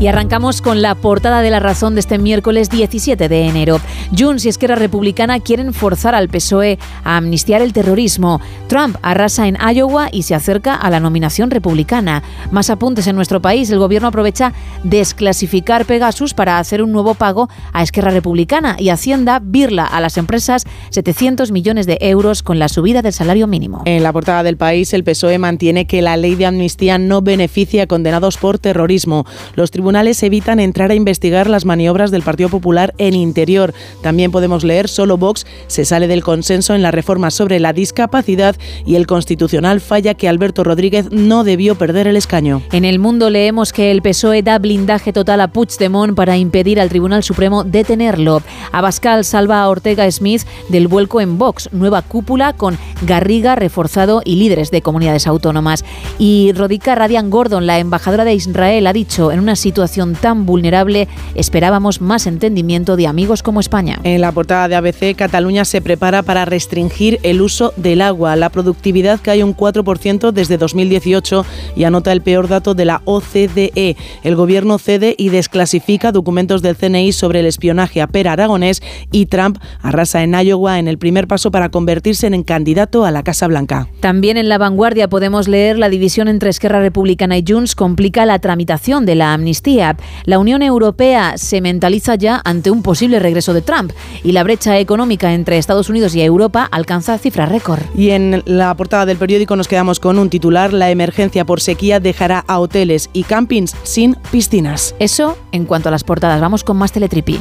Y 0.00 0.06
arrancamos 0.06 0.62
con 0.62 0.80
la 0.80 0.94
portada 0.94 1.42
de 1.42 1.50
la 1.50 1.60
razón 1.60 1.94
de 1.94 2.00
este 2.00 2.16
miércoles 2.16 2.70
17 2.70 3.28
de 3.28 3.46
enero. 3.46 3.78
Junts 4.16 4.44
y 4.44 4.48
Esquerra 4.48 4.74
Republicana 4.74 5.40
quieren 5.40 5.72
forzar 5.72 6.14
al 6.14 6.28
PSOE 6.28 6.78
a 7.04 7.16
amnistiar 7.16 7.62
el 7.62 7.72
terrorismo. 7.72 8.40
Trump 8.68 8.96
arrasa 9.02 9.46
en 9.46 9.56
Iowa 9.56 10.08
y 10.12 10.22
se 10.22 10.34
acerca 10.34 10.74
a 10.74 10.90
la 10.90 11.00
nominación 11.00 11.50
republicana. 11.50 12.22
Más 12.50 12.70
apuntes 12.70 13.06
en 13.06 13.16
nuestro 13.16 13.40
país. 13.40 13.70
El 13.70 13.78
gobierno 13.78 14.08
aprovecha 14.08 14.52
desclasificar 14.84 15.84
Pegasus 15.84 16.34
para 16.34 16.58
hacer 16.58 16.82
un 16.82 16.92
nuevo 16.92 17.14
pago 17.14 17.48
a 17.72 17.82
Esquerra 17.82 18.10
Republicana 18.10 18.76
y 18.78 18.88
Hacienda 18.88 19.40
birla 19.42 19.84
a 19.84 20.00
las 20.00 20.16
empresas 20.16 20.64
700 20.90 21.50
millones 21.50 21.86
de 21.86 21.98
euros 22.00 22.42
con 22.42 22.58
la 22.58 22.68
subida 22.68 23.02
del 23.02 23.12
salario 23.12 23.46
mínimo. 23.46 23.82
En 23.84 24.02
la 24.02 24.12
portada 24.12 24.42
del 24.42 24.56
país, 24.56 24.92
el 24.92 25.04
PSOE 25.04 25.38
mantiene 25.38 25.86
que 25.86 26.02
la 26.02 26.16
ley 26.16 26.34
de 26.34 26.46
amnistía 26.46 26.98
no 26.98 27.22
beneficia 27.22 27.84
a 27.84 27.86
condenados 27.86 28.36
por 28.36 28.58
terrorismo. 28.58 29.26
Los 29.54 29.70
tribunales 29.70 30.22
evitan 30.22 30.60
entrar 30.60 30.90
a 30.90 30.94
investigar 30.94 31.48
las 31.48 31.64
maniobras 31.64 32.10
del 32.10 32.22
Partido 32.22 32.48
Popular 32.48 32.94
en 32.98 33.14
interior. 33.14 33.74
También 34.02 34.30
podemos 34.30 34.64
leer 34.64 34.88
solo 34.88 35.16
Vox 35.16 35.46
se 35.66 35.84
sale 35.84 36.08
del 36.08 36.22
consenso 36.22 36.74
en 36.74 36.82
la 36.82 36.90
reforma 36.90 37.30
sobre 37.30 37.60
la 37.60 37.72
discapacidad 37.72 38.56
y 38.86 38.96
el 38.96 39.06
Constitucional 39.06 39.80
falla 39.80 40.14
que 40.14 40.28
Alberto 40.28 40.64
Rodríguez 40.64 41.10
no 41.10 41.44
debió 41.44 41.74
perder 41.76 42.06
el 42.06 42.16
escaño. 42.16 42.62
En 42.72 42.84
el 42.84 42.98
mundo 42.98 43.30
leemos 43.30 43.72
que 43.72 43.90
el 43.90 44.02
PSOE 44.02 44.42
da 44.42 44.58
blindaje 44.58 45.12
total 45.12 45.40
a 45.40 45.48
Puigdemont 45.48 46.14
para 46.14 46.36
impedir 46.36 46.80
al 46.80 46.88
Tribunal 46.88 47.22
Supremo 47.22 47.64
detenerlo. 47.64 48.42
Abascal 48.72 49.24
salva 49.24 49.62
a 49.62 49.68
Ortega 49.68 50.10
Smith 50.10 50.42
del 50.68 50.88
vuelco 50.88 51.20
en 51.20 51.38
Vox, 51.38 51.68
nueva 51.72 52.02
cúpula 52.02 52.52
con 52.52 52.78
Garriga 53.02 53.56
reforzado 53.56 54.22
y 54.24 54.36
líderes 54.36 54.70
de 54.70 54.82
comunidades 54.82 55.26
autónomas. 55.26 55.84
Y 56.18 56.52
Rodica 56.54 56.94
Radian 56.94 57.30
Gordon, 57.30 57.66
la 57.66 57.78
embajadora 57.78 58.24
de 58.24 58.34
Israel, 58.34 58.86
ha 58.86 58.92
dicho 58.92 59.32
en 59.32 59.40
una 59.40 59.56
situación 59.56 60.14
tan 60.14 60.46
vulnerable 60.46 61.08
esperábamos 61.34 62.00
más 62.00 62.26
entendimiento 62.26 62.96
de 62.96 63.06
amigos 63.06 63.42
como 63.42 63.60
España. 63.60 63.89
En 64.02 64.20
la 64.20 64.32
portada 64.32 64.68
de 64.68 64.76
ABC, 64.76 65.14
Cataluña 65.16 65.64
se 65.64 65.80
prepara 65.80 66.22
para 66.22 66.44
restringir 66.44 67.18
el 67.22 67.40
uso 67.40 67.72
del 67.76 68.02
agua. 68.02 68.36
La 68.36 68.48
productividad 68.50 69.20
cae 69.22 69.44
un 69.44 69.56
4% 69.56 70.32
desde 70.32 70.58
2018 70.58 71.44
y 71.76 71.84
anota 71.84 72.12
el 72.12 72.20
peor 72.20 72.48
dato 72.48 72.74
de 72.74 72.84
la 72.84 73.02
OCDE. 73.04 73.96
El 74.22 74.36
gobierno 74.36 74.78
cede 74.78 75.14
y 75.16 75.28
desclasifica 75.28 76.12
documentos 76.12 76.62
del 76.62 76.76
CNI 76.76 77.12
sobre 77.12 77.40
el 77.40 77.46
espionaje 77.46 78.02
a 78.02 78.06
Per 78.06 78.28
Aragonés 78.28 78.82
y 79.10 79.26
Trump 79.26 79.58
arrasa 79.80 80.22
en 80.22 80.34
Iowa 80.34 80.78
en 80.78 80.88
el 80.88 80.98
primer 80.98 81.26
paso 81.26 81.50
para 81.50 81.70
convertirse 81.70 82.26
en 82.26 82.42
candidato 82.42 83.04
a 83.04 83.10
la 83.10 83.22
Casa 83.22 83.46
Blanca. 83.46 83.88
También 84.00 84.36
en 84.36 84.48
La 84.48 84.58
Vanguardia 84.58 85.08
podemos 85.08 85.48
leer 85.48 85.78
la 85.78 85.88
división 85.88 86.28
entre 86.28 86.50
Esquerra 86.50 86.80
Republicana 86.80 87.38
y 87.38 87.44
Junts 87.46 87.74
complica 87.74 88.26
la 88.26 88.38
tramitación 88.38 89.06
de 89.06 89.14
la 89.14 89.32
amnistía. 89.32 89.96
La 90.24 90.38
Unión 90.38 90.62
Europea 90.62 91.36
se 91.36 91.60
mentaliza 91.60 92.14
ya 92.14 92.40
ante 92.44 92.70
un 92.70 92.82
posible 92.82 93.18
regreso 93.18 93.54
de 93.54 93.62
Trump 93.62 93.79
y 94.22 94.32
la 94.32 94.42
brecha 94.42 94.78
económica 94.78 95.32
entre 95.32 95.58
Estados 95.58 95.88
Unidos 95.88 96.14
y 96.14 96.22
Europa 96.22 96.68
alcanza 96.70 97.18
cifras 97.18 97.48
récord. 97.48 97.82
Y 97.96 98.10
en 98.10 98.42
la 98.46 98.74
portada 98.76 99.06
del 99.06 99.18
periódico 99.18 99.56
nos 99.56 99.68
quedamos 99.68 100.00
con 100.00 100.18
un 100.18 100.30
titular, 100.30 100.72
la 100.72 100.90
emergencia 100.90 101.44
por 101.44 101.60
sequía 101.60 102.00
dejará 102.00 102.44
a 102.46 102.58
hoteles 102.58 103.10
y 103.12 103.24
campings 103.24 103.76
sin 103.82 104.14
piscinas. 104.30 104.94
Eso 104.98 105.36
en 105.52 105.64
cuanto 105.64 105.88
a 105.88 105.92
las 105.92 106.04
portadas, 106.04 106.40
vamos 106.40 106.64
con 106.64 106.76
más 106.76 106.92
teletripi. 106.92 107.40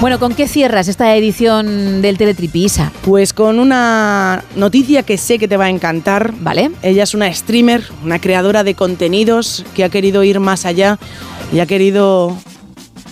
Bueno, 0.00 0.20
¿con 0.20 0.32
qué 0.32 0.46
cierras 0.46 0.86
esta 0.86 1.16
edición 1.16 2.02
del 2.02 2.18
Teletripisa? 2.18 2.92
Pues 3.02 3.32
con 3.32 3.58
una 3.58 4.44
noticia 4.54 5.02
que 5.02 5.18
sé 5.18 5.40
que 5.40 5.48
te 5.48 5.56
va 5.56 5.64
a 5.64 5.70
encantar. 5.70 6.32
Vale. 6.38 6.70
Ella 6.82 7.02
es 7.02 7.14
una 7.14 7.32
streamer, 7.34 7.82
una 8.04 8.20
creadora 8.20 8.62
de 8.62 8.76
contenidos 8.76 9.64
que 9.74 9.82
ha 9.82 9.88
querido 9.88 10.22
ir 10.22 10.38
más 10.38 10.66
allá 10.66 11.00
y 11.52 11.58
ha 11.58 11.66
querido 11.66 12.38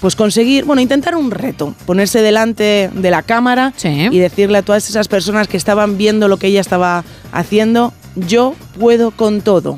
pues 0.00 0.14
conseguir, 0.14 0.64
bueno, 0.64 0.80
intentar 0.80 1.16
un 1.16 1.32
reto, 1.32 1.74
ponerse 1.86 2.22
delante 2.22 2.88
de 2.94 3.10
la 3.10 3.24
cámara 3.24 3.72
y 3.82 4.18
decirle 4.18 4.58
a 4.58 4.62
todas 4.62 4.88
esas 4.88 5.08
personas 5.08 5.48
que 5.48 5.56
estaban 5.56 5.98
viendo 5.98 6.28
lo 6.28 6.36
que 6.36 6.46
ella 6.46 6.60
estaba 6.60 7.02
haciendo, 7.32 7.94
yo 8.14 8.54
puedo 8.78 9.10
con 9.10 9.40
todo. 9.40 9.74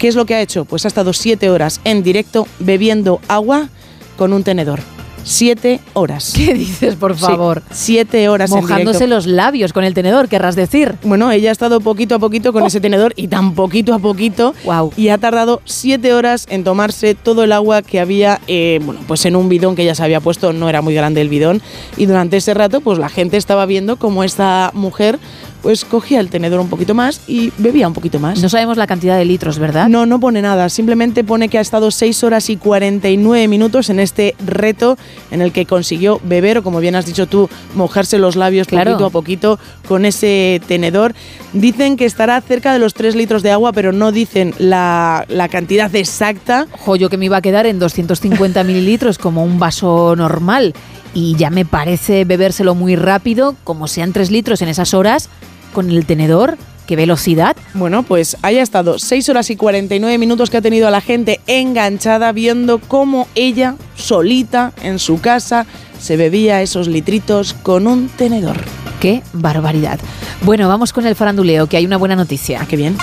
¿Qué 0.00 0.08
es 0.08 0.16
lo 0.16 0.26
que 0.26 0.34
ha 0.34 0.40
hecho? 0.40 0.64
Pues 0.64 0.86
ha 0.86 0.88
estado 0.88 1.12
siete 1.12 1.50
horas 1.50 1.80
en 1.84 2.02
directo 2.02 2.48
bebiendo 2.58 3.20
agua 3.28 3.68
con 4.16 4.32
un 4.32 4.42
tenedor. 4.42 4.80
Siete 5.24 5.80
horas. 5.94 6.32
¿Qué 6.36 6.52
dices, 6.54 6.96
por 6.96 7.14
Sí, 7.14 7.20
favor? 7.20 7.62
siete 7.70 8.28
horas 8.28 8.50
Mojándose 8.50 9.06
los 9.06 9.26
labios 9.26 9.72
con 9.72 9.84
el 9.84 9.94
tenedor, 9.94 10.28
querrás 10.28 10.56
decir. 10.56 10.96
Bueno, 11.04 11.30
ella 11.30 11.50
ha 11.50 11.52
estado 11.52 11.80
poquito 11.80 12.16
a 12.16 12.18
poquito 12.18 12.52
con 12.52 12.64
ese 12.64 12.80
tenedor 12.80 13.12
y 13.16 13.28
tan 13.28 13.54
poquito 13.54 13.94
a 13.94 13.98
poquito. 14.00 14.54
Y 14.96 15.08
ha 15.08 15.18
tardado 15.18 15.60
siete 15.64 16.12
horas 16.12 16.46
en 16.50 16.64
tomarse 16.64 17.14
todo 17.14 17.44
el 17.44 17.52
agua 17.52 17.82
que 17.82 18.00
había, 18.00 18.40
eh, 18.48 18.80
bueno, 18.84 19.00
pues 19.06 19.24
en 19.24 19.36
un 19.36 19.48
bidón 19.48 19.76
que 19.76 19.82
ella 19.82 19.94
se 19.94 20.02
había 20.02 20.20
puesto. 20.20 20.52
No 20.52 20.68
era 20.68 20.82
muy 20.82 20.94
grande 20.94 21.20
el 21.20 21.28
bidón. 21.28 21.62
Y 21.96 22.06
durante 22.06 22.38
ese 22.38 22.52
rato, 22.54 22.80
pues 22.80 22.98
la 22.98 23.08
gente 23.08 23.36
estaba 23.36 23.64
viendo 23.66 23.96
cómo 23.96 24.24
esta 24.24 24.70
mujer, 24.74 25.18
pues 25.62 25.84
cogía 25.84 26.18
el 26.20 26.28
tenedor 26.28 26.60
un 26.60 26.68
poquito 26.68 26.92
más 26.94 27.20
y 27.28 27.52
bebía 27.58 27.86
un 27.86 27.94
poquito 27.94 28.18
más. 28.18 28.42
No 28.42 28.48
sabemos 28.48 28.76
la 28.76 28.86
cantidad 28.88 29.16
de 29.16 29.24
litros, 29.24 29.58
¿verdad? 29.58 29.88
No, 29.88 30.06
no 30.06 30.18
pone 30.18 30.42
nada. 30.42 30.68
Simplemente 30.68 31.22
pone 31.24 31.48
que 31.48 31.58
ha 31.58 31.60
estado 31.60 31.90
6 31.90 32.24
horas 32.24 32.50
y 32.50 32.56
49 32.56 33.46
minutos 33.48 33.88
en 33.88 34.00
este 34.00 34.34
reto 34.44 34.98
en 35.30 35.40
el 35.40 35.52
que 35.52 35.64
consiguió 35.64 36.20
beber, 36.24 36.58
o 36.58 36.62
como 36.62 36.80
bien 36.80 36.96
has 36.96 37.06
dicho 37.06 37.26
tú, 37.26 37.48
mojarse 37.74 38.18
los 38.18 38.34
labios 38.36 38.66
Claro. 38.66 38.90
poquito 38.92 39.06
a 39.06 39.10
poquito 39.10 39.58
con 39.88 40.04
ese 40.04 40.60
tenedor. 40.66 41.14
Dicen 41.52 41.96
que 41.96 42.06
estará 42.06 42.40
cerca 42.40 42.72
de 42.72 42.78
los 42.78 42.94
3 42.94 43.14
litros 43.14 43.42
de 43.42 43.52
agua, 43.52 43.72
pero 43.72 43.92
no 43.92 44.10
dicen 44.10 44.54
la, 44.58 45.24
la 45.28 45.48
cantidad 45.48 45.94
exacta. 45.94 46.66
Jo, 46.80 46.96
yo 46.96 47.08
que 47.08 47.16
me 47.18 47.26
iba 47.26 47.36
a 47.36 47.42
quedar 47.42 47.66
en 47.66 47.78
250 47.78 48.64
mililitros 48.64 49.18
como 49.18 49.44
un 49.44 49.58
vaso 49.58 50.16
normal 50.16 50.74
y 51.14 51.36
ya 51.36 51.50
me 51.50 51.64
parece 51.66 52.24
bebérselo 52.24 52.74
muy 52.74 52.96
rápido, 52.96 53.54
como 53.64 53.86
sean 53.86 54.12
3 54.12 54.30
litros 54.30 54.62
en 54.62 54.68
esas 54.68 54.94
horas, 54.94 55.28
con 55.72 55.90
el 55.90 56.06
tenedor. 56.06 56.56
¿Qué 56.86 56.96
velocidad? 56.96 57.56
Bueno, 57.74 58.02
pues 58.02 58.36
haya 58.42 58.62
estado 58.62 58.98
6 58.98 59.28
horas 59.28 59.50
y 59.50 59.56
49 59.56 60.18
minutos 60.18 60.50
que 60.50 60.56
ha 60.56 60.62
tenido 60.62 60.88
a 60.88 60.90
la 60.90 61.00
gente 61.00 61.40
enganchada 61.46 62.32
viendo 62.32 62.78
cómo 62.80 63.28
ella, 63.34 63.76
solita, 63.94 64.72
en 64.82 64.98
su 64.98 65.20
casa, 65.20 65.66
se 66.00 66.16
bebía 66.16 66.60
esos 66.60 66.88
litritos 66.88 67.54
con 67.54 67.86
un 67.86 68.08
tenedor. 68.08 68.56
¡Qué 69.00 69.22
barbaridad! 69.32 70.00
Bueno, 70.42 70.68
vamos 70.68 70.92
con 70.92 71.06
el 71.06 71.14
faranduleo, 71.14 71.68
que 71.68 71.76
hay 71.76 71.86
una 71.86 71.96
buena 71.96 72.16
noticia. 72.16 72.60
Ah, 72.62 72.66
qué 72.68 72.76
bien. 72.76 72.96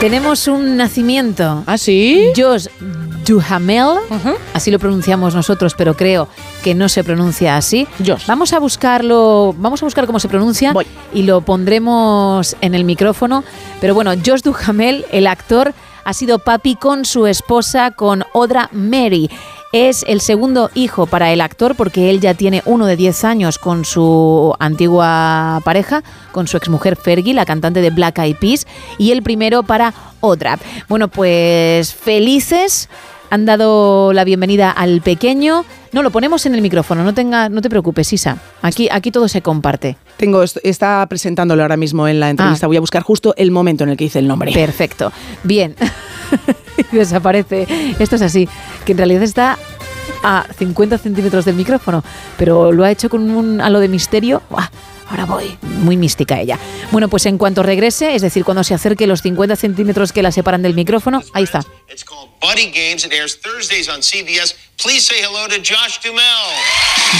Tenemos 0.00 0.46
un 0.46 0.76
nacimiento. 0.76 1.64
¿Ah, 1.66 1.78
sí? 1.78 2.28
Josh 2.36 2.66
Duhamel, 3.26 3.98
así 4.54 4.70
lo 4.70 4.78
pronunciamos 4.78 5.34
nosotros, 5.34 5.74
pero 5.76 5.94
creo 5.94 6.28
que 6.62 6.74
no 6.74 6.88
se 6.88 7.02
pronuncia 7.04 7.56
así. 7.56 7.86
Vamos 8.26 8.52
a 8.52 8.58
buscarlo, 8.58 9.54
vamos 9.58 9.82
a 9.82 9.86
buscar 9.86 10.06
cómo 10.06 10.20
se 10.20 10.28
pronuncia 10.28 10.72
y 11.12 11.22
lo 11.22 11.40
pondremos 11.40 12.56
en 12.60 12.74
el 12.74 12.84
micrófono. 12.84 13.44
Pero 13.80 13.94
bueno, 13.94 14.12
Josh 14.24 14.42
Duhamel, 14.42 15.04
el 15.10 15.26
actor, 15.26 15.74
ha 16.04 16.12
sido 16.12 16.38
papi 16.38 16.76
con 16.76 17.04
su 17.04 17.26
esposa, 17.26 17.90
con 17.90 18.24
Odra 18.32 18.68
Mary. 18.72 19.28
Es 19.72 20.04
el 20.06 20.20
segundo 20.20 20.70
hijo 20.74 21.06
para 21.06 21.32
el 21.32 21.40
actor 21.40 21.74
porque 21.74 22.10
él 22.10 22.20
ya 22.20 22.34
tiene 22.34 22.62
uno 22.64 22.86
de 22.86 22.96
10 22.96 23.24
años 23.24 23.58
con 23.58 23.84
su 23.84 24.54
antigua 24.60 25.60
pareja, 25.64 26.04
con 26.30 26.46
su 26.46 26.56
exmujer 26.56 26.96
Fergie, 26.96 27.34
la 27.34 27.44
cantante 27.44 27.80
de 27.80 27.90
Black 27.90 28.18
Eyed 28.20 28.36
Peas, 28.36 28.66
y 28.98 29.10
el 29.10 29.24
primero 29.24 29.64
para 29.64 29.92
Odra. 30.20 30.58
Bueno, 30.88 31.08
pues 31.08 31.92
felices. 31.92 32.88
Han 33.30 33.44
dado 33.44 34.12
la 34.12 34.24
bienvenida 34.24 34.70
al 34.70 35.00
pequeño. 35.02 35.64
No, 35.92 36.02
lo 36.02 36.10
ponemos 36.10 36.46
en 36.46 36.54
el 36.54 36.62
micrófono, 36.62 37.02
no, 37.04 37.14
tenga, 37.14 37.48
no 37.48 37.60
te 37.62 37.68
preocupes, 37.70 38.12
Isa. 38.12 38.38
Aquí, 38.62 38.88
aquí 38.90 39.10
todo 39.10 39.28
se 39.28 39.42
comparte. 39.42 39.96
Tengo, 40.16 40.42
est- 40.42 40.58
está 40.62 41.04
presentándolo 41.08 41.62
ahora 41.62 41.76
mismo 41.76 42.06
en 42.06 42.20
la 42.20 42.30
entrevista. 42.30 42.66
Voy 42.66 42.76
a 42.76 42.80
buscar 42.80 43.02
justo 43.02 43.34
el 43.36 43.50
momento 43.50 43.84
en 43.84 43.90
el 43.90 43.96
que 43.96 44.04
dice 44.04 44.18
el 44.18 44.28
nombre. 44.28 44.52
Perfecto. 44.52 45.12
Bien. 45.42 45.74
Y 46.92 46.96
Desaparece. 46.96 47.66
Esto 47.98 48.16
es 48.16 48.22
así, 48.22 48.48
que 48.84 48.92
en 48.92 48.98
realidad 48.98 49.22
está 49.22 49.58
a 50.22 50.44
50 50.58 50.98
centímetros 50.98 51.44
del 51.44 51.54
micrófono, 51.56 52.04
pero 52.36 52.72
lo 52.72 52.84
ha 52.84 52.90
hecho 52.90 53.08
con 53.08 53.30
un 53.30 53.60
halo 53.60 53.80
de 53.80 53.88
misterio. 53.88 54.42
¡Buah! 54.50 54.68
Ahora 55.08 55.24
voy. 55.24 55.56
Muy 55.62 55.96
mística 55.96 56.40
ella. 56.40 56.58
Bueno, 56.90 57.08
pues 57.08 57.26
en 57.26 57.38
cuanto 57.38 57.62
regrese, 57.62 58.14
es 58.14 58.22
decir, 58.22 58.44
cuando 58.44 58.64
se 58.64 58.74
acerque 58.74 59.06
los 59.06 59.22
50 59.22 59.56
centímetros 59.56 60.12
que 60.12 60.22
la 60.22 60.32
separan 60.32 60.62
del 60.62 60.74
micrófono, 60.74 61.22
ahí 61.32 61.44
está. 61.44 61.64
Buddy 62.40 62.70
Games. 62.70 63.04
It 63.04 63.12
airs 63.12 63.40
Thursdays 63.40 63.88
on 63.88 64.02
CBS. 64.02 64.54
Please 64.82 65.06
say 65.06 65.20
hello 65.20 65.48
to 65.48 65.56
Josh 65.56 65.98
Dumel. 66.04 66.22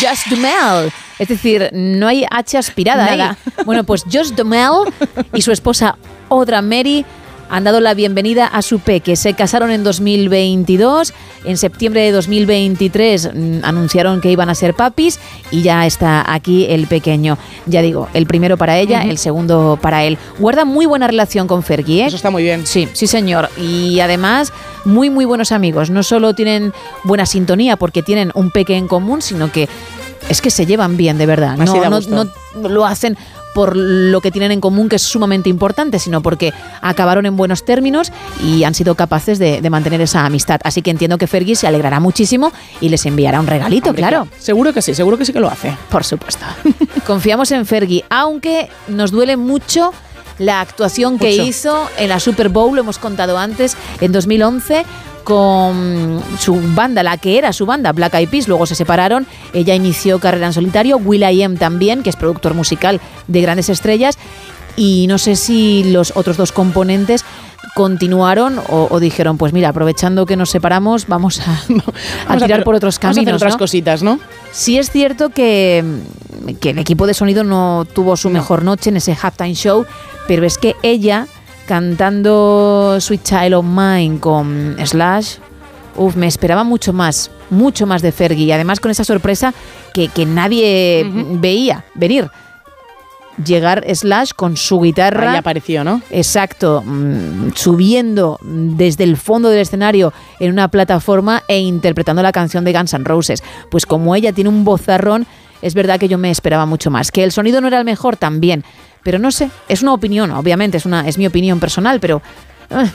Josh 0.00 0.28
Duhamel. 0.28 0.92
Es 1.18 1.28
decir, 1.28 1.70
no 1.72 2.06
hay 2.06 2.26
H 2.30 2.58
aspirada 2.58 3.06
ahí. 3.06 3.18
Nada. 3.18 3.38
Bueno, 3.64 3.84
pues 3.84 4.02
Josh 4.04 4.30
Duhamel 4.32 4.92
y 5.32 5.42
su 5.42 5.52
esposa 5.52 5.96
Odra 6.28 6.60
Mary 6.62 7.04
han 7.48 7.64
dado 7.64 7.80
la 7.80 7.94
bienvenida 7.94 8.46
a 8.46 8.62
su 8.62 8.80
peque. 8.80 9.16
Se 9.16 9.34
casaron 9.34 9.70
en 9.70 9.84
2022, 9.84 11.12
en 11.44 11.56
septiembre 11.56 12.02
de 12.02 12.12
2023 12.12 13.30
mm, 13.34 13.58
anunciaron 13.62 14.20
que 14.20 14.30
iban 14.30 14.48
a 14.48 14.54
ser 14.54 14.74
papis 14.74 15.18
y 15.50 15.62
ya 15.62 15.86
está 15.86 16.32
aquí 16.32 16.66
el 16.68 16.86
pequeño. 16.86 17.38
Ya 17.66 17.82
digo, 17.82 18.08
el 18.14 18.26
primero 18.26 18.56
para 18.56 18.78
ella, 18.78 19.02
el 19.02 19.18
segundo 19.18 19.78
para 19.80 20.04
él. 20.04 20.18
Guarda 20.38 20.64
muy 20.64 20.86
buena 20.86 21.06
relación 21.06 21.46
con 21.46 21.62
Fergie, 21.62 22.02
¿eh? 22.02 22.06
Eso 22.06 22.16
está 22.16 22.30
muy 22.30 22.42
bien. 22.42 22.66
Sí, 22.66 22.88
sí 22.92 23.06
señor. 23.06 23.50
Y 23.56 24.00
además, 24.00 24.52
muy, 24.84 25.10
muy 25.10 25.24
buenos 25.24 25.52
amigos. 25.52 25.90
No 25.90 26.02
solo 26.02 26.34
tienen 26.34 26.72
buena 27.04 27.26
sintonía 27.26 27.76
porque 27.76 28.02
tienen 28.02 28.30
un 28.34 28.50
peque 28.50 28.76
en 28.76 28.88
común, 28.88 29.22
sino 29.22 29.52
que 29.52 29.68
es 30.28 30.40
que 30.40 30.50
se 30.50 30.66
llevan 30.66 30.96
bien, 30.96 31.18
de 31.18 31.26
verdad. 31.26 31.56
No, 31.56 32.00
no, 32.00 32.00
no 32.00 32.68
lo 32.68 32.86
hacen 32.86 33.16
por 33.56 33.74
lo 33.74 34.20
que 34.20 34.30
tienen 34.30 34.52
en 34.52 34.60
común, 34.60 34.90
que 34.90 34.96
es 34.96 35.02
sumamente 35.02 35.48
importante, 35.48 35.98
sino 35.98 36.20
porque 36.20 36.52
acabaron 36.82 37.24
en 37.24 37.38
buenos 37.38 37.64
términos 37.64 38.12
y 38.44 38.64
han 38.64 38.74
sido 38.74 38.96
capaces 38.96 39.38
de, 39.38 39.62
de 39.62 39.70
mantener 39.70 40.02
esa 40.02 40.26
amistad. 40.26 40.60
Así 40.62 40.82
que 40.82 40.90
entiendo 40.90 41.16
que 41.16 41.26
Fergie 41.26 41.56
se 41.56 41.66
alegrará 41.66 41.98
muchísimo 41.98 42.52
y 42.82 42.90
les 42.90 43.06
enviará 43.06 43.40
un 43.40 43.46
regalito, 43.46 43.88
Hombre, 43.88 44.02
claro. 44.02 44.28
Seguro 44.38 44.74
que 44.74 44.82
sí, 44.82 44.94
seguro 44.94 45.16
que 45.16 45.24
sí 45.24 45.32
que 45.32 45.40
lo 45.40 45.48
hace. 45.48 45.74
Por 45.88 46.04
supuesto. 46.04 46.44
Confiamos 47.06 47.50
en 47.50 47.64
Fergie, 47.64 48.04
aunque 48.10 48.68
nos 48.88 49.10
duele 49.10 49.38
mucho 49.38 49.94
la 50.38 50.60
actuación 50.60 51.18
que 51.18 51.30
Mucho. 51.30 51.42
hizo 51.44 51.90
en 51.96 52.10
la 52.10 52.20
Super 52.20 52.50
Bowl, 52.50 52.74
lo 52.74 52.82
hemos 52.82 52.98
contado 52.98 53.38
antes, 53.38 53.74
en 54.02 54.12
2011 54.12 54.84
con 55.26 56.22
su 56.38 56.54
banda, 56.74 57.02
la 57.02 57.16
que 57.18 57.36
era 57.36 57.52
su 57.52 57.66
banda, 57.66 57.90
Black 57.92 58.14
Eyed 58.14 58.28
Peas, 58.28 58.46
luego 58.46 58.64
se 58.64 58.76
separaron, 58.76 59.26
ella 59.52 59.74
inició 59.74 60.20
carrera 60.20 60.46
en 60.46 60.52
solitario, 60.52 60.98
Will.i.am 60.98 61.56
también, 61.56 62.04
que 62.04 62.10
es 62.10 62.16
productor 62.16 62.54
musical 62.54 63.00
de 63.26 63.40
grandes 63.40 63.68
estrellas, 63.68 64.16
y 64.76 65.06
no 65.08 65.18
sé 65.18 65.34
si 65.34 65.82
los 65.90 66.12
otros 66.16 66.36
dos 66.36 66.52
componentes 66.52 67.24
continuaron 67.74 68.58
o, 68.68 68.86
o 68.90 69.00
dijeron, 69.00 69.36
pues 69.36 69.52
mira, 69.52 69.70
aprovechando 69.70 70.26
que 70.26 70.36
nos 70.36 70.48
separamos, 70.50 71.06
vamos 71.08 71.40
a, 71.40 71.52
a 71.52 71.56
Vamos 71.68 71.88
a 72.28 72.34
tirar 72.36 72.50
hacer- 72.60 72.64
por 72.64 72.74
otros 72.76 72.98
vamos 73.00 73.04
a 73.04 73.10
hacer 73.10 73.24
caminos. 73.24 73.42
otras 73.42 73.54
¿no? 73.54 73.58
cositas, 73.58 74.02
¿no? 74.04 74.20
Sí 74.52 74.78
es 74.78 74.90
cierto 74.90 75.30
que, 75.30 75.84
que 76.60 76.70
el 76.70 76.78
equipo 76.78 77.06
de 77.06 77.14
sonido 77.14 77.42
no 77.42 77.84
tuvo 77.92 78.16
su 78.16 78.30
mejor 78.30 78.62
noche 78.64 78.90
en 78.90 78.96
ese 78.96 79.14
halftime 79.20 79.54
show, 79.54 79.84
pero 80.28 80.46
es 80.46 80.56
que 80.56 80.76
ella 80.82 81.26
cantando 81.66 82.96
Sweet 83.00 83.22
Child 83.22 83.54
of 83.54 83.64
Mine 83.64 84.18
con 84.20 84.76
Slash, 84.84 85.36
uf, 85.96 86.16
me 86.16 86.26
esperaba 86.26 86.64
mucho 86.64 86.92
más, 86.92 87.30
mucho 87.50 87.86
más 87.86 88.02
de 88.02 88.12
Fergie 88.12 88.44
y 88.44 88.52
además 88.52 88.80
con 88.80 88.90
esa 88.90 89.04
sorpresa 89.04 89.52
que, 89.92 90.08
que 90.08 90.24
nadie 90.26 91.06
veía 91.32 91.84
venir. 91.94 92.30
Llegar 93.44 93.84
Slash 93.94 94.30
con 94.34 94.56
su 94.56 94.80
guitarra. 94.80 95.32
Ahí 95.32 95.36
apareció, 95.36 95.84
¿no? 95.84 96.00
Exacto, 96.10 96.82
mm, 96.82 97.50
subiendo 97.54 98.38
desde 98.42 99.04
el 99.04 99.18
fondo 99.18 99.50
del 99.50 99.60
escenario 99.60 100.14
en 100.40 100.52
una 100.52 100.68
plataforma 100.68 101.42
e 101.46 101.58
interpretando 101.58 102.22
la 102.22 102.32
canción 102.32 102.64
de 102.64 102.72
Guns 102.72 102.94
N' 102.94 103.04
Roses. 103.04 103.42
Pues 103.70 103.84
como 103.84 104.14
ella 104.14 104.32
tiene 104.32 104.48
un 104.48 104.64
vozarrón, 104.64 105.26
es 105.60 105.74
verdad 105.74 106.00
que 106.00 106.08
yo 106.08 106.16
me 106.16 106.30
esperaba 106.30 106.64
mucho 106.64 106.90
más. 106.90 107.10
Que 107.10 107.24
el 107.24 107.32
sonido 107.32 107.60
no 107.60 107.68
era 107.68 107.78
el 107.78 107.84
mejor 107.84 108.16
también, 108.16 108.64
pero 109.06 109.20
no 109.20 109.30
sé, 109.30 109.52
es 109.68 109.82
una 109.82 109.92
opinión, 109.94 110.32
obviamente, 110.32 110.78
es, 110.78 110.84
una, 110.84 111.06
es 111.06 111.16
mi 111.16 111.28
opinión 111.28 111.60
personal, 111.60 112.00
pero... 112.00 112.22
ah, 112.72 112.86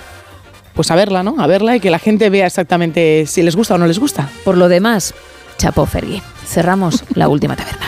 Pues 0.74 0.92
a 0.92 0.96
verla, 0.96 1.24
¿no? 1.24 1.36
A 1.40 1.48
verla 1.48 1.78
y 1.78 1.80
que 1.80 1.90
la 1.90 2.00
gente 2.00 2.30
vea 2.30 2.48
exactamente 2.48 3.24
si 3.28 3.42
les 3.42 3.56
gusta 3.56 3.76
o 3.76 3.78
no 3.78 3.88
les 3.88 3.98
gusta. 3.98 4.28
por 4.44 4.58
lo 4.58 4.68
demás, 4.68 5.14
chapó 5.58 5.86
Fergie. 5.86 6.22
Cerramos 6.46 7.06
la 7.16 7.30
última 7.30 7.56
taberna. 7.56 7.86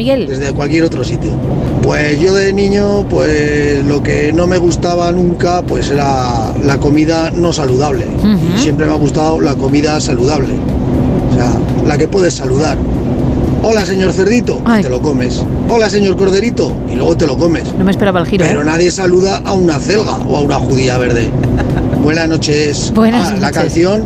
Miguel. 0.00 0.26
Desde 0.26 0.52
cualquier 0.54 0.84
otro 0.84 1.04
sitio. 1.04 1.30
Pues 1.82 2.18
yo 2.18 2.32
de 2.34 2.54
niño, 2.54 3.04
pues 3.10 3.84
lo 3.84 4.02
que 4.02 4.32
no 4.32 4.46
me 4.46 4.56
gustaba 4.56 5.12
nunca, 5.12 5.60
pues 5.60 5.90
era 5.90 6.54
la 6.64 6.78
comida 6.78 7.30
no 7.30 7.52
saludable. 7.52 8.06
Siempre 8.56 8.86
me 8.86 8.92
ha 8.92 8.96
gustado 8.96 9.40
la 9.42 9.54
comida 9.56 10.00
saludable. 10.00 10.54
O 11.30 11.34
sea, 11.34 11.52
la 11.86 11.98
que 11.98 12.08
puedes 12.08 12.32
saludar. 12.32 12.78
Hola 13.62 13.84
señor 13.84 14.14
cerdito, 14.14 14.62
y 14.78 14.82
te 14.82 14.88
lo 14.88 15.02
comes. 15.02 15.44
Hola 15.68 15.90
señor 15.90 16.16
corderito, 16.16 16.72
y 16.90 16.94
luego 16.94 17.14
te 17.14 17.26
lo 17.26 17.36
comes. 17.36 17.64
No 17.76 17.84
me 17.84 17.90
esperaba 17.90 18.20
el 18.20 18.26
giro. 18.26 18.46
Pero 18.48 18.62
¿eh? 18.62 18.64
nadie 18.64 18.90
saluda 18.90 19.42
a 19.44 19.52
una 19.52 19.78
celga 19.78 20.16
o 20.16 20.36
a 20.38 20.40
una 20.40 20.56
judía 20.56 20.96
verde. 20.96 21.28
Buenas 22.02 22.26
noches. 22.26 22.90
Buenas 22.94 23.28
Ah, 23.28 23.32
La 23.34 23.48
noches. 23.48 23.56
canción, 23.62 24.04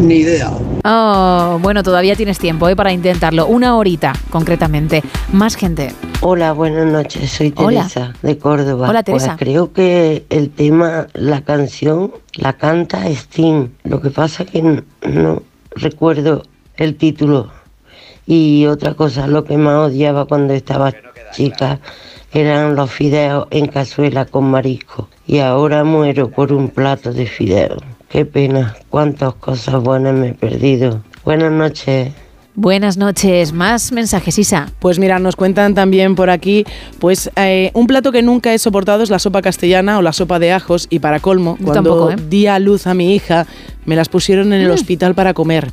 ni 0.00 0.14
idea. 0.16 0.50
Oh, 0.86 1.58
bueno, 1.62 1.82
todavía 1.82 2.14
tienes 2.14 2.38
tiempo 2.38 2.68
¿eh? 2.68 2.76
para 2.76 2.92
intentarlo. 2.92 3.46
Una 3.46 3.76
horita, 3.76 4.12
concretamente. 4.30 5.02
Más 5.34 5.56
gente. 5.56 5.90
Hola, 6.20 6.52
buenas 6.52 6.86
noches. 6.86 7.28
Soy 7.28 7.52
Hola. 7.56 7.88
Teresa 7.88 8.12
de 8.22 8.38
Córdoba. 8.38 8.88
Hola, 8.88 9.02
Teresa. 9.02 9.36
Pues 9.36 9.38
creo 9.50 9.72
que 9.72 10.24
el 10.30 10.50
tema, 10.50 11.08
la 11.12 11.40
canción, 11.40 12.12
la 12.34 12.52
canta 12.52 13.08
Sting. 13.08 13.66
Lo 13.82 14.00
que 14.00 14.10
pasa 14.10 14.44
que 14.44 14.58
n- 14.60 14.84
no 15.02 15.42
recuerdo 15.74 16.42
el 16.76 16.94
título. 16.94 17.50
Y 18.26 18.66
otra 18.66 18.94
cosa, 18.94 19.26
lo 19.26 19.42
que 19.42 19.56
más 19.58 19.74
odiaba 19.90 20.26
cuando 20.26 20.54
estaba 20.54 20.92
chica 21.32 21.80
eran 22.32 22.76
los 22.76 22.92
fideos 22.92 23.48
en 23.50 23.66
cazuela 23.66 24.26
con 24.26 24.44
marisco. 24.44 25.08
Y 25.26 25.40
ahora 25.40 25.82
muero 25.82 26.30
por 26.30 26.52
un 26.52 26.68
plato 26.68 27.12
de 27.12 27.26
fideos. 27.26 27.82
Qué 28.08 28.24
pena, 28.24 28.76
cuántas 28.88 29.34
cosas 29.34 29.82
buenas 29.82 30.14
me 30.14 30.28
he 30.28 30.34
perdido. 30.34 31.02
Buenas 31.24 31.50
noches. 31.50 32.12
Buenas 32.56 32.96
noches. 32.96 33.52
Más 33.52 33.90
mensajes, 33.90 34.38
Isa. 34.38 34.70
Pues 34.78 35.00
mira, 35.00 35.18
nos 35.18 35.34
cuentan 35.34 35.74
también 35.74 36.14
por 36.14 36.30
aquí, 36.30 36.64
pues 37.00 37.28
eh, 37.34 37.72
un 37.74 37.88
plato 37.88 38.12
que 38.12 38.22
nunca 38.22 38.54
he 38.54 38.58
soportado 38.60 39.02
es 39.02 39.10
la 39.10 39.18
sopa 39.18 39.42
castellana 39.42 39.98
o 39.98 40.02
la 40.02 40.12
sopa 40.12 40.38
de 40.38 40.52
ajos 40.52 40.86
y 40.88 41.00
para 41.00 41.18
colmo, 41.18 41.56
Yo 41.58 41.64
cuando 41.66 41.90
tampoco, 41.90 42.10
¿eh? 42.12 42.16
di 42.30 42.46
a 42.46 42.60
luz 42.60 42.86
a 42.86 42.94
mi 42.94 43.12
hija, 43.12 43.46
me 43.86 43.96
las 43.96 44.08
pusieron 44.08 44.52
en 44.52 44.60
el 44.60 44.68
Mm. 44.68 44.74
hospital 44.74 45.14
para 45.16 45.34
comer. 45.34 45.72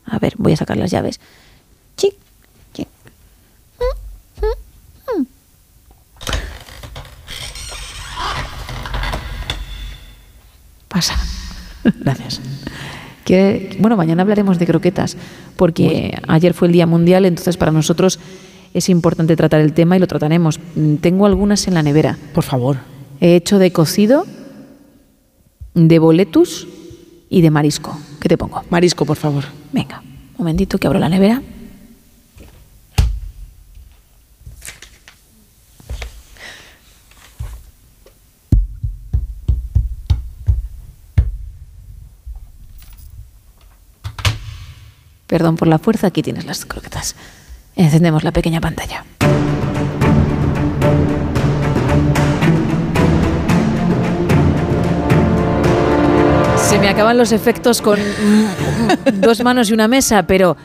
A 0.07 0.19
ver, 0.19 0.33
voy 0.39 0.55
a 0.55 0.57
sacar 0.57 0.79
las 0.79 0.91
llaves. 0.91 1.21
Chic. 1.99 2.15
Gracias. 12.01 12.41
Que, 13.25 13.77
bueno, 13.81 13.97
mañana 13.97 14.23
hablaremos 14.23 14.59
de 14.59 14.67
croquetas, 14.67 15.17
porque 15.57 16.17
ayer 16.29 16.55
fue 16.55 16.69
el 16.69 16.73
Día 16.73 16.87
Mundial, 16.87 17.25
entonces 17.25 17.57
para 17.57 17.73
nosotros 17.73 18.21
es 18.73 18.89
importante 18.89 19.37
tratar 19.37 19.61
el 19.63 19.73
tema 19.73 19.97
y 19.97 19.99
lo 19.99 20.07
trataremos. 20.07 20.61
Mm, 20.75 20.97
Tengo 20.97 21.27
algunas 21.27 21.67
en 21.67 21.75
la 21.75 21.83
nevera. 21.83 22.19
Por 22.35 22.45
favor. 22.45 22.77
He 23.21 23.35
hecho 23.35 23.59
de 23.59 23.73
cocido, 23.73 24.27
de 25.75 25.99
boletus 25.99 26.69
y 27.31 27.41
de 27.41 27.51
marisco. 27.51 27.99
¿Qué 28.21 28.29
te 28.29 28.37
pongo? 28.37 28.63
Marisco, 28.71 29.05
por 29.05 29.17
favor. 29.17 29.45
Venga, 29.73 30.03
un 30.03 30.35
momentito 30.39 30.79
que 30.79 30.87
abro 30.87 30.99
la 30.99 31.09
nevera. 31.09 31.43
Perdón 45.27 45.57
por 45.57 45.69
la 45.69 45.79
fuerza, 45.79 46.07
aquí 46.09 46.23
tienes 46.23 46.45
las 46.45 46.65
croquetas. 46.65 47.17
Encendemos 47.75 48.23
la 48.23 48.33
pequeña 48.33 48.61
pantalla. 48.61 49.05
Se 56.69 56.79
me 56.79 56.89
acaban 56.89 57.17
los 57.19 57.33
efectos 57.33 57.81
con 57.81 57.99
mm, 57.99 59.21
dos 59.21 59.43
manos 59.43 59.71
y 59.71 59.73
una 59.73 59.89
mesa, 59.89 60.27
pero 60.27 60.57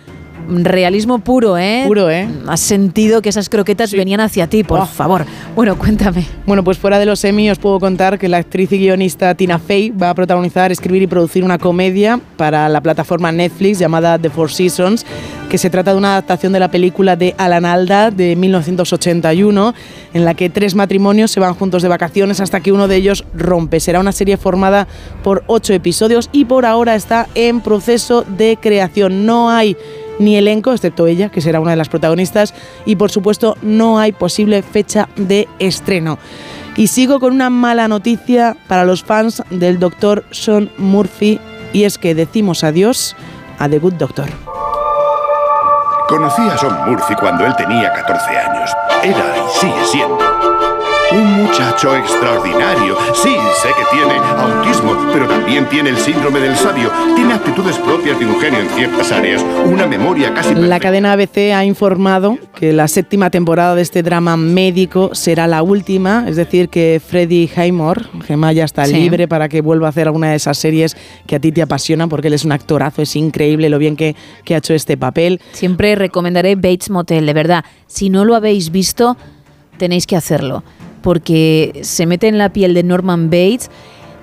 realismo 0.51 1.19
puro, 1.19 1.57
¿eh? 1.57 1.83
Puro, 1.87 2.09
¿eh? 2.09 2.27
Has 2.47 2.59
sentido 2.59 3.21
que 3.21 3.29
esas 3.29 3.49
croquetas 3.49 3.91
venían 3.93 4.19
hacia 4.19 4.47
ti, 4.47 4.63
por 4.63 4.79
Oh. 4.81 4.85
favor. 4.85 5.25
Bueno, 5.55 5.77
cuéntame. 5.77 6.25
Bueno, 6.45 6.63
pues 6.63 6.77
fuera 6.77 6.99
de 6.99 7.05
los 7.05 7.23
Emmy 7.23 7.49
os 7.49 7.57
puedo 7.59 7.79
contar 7.79 8.19
que 8.19 8.27
la 8.27 8.37
actriz 8.37 8.71
y 8.71 8.77
guionista 8.79 9.33
Tina 9.35 9.59
Fey 9.59 9.89
va 9.91 10.09
a 10.09 10.13
protagonizar, 10.15 10.71
escribir 10.71 11.01
y 11.03 11.07
producir 11.07 11.43
una 11.43 11.57
comedia 11.57 12.19
para 12.37 12.67
la 12.69 12.81
plataforma 12.81 13.31
Netflix 13.31 13.79
llamada 13.79 14.19
The 14.19 14.29
Four 14.29 14.51
Seasons, 14.51 15.05
que 15.49 15.57
se 15.57 15.69
trata 15.69 15.91
de 15.91 15.97
una 15.97 16.11
adaptación 16.13 16.53
de 16.53 16.59
la 16.59 16.71
película 16.71 17.15
de 17.15 17.35
Alan 17.37 17.65
Alda 17.65 18.09
de 18.11 18.35
1981, 18.35 19.73
en 20.13 20.25
la 20.25 20.33
que 20.33 20.49
tres 20.49 20.75
matrimonios 20.75 21.31
se 21.31 21.39
van 21.39 21.53
juntos 21.53 21.81
de 21.81 21.87
vacaciones 21.89 22.39
hasta 22.39 22.59
que 22.61 22.71
uno 22.71 22.87
de 22.87 22.95
ellos 22.97 23.25
rompe. 23.35 23.79
Será 23.79 23.99
una 23.99 24.11
serie 24.11 24.37
formada 24.37 24.87
por 25.23 25.43
ocho 25.47 25.73
episodios 25.73 26.29
y 26.31 26.45
por 26.45 26.65
ahora 26.65 26.95
está 26.95 27.27
en 27.35 27.61
proceso 27.61 28.23
de 28.37 28.57
creación. 28.61 29.25
No 29.25 29.49
hay 29.49 29.75
ni 30.21 30.37
elenco, 30.37 30.71
excepto 30.71 31.07
ella, 31.07 31.29
que 31.29 31.41
será 31.41 31.59
una 31.59 31.71
de 31.71 31.77
las 31.77 31.89
protagonistas, 31.89 32.53
y 32.85 32.95
por 32.95 33.11
supuesto 33.11 33.57
no 33.61 33.99
hay 33.99 34.11
posible 34.11 34.61
fecha 34.61 35.09
de 35.17 35.47
estreno. 35.59 36.17
Y 36.77 36.87
sigo 36.87 37.19
con 37.19 37.33
una 37.33 37.49
mala 37.49 37.87
noticia 37.87 38.55
para 38.67 38.85
los 38.85 39.03
fans 39.03 39.43
del 39.49 39.79
doctor 39.79 40.23
Sean 40.31 40.69
Murphy, 40.77 41.39
y 41.73 41.83
es 41.83 41.97
que 41.97 42.15
decimos 42.15 42.63
adiós 42.63 43.15
a 43.59 43.67
The 43.67 43.79
Good 43.79 43.93
Doctor. 43.93 44.29
Conocí 46.07 46.41
a 46.41 46.57
Son 46.57 46.89
Murphy 46.89 47.15
cuando 47.15 47.45
él 47.45 47.55
tenía 47.55 47.91
14 47.93 48.37
años. 48.37 48.71
Era 49.03 49.35
y 49.37 49.59
sigue 49.59 49.85
siendo 49.85 50.40
un 51.13 51.43
muchacho 51.43 51.95
extraordinario. 51.95 52.95
Sí, 53.13 53.35
sé 53.61 53.69
que 53.69 53.83
tiene 53.97 54.13
autismo, 54.15 54.95
pero 55.11 55.27
también 55.27 55.67
tiene 55.69 55.89
el 55.89 55.97
síndrome 55.97 56.39
del 56.39 56.55
sabio. 56.55 56.89
Tiene 57.15 57.33
actitudes 57.33 57.77
propias 57.77 58.17
de 58.19 58.25
un 58.25 58.39
genio 58.39 58.59
en 58.59 58.69
ciertas 58.69 59.11
áreas, 59.11 59.43
una 59.65 59.87
memoria 59.87 60.33
casi 60.33 60.55
La 60.55 60.79
cadena 60.79 61.11
ABC 61.13 61.53
ha 61.53 61.65
informado 61.65 62.37
que 62.55 62.71
la 62.73 62.87
séptima 62.87 63.29
temporada 63.29 63.75
de 63.75 63.81
este 63.81 64.03
drama 64.03 64.37
médico 64.37 65.09
será 65.13 65.47
la 65.47 65.63
última, 65.63 66.25
es 66.27 66.35
decir, 66.37 66.69
que 66.69 67.01
Freddie 67.05 67.49
Highmore, 67.55 68.03
Gemma 68.25 68.53
ya 68.53 68.63
está 68.65 68.85
Sí. 68.85 68.93
libre 68.93 69.27
para 69.27 69.49
que 69.49 69.61
vuelva 69.61 69.87
a 69.87 69.89
hacer 69.89 70.07
alguna 70.07 70.29
de 70.31 70.35
esas 70.35 70.57
series 70.57 70.95
que 71.27 71.35
a 71.35 71.39
ti 71.39 71.51
te 71.51 71.61
apasionan, 71.61 72.09
porque 72.09 72.27
él 72.27 72.33
es 72.33 72.45
un 72.45 72.51
actorazo, 72.51 73.01
es 73.01 73.15
increíble 73.15 73.69
lo 73.69 73.77
bien 73.77 73.95
que, 73.95 74.15
que 74.45 74.55
ha 74.55 74.57
hecho 74.59 74.73
este 74.73 74.97
papel. 74.97 75.39
Siempre 75.51 75.95
recomendaré 75.95 76.55
Bates 76.55 76.89
Motel, 76.89 77.25
de 77.25 77.33
verdad. 77.33 77.65
Si 77.87 78.09
no 78.09 78.25
lo 78.25 78.35
habéis 78.35 78.71
visto, 78.71 79.17
tenéis 79.77 80.05
que 80.07 80.15
hacerlo. 80.15 80.63
Porque 81.01 81.79
se 81.83 82.05
mete 82.05 82.27
en 82.27 82.37
la 82.37 82.53
piel 82.53 82.73
de 82.73 82.83
Norman 82.83 83.29
Bates 83.29 83.69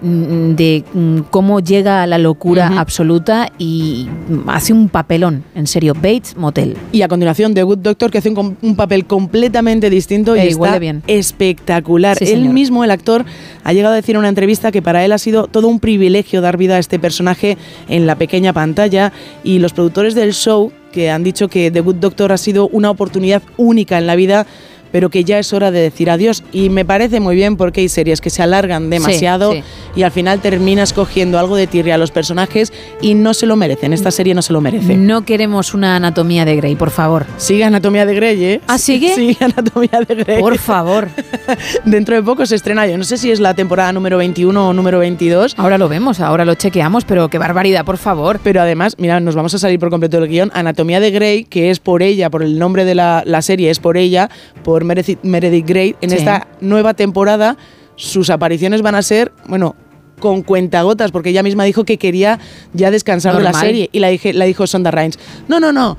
mm, 0.01 0.55
de 0.55 0.85
mm, 0.93 1.19
cómo 1.31 1.61
llega 1.61 2.03
a 2.03 2.07
la 2.07 2.19
locura 2.19 2.79
absoluta 2.79 3.51
y 3.59 4.07
mm, 4.29 4.49
hace 4.49 4.73
un 4.73 4.89
papelón, 4.89 5.45
en 5.55 5.67
serio, 5.67 5.95
Bates 5.95 6.37
Motel. 6.37 6.77
Y 6.93 7.03
a 7.03 7.09
continuación, 7.09 7.55
The 7.55 7.63
Good 7.63 7.79
Doctor, 7.79 8.11
que 8.11 8.19
hace 8.19 8.31
un, 8.31 8.77
papel 8.77 9.07
completamente 9.07 9.91
distinto 9.91 10.37
y 10.37 10.41
Eh, 10.41 10.49
está 10.49 10.79
bien. 10.79 11.03
espectacular. 11.07 12.17
Sí, 12.17 12.25
él 12.25 12.31
señor. 12.41 12.55
mismo, 12.55 12.85
el 12.85 12.91
actor, 12.91 13.25
ha 13.65 13.73
llegado 13.73 13.93
a 13.93 13.97
decir 13.97 14.15
en 14.15 14.21
una 14.21 14.29
entrevista 14.29 14.71
que 14.71 14.83
para 14.83 15.05
él 15.05 15.13
ha 15.13 15.19
sido 15.19 15.47
todo 15.47 15.69
un 15.69 15.81
privilegio 15.81 16.41
dar 16.41 16.57
vida 16.57 16.77
a 16.77 16.79
este 16.79 16.99
personaje 16.99 17.59
en 17.89 18.07
la 18.07 18.17
pequeña 18.17 18.53
pantalla 18.53 19.13
y 19.43 19.59
los 19.59 19.73
productores 19.73 20.15
del 20.15 20.33
show 20.33 20.73
que 20.93 21.11
han 21.11 21.23
dicho 21.23 21.49
que 21.49 21.71
The 21.71 21.81
Good 21.81 21.97
Doctor 21.97 22.33
ha 22.33 22.39
sido 22.39 22.69
una 22.69 22.91
oportunidad 22.91 23.43
única 23.57 23.99
en 23.99 24.07
la 24.07 24.17
vida 24.17 24.47
pero 24.93 25.11
que 25.11 25.25
ya 25.25 25.39
es 25.39 25.53
hora 25.53 25.71
de 25.71 25.81
decir 25.81 26.11
adiós 26.11 26.45
y 26.53 26.71
me 26.71 26.85
parece 26.85 27.21
muy 27.21 27.37
bien 27.37 27.57
porque 27.57 27.81
hay 27.81 27.89
series 27.89 28.21
que 28.21 28.31
se 28.31 28.43
alargan 28.43 28.91
demasiado 28.91 29.53
sí. 29.53 29.63
y 29.97 30.03
al 30.03 30.11
final 30.11 30.41
terminas 30.41 30.93
cogiendo 30.93 31.39
algo 31.39 31.57
de 31.57 31.67
tirria 31.67 31.95
a 31.95 31.99
los 31.99 32.11
personajes 32.11 32.73
y 33.01 33.15
no 33.15 33.35
se 33.35 33.47
lo 33.47 33.57
merecen, 33.57 33.93
esta 33.93 34.11
serie 34.11 34.35
no 34.35 34.43
se 34.43 34.53
lo 34.53 34.61
merece. 34.61 34.97
No 34.97 35.25
queremos 35.25 35.75
una 35.75 35.97
anatomía 35.97 36.45
de 36.45 36.57
Grey, 36.57 36.77
por 36.77 36.91
favor. 36.91 37.27
Sigue 37.37 37.65
Anatomía 37.65 38.07
de 38.07 38.15
Grey, 38.15 38.45
¿eh? 38.45 38.61
¿Ah, 38.67 38.79
sigue? 38.79 39.15
Sigue 39.15 39.37
Anatomía 39.41 40.01
de 40.07 40.15
Grey. 40.15 40.41
Por 40.41 40.59
favor. 40.59 41.09
Dentro 41.85 42.17
de 42.17 42.23
poco 42.23 42.47
se 42.47 42.55
estrena, 42.55 42.87
yo 42.87 42.99
no 42.99 43.05
sé 43.05 43.17
si 43.17 43.31
es 43.31 43.41
la 43.41 43.55
temporada 43.55 43.93
número 43.93 44.19
21 44.19 44.69
o 44.69 44.73
número 44.73 44.99
22. 44.99 45.55
Ahora 45.57 45.79
lo 45.79 45.89
vemos, 45.89 46.21
ahora 46.21 46.45
lo 46.45 46.55
chequeamos, 46.55 47.05
pero 47.05 47.29
qué 47.29 47.39
barbaridad, 47.39 47.85
por 47.85 47.99
favor. 47.99 48.41
Pero 48.43 48.61
además, 48.61 48.97
mira, 48.99 49.21
nos 49.21 49.35
vamos 49.35 49.55
a 49.55 49.59
salir 49.59 49.79
por 49.79 49.91
completo 49.91 50.21
del 50.21 50.29
guion. 50.29 50.51
Anatomía 50.55 51.01
de 51.01 51.11
Grey, 51.11 51.45
que 51.45 51.71
es 51.71 51.81
por 51.81 52.03
ella, 52.03 52.31
por 52.31 52.43
el 52.43 52.59
nombre 52.59 52.85
de 52.85 52.95
la, 52.95 53.23
la 53.25 53.43
serie, 53.43 53.71
es 53.71 53.79
por 53.79 53.97
ella, 53.97 54.31
por 54.63 54.78
Meredith, 54.85 55.19
Meredith 55.23 55.67
Grey. 55.67 55.97
En 56.01 56.11
Sí. 56.11 56.17
esta 56.17 56.49
nueva 56.61 56.95
temporada, 56.95 57.57
sus 57.97 58.31
apariciones 58.31 58.83
van 58.83 58.95
a 58.95 59.03
ser, 59.03 59.33
bueno, 59.47 59.75
con 60.19 60.43
cuentagotas, 60.43 61.13
porque 61.13 61.31
ella 61.31 61.45
misma 61.45 61.63
dijo 61.63 61.85
que 61.85 61.97
quería 61.97 62.41
ya 62.73 62.91
descansar 62.91 63.37
de 63.37 63.43
la 63.43 63.51
Normal. 63.53 63.67
serie. 63.67 63.89
Y 63.93 64.01
la, 64.01 64.09
dije, 64.09 64.33
la 64.33 64.47
dijo 64.47 64.67
Sonda 64.67 64.91
Rhimes, 64.91 65.17
no, 65.47 65.61
no, 65.61 65.73
no, 65.73 65.97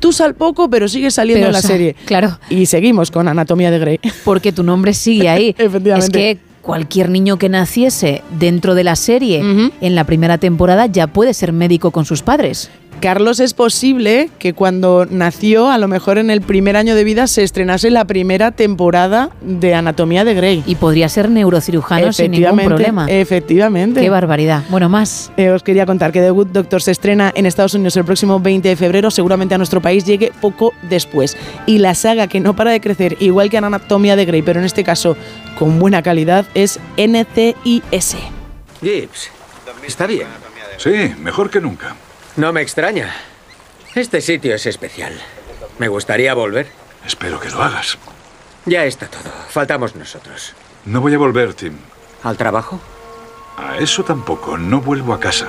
tú 0.00 0.12
sal 0.12 0.34
poco, 0.34 0.68
pero 0.68 0.86
sigues 0.86 1.14
saliendo 1.14 1.46
en 1.46 1.52
la 1.52 1.62
serie. 1.62 1.96
claro. 2.04 2.38
Y 2.50 2.66
seguimos 2.66 3.10
con 3.10 3.26
Anatomía 3.26 3.70
de 3.70 3.78
Grey. 3.78 4.00
Porque 4.24 4.52
tu 4.52 4.62
nombre 4.62 4.92
sigue 4.92 5.28
ahí. 5.30 5.54
Efectivamente. 5.58 6.04
Es 6.30 6.36
que 6.36 6.40
cualquier 6.60 7.08
niño 7.08 7.38
que 7.38 7.48
naciese 7.48 8.22
dentro 8.38 8.74
de 8.74 8.84
la 8.84 8.96
serie 8.96 9.42
en 9.80 9.94
la 9.94 10.04
primera 10.04 10.36
temporada 10.38 10.86
ya 10.86 11.06
puede 11.06 11.32
ser 11.34 11.52
médico 11.54 11.90
con 11.90 12.04
sus 12.04 12.22
padres. 12.22 12.70
Carlos 13.04 13.38
es 13.38 13.52
posible 13.52 14.30
que 14.38 14.54
cuando 14.54 15.06
nació, 15.10 15.68
a 15.68 15.76
lo 15.76 15.88
mejor 15.88 16.16
en 16.16 16.30
el 16.30 16.40
primer 16.40 16.74
año 16.74 16.94
de 16.94 17.04
vida, 17.04 17.26
se 17.26 17.42
estrenase 17.42 17.90
la 17.90 18.06
primera 18.06 18.52
temporada 18.52 19.28
de 19.42 19.74
Anatomía 19.74 20.24
de 20.24 20.32
Grey. 20.32 20.62
Y 20.66 20.76
podría 20.76 21.10
ser 21.10 21.28
neurocirujano 21.28 22.14
sin 22.14 22.30
ningún 22.30 22.44
Efectivamente, 22.44 22.68
problema. 22.70 23.06
Efectivamente. 23.10 24.00
Qué 24.00 24.08
barbaridad. 24.08 24.62
Bueno, 24.70 24.88
más. 24.88 25.30
Eh, 25.36 25.50
os 25.50 25.62
quería 25.62 25.84
contar 25.84 26.12
que 26.12 26.22
The 26.22 26.30
Good 26.30 26.46
Doctor 26.46 26.80
se 26.80 26.92
estrena 26.92 27.30
en 27.34 27.44
Estados 27.44 27.74
Unidos 27.74 27.94
el 27.98 28.06
próximo 28.06 28.40
20 28.40 28.70
de 28.70 28.74
febrero, 28.74 29.10
seguramente 29.10 29.54
a 29.54 29.58
nuestro 29.58 29.82
país 29.82 30.06
llegue 30.06 30.32
poco 30.40 30.72
después. 30.88 31.36
Y 31.66 31.80
la 31.80 31.94
saga 31.94 32.26
que 32.26 32.40
no 32.40 32.56
para 32.56 32.70
de 32.70 32.80
crecer, 32.80 33.18
igual 33.20 33.50
que 33.50 33.58
Anatomía 33.58 34.16
de 34.16 34.24
Grey, 34.24 34.40
pero 34.40 34.60
en 34.60 34.64
este 34.64 34.82
caso 34.82 35.14
con 35.58 35.78
buena 35.78 36.02
calidad, 36.02 36.46
es 36.54 36.80
NCIS. 36.96 38.16
Gibbs, 38.80 39.30
está 39.86 40.06
bien. 40.06 40.26
Sí, 40.78 41.12
mejor 41.20 41.50
que 41.50 41.60
nunca. 41.60 41.96
No 42.36 42.52
me 42.52 42.62
extraña. 42.62 43.14
Este 43.94 44.20
sitio 44.20 44.54
es 44.54 44.66
especial. 44.66 45.12
Me 45.78 45.88
gustaría 45.88 46.34
volver. 46.34 46.66
Espero 47.06 47.38
que 47.38 47.50
lo 47.50 47.62
hagas. 47.62 47.96
Ya 48.66 48.84
está 48.84 49.06
todo. 49.06 49.30
Faltamos 49.48 49.94
nosotros. 49.94 50.52
No 50.84 51.00
voy 51.00 51.14
a 51.14 51.18
volver, 51.18 51.54
Tim. 51.54 51.76
¿Al 52.22 52.36
trabajo? 52.36 52.80
A 53.56 53.76
eso 53.78 54.02
tampoco. 54.04 54.58
No 54.58 54.80
vuelvo 54.80 55.14
a 55.14 55.20
casa. 55.20 55.48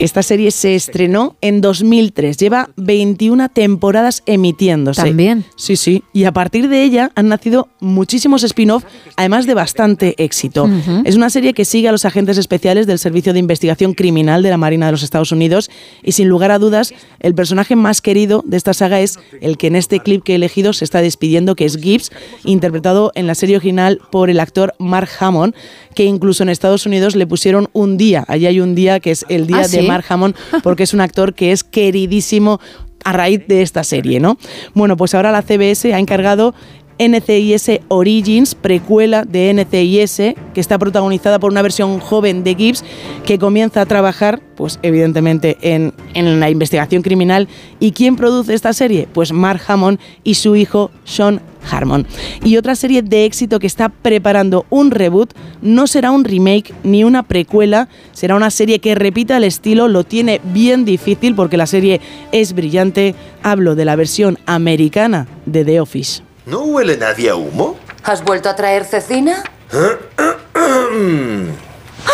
Esta 0.00 0.24
serie 0.24 0.50
se 0.50 0.74
estrenó 0.74 1.36
en 1.40 1.60
2003, 1.60 2.36
lleva 2.36 2.70
21 2.76 3.48
temporadas 3.48 4.24
emitiéndose. 4.26 5.02
También. 5.02 5.44
Sí, 5.56 5.76
sí. 5.76 6.02
Y 6.12 6.24
a 6.24 6.32
partir 6.32 6.68
de 6.68 6.82
ella 6.82 7.12
han 7.14 7.28
nacido 7.28 7.68
muchísimos 7.78 8.42
spin-off, 8.42 8.84
además 9.16 9.46
de 9.46 9.54
bastante 9.54 10.14
éxito. 10.22 10.68
Es 11.04 11.14
una 11.14 11.30
serie 11.30 11.54
que 11.54 11.64
sigue 11.64 11.88
a 11.88 11.92
los 11.92 12.04
agentes 12.04 12.38
especiales 12.38 12.86
del 12.86 12.98
Servicio 12.98 13.32
de 13.32 13.38
Investigación 13.38 13.94
Criminal 13.94 14.42
de 14.42 14.50
la 14.50 14.56
Marina 14.56 14.86
de 14.86 14.92
los 14.92 15.04
Estados 15.04 15.30
Unidos 15.30 15.70
y 16.02 16.12
sin 16.12 16.28
lugar 16.28 16.50
a 16.50 16.58
dudas, 16.58 16.92
el 17.20 17.34
personaje 17.34 17.76
más 17.76 18.00
querido 18.00 18.42
de 18.44 18.56
esta 18.56 18.74
saga 18.74 19.00
es 19.00 19.18
el 19.40 19.56
que 19.56 19.68
en 19.68 19.76
este 19.76 20.00
clip 20.00 20.24
que 20.24 20.32
he 20.32 20.36
elegido 20.36 20.72
se 20.72 20.84
está 20.84 21.02
despidiendo, 21.02 21.54
que 21.54 21.66
es 21.66 21.76
Gibbs, 21.76 22.10
interpretado 22.44 23.12
en 23.14 23.26
la 23.26 23.34
serie 23.34 23.56
original 23.56 24.00
por 24.10 24.28
el 24.28 24.40
actor 24.40 24.74
Mark 24.78 25.08
Hammond, 25.20 25.54
que 25.94 26.04
incluso 26.04 26.42
en 26.42 26.48
Estados 26.48 26.86
Unidos 26.86 27.16
le 27.16 27.26
pusieron 27.26 27.68
un 27.72 27.96
día. 27.96 28.24
Allí 28.28 28.46
hay 28.46 28.60
un 28.60 28.74
día 28.74 29.00
que 29.00 29.10
es 29.10 29.24
el 29.28 29.46
día 29.46 29.58
¿Ah, 29.58 29.68
de 29.68 29.80
sí? 29.80 29.82
Mark 29.82 30.04
Hammond, 30.08 30.34
porque 30.62 30.82
es 30.82 30.94
un 30.94 31.00
actor 31.00 31.34
que 31.34 31.52
es 31.52 31.64
queridísimo 31.64 32.60
a 33.04 33.12
raíz 33.12 33.46
de 33.46 33.62
esta 33.62 33.84
serie, 33.84 34.18
¿no? 34.18 34.38
Bueno, 34.72 34.96
pues 34.96 35.14
ahora 35.14 35.30
la 35.30 35.42
CBS 35.42 35.92
ha 35.92 35.98
encargado 35.98 36.54
NCIS 36.98 37.80
Origins, 37.88 38.54
precuela 38.54 39.24
de 39.24 39.52
NCIS, 39.52 40.34
que 40.54 40.60
está 40.60 40.78
protagonizada 40.78 41.38
por 41.38 41.50
una 41.50 41.62
versión 41.62 41.98
joven 42.00 42.44
de 42.44 42.54
Gibbs 42.54 42.84
que 43.24 43.38
comienza 43.38 43.80
a 43.80 43.86
trabajar, 43.86 44.40
pues 44.56 44.78
evidentemente, 44.82 45.56
en, 45.60 45.92
en 46.14 46.40
la 46.40 46.50
investigación 46.50 47.02
criminal. 47.02 47.48
¿Y 47.80 47.92
quién 47.92 48.16
produce 48.16 48.54
esta 48.54 48.72
serie? 48.72 49.08
Pues 49.12 49.32
Mark 49.32 49.62
Hammond 49.66 49.98
y 50.22 50.34
su 50.34 50.56
hijo 50.56 50.90
Sean 51.04 51.40
Harmon. 51.70 52.06
Y 52.44 52.56
otra 52.56 52.74
serie 52.76 53.02
de 53.02 53.24
éxito 53.24 53.58
que 53.58 53.66
está 53.66 53.88
preparando 53.88 54.66
un 54.70 54.90
reboot 54.90 55.32
no 55.62 55.86
será 55.86 56.10
un 56.10 56.24
remake 56.24 56.74
ni 56.82 57.04
una 57.04 57.22
precuela, 57.22 57.88
será 58.12 58.36
una 58.36 58.50
serie 58.50 58.78
que 58.78 58.94
repita 58.94 59.36
el 59.36 59.44
estilo, 59.44 59.88
lo 59.88 60.04
tiene 60.04 60.40
bien 60.52 60.84
difícil 60.84 61.34
porque 61.34 61.56
la 61.56 61.66
serie 61.66 62.00
es 62.32 62.52
brillante. 62.52 63.14
Hablo 63.42 63.74
de 63.74 63.84
la 63.84 63.96
versión 63.96 64.38
americana 64.46 65.26
de 65.46 65.64
The 65.64 65.80
Office. 65.80 66.33
¿No 66.46 66.60
huele 66.60 66.98
nadie 66.98 67.30
a 67.30 67.36
humo? 67.36 67.78
¿Has 68.02 68.22
vuelto 68.22 68.50
a 68.50 68.54
traer 68.54 68.84
cecina? 68.84 69.42
¡Eh! 69.72 69.98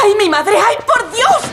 ¡Ay, 0.03 0.15
mi 0.17 0.29
madre! 0.29 0.57
¡Ay, 0.57 0.77
por 0.87 1.11
Dios! 1.13 1.51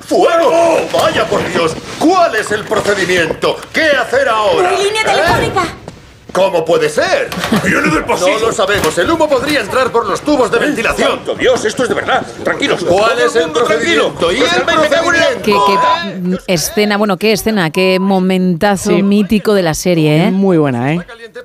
¡Fuego! 0.00 0.80
¡Vaya 0.92 1.24
por 1.26 1.46
Dios! 1.52 1.76
¿Cuál 2.00 2.34
es 2.34 2.50
el 2.50 2.64
procedimiento? 2.64 3.56
¿Qué 3.72 3.84
hacer 3.84 4.28
ahora? 4.28 4.68
¡No 4.70 4.76
hay 4.76 4.84
línea 4.84 5.02
¿Eh? 5.02 5.62
¿Cómo 6.32 6.64
puede 6.64 6.88
ser? 6.88 7.28
Viene 7.64 7.90
del 7.90 8.04
pasillo. 8.04 8.38
No 8.40 8.46
lo 8.46 8.52
sabemos. 8.52 8.96
El 8.98 9.10
humo 9.10 9.28
podría 9.28 9.60
entrar 9.60 9.90
por 9.90 10.06
los 10.08 10.20
tubos 10.20 10.50
de 10.50 10.58
ventilación. 10.58 11.10
¡Santo 11.10 11.34
Dios! 11.34 11.64
Esto 11.64 11.82
es 11.82 11.88
de 11.88 11.94
verdad. 11.94 12.24
Tranquilos. 12.44 12.84
¿Cuál 12.84 13.18
es 13.18 13.34
el 13.36 13.50
procedimiento? 13.50 14.32
¿Y 14.32 14.36
el 14.36 14.42
procedimiento? 14.42 15.42
Qué, 15.42 15.52
qué, 15.52 16.20
mm, 16.20 16.34
escena, 16.46 16.96
bueno, 16.96 17.16
qué 17.16 17.32
escena, 17.32 17.70
qué 17.70 17.98
momentazo 18.00 18.90
Sí. 18.90 19.02
mítico 19.02 19.54
de 19.54 19.62
la 19.62 19.74
serie, 19.74 20.24
¿eh? 20.26 20.30
Muy 20.30 20.58
buena, 20.58 20.94
¿eh? 20.94 21.00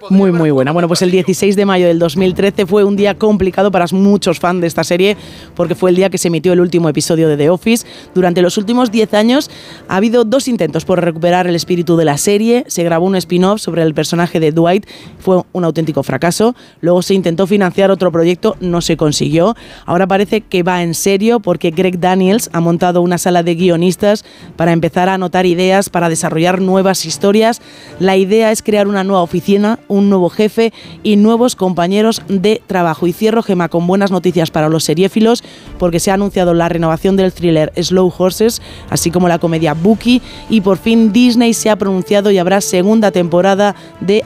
Muy, 0.10 0.32
muy 0.32 0.52
buena. 0.52 0.72
Bueno, 0.72 0.88
pues 0.88 1.02
el 1.02 1.12
16 1.12 1.56
de 1.56 1.66
mayo 1.66 1.88
del 1.88 2.00
2013 2.00 2.66
fue 2.66 2.84
un 2.84 2.96
día 2.96 3.16
complicado 3.16 3.72
para 3.72 3.86
muchos 3.92 4.40
fans 4.40 4.62
de 4.62 4.68
esta 4.68 4.84
serie 4.84 5.16
porque 5.56 5.76
fue 5.76 5.90
el 5.90 5.96
día 5.96 6.10
que 6.10 6.18
se 6.18 6.28
emitió 6.28 6.54
el 6.54 6.60
último 6.60 6.90
episodio 6.90 7.28
de 7.28 7.38
The 7.38 7.50
Office. 7.50 7.86
Durante 8.14 8.42
los 8.42 8.58
últimos 8.58 8.92
10 8.92 9.14
años 9.14 9.50
ha 9.88 9.96
habido 9.98 10.24
dos 10.26 10.48
intentos 10.48 10.86
por 10.86 11.04
recuperar 11.04 11.48
el 11.48 11.56
espíritu 11.56 11.96
de 11.98 12.06
la 12.06 12.18
serie. 12.18 12.64
Se 12.68 12.84
grabó 12.84 13.06
un 13.06 13.16
spin-off 13.16 13.62
sobre 13.62 13.82
el 13.84 13.94
personaje 13.94 14.40
de 14.40 14.52
Dwight, 14.52 14.75
fue 15.20 15.44
un 15.54 15.64
auténtico 15.64 16.04
fracaso. 16.04 16.56
Luego 16.82 17.02
se 17.02 17.14
intentó 17.14 17.48
financiar 17.48 17.92
otro 17.92 18.12
proyecto, 18.12 18.56
no 18.60 18.82
se 18.82 18.98
consiguió. 18.98 19.56
Ahora 19.86 20.08
parece 20.08 20.42
que 20.42 20.64
va 20.64 20.84
en 20.84 20.94
serio 20.94 21.40
porque 21.40 21.72
Greg 21.72 22.00
Daniels 22.00 22.50
ha 22.54 22.60
montado 22.60 23.02
una 23.02 23.18
sala 23.18 23.44
de 23.44 23.56
guionistas 23.56 24.26
para 24.56 24.72
empezar 24.72 25.10
a 25.10 25.16
anotar 25.16 25.46
ideas, 25.46 25.90
para 25.90 26.10
desarrollar 26.10 26.62
nuevas 26.62 27.06
historias. 27.06 27.62
La 28.00 28.18
idea 28.18 28.52
es 28.52 28.62
crear 28.62 28.88
una 28.88 29.04
nueva 29.04 29.22
oficina, 29.22 29.80
un 29.88 30.10
nuevo 30.10 30.30
jefe 30.30 30.74
y 31.04 31.16
nuevos 31.16 31.56
compañeros 31.56 32.22
de 32.28 32.62
trabajo. 32.68 33.08
Y 33.08 33.14
cierro, 33.14 33.44
Gema, 33.44 33.70
con 33.70 33.88
buenas 33.88 34.12
noticias 34.12 34.52
para 34.52 34.70
los 34.70 34.84
seriéfilos, 34.84 35.44
porque 35.80 36.00
se 36.00 36.12
ha 36.12 36.16
anunciado 36.16 36.54
la 36.54 36.70
renovación 36.70 37.16
del 37.16 37.34
thriller 37.34 37.72
Slow 37.82 38.14
Horses, 38.18 38.62
así 38.90 39.12
como 39.12 39.28
la 39.28 39.40
comedia 39.40 39.74
Bookie, 39.74 40.22
y 40.50 40.62
por 40.62 40.78
fin 40.78 41.12
Disney 41.12 41.54
se 41.54 41.70
ha 41.70 41.76
pronunciado 41.76 42.32
y 42.32 42.38
habrá 42.38 42.62
segunda 42.62 43.12
temporada 43.12 43.76
de 44.00 44.24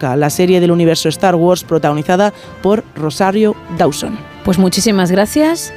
La 0.00 0.30
serie 0.30 0.60
del 0.60 0.70
universo 0.70 1.08
Star 1.08 1.34
Wars 1.34 1.64
protagonizada 1.64 2.32
por 2.62 2.82
Rosario 2.96 3.54
Dawson. 3.76 4.18
Pues 4.44 4.58
muchísimas 4.58 5.10
gracias 5.10 5.72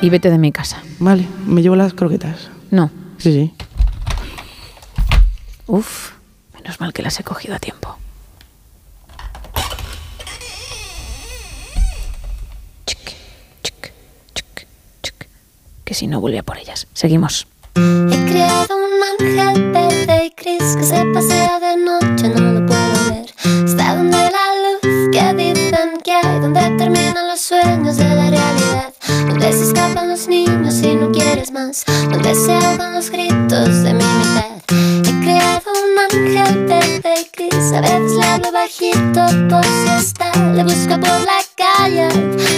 y 0.00 0.08
vete 0.10 0.30
de 0.30 0.38
mi 0.38 0.52
casa. 0.52 0.82
Vale, 0.98 1.26
me 1.46 1.62
llevo 1.62 1.76
las 1.76 1.92
croquetas. 1.92 2.48
No. 2.70 2.90
Sí, 3.18 3.32
sí. 3.32 3.54
Uf, 5.66 6.12
menos 6.54 6.80
mal 6.80 6.92
que 6.92 7.02
las 7.02 7.20
he 7.20 7.24
cogido 7.24 7.54
a 7.54 7.58
tiempo. 7.58 7.96
Chic, 12.86 12.98
chic, 13.62 13.92
chic, 14.34 14.66
chic. 15.02 15.28
Que 15.84 15.94
si 15.94 16.06
no 16.06 16.20
vuelve 16.20 16.38
a 16.38 16.42
por 16.42 16.58
ellas. 16.58 16.88
Seguimos. 16.94 17.46
He 17.74 18.24
creado 18.30 18.74
un 18.76 19.02
ángel 19.20 19.72
verde 19.72 20.26
y 20.26 20.34
gris 20.36 20.76
que 20.76 20.84
se 20.84 21.04
pasea 21.14 21.60
de 21.60 21.76
noche, 21.76 22.28
no 22.28 22.52
lo 22.52 22.66
puedo. 22.66 22.71
Está 23.52 23.96
donde 23.96 24.16
la 24.16 24.46
luz 24.62 25.10
que 25.12 25.34
dicen 25.34 26.00
que 26.02 26.12
hay, 26.12 26.40
donde 26.40 26.60
terminan 26.78 27.28
los 27.28 27.40
sueños 27.40 27.98
de 27.98 28.04
la 28.04 28.30
realidad, 28.30 28.92
donde 29.28 29.52
se 29.52 29.64
escapan 29.64 30.08
los 30.08 30.26
niños 30.26 30.74
y 30.82 30.94
no 30.94 31.12
quieres 31.12 31.52
más, 31.52 31.84
donde 32.10 32.34
se 32.34 32.52
ahogan 32.54 32.94
los 32.94 33.10
gritos 33.10 33.82
de 33.82 33.92
mi 33.92 34.04
mitad. 34.04 34.52
He 34.70 35.20
creado 35.20 35.70
un 35.70 35.98
ángel 35.98 36.66
verde 36.66 37.14
y 37.20 37.36
gris, 37.36 37.72
a 37.74 37.82
veces 37.82 38.12
le 38.12 38.24
hablo 38.24 38.52
bajito 38.52 39.26
por 39.50 39.64
si 39.64 39.88
está, 39.98 40.32
le 40.54 40.64
busco 40.64 40.98
por 40.98 41.20
la 41.20 41.40
calle, 41.54 42.08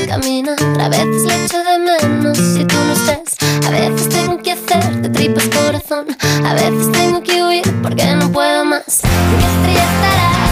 camina, 0.06 0.54
a 0.80 0.88
veces 0.88 1.24
le 1.24 1.44
echo 1.44 1.58
de 1.58 1.78
menos 1.78 2.38
si 2.38 2.64
tú 2.64 2.76
no 2.76 2.92
estás, 2.92 3.36
a 3.66 3.70
veces 3.70 4.08
tengo 4.10 4.38
que 4.38 4.52
hacer 4.52 5.02
de 5.02 5.08
tripas 5.08 5.48
corazón, 5.48 6.06
a 6.44 6.54
veces 6.54 6.92
tengo 6.92 7.20
que 7.20 7.42
huir 7.42 7.82
porque 7.82 8.06
no 8.14 8.30
puedo 8.30 8.64
más. 8.64 9.02
¿En 9.02 9.38
qué 9.40 9.46
estrella 9.46 9.82
estarás? 9.82 10.43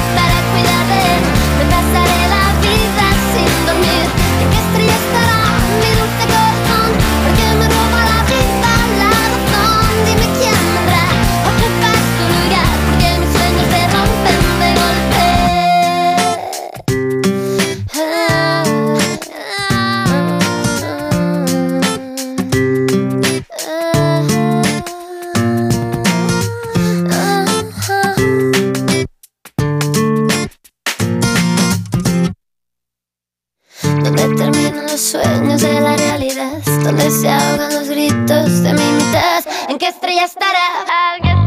Sueños 35.03 35.61
de 35.61 35.81
la 35.81 35.97
realidad 35.97 36.63
Donde 36.85 37.11
se 37.11 37.29
ahogan 37.29 37.75
los 37.75 37.89
gritos 37.89 38.63
de 38.63 38.73
mi 38.73 38.93
mitad 38.93 39.45
¿En 39.69 39.79
qué 39.79 39.89
estrella 39.89 40.25
estará? 40.25 41.42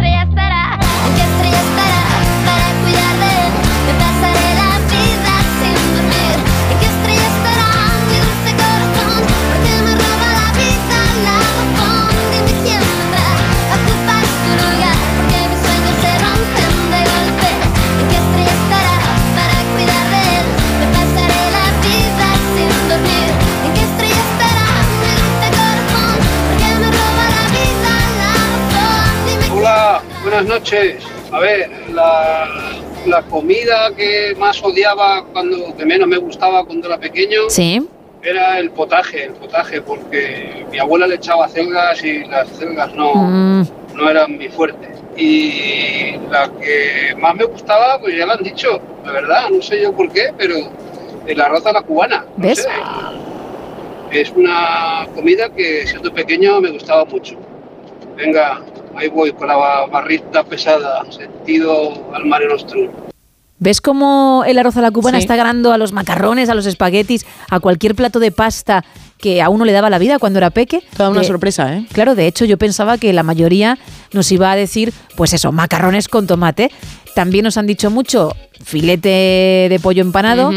Buenas 30.35 30.59
noches. 30.59 31.03
A 31.31 31.39
ver, 31.39 31.69
la, 31.93 32.47
la 33.07 33.21
comida 33.23 33.89
que 33.95 34.35
más 34.37 34.61
odiaba 34.61 35.23
cuando, 35.31 35.75
que 35.77 35.85
menos 35.85 36.07
me 36.09 36.17
gustaba 36.17 36.65
cuando 36.65 36.87
era 36.87 36.97
pequeño, 36.97 37.49
Sí. 37.49 37.81
era 38.21 38.59
el 38.59 38.71
potaje, 38.71 39.25
el 39.25 39.33
potaje, 39.33 39.81
porque 39.81 40.65
mi 40.71 40.77
abuela 40.77 41.07
le 41.07 41.15
echaba 41.15 41.47
celgas 41.47 42.03
y 42.03 42.25
las 42.25 42.49
celgas 42.49 42.93
no, 42.95 43.13
Mm, 43.13 43.63
no 43.95 44.09
eran 44.09 44.37
mi 44.37 44.49
fuerte. 44.49 44.89
Y 45.15 46.17
la 46.29 46.51
que 46.59 47.15
más 47.17 47.33
me 47.35 47.45
gustaba, 47.45 47.97
pues 48.01 48.17
ya 48.17 48.25
lo 48.25 48.33
han 48.33 48.43
dicho, 48.43 48.81
la 49.05 49.11
verdad, 49.13 49.49
no 49.49 49.61
sé 49.61 49.81
yo 49.81 49.93
por 49.93 50.11
qué, 50.11 50.33
pero 50.37 50.55
el 51.25 51.39
arroz 51.41 51.65
a 51.65 51.71
la 51.71 51.81
cubana. 51.81 52.25
no 52.35 52.45
¿Ves? 52.47 52.63
sé. 52.63 52.69
Es 54.11 54.31
una 54.31 55.07
comida 55.15 55.49
que 55.49 55.87
siendo 55.87 56.13
pequeño 56.13 56.59
me 56.59 56.71
gustaba 56.71 57.05
mucho. 57.05 57.35
Venga, 58.17 58.61
ahí 58.97 59.09
voy 59.09 59.31
con 59.33 59.47
la 59.47 59.85
barrita 59.91 60.43
pesada, 60.43 61.03
sentido 61.11 62.11
al 62.13 62.25
mare 62.25 62.47
nostrum. 62.47 62.89
¿Ves 63.57 63.79
cómo 63.79 64.43
el 64.45 64.59
arroz 64.59 64.75
a 64.77 64.81
la 64.81 64.91
cubana 64.91 65.17
Sí. 65.17 65.23
está 65.23 65.35
ganando 65.37 65.71
a 65.71 65.77
los 65.77 65.93
macarrones, 65.93 66.49
a 66.49 66.55
los 66.55 66.65
espaguetis, 66.65 67.25
a 67.49 67.59
cualquier 67.61 67.95
plato 67.95 68.19
de 68.19 68.31
pasta 68.31 68.83
que 69.17 69.41
a 69.41 69.47
uno 69.49 69.63
le 69.63 69.71
daba 69.71 69.89
la 69.89 69.97
vida 69.97 70.19
cuando 70.19 70.39
era 70.39 70.49
peque? 70.49 70.83
Toda 70.97 71.09
una 71.09 71.23
sorpresa, 71.23 71.73
¿eh? 71.73 71.85
Claro, 71.93 72.15
de 72.15 72.27
hecho 72.27 72.43
yo 72.43 72.57
pensaba 72.57 72.97
que 72.97 73.13
la 73.13 73.23
mayoría 73.23 73.77
nos 74.11 74.29
iba 74.33 74.51
a 74.51 74.55
decir, 74.57 74.93
pues 75.15 75.31
eso, 75.33 75.53
macarrones 75.53 76.09
con 76.09 76.27
tomate. 76.27 76.69
También 77.15 77.45
nos 77.45 77.57
han 77.57 77.65
dicho 77.65 77.89
mucho 77.89 78.33
filete 78.61 79.67
de 79.69 79.79
pollo 79.81 80.01
empanado. 80.01 80.51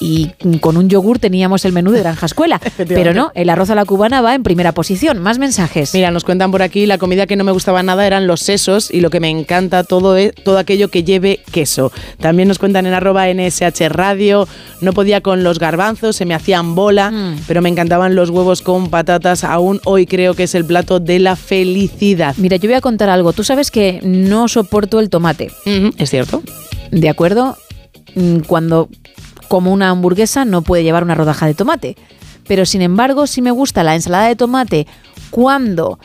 Y 0.00 0.28
con 0.60 0.76
un 0.76 0.88
yogur 0.88 1.18
teníamos 1.18 1.64
el 1.64 1.72
menú 1.72 1.90
de 1.92 2.00
Granja 2.00 2.26
Escuela. 2.26 2.60
Pero 2.76 3.14
no, 3.14 3.32
el 3.34 3.48
arroz 3.50 3.70
a 3.70 3.74
la 3.74 3.84
cubana 3.84 4.20
va 4.20 4.34
en 4.34 4.42
primera 4.42 4.72
posición. 4.72 5.18
Más 5.20 5.38
mensajes. 5.38 5.94
Mira, 5.94 6.10
nos 6.10 6.24
cuentan 6.24 6.50
por 6.50 6.62
aquí, 6.62 6.86
la 6.86 6.98
comida 6.98 7.26
que 7.26 7.36
no 7.36 7.44
me 7.44 7.52
gustaba 7.52 7.82
nada 7.82 8.06
eran 8.06 8.26
los 8.26 8.40
sesos 8.40 8.90
y 8.90 9.00
lo 9.00 9.10
que 9.10 9.20
me 9.20 9.30
encanta 9.30 9.84
todo 9.84 10.16
es 10.16 10.34
todo 10.34 10.58
aquello 10.58 10.88
que 10.88 11.04
lleve 11.04 11.40
queso. 11.52 11.92
También 12.20 12.48
nos 12.48 12.58
cuentan 12.58 12.86
en 12.86 12.92
arroba 12.94 13.26
NSH 13.32 13.88
Radio, 13.88 14.46
no 14.80 14.92
podía 14.92 15.20
con 15.20 15.42
los 15.42 15.58
garbanzos, 15.58 16.16
se 16.16 16.26
me 16.26 16.34
hacían 16.34 16.74
bola, 16.74 17.10
Mm. 17.10 17.40
pero 17.46 17.62
me 17.62 17.68
encantaban 17.68 18.14
los 18.14 18.30
huevos 18.30 18.62
con 18.62 18.90
patatas, 18.90 19.44
aún 19.44 19.80
hoy 19.84 20.06
creo 20.06 20.34
que 20.34 20.42
es 20.44 20.54
el 20.54 20.64
plato 20.64 21.00
de 21.00 21.18
la 21.18 21.36
felicidad. 21.36 22.34
Mira, 22.38 22.56
yo 22.56 22.68
voy 22.68 22.76
a 22.76 22.80
contar 22.80 23.08
algo. 23.08 23.32
Tú 23.32 23.44
sabes 23.44 23.70
que 23.70 24.00
no 24.02 24.48
soporto 24.48 25.00
el 25.00 25.08
tomate. 25.10 25.50
Es 25.98 26.10
cierto. 26.10 26.42
¿De 26.90 27.08
acuerdo? 27.08 27.56
Mm, 28.14 28.38
Cuando 28.46 28.88
como 29.48 29.72
una 29.72 29.90
hamburguesa 29.90 30.44
no 30.44 30.62
puede 30.62 30.82
llevar 30.82 31.02
una 31.04 31.14
rodaja 31.14 31.46
de 31.46 31.54
tomate. 31.54 31.96
Pero 32.46 32.64
sin 32.66 32.82
embargo, 32.82 33.26
sí 33.26 33.42
me 33.42 33.50
gusta 33.50 33.82
la 33.82 33.94
ensalada 33.94 34.28
de 34.28 34.36
tomate 34.36 34.86
cuando 35.30 35.98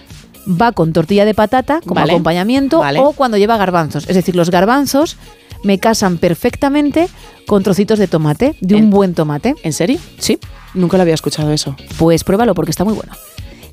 va 0.48 0.72
con 0.72 0.92
tortilla 0.92 1.24
de 1.26 1.36
patata 1.36 1.82
como 1.82 1.96
Vale. 1.96 2.14
acompañamiento 2.14 2.80
Vale. 2.80 3.00
o 3.00 3.12
cuando 3.14 3.38
lleva 3.38 3.58
garbanzos. 3.58 4.08
Es 4.10 4.16
decir, 4.16 4.36
los 4.36 4.50
garbanzos 4.50 5.18
me 5.64 5.78
casan 5.78 6.18
perfectamente 6.18 7.08
con 7.46 7.62
trocitos 7.62 8.00
de 8.00 8.08
tomate, 8.08 8.56
de 8.62 8.76
un 8.76 8.90
buen 8.90 9.14
tomate. 9.14 9.54
¿En 9.64 9.74
serio? 9.74 10.00
Sí. 10.18 10.40
Nunca 10.74 10.98
lo 10.98 11.04
había 11.04 11.14
escuchado 11.14 11.52
eso. 11.52 11.76
Pues 12.00 12.24
pruébalo 12.24 12.56
porque 12.56 12.72
está 12.72 12.84
muy 12.84 12.94
bueno. 12.94 13.14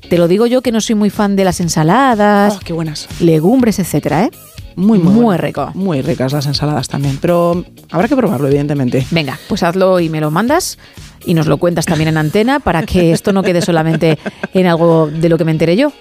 Te 0.09 0.17
lo 0.17 0.27
digo 0.27 0.45
yo 0.47 0.61
que 0.61 0.71
no 0.71 0.81
soy 0.81 0.95
muy 0.95 1.09
fan 1.09 1.35
de 1.35 1.43
las 1.45 1.59
ensaladas, 1.59 2.59
qué 2.63 2.73
buenas. 2.73 3.07
legumbres, 3.19 3.79
etcétera, 3.79 4.25
¿eh? 4.25 4.31
Muy, 4.75 4.99
muy, 4.99 5.13
Muy 5.13 5.37
rico. 5.37 5.71
Muy 5.73 6.01
ricas 6.01 6.33
las 6.33 6.45
ensaladas 6.45 6.87
también, 6.87 7.17
pero 7.21 7.63
habrá 7.91 8.07
que 8.07 8.15
probarlo, 8.15 8.47
evidentemente. 8.47 9.05
Venga, 9.11 9.37
pues 9.47 9.63
hazlo 9.63 9.99
y 9.99 10.09
me 10.09 10.21
lo 10.21 10.31
mandas 10.31 10.77
y 11.25 11.33
nos 11.33 11.47
lo 11.47 11.57
cuentas 11.57 11.85
también 11.85 12.09
en 12.09 12.17
antena 12.17 12.59
para 12.59 12.83
que 12.83 13.11
esto 13.11 13.33
no 13.33 13.43
quede 13.43 13.61
solamente 13.61 14.17
en 14.53 14.67
algo 14.67 15.07
de 15.07 15.29
lo 15.29 15.37
que 15.37 15.45
me 15.45 15.51
enteré 15.51 15.75
yo. 15.75 15.91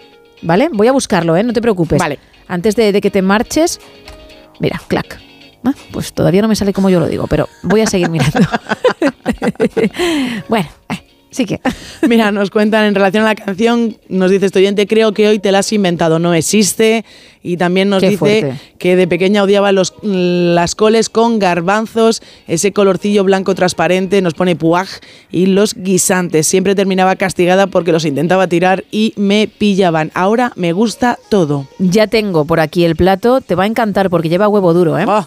¿Vale? 0.43 0.69
Voy 0.73 0.87
a 0.87 0.93
buscarlo, 0.93 1.37
¿eh? 1.37 1.43
No 1.43 1.53
te 1.53 1.61
preocupes. 1.61 1.99
Vale. 1.99 2.19
Antes 2.47 2.77
de, 2.77 2.93
de 2.93 3.01
que 3.01 3.11
te 3.11 3.23
marches, 3.23 3.81
mira, 4.61 4.81
clac. 4.87 5.21
Ah, 5.65 5.73
Pues 5.91 6.13
todavía 6.13 6.43
no 6.43 6.49
me 6.49 6.55
sale 6.55 6.73
como 6.73 6.89
yo 6.89 7.01
lo 7.01 7.09
digo, 7.09 7.27
pero 7.27 7.49
voy 7.65 7.81
a 7.81 7.87
seguir 7.87 8.09
mirando. 8.09 8.39
bueno, 10.49 10.69
eh, 10.89 11.03
sí 11.31 11.45
que. 11.45 11.61
Mira, 12.09 12.31
nos 12.33 12.51
cuentan 12.51 12.85
en 12.85 12.95
relación 12.95 13.25
a 13.25 13.27
la 13.27 13.35
canción, 13.35 13.97
nos 14.09 14.31
dice 14.31 14.47
estudiante, 14.47 14.87
creo 14.87 15.13
que 15.13 15.29
hoy 15.29 15.39
te 15.39 15.53
la 15.53 15.61
has 15.61 15.73
inventado, 15.73 16.19
no 16.19 16.35
existe. 16.35 17.05
Y 17.41 17.57
también 17.57 17.89
nos 17.89 18.01
Qué 18.03 18.11
dice 18.11 18.19
fuerte. 18.19 18.55
que 18.79 18.97
de 18.97 19.07
pequeña 19.07 19.45
odiaba 19.45 19.71
los, 19.71 19.95
las 20.03 20.75
coles 20.75 21.09
con 21.09 21.39
garbanzos, 21.39 22.21
ese 22.49 22.73
colorcillo 22.73 23.23
blanco 23.23 23.55
transparente, 23.55 24.21
nos 24.21 24.35
pone 24.35 24.57
puaj, 24.57 24.89
y 25.31 25.47
los 25.47 25.75
guisantes. 25.75 26.47
Siempre 26.47 26.75
terminaba 26.75 27.15
castigada 27.17 27.69
porque 27.69 27.93
los 27.93 28.05
intentaba 28.05 28.49
tirar 28.49 28.85
y 28.91 29.15
me 29.17 29.49
pillaban. 29.49 30.11
Ahora 30.15 30.53
me 30.57 30.73
gusta 30.73 31.19
todo. 31.31 31.69
Ya 31.79 32.09
tengo 32.09 32.45
por 32.45 32.59
aquí 32.61 32.85
el 32.85 32.97
plato, 32.97 33.41
te 33.41 33.55
va 33.55 33.63
a 33.65 33.67
encantar 33.67 34.11
porque 34.11 34.29
lleva 34.29 34.49
huevo 34.49 34.75
duro, 34.75 34.99
¿eh? 34.99 35.05
Ah. 35.07 35.27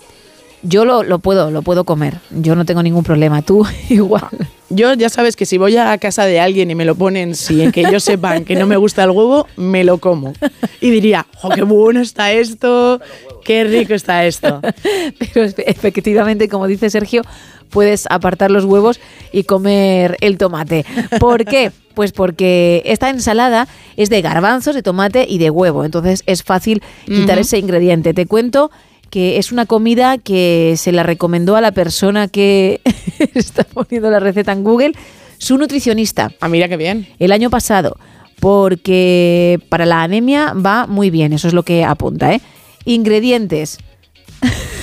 Yo 0.63 0.85
lo, 0.85 1.03
lo 1.03 1.19
puedo, 1.19 1.49
lo 1.51 1.61
puedo 1.63 1.83
comer. 1.85 2.17
Yo 2.29 2.55
no 2.55 2.65
tengo 2.65 2.83
ningún 2.83 3.03
problema. 3.03 3.41
Tú 3.41 3.65
igual. 3.89 4.27
Yo 4.69 4.93
ya 4.93 5.09
sabes 5.09 5.35
que 5.35 5.45
si 5.45 5.57
voy 5.57 5.75
a 5.75 5.97
casa 5.97 6.25
de 6.25 6.39
alguien 6.39 6.71
y 6.71 6.75
me 6.75 6.85
lo 6.85 6.95
ponen 6.95 7.35
sin 7.35 7.71
que 7.71 7.81
ellos 7.81 8.03
sepan 8.03 8.45
que 8.45 8.55
no 8.55 8.67
me 8.67 8.77
gusta 8.77 9.03
el 9.03 9.09
huevo, 9.11 9.47
me 9.57 9.83
lo 9.83 9.97
como. 9.97 10.33
Y 10.79 10.91
diría, 10.91 11.25
¡oh, 11.41 11.49
qué 11.49 11.63
bueno 11.63 11.99
está 11.99 12.31
esto! 12.31 13.01
¡Qué 13.43 13.63
rico 13.65 13.93
está 13.93 14.25
esto! 14.25 14.61
Pero 15.19 15.45
efe- 15.45 15.63
efectivamente, 15.65 16.47
como 16.47 16.67
dice 16.67 16.89
Sergio, 16.89 17.23
puedes 17.69 18.05
apartar 18.09 18.49
los 18.49 18.63
huevos 18.63 19.01
y 19.33 19.43
comer 19.43 20.15
el 20.21 20.37
tomate. 20.37 20.85
¿Por 21.19 21.43
qué? 21.43 21.71
Pues 21.93 22.13
porque 22.13 22.81
esta 22.85 23.09
ensalada 23.09 23.67
es 23.97 24.09
de 24.09 24.21
garbanzos, 24.21 24.73
de 24.75 24.83
tomate 24.83 25.25
y 25.27 25.37
de 25.37 25.49
huevo. 25.49 25.83
Entonces 25.83 26.23
es 26.27 26.43
fácil 26.43 26.81
quitar 27.05 27.39
ese 27.39 27.57
ingrediente. 27.57 28.13
Te 28.13 28.25
cuento 28.25 28.71
que 29.11 29.37
es 29.37 29.51
una 29.51 29.67
comida 29.67 30.17
que 30.17 30.73
se 30.77 30.91
la 30.91 31.03
recomendó 31.03 31.55
a 31.57 31.61
la 31.61 31.73
persona 31.73 32.27
que 32.29 32.81
está 33.35 33.63
poniendo 33.65 34.09
la 34.09 34.19
receta 34.19 34.53
en 34.53 34.63
Google, 34.63 34.93
su 35.37 35.57
nutricionista. 35.57 36.31
Ah, 36.39 36.49
mira 36.49 36.67
qué 36.67 36.77
bien. 36.77 37.07
El 37.19 37.33
año 37.33 37.49
pasado, 37.51 37.97
porque 38.39 39.59
para 39.69 39.85
la 39.85 40.01
anemia 40.01 40.53
va 40.53 40.87
muy 40.87 41.11
bien, 41.11 41.33
eso 41.33 41.47
es 41.47 41.53
lo 41.53 41.63
que 41.63 41.83
apunta, 41.83 42.33
¿eh? 42.33 42.41
Ingredientes. 42.85 43.77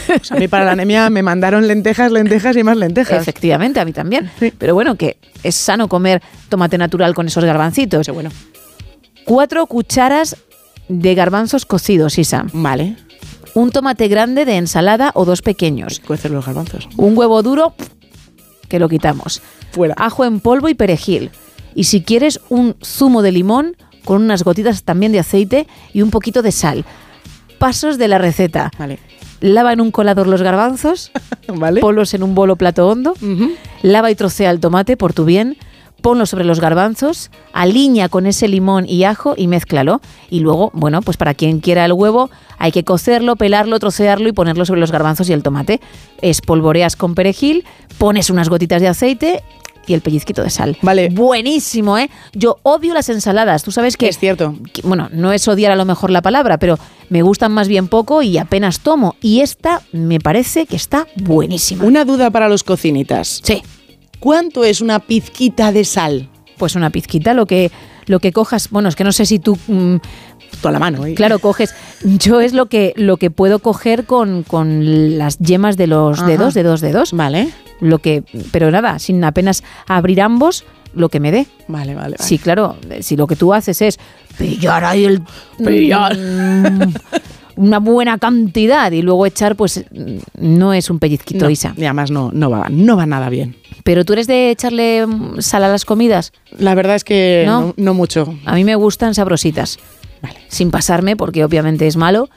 Pues 0.06 0.32
a 0.32 0.36
mí 0.36 0.48
para 0.48 0.64
la 0.64 0.72
anemia 0.72 1.10
me 1.10 1.22
mandaron 1.22 1.66
lentejas, 1.66 2.12
lentejas 2.12 2.56
y 2.56 2.62
más 2.62 2.76
lentejas. 2.76 3.20
Efectivamente, 3.20 3.80
a 3.80 3.84
mí 3.84 3.92
también. 3.92 4.30
Pero 4.56 4.74
bueno, 4.74 4.94
que 4.94 5.18
es 5.42 5.54
sano 5.54 5.88
comer 5.88 6.22
tomate 6.48 6.78
natural 6.78 7.14
con 7.14 7.26
esos 7.26 7.44
garbancitos. 7.44 8.08
bueno. 8.08 8.30
Cuatro 9.24 9.66
cucharas 9.66 10.36
de 10.88 11.14
garbanzos 11.14 11.66
cocidos, 11.66 12.18
Isa. 12.18 12.46
Vale. 12.52 12.96
Un 13.54 13.70
tomate 13.70 14.08
grande 14.08 14.44
de 14.44 14.56
ensalada 14.56 15.10
o 15.14 15.24
dos 15.24 15.42
pequeños. 15.42 16.00
Cuecer 16.00 16.30
los 16.30 16.46
garbanzos. 16.46 16.88
Un 16.96 17.16
huevo 17.16 17.42
duro, 17.42 17.74
que 18.68 18.78
lo 18.78 18.88
quitamos. 18.88 19.42
Fuera. 19.72 19.94
Ajo 19.96 20.24
en 20.24 20.40
polvo 20.40 20.68
y 20.68 20.74
perejil. 20.74 21.30
Y 21.74 21.84
si 21.84 22.02
quieres, 22.02 22.40
un 22.48 22.76
zumo 22.84 23.22
de 23.22 23.32
limón 23.32 23.76
con 24.04 24.22
unas 24.22 24.42
gotitas 24.44 24.84
también 24.84 25.12
de 25.12 25.18
aceite 25.18 25.66
y 25.92 26.02
un 26.02 26.10
poquito 26.10 26.42
de 26.42 26.52
sal. 26.52 26.84
Pasos 27.58 27.98
de 27.98 28.08
la 28.08 28.18
receta. 28.18 28.70
Vale. 28.78 28.98
Lava 29.40 29.72
en 29.72 29.80
un 29.80 29.90
colador 29.90 30.26
los 30.26 30.42
garbanzos, 30.42 31.12
Vale. 31.48 31.80
ponlos 31.80 32.12
en 32.14 32.22
un 32.24 32.34
bolo 32.34 32.56
plato 32.56 32.88
hondo, 32.88 33.14
lava 33.82 34.10
y 34.10 34.16
trocea 34.16 34.50
el 34.50 34.58
tomate 34.58 34.96
por 34.96 35.12
tu 35.12 35.24
bien, 35.24 35.56
ponlo 36.00 36.26
sobre 36.26 36.44
los 36.44 36.60
garbanzos, 36.60 37.30
alinea 37.52 38.08
con 38.08 38.26
ese 38.26 38.48
limón 38.48 38.86
y 38.88 39.04
ajo 39.04 39.34
y 39.36 39.46
mézclalo. 39.48 40.00
Y 40.30 40.40
luego, 40.40 40.70
bueno, 40.74 41.02
pues 41.02 41.16
para 41.16 41.34
quien 41.34 41.60
quiera 41.60 41.84
el 41.84 41.92
huevo, 41.92 42.30
hay 42.58 42.72
que 42.72 42.84
cocerlo, 42.84 43.36
pelarlo, 43.36 43.78
trocearlo 43.78 44.28
y 44.28 44.32
ponerlo 44.32 44.64
sobre 44.64 44.80
los 44.80 44.92
garbanzos 44.92 45.28
y 45.28 45.32
el 45.32 45.42
tomate. 45.42 45.80
Espolvoreas 46.22 46.96
con 46.96 47.14
perejil, 47.14 47.64
pones 47.98 48.30
unas 48.30 48.48
gotitas 48.48 48.80
de 48.80 48.88
aceite 48.88 49.42
y 49.86 49.94
el 49.94 50.02
pellizquito 50.02 50.42
de 50.42 50.50
sal. 50.50 50.76
Vale. 50.82 51.08
Buenísimo, 51.08 51.96
¿eh? 51.96 52.10
Yo 52.34 52.58
odio 52.62 52.92
las 52.92 53.08
ensaladas. 53.08 53.62
Tú 53.62 53.72
sabes 53.72 53.96
que... 53.96 54.08
Es 54.08 54.18
cierto. 54.18 54.54
que- 54.72 54.82
bueno, 54.82 55.08
no 55.12 55.32
es 55.32 55.48
odiar 55.48 55.72
a 55.72 55.76
lo 55.76 55.86
mejor 55.86 56.10
la 56.10 56.20
palabra, 56.20 56.58
pero 56.58 56.78
me 57.08 57.22
gustan 57.22 57.52
más 57.52 57.68
bien 57.68 57.88
poco 57.88 58.20
y 58.22 58.36
apenas 58.36 58.80
tomo. 58.80 59.16
Y 59.22 59.40
esta 59.40 59.80
me 59.92 60.20
parece 60.20 60.66
que 60.66 60.76
está 60.76 61.06
buenísima. 61.16 61.84
Una 61.84 62.04
duda 62.04 62.30
para 62.30 62.50
los 62.50 62.64
cocinitas. 62.64 63.40
Sí. 63.42 63.62
¿Cuánto 64.20 64.64
es 64.64 64.80
una 64.80 64.98
pizquita 65.00 65.72
de 65.72 65.84
sal? 65.84 66.28
Pues 66.56 66.74
una 66.74 66.90
pizquita, 66.90 67.34
lo 67.34 67.46
que, 67.46 67.70
lo 68.06 68.18
que 68.18 68.32
cojas. 68.32 68.70
Bueno, 68.70 68.88
es 68.88 68.96
que 68.96 69.04
no 69.04 69.12
sé 69.12 69.26
si 69.26 69.38
tú. 69.38 69.56
mm, 69.66 69.96
Toda 70.60 70.72
la 70.72 70.78
mano, 70.78 71.04
¿eh? 71.06 71.14
Claro, 71.14 71.38
coges. 71.38 71.74
Yo 72.02 72.40
es 72.40 72.52
lo 72.52 72.66
que, 72.66 72.92
lo 72.96 73.16
que 73.18 73.30
puedo 73.30 73.58
coger 73.60 74.06
con, 74.06 74.42
con 74.42 75.18
las 75.18 75.38
yemas 75.38 75.76
de 75.76 75.86
los 75.86 76.18
Ajá. 76.18 76.26
dedos, 76.26 76.54
de 76.54 76.62
dos 76.62 76.80
dedos. 76.80 77.12
Vale. 77.12 77.50
Lo 77.80 77.98
que, 77.98 78.24
pero 78.50 78.70
nada, 78.70 78.98
sin 78.98 79.22
apenas 79.22 79.62
abrir 79.86 80.20
ambos, 80.20 80.64
lo 80.94 81.10
que 81.10 81.20
me 81.20 81.30
dé. 81.30 81.46
Vale, 81.68 81.94
vale. 81.94 82.16
vale. 82.16 82.16
Sí, 82.18 82.38
claro, 82.38 82.76
si 83.00 83.16
lo 83.16 83.26
que 83.28 83.36
tú 83.36 83.54
haces 83.54 83.80
es 83.82 83.98
pillar 84.36 84.84
ahí 84.84 85.04
el... 85.04 85.22
Pillar. 85.64 86.16
mm, 86.18 86.92
una 87.58 87.78
buena 87.80 88.18
cantidad 88.18 88.90
y 88.92 89.02
luego 89.02 89.26
echar, 89.26 89.56
pues 89.56 89.84
no 90.38 90.72
es 90.72 90.90
un 90.90 90.98
pellizquito, 90.98 91.44
No, 91.44 91.50
Isa. 91.50 91.74
y 91.76 91.84
además 91.84 92.10
no, 92.10 92.30
no, 92.32 92.48
va, 92.50 92.68
no 92.70 92.96
va 92.96 93.04
nada 93.06 93.28
bien. 93.28 93.56
Pero 93.84 94.04
tú 94.04 94.12
eres 94.12 94.26
de 94.26 94.50
echarle 94.50 95.06
mm, 95.06 95.40
sal 95.40 95.64
a 95.64 95.68
las 95.68 95.84
comidas. 95.84 96.32
La 96.58 96.74
verdad 96.74 96.96
es 96.96 97.04
que 97.04 97.44
¿No? 97.46 97.60
no, 97.60 97.74
no 97.76 97.94
mucho. 97.94 98.34
A 98.44 98.54
mí 98.54 98.64
me 98.64 98.74
gustan 98.76 99.14
sabrositas. 99.14 99.78
Sin 100.48 100.70
pasarme, 100.70 101.16
porque 101.16 101.44
obviamente 101.44 101.86
es 101.86 101.96
malo, 101.96 102.28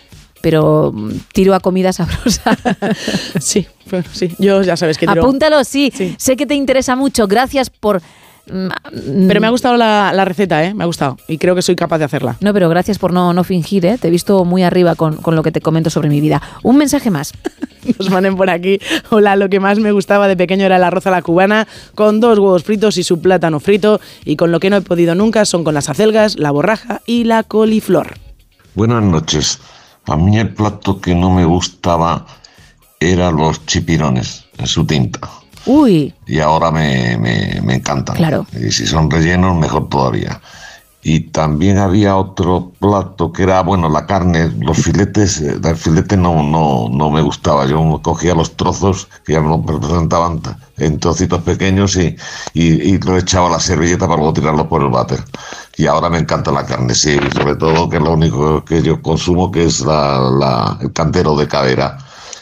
pero 0.42 0.92
mm, 0.94 1.12
tiro 1.34 1.54
a 1.56 1.60
comida 1.60 1.94
sabrosa. 1.94 2.58
Sí, 3.40 3.68
bueno, 3.90 4.06
sí. 4.12 4.30
Yo 4.40 4.62
ya 4.64 4.76
sabes 4.78 4.98
que 4.98 5.08
tiro- 5.08 5.22
Apúntalo, 5.22 5.64
sí. 5.64 5.92
Sé 6.18 6.36
que 6.36 6.46
te 6.46 6.56
interesa 6.56 6.96
mucho. 6.96 7.28
Gracias 7.28 7.70
por... 7.70 8.02
mm, 8.48 9.28
Pero 9.28 9.42
me 9.42 9.48
ha 9.48 9.50
gustado 9.50 9.78
la, 9.78 10.12
la 10.14 10.26
receta, 10.26 10.64
¿eh? 10.64 10.74
Me 10.74 10.84
ha 10.84 10.88
gustado. 10.88 11.18
Y 11.28 11.38
creo 11.38 11.56
que 11.56 11.62
soy 11.62 11.76
capaz 11.76 11.98
de 12.00 12.06
hacerla. 12.06 12.38
No, 12.42 12.54
pero 12.54 12.70
gracias 12.70 13.00
por 13.00 13.14
no, 13.14 13.34
no 13.34 13.44
fingir, 13.44 13.86
¿eh? 13.86 13.98
Te 13.98 14.08
he 14.08 14.12
visto 14.12 14.46
muy 14.46 14.64
arriba 14.64 14.96
con, 14.96 15.18
con 15.18 15.36
lo 15.36 15.44
que 15.44 15.52
te 15.52 15.62
comento 15.62 15.90
sobre 15.90 16.10
mi 16.10 16.22
vida. 16.22 16.42
Un 16.64 16.78
mensaje 16.78 17.10
más. 17.12 17.34
Nos 18.00 18.10
manden 18.10 18.36
por 18.36 18.50
aquí. 18.50 18.80
Hola, 19.10 19.36
lo 19.36 19.50
que 19.50 19.60
más 19.60 19.80
me 19.80 19.92
gustaba 19.92 20.28
de 20.28 20.38
pequeño 20.38 20.66
era 20.66 20.78
el 20.78 20.84
arroz 20.84 21.08
a 21.08 21.12
la 21.12 21.22
cubana, 21.22 21.68
con 21.96 22.20
dos 22.20 22.40
huevos 22.40 22.64
fritos 22.64 22.98
y 22.98 23.04
su 23.04 23.22
plátano 23.22 23.60
frito. 23.60 24.00
Y 24.26 24.36
con 24.36 24.52
lo 24.52 24.60
que 24.60 24.70
no 24.70 24.78
he 24.78 24.82
podido 24.82 25.16
nunca 25.16 25.46
son 25.46 25.64
con 25.64 25.74
las 25.74 25.90
acelgas, 25.90 26.38
la 26.38 26.52
borraja 26.52 27.02
y 27.06 27.24
la 27.24 27.44
coliflor. 27.44 28.16
Buenas 28.76 29.04
noches. 29.04 29.60
A 30.06 30.16
mí 30.16 30.38
el 30.40 30.54
plato 30.54 31.00
que 31.00 31.14
no 31.14 31.30
me 31.30 31.46
gustaba 31.46 32.26
eran 33.00 33.36
los 33.36 33.66
chipirones 33.66 34.46
en 34.58 34.68
su 34.68 34.86
tinta. 34.86 35.41
Uy, 35.66 36.14
Y 36.26 36.40
ahora 36.40 36.72
me, 36.72 37.18
me, 37.18 37.62
me 37.64 37.76
encantan. 37.76 38.16
Claro. 38.16 38.46
Y 38.54 38.72
si 38.72 38.86
son 38.88 39.10
rellenos, 39.10 39.56
mejor 39.58 39.90
todavía. 39.90 40.42
Y 41.04 41.22
también 41.32 41.80
había 41.80 42.16
otro 42.16 42.72
plato 42.80 43.32
que 43.32 43.42
era, 43.44 43.62
bueno, 43.64 43.90
la 43.90 44.06
carne, 44.06 44.52
los 44.60 44.78
filetes, 44.78 45.42
eh, 45.42 45.58
el 45.64 45.76
filete 45.76 46.16
no, 46.16 46.44
no, 46.44 46.90
no 46.92 47.10
me 47.10 47.24
gustaba. 47.24 47.66
Yo 47.66 48.00
cogía 48.04 48.36
los 48.36 48.56
trozos 48.56 49.08
que 49.26 49.34
ya 49.34 49.42
me 49.42 49.50
lo 49.50 49.62
presentaban 49.64 50.42
en 50.78 51.00
trocitos 51.00 51.42
pequeños 51.42 51.96
y, 51.96 52.16
y, 52.54 52.64
y 52.94 52.98
lo 53.00 53.18
echaba 53.18 53.48
a 53.48 53.52
la 53.54 53.60
servilleta 53.60 54.06
para 54.08 54.18
luego 54.18 54.34
tirarlo 54.34 54.70
por 54.70 54.84
el 54.84 54.90
váter. 54.90 55.24
Y 55.76 55.88
ahora 55.88 56.08
me 56.10 56.20
encanta 56.20 56.52
la 56.52 56.66
carne, 56.68 56.94
sí, 56.94 57.18
sobre 57.34 57.56
todo 57.56 57.90
que 57.90 57.98
es 57.98 58.04
lo 58.04 58.12
único 58.14 58.64
que 58.64 58.84
yo 58.84 59.02
consumo, 59.02 59.52
que 59.52 59.66
es 59.66 59.80
la, 59.82 60.20
la- 60.20 60.78
el 60.82 60.94
cantero 60.94 61.36
de 61.36 61.48
cadera 61.48 61.98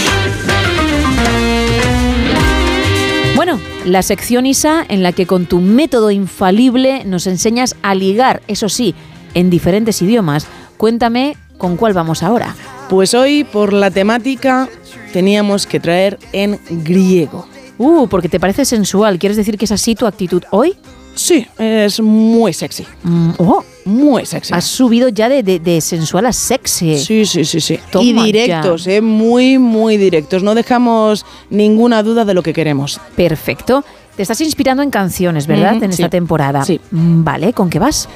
Bueno, 3.37 3.57
la 3.85 4.01
sección 4.01 4.45
ISA 4.45 4.85
en 4.89 5.03
la 5.03 5.13
que 5.13 5.25
con 5.25 5.45
tu 5.45 5.61
método 5.61 6.11
infalible 6.11 7.05
nos 7.05 7.25
enseñas 7.25 7.77
a 7.83 7.95
ligar, 7.95 8.41
eso 8.49 8.67
sí, 8.67 8.95
en 9.33 9.49
diferentes 9.49 10.01
idiomas. 10.01 10.45
Cuéntame 10.75 11.37
con 11.61 11.77
cuál 11.77 11.93
vamos 11.93 12.23
ahora. 12.23 12.55
Pues 12.89 13.13
hoy, 13.13 13.43
por 13.43 13.71
la 13.71 13.91
temática, 13.91 14.67
teníamos 15.13 15.67
que 15.67 15.79
traer 15.79 16.17
en 16.33 16.59
griego. 16.83 17.47
Uh, 17.77 18.07
porque 18.07 18.27
te 18.29 18.39
parece 18.39 18.65
sensual. 18.65 19.19
¿Quieres 19.19 19.37
decir 19.37 19.57
que 19.59 19.65
es 19.65 19.71
así 19.71 19.93
tu 19.93 20.07
actitud 20.07 20.41
hoy? 20.49 20.75
Sí, 21.13 21.45
es 21.59 21.99
muy 21.99 22.51
sexy. 22.53 22.85
Mm, 23.03 23.31
oh, 23.37 23.63
Muy 23.85 24.25
sexy. 24.25 24.53
has 24.53 24.63
subido 24.65 25.09
ya 25.09 25.29
de, 25.29 25.43
de- 25.43 25.59
de 25.59 25.81
sensual 25.81 26.25
a 26.25 26.33
sexy. 26.33 26.97
Sí, 26.97 27.25
sí, 27.25 27.45
sí, 27.45 27.59
sí. 27.61 27.77
Toma 27.91 28.03
y 28.05 28.13
directos, 28.31 28.85
ya. 28.85 28.93
eh, 28.93 29.01
muy, 29.01 29.57
muy 29.59 29.97
directos. 29.97 30.41
No 30.41 30.55
dejamos 30.55 31.25
ninguna 31.49 32.01
duda 32.01 32.25
de 32.25 32.33
lo 32.33 32.41
que 32.41 32.53
queremos. 32.53 32.99
Perfecto. 33.15 33.83
Te 34.15 34.23
estás 34.23 34.41
inspirando 34.41 34.83
en 34.83 34.89
canciones, 34.89 35.47
¿verdad? 35.47 35.81
En 35.83 35.89
esta 35.91 36.09
temporada. 36.09 36.63
Sí. 36.65 36.79
Mm, 36.91 37.23
Vale, 37.23 37.53
¿con 37.53 37.69
qué 37.69 37.79
vas? 37.79 38.07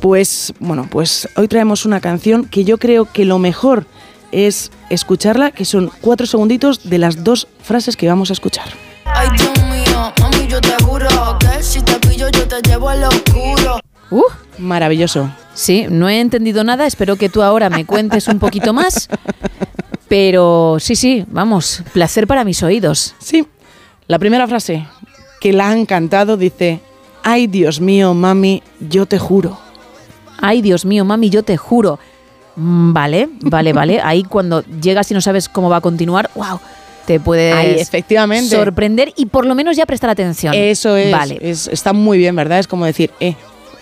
Pues, 0.00 0.52
bueno, 0.60 0.86
pues 0.90 1.28
hoy 1.36 1.48
traemos 1.48 1.84
una 1.84 2.00
canción 2.00 2.44
que 2.44 2.64
yo 2.64 2.78
creo 2.78 3.04
que 3.10 3.24
lo 3.24 3.38
mejor 3.38 3.86
es 4.30 4.70
escucharla, 4.90 5.50
que 5.50 5.64
son 5.64 5.90
cuatro 6.00 6.26
segunditos 6.26 6.88
de 6.88 6.98
las 6.98 7.24
dos 7.24 7.48
frases 7.62 7.96
que 7.96 8.06
vamos 8.06 8.30
a 8.30 8.34
escuchar. 8.34 8.66
Ay, 9.04 9.28
Dios 9.36 9.52
mío, 9.64 10.12
mami, 10.20 10.46
yo 10.46 10.60
te 10.60 10.74
juro 10.84 11.08
que 11.40 11.62
si 11.62 11.80
te 11.82 11.94
pillo 11.98 12.28
yo 12.28 12.46
te 12.46 12.60
llevo 12.68 12.88
al 12.88 13.04
oscuro. 13.04 13.80
Uh, 14.10 14.22
Maravilloso. 14.58 15.30
sí, 15.54 15.86
no 15.90 16.08
he 16.08 16.20
entendido 16.20 16.62
nada. 16.64 16.86
Espero 16.86 17.16
que 17.16 17.28
tú 17.28 17.42
ahora 17.42 17.68
me 17.68 17.84
cuentes 17.84 18.28
un 18.28 18.38
poquito 18.38 18.72
más. 18.72 19.08
Pero 20.08 20.78
sí, 20.80 20.96
sí, 20.96 21.24
vamos, 21.28 21.82
placer 21.92 22.26
para 22.26 22.44
mis 22.44 22.62
oídos. 22.62 23.14
Sí. 23.18 23.46
La 24.06 24.18
primera 24.18 24.46
frase 24.46 24.86
que 25.40 25.52
la 25.52 25.68
han 25.68 25.84
cantado 25.86 26.36
dice, 26.36 26.80
ay 27.22 27.46
Dios 27.46 27.80
mío, 27.80 28.14
mami, 28.14 28.62
yo 28.80 29.04
te 29.06 29.18
juro. 29.18 29.58
Ay, 30.38 30.62
Dios 30.62 30.84
mío, 30.84 31.04
mami, 31.04 31.30
yo 31.30 31.42
te 31.42 31.56
juro. 31.56 31.98
Mm, 32.56 32.92
Vale, 32.92 33.28
vale, 33.42 33.72
vale. 33.72 34.00
Ahí 34.04 34.22
cuando 34.24 34.62
llegas 34.64 35.10
y 35.10 35.14
no 35.14 35.20
sabes 35.20 35.48
cómo 35.48 35.68
va 35.70 35.76
a 35.76 35.80
continuar, 35.80 36.30
wow, 36.34 36.58
te 37.06 37.20
puedes 37.20 37.54
Ay, 37.54 37.76
efectivamente. 37.78 38.54
sorprender 38.56 39.12
y 39.16 39.26
por 39.26 39.46
lo 39.46 39.54
menos 39.54 39.76
ya 39.76 39.86
prestar 39.86 40.10
atención. 40.10 40.54
Eso 40.54 40.96
es, 40.96 41.12
Vale. 41.12 41.38
es- 41.40 41.68
está 41.68 41.92
muy 41.92 42.18
bien, 42.18 42.34
¿verdad? 42.36 42.58
Es 42.58 42.66
como 42.66 42.84
decir, 42.84 43.10
eh. 43.20 43.34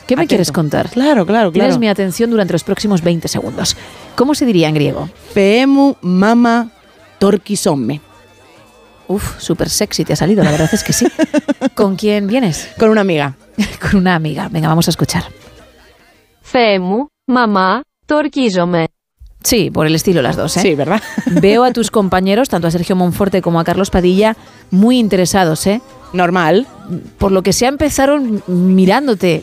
¿Qué 0.07 0.15
me 0.15 0.21
atento. 0.23 0.29
quieres 0.29 0.53
contar? 0.53 0.89
Claro, 0.91 1.27
claro, 1.27 1.51
Tienes 1.51 1.71
claro. 1.71 1.81
mi 1.81 1.89
atención 1.89 2.31
durante 2.31 2.53
los 2.53 2.63
próximos 2.63 3.03
20 3.03 3.27
segundos. 3.27 3.77
¿Cómo 4.15 4.37
se 4.37 4.47
diría 4.47 4.69
en 4.69 4.75
griego? 4.77 5.11
Peemu 5.35 5.97
mama 6.01 6.69
torquisome. 7.19 8.01
Uf, 9.09 9.41
súper 9.41 9.69
sexy 9.69 10.05
te 10.05 10.13
ha 10.13 10.17
salido, 10.17 10.45
la 10.45 10.53
verdad 10.53 10.71
es 10.73 10.85
que 10.85 10.93
sí. 10.93 11.07
¿Con 11.75 11.97
quién 11.97 12.29
vienes? 12.29 12.69
Con 12.79 12.91
una 12.91 13.01
amiga. 13.01 13.35
Con 13.81 13.97
una 14.01 14.15
amiga. 14.15 14.49
Venga, 14.49 14.69
vamos 14.69 14.87
a 14.87 14.91
escuchar. 14.91 15.25
Θεέ 16.46 16.80
μου, 16.80 17.06
μαμά, 17.26 17.82
τορκίζομαι. 18.06 18.84
Sí, 19.44 19.72
por 19.72 19.88
el 19.88 19.96
estilo 19.96 20.22
las 20.22 20.36
dos, 20.36 20.56
¿eh? 20.58 20.60
Sí, 20.62 20.76
¿verdad? 20.76 21.02
Veo 21.26 21.64
a 21.64 21.72
tus 21.72 21.90
compañeros, 21.90 22.48
tanto 22.48 22.68
a 22.68 22.72
Sergio 22.72 22.96
Monforte 22.96 23.42
como 23.42 23.60
a 23.60 23.64
Carlos 23.64 23.90
Padilla, 23.90 24.38
muy 24.70 25.00
interesados, 25.00 25.66
¿eh? 25.66 25.82
Normal. 26.14 26.68
Por 27.18 27.32
lo 27.32 27.42
que 27.42 27.52
sea 27.52 27.70
empezaron 27.70 28.44
mirándote 28.46 29.42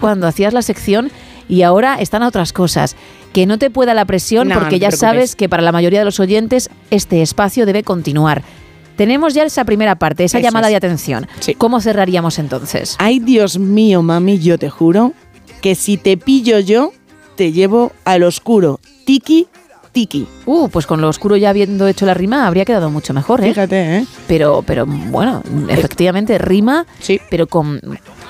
cuando 0.00 0.26
hacías 0.26 0.52
la 0.52 0.60
sección 0.60 1.10
y 1.48 1.62
ahora 1.62 1.94
están 2.00 2.22
a 2.22 2.28
otras 2.28 2.52
cosas. 2.52 2.96
Que 3.32 3.46
no 3.46 3.56
te 3.58 3.70
pueda 3.70 3.94
la 3.94 4.04
presión 4.04 4.48
No, 4.48 4.54
no 4.56 4.60
porque 4.60 4.76
te 4.76 4.80
ya 4.80 4.88
preocupes. 4.88 5.00
sabes 5.08 5.36
que 5.36 5.48
para 5.48 5.62
la 5.62 5.72
mayoría 5.72 6.00
de 6.00 6.04
los 6.04 6.20
oyentes 6.20 6.68
este 6.90 7.22
espacio 7.22 7.64
debe 7.64 7.82
continuar. 7.82 8.42
Tenemos 8.96 9.32
ya 9.32 9.44
esa 9.44 9.64
primera 9.64 9.94
parte, 9.96 10.24
esa 10.24 10.38
Eso 10.38 10.44
llamada 10.46 10.66
es. 10.68 10.72
de 10.72 10.76
atención. 10.76 11.26
¿Cómo 11.58 11.80
cerraríamos 11.80 12.38
entonces? 12.38 12.94
Ay 12.98 13.20
Dios 13.20 13.58
mío, 13.58 14.02
mami, 14.02 14.38
yo 14.38 14.58
te 14.58 14.68
juro 14.68 15.12
que 15.61 15.75
si 15.75 15.97
te 15.97 16.17
pillo 16.17 16.59
yo, 16.59 16.93
te 17.35 17.51
llevo 17.51 17.91
al 18.05 18.23
oscuro. 18.23 18.79
Tiki, 19.05 19.47
tiki. 19.91 20.27
Uh, 20.45 20.69
pues 20.69 20.85
con 20.85 21.01
lo 21.01 21.07
oscuro 21.07 21.37
ya 21.37 21.49
habiendo 21.49 21.87
hecho 21.87 22.05
la 22.05 22.13
rima 22.13 22.47
habría 22.47 22.65
quedado 22.65 22.89
mucho 22.89 23.13
mejor, 23.13 23.41
¿eh? 23.43 23.49
Fíjate, 23.49 23.97
¿eh? 23.97 24.05
Pero, 24.27 24.63
pero 24.65 24.85
bueno, 24.85 25.43
efectivamente 25.69 26.37
rima, 26.37 26.85
pero 27.29 27.47
con 27.47 27.79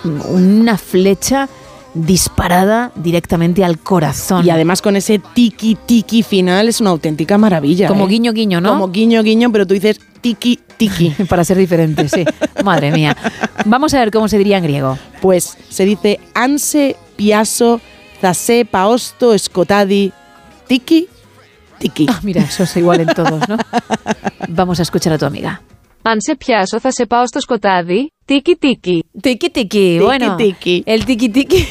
una 0.03 0.77
flecha 0.77 1.49
disparada 1.93 2.91
directamente 2.95 3.63
al 3.63 3.79
corazón. 3.79 4.45
Y 4.45 4.49
además 4.49 4.81
con 4.81 4.95
ese 4.95 5.19
tiki, 5.19 5.75
tiki 5.75 6.23
final 6.23 6.67
es 6.67 6.81
una 6.81 6.91
auténtica 6.91 7.37
maravilla. 7.37 7.87
Como 7.87 8.05
¿eh? 8.05 8.09
guiño, 8.09 8.33
guiño, 8.33 8.61
¿no? 8.61 8.69
Como 8.69 8.89
guiño, 8.89 9.23
guiño, 9.23 9.51
pero 9.51 9.65
tú 9.65 9.73
dices 9.73 9.99
tiki, 10.21 10.59
tiki. 10.77 11.09
Para 11.29 11.43
ser 11.43 11.57
diferente, 11.57 12.07
sí. 12.07 12.25
Madre 12.63 12.91
mía. 12.91 13.15
Vamos 13.65 13.93
a 13.93 13.99
ver 13.99 14.11
cómo 14.11 14.27
se 14.27 14.37
diría 14.37 14.57
en 14.57 14.63
griego. 14.63 14.97
Pues 15.21 15.57
se 15.69 15.85
dice 15.85 16.19
anse, 16.33 16.95
piaso, 17.18 17.80
zase, 18.20 18.64
paosto, 18.64 19.34
escotadi, 19.34 20.12
tiki, 20.66 21.08
tiki. 21.78 22.06
Ah, 22.08 22.20
mira, 22.22 22.42
eso 22.42 22.62
es 22.62 22.76
igual 22.76 23.00
en 23.00 23.08
todos, 23.08 23.48
¿no? 23.48 23.56
Vamos 24.48 24.78
a 24.78 24.82
escuchar 24.82 25.12
a 25.12 25.18
tu 25.18 25.26
amiga. 25.26 25.60
Αν 26.06 26.20
σε 26.20 26.36
πιάσω 26.36 26.80
θα 26.80 26.92
σε 26.92 27.06
πάω 27.06 27.26
στο 27.26 27.40
σκοτάδι. 27.40 28.12
Τίκι 28.24 28.56
τίκι. 28.56 29.04
Tiki 29.22 29.50
tiki, 29.50 29.98
bueno, 30.00 30.36
tiki. 30.36 30.82
el 30.86 31.04
tiki 31.04 31.28
tiki 31.28 31.68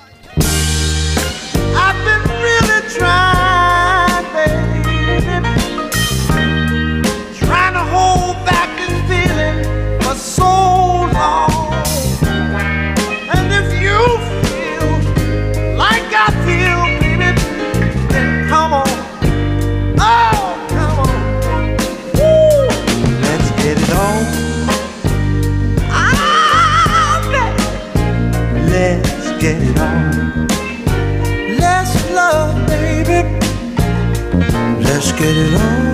Let's 35.05 35.19
get 35.19 35.35
it 35.35 35.53
on. 35.59 35.93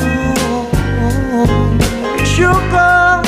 Sugar, 2.23 3.21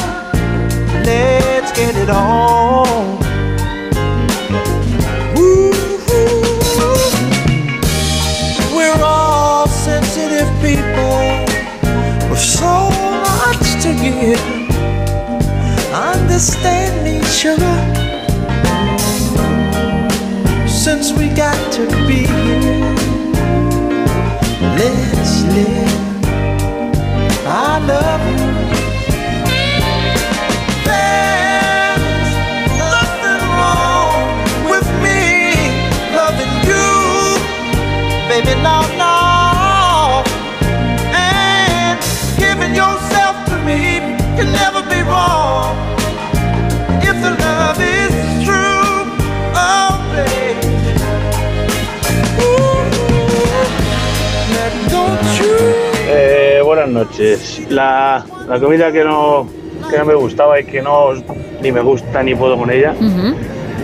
let's 1.03 1.71
get 1.71 1.95
it 1.95 2.09
on. 2.11 3.17
Woo-hoo. 5.35 6.43
We're 8.75 9.01
all 9.03 9.65
sensitive 9.67 10.47
people 10.61 11.17
with 12.29 12.39
so 12.39 12.91
much 13.25 13.81
to 13.81 13.91
give. 14.03 14.39
Understand 15.91 17.03
me, 17.03 17.23
sugar 17.23 17.79
since 20.67 21.11
we 21.11 21.27
got 21.29 21.73
to 21.73 21.87
be 22.05 22.27
here. 22.27 22.91
Let's 24.77 25.20
live. 25.45 26.25
I 27.45 27.79
love 27.79 28.39
you. 28.39 28.50
Noches. 56.91 57.63
La, 57.69 58.25
la 58.47 58.59
comida 58.59 58.91
que 58.91 59.03
no, 59.03 59.47
que 59.89 59.97
no 59.97 60.05
me 60.05 60.15
gustaba 60.15 60.59
y 60.59 60.65
que 60.65 60.81
no 60.81 61.13
ni 61.61 61.71
me 61.71 61.81
gusta 61.81 62.23
ni 62.23 62.35
puedo 62.35 62.57
con 62.57 62.71
ella 62.71 62.93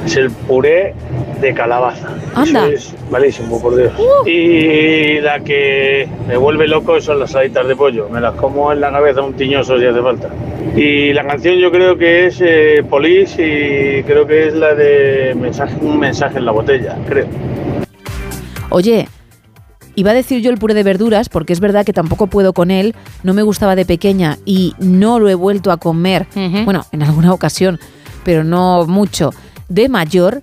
es 0.06 0.16
el 0.16 0.32
puré 0.32 0.94
de 1.42 1.54
calabaza. 1.54 2.08
Anda. 2.34 2.68
Eso 2.68 2.74
es 2.74 2.96
malísimo, 3.12 3.62
por 3.62 3.76
Dios. 3.76 3.94
Y 4.26 5.20
la 5.22 5.40
que 5.42 6.08
me 6.28 6.38
vuelve 6.38 6.68
loco 6.68 7.00
son 7.02 7.20
las 7.20 7.36
alitas 7.36 7.68
de 7.68 7.76
pollo. 7.76 8.10
Me 8.10 8.22
las 8.22 8.34
como 8.36 8.72
en 8.72 8.82
la 8.82 8.92
cabeza 8.92 9.22
un 9.22 9.34
tiñoso 9.34 9.78
si 9.78 9.86
hace 9.86 10.02
falta. 10.02 10.30
Y 10.76 11.14
la 11.14 11.26
canción 11.26 11.56
yo 11.56 11.72
creo 11.72 11.98
que 11.98 12.28
es 12.28 12.42
eh, 12.42 12.84
Police 12.90 13.42
y 13.42 14.04
creo 14.04 14.26
que 14.26 14.48
es 14.48 14.54
la 14.54 14.76
de 14.76 15.36
mensaje, 15.36 15.76
un 15.82 16.00
mensaje 16.00 16.38
en 16.38 16.46
la 16.46 16.52
botella, 16.52 16.98
creo. 17.08 17.28
Oye, 18.70 19.08
iba 19.98 20.12
a 20.12 20.14
decir 20.14 20.42
yo 20.42 20.50
el 20.52 20.58
puré 20.58 20.74
de 20.74 20.84
verduras, 20.84 21.28
porque 21.28 21.52
es 21.52 21.60
verdad 21.60 21.86
que 21.86 21.92
tampoco 21.92 22.28
puedo 22.28 22.54
con 22.54 22.72
él, 22.72 22.96
no 23.24 23.34
me 23.34 23.42
gustaba 23.42 23.76
de 23.76 23.84
pequeña 23.86 24.38
y 24.46 24.74
no 24.80 25.20
lo 25.20 25.28
he 25.28 25.36
vuelto 25.36 25.72
a 25.72 25.78
comer, 25.78 26.28
bueno, 26.64 26.86
en 26.94 27.04
alguna 27.04 27.34
ocasión, 27.34 27.80
pero 28.24 28.44
no 28.46 28.86
mucho, 28.88 29.34
de 29.68 29.90
mayor. 29.90 30.42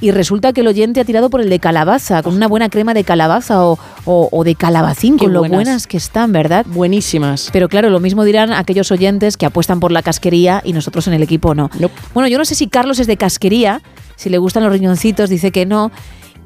Y 0.00 0.12
resulta 0.12 0.52
que 0.52 0.60
el 0.60 0.68
oyente 0.68 1.00
ha 1.00 1.04
tirado 1.04 1.28
por 1.28 1.40
el 1.40 1.50
de 1.50 1.58
calabaza, 1.58 2.22
con 2.22 2.32
una 2.36 2.46
buena 2.46 2.68
crema 2.68 2.94
de 2.94 3.02
calabaza 3.02 3.64
o, 3.64 3.80
o- 4.04 4.28
o 4.30 4.44
de 4.44 4.54
calabacín, 4.54 5.16
Qué 5.18 5.24
con 5.24 5.32
lo 5.32 5.40
buenas. 5.40 5.56
buenas 5.56 5.86
que 5.88 5.96
están, 5.96 6.30
¿verdad? 6.30 6.64
Buenísimas. 6.68 7.50
Pero 7.52 7.68
claro, 7.68 7.90
lo 7.90 7.98
mismo 7.98 8.22
dirán 8.22 8.52
aquellos 8.52 8.92
oyentes 8.92 9.36
que 9.36 9.44
apuestan 9.44 9.80
por 9.80 9.90
la 9.90 10.02
casquería 10.02 10.62
y 10.64 10.72
nosotros 10.72 11.08
en 11.08 11.14
el 11.14 11.22
equipo 11.24 11.52
no. 11.56 11.68
Bueno, 12.14 12.28
yo 12.28 12.38
no 12.38 12.44
sé 12.44 12.54
si 12.54 12.68
Carlos 12.68 13.00
es 13.00 13.08
de 13.08 13.16
casquería, 13.16 13.82
si 14.14 14.30
le 14.30 14.38
gustan 14.38 14.62
los 14.62 14.72
riñoncitos, 14.72 15.28
dice 15.30 15.50
que 15.50 15.66
no. 15.66 15.90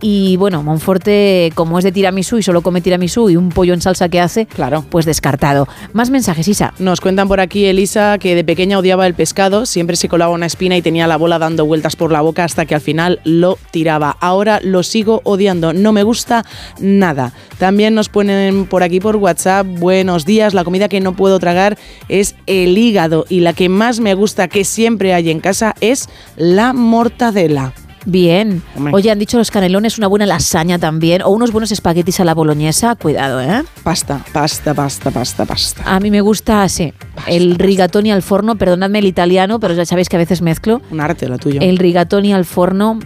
Y 0.04 0.36
bueno, 0.36 0.64
Monforte, 0.64 1.52
como 1.54 1.78
es 1.78 1.84
de 1.84 1.92
tiramisú 1.92 2.36
y 2.36 2.42
solo 2.42 2.60
come 2.62 2.80
tiramisú 2.80 3.30
y 3.30 3.36
un 3.36 3.50
pollo 3.50 3.72
en 3.72 3.80
salsa 3.80 4.08
que 4.08 4.18
hace, 4.18 4.46
claro. 4.46 4.84
pues 4.90 5.06
descartado. 5.06 5.68
Más 5.92 6.10
mensajes, 6.10 6.48
Isa. 6.48 6.74
Nos 6.80 7.00
cuentan 7.00 7.28
por 7.28 7.38
aquí 7.38 7.66
Elisa 7.66 8.18
que 8.18 8.34
de 8.34 8.42
pequeña 8.42 8.80
odiaba 8.80 9.06
el 9.06 9.14
pescado, 9.14 9.64
siempre 9.64 9.94
se 9.94 10.08
colaba 10.08 10.32
una 10.32 10.46
espina 10.46 10.76
y 10.76 10.82
tenía 10.82 11.06
la 11.06 11.16
bola 11.16 11.38
dando 11.38 11.66
vueltas 11.66 11.94
por 11.94 12.10
la 12.10 12.20
boca 12.20 12.42
hasta 12.42 12.66
que 12.66 12.74
al 12.74 12.80
final 12.80 13.20
lo 13.22 13.56
tiraba. 13.70 14.16
Ahora 14.20 14.58
lo 14.60 14.82
sigo 14.82 15.20
odiando, 15.22 15.72
no 15.72 15.92
me 15.92 16.02
gusta 16.02 16.44
nada. 16.80 17.32
También 17.58 17.94
nos 17.94 18.08
ponen 18.08 18.66
por 18.66 18.82
aquí 18.82 18.98
por 18.98 19.14
WhatsApp, 19.14 19.64
buenos 19.68 20.26
días, 20.26 20.52
la 20.52 20.64
comida 20.64 20.88
que 20.88 21.00
no 21.00 21.14
puedo 21.14 21.38
tragar 21.38 21.78
es 22.08 22.34
el 22.46 22.76
hígado 22.76 23.24
y 23.28 23.38
la 23.38 23.52
que 23.52 23.68
más 23.68 24.00
me 24.00 24.14
gusta 24.14 24.48
que 24.48 24.64
siempre 24.64 25.14
hay 25.14 25.30
en 25.30 25.38
casa 25.38 25.76
es 25.80 26.08
la 26.36 26.72
mortadela. 26.72 27.72
Bien. 28.04 28.62
Hombre. 28.76 28.94
Oye, 28.94 29.10
han 29.10 29.18
dicho 29.18 29.38
los 29.38 29.50
canelones, 29.50 29.98
una 29.98 30.06
buena 30.06 30.26
lasaña 30.26 30.78
también, 30.78 31.22
o 31.22 31.30
unos 31.30 31.52
buenos 31.52 31.70
espaguetis 31.72 32.18
a 32.20 32.24
la 32.24 32.34
boloñesa. 32.34 32.96
Cuidado, 32.96 33.40
¿eh? 33.40 33.62
Pasta, 33.82 34.24
pasta, 34.32 34.74
pasta, 34.74 35.10
pasta, 35.10 35.44
pasta. 35.44 35.82
A 35.86 36.00
mí 36.00 36.10
me 36.10 36.20
gusta, 36.20 36.68
sí, 36.68 36.92
el 37.26 37.56
rigatoni 37.56 38.10
al 38.10 38.22
forno, 38.22 38.56
perdonadme 38.56 38.98
el 38.98 39.06
italiano, 39.06 39.60
pero 39.60 39.74
ya 39.74 39.84
sabéis 39.84 40.08
que 40.08 40.16
a 40.16 40.18
veces 40.18 40.42
mezclo. 40.42 40.82
Un 40.90 41.00
arte 41.00 41.28
lo 41.28 41.38
tuyo. 41.38 41.60
El 41.60 41.78
rigatoni 41.78 42.32
al 42.32 42.44
forno, 42.44 42.98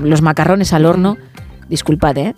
los 0.00 0.22
macarrones 0.22 0.72
al 0.72 0.86
horno, 0.86 1.16
disculpad, 1.68 2.16
¿eh? 2.18 2.34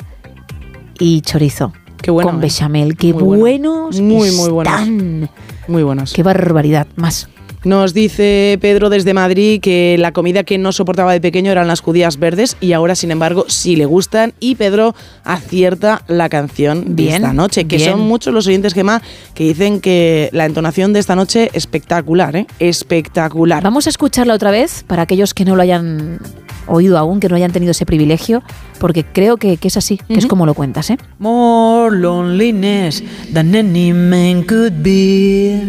Y 0.99 1.21
chorizo. 1.23 1.73
Qué 2.01 2.11
bueno, 2.11 2.31
Con 2.31 2.39
¿eh? 2.39 2.43
bechamel. 2.47 2.97
Qué 2.97 3.13
Muy 3.13 3.23
bueno. 3.23 3.41
buenos 3.41 4.01
Muy, 4.01 4.31
muy 4.33 4.49
buenos. 4.51 5.29
Muy 5.69 5.83
buenos. 5.83 6.13
Qué 6.13 6.23
barbaridad. 6.23 6.87
Más. 6.97 7.29
Nos 7.65 7.93
dice 7.93 8.59
Pedro 8.61 8.89
desde 8.89 9.13
Madrid 9.13 9.61
que 9.61 9.97
la 9.99 10.13
comida 10.13 10.45
que 10.45 10.57
no 10.57 10.73
soportaba 10.73 11.13
de 11.13 11.21
pequeño 11.21 11.53
eran 11.53 11.69
las 11.69 11.81
judías 11.81 12.19
verdes 12.19 12.57
y 12.61 12.73
ahora, 12.73 12.95
sin 12.95 13.11
embargo, 13.11 13.45
sí 13.49 13.77
le 13.77 13.85
gustan. 13.85 14.33
Y 14.41 14.55
Pedro 14.55 14.95
acierta 15.25 16.03
la 16.09 16.31
canción 16.31 16.97
de 16.97 17.11
esta 17.11 17.35
noche, 17.35 17.67
que 17.67 17.77
bien. 17.77 17.91
son 17.91 18.01
muchos 18.01 18.33
los 18.33 18.47
oyentes 18.47 18.73
Gemma 18.73 19.03
que 19.35 19.45
dicen 19.45 19.81
que 19.81 20.31
la 20.33 20.47
entonación 20.47 20.95
de 20.95 21.01
esta 21.01 21.15
noche 21.17 21.51
espectacular, 21.53 22.35
¿eh? 22.35 22.47
Espectacular. 22.59 23.63
Vamos 23.63 23.87
a 23.87 23.91
escucharla 23.91 24.35
otra 24.35 24.51
vez 24.51 24.83
para 24.87 25.03
aquellos 25.03 25.35
que 25.35 25.45
no 25.45 25.55
lo 25.55 25.63
hayan 25.63 26.19
oído 26.67 26.97
aún, 26.97 27.21
que 27.21 27.29
no 27.29 27.37
hayan 27.37 27.53
tenido 27.53 27.73
ese 27.73 27.85
privilegio, 27.85 28.43
porque 28.79 29.05
creo 29.05 29.37
que, 29.37 29.59
que 29.59 29.69
es 29.69 29.77
así, 29.77 29.99
que 30.09 30.15
es 30.15 30.27
como 30.27 30.47
lo 30.47 30.55
cuentas, 30.55 30.89
¿eh? 30.91 30.99
More 31.19 31.95
loneliness 31.95 33.03
than 33.35 33.55
any 33.55 33.93
man 33.93 34.45
could 34.45 34.73
be. 34.83 35.61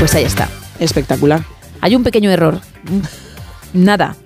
Pues 0.00 0.14
ahí 0.14 0.24
está. 0.24 0.48
Espectacular. 0.78 1.44
Hay 1.80 1.94
un 1.96 2.02
pequeño 2.02 2.30
error. 2.30 2.60
Nada. 3.72 4.16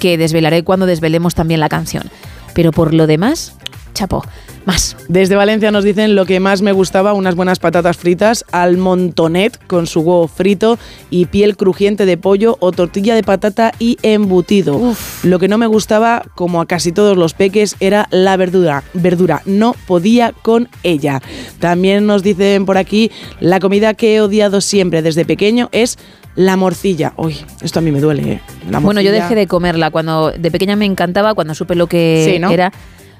Que 0.00 0.16
desvelaré 0.16 0.64
cuando 0.64 0.86
desvelemos 0.86 1.34
también 1.34 1.60
la 1.60 1.68
canción. 1.68 2.10
Pero 2.54 2.72
por 2.72 2.94
lo 2.94 3.06
demás, 3.06 3.54
chapo. 3.94 4.24
Más. 4.66 4.96
Desde 5.08 5.36
Valencia 5.36 5.70
nos 5.70 5.84
dicen 5.84 6.14
lo 6.14 6.24
que 6.24 6.40
más 6.40 6.62
me 6.62 6.72
gustaba, 6.72 7.12
unas 7.12 7.34
buenas 7.34 7.58
patatas 7.58 7.96
fritas 7.96 8.44
al 8.50 8.78
montonet 8.78 9.58
con 9.66 9.86
su 9.86 10.00
huevo 10.00 10.26
frito 10.28 10.78
y 11.10 11.26
piel 11.26 11.56
crujiente 11.56 12.06
de 12.06 12.16
pollo 12.16 12.56
o 12.60 12.72
tortilla 12.72 13.14
de 13.14 13.22
patata 13.22 13.72
y 13.78 13.98
embutido. 14.02 14.94
Lo 15.22 15.38
que 15.38 15.48
no 15.48 15.58
me 15.58 15.66
gustaba, 15.66 16.22
como 16.34 16.60
a 16.60 16.66
casi 16.66 16.92
todos 16.92 17.16
los 17.16 17.34
peques, 17.34 17.76
era 17.80 18.08
la 18.10 18.36
verdura. 18.36 18.84
Verdura, 18.94 19.42
no 19.44 19.74
podía 19.86 20.32
con 20.32 20.68
ella. 20.82 21.20
También 21.58 22.06
nos 22.06 22.22
dicen 22.22 22.64
por 22.64 22.78
aquí, 22.78 23.10
la 23.40 23.60
comida 23.60 23.94
que 23.94 24.14
he 24.14 24.20
odiado 24.20 24.60
siempre 24.60 25.02
desde 25.02 25.24
pequeño 25.24 25.68
es 25.72 25.98
la 26.36 26.56
morcilla. 26.56 27.12
Uy, 27.16 27.36
esto 27.62 27.78
a 27.78 27.82
mí 27.82 27.92
me 27.92 28.00
duele, 28.00 28.32
¿eh? 28.32 28.40
La 28.70 28.80
Bueno, 28.80 29.00
yo 29.00 29.12
dejé 29.12 29.34
de 29.34 29.46
comerla. 29.46 29.90
Cuando 29.90 30.32
de 30.32 30.50
pequeña 30.50 30.74
me 30.74 30.86
encantaba, 30.86 31.34
cuando 31.34 31.54
supe 31.54 31.74
lo 31.74 31.86
que 31.86 32.28
Sí, 32.32 32.38
¿no? 32.38 32.50
era, 32.50 32.72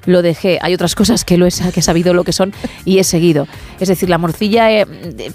lo 0.07 0.23
dejé. 0.23 0.58
Hay 0.62 0.74
otras 0.74 0.94
cosas 0.94 1.24
que 1.24 1.36
lo 1.36 1.47
he, 1.47 1.50
que 1.73 1.81
he 1.81 1.83
sabido 1.83 2.15
lo 2.15 2.24
que 2.24 2.33
son 2.33 2.52
y 2.84 2.99
he 2.99 3.05
seguido. 3.05 3.47
Es 3.81 3.89
decir, 3.89 4.08
la 4.08 4.18
morcilla 4.18 4.70
eh, 4.70 4.86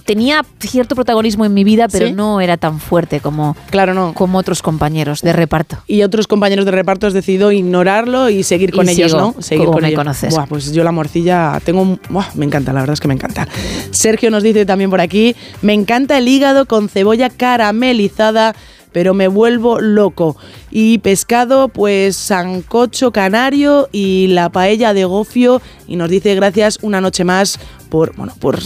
tenía 0.06 0.45
cierto 0.59 0.95
protagonismo 0.95 1.45
en 1.45 1.53
mi 1.53 1.64
vida, 1.64 1.88
pero 1.88 2.07
¿Sí? 2.07 2.14
no 2.14 2.41
era 2.41 2.57
tan 2.57 2.80
fuerte 2.80 3.19
como, 3.19 3.56
claro, 3.69 3.93
no. 3.93 4.14
como 4.14 4.38
otros 4.38 4.61
compañeros 4.61 5.22
de 5.22 5.33
reparto. 5.33 5.77
y 5.88 6.03
otros 6.03 6.27
compañeros 6.27 6.65
de 6.65 6.72
reparto 6.72 7.07
has 7.07 7.14
decidido 7.14 7.51
ignorarlo 7.51 8.30
y 8.30 8.43
seguir 8.43 8.72
con 8.72 8.88
Y 8.88 8.91
ellos, 8.91 9.11
sigo, 9.11 9.33
¿no? 9.35 9.41
Seguir 9.41 9.65
como 9.65 9.73
con 9.73 9.81
me 9.83 9.89
ellos. 9.89 9.99
conoces. 9.99 10.33
Buah, 10.33 10.45
pues 10.48 10.72
yo 10.73 10.83
la 10.83 10.91
morcilla 10.91 11.59
tengo 11.64 11.99
buah, 12.09 12.27
me 12.35 12.45
encanta, 12.45 12.73
la 12.73 12.81
verdad 12.81 12.93
es 12.93 12.99
que 12.99 13.07
me 13.07 13.14
encanta. 13.14 13.48
Sergio 13.91 14.30
nos 14.31 14.43
dice 14.43 14.65
también 14.65 14.89
por 14.89 15.01
aquí, 15.01 15.35
me 15.61 15.73
encanta 15.73 16.17
el 16.17 16.27
hígado 16.27 16.65
con 16.65 16.89
cebolla 16.89 17.30
caramelizada, 17.30 18.56
pero 18.92 19.14
me 19.14 19.27
vuelvo 19.27 19.80
loco. 19.80 20.35
Y 20.72 21.00
pescado, 21.00 21.68
pues 21.69 22.16
sancocho 22.16 23.11
canario 23.11 23.90
y 23.92 24.27
la 24.27 24.50
paella 24.50 24.93
de 24.93 25.06
gofio 25.06 25.61
y 25.88 25.95
nos 25.95 26.09
dice 26.09 26.35
gracias 26.35 26.80
una 26.82 27.01
noche 27.01 27.24
más 27.24 27.59
por, 27.90 28.16
bueno, 28.16 28.34
por 28.40 28.59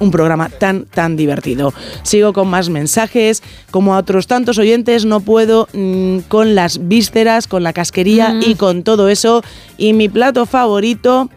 un 0.00 0.10
programa 0.10 0.48
tan, 0.48 0.84
tan 0.84 1.16
divertido. 1.16 1.74
Sigo 2.02 2.32
con 2.32 2.48
más 2.48 2.68
mensajes. 2.68 3.42
Como 3.70 3.94
a 3.94 3.98
otros 3.98 4.26
tantos 4.26 4.58
oyentes, 4.58 5.04
no 5.04 5.20
puedo 5.20 5.68
mm, 5.72 6.18
con 6.28 6.54
las 6.54 6.86
vísceras, 6.88 7.46
con 7.48 7.62
la 7.62 7.72
casquería 7.72 8.34
Mm. 8.34 8.42
y 8.46 8.54
con 8.54 8.82
todo 8.84 9.08
eso. 9.08 9.42
Y 9.76 9.92
mi 9.92 10.08
plato 10.08 10.46
favorito, 10.46 11.30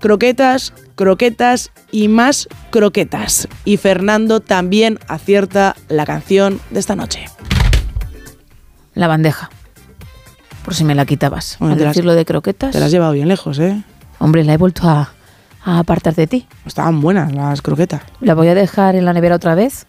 croquetas, 0.00 0.72
croquetas 0.94 1.72
y 1.90 2.08
más 2.08 2.48
croquetas. 2.70 3.48
Y 3.64 3.76
Fernando 3.76 4.40
también 4.40 4.98
acierta 5.08 5.74
la 5.88 6.06
canción 6.06 6.60
de 6.70 6.80
esta 6.80 6.94
noche. 6.96 7.26
La 8.96 9.06
bandeja. 9.06 9.48
Por 10.64 10.74
si 10.74 10.82
me 10.84 10.96
la 10.96 11.06
quitabas. 11.06 11.56
Bueno, 11.60 11.74
Al 11.74 11.78
te 11.78 11.84
las- 11.84 11.94
decirlo 11.94 12.14
de 12.14 12.24
croquetas. 12.24 12.72
Te 12.72 12.78
las 12.80 12.86
has 12.86 12.90
llevado 12.92 13.12
bien 13.12 13.28
lejos, 13.28 13.58
¿eh? 13.60 13.84
Hombre, 14.18 14.42
la 14.42 14.54
he 14.54 14.56
vuelto 14.56 14.88
a, 14.88 15.12
a 15.64 15.78
apartar 15.78 16.14
de 16.16 16.26
ti. 16.26 16.48
Estaban 16.64 17.00
buenas 17.00 17.32
las 17.32 17.62
croquetas. 17.62 18.02
La 18.20 18.34
voy 18.34 18.48
a 18.48 18.54
dejar 18.56 18.96
en 18.96 19.04
la 19.04 19.12
nevera 19.12 19.36
otra 19.36 19.54
vez. 19.54 19.86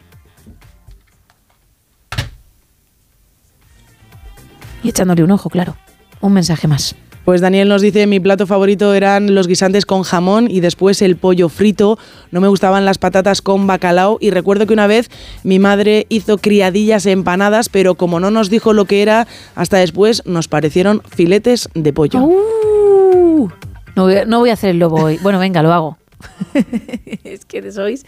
Y 4.84 4.90
echándole 4.90 5.24
un 5.24 5.32
ojo, 5.32 5.50
claro. 5.50 5.76
Un 6.22 6.34
mensaje 6.34 6.68
más. 6.68 6.96
Pues 7.28 7.42
Daniel 7.42 7.68
nos 7.68 7.82
dice, 7.82 8.08
mi 8.08 8.22
plato 8.22 8.48
favorito 8.48 8.94
eran 8.94 9.36
los 9.36 9.50
guisantes 9.50 9.86
con 9.86 10.04
jamón 10.04 10.50
y 10.50 10.62
después 10.62 11.02
el 11.02 11.18
pollo 11.18 11.50
frito. 11.50 12.00
No 12.32 12.40
me 12.40 12.48
gustaban 12.48 12.86
las 12.86 13.00
patatas 13.00 13.42
con 13.42 13.68
bacalao 13.68 14.18
y 14.22 14.30
recuerdo 14.30 14.66
que 14.66 14.72
una 14.72 14.88
vez 14.88 15.10
mi 15.44 15.60
madre 15.60 16.06
hizo 16.08 16.38
criadillas 16.38 17.06
empanadas, 17.06 17.68
pero 17.68 17.96
como 17.96 18.22
no 18.22 18.32
nos 18.32 18.50
dijo 18.50 18.72
lo 18.72 18.86
que 18.86 19.02
era, 19.02 19.28
hasta 19.56 19.76
después 19.76 20.26
nos 20.26 20.48
parecieron 20.48 21.02
filetes 21.04 21.68
de 21.74 21.92
pollo. 21.92 22.24
Uh, 22.24 23.50
no, 23.98 24.40
voy 24.40 24.50
a, 24.50 24.54
hacer 24.54 24.70
el 24.70 24.80
lobo 24.80 25.04
hoy. 25.04 25.20
Bueno, 25.22 25.38
venga, 25.38 25.62
lo 25.62 25.74
hago. 25.74 25.98
es 27.26 27.44
que 27.44 27.70
sois... 27.74 28.06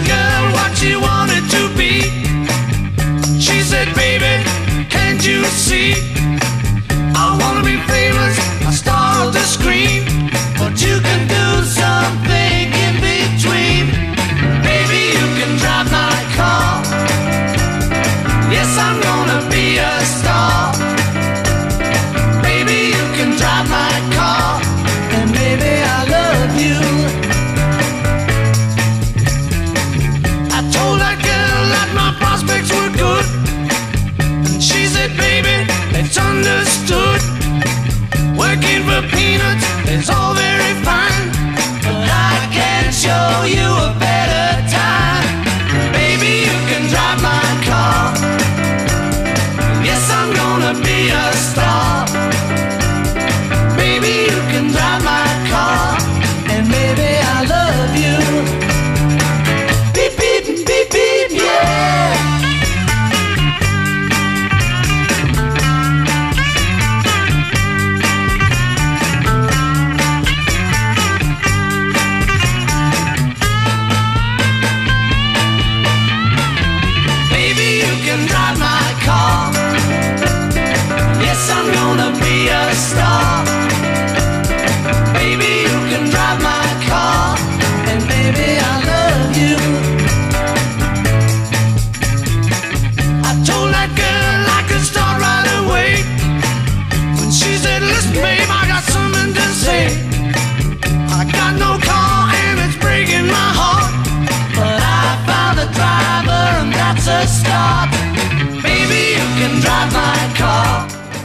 Girl 0.05 0.53
what 0.53 0.73
she 0.75 0.95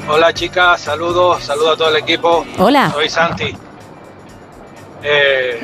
Hola 0.08 0.32
chicas, 0.34 0.80
saludos, 0.80 1.42
saludos 1.44 1.74
a 1.74 1.76
todo 1.76 1.88
el 1.90 1.96
equipo. 1.96 2.44
Hola. 2.58 2.90
Soy 2.90 3.08
Santi. 3.08 3.54
Eh, 5.02 5.60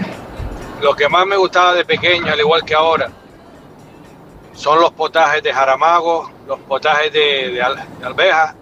lo 0.82 0.94
que 0.94 1.08
más 1.08 1.26
me 1.26 1.36
gustaba 1.36 1.74
de 1.74 1.84
pequeño, 1.84 2.32
al 2.32 2.38
igual 2.40 2.64
que 2.64 2.74
ahora, 2.74 3.10
son 4.54 4.80
los 4.80 4.92
potajes 4.92 5.42
de 5.42 5.52
jaramago, 5.52 6.30
los 6.46 6.58
potajes 6.60 7.12
de, 7.12 7.50
de 7.50 7.62
al- 7.62 7.84
de 7.98 8.06
alveja. 8.06 8.54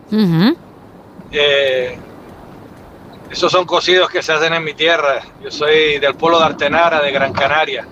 Eh, 1.31 1.99
esos 3.31 3.51
son 3.51 3.65
cocidos 3.67 4.09
que 4.11 4.23
se 4.23 4.33
hacen 4.33 4.55
en 4.55 4.63
mi 4.65 4.75
tierra. 4.75 5.21
Yo 5.43 5.51
soy 5.51 5.99
del 5.99 6.15
pueblo 6.15 6.39
de 6.39 6.45
Artenara, 6.47 7.01
de 7.03 7.11
Gran 7.13 7.33
Canaria. 7.33 7.87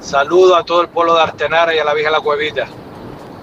Saludo 0.00 0.56
a 0.56 0.64
todo 0.64 0.80
el 0.80 0.88
pueblo 0.88 1.14
de 1.14 1.22
Artenara 1.22 1.74
y 1.74 1.78
a 1.78 1.84
la 1.84 1.92
Vieja 1.94 2.10
La 2.10 2.20
Cuevita. 2.20 2.66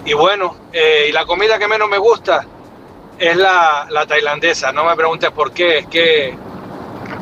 Y 0.06 0.14
bueno, 0.14 0.56
eh, 0.74 1.06
y 1.10 1.12
la 1.12 1.26
comida 1.26 1.60
que 1.60 1.68
menos 1.68 1.88
me 1.88 1.98
gusta 2.00 2.46
es 3.18 3.38
la, 3.38 3.88
la 3.90 4.06
tailandesa. 4.08 4.72
No 4.72 4.86
me 4.86 4.96
preguntes 4.96 5.30
por 5.32 5.52
qué, 5.52 5.80
es 5.80 5.88
que 5.88 6.36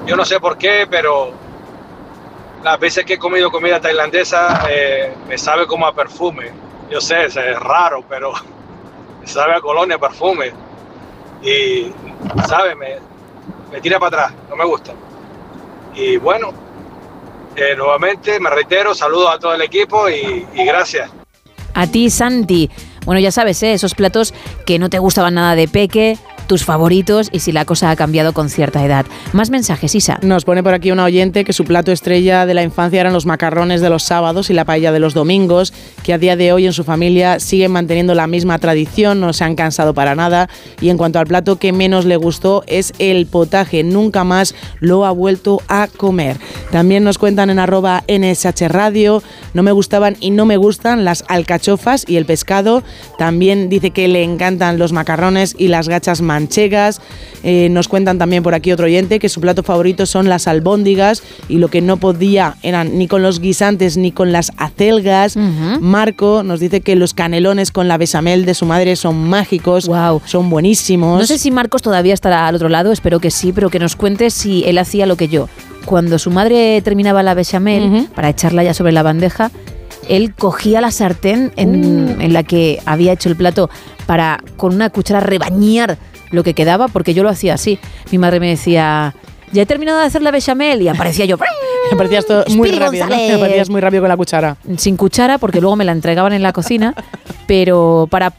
yo 0.05 0.15
no 0.15 0.23
sé 0.23 0.39
por 0.39 0.57
qué, 0.57 0.87
pero 0.89 1.33
las 2.63 2.79
veces 2.79 3.05
que 3.05 3.13
he 3.15 3.19
comido 3.19 3.51
comida 3.51 3.81
tailandesa 3.81 4.65
eh, 4.69 5.13
me 5.27 5.37
sabe 5.37 5.67
como 5.67 5.85
a 5.85 5.93
perfume. 5.93 6.51
Yo 6.89 7.01
sé, 7.01 7.25
es 7.25 7.35
raro, 7.59 8.05
pero 8.07 8.33
me 9.21 9.27
sabe 9.27 9.53
a 9.55 9.61
colonia, 9.61 9.97
perfume. 9.97 10.53
Y, 11.41 11.91
¿sabe? 12.47 12.75
Me, 12.75 12.99
me 13.71 13.81
tira 13.81 13.99
para 13.99 14.25
atrás, 14.27 14.39
no 14.49 14.55
me 14.55 14.65
gusta. 14.65 14.93
Y 15.93 16.17
bueno, 16.17 16.53
eh, 17.55 17.75
nuevamente 17.75 18.39
me 18.39 18.49
reitero, 18.49 18.93
saludos 18.93 19.29
a 19.33 19.39
todo 19.39 19.53
el 19.53 19.61
equipo 19.61 20.09
y, 20.09 20.45
gracias. 20.53 21.09
A 21.73 21.87
ti, 21.87 22.09
Santi. 22.09 22.69
Bueno, 23.05 23.19
ya 23.19 23.31
sabes, 23.31 23.61
¿eh? 23.63 23.73
esos 23.73 23.93
platos 23.93 24.33
que 24.65 24.79
no 24.79 24.89
te 24.89 24.99
gustaban 24.99 25.35
nada 25.35 25.55
de 25.55 25.67
peque, 25.67 26.17
tus 26.47 26.63
favoritos 26.63 27.29
y 27.31 27.39
si 27.39 27.51
la 27.51 27.65
cosa 27.65 27.89
ha 27.89 27.95
cambiado 27.95 28.33
con 28.33 28.49
cierta 28.49 28.83
edad. 28.83 29.05
Más 29.33 29.49
mensajes, 29.49 29.95
Isa. 29.95 30.19
Nos 30.21 30.45
pone 30.45 30.63
por 30.63 30.73
aquí 30.73 30.91
una 30.91 31.03
oyente 31.03 31.43
que 31.43 31.53
su 31.53 31.65
plato 31.65 31.91
estrella 31.91 32.45
de 32.45 32.53
la 32.53 32.63
infancia 32.63 33.01
eran 33.01 33.13
los 33.13 33.25
macarrones 33.25 33.81
de 33.81 33.89
los 33.89 34.03
sábados 34.03 34.49
y 34.49 34.53
la 34.53 34.65
paella 34.65 34.91
de 34.91 34.99
los 34.99 35.13
domingos, 35.13 35.73
que 36.03 36.13
a 36.13 36.17
día 36.17 36.35
de 36.35 36.53
hoy 36.53 36.65
en 36.65 36.73
su 36.73 36.83
familia 36.83 37.39
siguen 37.39 37.71
manteniendo 37.71 38.15
la 38.15 38.27
misma 38.27 38.59
tradición, 38.59 39.19
no 39.19 39.33
se 39.33 39.43
han 39.43 39.55
cansado 39.55 39.93
para 39.93 40.15
nada. 40.15 40.49
Y 40.81 40.89
en 40.89 40.97
cuanto 40.97 41.19
al 41.19 41.27
plato 41.27 41.57
que 41.57 41.73
menos 41.73 42.05
le 42.05 42.17
gustó 42.17 42.63
es 42.67 42.93
el 42.99 43.25
potaje, 43.25 43.83
nunca 43.83 44.23
más 44.23 44.55
lo 44.79 45.05
ha 45.05 45.11
vuelto 45.11 45.61
a 45.67 45.87
comer. 45.87 46.37
También 46.71 47.03
nos 47.03 47.17
cuentan 47.17 47.49
en 47.49 47.59
arroba 47.59 48.03
NSH 48.07 48.67
Radio, 48.67 49.23
no 49.53 49.63
me 49.63 49.71
gustaban 49.71 50.17
y 50.19 50.31
no 50.31 50.45
me 50.45 50.57
gustan 50.57 51.05
las 51.05 51.23
alcachofas 51.27 52.05
y 52.07 52.17
el 52.17 52.25
pescado. 52.25 52.83
También 53.17 53.69
dice 53.69 53.91
que 53.91 54.07
le 54.07 54.23
encantan 54.23 54.77
los 54.77 54.91
macarrones 54.91 55.55
y 55.57 55.67
las 55.67 55.87
gachas 55.87 56.21
manchegas. 56.35 57.01
Eh, 57.43 57.69
nos 57.69 57.87
cuentan 57.87 58.17
también 58.17 58.43
por 58.43 58.53
aquí 58.55 58.71
otro 58.71 58.85
oyente 58.85 59.19
que 59.19 59.29
su 59.29 59.39
plato 59.39 59.61
favorito 59.63 60.05
son 60.05 60.27
las 60.27 60.47
albóndigas 60.47 61.21
y 61.47 61.59
lo 61.59 61.67
que 61.67 61.81
no 61.81 61.97
podía 61.97 62.57
eran 62.63 62.97
ni 62.97 63.07
con 63.07 63.21
los 63.21 63.39
guisantes 63.39 63.97
ni 63.97 64.11
con 64.11 64.31
las 64.31 64.51
acelgas. 64.57 65.37
Marco 65.79 66.43
nos 66.43 66.59
dice 66.59 66.81
que 66.81 66.95
los 66.95 67.13
canelones 67.13 67.71
con 67.71 67.87
la 67.87 67.97
besamel 67.97 68.45
de 68.45 68.53
su 68.53 68.65
madre 68.65 68.95
son 68.95 69.29
mágicos, 69.29 69.89
son 70.25 70.49
buenísimos. 70.49 71.19
No 71.19 71.25
sé 71.25 71.37
si 71.37 71.51
Marcos 71.51 71.81
todavía 71.81 72.13
estará 72.13 72.47
al 72.47 72.55
otro 72.55 72.69
lado, 72.69 72.91
espero 72.91 73.19
que 73.19 73.31
sí, 73.31 73.53
pero 73.53 73.69
que 73.69 73.79
nos 73.79 73.95
cuente 73.95 74.29
si 74.29 74.63
él 74.65 74.77
hacía 74.77 75.05
lo 75.05 75.15
que 75.15 75.27
yo. 75.27 75.47
Cuando 75.85 76.17
su 76.17 76.31
madre 76.31 76.81
terminaba 76.81 77.21
la 77.21 77.35
bechamel, 77.35 78.07
para 78.15 78.29
echarla 78.29 78.63
ya 78.63 78.73
sobre 78.73 78.91
la 78.91 79.03
bandeja, 79.03 79.51
él 80.09 80.33
cogía 80.33 80.81
la 80.81 80.91
sartén 80.91 81.51
en, 81.55 82.17
en 82.19 82.33
la 82.33 82.43
que 82.43 82.79
había 82.85 83.13
hecho 83.13 83.29
el 83.29 83.35
plato 83.35 83.69
para 84.05 84.43
con 84.57 84.73
una 84.73 84.89
cuchara 84.89 85.19
rebañar 85.19 85.97
lo 86.31 86.43
que 86.43 86.53
quedaba, 86.53 86.87
porque 86.87 87.13
yo 87.13 87.23
lo 87.23 87.29
hacía 87.29 87.53
así. 87.53 87.79
Mi 88.11 88.17
madre 88.17 88.39
me 88.39 88.49
decía, 88.49 89.15
ya 89.51 89.61
he 89.61 89.65
terminado 89.65 89.99
de 89.99 90.05
hacer 90.05 90.21
la 90.21 90.31
bechamel 90.31 90.81
y 90.81 90.87
aparecía 90.87 91.25
yo. 91.25 91.37
Aparecías 91.91 92.25
todo 92.25 92.43
muy 92.49 92.71
rápido, 92.71 93.05
¿no? 93.05 93.11
González. 93.11 93.35
Aparecías 93.35 93.69
muy 93.69 93.81
rápido 93.81 94.01
con 94.01 94.09
la 94.09 94.17
cuchara. 94.17 94.57
Sin 94.77 94.97
cuchara, 94.97 95.37
porque 95.37 95.61
luego 95.61 95.75
me 95.75 95.85
la 95.85 95.91
entregaban 95.91 96.33
en 96.33 96.41
la 96.41 96.51
cocina, 96.51 96.95
pero 97.47 98.07
para 98.09 98.33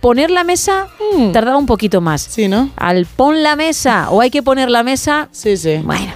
poner 0.00 0.30
la 0.30 0.42
mesa 0.42 0.88
tardaba 1.32 1.56
un 1.56 1.66
poquito 1.66 2.00
más. 2.00 2.22
Sí, 2.22 2.48
¿no? 2.48 2.70
Al 2.76 3.06
pon 3.06 3.42
la 3.42 3.54
mesa 3.54 4.10
o 4.10 4.20
hay 4.20 4.30
que 4.30 4.42
poner 4.42 4.68
la 4.68 4.82
mesa. 4.82 5.28
Sí, 5.30 5.56
sí. 5.56 5.76
Bueno, 5.84 6.12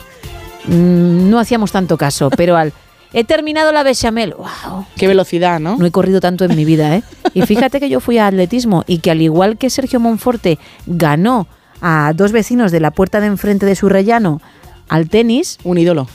mm, 0.64 1.30
no 1.30 1.38
hacíamos 1.38 1.70
tanto 1.70 1.96
caso, 1.96 2.28
pero 2.30 2.56
al 2.56 2.72
he 3.16 3.24
terminado 3.24 3.72
la 3.72 3.82
bechamel. 3.82 4.34
¡Wow! 4.34 4.84
Qué 4.94 5.08
velocidad, 5.08 5.58
¿no? 5.58 5.78
No 5.78 5.86
he 5.86 5.90
corrido 5.90 6.20
tanto 6.20 6.44
en 6.44 6.54
mi 6.54 6.66
vida, 6.66 6.94
¿eh? 6.94 7.02
Y 7.32 7.42
fíjate 7.42 7.80
que 7.80 7.88
yo 7.88 8.00
fui 8.00 8.18
a 8.18 8.26
atletismo 8.26 8.84
y 8.86 8.98
que 8.98 9.10
al 9.10 9.22
igual 9.22 9.56
que 9.56 9.70
Sergio 9.70 9.98
Monforte 9.98 10.58
ganó 10.84 11.48
a 11.80 12.12
dos 12.14 12.30
vecinos 12.30 12.72
de 12.72 12.80
la 12.80 12.90
puerta 12.90 13.20
de 13.20 13.28
enfrente 13.28 13.64
de 13.64 13.74
su 13.74 13.88
rellano 13.88 14.42
al 14.90 15.08
tenis. 15.08 15.56
Un 15.64 15.78
ídolo. 15.78 16.08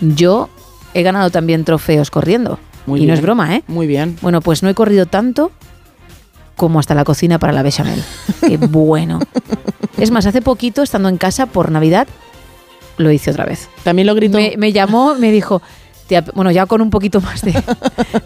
Yo 0.00 0.48
he 0.94 1.02
ganado 1.02 1.30
también 1.30 1.64
trofeos 1.64 2.12
corriendo. 2.12 2.60
Muy 2.86 3.02
y 3.02 3.06
no 3.06 3.14
es 3.14 3.22
broma, 3.22 3.56
¿eh? 3.56 3.64
Muy 3.66 3.88
bien. 3.88 4.16
Bueno, 4.22 4.40
pues 4.40 4.62
no 4.62 4.68
he 4.68 4.74
corrido 4.74 5.06
tanto 5.06 5.50
como 6.54 6.78
hasta 6.78 6.94
la 6.94 7.02
cocina 7.02 7.40
para 7.40 7.52
la 7.52 7.64
bechamel. 7.64 8.00
Qué 8.46 8.56
bueno. 8.56 9.18
Es 9.98 10.12
más, 10.12 10.26
hace 10.26 10.42
poquito, 10.42 10.84
estando 10.84 11.08
en 11.08 11.16
casa 11.16 11.46
por 11.46 11.72
Navidad, 11.72 12.06
lo 12.98 13.10
hice 13.10 13.32
otra 13.32 13.46
vez. 13.46 13.68
También 13.82 14.06
lo 14.06 14.14
gritó. 14.14 14.38
Me, 14.38 14.54
me 14.56 14.72
llamó, 14.72 15.16
me 15.16 15.32
dijo, 15.32 15.60
"Te 16.06 16.20
bueno, 16.34 16.50
ya 16.50 16.66
con 16.66 16.80
un 16.80 16.90
poquito 16.90 17.20
más 17.20 17.42
de, 17.42 17.62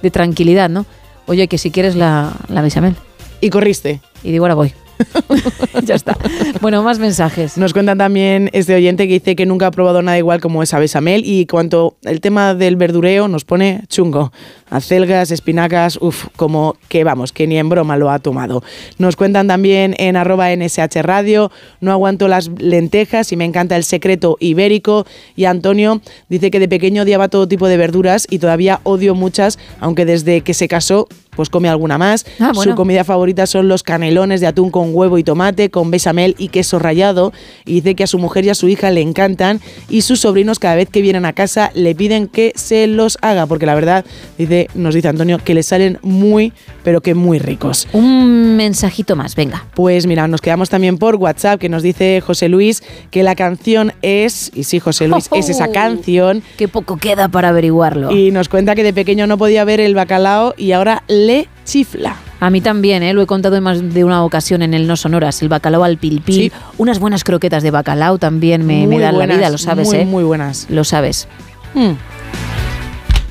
de 0.02 0.10
tranquilidad, 0.10 0.68
¿no? 0.68 0.86
Oye, 1.26 1.48
que 1.48 1.58
si 1.58 1.70
quieres 1.70 1.94
la, 1.96 2.32
la 2.48 2.62
bechamel. 2.62 2.96
Y 3.40 3.50
corriste. 3.50 4.00
Y 4.22 4.32
digo, 4.32 4.44
ahora 4.44 4.54
voy. 4.54 4.74
ya 5.82 5.94
está. 5.94 6.16
Bueno, 6.60 6.82
más 6.82 6.98
mensajes. 6.98 7.56
Nos 7.56 7.72
cuentan 7.72 7.98
también 7.98 8.50
este 8.52 8.74
oyente 8.74 9.06
que 9.06 9.14
dice 9.14 9.36
que 9.36 9.46
nunca 9.46 9.68
ha 9.68 9.70
probado 9.70 10.02
nada 10.02 10.18
igual 10.18 10.40
como 10.40 10.62
esa 10.62 10.78
besamel 10.78 11.22
y 11.24 11.46
cuanto 11.46 11.96
el 12.02 12.20
tema 12.20 12.54
del 12.54 12.76
verdureo 12.76 13.28
nos 13.28 13.44
pone 13.44 13.82
chungo. 13.88 14.32
Acelgas, 14.68 15.30
espinacas, 15.32 15.98
uff, 16.00 16.26
como 16.36 16.76
que 16.88 17.02
vamos, 17.02 17.32
que 17.32 17.46
ni 17.46 17.58
en 17.58 17.68
broma 17.68 17.96
lo 17.96 18.10
ha 18.10 18.18
tomado. 18.20 18.62
Nos 18.98 19.16
cuentan 19.16 19.48
también 19.48 19.94
en 19.98 20.16
arroba 20.16 20.54
NSH 20.54 21.02
Radio, 21.02 21.50
no 21.80 21.90
aguanto 21.90 22.28
las 22.28 22.48
lentejas 22.48 23.32
y 23.32 23.36
me 23.36 23.44
encanta 23.44 23.76
el 23.76 23.84
secreto 23.84 24.36
ibérico. 24.38 25.06
Y 25.34 25.46
Antonio 25.46 26.00
dice 26.28 26.50
que 26.50 26.60
de 26.60 26.68
pequeño 26.68 27.02
odiaba 27.02 27.28
todo 27.28 27.48
tipo 27.48 27.66
de 27.66 27.76
verduras 27.76 28.26
y 28.30 28.38
todavía 28.38 28.80
odio 28.84 29.14
muchas, 29.14 29.58
aunque 29.80 30.04
desde 30.04 30.42
que 30.42 30.54
se 30.54 30.68
casó 30.68 31.08
pues 31.40 31.48
come 31.48 31.70
alguna 31.70 31.96
más. 31.96 32.26
Ah, 32.38 32.52
bueno. 32.54 32.72
Su 32.72 32.76
comida 32.76 33.02
favorita 33.02 33.46
son 33.46 33.66
los 33.66 33.82
canelones 33.82 34.42
de 34.42 34.46
atún 34.46 34.70
con 34.70 34.90
huevo 34.94 35.16
y 35.16 35.24
tomate, 35.24 35.70
con 35.70 35.90
bechamel 35.90 36.34
y 36.36 36.48
queso 36.48 36.78
rallado. 36.78 37.32
Y 37.64 37.76
dice 37.76 37.94
que 37.94 38.04
a 38.04 38.06
su 38.06 38.18
mujer 38.18 38.44
y 38.44 38.50
a 38.50 38.54
su 38.54 38.68
hija 38.68 38.90
le 38.90 39.00
encantan. 39.00 39.58
Y 39.88 40.02
sus 40.02 40.20
sobrinos 40.20 40.58
cada 40.58 40.74
vez 40.74 40.90
que 40.90 41.00
vienen 41.00 41.24
a 41.24 41.32
casa 41.32 41.70
le 41.72 41.94
piden 41.94 42.28
que 42.28 42.52
se 42.56 42.86
los 42.86 43.16
haga. 43.22 43.46
Porque 43.46 43.64
la 43.64 43.74
verdad, 43.74 44.04
dice, 44.36 44.68
nos 44.74 44.94
dice 44.94 45.08
Antonio, 45.08 45.38
que 45.42 45.54
le 45.54 45.62
salen 45.62 45.98
muy, 46.02 46.52
pero 46.84 47.00
que 47.00 47.14
muy 47.14 47.38
ricos. 47.38 47.88
Un 47.94 48.56
mensajito 48.56 49.16
más, 49.16 49.34
venga. 49.34 49.64
Pues 49.74 50.06
mira, 50.06 50.28
nos 50.28 50.42
quedamos 50.42 50.68
también 50.68 50.98
por 50.98 51.16
WhatsApp, 51.16 51.58
que 51.58 51.70
nos 51.70 51.82
dice 51.82 52.20
José 52.20 52.50
Luis 52.50 52.82
que 53.10 53.22
la 53.22 53.34
canción 53.34 53.94
es, 54.02 54.50
y 54.54 54.64
sí, 54.64 54.78
José 54.78 55.08
Luis, 55.08 55.30
es 55.32 55.48
esa 55.48 55.72
canción. 55.72 56.42
Qué 56.58 56.68
poco 56.68 56.98
queda 56.98 57.28
para 57.28 57.48
averiguarlo. 57.48 58.10
Y 58.10 58.30
nos 58.30 58.50
cuenta 58.50 58.74
que 58.74 58.82
de 58.82 58.92
pequeño 58.92 59.26
no 59.26 59.38
podía 59.38 59.64
ver 59.64 59.80
el 59.80 59.94
bacalao 59.94 60.54
y 60.56 60.72
ahora 60.72 61.02
le 61.08 61.29
chifla. 61.64 62.16
A 62.40 62.48
mí 62.50 62.60
también, 62.60 63.02
¿eh? 63.02 63.12
lo 63.12 63.20
he 63.22 63.26
contado 63.26 63.56
en 63.56 63.62
más 63.62 63.92
de 63.94 64.02
una 64.04 64.24
ocasión 64.24 64.62
en 64.62 64.72
el 64.74 64.86
No 64.86 64.96
Sonoras, 64.96 65.42
el 65.42 65.48
bacalao 65.48 65.84
al 65.84 65.98
pilpil, 65.98 66.34
Sí. 66.34 66.52
unas 66.78 66.98
buenas 66.98 67.22
croquetas 67.24 67.62
de 67.62 67.70
bacalao 67.70 68.18
también 68.18 68.64
me, 68.66 68.86
me 68.86 68.98
dan 68.98 69.18
la 69.18 69.26
vida, 69.26 69.50
lo 69.50 69.58
sabes, 69.58 69.88
muy, 69.88 69.96
¿eh? 69.98 70.04
muy 70.06 70.24
buenas. 70.24 70.66
Lo 70.70 70.84
sabes. 70.84 71.28
Hmm. 71.74 71.92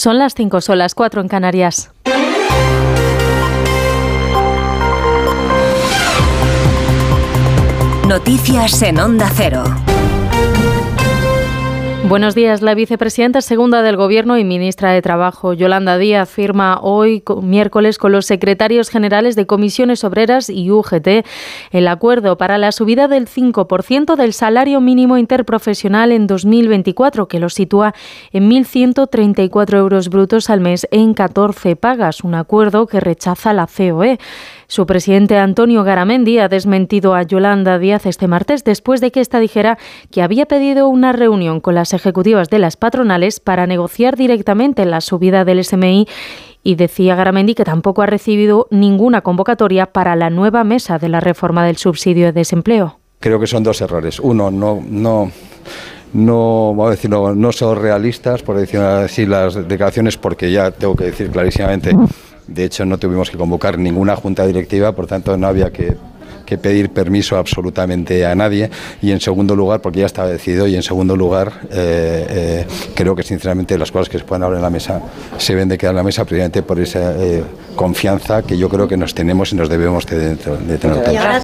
Son 0.00 0.16
las 0.16 0.32
5, 0.32 0.62
son 0.62 0.78
las 0.78 0.94
4 0.94 1.20
en 1.20 1.28
Canarias. 1.28 1.90
Noticias 8.08 8.80
en 8.80 8.98
Onda 8.98 9.30
Cero. 9.36 9.62
Buenos 12.10 12.34
días. 12.34 12.60
La 12.60 12.74
vicepresidenta 12.74 13.40
segunda 13.40 13.82
del 13.82 13.96
Gobierno 13.96 14.36
y 14.36 14.42
ministra 14.42 14.90
de 14.90 15.00
Trabajo, 15.00 15.52
Yolanda 15.52 15.96
Díaz, 15.96 16.28
firma 16.28 16.80
hoy, 16.82 17.20
co- 17.20 17.40
miércoles, 17.40 17.98
con 17.98 18.10
los 18.10 18.26
secretarios 18.26 18.88
generales 18.90 19.36
de 19.36 19.46
Comisiones 19.46 20.02
Obreras 20.02 20.50
y 20.50 20.72
UGT 20.72 21.24
el 21.70 21.86
acuerdo 21.86 22.36
para 22.36 22.58
la 22.58 22.72
subida 22.72 23.06
del 23.06 23.28
5% 23.28 24.16
del 24.16 24.32
salario 24.32 24.80
mínimo 24.80 25.18
interprofesional 25.18 26.10
en 26.10 26.26
2024, 26.26 27.28
que 27.28 27.38
lo 27.38 27.48
sitúa 27.48 27.94
en 28.32 28.50
1.134 28.50 29.76
euros 29.78 30.08
brutos 30.08 30.50
al 30.50 30.58
mes 30.60 30.88
en 30.90 31.14
14 31.14 31.76
pagas, 31.76 32.24
un 32.24 32.34
acuerdo 32.34 32.88
que 32.88 32.98
rechaza 32.98 33.52
la 33.52 33.68
COE. 33.68 34.18
Su 34.70 34.86
presidente 34.86 35.36
Antonio 35.36 35.82
Garamendi 35.82 36.38
ha 36.38 36.48
desmentido 36.48 37.16
a 37.16 37.24
Yolanda 37.24 37.80
Díaz 37.80 38.06
este 38.06 38.28
martes 38.28 38.62
después 38.62 39.00
de 39.00 39.10
que 39.10 39.18
ésta 39.18 39.40
dijera 39.40 39.78
que 40.12 40.22
había 40.22 40.46
pedido 40.46 40.86
una 40.86 41.10
reunión 41.10 41.58
con 41.58 41.74
las 41.74 41.92
ejecutivas 41.92 42.50
de 42.50 42.60
las 42.60 42.76
patronales 42.76 43.40
para 43.40 43.66
negociar 43.66 44.14
directamente 44.14 44.84
la 44.84 45.00
subida 45.00 45.44
del 45.44 45.64
SMI 45.64 46.06
y 46.62 46.76
decía 46.76 47.16
Garamendi 47.16 47.56
que 47.56 47.64
tampoco 47.64 48.02
ha 48.02 48.06
recibido 48.06 48.68
ninguna 48.70 49.22
convocatoria 49.22 49.86
para 49.86 50.14
la 50.14 50.30
nueva 50.30 50.62
mesa 50.62 51.00
de 51.00 51.08
la 51.08 51.18
reforma 51.18 51.66
del 51.66 51.76
subsidio 51.76 52.26
de 52.26 52.32
desempleo. 52.32 53.00
Creo 53.18 53.40
que 53.40 53.48
son 53.48 53.64
dos 53.64 53.80
errores. 53.80 54.20
Uno, 54.20 54.52
no, 54.52 54.80
no, 54.88 55.32
no, 56.12 56.68
vamos 56.76 56.86
a 56.86 56.90
decirlo, 56.90 57.34
no 57.34 57.50
son 57.50 57.82
realistas, 57.82 58.44
por 58.44 58.56
decir 58.56 58.78
así, 58.78 59.26
las 59.26 59.56
declaraciones, 59.66 60.16
porque 60.16 60.52
ya 60.52 60.70
tengo 60.70 60.94
que 60.94 61.06
decir 61.06 61.28
clarísimamente, 61.28 61.92
de 62.50 62.64
hecho 62.64 62.84
no 62.84 62.98
tuvimos 62.98 63.30
que 63.30 63.38
convocar 63.38 63.78
ninguna 63.78 64.16
junta 64.16 64.46
directiva, 64.46 64.92
por 64.92 65.06
tanto 65.06 65.36
no 65.36 65.46
había 65.46 65.70
que 65.70 65.96
pedir 66.58 66.90
permiso 66.90 67.36
absolutamente 67.36 68.26
a 68.26 68.34
nadie 68.34 68.70
y 69.02 69.12
en 69.12 69.20
segundo 69.20 69.54
lugar 69.54 69.80
porque 69.80 70.00
ya 70.00 70.06
estaba 70.06 70.28
decidido 70.28 70.66
y 70.66 70.74
en 70.74 70.82
segundo 70.82 71.16
lugar 71.16 71.52
eh, 71.70 72.26
eh, 72.28 72.66
creo 72.94 73.14
que 73.14 73.22
sinceramente 73.22 73.78
las 73.78 73.90
cosas 73.90 74.08
que 74.08 74.18
se 74.18 74.24
pueden 74.24 74.42
hablar 74.42 74.58
en 74.58 74.62
la 74.62 74.70
mesa 74.70 75.00
se 75.38 75.54
ven 75.54 75.68
de 75.68 75.78
quedar 75.78 75.92
en 75.92 75.96
la 75.98 76.02
mesa 76.02 76.24
precisamente 76.24 76.62
por 76.62 76.80
esa 76.80 77.14
eh, 77.22 77.44
confianza 77.74 78.42
que 78.42 78.56
yo 78.56 78.68
creo 78.68 78.88
que 78.88 78.96
nos 78.96 79.14
tenemos 79.14 79.52
y 79.52 79.56
nos 79.56 79.68
debemos 79.68 80.06
de, 80.06 80.34
de 80.34 80.78
tener. 80.78 81.42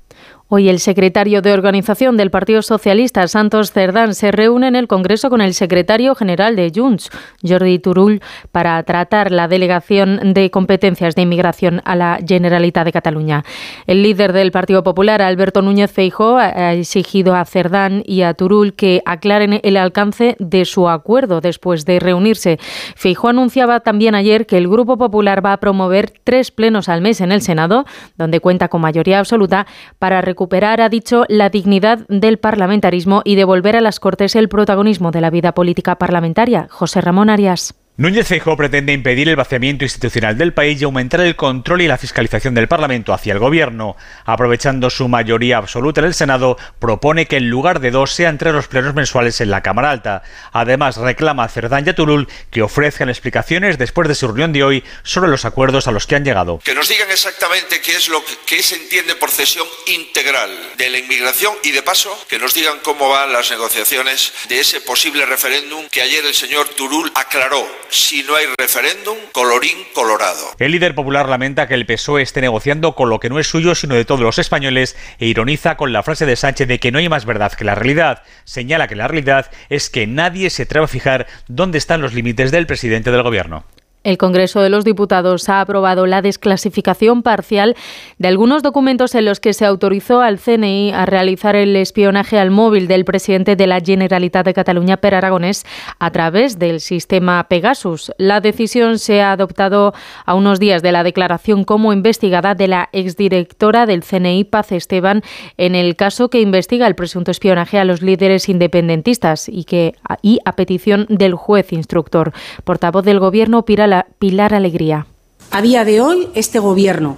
Hoy 0.48 0.68
el 0.68 0.78
secretario 0.78 1.42
de 1.42 1.52
organización 1.52 2.16
del 2.16 2.30
Partido 2.30 2.62
Socialista, 2.62 3.26
Santos 3.26 3.72
Cerdán, 3.72 4.14
se 4.14 4.30
reúne 4.30 4.68
en 4.68 4.76
el 4.76 4.86
Congreso 4.86 5.28
con 5.28 5.40
el 5.40 5.54
secretario 5.54 6.14
general 6.14 6.54
de 6.54 6.70
Junts, 6.72 7.10
Jordi 7.42 7.80
Turull, 7.80 8.20
para 8.52 8.80
tratar 8.84 9.32
la 9.32 9.48
delegación 9.48 10.34
de 10.34 10.52
competencias 10.52 11.16
de 11.16 11.22
inmigración 11.22 11.82
a 11.84 11.96
la 11.96 12.20
Generalitat 12.24 12.84
de 12.84 12.92
Cataluña. 12.92 13.44
El 13.88 14.04
líder 14.04 14.32
del 14.32 14.52
Partido 14.52 14.84
Popular, 14.84 15.20
Alberto 15.20 15.62
Núñez 15.62 15.90
Feijóo, 15.90 16.36
ha 16.36 16.74
exigido 16.74 17.34
a 17.34 17.44
Cerdán 17.44 18.04
y 18.06 18.22
a 18.22 18.32
Turull 18.32 18.74
que 18.74 19.02
aclaren 19.04 19.58
el 19.64 19.76
alcance 19.76 20.36
de 20.38 20.64
su 20.64 20.88
acuerdo 20.88 21.40
después 21.40 21.84
de 21.86 21.98
reunirse. 21.98 22.60
Feijóo 22.94 23.30
anunciaba 23.30 23.80
también 23.80 24.14
ayer 24.14 24.46
que 24.46 24.58
el 24.58 24.68
Grupo 24.68 24.96
Popular 24.96 25.44
va 25.44 25.54
a 25.54 25.56
promover 25.56 26.12
tres 26.22 26.52
plenos 26.52 26.88
al 26.88 27.00
mes 27.00 27.20
en 27.20 27.32
el 27.32 27.42
Senado, 27.42 27.84
donde 28.16 28.38
cuenta 28.38 28.68
con 28.68 28.80
mayoría 28.80 29.18
absoluta, 29.18 29.66
para 29.98 30.22
recuperar, 30.36 30.82
ha 30.82 30.90
dicho, 30.90 31.24
la 31.30 31.48
dignidad 31.48 32.00
del 32.08 32.36
parlamentarismo 32.36 33.22
y 33.24 33.36
devolver 33.36 33.74
a 33.74 33.80
las 33.80 34.00
Cortes 34.00 34.36
el 34.36 34.50
protagonismo 34.50 35.10
de 35.10 35.22
la 35.22 35.30
vida 35.30 35.52
política 35.52 35.96
parlamentaria. 35.96 36.68
José 36.70 37.00
Ramón 37.00 37.30
Arias. 37.30 37.74
Núñez 37.98 38.28
Feijóo 38.28 38.58
pretende 38.58 38.92
impedir 38.92 39.26
el 39.30 39.36
vaciamiento 39.36 39.82
institucional 39.82 40.36
del 40.36 40.52
país 40.52 40.78
y 40.78 40.84
aumentar 40.84 41.22
el 41.22 41.34
control 41.34 41.80
y 41.80 41.88
la 41.88 41.96
fiscalización 41.96 42.52
del 42.52 42.68
Parlamento 42.68 43.14
hacia 43.14 43.32
el 43.32 43.38
Gobierno. 43.38 43.96
Aprovechando 44.26 44.90
su 44.90 45.08
mayoría 45.08 45.56
absoluta 45.56 46.02
en 46.02 46.08
el 46.08 46.12
Senado, 46.12 46.58
propone 46.78 47.24
que 47.24 47.38
en 47.38 47.48
lugar 47.48 47.80
de 47.80 47.90
dos 47.90 48.12
sean 48.12 48.36
tres 48.36 48.52
los 48.52 48.68
plenos 48.68 48.94
mensuales 48.94 49.40
en 49.40 49.50
la 49.50 49.62
Cámara 49.62 49.92
Alta. 49.92 50.22
Además, 50.52 50.98
reclama 50.98 51.44
a 51.44 51.48
Cerdán 51.48 51.84
y 51.86 51.88
a 51.88 51.94
Turul 51.94 52.28
que 52.50 52.60
ofrezcan 52.60 53.08
explicaciones 53.08 53.78
después 53.78 54.08
de 54.08 54.14
su 54.14 54.26
reunión 54.26 54.52
de 54.52 54.62
hoy 54.62 54.84
sobre 55.02 55.30
los 55.30 55.46
acuerdos 55.46 55.88
a 55.88 55.90
los 55.90 56.06
que 56.06 56.16
han 56.16 56.24
llegado. 56.26 56.58
Que 56.58 56.74
nos 56.74 56.90
digan 56.90 57.10
exactamente 57.10 57.80
qué 57.80 57.96
es 57.96 58.10
lo 58.10 58.22
que 58.44 58.62
se 58.62 58.74
entiende 58.74 59.14
por 59.14 59.30
cesión 59.30 59.66
integral 59.86 60.50
de 60.76 60.90
la 60.90 60.98
inmigración 60.98 61.54
y 61.62 61.70
de 61.70 61.82
paso 61.82 62.14
que 62.28 62.38
nos 62.38 62.52
digan 62.52 62.78
cómo 62.82 63.08
van 63.08 63.32
las 63.32 63.50
negociaciones 63.50 64.34
de 64.50 64.60
ese 64.60 64.82
posible 64.82 65.24
referéndum 65.24 65.88
que 65.88 66.02
ayer 66.02 66.26
el 66.26 66.34
señor 66.34 66.68
Turul 66.76 67.10
aclaró 67.14 67.66
si 67.90 68.22
no 68.22 68.34
hay 68.36 68.46
referéndum, 68.58 69.16
colorín 69.32 69.76
colorado. 69.94 70.54
El 70.58 70.72
líder 70.72 70.94
popular 70.94 71.28
lamenta 71.28 71.66
que 71.68 71.74
el 71.74 71.86
PSOE 71.86 72.22
esté 72.22 72.40
negociando 72.40 72.94
con 72.94 73.10
lo 73.10 73.20
que 73.20 73.28
no 73.28 73.38
es 73.38 73.46
suyo 73.46 73.74
sino 73.74 73.94
de 73.94 74.04
todos 74.04 74.20
los 74.20 74.38
españoles 74.38 74.96
e 75.18 75.26
ironiza 75.26 75.76
con 75.76 75.92
la 75.92 76.02
frase 76.02 76.26
de 76.26 76.36
Sánchez 76.36 76.68
de 76.68 76.78
que 76.78 76.92
no 76.92 76.98
hay 76.98 77.08
más 77.08 77.24
verdad 77.24 77.52
que 77.52 77.64
la 77.64 77.74
realidad. 77.74 78.22
Señala 78.44 78.88
que 78.88 78.96
la 78.96 79.08
realidad 79.08 79.50
es 79.68 79.90
que 79.90 80.06
nadie 80.06 80.50
se 80.50 80.64
atreve 80.64 80.84
a 80.84 80.88
fijar 80.88 81.26
dónde 81.48 81.78
están 81.78 82.00
los 82.00 82.14
límites 82.14 82.50
del 82.50 82.66
presidente 82.66 83.10
del 83.10 83.22
gobierno. 83.22 83.64
El 84.06 84.18
Congreso 84.18 84.60
de 84.60 84.70
los 84.70 84.84
Diputados 84.84 85.48
ha 85.48 85.60
aprobado 85.60 86.06
la 86.06 86.22
desclasificación 86.22 87.24
parcial 87.24 87.74
de 88.18 88.28
algunos 88.28 88.62
documentos 88.62 89.16
en 89.16 89.24
los 89.24 89.40
que 89.40 89.52
se 89.52 89.64
autorizó 89.64 90.20
al 90.20 90.38
CNI 90.38 90.92
a 90.92 91.06
realizar 91.06 91.56
el 91.56 91.74
espionaje 91.74 92.38
al 92.38 92.52
móvil 92.52 92.86
del 92.86 93.04
presidente 93.04 93.56
de 93.56 93.66
la 93.66 93.80
Generalitat 93.80 94.46
de 94.46 94.54
Cataluña, 94.54 94.98
Per 94.98 95.16
Aragonés, 95.16 95.66
a 95.98 96.12
través 96.12 96.60
del 96.60 96.78
sistema 96.78 97.48
Pegasus. 97.48 98.12
La 98.16 98.40
decisión 98.40 99.00
se 99.00 99.22
ha 99.22 99.32
adoptado 99.32 99.92
a 100.24 100.34
unos 100.34 100.60
días 100.60 100.82
de 100.82 100.92
la 100.92 101.02
declaración 101.02 101.64
como 101.64 101.92
investigada 101.92 102.54
de 102.54 102.68
la 102.68 102.88
exdirectora 102.92 103.86
del 103.86 104.04
CNI, 104.04 104.44
Paz 104.44 104.70
Esteban, 104.70 105.22
en 105.56 105.74
el 105.74 105.96
caso 105.96 106.30
que 106.30 106.40
investiga 106.40 106.86
el 106.86 106.94
presunto 106.94 107.32
espionaje 107.32 107.80
a 107.80 107.84
los 107.84 108.02
líderes 108.02 108.48
independentistas 108.48 109.48
y, 109.48 109.64
que, 109.64 109.94
y 110.22 110.38
a 110.44 110.52
petición 110.52 111.06
del 111.08 111.34
juez 111.34 111.72
instructor. 111.72 112.32
Portavoz 112.62 113.04
del 113.04 113.18
Gobierno, 113.18 113.64
Pilar 113.64 113.95
Pilar 114.18 114.54
Alegría. 114.54 115.06
A 115.50 115.62
día 115.62 115.84
de 115.84 116.00
hoy, 116.00 116.28
este 116.34 116.58
Gobierno, 116.58 117.16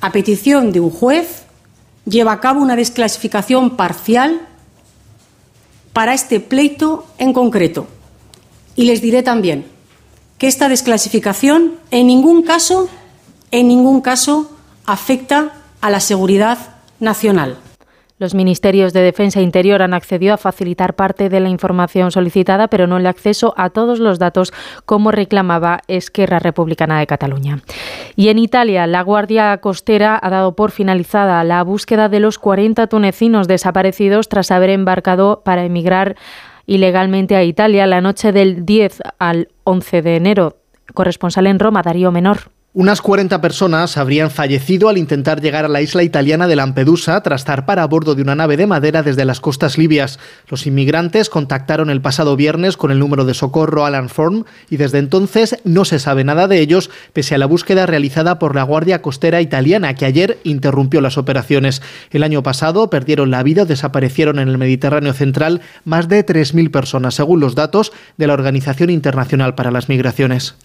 a 0.00 0.12
petición 0.12 0.72
de 0.72 0.80
un 0.80 0.90
juez, 0.90 1.44
lleva 2.04 2.32
a 2.32 2.40
cabo 2.40 2.60
una 2.60 2.76
desclasificación 2.76 3.76
parcial 3.76 4.40
para 5.92 6.14
este 6.14 6.40
pleito 6.40 7.06
en 7.18 7.32
concreto. 7.32 7.86
Y 8.74 8.84
les 8.84 9.00
diré 9.00 9.22
también 9.22 9.66
que 10.38 10.46
esta 10.46 10.68
desclasificación 10.68 11.74
en 11.90 12.06
ningún 12.06 12.42
caso, 12.42 12.88
en 13.50 13.68
ningún 13.68 14.00
caso, 14.00 14.50
afecta 14.84 15.52
a 15.80 15.90
la 15.90 16.00
seguridad 16.00 16.58
nacional. 17.00 17.58
Los 18.18 18.34
ministerios 18.34 18.94
de 18.94 19.02
Defensa 19.02 19.40
e 19.40 19.42
Interior 19.42 19.82
han 19.82 19.92
accedido 19.92 20.32
a 20.32 20.38
facilitar 20.38 20.94
parte 20.94 21.28
de 21.28 21.38
la 21.38 21.50
información 21.50 22.10
solicitada, 22.10 22.68
pero 22.68 22.86
no 22.86 22.96
el 22.96 23.06
acceso 23.06 23.52
a 23.58 23.68
todos 23.68 23.98
los 23.98 24.18
datos 24.18 24.54
como 24.86 25.10
reclamaba 25.10 25.82
Esquerra 25.86 26.38
Republicana 26.38 26.98
de 26.98 27.06
Cataluña. 27.06 27.60
Y 28.16 28.28
en 28.28 28.38
Italia, 28.38 28.86
la 28.86 29.02
Guardia 29.02 29.58
Costera 29.58 30.18
ha 30.22 30.30
dado 30.30 30.56
por 30.56 30.70
finalizada 30.70 31.44
la 31.44 31.62
búsqueda 31.62 32.08
de 32.08 32.20
los 32.20 32.38
40 32.38 32.86
tunecinos 32.86 33.48
desaparecidos 33.48 34.30
tras 34.30 34.50
haber 34.50 34.70
embarcado 34.70 35.42
para 35.44 35.66
emigrar 35.66 36.16
ilegalmente 36.64 37.36
a 37.36 37.44
Italia 37.44 37.86
la 37.86 38.00
noche 38.00 38.32
del 38.32 38.64
10 38.64 39.02
al 39.18 39.48
11 39.64 40.00
de 40.00 40.16
enero. 40.16 40.56
Corresponsal 40.94 41.46
en 41.48 41.58
Roma, 41.58 41.82
Darío 41.82 42.10
Menor. 42.12 42.55
Unas 42.78 43.00
40 43.00 43.40
personas 43.40 43.96
habrían 43.96 44.30
fallecido 44.30 44.90
al 44.90 44.98
intentar 44.98 45.40
llegar 45.40 45.64
a 45.64 45.68
la 45.68 45.80
isla 45.80 46.02
italiana 46.02 46.46
de 46.46 46.56
Lampedusa 46.56 47.18
tras 47.22 47.46
zarpar 47.46 47.78
a 47.78 47.86
bordo 47.86 48.14
de 48.14 48.20
una 48.20 48.34
nave 48.34 48.58
de 48.58 48.66
madera 48.66 49.02
desde 49.02 49.24
las 49.24 49.40
costas 49.40 49.78
libias. 49.78 50.18
Los 50.48 50.66
inmigrantes 50.66 51.30
contactaron 51.30 51.88
el 51.88 52.02
pasado 52.02 52.36
viernes 52.36 52.76
con 52.76 52.90
el 52.90 52.98
número 52.98 53.24
de 53.24 53.32
socorro 53.32 53.86
Alan 53.86 54.10
Form 54.10 54.44
y 54.68 54.76
desde 54.76 54.98
entonces 54.98 55.56
no 55.64 55.86
se 55.86 55.98
sabe 55.98 56.22
nada 56.22 56.48
de 56.48 56.60
ellos, 56.60 56.90
pese 57.14 57.34
a 57.34 57.38
la 57.38 57.46
búsqueda 57.46 57.86
realizada 57.86 58.38
por 58.38 58.54
la 58.54 58.64
Guardia 58.64 59.00
Costera 59.00 59.40
italiana, 59.40 59.94
que 59.94 60.04
ayer 60.04 60.36
interrumpió 60.44 61.00
las 61.00 61.16
operaciones. 61.16 61.80
El 62.10 62.24
año 62.24 62.42
pasado 62.42 62.90
perdieron 62.90 63.30
la 63.30 63.42
vida 63.42 63.62
o 63.62 63.64
desaparecieron 63.64 64.38
en 64.38 64.48
el 64.48 64.58
Mediterráneo 64.58 65.14
central 65.14 65.62
más 65.86 66.10
de 66.10 66.26
3.000 66.26 66.70
personas, 66.70 67.14
según 67.14 67.40
los 67.40 67.54
datos 67.54 67.94
de 68.18 68.26
la 68.26 68.34
Organización 68.34 68.90
Internacional 68.90 69.54
para 69.54 69.70
las 69.70 69.88
Migraciones. 69.88 70.56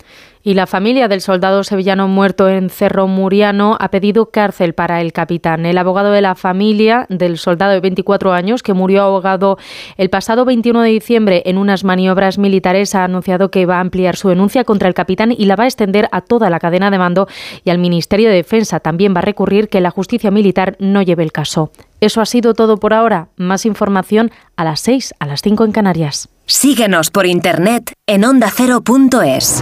Y 0.43 0.55
la 0.55 0.65
familia 0.65 1.07
del 1.07 1.21
soldado 1.21 1.63
sevillano 1.63 2.07
muerto 2.07 2.49
en 2.49 2.69
Cerro 2.69 3.07
Muriano 3.07 3.77
ha 3.79 3.89
pedido 3.91 4.31
cárcel 4.31 4.73
para 4.73 5.01
el 5.01 5.13
capitán. 5.13 5.65
El 5.65 5.77
abogado 5.77 6.11
de 6.11 6.21
la 6.21 6.35
familia 6.35 7.05
del 7.09 7.37
soldado 7.37 7.73
de 7.73 7.79
24 7.79 8.33
años 8.33 8.63
que 8.63 8.73
murió 8.73 9.03
ahogado 9.03 9.57
el 9.97 10.09
pasado 10.09 10.43
21 10.45 10.81
de 10.81 10.89
diciembre 10.89 11.43
en 11.45 11.57
unas 11.57 11.83
maniobras 11.83 12.39
militares 12.39 12.95
ha 12.95 13.03
anunciado 13.03 13.51
que 13.51 13.65
va 13.65 13.77
a 13.77 13.81
ampliar 13.81 14.15
su 14.15 14.29
denuncia 14.29 14.63
contra 14.63 14.87
el 14.87 14.95
capitán 14.95 15.31
y 15.31 15.45
la 15.45 15.55
va 15.55 15.65
a 15.65 15.67
extender 15.67 16.09
a 16.11 16.21
toda 16.21 16.49
la 16.49 16.59
cadena 16.59 16.89
de 16.89 16.97
mando 16.97 17.27
y 17.63 17.69
al 17.69 17.77
Ministerio 17.77 18.29
de 18.29 18.35
Defensa. 18.35 18.79
También 18.79 19.13
va 19.13 19.19
a 19.19 19.23
recurrir 19.23 19.69
que 19.69 19.81
la 19.81 19.91
justicia 19.91 20.31
militar 20.31 20.75
no 20.79 21.01
lleve 21.01 21.23
el 21.23 21.31
caso. 21.31 21.71
Eso 21.99 22.19
ha 22.19 22.25
sido 22.25 22.55
todo 22.55 22.77
por 22.77 22.95
ahora. 22.95 23.27
Más 23.37 23.65
información 23.65 24.31
a 24.55 24.63
las 24.63 24.79
6, 24.79 25.13
a 25.19 25.27
las 25.27 25.41
5 25.41 25.65
en 25.65 25.71
Canarias. 25.71 26.29
Síguenos 26.47 27.11
por 27.11 27.27
internet 27.27 27.93
en 28.07 28.25
ondacero.es. 28.25 29.61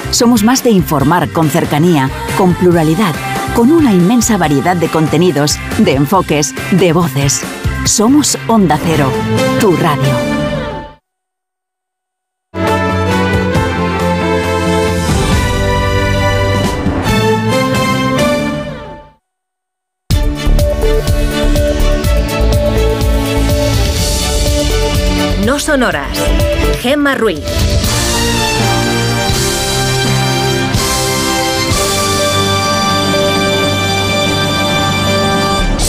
Somos 0.11 0.43
más 0.43 0.61
de 0.63 0.69
informar 0.69 1.29
con 1.29 1.49
cercanía, 1.49 2.09
con 2.37 2.53
pluralidad, 2.53 3.15
con 3.55 3.71
una 3.71 3.93
inmensa 3.93 4.37
variedad 4.37 4.75
de 4.75 4.89
contenidos, 4.89 5.57
de 5.77 5.93
enfoques, 5.95 6.53
de 6.71 6.93
voces. 6.93 7.41
Somos 7.85 8.37
Onda 8.47 8.77
Cero, 8.83 9.09
tu 9.59 9.75
radio. 9.77 10.03
No 25.45 25.57
sonoras. 25.57 26.17
Gemma 26.81 27.15
Ruiz. 27.15 27.80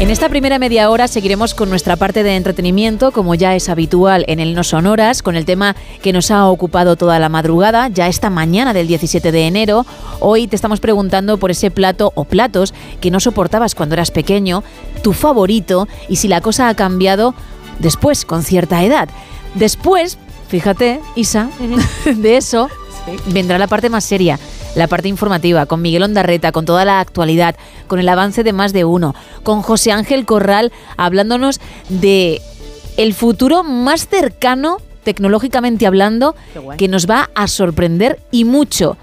En 0.00 0.08
esta 0.08 0.30
primera 0.30 0.58
media 0.58 0.88
hora 0.88 1.08
seguiremos 1.08 1.52
con 1.52 1.68
nuestra 1.68 1.94
parte 1.94 2.22
de 2.22 2.34
entretenimiento, 2.34 3.12
como 3.12 3.34
ya 3.34 3.54
es 3.54 3.68
habitual 3.68 4.24
en 4.28 4.40
el 4.40 4.54
No 4.54 4.64
Sonoras, 4.64 5.22
con 5.22 5.36
el 5.36 5.44
tema 5.44 5.76
que 6.00 6.14
nos 6.14 6.30
ha 6.30 6.46
ocupado 6.46 6.96
toda 6.96 7.18
la 7.18 7.28
madrugada, 7.28 7.88
ya 7.88 8.08
esta 8.08 8.30
mañana 8.30 8.72
del 8.72 8.86
17 8.86 9.30
de 9.30 9.46
enero. 9.46 9.84
Hoy 10.20 10.46
te 10.46 10.56
estamos 10.56 10.80
preguntando 10.80 11.36
por 11.36 11.50
ese 11.50 11.70
plato 11.70 12.12
o 12.14 12.24
platos 12.24 12.72
que 13.02 13.10
no 13.10 13.20
soportabas 13.20 13.74
cuando 13.74 13.94
eras 13.94 14.10
pequeño, 14.10 14.64
tu 15.02 15.12
favorito 15.12 15.86
y 16.08 16.16
si 16.16 16.28
la 16.28 16.40
cosa 16.40 16.70
ha 16.70 16.74
cambiado 16.74 17.34
después, 17.78 18.24
con 18.24 18.42
cierta 18.42 18.82
edad. 18.82 19.10
Después, 19.54 20.16
fíjate, 20.48 21.02
Isa, 21.14 21.50
de 22.06 22.38
eso 22.38 22.70
vendrá 23.26 23.58
la 23.58 23.66
parte 23.66 23.90
más 23.90 24.04
seria, 24.04 24.38
la 24.74 24.86
parte 24.86 25.08
informativa, 25.08 25.66
con 25.66 25.82
Miguel 25.82 26.02
Ondarreta, 26.02 26.52
con 26.52 26.64
toda 26.64 26.84
la 26.84 27.00
actualidad, 27.00 27.56
con 27.86 27.98
el 27.98 28.08
avance 28.08 28.42
de 28.44 28.52
más 28.52 28.72
de 28.72 28.84
uno, 28.84 29.14
con 29.42 29.62
José 29.62 29.92
Ángel 29.92 30.24
Corral 30.24 30.72
hablándonos 30.96 31.60
de 31.88 32.40
el 32.96 33.14
futuro 33.14 33.62
más 33.62 34.08
cercano, 34.08 34.78
tecnológicamente 35.04 35.86
hablando, 35.86 36.34
que 36.76 36.88
nos 36.88 37.08
va 37.08 37.30
a 37.34 37.48
sorprender 37.48 38.20
y 38.30 38.44
mucho. 38.44 38.96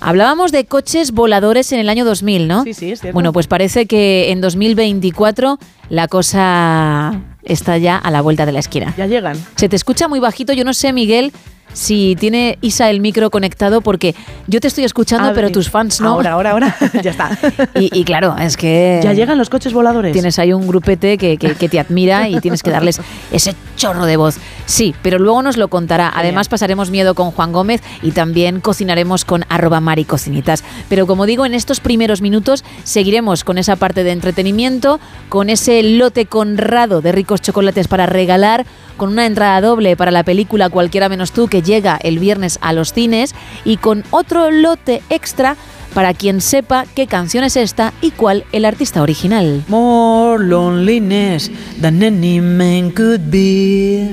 Hablábamos 0.00 0.52
de 0.52 0.64
coches 0.64 1.12
voladores 1.12 1.72
en 1.72 1.80
el 1.80 1.88
año 1.88 2.04
2000, 2.04 2.46
¿no? 2.46 2.62
Sí, 2.64 2.74
sí, 2.74 2.92
es 2.92 3.00
cierto. 3.00 3.14
Bueno, 3.14 3.32
pues 3.32 3.48
parece 3.48 3.86
que 3.86 4.30
en 4.30 4.40
2024 4.40 5.58
la 5.88 6.06
cosa 6.06 7.20
está 7.42 7.78
ya 7.78 7.96
a 7.96 8.10
la 8.10 8.20
vuelta 8.20 8.46
de 8.46 8.52
la 8.52 8.60
esquina. 8.60 8.94
Ya 8.96 9.06
llegan. 9.06 9.36
Se 9.56 9.68
te 9.68 9.74
escucha 9.74 10.06
muy 10.06 10.20
bajito, 10.20 10.52
yo 10.52 10.64
no 10.64 10.72
sé, 10.72 10.92
Miguel, 10.92 11.32
si 11.72 12.16
tiene 12.18 12.58
Isa 12.60 12.90
el 12.90 13.00
micro 13.00 13.30
conectado, 13.30 13.80
porque 13.80 14.14
yo 14.46 14.60
te 14.60 14.68
estoy 14.68 14.84
escuchando, 14.84 15.28
A 15.30 15.32
pero 15.32 15.50
tus 15.50 15.70
fans 15.70 16.00
no. 16.00 16.10
Ahora, 16.10 16.32
ahora, 16.32 16.50
ahora. 16.52 16.76
ya 17.02 17.10
está. 17.10 17.38
Y, 17.74 17.96
y 17.98 18.04
claro, 18.04 18.36
es 18.38 18.56
que... 18.56 19.00
Ya 19.02 19.12
llegan 19.12 19.38
los 19.38 19.48
coches 19.50 19.72
voladores. 19.72 20.12
Tienes 20.12 20.38
ahí 20.38 20.52
un 20.52 20.66
grupete 20.66 21.18
que, 21.18 21.36
que- 21.36 21.54
que 21.54 21.68
te 21.68 21.78
admira 21.80 22.28
y 22.28 22.40
tienes 22.40 22.62
que 22.62 22.70
darles 22.70 23.00
ese 23.32 23.54
chorro 23.76 24.06
de 24.06 24.16
voz. 24.16 24.36
Sí, 24.66 24.94
pero 25.02 25.18
luego 25.18 25.42
nos 25.42 25.56
lo 25.56 25.68
contará. 25.68 26.12
Además 26.14 26.48
pasaremos 26.48 26.90
miedo 26.90 27.14
con 27.14 27.30
Juan 27.30 27.52
Gómez 27.52 27.82
y 28.02 28.10
también 28.12 28.60
cocinaremos 28.60 29.24
con 29.24 29.44
arroba 29.48 29.80
maricocinitas. 29.80 30.64
Pero 30.88 31.06
como 31.06 31.26
digo, 31.26 31.46
en 31.46 31.54
estos 31.54 31.80
primeros 31.80 32.20
minutos 32.20 32.64
seguiremos 32.84 33.44
con 33.44 33.58
esa 33.58 33.76
parte 33.76 34.04
de 34.04 34.12
entretenimiento, 34.12 35.00
con 35.28 35.48
ese 35.50 35.82
lote 35.82 36.26
conrado 36.26 37.00
de 37.00 37.12
ricos 37.12 37.40
chocolates 37.40 37.88
para 37.88 38.06
regalar, 38.06 38.66
con 38.96 39.10
una 39.10 39.26
entrada 39.26 39.60
doble 39.60 39.96
para 39.96 40.10
la 40.10 40.24
película 40.24 40.68
Cualquiera 40.70 41.08
menos 41.08 41.32
tú 41.32 41.46
que 41.48 41.57
llega 41.62 41.98
el 42.02 42.18
viernes 42.18 42.58
a 42.62 42.72
los 42.72 42.92
cines 42.92 43.34
y 43.64 43.76
con 43.76 44.04
otro 44.10 44.50
lote 44.50 45.02
extra 45.10 45.56
para 45.94 46.12
quien 46.14 46.40
sepa 46.40 46.86
qué 46.94 47.06
canción 47.06 47.44
es 47.44 47.56
esta 47.56 47.92
y 48.00 48.12
cuál 48.12 48.44
el 48.52 48.64
artista 48.64 49.02
original. 49.02 49.64
More 49.68 50.42
loneliness 50.44 51.50
than 51.80 52.02
any 52.02 52.40
man 52.40 52.90
could 52.90 53.30
be. 53.30 54.08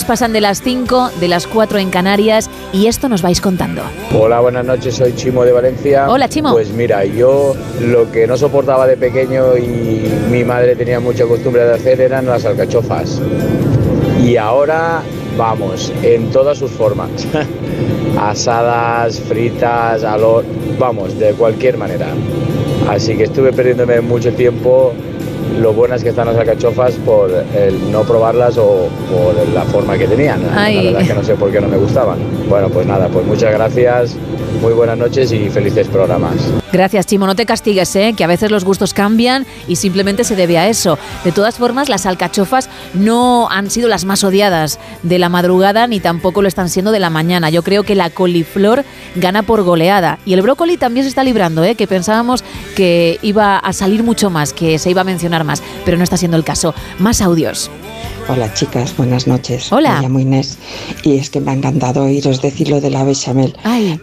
Minutos 0.03 0.05
pasan 0.05 0.33
de 0.33 0.41
las 0.41 0.61
5, 0.61 1.11
de 1.19 1.27
las 1.27 1.47
4 1.47 1.79
en 1.79 1.89
Canarias 1.89 2.49
y 2.71 2.87
esto 2.87 3.09
nos 3.09 3.21
vais 3.21 3.39
contando. 3.41 3.81
Hola, 4.13 4.39
buenas 4.39 4.65
noches, 4.65 4.95
soy 4.95 5.13
Chimo 5.15 5.43
de 5.43 5.51
Valencia. 5.51 6.09
Hola, 6.09 6.27
Chimo. 6.27 6.51
Pues 6.51 6.71
mira, 6.71 7.05
yo 7.05 7.55
lo 7.81 8.11
que 8.11 8.27
no 8.27 8.37
soportaba 8.37 8.87
de 8.87 8.97
pequeño 8.97 9.57
y 9.57 10.09
mi 10.29 10.43
madre 10.43 10.75
tenía 10.75 10.99
mucha 10.99 11.25
costumbre 11.25 11.63
de 11.65 11.73
hacer 11.73 12.01
eran 12.01 12.25
las 12.25 12.45
alcachofas. 12.45 13.21
Y 14.23 14.37
ahora, 14.37 15.01
vamos, 15.37 15.91
en 16.01 16.31
todas 16.31 16.57
sus 16.57 16.71
formas. 16.71 17.09
Asadas, 18.19 19.19
fritas, 19.19 20.03
al 20.03 20.21
vamos, 20.79 21.17
de 21.17 21.33
cualquier 21.33 21.77
manera. 21.77 22.07
Así 22.89 23.15
que 23.15 23.23
estuve 23.23 23.53
perdiéndome 23.53 24.01
mucho 24.01 24.33
tiempo 24.33 24.93
lo 25.59 25.73
buenas 25.73 26.03
que 26.03 26.09
están 26.09 26.27
las 26.27 26.37
alcachofas 26.37 26.93
por 27.05 27.31
el 27.55 27.91
no 27.91 28.03
probarlas 28.03 28.57
o 28.57 28.89
por 29.11 29.47
la 29.53 29.63
forma 29.63 29.97
que 29.97 30.07
tenían. 30.07 30.41
Ay. 30.55 30.75
La 30.75 30.81
verdad 30.83 31.01
es 31.01 31.07
que 31.07 31.13
no 31.13 31.23
sé 31.23 31.35
por 31.35 31.51
qué 31.51 31.61
no 31.61 31.67
me 31.67 31.77
gustaban. 31.77 32.19
Bueno, 32.49 32.69
pues 32.69 32.85
nada, 32.87 33.07
pues 33.07 33.25
muchas 33.25 33.51
gracias, 33.51 34.15
muy 34.61 34.73
buenas 34.73 34.97
noches 34.97 35.31
y 35.31 35.49
felices 35.49 35.87
programas. 35.87 36.35
Gracias, 36.71 37.05
Chimo. 37.05 37.27
No 37.27 37.35
te 37.35 37.45
castigues, 37.45 37.95
¿eh? 37.95 38.15
que 38.17 38.23
a 38.23 38.27
veces 38.27 38.49
los 38.49 38.65
gustos 38.65 38.95
cambian 38.95 39.45
y 39.67 39.75
simplemente 39.75 40.23
se 40.23 40.35
debe 40.35 40.57
a 40.57 40.67
eso. 40.67 40.97
De 41.23 41.31
todas 41.31 41.59
formas, 41.59 41.87
las 41.87 42.07
alcachofas 42.07 42.67
no 42.95 43.47
han 43.51 43.69
sido 43.69 43.87
las 43.87 44.05
más 44.05 44.23
odiadas 44.23 44.79
de 45.03 45.19
la 45.19 45.29
madrugada 45.29 45.85
ni 45.85 45.99
tampoco 45.99 46.41
lo 46.41 46.47
están 46.47 46.69
siendo 46.69 46.91
de 46.91 46.99
la 46.99 47.11
mañana. 47.11 47.51
Yo 47.51 47.61
creo 47.61 47.83
que 47.83 47.93
la 47.93 48.09
coliflor 48.09 48.85
gana 49.15 49.43
por 49.43 49.61
goleada. 49.61 50.17
Y 50.25 50.33
el 50.33 50.41
brócoli 50.41 50.77
también 50.77 51.03
se 51.03 51.09
está 51.09 51.23
librando, 51.23 51.63
¿eh? 51.63 51.75
que 51.75 51.85
pensábamos 51.85 52.43
que 52.75 53.19
iba 53.21 53.57
a 53.57 53.73
salir 53.73 54.03
mucho 54.03 54.29
más, 54.29 54.53
que 54.53 54.79
se 54.79 54.89
iba 54.89 55.01
a 55.01 55.03
mencionar 55.03 55.43
más, 55.43 55.61
pero 55.85 55.97
no 55.97 56.03
está 56.03 56.17
siendo 56.17 56.37
el 56.37 56.43
caso. 56.43 56.73
Más 56.99 57.21
audios. 57.21 57.69
Hola 58.29 58.53
chicas, 58.53 58.95
buenas 58.95 59.27
noches. 59.27 59.71
Hola. 59.71 59.97
Me 59.97 60.03
llamo 60.03 60.19
Inés 60.19 60.57
y 61.03 61.17
es 61.17 61.29
que 61.29 61.41
me 61.41 61.51
ha 61.51 61.53
encantado 61.53 62.05
oíros 62.05 62.41
decir 62.41 62.69
lo 62.69 62.79
de 62.79 62.89
la 62.89 63.03
bechamel. 63.03 63.55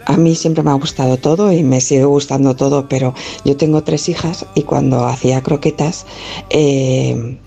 A 0.05 0.17
mí 0.17 0.35
siempre 0.35 0.63
me 0.63 0.69
ha 0.69 0.75
gustado 0.75 1.17
todo 1.17 1.51
y 1.51 1.63
me 1.63 1.81
sigue 1.81 2.05
gustando 2.05 2.55
todo, 2.55 2.87
pero 2.87 3.15
yo 3.45 3.57
tengo 3.57 3.83
tres 3.83 4.09
hijas 4.09 4.45
y 4.53 4.61
cuando 4.61 5.07
hacía 5.07 5.41
croquetas 5.41 6.05
eh, 6.51 7.39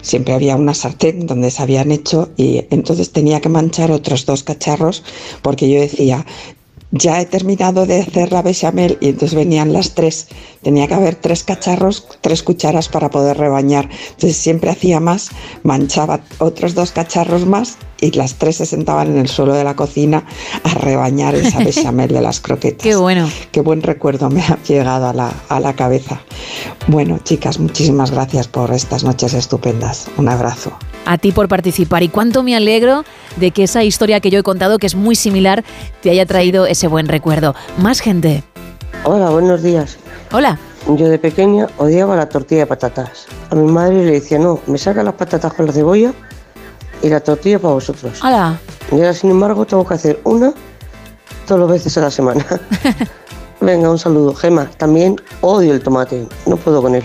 siempre 0.00 0.34
había 0.34 0.56
una 0.56 0.72
sartén 0.72 1.26
donde 1.26 1.50
se 1.50 1.62
habían 1.62 1.90
hecho 1.90 2.30
y 2.36 2.64
entonces 2.70 3.12
tenía 3.12 3.40
que 3.40 3.48
manchar 3.48 3.90
otros 3.90 4.24
dos 4.24 4.42
cacharros 4.42 5.02
porque 5.42 5.68
yo 5.68 5.80
decía, 5.80 6.24
ya 6.92 7.20
he 7.20 7.26
terminado 7.26 7.86
de 7.86 8.00
hacer 8.00 8.32
la 8.32 8.42
bechamel 8.42 8.98
y 9.00 9.08
entonces 9.08 9.34
venían 9.34 9.72
las 9.72 9.94
tres. 9.94 10.28
Tenía 10.62 10.86
que 10.86 10.94
haber 10.94 11.16
tres 11.16 11.44
cacharros, 11.44 12.06
tres 12.20 12.42
cucharas 12.42 12.88
para 12.88 13.10
poder 13.10 13.38
rebañar. 13.38 13.88
Entonces 14.10 14.36
siempre 14.36 14.70
hacía 14.70 15.00
más, 15.00 15.30
manchaba 15.62 16.20
otros 16.38 16.74
dos 16.74 16.92
cacharros 16.92 17.46
más 17.46 17.76
y 18.00 18.12
las 18.12 18.34
tres 18.34 18.56
se 18.56 18.66
sentaban 18.66 19.08
en 19.08 19.18
el 19.18 19.28
suelo 19.28 19.54
de 19.54 19.64
la 19.64 19.74
cocina 19.74 20.24
a 20.62 20.74
rebañar 20.74 21.34
esa 21.34 21.58
bechamel 21.64 22.08
de 22.08 22.20
las 22.20 22.40
croquetas. 22.40 22.82
Qué 22.82 22.96
bueno. 22.96 23.28
Qué 23.52 23.60
buen 23.60 23.82
recuerdo 23.82 24.30
me 24.30 24.42
ha 24.42 24.58
llegado 24.62 25.08
a 25.08 25.12
la, 25.12 25.32
a 25.48 25.60
la 25.60 25.74
cabeza. 25.74 26.20
Bueno, 26.86 27.18
chicas, 27.22 27.58
muchísimas 27.58 28.10
gracias 28.10 28.48
por 28.48 28.72
estas 28.72 29.04
noches 29.04 29.34
estupendas. 29.34 30.08
Un 30.16 30.28
abrazo. 30.28 30.72
A 31.06 31.18
ti 31.18 31.30
por 31.30 31.48
participar 31.48 32.02
y 32.02 32.08
cuánto 32.08 32.42
me 32.42 32.56
alegro 32.56 33.04
de 33.36 33.52
que 33.52 33.62
esa 33.62 33.84
historia 33.84 34.20
que 34.20 34.28
yo 34.28 34.40
he 34.40 34.42
contado, 34.42 34.78
que 34.78 34.86
es 34.86 34.96
muy 34.96 35.14
similar, 35.14 35.64
te 36.02 36.10
haya 36.10 36.26
traído 36.26 36.66
ese 36.66 36.88
buen 36.88 37.06
recuerdo. 37.06 37.54
Más 37.78 38.00
gente. 38.00 38.42
Hola, 39.04 39.30
buenos 39.30 39.62
días. 39.62 39.98
Hola. 40.32 40.58
Yo 40.88 41.08
de 41.08 41.18
pequeña 41.18 41.68
odiaba 41.78 42.16
la 42.16 42.28
tortilla 42.28 42.62
de 42.62 42.66
patatas. 42.66 43.26
A 43.50 43.54
mi 43.54 43.70
madre 43.70 44.04
le 44.04 44.12
decía, 44.12 44.38
no, 44.38 44.60
me 44.66 44.78
saca 44.78 45.04
las 45.04 45.14
patatas 45.14 45.54
con 45.54 45.66
la 45.66 45.72
cebolla 45.72 46.12
y 47.02 47.08
la 47.08 47.20
tortilla 47.20 47.60
para 47.60 47.74
vosotros. 47.74 48.20
Hola. 48.24 48.58
Y 48.90 48.96
ahora, 48.96 49.14
sin 49.14 49.30
embargo, 49.30 49.64
tengo 49.64 49.86
que 49.86 49.94
hacer 49.94 50.20
una 50.24 50.52
todas 51.46 51.60
las 51.60 51.70
veces 51.70 51.96
a 51.98 52.00
la 52.00 52.10
semana. 52.10 52.44
Venga, 53.60 53.90
un 53.90 53.98
saludo. 53.98 54.34
Gema, 54.34 54.66
también 54.76 55.20
odio 55.40 55.72
el 55.72 55.80
tomate, 55.80 56.26
no 56.46 56.56
puedo 56.56 56.82
con 56.82 56.94
él. 56.96 57.04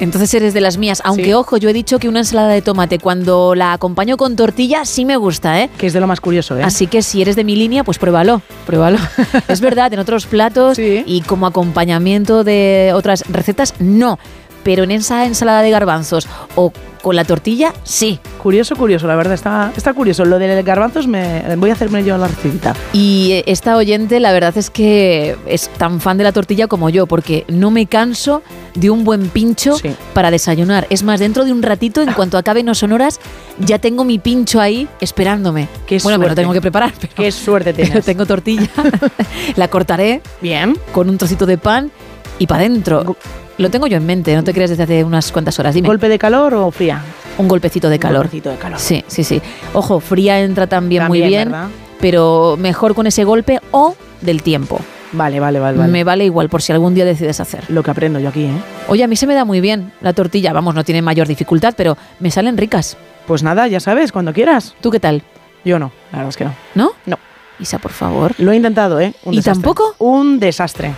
Entonces 0.00 0.32
eres 0.34 0.54
de 0.54 0.60
las 0.60 0.78
mías. 0.78 1.02
Aunque, 1.04 1.34
ojo, 1.34 1.58
yo 1.58 1.68
he 1.68 1.72
dicho 1.72 1.98
que 1.98 2.08
una 2.08 2.20
ensalada 2.20 2.48
de 2.48 2.62
tomate 2.62 2.98
cuando 2.98 3.54
la 3.54 3.74
acompaño 3.74 4.16
con 4.16 4.34
tortilla 4.34 4.84
sí 4.86 5.04
me 5.04 5.16
gusta, 5.16 5.60
¿eh? 5.60 5.70
Que 5.78 5.86
es 5.86 5.92
de 5.92 6.00
lo 6.00 6.06
más 6.06 6.20
curioso, 6.20 6.58
¿eh? 6.58 6.62
Así 6.62 6.86
que 6.86 7.02
si 7.02 7.20
eres 7.20 7.36
de 7.36 7.44
mi 7.44 7.54
línea, 7.54 7.84
pues 7.84 7.98
pruébalo, 7.98 8.40
pruébalo. 8.66 8.98
es 9.48 9.60
verdad, 9.60 9.92
en 9.92 9.98
otros 9.98 10.26
platos 10.26 10.78
y 10.78 11.22
como 11.26 11.46
acompañamiento 11.46 12.44
de 12.44 12.92
otras 12.94 13.24
recetas, 13.28 13.74
no. 13.78 14.18
Pero 14.62 14.84
en 14.84 14.90
esa 14.90 15.26
ensalada 15.26 15.62
de 15.62 15.70
garbanzos 15.70 16.26
o 16.54 16.72
con 17.02 17.16
la 17.16 17.24
tortilla, 17.24 17.72
sí. 17.82 18.18
Curioso, 18.42 18.76
curioso, 18.76 19.06
la 19.06 19.16
verdad, 19.16 19.34
está, 19.34 19.72
está 19.76 19.92
curioso. 19.92 20.24
Lo 20.24 20.38
de 20.38 20.62
garbanzos 20.62 21.06
me 21.06 21.42
voy 21.56 21.70
a 21.70 21.74
hacerme 21.74 22.04
yo 22.04 22.16
la 22.18 22.28
recetita. 22.28 22.74
Y 22.92 23.32
eh, 23.32 23.44
esta 23.46 23.76
oyente, 23.76 24.20
la 24.20 24.32
verdad 24.32 24.56
es 24.56 24.70
que 24.70 25.36
es 25.46 25.68
tan 25.68 26.00
fan 26.00 26.18
de 26.18 26.24
la 26.24 26.32
tortilla 26.32 26.66
como 26.66 26.88
yo, 26.90 27.06
porque 27.06 27.44
no 27.48 27.70
me 27.70 27.86
canso 27.86 28.42
de 28.74 28.90
un 28.90 29.04
buen 29.04 29.28
pincho 29.28 29.76
para 30.14 30.30
desayunar. 30.30 30.86
Es 30.90 31.02
más, 31.02 31.20
dentro 31.20 31.44
de 31.44 31.52
un 31.52 31.62
ratito, 31.62 32.02
en 32.02 32.12
cuanto 32.12 32.38
acabe 32.38 32.62
No 32.62 32.74
Sonoras, 32.74 33.20
ya 33.58 33.78
tengo 33.78 34.04
mi 34.04 34.18
pincho 34.18 34.60
ahí 34.60 34.88
esperándome. 35.00 35.68
Qué 35.86 35.98
bueno, 36.02 36.18
me 36.18 36.28
lo 36.28 36.34
tengo 36.34 36.52
que 36.52 36.60
preparar. 36.60 36.92
Pero, 37.00 37.12
Qué 37.14 37.32
suerte 37.32 37.72
tienes. 37.74 37.92
pero 37.92 38.04
tengo 38.04 38.26
tortilla, 38.26 38.68
la 39.56 39.68
cortaré. 39.68 40.22
Bien. 40.40 40.76
Con 40.92 41.08
un 41.08 41.18
trocito 41.18 41.46
de 41.46 41.58
pan 41.58 41.90
y 42.38 42.46
para 42.46 42.60
adentro. 42.60 43.16
Lo 43.60 43.70
tengo 43.70 43.86
yo 43.86 43.98
en 43.98 44.06
mente, 44.06 44.34
no 44.34 44.42
te 44.42 44.54
creas 44.54 44.70
desde 44.70 44.84
hace 44.84 45.04
unas 45.04 45.30
cuantas 45.32 45.58
horas. 45.58 45.74
Dime. 45.74 45.86
¿Golpe 45.86 46.08
de 46.08 46.18
calor 46.18 46.54
o 46.54 46.70
fría? 46.70 47.02
Un 47.36 47.46
golpecito 47.46 47.90
de 47.90 47.98
calor. 47.98 48.22
golpecito 48.22 48.48
de 48.48 48.56
calor. 48.56 48.78
Sí, 48.78 49.04
sí, 49.06 49.22
sí. 49.22 49.42
Ojo, 49.74 50.00
fría 50.00 50.40
entra 50.40 50.66
también, 50.66 51.06
muy 51.08 51.20
bien, 51.20 51.50
¿verdad? 51.50 51.68
pero 52.00 52.56
mejor 52.58 52.94
con 52.94 53.06
ese 53.06 53.24
golpe 53.24 53.60
o 53.70 53.94
del 54.22 54.42
tiempo. 54.42 54.80
Vale, 55.12 55.40
vale, 55.40 55.58
vale. 55.60 55.76
vale. 55.76 55.92
Me 55.92 56.04
vale 56.04 56.24
igual 56.24 56.48
por 56.48 56.62
si 56.62 56.72
algún 56.72 56.94
día 56.94 57.04
decides 57.04 57.38
hacer. 57.38 57.64
Lo 57.68 57.82
que 57.82 57.90
aprendo 57.90 58.18
yo 58.18 58.30
aquí, 58.30 58.44
¿eh? 58.44 58.62
Oye, 58.88 59.04
a 59.04 59.06
mí 59.06 59.16
se 59.16 59.26
me 59.26 59.34
da 59.34 59.44
muy 59.44 59.60
bien 59.60 59.92
la 60.00 60.14
tortilla. 60.14 60.54
Vamos, 60.54 60.74
no 60.74 60.82
tiene 60.82 61.02
mayor 61.02 61.28
dificultad, 61.28 61.74
pero 61.76 61.98
me 62.18 62.30
salen 62.30 62.56
ricas. 62.56 62.96
Pues 63.26 63.42
nada, 63.42 63.68
ya 63.68 63.80
sabes, 63.80 64.10
cuando 64.10 64.32
quieras. 64.32 64.74
¿Tú 64.80 64.90
qué 64.90 65.00
tal? 65.00 65.22
Yo 65.66 65.78
no, 65.78 65.92
la 66.12 66.18
verdad 66.18 66.30
es 66.30 66.36
que 66.38 66.44
no. 66.46 66.54
¿No? 66.74 66.92
No. 67.04 67.18
Isa, 67.58 67.78
por 67.78 67.90
favor. 67.92 68.32
Lo 68.38 68.52
he 68.52 68.56
intentado, 68.56 69.00
¿eh? 69.00 69.12
Un 69.24 69.34
¿Y 69.34 69.36
desastre. 69.36 69.62
tampoco? 69.62 69.94
Un 69.98 70.40
desastre. 70.40 70.94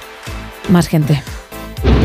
Más 0.68 0.86
gente. 0.86 1.20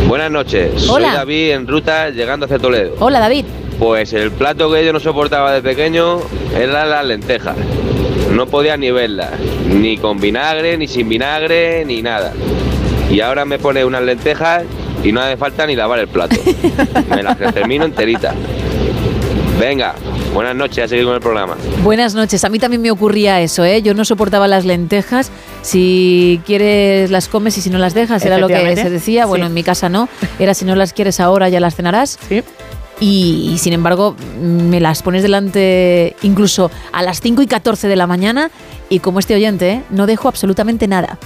Buenas 0.08 0.32
noches, 0.32 0.88
Hola. 0.90 1.08
soy 1.10 1.18
David 1.18 1.52
en 1.52 1.68
ruta 1.68 2.10
llegando 2.10 2.46
hacia 2.46 2.60
Toledo. 2.60 2.96
Hola, 3.00 3.20
David. 3.20 3.46
Pues 3.80 4.14
el 4.14 4.32
plato 4.32 4.72
que 4.72 4.86
yo 4.86 4.94
no 4.94 5.00
soportaba 5.00 5.52
de 5.54 5.62
pequeño 5.62 6.20
eran 6.56 6.90
las 6.90 7.06
lentejas. 7.06 7.56
No 8.32 8.46
podía 8.46 8.78
ni 8.78 8.92
verlas, 8.92 9.32
ni 9.68 9.98
con 9.98 10.20
vinagre, 10.20 10.78
ni 10.78 10.88
sin 10.88 11.08
vinagre, 11.10 11.86
ni 11.86 12.02
nada. 12.02 12.34
Y 13.12 13.20
ahora 13.22 13.46
me 13.46 13.60
pone 13.60 13.86
unas 13.86 14.02
lentejas 14.02 14.64
y 15.04 15.12
no 15.12 15.22
hace 15.22 15.38
falta 15.38 15.66
ni 15.66 15.76
lavar 15.76 16.00
el 16.00 16.08
plato. 16.08 16.36
Me 17.10 17.24
las 17.24 17.38
termino 17.54 17.86
enterita. 17.86 18.34
Venga, 19.60 19.96
buenas 20.36 20.56
noches, 20.56 20.84
a 20.84 20.88
seguir 20.88 21.06
con 21.06 21.16
el 21.16 21.20
programa. 21.20 21.56
Buenas 21.84 22.14
noches. 22.14 22.44
A 22.44 22.50
mí 22.50 22.60
también 22.60 22.82
me 22.82 22.92
ocurría 22.92 23.42
eso, 23.42 23.66
¿eh? 23.66 23.82
Yo 23.82 23.96
no 23.96 24.06
soportaba 24.06 24.48
las 24.48 24.66
lentejas. 24.66 25.32
Si 25.64 26.40
quieres 26.46 27.10
las 27.10 27.28
comes 27.28 27.58
y 27.58 27.62
si 27.62 27.70
no 27.72 27.80
las 27.80 27.96
dejas, 27.96 28.24
era 28.24 28.38
lo 28.38 28.48
que 28.48 28.76
se 28.76 28.90
decía. 28.92 29.26
Bueno, 29.26 29.46
Sí. 29.46 29.48
en 29.50 29.54
mi 29.56 29.64
casa 29.64 29.90
no. 29.90 30.10
Era 30.38 30.54
si 30.54 30.64
no 30.64 30.76
las 30.76 30.94
quieres 30.94 31.20
ahora, 31.20 31.50
ya 31.50 31.60
las 31.60 31.76
cenarás. 31.76 32.20
Sí. 32.30 32.44
Y, 33.00 33.52
y 33.54 33.58
sin 33.58 33.74
embargo, 33.74 34.16
me 34.42 34.80
las 34.80 35.02
pones 35.02 35.22
delante 35.24 36.16
incluso 36.22 36.70
a 36.92 37.02
las 37.04 37.20
5 37.22 37.42
y 37.42 37.48
14 37.48 37.88
de 37.88 37.96
la 37.96 38.06
mañana 38.08 38.50
y 38.90 39.00
como 39.00 39.20
este 39.20 39.36
oyente, 39.36 39.70
¿eh? 39.72 39.84
no 39.90 40.06
dejo 40.08 40.28
absolutamente 40.28 40.88
nada. 40.88 41.18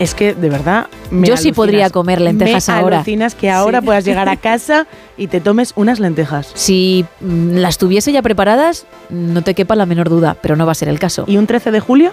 Es 0.00 0.14
que, 0.14 0.34
de 0.34 0.48
verdad, 0.48 0.86
me 1.12 1.28
Yo 1.28 1.36
sí 1.36 1.52
podría 1.52 1.90
comer 1.90 2.20
lentejas 2.22 2.66
me 2.68 2.74
ahora. 2.74 2.96
alucinas 2.96 3.34
que 3.34 3.50
ahora 3.50 3.80
Sí. 3.80 3.86
puedas 3.86 4.04
llegar 4.04 4.28
a 4.28 4.36
casa 4.50 4.86
y 5.16 5.26
te 5.28 5.40
tomes 5.40 5.72
unas 5.76 6.00
lentejas. 6.00 6.50
Si 6.54 7.04
mm, 7.20 7.56
las 7.58 7.76
tuviese 7.78 8.10
ya 8.10 8.22
preparadas, 8.22 8.86
no 9.10 9.42
te 9.42 9.54
quepa 9.54 9.76
la 9.76 9.84
menor 9.86 10.08
duda, 10.08 10.36
pero 10.40 10.56
no 10.56 10.64
va 10.66 10.72
a 10.72 10.74
ser 10.74 10.88
el 10.88 10.98
caso. 10.98 11.24
¿Y 11.28 11.36
un 11.36 11.46
13 11.46 11.70
de 11.70 11.80
julio? 11.80 12.12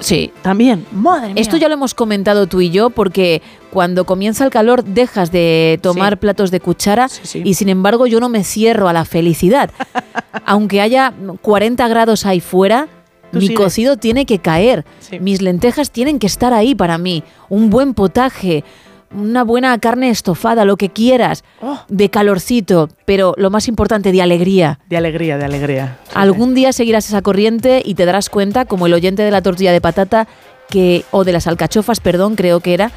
Sí. 0.00 0.30
También. 0.42 0.84
Madre 0.92 1.32
mía. 1.32 1.40
Esto 1.40 1.56
ya 1.56 1.68
lo 1.68 1.74
hemos 1.74 1.94
comentado 1.94 2.48
tú 2.48 2.60
y 2.60 2.70
yo 2.70 2.90
porque 2.90 3.40
cuando 3.70 4.04
comienza 4.04 4.44
el 4.44 4.50
calor 4.50 4.84
dejas 4.84 5.30
de 5.32 5.78
tomar 5.82 6.14
Sí. 6.14 6.16
platos 6.16 6.50
de 6.50 6.60
cuchara 6.60 7.08
sí. 7.08 7.40
y 7.44 7.54
sin 7.54 7.68
embargo 7.70 8.06
yo 8.06 8.18
no 8.20 8.28
me 8.28 8.42
cierro 8.44 8.88
a 8.88 8.92
la 8.92 9.04
felicidad. 9.06 9.70
Aunque 10.44 10.80
haya 10.82 11.14
40 11.40 11.86
grados 11.88 12.26
ahí 12.26 12.40
fuera, 12.40 12.88
mi 13.38 13.54
cocido 13.54 13.96
tiene 13.96 14.26
que 14.26 14.38
caer. 14.38 14.84
Sí. 15.00 15.18
Mis 15.20 15.42
lentejas 15.42 15.90
tienen 15.90 16.18
que 16.18 16.26
estar 16.26 16.52
ahí 16.52 16.74
para 16.74 16.98
mí. 16.98 17.22
Un 17.48 17.70
buen 17.70 17.94
potaje, 17.94 18.64
una 19.14 19.44
buena 19.44 19.78
carne 19.78 20.10
estofada, 20.10 20.64
lo 20.64 20.76
que 20.76 20.88
quieras, 20.90 21.44
Oh. 21.62 21.78
de 21.88 22.10
calorcito, 22.10 22.88
pero 23.04 23.34
lo 23.36 23.50
más 23.50 23.68
importante, 23.68 24.10
de 24.12 24.20
alegría. 24.22 24.80
De 24.88 24.96
alegría, 24.96 25.38
de 25.38 25.44
alegría. 25.44 25.98
Sí, 26.04 26.12
Algún 26.14 26.54
día 26.54 26.72
seguirás 26.72 27.08
esa 27.08 27.22
corriente 27.22 27.82
y 27.84 27.94
te 27.94 28.04
darás 28.04 28.28
cuenta, 28.30 28.64
como 28.64 28.86
el 28.86 28.94
oyente 28.94 29.22
de 29.22 29.30
la 29.30 29.42
tortilla 29.42 29.72
de 29.72 29.80
patata, 29.80 30.26
que 30.68 31.04
o 31.12 31.22
de 31.24 31.32
las 31.32 31.46
alcachofas, 31.46 32.00
perdón, 32.00 32.34
creo 32.34 32.58
que 32.60 32.74
era, 32.74 32.90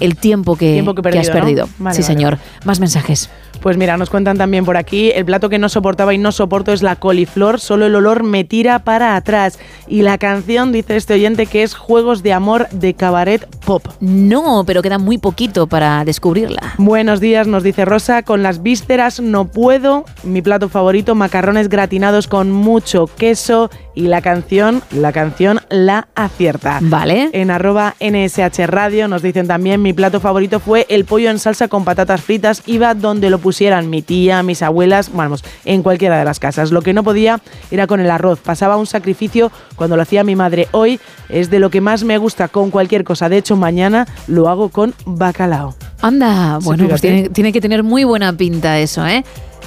el 0.00 0.16
tiempo 0.16 0.56
que, 0.56 0.72
Tiempo 0.72 0.94
que 0.94 1.06
he 1.06 1.12
que 1.12 1.18
has 1.18 1.28
perdido, 1.30 1.66
¿no? 1.66 1.66
perdido. 1.66 1.84
Vale, 1.84 1.94
sí, 1.96 2.02
vale, 2.02 2.14
señor. 2.14 2.38
Más 2.64 2.80
mensajes. 2.80 3.28
Pues 3.60 3.76
mira, 3.76 3.96
nos 3.96 4.10
cuentan 4.10 4.38
también 4.38 4.64
por 4.64 4.76
aquí, 4.76 5.10
el 5.10 5.24
plato 5.24 5.48
que 5.48 5.58
no 5.58 5.68
soportaba 5.68 6.14
y 6.14 6.18
no 6.18 6.32
soporto 6.32 6.72
es 6.72 6.82
la 6.82 6.96
coliflor, 6.96 7.60
solo 7.60 7.86
el 7.86 7.94
olor 7.94 8.22
me 8.22 8.44
tira 8.44 8.80
para 8.80 9.16
atrás. 9.16 9.58
Y 9.88 10.02
la 10.02 10.18
canción, 10.18 10.72
dice 10.72 10.96
este 10.96 11.14
oyente, 11.14 11.46
que 11.46 11.62
es 11.62 11.74
Juegos 11.74 12.22
de 12.22 12.32
Amor 12.32 12.68
de 12.70 12.94
Cabaret 12.94 13.46
Pop. 13.64 13.86
No, 14.00 14.64
pero 14.66 14.82
queda 14.82 14.98
muy 14.98 15.18
poquito 15.18 15.66
para 15.66 16.04
descubrirla. 16.04 16.74
Buenos 16.78 17.20
días, 17.20 17.46
nos 17.46 17.62
dice 17.62 17.84
Rosa, 17.84 18.22
con 18.22 18.42
las 18.42 18.62
vísceras 18.62 19.20
no 19.20 19.46
puedo, 19.46 20.04
mi 20.22 20.42
plato 20.42 20.68
favorito, 20.68 21.14
macarrones 21.14 21.68
gratinados 21.68 22.28
con 22.28 22.52
mucho 22.52 23.06
queso 23.06 23.70
y 23.94 24.02
la 24.02 24.20
canción, 24.20 24.82
la 24.92 25.12
canción 25.12 25.60
la 25.70 26.08
acierta. 26.14 26.78
Vale. 26.82 27.30
En 27.32 27.50
arroba 27.50 27.94
NSH 28.00 28.66
Radio 28.66 29.08
nos 29.08 29.22
dicen 29.22 29.46
también, 29.46 29.82
mi 29.82 29.92
plato 29.92 30.20
favorito 30.20 30.60
fue 30.60 30.86
el 30.88 31.04
pollo 31.04 31.30
en 31.30 31.38
salsa 31.38 31.68
con 31.68 31.84
patatas 31.84 32.20
fritas, 32.20 32.62
iba 32.66 32.94
donde 32.94 33.30
lo 33.30 33.38
pusieran 33.46 33.88
mi 33.88 34.02
tía, 34.02 34.42
mis 34.42 34.60
abuelas, 34.60 35.12
vamos, 35.14 35.44
en 35.64 35.84
cualquiera 35.84 36.18
de 36.18 36.24
las 36.24 36.40
casas. 36.40 36.72
Lo 36.72 36.82
que 36.82 36.92
no 36.92 37.04
podía 37.04 37.38
era 37.70 37.86
con 37.86 38.00
el 38.00 38.10
arroz, 38.10 38.40
pasaba 38.40 38.76
un 38.76 38.86
sacrificio 38.86 39.52
cuando 39.76 39.94
lo 39.94 40.02
hacía 40.02 40.24
mi 40.24 40.34
madre. 40.34 40.66
Hoy 40.72 40.98
es 41.28 41.48
de 41.48 41.60
lo 41.60 41.70
que 41.70 41.80
más 41.80 42.02
me 42.02 42.18
gusta 42.18 42.48
con 42.48 42.72
cualquier 42.72 43.04
cosa, 43.04 43.28
de 43.28 43.38
hecho 43.38 43.54
mañana 43.54 44.08
lo 44.26 44.48
hago 44.48 44.70
con 44.70 44.94
bacalao. 45.04 45.76
Anda, 46.02 46.58
Sí, 46.58 46.64
bueno, 46.66 46.88
pues 46.88 47.00
tiene, 47.00 47.28
tiene 47.28 47.52
que 47.52 47.60
tener 47.60 47.84
muy 47.84 48.02
buena 48.02 48.32
pinta 48.32 48.80
eso, 48.80 49.06
¿eh? 49.06 49.24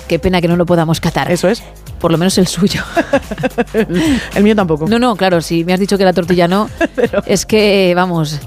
Qué 0.09 0.19
pena 0.19 0.41
que 0.41 0.49
no 0.49 0.58
lo 0.58 0.66
podamos 0.66 0.99
catar. 0.99 1.32
Eso 1.32 1.48
es. 1.48 1.64
Por 2.01 2.11
lo 2.11 2.17
menos 2.17 2.38
el 2.38 2.48
suyo. 2.48 2.83
El 4.35 4.43
mío 4.43 4.58
tampoco. 4.58 4.90
No, 4.90 4.99
no, 4.99 5.16
claro, 5.16 5.40
si 5.40 5.64
me 5.64 5.72
has 5.72 5.80
dicho 5.80 5.98
que 5.98 6.03
la 6.03 6.11
tortilla 6.11 6.49
no, 6.49 6.69
es 7.25 7.45
que, 7.45 7.93
vamos, 7.95 8.41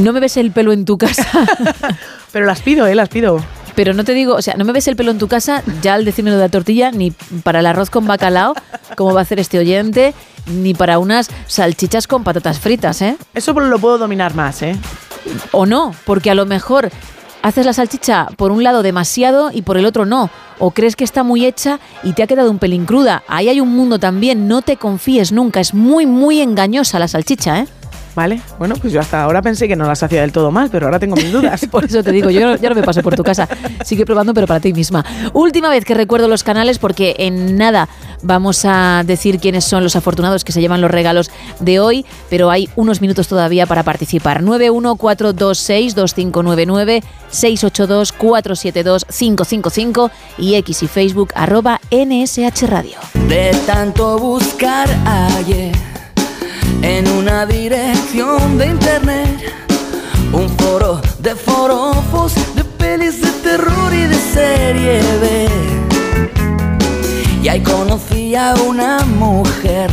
no 0.00 0.12
me 0.12 0.20
ves 0.20 0.36
el 0.36 0.52
pelo 0.52 0.72
en 0.72 0.84
tu 0.84 0.96
casa. 0.96 1.26
Pero 2.32 2.46
las 2.46 2.60
pido, 2.60 2.86
¿eh? 2.86 2.94
Las 2.94 3.08
pido. 3.08 3.42
Pero 3.74 3.94
no 3.94 4.02
te 4.04 4.12
digo, 4.12 4.34
o 4.34 4.42
sea, 4.42 4.54
no 4.54 4.64
me 4.64 4.72
ves 4.72 4.88
el 4.88 4.96
pelo 4.96 5.12
en 5.12 5.18
tu 5.18 5.28
casa 5.28 5.62
ya 5.82 5.94
al 5.94 6.04
decirme 6.04 6.30
lo 6.30 6.36
de 6.36 6.42
la 6.42 6.48
tortilla, 6.48 6.90
ni 6.90 7.12
para 7.42 7.60
el 7.60 7.66
arroz 7.66 7.90
con 7.90 8.06
bacalao, 8.06 8.54
como 8.96 9.14
va 9.14 9.20
a 9.20 9.22
hacer 9.22 9.38
este 9.38 9.58
oyente, 9.58 10.14
ni 10.46 10.74
para 10.74 10.98
unas 10.98 11.30
salchichas 11.46 12.08
con 12.08 12.24
patatas 12.24 12.58
fritas, 12.58 13.00
¿eh? 13.02 13.16
Eso 13.34 13.52
lo 13.52 13.78
puedo 13.78 13.98
dominar 13.98 14.34
más, 14.34 14.62
¿eh? 14.62 14.76
O 15.52 15.64
no, 15.64 15.94
porque 16.04 16.30
a 16.30 16.34
lo 16.34 16.44
mejor 16.44 16.90
haces 17.42 17.66
la 17.66 17.72
salchicha 17.72 18.26
por 18.36 18.50
un 18.50 18.64
lado 18.64 18.82
demasiado 18.82 19.50
y 19.52 19.62
por 19.62 19.76
el 19.76 19.86
otro 19.86 20.04
no. 20.04 20.30
O 20.58 20.72
crees 20.72 20.96
que 20.96 21.04
está 21.04 21.22
muy 21.22 21.46
hecha 21.46 21.78
y 22.02 22.14
te 22.14 22.22
ha 22.22 22.26
quedado 22.26 22.50
un 22.50 22.58
pelín 22.58 22.84
cruda. 22.84 23.22
Ahí 23.28 23.48
hay 23.48 23.60
un 23.60 23.74
mundo 23.74 23.98
también, 23.98 24.48
no 24.48 24.62
te 24.62 24.76
confíes 24.76 25.30
nunca. 25.30 25.60
Es 25.60 25.72
muy, 25.72 26.04
muy 26.06 26.40
engañosa 26.40 26.98
la 26.98 27.06
salchicha, 27.06 27.60
¿eh? 27.60 27.68
Vale, 28.14 28.40
bueno, 28.58 28.74
pues 28.76 28.92
yo 28.92 29.00
hasta 29.00 29.22
ahora 29.22 29.42
pensé 29.42 29.68
que 29.68 29.76
no 29.76 29.86
las 29.86 30.02
hacía 30.02 30.22
del 30.22 30.32
todo 30.32 30.50
mal, 30.50 30.68
pero 30.70 30.86
ahora 30.86 30.98
tengo 30.98 31.16
mis 31.16 31.30
dudas. 31.30 31.66
Por 31.70 31.84
eso 31.84 32.02
te 32.02 32.12
digo, 32.12 32.30
yo 32.30 32.56
ya 32.56 32.68
no 32.68 32.74
me 32.74 32.82
paso 32.82 33.02
por 33.02 33.14
tu 33.14 33.22
casa. 33.22 33.48
Sigue 33.84 34.04
probando, 34.04 34.34
pero 34.34 34.46
para 34.46 34.60
ti 34.60 34.72
misma. 34.72 35.04
Última 35.32 35.70
vez 35.70 35.84
que 35.84 35.94
recuerdo 35.94 36.28
los 36.28 36.42
canales, 36.42 36.78
porque 36.78 37.14
en 37.18 37.56
nada 37.56 37.88
vamos 38.22 38.64
a 38.64 39.02
decir 39.06 39.38
quiénes 39.38 39.64
son 39.64 39.84
los 39.84 39.96
afortunados 39.96 40.44
que 40.44 40.52
se 40.52 40.60
llevan 40.60 40.80
los 40.80 40.90
regalos 40.90 41.30
de 41.60 41.80
hoy, 41.80 42.04
pero 42.30 42.50
hay 42.50 42.68
unos 42.76 43.00
minutos 43.00 43.28
todavía 43.28 43.66
para 43.66 43.84
participar. 43.84 44.42
914262599, 44.42 47.02
682472555 47.30 50.10
y 50.38 50.54
X 50.56 50.82
y 50.82 50.88
Facebook 50.88 51.30
arroba 51.34 51.80
NSH 51.90 52.66
Radio. 52.66 52.98
De 53.28 53.52
tanto 53.66 54.18
buscar 54.18 54.88
ayer 55.36 55.97
en 56.82 57.08
una 57.08 57.46
dirección 57.46 58.58
de 58.58 58.66
internet, 58.66 59.52
un 60.32 60.48
foro 60.58 61.00
de 61.18 61.34
forofos, 61.34 62.34
de 62.54 62.64
pelis 62.64 63.20
de 63.20 63.30
terror 63.42 63.92
y 63.92 64.02
de 64.02 64.14
serie 64.14 65.00
B. 65.20 65.48
Y 67.42 67.48
ahí 67.48 67.62
conocí 67.62 68.34
a 68.34 68.54
una 68.54 69.00
mujer 69.04 69.90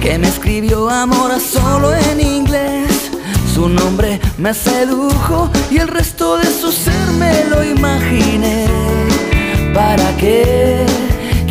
que 0.00 0.18
me 0.18 0.28
escribió 0.28 0.88
amor 0.90 1.32
solo 1.40 1.94
en 1.94 2.20
inglés. 2.20 3.10
Su 3.54 3.68
nombre 3.68 4.20
me 4.38 4.54
sedujo 4.54 5.50
y 5.70 5.78
el 5.78 5.88
resto 5.88 6.38
de 6.38 6.46
su 6.46 6.72
ser 6.72 7.06
me 7.18 7.44
lo 7.44 7.64
imaginé. 7.64 8.66
¿Para 9.74 10.16
qué 10.16 10.84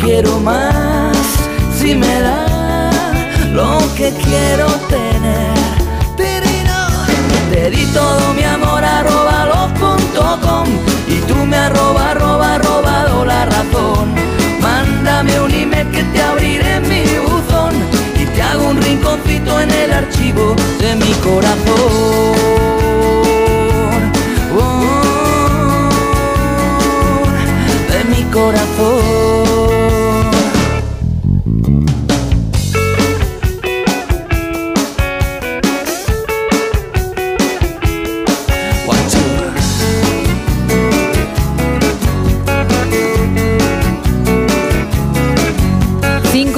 quiero 0.00 0.38
más 0.40 1.16
si 1.78 1.94
me 1.94 2.20
da 2.20 2.51
lo 3.52 3.78
que 3.96 4.10
quiero 4.24 4.66
tener? 4.88 5.54
Tirino. 6.16 6.80
Te 7.50 7.70
di 7.70 7.84
todo 7.86 8.32
mi 8.34 8.44
amor 8.44 8.82
arroba 8.84 9.46
love.com 9.46 10.66
y 11.08 11.18
tú 11.28 11.36
me 11.46 11.56
arroba 11.56 12.10
arroba 12.10 12.58
robado 12.58 13.24
la 13.24 13.44
razón. 13.46 14.14
Mándame 14.60 15.38
un 15.40 15.52
email 15.52 15.88
que 15.90 16.02
te 16.04 16.22
abriré 16.22 16.80
mi 16.80 17.04
buzón 17.26 17.74
y 18.20 18.24
te 18.26 18.42
hago 18.42 18.68
un 18.68 18.80
rinconcito 18.80 19.60
en 19.60 19.70
el 19.70 19.92
archivo 19.92 20.56
de 20.80 20.96
mi 20.96 21.12
corazón. 21.26 21.72
Oh, 24.58 24.86
de 27.90 28.04
mi 28.10 28.22
corazón. 28.30 29.31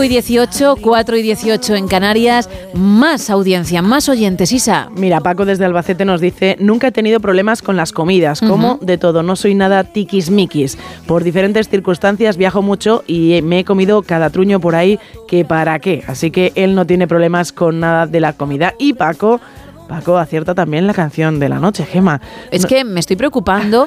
Y 0.04 0.08
18, 0.08 0.76
4 0.80 1.16
y 1.16 1.22
18 1.22 1.74
en 1.74 1.88
Canarias, 1.88 2.50
más 2.74 3.30
audiencia, 3.30 3.80
más 3.82 4.08
oyentes, 4.08 4.52
Isa. 4.52 4.88
Mira, 4.94 5.20
Paco 5.20 5.44
desde 5.44 5.64
Albacete 5.64 6.04
nos 6.04 6.20
dice, 6.20 6.56
nunca 6.60 6.88
he 6.88 6.92
tenido 6.92 7.20
problemas 7.20 7.62
con 7.62 7.76
las 7.76 7.92
comidas, 7.92 8.40
como 8.40 8.78
de 8.82 8.98
todo, 8.98 9.22
no 9.22 9.34
soy 9.36 9.54
nada 9.54 9.84
tiquismiquis. 9.84 10.78
Por 11.06 11.24
diferentes 11.24 11.68
circunstancias 11.68 12.36
viajo 12.36 12.60
mucho 12.60 13.02
y 13.06 13.40
me 13.42 13.60
he 13.60 13.64
comido 13.64 14.02
cada 14.02 14.30
truño 14.30 14.60
por 14.60 14.74
ahí, 14.74 14.98
que 15.26 15.44
para 15.44 15.78
qué. 15.78 16.04
Así 16.06 16.30
que 16.30 16.52
él 16.54 16.74
no 16.74 16.86
tiene 16.86 17.08
problemas 17.08 17.52
con 17.52 17.80
nada 17.80 18.06
de 18.06 18.20
la 18.20 18.34
comida. 18.34 18.74
Y 18.78 18.92
Paco... 18.92 19.40
Paco 19.88 20.16
acierta 20.16 20.54
también 20.54 20.86
la 20.86 20.94
canción 20.94 21.38
de 21.38 21.50
la 21.50 21.58
noche, 21.58 21.84
Gema. 21.84 22.20
Es 22.50 22.64
que 22.64 22.84
me 22.84 23.00
estoy 23.00 23.16
preocupando. 23.16 23.86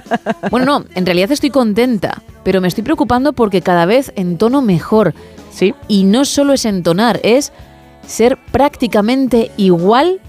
bueno, 0.50 0.66
no, 0.66 0.84
en 0.94 1.06
realidad 1.06 1.32
estoy 1.32 1.48
contenta, 1.48 2.20
pero 2.44 2.60
me 2.60 2.68
estoy 2.68 2.84
preocupando 2.84 3.32
porque 3.32 3.62
cada 3.62 3.86
vez 3.86 4.12
entono 4.14 4.60
mejor. 4.60 5.14
Sí. 5.58 5.74
Y 5.88 6.04
no 6.04 6.24
solo 6.24 6.52
es 6.52 6.64
entonar, 6.64 7.18
es 7.24 7.52
ser 8.06 8.38
prácticamente 8.52 9.50
igual 9.56 10.20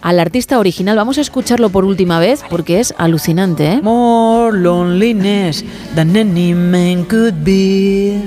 al 0.00 0.18
artista 0.18 0.58
original. 0.58 0.96
Vamos 0.96 1.18
a 1.18 1.20
escucharlo 1.20 1.68
por 1.68 1.84
última 1.84 2.18
vez 2.18 2.42
porque 2.48 2.80
es 2.80 2.94
alucinante, 2.96 3.72
¿eh? 3.72 3.80
More 3.82 4.56
loneliness 4.56 5.66
than 5.94 6.16
any 6.16 6.54
man 6.54 7.04
could 7.04 7.34
be. 7.44 8.22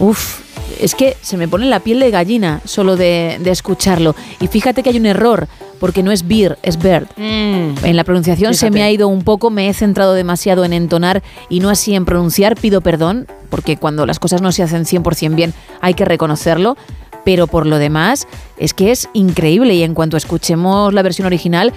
Uf, 0.00 0.40
es 0.80 0.96
que 0.96 1.16
se 1.22 1.36
me 1.36 1.46
pone 1.46 1.66
la 1.66 1.78
piel 1.78 2.00
de 2.00 2.10
gallina 2.10 2.60
solo 2.64 2.96
de, 2.96 3.38
de 3.40 3.50
escucharlo. 3.52 4.16
Y 4.40 4.48
fíjate 4.48 4.82
que 4.82 4.90
hay 4.90 4.96
un 4.96 5.06
error, 5.06 5.46
porque 5.80 6.02
no 6.04 6.12
es 6.12 6.28
beer, 6.28 6.58
es 6.62 6.76
bird. 6.78 7.08
En 7.16 7.96
la 7.96 8.04
pronunciación 8.04 8.54
se 8.54 8.70
me 8.70 8.82
ha 8.84 8.90
ido 8.90 9.08
un 9.08 9.22
poco, 9.24 9.50
me 9.50 9.68
he 9.68 9.74
centrado 9.74 10.12
demasiado 10.14 10.64
en 10.64 10.72
entonar 10.72 11.22
y 11.48 11.58
no 11.60 11.70
así 11.70 11.94
en 11.94 12.04
pronunciar. 12.04 12.54
Pido 12.54 12.80
perdón, 12.82 13.26
porque 13.48 13.76
cuando 13.76 14.06
las 14.06 14.18
cosas 14.20 14.42
no 14.42 14.52
se 14.52 14.62
hacen 14.62 14.84
100% 14.84 15.34
bien 15.34 15.54
hay 15.80 15.94
que 15.94 16.04
reconocerlo. 16.04 16.76
Pero 17.24 17.46
por 17.48 17.66
lo 17.66 17.78
demás, 17.78 18.26
es 18.58 18.72
que 18.72 18.90
es 18.92 19.08
increíble 19.12 19.74
y 19.74 19.82
en 19.82 19.92
cuanto 19.94 20.16
escuchemos 20.16 20.94
la 20.94 21.02
versión 21.02 21.26
original, 21.26 21.72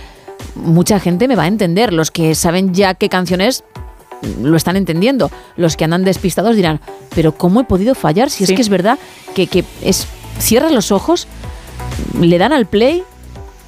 mucha 0.56 1.00
gente 1.02 1.28
me 1.28 1.36
va 1.36 1.44
a 1.44 1.48
entender. 1.48 1.92
Los 1.92 2.12
que 2.12 2.34
saben 2.34 2.74
ya 2.74 2.94
qué 2.94 3.10
canción 3.10 3.42
es, 3.42 3.64
lo 4.42 4.56
están 4.56 4.78
entendiendo. 4.78 5.30
Los 5.58 5.76
que 5.76 5.84
andan 5.84 6.06
despistados 6.06 6.56
dirán, 6.56 6.80
pero 7.14 7.34
¿cómo 7.34 7.60
he 7.60 7.66
podido 7.66 7.94
fallar? 7.94 8.30
Si 8.30 8.46
Sí. 8.46 8.54
es 8.54 8.56
que 8.56 8.62
es 8.62 8.70
verdad 8.70 8.98
que, 9.36 9.48
que 9.48 9.66
es 9.82 10.08
cierras 10.40 10.72
los 10.72 10.92
ojos, 10.94 11.28
le 12.20 12.38
dan 12.38 12.54
al 12.54 12.66
play 12.66 13.04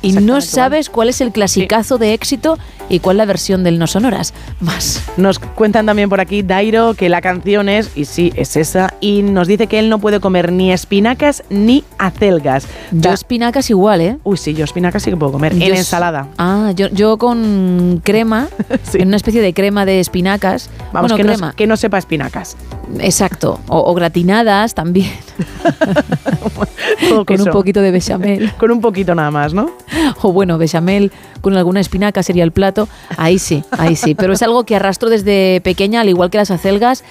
y 0.05 0.11
no 0.13 0.41
sabes 0.41 0.89
cuál 0.89 1.09
es 1.09 1.21
el 1.21 1.31
clasicazo 1.31 1.97
de 1.97 2.13
éxito 2.13 2.57
y 2.89 2.99
cuál 2.99 3.17
la 3.17 3.25
versión 3.25 3.63
del 3.63 3.79
No 3.79 3.87
Sonoras. 3.87 4.33
Más. 4.59 5.01
Nos 5.17 5.39
cuentan 5.39 5.85
también 5.85 6.09
por 6.09 6.19
aquí 6.19 6.43
Dairo 6.43 6.93
que 6.93 7.09
la 7.09 7.21
canción 7.21 7.67
es, 7.69 7.91
y 7.95 8.05
sí, 8.05 8.31
es 8.35 8.55
esa, 8.55 8.93
y 9.01 9.23
nos 9.23 9.47
dice 9.47 9.67
que 9.67 9.79
él 9.79 9.89
no 9.89 9.99
puede 9.99 10.19
comer 10.19 10.51
ni 10.51 10.71
espinacas 10.71 11.43
ni 11.49 11.83
acelgas. 11.97 12.67
Yo 12.91 13.09
Da- 13.09 13.13
espinacas 13.13 13.69
igual, 13.69 14.01
¿eh? 14.01 14.17
Uy, 14.23 14.37
sí, 14.37 14.53
yo 14.53 14.63
espinacas 14.65 15.01
sí 15.03 15.09
que 15.09 15.17
puedo 15.17 15.31
comer. 15.31 15.57
Yo 15.57 15.65
en 15.65 15.75
ensalada. 15.75 16.27
Ah, 16.37 16.71
yo, 16.75 16.87
yo 16.89 17.17
con 17.17 18.01
crema, 18.03 18.47
en 18.93 19.07
una 19.07 19.17
especie 19.17 19.41
de 19.41 19.53
crema 19.53 19.85
de 19.85 19.99
espinacas. 19.99 20.69
Vamos, 20.93 21.11
bueno, 21.11 21.15
que, 21.17 21.23
crema. 21.23 21.47
No, 21.47 21.55
que 21.55 21.67
no 21.67 21.77
sepa 21.77 21.97
espinacas. 21.97 22.55
Exacto. 22.99 23.59
O, 23.67 23.79
o 23.91 23.93
gratinadas 23.95 24.73
también. 24.75 25.11
Con 27.25 27.41
un 27.41 27.47
poquito 27.47 27.81
de 27.81 27.91
bechamel. 27.91 28.51
Con 28.53 28.71
un 28.71 28.81
poquito 28.81 29.15
nada 29.15 29.31
más, 29.31 29.53
¿no? 29.53 29.71
O 30.21 30.31
bueno, 30.31 30.57
bechamel 30.57 31.11
con 31.41 31.55
alguna 31.55 31.79
espinaca 31.79 32.23
sería 32.23 32.43
el 32.43 32.51
plato. 32.51 32.87
Ahí 33.17 33.39
sí, 33.39 33.63
ahí 33.71 33.95
sí. 33.95 34.15
Pero 34.15 34.33
es 34.33 34.41
algo 34.41 34.65
que 34.65 34.75
arrastro 34.75 35.09
desde 35.09 35.61
pequeña, 35.61 36.01
al 36.01 36.09
igual 36.09 36.29
que 36.29 36.37
las 36.37 36.51
acelgas, 36.51 37.03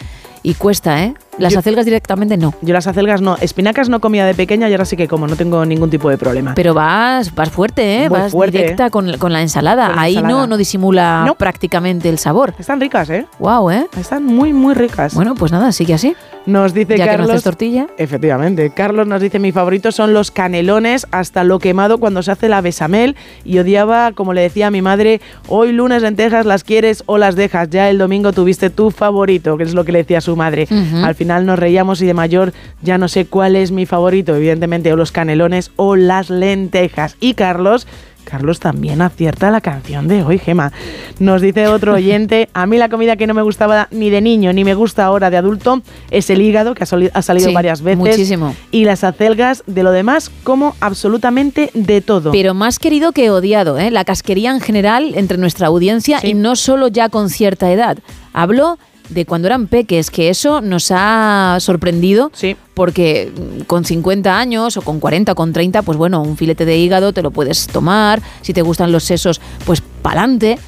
y 0.43 0.55
cuesta, 0.55 1.03
¿eh? 1.03 1.15
Las 1.39 1.53
Yo- 1.53 1.59
acelgas 1.59 1.85
directamente 1.85 2.37
no. 2.37 2.55
Yo 2.63 2.73
las 2.73 2.87
acelgas 2.87 3.21
no. 3.21 3.37
Espinacas 3.41 3.89
no 3.89 4.01
comía 4.01 4.25
de 4.25 4.35
pequeña 4.35 4.69
y 4.69 4.73
ahora 4.73 4.85
sí 4.85 4.97
que 4.97 5.09
como, 5.09 5.27
no 5.27 5.35
tengo 5.37 5.65
ningún 5.67 5.91
tipo 5.91 6.09
de 6.09 6.17
problema. 6.17 6.55
Pero 6.55 6.75
vas, 6.75 7.35
vas 7.35 7.51
fuerte, 7.51 8.05
¿eh? 8.05 8.09
Muy 8.09 8.19
vas 8.21 8.33
fuerte, 8.33 8.59
directa 8.59 8.91
con, 8.91 9.17
con 9.19 9.33
la 9.33 9.43
ensalada. 9.43 9.89
Con 9.89 9.99
Ahí 9.99 10.15
no, 10.15 10.21
ensalada. 10.21 10.47
no 10.47 10.57
disimula 10.57 11.25
No. 11.27 11.35
prácticamente 11.35 12.09
el 12.09 12.19
sabor. 12.19 12.55
Están 12.59 12.81
ricas, 12.81 13.11
¿eh? 13.11 13.27
Wow, 13.41 13.71
¿eh? 13.71 13.87
Están 13.99 14.25
muy, 14.25 14.53
muy 14.53 14.75
ricas. 14.75 15.15
Bueno, 15.15 15.35
pues 15.35 15.51
nada, 15.51 15.73
sigue 15.73 15.95
así. 15.95 16.15
Nos 16.47 16.75
dice 16.75 16.99
Ya 16.99 17.05
que 17.07 17.11
no 17.13 17.17
Carlos. 17.19 17.31
haces 17.31 17.43
tortilla. 17.45 17.87
Efectivamente. 17.97 18.71
Carlos 18.71 19.07
nos 19.09 19.21
dice: 19.23 19.39
Mi 19.39 19.51
favorito 19.51 19.91
son 19.93 20.13
los 20.13 20.31
canelones 20.31 21.07
hasta 21.11 21.43
lo 21.43 21.59
quemado 21.59 21.99
cuando 21.99 22.23
se 22.23 22.31
hace 22.33 22.49
la 22.51 22.61
besamel. 22.61 23.17
Y 23.45 23.59
odiaba, 23.59 24.13
como 24.13 24.35
le 24.35 24.43
decía 24.43 24.67
a 24.67 24.71
mi 24.71 24.83
madre, 24.83 25.21
hoy 25.49 25.73
lunes 25.73 26.03
lentejas 26.03 26.45
las 26.47 26.63
quieres 26.63 27.03
o 27.07 27.17
las 27.19 27.35
dejas. 27.35 27.71
Ya 27.71 27.89
el 27.89 27.97
domingo 27.99 28.33
tuviste 28.35 28.69
tu 28.71 28.91
favorito, 28.91 29.57
que 29.57 29.65
es 29.65 29.73
lo 29.75 29.85
que 29.85 29.93
le 29.93 29.99
decía 30.01 30.19
a 30.19 30.21
su 30.21 30.37
madre. 30.37 30.69
Al 31.03 31.15
final 31.15 31.24
nos 31.25 31.59
reíamos 31.59 32.01
y 32.03 32.07
de 32.07 32.15
mayor 32.15 32.53
ya 32.83 32.99
no 32.99 33.09
sé 33.09 33.27
cuál 33.27 33.57
es 33.57 33.73
mi 33.73 33.87
favorito. 33.87 34.35
Evidentemente, 34.37 34.93
o 34.93 34.97
los 34.97 35.13
canelones 35.13 35.71
o 35.77 35.97
las 35.97 36.31
lentejas. 36.31 37.17
Y 37.21 37.35
Carlos. 37.35 37.87
Carlos 38.25 38.59
también 38.59 39.03
acierta 39.03 39.51
la 39.51 39.61
canción 39.61 40.09
de 40.09 40.23
hoy, 40.23 40.39
Gema. 40.39 40.73
Nos 41.19 41.43
dice 41.43 41.69
otro 41.69 41.93
oyente, 41.95 42.49
a 42.55 42.67
mí 42.67 42.79
la 42.79 42.89
comida 42.89 43.17
que 43.17 43.27
no 43.27 43.35
me 43.35 43.43
gustaba 43.43 43.87
ni 43.91 44.11
de 44.11 44.21
niño 44.21 44.53
ni 44.53 44.65
me 44.65 44.75
gusta 44.75 45.05
ahora 45.05 45.31
de 45.31 45.37
adulto 45.37 45.83
es 46.11 46.31
el 46.31 46.41
hígado, 46.43 46.75
que 46.75 46.85
ha, 46.85 46.87
salido 46.87 47.49
Sí, 47.49 47.55
varias 47.55 47.83
veces. 47.83 47.99
muchísimo. 47.99 48.57
Y 48.71 48.85
las 48.87 49.05
acelgas, 49.05 49.63
de 49.67 49.83
lo 49.83 49.93
demás, 49.93 50.31
como 50.43 50.75
absolutamente 50.81 51.71
de 51.75 52.01
todo. 52.01 52.33
Pero 52.33 52.55
más 52.55 52.79
querido 52.79 53.13
que 53.13 53.31
odiado, 53.31 53.79
¿eh? 53.79 53.91
La 53.91 54.05
casquería 54.05 54.51
en 54.51 54.61
general 54.61 55.13
entre 55.17 55.39
nuestra 55.39 55.67
audiencia 55.67 56.21
y 56.23 56.35
no 56.35 56.57
solo 56.57 56.89
ya 56.89 57.09
con 57.11 57.29
cierta 57.29 57.71
edad. 57.71 57.99
Hablo 58.33 58.79
de 59.09 59.27
cuando 59.27 59.47
eran 59.49 59.67
peques, 59.67 60.11
que 60.11 60.29
eso 60.31 60.61
nos 60.61 60.89
ha 60.91 61.57
sorprendido. 61.61 62.31
Porque 62.75 63.31
mm, 63.35 63.61
con 63.65 63.85
50 63.85 64.37
años 64.39 64.77
o 64.77 64.83
con 64.83 64.99
40 65.01 65.33
o 65.33 65.35
con 65.35 65.53
30, 65.53 65.83
pues 65.83 65.97
bueno, 65.99 66.23
un 66.23 66.37
filete 66.37 66.65
de 66.65 66.77
hígado 66.79 67.13
te 67.13 67.23
lo 67.23 67.31
puedes 67.31 67.67
tomar. 67.67 68.21
Si 68.43 68.53
te 68.53 68.63
gustan 68.63 68.91
los 68.93 69.05
sesos, 69.05 69.41
pues 69.65 69.81
pa'lante. 70.03 70.59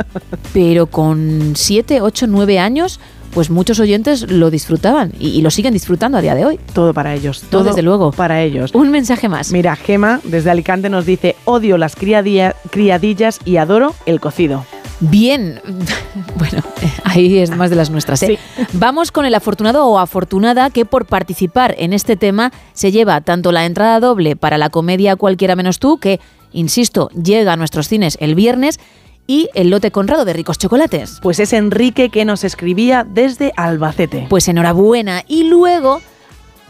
Pero 0.52 0.86
con 0.86 1.52
7, 1.56 2.00
8, 2.02 2.26
9 2.28 2.58
años, 2.58 3.00
pues 3.34 3.50
muchos 3.50 3.80
oyentes 3.80 4.30
lo 4.30 4.50
disfrutaban 4.50 5.12
y, 5.18 5.28
y 5.30 5.42
lo 5.42 5.50
siguen 5.50 5.72
disfrutando 5.74 6.18
a 6.18 6.22
día 6.22 6.34
de 6.34 6.44
hoy. 6.46 6.60
Todo 6.72 6.94
para 6.94 7.14
ellos. 7.14 7.42
Todo, 7.50 7.64
desde 7.64 7.82
luego. 7.82 8.12
Para 8.12 8.42
ellos. 8.42 8.70
Un 8.74 8.90
mensaje 8.90 9.28
más. 9.28 9.52
Mira, 9.52 9.76
Gema 9.76 10.20
desde 10.24 10.50
Alicante 10.50 10.88
nos 10.88 11.04
dice, 11.04 11.36
odio 11.44 11.76
las 11.78 11.96
criadilla- 11.96 12.54
criadillas 12.70 13.40
y 13.44 13.56
adoro 13.56 13.94
el 14.06 14.20
cocido. 14.20 14.64
Bien, 15.00 15.60
bueno, 16.36 16.62
ahí 17.04 17.38
es 17.38 17.50
más 17.50 17.70
de 17.70 17.76
las 17.76 17.90
nuestras. 17.90 18.22
¿eh? 18.22 18.38
Vamos 18.72 19.12
con 19.12 19.26
el 19.26 19.34
afortunado 19.34 19.86
o 19.86 19.98
afortunada 19.98 20.70
que 20.70 20.84
por 20.84 21.06
participar 21.06 21.74
en 21.78 21.92
este 21.92 22.16
tema 22.16 22.52
se 22.72 22.92
lleva 22.92 23.20
tanto 23.20 23.52
la 23.52 23.66
entrada 23.66 24.00
doble 24.00 24.36
para 24.36 24.58
la 24.58 24.70
comedia 24.70 25.16
Cualquiera 25.16 25.56
menos 25.56 25.78
tú, 25.78 25.98
que, 25.98 26.20
insisto, 26.52 27.10
llega 27.10 27.52
a 27.52 27.56
nuestros 27.56 27.88
cines 27.88 28.16
el 28.20 28.34
viernes, 28.34 28.80
y 29.26 29.48
el 29.54 29.70
lote 29.70 29.90
Conrado 29.90 30.24
de 30.24 30.32
ricos 30.32 30.58
chocolates. 30.58 31.18
Pues 31.20 31.40
es 31.40 31.52
Enrique 31.52 32.10
que 32.10 32.24
nos 32.24 32.44
escribía 32.44 33.04
desde 33.04 33.52
Albacete. 33.56 34.26
Pues 34.28 34.48
enhorabuena. 34.48 35.24
Y 35.26 35.44
luego 35.44 36.00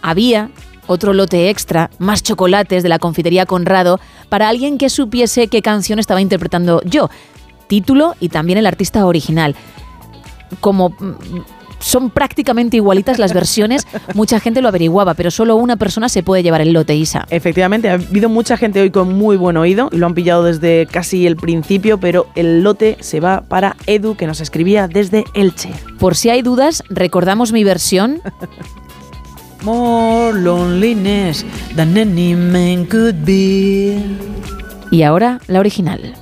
había 0.02 0.50
otro 0.86 1.12
lote 1.12 1.50
extra, 1.50 1.90
más 1.98 2.22
chocolates 2.22 2.82
de 2.82 2.88
la 2.88 2.98
confitería 2.98 3.46
Conrado, 3.46 4.00
para 4.28 4.48
alguien 4.48 4.78
que 4.78 4.88
supiese 4.88 5.48
qué 5.48 5.62
canción 5.62 5.98
estaba 5.98 6.20
interpretando 6.20 6.80
yo. 6.84 7.10
Título 7.66 8.14
y 8.20 8.28
también 8.28 8.58
el 8.58 8.66
artista 8.66 9.06
original. 9.06 9.54
Como 10.60 10.90
mm, 10.90 11.40
son 11.78 12.10
prácticamente 12.10 12.76
igualitas 12.76 13.18
las 13.18 13.32
versiones, 13.32 13.86
mucha 14.14 14.40
gente 14.40 14.62
lo 14.62 14.68
averiguaba, 14.68 15.14
pero 15.14 15.30
solo 15.30 15.56
una 15.56 15.76
persona 15.76 16.08
se 16.08 16.22
puede 16.22 16.42
llevar 16.42 16.60
el 16.60 16.72
lote, 16.72 16.94
Isa. 16.94 17.26
Efectivamente, 17.30 17.90
ha 17.90 17.94
habido 17.94 18.28
mucha 18.28 18.56
gente 18.56 18.80
hoy 18.80 18.90
con 18.90 19.14
muy 19.14 19.36
buen 19.36 19.56
oído 19.56 19.88
y 19.92 19.98
lo 19.98 20.06
han 20.06 20.14
pillado 20.14 20.44
desde 20.44 20.86
casi 20.86 21.26
el 21.26 21.36
principio, 21.36 21.98
pero 21.98 22.26
el 22.34 22.62
lote 22.62 22.96
se 23.00 23.20
va 23.20 23.42
para 23.42 23.76
Edu, 23.86 24.16
que 24.16 24.26
nos 24.26 24.40
escribía 24.40 24.88
desde 24.88 25.24
Elche. 25.34 25.70
Por 25.98 26.16
si 26.16 26.30
hay 26.30 26.42
dudas, 26.42 26.82
recordamos 26.88 27.52
mi 27.52 27.64
versión. 27.64 28.20
More 29.62 30.38
loneliness 30.38 31.44
than 31.74 31.96
any 31.96 32.34
man 32.34 32.84
could 32.86 33.14
be. 33.24 34.00
Y 34.90 35.02
ahora 35.02 35.40
la 35.48 35.58
original. 35.58 36.14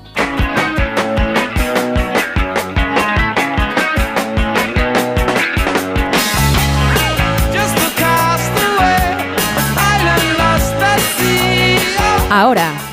Ahora. 12.34 12.83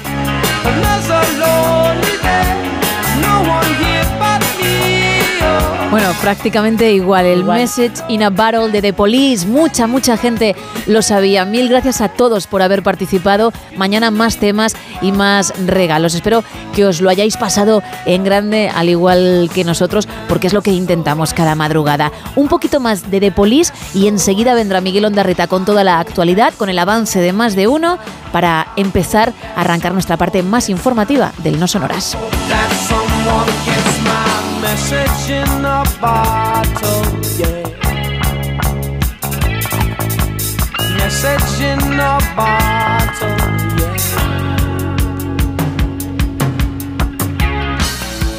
Bueno, 5.91 6.07
prácticamente 6.21 6.93
igual. 6.93 7.25
El 7.25 7.43
Message 7.43 8.01
in 8.07 8.23
a 8.23 8.29
Battle 8.29 8.69
de 8.71 8.81
The 8.81 8.93
Police. 8.93 9.45
Mucha, 9.45 9.87
mucha 9.87 10.15
gente 10.15 10.55
lo 10.87 11.01
sabía. 11.01 11.43
Mil 11.43 11.67
gracias 11.67 11.99
a 11.99 12.07
todos 12.07 12.47
por 12.47 12.61
haber 12.61 12.81
participado. 12.81 13.51
Mañana 13.75 14.09
más 14.09 14.37
temas 14.37 14.73
y 15.01 15.11
más 15.11 15.53
regalos. 15.67 16.15
Espero 16.15 16.45
que 16.73 16.85
os 16.85 17.01
lo 17.01 17.09
hayáis 17.09 17.35
pasado 17.35 17.83
en 18.05 18.23
grande, 18.23 18.71
al 18.73 18.87
igual 18.87 19.49
que 19.53 19.65
nosotros, 19.65 20.07
porque 20.29 20.47
es 20.47 20.53
lo 20.53 20.61
que 20.61 20.71
intentamos 20.71 21.33
cada 21.33 21.55
madrugada. 21.55 22.13
Un 22.37 22.47
poquito 22.47 22.79
más 22.79 23.11
de 23.11 23.19
The 23.19 23.33
Police 23.33 23.73
y 23.93 24.07
enseguida 24.07 24.53
vendrá 24.53 24.79
Miguel 24.79 25.03
Ondarreta 25.03 25.47
con 25.47 25.65
toda 25.65 25.83
la 25.83 25.99
actualidad, 25.99 26.53
con 26.53 26.69
el 26.69 26.79
avance 26.79 27.19
de 27.19 27.33
más 27.33 27.53
de 27.57 27.67
uno, 27.67 27.97
para 28.31 28.67
empezar 28.77 29.33
a 29.57 29.59
arrancar 29.59 29.91
nuestra 29.91 30.15
parte 30.15 30.41
más 30.41 30.69
informativa 30.69 31.33
del 31.43 31.59
No 31.59 31.67
Sonoras. 31.67 32.15
Someone 33.23 33.47
gets 33.65 34.03
my 34.03 34.61
message 34.61 35.29
in 35.29 35.65
a 35.65 35.83
bottle, 36.01 37.05
yeah. 37.39 37.63
Message 40.97 41.61
in 41.71 41.99
a 41.99 42.17
bottle, 42.35 43.37
yeah. 43.79 44.09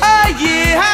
A 0.02 0.30
year 0.42 0.91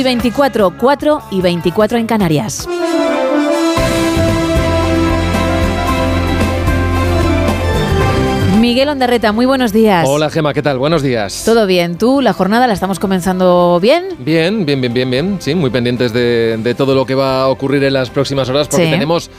y 0.00 0.02
24, 0.02 0.74
4 0.78 1.22
y 1.30 1.40
24 1.42 1.98
en 1.98 2.06
Canarias. 2.06 2.66
Miguel 8.60 8.88
Ondarreta, 8.90 9.32
muy 9.32 9.46
buenos 9.46 9.72
días. 9.72 10.06
Hola 10.06 10.28
Gema, 10.28 10.52
¿qué 10.52 10.60
tal? 10.62 10.78
Buenos 10.78 11.02
días. 11.02 11.44
¿Todo 11.46 11.66
bien? 11.66 11.96
¿Tú, 11.96 12.20
la 12.20 12.32
jornada 12.34 12.66
la 12.66 12.74
estamos 12.74 12.98
comenzando 12.98 13.78
bien? 13.80 14.04
Bien, 14.18 14.66
bien, 14.66 14.80
bien, 14.80 14.92
bien, 14.92 15.10
bien. 15.10 15.36
Sí, 15.40 15.54
muy 15.54 15.70
pendientes 15.70 16.12
de, 16.12 16.58
de 16.62 16.74
todo 16.74 16.94
lo 16.94 17.06
que 17.06 17.14
va 17.14 17.42
a 17.42 17.48
ocurrir 17.48 17.82
en 17.84 17.94
las 17.94 18.10
próximas 18.10 18.48
horas 18.50 18.68
porque 18.68 18.84
Sí. 18.84 18.90
tenemos 18.90 19.30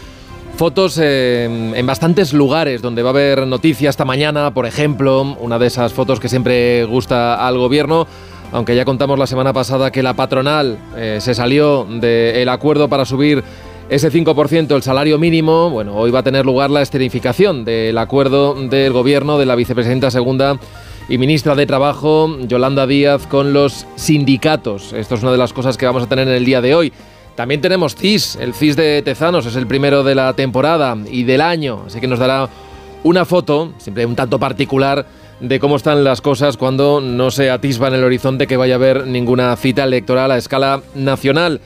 fotos 0.58 1.00
eh, 1.02 1.72
en 1.76 1.86
bastantes 1.86 2.34
lugares 2.34 2.82
donde 2.82 3.04
va 3.04 3.10
a 3.10 3.12
haber 3.14 3.46
noticias 3.46 3.92
esta 3.94 4.06
mañana, 4.06 4.54
por 4.54 4.66
ejemplo, 4.66 5.22
una 5.40 5.60
de 5.60 5.68
esas 5.68 5.94
fotos 5.94 6.20
que 6.20 6.28
siempre 6.28 6.84
gusta 6.86 7.46
al 7.46 7.58
gobierno. 7.60 8.08
Aunque 8.52 8.76
ya 8.76 8.84
contamos 8.84 9.18
la 9.18 9.28
semana 9.28 9.54
pasada 9.54 9.92
que 9.92 10.04
la 10.04 10.14
patronal 10.14 10.78
eh, 10.98 11.20
se 11.22 11.34
salió 11.34 11.86
del 11.90 12.50
acuerdo 12.50 12.90
para 12.90 13.06
subir 13.06 13.44
ese 13.90 14.12
5% 14.12 14.76
el 14.76 14.84
salario 14.84 15.18
mínimo, 15.18 15.70
bueno, 15.70 15.96
hoy 15.96 16.12
va 16.12 16.20
a 16.20 16.24
tener 16.24 16.46
lugar 16.46 16.70
la 16.70 16.82
escenificación 16.82 17.66
del 17.66 17.98
acuerdo 17.98 18.56
del 18.56 18.94
gobierno 18.94 19.38
de 19.38 19.46
la 19.46 19.56
vicepresidenta 19.56 20.12
segunda 20.12 20.60
y 21.10 21.18
ministra 21.18 21.56
de 21.56 21.66
Trabajo, 21.66 22.38
Yolanda 22.48 22.88
Díaz, 22.88 23.28
con 23.28 23.54
los 23.54 23.86
sindicatos. 23.96 24.94
Esto 24.94 25.16
es 25.16 25.24
una 25.24 25.32
de 25.32 25.38
las 25.38 25.52
cosas 25.52 25.78
que 25.78 25.86
vamos 25.86 26.04
a 26.04 26.08
tener 26.08 26.28
en 26.28 26.34
el 26.34 26.46
día 26.46 26.62
de 26.62 26.76
hoy. 26.76 26.94
También 27.36 27.62
tenemos 27.62 27.96
CIS, 27.96 28.38
el 28.38 28.54
CIS 28.54 28.76
de 28.76 29.02
Tezanos, 29.02 29.46
es 29.46 29.56
el 29.56 29.68
primero 29.68 30.04
de 30.04 30.16
la 30.16 30.34
temporada 30.34 30.98
y 31.10 31.24
del 31.24 31.42
año, 31.42 31.84
así 31.88 32.00
que 32.00 32.08
nos 32.08 32.20
dará 32.20 32.50
una 33.04 33.26
foto, 33.26 33.74
siempre 33.78 34.06
un 34.06 34.16
tanto 34.16 34.40
particular, 34.40 35.06
de 35.42 35.60
cómo 35.60 35.76
están 35.76 36.04
las 36.04 36.22
cosas 36.22 36.56
cuando 36.56 37.02
no 37.02 37.32
se 37.32 37.50
atisba 37.50 37.88
en 37.88 37.96
el 37.96 38.04
horizonte 38.04 38.48
que 38.48 38.58
vaya 38.58 38.76
a 38.76 38.78
haber 38.78 39.08
ninguna 39.08 39.56
cita 39.56 39.84
electoral 39.84 40.32
a 40.32 40.38
escala 40.38 40.82
nacional. 40.96 41.60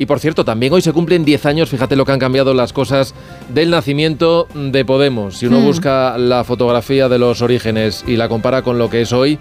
Y 0.00 0.06
por 0.06 0.20
cierto, 0.20 0.44
también 0.44 0.72
hoy 0.72 0.80
se 0.80 0.92
cumplen 0.92 1.24
10 1.24 1.46
años, 1.46 1.68
fíjate 1.70 1.96
lo 1.96 2.04
que 2.04 2.12
han 2.12 2.20
cambiado 2.20 2.54
las 2.54 2.72
cosas 2.72 3.14
del 3.48 3.70
nacimiento 3.70 4.46
de 4.54 4.84
Podemos. 4.84 5.36
Si 5.36 5.46
uno 5.46 5.60
Hmm. 5.60 5.64
busca 5.64 6.16
la 6.16 6.44
fotografía 6.44 7.08
de 7.08 7.18
los 7.18 7.42
orígenes 7.42 8.04
y 8.06 8.16
la 8.16 8.28
compara 8.28 8.62
con 8.62 8.78
lo 8.78 8.88
que 8.88 9.02
es 9.02 9.12
hoy, 9.12 9.38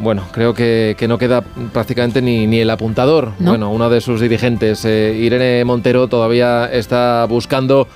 bueno, 0.00 0.24
creo 0.32 0.52
que, 0.52 0.96
que 0.98 1.06
no 1.06 1.16
queda 1.16 1.42
prácticamente 1.72 2.20
ni, 2.20 2.48
ni 2.48 2.58
el 2.58 2.70
apuntador. 2.70 3.32
¿No? 3.38 3.50
Bueno, 3.50 3.70
una 3.70 3.88
de 3.88 4.00
sus 4.00 4.20
dirigentes, 4.20 4.84
eh, 4.84 5.16
Irene 5.16 5.64
Montero, 5.64 6.08
todavía 6.08 6.66
está 6.66 7.24
buscando 7.28 7.86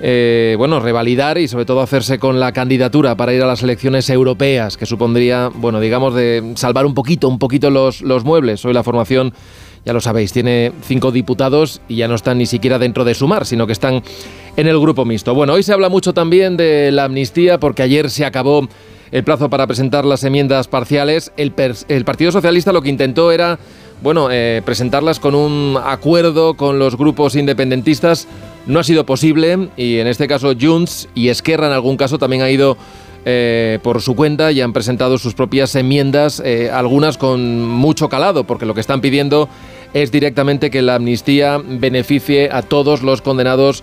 eh, 0.00 0.54
bueno, 0.58 0.80
revalidar 0.80 1.38
y 1.38 1.48
sobre 1.48 1.64
todo 1.64 1.80
hacerse 1.80 2.18
con 2.18 2.38
la 2.38 2.52
candidatura 2.52 3.16
para 3.16 3.32
ir 3.32 3.42
a 3.42 3.46
las 3.46 3.62
elecciones 3.62 4.10
europeas, 4.10 4.76
que 4.76 4.86
supondría, 4.86 5.50
bueno, 5.54 5.80
digamos, 5.80 6.14
de 6.14 6.52
salvar 6.56 6.86
un 6.86 6.94
poquito, 6.94 7.28
un 7.28 7.38
poquito 7.38 7.70
los, 7.70 8.02
los 8.02 8.24
muebles. 8.24 8.64
Hoy 8.64 8.74
la 8.74 8.82
formación, 8.82 9.32
ya 9.84 9.92
lo 9.92 10.00
sabéis, 10.00 10.32
tiene 10.32 10.72
cinco 10.82 11.12
diputados 11.12 11.80
y 11.88 11.96
ya 11.96 12.08
no 12.08 12.14
están 12.14 12.38
ni 12.38 12.46
siquiera 12.46 12.78
dentro 12.78 13.04
de 13.04 13.14
Sumar, 13.14 13.46
sino 13.46 13.66
que 13.66 13.72
están 13.72 14.02
en 14.56 14.66
el 14.68 14.78
grupo 14.78 15.04
mixto. 15.04 15.34
Bueno, 15.34 15.54
hoy 15.54 15.62
se 15.62 15.72
habla 15.72 15.88
mucho 15.88 16.12
también 16.14 16.56
de 16.56 16.90
la 16.92 17.04
amnistía 17.04 17.58
porque 17.58 17.82
ayer 17.82 18.10
se 18.10 18.24
acabó 18.24 18.68
el 19.12 19.24
plazo 19.24 19.50
para 19.50 19.66
presentar 19.66 20.04
las 20.04 20.24
enmiendas 20.24 20.68
parciales. 20.68 21.32
El, 21.36 21.52
Partido 22.04 22.32
Socialista 22.32 22.72
lo 22.72 22.82
que 22.82 22.88
intentó 22.88 23.32
era 23.32 23.58
bueno, 24.02 24.28
eh, 24.30 24.62
presentarlas 24.64 25.20
con 25.20 25.34
un 25.34 25.78
acuerdo 25.82 26.54
con 26.54 26.78
los 26.78 26.96
grupos 26.96 27.34
independentistas 27.34 28.28
no 28.66 28.80
ha 28.80 28.84
sido 28.84 29.06
posible 29.06 29.68
y 29.76 29.98
en 29.98 30.06
este 30.06 30.28
caso 30.28 30.52
Junts 30.58 31.08
y 31.14 31.28
Esquerra 31.28 31.68
en 31.68 31.72
algún 31.72 31.96
caso 31.96 32.18
también 32.18 32.42
ha 32.42 32.50
ido 32.50 32.76
eh, 33.24 33.80
por 33.82 34.02
su 34.02 34.14
cuenta 34.14 34.52
y 34.52 34.60
han 34.60 34.72
presentado 34.72 35.18
sus 35.18 35.34
propias 35.34 35.74
enmiendas, 35.74 36.40
eh, 36.44 36.70
algunas 36.72 37.18
con 37.18 37.60
mucho 37.68 38.08
calado, 38.08 38.44
porque 38.44 38.66
lo 38.66 38.74
que 38.74 38.80
están 38.80 39.00
pidiendo 39.00 39.48
es 39.94 40.12
directamente 40.12 40.70
que 40.70 40.80
la 40.80 40.94
amnistía 40.94 41.60
beneficie 41.64 42.50
a 42.52 42.62
todos 42.62 43.02
los 43.02 43.22
condenados 43.22 43.82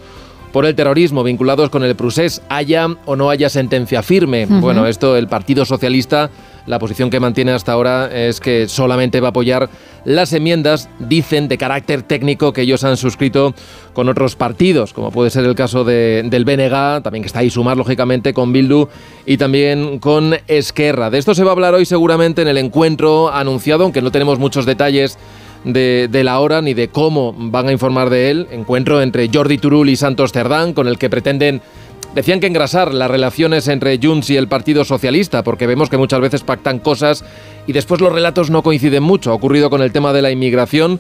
por 0.53 0.65
el 0.65 0.75
terrorismo 0.75 1.23
vinculados 1.23 1.69
con 1.69 1.83
el 1.83 1.95
procés, 1.95 2.41
haya 2.47 2.87
o 3.05 3.15
no 3.17 3.31
haya 3.31 3.49
sentencia 3.49 4.03
firme. 4.03 4.45
Bueno, 4.45 4.85
esto 4.85 5.17
el 5.17 5.27
Partido 5.27 5.65
Socialista, 5.65 6.29
la 6.65 6.79
posición 6.79 7.09
que 7.09 7.19
mantiene 7.19 7.51
hasta 7.51 7.71
ahora 7.73 8.09
es 8.13 8.39
que 8.39 8.67
solamente 8.69 9.19
va 9.19 9.27
a 9.27 9.29
apoyar 9.31 9.69
las 10.05 10.31
enmiendas, 10.33 10.89
dicen, 10.99 11.47
de 11.47 11.57
carácter 11.57 12.01
técnico 12.03 12.53
que 12.53 12.61
ellos 12.61 12.83
han 12.83 12.97
suscrito 12.97 13.53
con 13.93 14.07
otros 14.09 14.35
partidos, 14.35 14.93
como 14.93 15.11
puede 15.11 15.29
ser 15.29 15.43
el 15.45 15.55
caso 15.55 15.83
de- 15.83 16.23
del 16.25 16.45
BNG, 16.45 17.01
también 17.03 17.21
que 17.23 17.27
está 17.27 17.39
ahí 17.39 17.49
sumar, 17.49 17.77
lógicamente, 17.77 18.33
con 18.33 18.53
Bildu 18.53 18.87
y 19.25 19.37
también 19.37 19.99
con 19.99 20.35
Esquerra. 20.47 21.09
De 21.09 21.17
esto 21.17 21.35
se 21.35 21.43
va 21.43 21.51
a 21.51 21.53
hablar 21.53 21.73
hoy 21.73 21.85
seguramente 21.85 22.41
en 22.41 22.47
el 22.47 22.57
encuentro 22.57 23.31
anunciado, 23.33 23.83
aunque 23.83 24.01
no 24.01 24.11
tenemos 24.11 24.39
muchos 24.39 24.65
detalles 24.65 25.17
de, 25.63 26.09
de 26.11 26.23
la 26.25 26.39
hora 26.39 26.61
ni 26.61 26.73
de 26.73 26.89
cómo 26.89 27.33
van 27.37 27.69
a 27.69 27.71
informar 27.71 28.09
de 28.09 28.29
él. 28.31 28.47
Encuentro 28.51 29.01
entre 29.01 29.29
Jordi 29.33 29.57
Turul 29.57 29.89
y 29.89 29.95
Santos 29.95 30.33
Cerdán, 30.33 30.73
con 30.73 30.87
el 30.89 30.97
que 30.97 31.09
pretenden, 31.09 31.61
decían 32.15 32.39
que 32.39 32.47
engrasar 32.47 32.93
las 32.93 33.09
relaciones 33.09 33.67
entre 33.67 33.99
Junts 34.01 34.29
y 34.29 34.37
el 34.37 34.47
Partido 34.47 34.85
Socialista, 34.85 35.43
porque 35.43 35.67
vemos 35.67 35.89
que 35.89 35.97
muchas 35.97 36.21
veces 36.21 36.43
pactan 36.43 36.79
cosas 36.79 37.23
y 37.67 37.73
después 37.73 38.01
los 38.01 38.13
relatos 38.13 38.49
no 38.49 38.63
coinciden 38.63 39.03
mucho. 39.03 39.31
Ha 39.31 39.35
ocurrido 39.35 39.69
con 39.69 39.81
el 39.81 39.91
tema 39.91 40.13
de 40.13 40.21
la 40.21 40.31
inmigración 40.31 40.99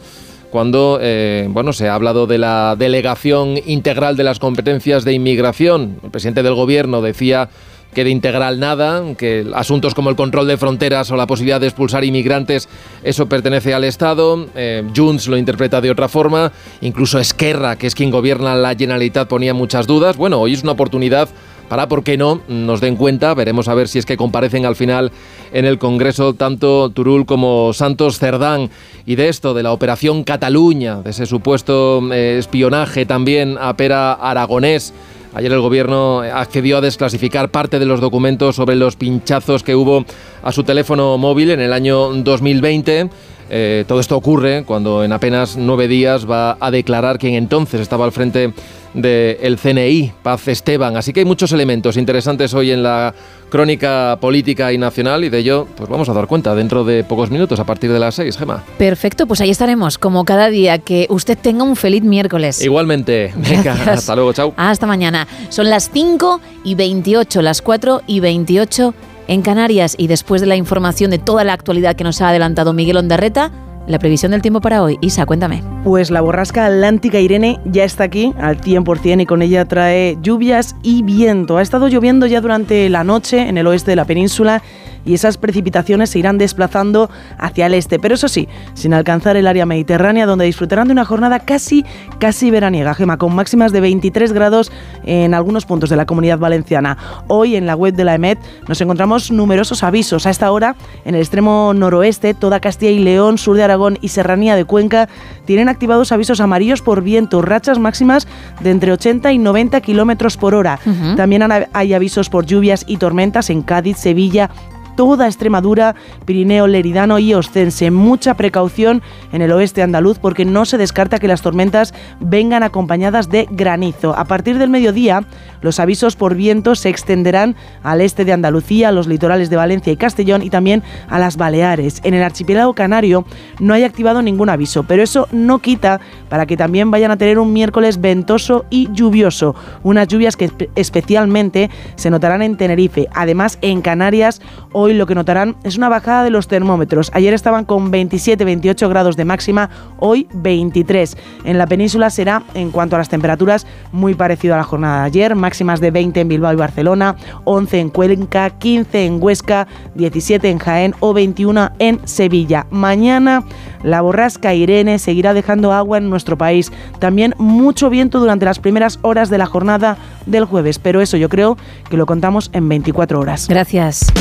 cuando 0.51 0.99
eh, 1.01 1.47
bueno, 1.49 1.73
se 1.73 1.89
ha 1.89 1.95
hablado 1.95 2.27
de 2.27 2.37
la 2.37 2.75
delegación 2.77 3.59
integral 3.65 4.15
de 4.15 4.23
las 4.23 4.37
competencias 4.37 5.03
de 5.03 5.13
inmigración. 5.13 5.97
El 6.03 6.11
presidente 6.11 6.43
del 6.43 6.53
gobierno 6.53 7.01
decía 7.01 7.49
que 7.93 8.03
de 8.03 8.09
integral 8.09 8.59
nada, 8.59 9.01
que 9.17 9.45
asuntos 9.53 9.93
como 9.93 10.09
el 10.09 10.15
control 10.15 10.47
de 10.47 10.57
fronteras 10.57 11.11
o 11.11 11.15
la 11.15 11.27
posibilidad 11.27 11.61
de 11.61 11.67
expulsar 11.67 12.03
inmigrantes, 12.03 12.67
eso 13.03 13.27
pertenece 13.27 13.73
al 13.73 13.83
Estado. 13.83 14.47
Eh, 14.55 14.83
Junts 14.95 15.27
lo 15.27 15.37
interpreta 15.37 15.81
de 15.81 15.91
otra 15.91 16.09
forma. 16.09 16.51
Incluso 16.81 17.19
Esquerra, 17.19 17.77
que 17.77 17.87
es 17.87 17.95
quien 17.95 18.11
gobierna 18.11 18.55
la 18.55 18.75
Generalitat, 18.75 19.27
ponía 19.27 19.53
muchas 19.53 19.87
dudas. 19.87 20.17
Bueno, 20.17 20.39
hoy 20.39 20.53
es 20.53 20.63
una 20.63 20.73
oportunidad 20.73 21.29
para, 21.69 21.87
¿por 21.87 22.03
qué 22.03 22.17
no?, 22.17 22.41
nos 22.47 22.81
den 22.81 22.95
cuenta. 22.95 23.33
Veremos 23.33 23.67
a 23.67 23.73
ver 23.73 23.87
si 23.87 23.99
es 23.99 24.05
que 24.05 24.17
comparecen 24.17 24.65
al 24.65 24.75
final 24.75 25.11
en 25.53 25.65
el 25.65 25.79
Congreso 25.79 26.33
tanto 26.33 26.89
Turul 26.89 27.25
como 27.25 27.73
Santos 27.73 28.19
Cerdán. 28.19 28.69
Y 29.05 29.15
de 29.15 29.29
esto, 29.29 29.53
de 29.53 29.63
la 29.63 29.71
Operación 29.71 30.23
Cataluña, 30.23 31.01
de 31.01 31.09
ese 31.09 31.25
supuesto 31.25 32.01
eh, 32.13 32.37
espionaje 32.37 33.05
también 33.05 33.57
a 33.59 33.75
Pera 33.75 34.13
Aragonés. 34.13 34.93
Ayer 35.35 35.51
el 35.51 35.61
gobierno 35.61 36.19
accedió 36.19 36.77
a 36.77 36.81
desclasificar 36.81 37.49
parte 37.49 37.79
de 37.79 37.85
los 37.85 37.99
documentos 37.99 38.55
sobre 38.55 38.75
los 38.75 38.95
pinchazos 38.95 39.63
que 39.63 39.75
hubo 39.75 40.05
a 40.43 40.51
su 40.51 40.63
teléfono 40.63 41.17
móvil 41.17 41.49
en 41.49 41.59
el 41.59 41.73
año 41.73 42.13
2020. 42.13 43.09
Eh, 43.49 43.85
todo 43.87 43.99
esto 43.99 44.15
ocurre 44.15 44.63
cuando 44.65 45.03
en 45.03 45.11
apenas 45.11 45.57
nueve 45.57 45.87
días 45.87 46.29
va 46.29 46.57
a 46.59 46.71
declarar 46.71 47.17
quien 47.17 47.35
entonces 47.35 47.81
estaba 47.81 48.05
al 48.05 48.11
frente 48.11 48.53
del 48.93 49.57
CNI, 49.57 50.11
Paz 50.21 50.47
Esteban. 50.47 50.97
Así 50.97 51.13
que 51.13 51.21
hay 51.21 51.25
muchos 51.25 51.51
elementos 51.51 51.97
interesantes 51.97 52.53
hoy 52.53 52.71
en 52.71 52.83
la 52.83 53.13
crónica 53.49 54.17
política 54.19 54.71
y 54.73 54.77
nacional 54.77 55.23
y 55.23 55.29
de 55.29 55.39
ello 55.39 55.67
pues 55.75 55.89
vamos 55.89 56.09
a 56.09 56.13
dar 56.13 56.27
cuenta 56.27 56.55
dentro 56.55 56.83
de 56.83 57.03
pocos 57.03 57.29
minutos 57.29 57.59
a 57.59 57.65
partir 57.65 57.91
de 57.91 57.99
las 57.99 58.15
seis, 58.15 58.37
Gema. 58.37 58.63
Perfecto, 58.77 59.27
pues 59.27 59.41
ahí 59.41 59.49
estaremos, 59.49 59.97
como 59.97 60.25
cada 60.25 60.49
día. 60.49 60.79
Que 60.79 61.07
usted 61.09 61.37
tenga 61.37 61.63
un 61.63 61.75
feliz 61.75 62.03
miércoles. 62.03 62.63
Igualmente, 62.63 63.33
venga, 63.35 63.73
hasta 63.73 64.15
luego, 64.15 64.33
chao. 64.33 64.53
Hasta 64.57 64.85
mañana. 64.85 65.27
Son 65.49 65.69
las 65.69 65.89
5 65.91 66.41
y 66.63 66.75
28, 66.75 67.41
las 67.41 67.61
4 67.61 68.01
y 68.07 68.19
28 68.19 68.93
en 69.27 69.41
Canarias. 69.41 69.95
Y 69.97 70.07
después 70.07 70.41
de 70.41 70.47
la 70.47 70.55
información 70.55 71.11
de 71.11 71.19
toda 71.19 71.43
la 71.43 71.53
actualidad 71.53 71.95
que 71.95 72.03
nos 72.03 72.21
ha 72.21 72.29
adelantado 72.29 72.73
Miguel 72.73 72.97
Ondarreta, 72.97 73.51
la 73.87 73.99
previsión 73.99 74.31
del 74.31 74.41
tiempo 74.41 74.61
para 74.61 74.81
hoy. 74.81 74.97
Isa, 75.01 75.25
cuéntame. 75.25 75.63
Pues 75.83 76.09
la 76.09 76.21
borrasca 76.21 76.65
atlántica 76.65 77.19
Irene 77.19 77.59
ya 77.65 77.83
está 77.83 78.05
aquí 78.05 78.33
al 78.39 78.61
100% 78.61 79.21
y 79.21 79.25
con 79.25 79.41
ella 79.41 79.65
trae 79.65 80.17
lluvias 80.21 80.75
y 80.83 81.03
viento. 81.03 81.57
Ha 81.57 81.61
estado 81.61 81.87
lloviendo 81.87 82.25
ya 82.25 82.41
durante 82.41 82.89
la 82.89 83.03
noche 83.03 83.47
en 83.47 83.57
el 83.57 83.67
oeste 83.67 83.91
de 83.91 83.95
la 83.95 84.05
península 84.05 84.61
y 85.05 85.13
esas 85.13 85.37
precipitaciones 85.37 86.09
se 86.09 86.19
irán 86.19 86.37
desplazando 86.37 87.09
hacia 87.37 87.65
el 87.65 87.73
este, 87.73 87.99
pero 87.99 88.15
eso 88.15 88.27
sí, 88.27 88.47
sin 88.73 88.93
alcanzar 88.93 89.37
el 89.37 89.47
área 89.47 89.65
mediterránea 89.65 90.25
donde 90.25 90.45
disfrutarán 90.45 90.87
de 90.87 90.93
una 90.93 91.05
jornada 91.05 91.39
casi 91.39 91.85
casi 92.19 92.51
veraniega, 92.51 92.93
Gema, 92.93 93.17
con 93.17 93.35
máximas 93.35 93.71
de 93.71 93.81
23 93.81 94.33
grados 94.33 94.71
en 95.03 95.33
algunos 95.33 95.65
puntos 95.65 95.89
de 95.89 95.95
la 95.95 96.05
comunidad 96.05 96.39
valenciana. 96.39 96.97
Hoy 97.27 97.55
en 97.55 97.65
la 97.65 97.75
web 97.75 97.93
de 97.93 98.05
la 98.05 98.15
EMET 98.15 98.39
nos 98.67 98.79
encontramos 98.81 99.31
numerosos 99.31 99.83
avisos. 99.83 100.25
A 100.25 100.29
esta 100.29 100.51
hora, 100.51 100.75
en 101.05 101.15
el 101.15 101.21
extremo 101.21 101.73
noroeste, 101.75 102.33
toda 102.33 102.59
Castilla 102.59 102.91
y 102.91 102.99
León, 102.99 103.37
sur 103.37 103.57
de 103.57 103.63
Aragón 103.63 103.97
y 104.01 104.09
Serranía 104.09 104.55
de 104.55 104.65
Cuenca 104.65 105.09
tienen 105.45 105.69
activados 105.69 106.11
avisos 106.11 106.39
amarillos 106.39 106.81
por 106.81 107.01
viento, 107.01 107.41
rachas 107.41 107.79
máximas 107.79 108.27
de 108.61 108.71
entre 108.71 108.91
80 108.91 109.31
y 109.33 109.37
90 109.37 109.81
kilómetros 109.81 110.37
por 110.37 110.55
hora. 110.55 110.79
También 111.17 111.43
hay 111.73 111.93
avisos 111.93 112.29
por 112.29 112.45
lluvias 112.45 112.85
y 112.87 112.97
tormentas 112.97 113.49
en 113.49 113.61
Cádiz, 113.61 113.97
Sevilla, 113.97 114.49
toda 114.95 115.27
Extremadura, 115.27 115.95
Pirineo, 116.25 116.67
Leridano 116.67 117.19
y 117.19 117.33
Ostense. 117.33 117.91
Mucha 117.91 118.35
precaución 118.35 119.01
en 119.31 119.41
el 119.41 119.51
oeste 119.51 119.81
andaluz 119.81 120.19
porque 120.19 120.45
no 120.45 120.65
se 120.65 120.77
descarta 120.77 121.19
que 121.19 121.27
las 121.27 121.41
tormentas 121.41 121.93
vengan 122.19 122.63
acompañadas 122.63 123.29
de 123.29 123.47
granizo. 123.51 124.15
A 124.15 124.25
partir 124.25 124.57
del 124.57 124.69
mediodía, 124.69 125.23
los 125.63 125.79
avisos 125.79 126.15
por 126.15 126.35
viento 126.35 126.75
se 126.75 126.89
extenderán 126.89 127.55
al 127.81 128.01
este 128.01 128.25
de 128.25 128.33
Andalucía, 128.33 128.89
a 128.89 128.91
los 128.91 129.07
litorales 129.07 129.49
de 129.49 129.55
Valencia 129.55 129.91
y 129.91 129.97
Castellón 129.97 130.43
y 130.43 130.49
también 130.51 130.83
a 131.09 131.17
las 131.17 131.37
Baleares. 131.37 131.99
En 132.03 132.13
el 132.13 132.21
archipiélago 132.21 132.73
canario 132.73 133.25
no 133.59 133.73
hay 133.73 133.83
activado 133.83 134.21
ningún 134.21 134.49
aviso, 134.49 134.83
pero 134.83 135.01
eso 135.01 135.27
no 135.31 135.59
quita 135.59 135.99
para 136.29 136.45
que 136.45 136.57
también 136.57 136.91
vayan 136.91 137.09
a 137.11 137.17
tener 137.17 137.39
un 137.39 137.51
miércoles 137.53 137.99
ventoso 137.99 138.65
y 138.69 138.89
lluvioso. 138.93 139.55
Unas 139.81 140.07
lluvias 140.07 140.37
que 140.37 140.49
espe- 140.49 140.69
especialmente 140.75 141.69
se 141.95 142.09
notarán 142.09 142.41
en 142.41 142.57
Tenerife. 142.57 143.07
Además, 143.13 143.57
en 143.61 143.81
Canarias, 143.81 144.41
hoy 144.73 144.93
lo 144.93 145.05
que 145.07 145.15
notarán 145.15 145.55
es 145.63 145.77
una 145.77 145.89
bajada 145.89 146.23
de 146.23 146.29
los 146.29 146.47
termómetros. 146.47 147.09
Ayer 147.13 147.33
estaban 147.33 147.65
con 147.65 147.91
27-28 147.91 148.89
grados 148.89 149.15
de 149.15 149.25
máxima, 149.25 149.69
hoy 149.99 150.27
23. 150.33 151.17
En 151.45 151.57
la 151.57 151.67
península 151.67 152.09
será, 152.09 152.43
en 152.53 152.71
cuanto 152.71 152.95
a 152.95 152.99
las 152.99 153.09
temperaturas, 153.09 153.65
muy 153.91 154.13
parecido 154.13 154.53
a 154.55 154.57
la 154.57 154.63
jornada 154.63 154.99
de 155.01 155.05
ayer. 155.07 155.35
Máximas 155.53 155.79
de 155.81 155.91
20 155.91 156.19
en 156.19 156.27
Bilbao 156.29 156.51
y 156.51 156.55
Barcelona, 156.55 157.15
11 157.43 157.79
en 157.79 157.89
Cuenca, 157.91 158.49
15 158.49 159.05
en 159.05 159.21
Huesca, 159.21 159.67
17 159.93 160.49
en 160.49 160.57
Jaén 160.57 160.95
o 160.99 161.13
21 161.13 161.69
en 161.77 161.99
Sevilla. 162.07 162.65
Mañana 162.71 163.43
la 163.83 164.01
borrasca 164.01 164.55
Irene 164.55 164.97
seguirá 164.97 165.35
dejando 165.35 165.71
agua 165.71 165.99
en 165.99 166.09
nuestro 166.09 166.39
país. 166.39 166.71
También 166.97 167.35
mucho 167.37 167.91
viento 167.91 168.19
durante 168.19 168.45
las 168.45 168.57
primeras 168.57 168.97
horas 169.03 169.29
de 169.29 169.37
la 169.37 169.45
jornada 169.45 169.97
del 170.25 170.45
jueves, 170.45 170.79
pero 170.79 171.01
eso 171.01 171.17
yo 171.17 171.29
creo 171.29 171.55
que 171.87 171.97
lo 171.97 172.07
contamos 172.07 172.49
en 172.51 172.67
24 172.67 173.19
horas. 173.19 173.47
Gracias. 173.47 174.11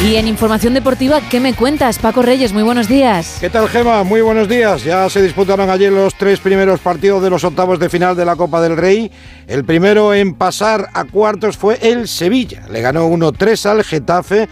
Y 0.00 0.14
en 0.14 0.28
información 0.28 0.74
deportiva, 0.74 1.20
¿qué 1.28 1.40
me 1.40 1.54
cuentas, 1.54 1.98
Paco 1.98 2.22
Reyes? 2.22 2.52
Muy 2.52 2.62
buenos 2.62 2.86
días. 2.86 3.38
¿Qué 3.40 3.50
tal, 3.50 3.68
Gema? 3.68 4.04
Muy 4.04 4.20
buenos 4.20 4.48
días. 4.48 4.84
Ya 4.84 5.10
se 5.10 5.20
disputaron 5.20 5.68
ayer 5.70 5.92
los 5.92 6.14
tres 6.14 6.38
primeros 6.38 6.78
partidos 6.78 7.20
de 7.20 7.30
los 7.30 7.42
octavos 7.42 7.80
de 7.80 7.88
final 7.88 8.14
de 8.14 8.24
la 8.24 8.36
Copa 8.36 8.60
del 8.60 8.76
Rey. 8.76 9.10
El 9.48 9.64
primero 9.64 10.14
en 10.14 10.34
pasar 10.34 10.88
a 10.94 11.02
cuartos 11.02 11.56
fue 11.56 11.80
el 11.82 12.06
Sevilla. 12.06 12.62
Le 12.70 12.80
ganó 12.80 13.08
1-3 13.08 13.66
al 13.66 13.82
Getafe. 13.82 14.48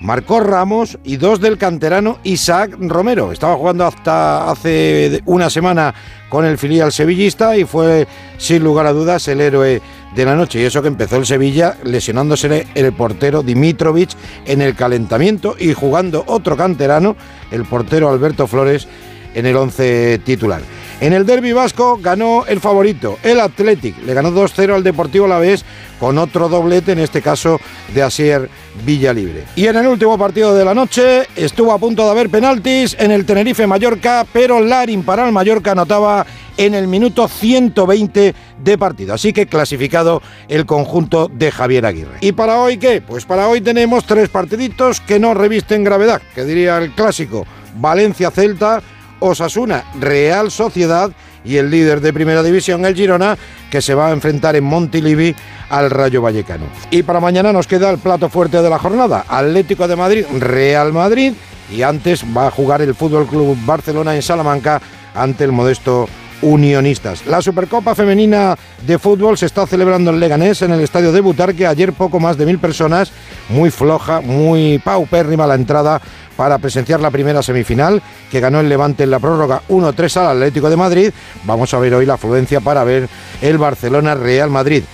Marcó 0.00 0.40
Ramos 0.40 0.98
y 1.04 1.16
dos 1.16 1.40
del 1.40 1.58
canterano 1.58 2.18
Isaac 2.22 2.74
Romero. 2.78 3.32
Estaba 3.32 3.56
jugando 3.56 3.84
hasta 3.84 4.50
hace 4.50 5.20
una 5.26 5.50
semana 5.50 5.94
con 6.30 6.46
el 6.46 6.56
filial 6.56 6.90
sevillista 6.90 7.56
y 7.56 7.64
fue 7.64 8.06
sin 8.38 8.64
lugar 8.64 8.86
a 8.86 8.92
dudas 8.92 9.28
el 9.28 9.42
héroe 9.42 9.82
de 10.16 10.24
la 10.24 10.34
noche. 10.34 10.60
Y 10.60 10.64
eso 10.64 10.82
que 10.82 10.88
empezó 10.88 11.16
el 11.16 11.26
Sevilla 11.26 11.76
lesionándose 11.84 12.66
el 12.74 12.92
portero 12.92 13.42
Dimitrovic 13.42 14.10
en 14.46 14.62
el 14.62 14.74
calentamiento 14.74 15.54
y 15.58 15.74
jugando 15.74 16.24
otro 16.26 16.56
canterano, 16.56 17.16
el 17.50 17.64
portero 17.64 18.08
Alberto 18.08 18.46
Flores, 18.46 18.88
en 19.36 19.46
el 19.46 19.54
once 19.54 20.18
titular. 20.24 20.62
En 20.98 21.12
el 21.12 21.26
derby 21.26 21.52
vasco 21.52 21.98
ganó 22.00 22.46
el 22.46 22.58
favorito, 22.58 23.18
el 23.22 23.38
Athletic. 23.38 24.02
Le 24.04 24.14
ganó 24.14 24.32
2-0 24.32 24.74
al 24.74 24.82
Deportivo 24.82 25.28
La 25.28 25.38
Vez 25.38 25.62
con 26.00 26.16
otro 26.16 26.48
doblete, 26.48 26.92
en 26.92 27.00
este 27.00 27.20
caso 27.20 27.60
de 27.94 28.02
Asier 28.02 28.48
Villalibre. 28.84 29.44
Y 29.56 29.66
en 29.66 29.76
el 29.76 29.86
último 29.86 30.16
partido 30.16 30.54
de 30.54 30.64
la 30.64 30.74
noche 30.74 31.26
estuvo 31.36 31.72
a 31.72 31.78
punto 31.78 32.02
de 32.04 32.10
haber 32.10 32.30
penaltis 32.30 32.96
en 32.98 33.10
el 33.10 33.26
Tenerife 33.26 33.66
Mallorca, 33.66 34.26
pero 34.32 34.58
Larin 34.58 35.02
para 35.02 35.26
el 35.26 35.32
Mallorca 35.32 35.72
anotaba 35.72 36.24
en 36.56 36.74
el 36.74 36.88
minuto 36.88 37.28
120 37.28 38.34
de 38.58 38.78
partido. 38.78 39.12
Así 39.12 39.34
que 39.34 39.46
clasificado 39.46 40.22
el 40.48 40.64
conjunto 40.64 41.30
de 41.30 41.50
Javier 41.50 41.84
Aguirre. 41.84 42.16
¿Y 42.22 42.32
para 42.32 42.58
hoy 42.58 42.78
qué? 42.78 43.02
Pues 43.02 43.26
para 43.26 43.48
hoy 43.48 43.60
tenemos 43.60 44.06
tres 44.06 44.30
partiditos 44.30 45.00
que 45.02 45.18
no 45.18 45.34
revisten 45.34 45.84
gravedad, 45.84 46.22
que 46.34 46.44
diría 46.44 46.78
el 46.78 46.92
clásico 46.92 47.46
Valencia 47.78 48.30
Celta, 48.30 48.82
Osasuna 49.20 49.84
Real 49.98 50.50
Sociedad 50.50 51.10
y 51.44 51.56
el 51.56 51.70
líder 51.70 52.00
de 52.00 52.12
primera 52.12 52.42
división, 52.42 52.84
el 52.84 52.94
Girona, 52.94 53.38
que 53.70 53.80
se 53.80 53.94
va 53.94 54.08
a 54.08 54.12
enfrentar 54.12 54.56
en 54.56 54.64
Montilivi 54.64 55.34
al 55.70 55.90
Rayo 55.90 56.20
Vallecano. 56.20 56.66
Y 56.90 57.02
para 57.02 57.20
mañana 57.20 57.52
nos 57.52 57.66
queda 57.66 57.90
el 57.90 57.98
plato 57.98 58.28
fuerte 58.28 58.60
de 58.60 58.70
la 58.70 58.78
jornada, 58.78 59.24
Atlético 59.28 59.86
de 59.86 59.96
Madrid, 59.96 60.26
Real 60.38 60.92
Madrid, 60.92 61.34
y 61.70 61.82
antes 61.82 62.24
va 62.36 62.48
a 62.48 62.50
jugar 62.50 62.82
el 62.82 62.94
Fútbol 62.94 63.26
Club 63.26 63.56
Barcelona 63.64 64.14
en 64.14 64.22
Salamanca 64.22 64.80
ante 65.14 65.44
el 65.44 65.52
modesto 65.52 66.08
Unionistas. 66.42 67.26
La 67.26 67.42
Supercopa 67.42 67.94
Femenina 67.94 68.56
de 68.86 68.98
Fútbol 68.98 69.38
se 69.38 69.46
está 69.46 69.66
celebrando 69.66 70.10
en 70.10 70.20
Leganés, 70.20 70.62
en 70.62 70.72
el 70.72 70.80
estadio 70.80 71.12
de 71.12 71.20
Butarque. 71.20 71.66
Ayer 71.66 71.92
poco 71.92 72.20
más 72.20 72.36
de 72.36 72.46
mil 72.46 72.58
personas, 72.58 73.10
muy 73.48 73.70
floja, 73.70 74.20
muy 74.20 74.78
paupérrima 74.78 75.46
la 75.46 75.54
entrada 75.54 76.00
para 76.36 76.58
presenciar 76.58 77.00
la 77.00 77.10
primera 77.10 77.42
semifinal 77.42 78.02
que 78.30 78.40
ganó 78.40 78.60
el 78.60 78.68
Levante 78.68 79.04
en 79.04 79.10
la 79.10 79.18
prórroga 79.18 79.62
1-3 79.68 80.16
al 80.18 80.36
Atlético 80.36 80.68
de 80.68 80.76
Madrid. 80.76 81.10
Vamos 81.44 81.72
a 81.72 81.78
ver 81.78 81.94
hoy 81.94 82.06
la 82.06 82.14
afluencia 82.14 82.60
para 82.60 82.84
ver 82.84 83.08
el 83.40 83.58
Barcelona 83.58 84.14
Real 84.14 84.50
Madrid. 84.50 84.84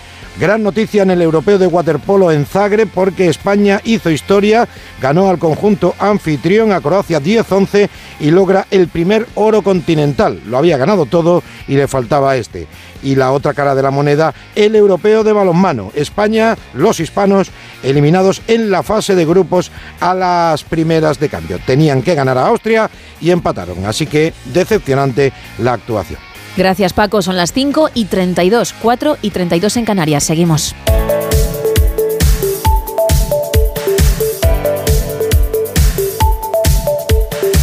Gran 0.41 0.63
noticia 0.63 1.03
en 1.03 1.11
el 1.11 1.21
europeo 1.21 1.59
de 1.59 1.67
waterpolo 1.67 2.33
en 2.33 2.47
Zagreb 2.47 2.89
porque 2.89 3.29
España 3.29 3.81
hizo 3.85 4.11
historia, 4.11 4.67
ganó 5.01 5.29
al 5.29 5.39
conjunto 5.39 5.95
anfitrión 5.99 6.73
a 6.73 6.81
Croacia 6.81 7.21
10-11 7.21 7.89
y 8.19 8.31
logra 8.31 8.67
el 8.71 8.89
primer 8.89 9.27
oro 9.35 9.61
continental. 9.61 10.41
Lo 10.47 10.57
había 10.57 10.79
ganado 10.79 11.05
todo 11.05 11.43
y 11.69 11.77
le 11.77 11.87
faltaba 11.87 12.37
este. 12.37 12.67
Y 13.03 13.15
la 13.15 13.33
otra 13.33 13.53
cara 13.53 13.75
de 13.75 13.83
la 13.83 13.91
moneda, 13.91 14.33
el 14.55 14.75
europeo 14.75 15.23
de 15.23 15.35
balonmano. 15.35 15.93
España, 15.95 16.57
los 16.73 16.99
hispanos, 16.99 17.51
eliminados 17.83 18.41
en 18.47 18.71
la 18.71 18.83
fase 18.83 19.15
de 19.15 19.27
grupos 19.27 19.71
a 20.01 20.15
las 20.15 20.65
primeras 20.65 21.21
de 21.21 21.29
cambio. 21.29 21.59
Tenían 21.67 22.01
que 22.01 22.15
ganar 22.15 22.39
a 22.39 22.47
Austria 22.47 22.89
y 23.21 23.31
empataron. 23.31 23.85
Así 23.85 24.07
que 24.07 24.33
decepcionante 24.47 25.31
la 25.59 25.75
actuación. 25.75 26.32
Gracias 26.57 26.93
Paco, 26.93 27.23
son 27.23 27.37
las 27.37 27.53
5 27.53 27.91
y 27.95 28.05
32, 28.05 28.75
4 28.81 29.19
y 29.23 29.31
32 29.31 29.77
en 29.79 29.85
Canarias. 29.85 30.25
Seguimos. 30.25 30.75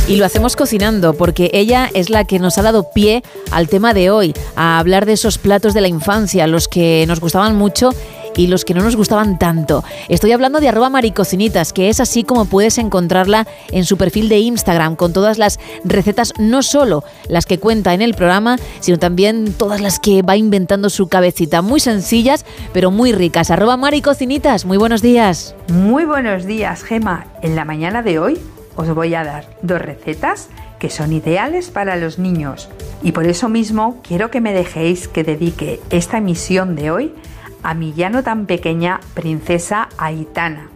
Y 0.10 0.16
lo 0.16 0.26
hacemos 0.26 0.56
cocinando 0.56 1.14
porque 1.14 1.52
ella 1.54 1.88
es 1.94 2.10
la 2.10 2.24
que 2.24 2.40
nos 2.40 2.58
ha 2.58 2.64
dado 2.64 2.90
pie 2.90 3.22
al 3.52 3.70
tema 3.70 3.94
de 3.94 4.10
hoy, 4.10 4.34
a 4.56 4.80
hablar 4.80 5.06
de 5.06 5.14
esos 5.14 5.38
platos 5.38 5.76
de 5.76 5.82
la 5.82 5.88
infancia, 5.88 6.48
los 6.48 6.68
que 6.68 7.06
nos 7.08 7.20
gustaban 7.20 7.56
mucho 7.56 7.92
y 8.40 8.48
los 8.48 8.64
que 8.64 8.74
no 8.74 8.82
nos 8.82 8.96
gustaban 8.96 9.38
tanto. 9.38 9.84
Estoy 10.08 10.32
hablando 10.32 10.62
de 10.62 10.70
arroba 10.70 10.90
maricocinitas, 10.90 11.74
que 11.74 11.90
es 11.90 12.00
así 12.00 12.24
como 12.24 12.46
puedes 12.46 12.78
encontrarla 12.78 13.46
en 13.74 13.84
su 13.84 13.98
perfil 13.98 14.30
de 14.30 14.40
Instagram, 14.40 14.96
con 14.96 15.12
todas 15.12 15.38
las 15.38 15.60
recetas, 15.84 16.32
no 16.40 16.64
solo 16.64 17.04
las 17.28 17.46
que 17.46 17.60
cuenta 17.60 17.94
en 17.94 18.02
el 18.02 18.14
programa, 18.14 18.56
sino 18.80 18.98
también 18.98 19.52
todas 19.52 19.82
las 19.82 20.00
que 20.00 20.22
va 20.22 20.38
inventando 20.38 20.90
su 20.90 21.10
cabecita. 21.10 21.62
Muy 21.62 21.82
sencillas, 21.82 22.46
pero 22.72 22.92
muy 22.92 23.12
ricas. 23.12 23.52
Arroba 23.52 23.76
maricocinitas, 23.76 24.64
muy 24.64 24.78
buenos 24.78 25.02
días. 25.02 25.54
Muy 25.68 26.06
buenos 26.06 26.46
días, 26.46 26.84
Gema. 26.84 27.26
En 27.42 27.58
la 27.58 27.66
mañana 27.66 28.04
de 28.04 28.20
hoy 28.20 28.40
os 28.78 28.96
voy 28.96 29.16
a 29.16 29.26
dar 29.26 29.50
dos 29.62 29.82
recetas 29.82 30.48
que 30.80 30.90
son 30.90 31.12
ideales 31.12 31.72
para 31.72 31.98
los 31.98 32.20
niños. 32.20 32.70
Y 33.04 33.12
por 33.12 33.26
eso 33.26 33.50
mismo 33.50 34.00
quiero 34.02 34.32
que 34.32 34.40
me 34.40 34.54
dejéis 34.54 35.10
que 35.10 35.26
dedique 35.26 35.82
esta 35.90 36.20
emisión 36.20 36.78
de 36.78 36.90
hoy 36.90 37.14
a 37.64 37.74
mi 37.74 37.94
ya 37.94 38.10
no 38.10 38.24
tan 38.24 38.46
pequeña 38.46 39.00
princesa 39.14 39.90
Aitana, 39.98 40.70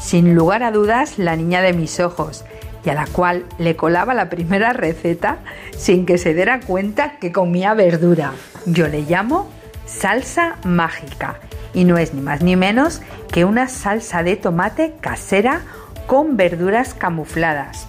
sin 0.00 0.34
lugar 0.34 0.62
a 0.62 0.70
dudas 0.70 1.18
la 1.18 1.36
niña 1.36 1.62
de 1.62 1.72
mis 1.72 2.00
ojos, 2.00 2.44
y 2.84 2.90
a 2.90 2.94
la 2.94 3.06
cual 3.06 3.44
le 3.58 3.76
colaba 3.76 4.14
la 4.14 4.30
primera 4.30 4.72
receta 4.72 5.38
sin 5.76 6.06
que 6.06 6.18
se 6.18 6.34
diera 6.34 6.60
cuenta 6.60 7.18
que 7.18 7.32
comía 7.32 7.74
verdura. 7.74 8.32
Yo 8.66 8.88
le 8.88 9.02
llamo 9.02 9.50
salsa 9.86 10.56
mágica 10.64 11.36
y 11.74 11.84
no 11.84 11.98
es 11.98 12.14
ni 12.14 12.20
más 12.20 12.42
ni 12.42 12.56
menos 12.56 13.02
que 13.30 13.44
una 13.44 13.68
salsa 13.68 14.22
de 14.22 14.36
tomate 14.36 14.94
casera 15.00 15.62
con 16.06 16.36
verduras 16.36 16.94
camufladas. 16.94 17.86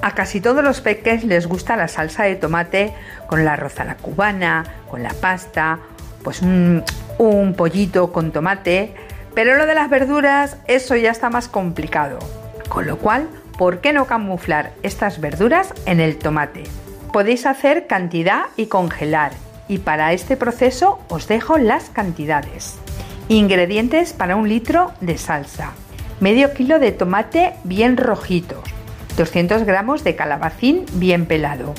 A 0.00 0.12
casi 0.14 0.40
todos 0.40 0.62
los 0.62 0.80
peques 0.80 1.24
les 1.24 1.46
gusta 1.46 1.76
la 1.76 1.88
salsa 1.88 2.22
de 2.22 2.36
tomate 2.36 2.94
con 3.26 3.44
la 3.44 3.54
arroz 3.54 3.80
a 3.80 3.84
la 3.84 3.96
cubana, 3.96 4.64
con 4.88 5.02
la 5.02 5.10
pasta, 5.10 5.80
pues 6.22 6.40
un, 6.40 6.84
un 7.18 7.54
pollito 7.54 8.12
con 8.12 8.32
tomate, 8.32 8.94
pero 9.34 9.56
lo 9.56 9.66
de 9.66 9.74
las 9.74 9.90
verduras, 9.90 10.56
eso 10.66 10.96
ya 10.96 11.10
está 11.10 11.30
más 11.30 11.48
complicado. 11.48 12.18
Con 12.68 12.86
lo 12.86 12.98
cual, 12.98 13.28
¿por 13.58 13.80
qué 13.80 13.92
no 13.92 14.06
camuflar 14.06 14.72
estas 14.82 15.20
verduras 15.20 15.74
en 15.86 16.00
el 16.00 16.16
tomate? 16.16 16.64
Podéis 17.12 17.46
hacer 17.46 17.86
cantidad 17.86 18.46
y 18.56 18.66
congelar, 18.66 19.32
y 19.68 19.78
para 19.78 20.12
este 20.12 20.36
proceso 20.36 21.00
os 21.08 21.28
dejo 21.28 21.58
las 21.58 21.90
cantidades. 21.90 22.78
Ingredientes 23.28 24.12
para 24.12 24.36
un 24.36 24.48
litro 24.48 24.92
de 25.00 25.18
salsa. 25.18 25.72
Medio 26.20 26.52
kilo 26.52 26.78
de 26.78 26.92
tomate 26.92 27.54
bien 27.64 27.96
rojito, 27.96 28.62
200 29.16 29.64
gramos 29.64 30.02
de 30.04 30.16
calabacín 30.16 30.84
bien 30.94 31.26
pelado, 31.26 31.74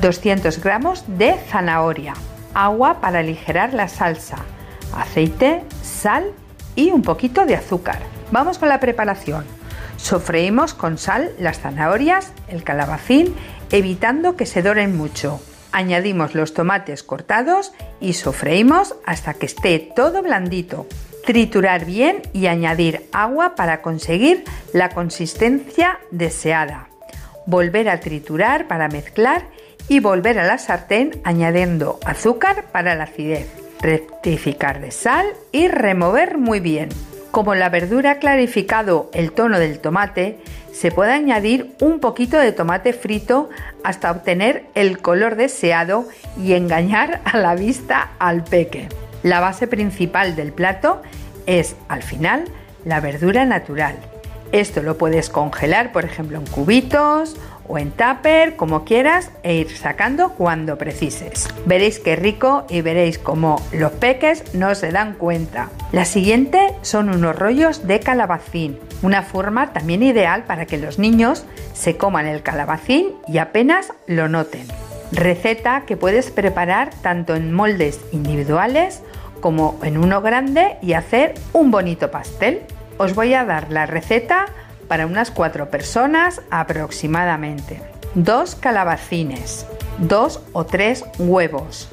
200 0.00 0.62
gramos 0.62 1.04
de 1.06 1.34
zanahoria, 1.48 2.14
agua 2.54 3.00
para 3.00 3.20
aligerar 3.20 3.74
la 3.74 3.88
salsa, 3.88 4.36
aceite, 4.94 5.62
sal 5.82 6.32
y 6.76 6.90
un 6.90 7.02
poquito 7.02 7.46
de 7.46 7.56
azúcar. 7.56 8.00
Vamos 8.30 8.58
con 8.58 8.68
la 8.68 8.80
preparación. 8.80 9.44
Sofreímos 9.96 10.74
con 10.74 10.98
sal 10.98 11.32
las 11.38 11.60
zanahorias, 11.60 12.32
el 12.48 12.62
calabacín, 12.62 13.34
evitando 13.70 14.36
que 14.36 14.46
se 14.46 14.62
doren 14.62 14.96
mucho. 14.96 15.40
Añadimos 15.72 16.34
los 16.34 16.54
tomates 16.54 17.02
cortados 17.02 17.72
y 18.00 18.14
sofreímos 18.14 18.94
hasta 19.04 19.34
que 19.34 19.46
esté 19.46 19.78
todo 19.94 20.22
blandito. 20.22 20.86
Triturar 21.26 21.84
bien 21.84 22.22
y 22.32 22.46
añadir 22.46 23.08
agua 23.12 23.54
para 23.54 23.82
conseguir 23.82 24.44
la 24.72 24.88
consistencia 24.88 26.00
deseada. 26.10 26.88
Volver 27.46 27.88
a 27.88 28.00
triturar 28.00 28.68
para 28.68 28.88
mezclar 28.88 29.44
y 29.88 30.00
volver 30.00 30.38
a 30.38 30.44
la 30.44 30.58
sartén 30.58 31.20
añadiendo 31.24 32.00
azúcar 32.04 32.64
para 32.72 32.94
la 32.94 33.04
acidez 33.04 33.69
rectificar 33.80 34.80
de 34.80 34.90
sal 34.90 35.26
y 35.52 35.68
remover 35.68 36.38
muy 36.38 36.60
bien. 36.60 36.88
Como 37.30 37.54
la 37.54 37.68
verdura 37.68 38.12
ha 38.12 38.18
clarificado 38.18 39.10
el 39.14 39.32
tono 39.32 39.58
del 39.58 39.78
tomate, 39.78 40.38
se 40.72 40.90
puede 40.90 41.12
añadir 41.12 41.74
un 41.80 42.00
poquito 42.00 42.38
de 42.38 42.52
tomate 42.52 42.92
frito 42.92 43.50
hasta 43.84 44.10
obtener 44.10 44.64
el 44.74 44.98
color 44.98 45.36
deseado 45.36 46.06
y 46.38 46.54
engañar 46.54 47.20
a 47.24 47.38
la 47.38 47.54
vista 47.54 48.10
al 48.18 48.44
peque. 48.44 48.88
La 49.22 49.40
base 49.40 49.66
principal 49.66 50.36
del 50.36 50.52
plato 50.52 51.02
es, 51.46 51.76
al 51.88 52.02
final, 52.02 52.44
la 52.84 53.00
verdura 53.00 53.44
natural. 53.44 53.96
Esto 54.52 54.82
lo 54.82 54.98
puedes 54.98 55.30
congelar, 55.30 55.92
por 55.92 56.04
ejemplo, 56.04 56.38
en 56.38 56.46
cubitos 56.46 57.36
o 57.70 57.78
en 57.78 57.92
tupper, 57.92 58.56
como 58.56 58.84
quieras, 58.84 59.30
e 59.44 59.54
ir 59.54 59.70
sacando 59.76 60.30
cuando 60.30 60.76
precises. 60.76 61.48
Veréis 61.66 62.00
qué 62.00 62.16
rico 62.16 62.66
y 62.68 62.80
veréis 62.80 63.18
cómo 63.18 63.62
los 63.72 63.92
peques 63.92 64.54
no 64.54 64.74
se 64.74 64.90
dan 64.90 65.14
cuenta. 65.14 65.70
La 65.92 66.04
siguiente 66.04 66.74
son 66.82 67.08
unos 67.08 67.36
rollos 67.36 67.86
de 67.86 68.00
calabacín, 68.00 68.78
una 69.02 69.22
forma 69.22 69.72
también 69.72 70.02
ideal 70.02 70.42
para 70.44 70.66
que 70.66 70.78
los 70.78 70.98
niños 70.98 71.44
se 71.72 71.96
coman 71.96 72.26
el 72.26 72.42
calabacín 72.42 73.14
y 73.28 73.38
apenas 73.38 73.92
lo 74.06 74.28
noten. 74.28 74.66
Receta 75.12 75.84
que 75.86 75.96
puedes 75.96 76.30
preparar 76.30 76.90
tanto 77.02 77.36
en 77.36 77.52
moldes 77.52 78.00
individuales 78.12 79.02
como 79.40 79.78
en 79.82 79.96
uno 79.96 80.20
grande 80.22 80.76
y 80.82 80.94
hacer 80.94 81.34
un 81.52 81.70
bonito 81.70 82.10
pastel. 82.10 82.62
Os 82.98 83.14
voy 83.14 83.34
a 83.34 83.44
dar 83.44 83.70
la 83.70 83.86
receta 83.86 84.46
para 84.90 85.06
unas 85.06 85.30
cuatro 85.30 85.70
personas 85.70 86.42
aproximadamente. 86.50 87.80
Dos 88.16 88.56
calabacines, 88.56 89.64
dos 89.98 90.42
o 90.52 90.66
tres 90.66 91.04
huevos, 91.16 91.88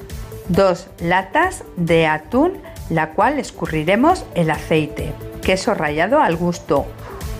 dos 0.49 0.87
latas 0.99 1.63
de 1.75 2.07
atún, 2.07 2.59
la 2.89 3.11
cual 3.11 3.37
escurriremos 3.37 4.25
el 4.33 4.49
aceite, 4.49 5.13
queso 5.43 5.75
rallado 5.75 6.21
al 6.21 6.35
gusto, 6.37 6.87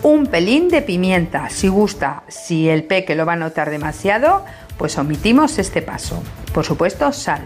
un 0.03 0.27
pelín 0.27 0.69
de 0.69 0.83
pimienta, 0.83 1.49
si 1.49 1.69
gusta, 1.69 2.21
si 2.27 2.69
el 2.69 2.83
peque 2.83 3.15
lo 3.15 3.25
va 3.25 3.33
a 3.33 3.37
notar 3.37 3.71
demasiado, 3.71 4.45
Pues 4.77 4.95
omitimos 4.99 5.57
este 5.57 5.81
paso. 5.81 6.21
Por 6.53 6.63
supuesto, 6.63 7.11
sal. 7.11 7.41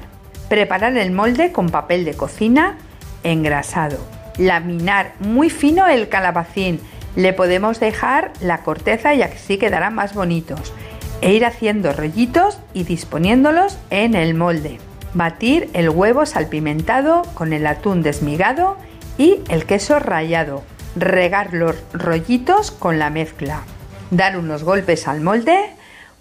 Preparar 0.50 0.98
el 0.98 1.14
molde 1.14 1.54
con 1.54 1.70
papel 1.70 2.04
de 2.04 2.14
cocina 2.14 2.78
engrasado. 3.24 4.00
Laminar 4.38 5.14
muy 5.20 5.50
fino 5.50 5.88
el 5.88 6.10
calabacín. 6.10 6.82
Le 7.16 7.34
podemos 7.34 7.80
dejar 7.80 8.32
la 8.42 8.64
corteza 8.64 9.14
y 9.14 9.22
así 9.22 9.58
quedarán 9.58 9.96
más 9.96 10.14
bonitos. 10.14 10.74
E 11.22 11.34
ir 11.34 11.46
haciendo 11.46 11.94
rollitos 11.94 12.60
y 12.74 12.84
disponiéndolos 12.84 13.78
en 13.90 14.16
el 14.16 14.34
molde. 14.34 14.80
Batir 15.14 15.70
el 15.74 15.90
huevo 15.90 16.26
salpimentado 16.26 17.24
con 17.34 17.54
el 17.54 17.68
atún 17.68 18.02
desmigado 18.02 18.78
y 19.18 19.42
el 19.50 19.66
queso 19.66 20.00
rallado. 20.00 20.64
Regar 20.96 21.54
los 21.54 21.76
rollitos 21.94 22.72
con 22.72 22.98
la 22.98 23.10
mezcla. 23.10 23.62
Dar 24.10 24.38
unos 24.38 24.64
golpes 24.64 25.08
al 25.08 25.22
molde 25.22 25.58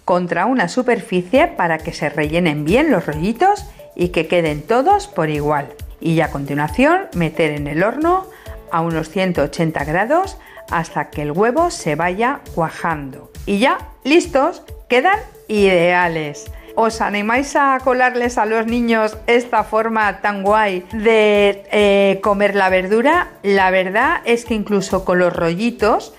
contra 0.05 0.45
una 0.45 0.67
superficie 0.67 1.47
para 1.47 1.77
que 1.77 1.93
se 1.93 2.09
rellenen 2.09 2.65
bien 2.65 2.91
los 2.91 3.05
rollitos 3.05 3.65
y 3.95 4.09
que 4.09 4.27
queden 4.27 4.61
todos 4.61 5.07
por 5.07 5.29
igual. 5.29 5.69
Y 5.99 6.19
a 6.21 6.31
continuación 6.31 7.07
meter 7.13 7.51
en 7.51 7.67
el 7.67 7.83
horno 7.83 8.25
a 8.71 8.81
unos 8.81 9.09
180 9.09 9.83
grados 9.83 10.37
hasta 10.71 11.09
que 11.09 11.21
el 11.21 11.31
huevo 11.31 11.69
se 11.69 11.95
vaya 11.95 12.39
cuajando. 12.55 13.31
Y 13.45 13.59
ya, 13.59 13.77
listos, 14.03 14.63
quedan 14.89 15.19
ideales. 15.47 16.51
¿Os 16.75 17.01
animáis 17.01 17.55
a 17.55 17.77
colarles 17.83 18.37
a 18.37 18.45
los 18.45 18.65
niños 18.65 19.17
esta 19.27 19.63
forma 19.63 20.21
tan 20.21 20.41
guay 20.41 20.85
de 20.93 21.63
eh, 21.71 22.19
comer 22.23 22.55
la 22.55 22.69
verdura? 22.69 23.27
La 23.43 23.71
verdad 23.71 24.21
es 24.25 24.45
que 24.45 24.53
incluso 24.53 25.03
con 25.03 25.19
los 25.19 25.33
rollitos 25.33 26.13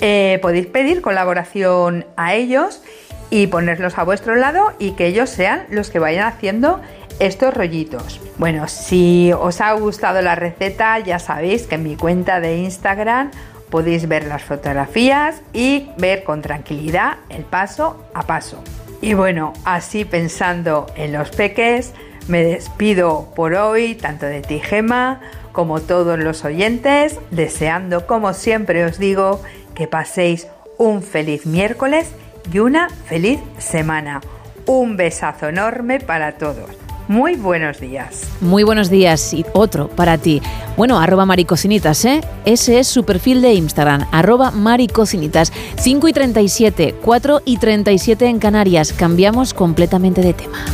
eh, 0.00 0.40
podéis 0.42 0.66
pedir 0.66 1.02
colaboración 1.02 2.04
a 2.16 2.34
ellos 2.34 2.82
y 3.30 3.46
ponerlos 3.46 3.96
a 3.96 4.02
vuestro 4.02 4.34
lado 4.34 4.72
y 4.78 4.92
que 4.92 5.06
ellos 5.06 5.30
sean 5.30 5.64
los 5.70 5.90
que 5.90 6.00
vayan 6.00 6.26
haciendo 6.26 6.80
estos 7.20 7.54
rollitos. 7.54 8.20
Bueno, 8.38 8.66
si 8.66 9.32
os 9.32 9.60
ha 9.60 9.72
gustado 9.72 10.20
la 10.22 10.34
receta, 10.34 10.98
ya 10.98 11.18
sabéis 11.18 11.66
que 11.66 11.76
en 11.76 11.84
mi 11.84 11.96
cuenta 11.96 12.40
de 12.40 12.58
Instagram 12.58 13.30
podéis 13.72 14.06
ver 14.06 14.26
las 14.26 14.44
fotografías 14.44 15.40
y 15.54 15.88
ver 15.96 16.24
con 16.24 16.42
tranquilidad 16.42 17.14
el 17.30 17.44
paso 17.44 18.04
a 18.12 18.26
paso. 18.26 18.62
Y 19.00 19.14
bueno, 19.14 19.54
así 19.64 20.04
pensando 20.04 20.86
en 20.94 21.14
los 21.14 21.30
peques, 21.30 21.94
me 22.28 22.44
despido 22.44 23.32
por 23.34 23.54
hoy, 23.54 23.94
tanto 23.94 24.26
de 24.26 24.42
ti, 24.42 24.60
Gema, 24.60 25.22
como 25.52 25.80
todos 25.80 26.18
los 26.18 26.44
oyentes, 26.44 27.18
deseando, 27.30 28.06
como 28.06 28.34
siempre 28.34 28.84
os 28.84 28.98
digo, 28.98 29.42
que 29.74 29.88
paséis 29.88 30.48
un 30.76 31.02
feliz 31.02 31.46
miércoles 31.46 32.12
y 32.52 32.58
una 32.58 32.90
feliz 32.90 33.40
semana. 33.56 34.20
Un 34.66 34.98
besazo 34.98 35.48
enorme 35.48 35.98
para 35.98 36.32
todos. 36.32 36.81
Muy 37.08 37.36
buenos 37.36 37.80
días. 37.80 38.22
Muy 38.40 38.62
buenos 38.62 38.88
días 38.88 39.34
y 39.34 39.44
otro 39.52 39.88
para 39.88 40.18
ti. 40.18 40.40
Bueno, 40.76 40.98
arroba 41.00 41.26
maricocinitas, 41.26 42.04
¿eh? 42.04 42.20
Ese 42.44 42.78
es 42.78 42.86
su 42.86 43.04
perfil 43.04 43.42
de 43.42 43.54
Instagram, 43.54 44.06
arroba 44.12 44.50
maricocinitas. 44.50 45.52
5 45.80 46.08
y 46.08 46.12
37, 46.12 46.94
4 47.02 47.42
y 47.44 47.56
37 47.58 48.26
en 48.26 48.38
Canarias. 48.38 48.92
Cambiamos 48.92 49.52
completamente 49.52 50.22
de 50.22 50.32
tema. 50.32 50.64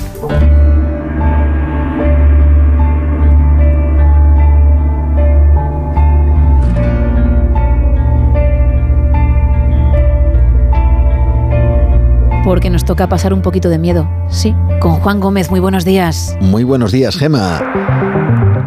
Porque 12.49 12.71
nos 12.71 12.87
toca 12.87 13.11
pasar 13.11 13.35
un 13.35 13.43
poquito 13.43 13.69
de 13.69 13.77
miedo. 13.77 14.09
Sí, 14.31 14.55
con 14.81 14.95
Juan 15.01 15.21
Gómez, 15.21 15.51
muy 15.51 15.61
buenos 15.61 15.85
días. 15.85 16.35
Muy 16.41 16.65
buenos 16.65 16.93
días, 16.93 17.19
Gema. 17.19 17.61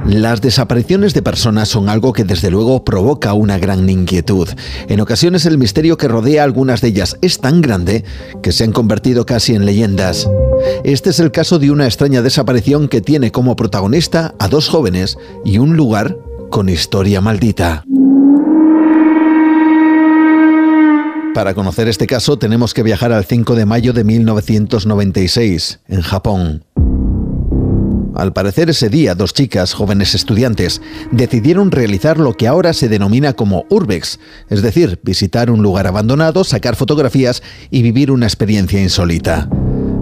Las 0.06 0.40
desapariciones 0.40 1.16
de 1.16 1.24
personas 1.24 1.70
son 1.70 1.90
algo 1.90 2.14
que 2.14 2.24
desde 2.24 2.52
luego 2.52 2.86
provoca 2.86 3.34
una 3.34 3.58
gran 3.58 3.90
inquietud. 3.90 4.48
En 4.88 5.02
ocasiones 5.02 5.48
el 5.48 5.58
misterio 5.58 5.98
que 5.98 6.08
rodea 6.08 6.44
algunas 6.44 6.82
de 6.82 6.90
ellas 6.90 7.18
es 7.24 7.40
tan 7.40 7.60
grande 7.62 8.04
que 8.44 8.52
se 8.52 8.66
han 8.66 8.72
convertido 8.72 9.26
casi 9.26 9.56
en 9.56 9.66
leyendas. 9.66 10.30
Este 10.84 11.10
es 11.10 11.20
el 11.20 11.32
caso 11.32 11.58
de 11.58 11.72
una 11.72 11.86
extraña 11.86 12.22
desaparición 12.22 12.88
que 12.88 13.02
tiene 13.02 13.32
como 13.32 13.56
protagonista 13.56 14.36
a 14.38 14.48
dos 14.48 14.70
jóvenes 14.70 15.18
y 15.44 15.58
un 15.58 15.76
lugar 15.76 16.20
con 16.52 16.70
historia 16.70 17.20
maldita. 17.20 17.84
Para 21.34 21.54
conocer 21.54 21.88
este 21.88 22.08
caso 22.08 22.38
tenemos 22.38 22.74
que 22.74 22.84
viajar 22.84 23.14
al 23.14 23.24
5 23.24 23.56
de 23.56 23.66
mayo 23.66 23.94
de 23.94 24.04
1996, 24.04 25.80
en 25.88 26.02
Japón. 26.02 26.66
Al 28.14 28.34
parecer 28.34 28.70
ese 28.70 28.90
día, 28.90 29.16
dos 29.16 29.34
chicas, 29.34 29.74
jóvenes 29.74 30.14
estudiantes, 30.14 30.82
decidieron 31.12 31.72
realizar 31.72 32.20
lo 32.20 32.34
que 32.34 32.50
ahora 32.50 32.74
se 32.74 32.90
denomina 32.90 33.32
como 33.32 33.66
urbex, 33.70 34.20
es 34.50 34.62
decir, 34.62 35.00
visitar 35.04 35.50
un 35.50 35.64
lugar 35.64 35.88
abandonado, 35.88 36.44
sacar 36.44 36.76
fotografías 36.76 37.42
y 37.70 37.82
vivir 37.82 38.12
una 38.12 38.26
experiencia 38.26 38.82
insólita. 38.82 39.48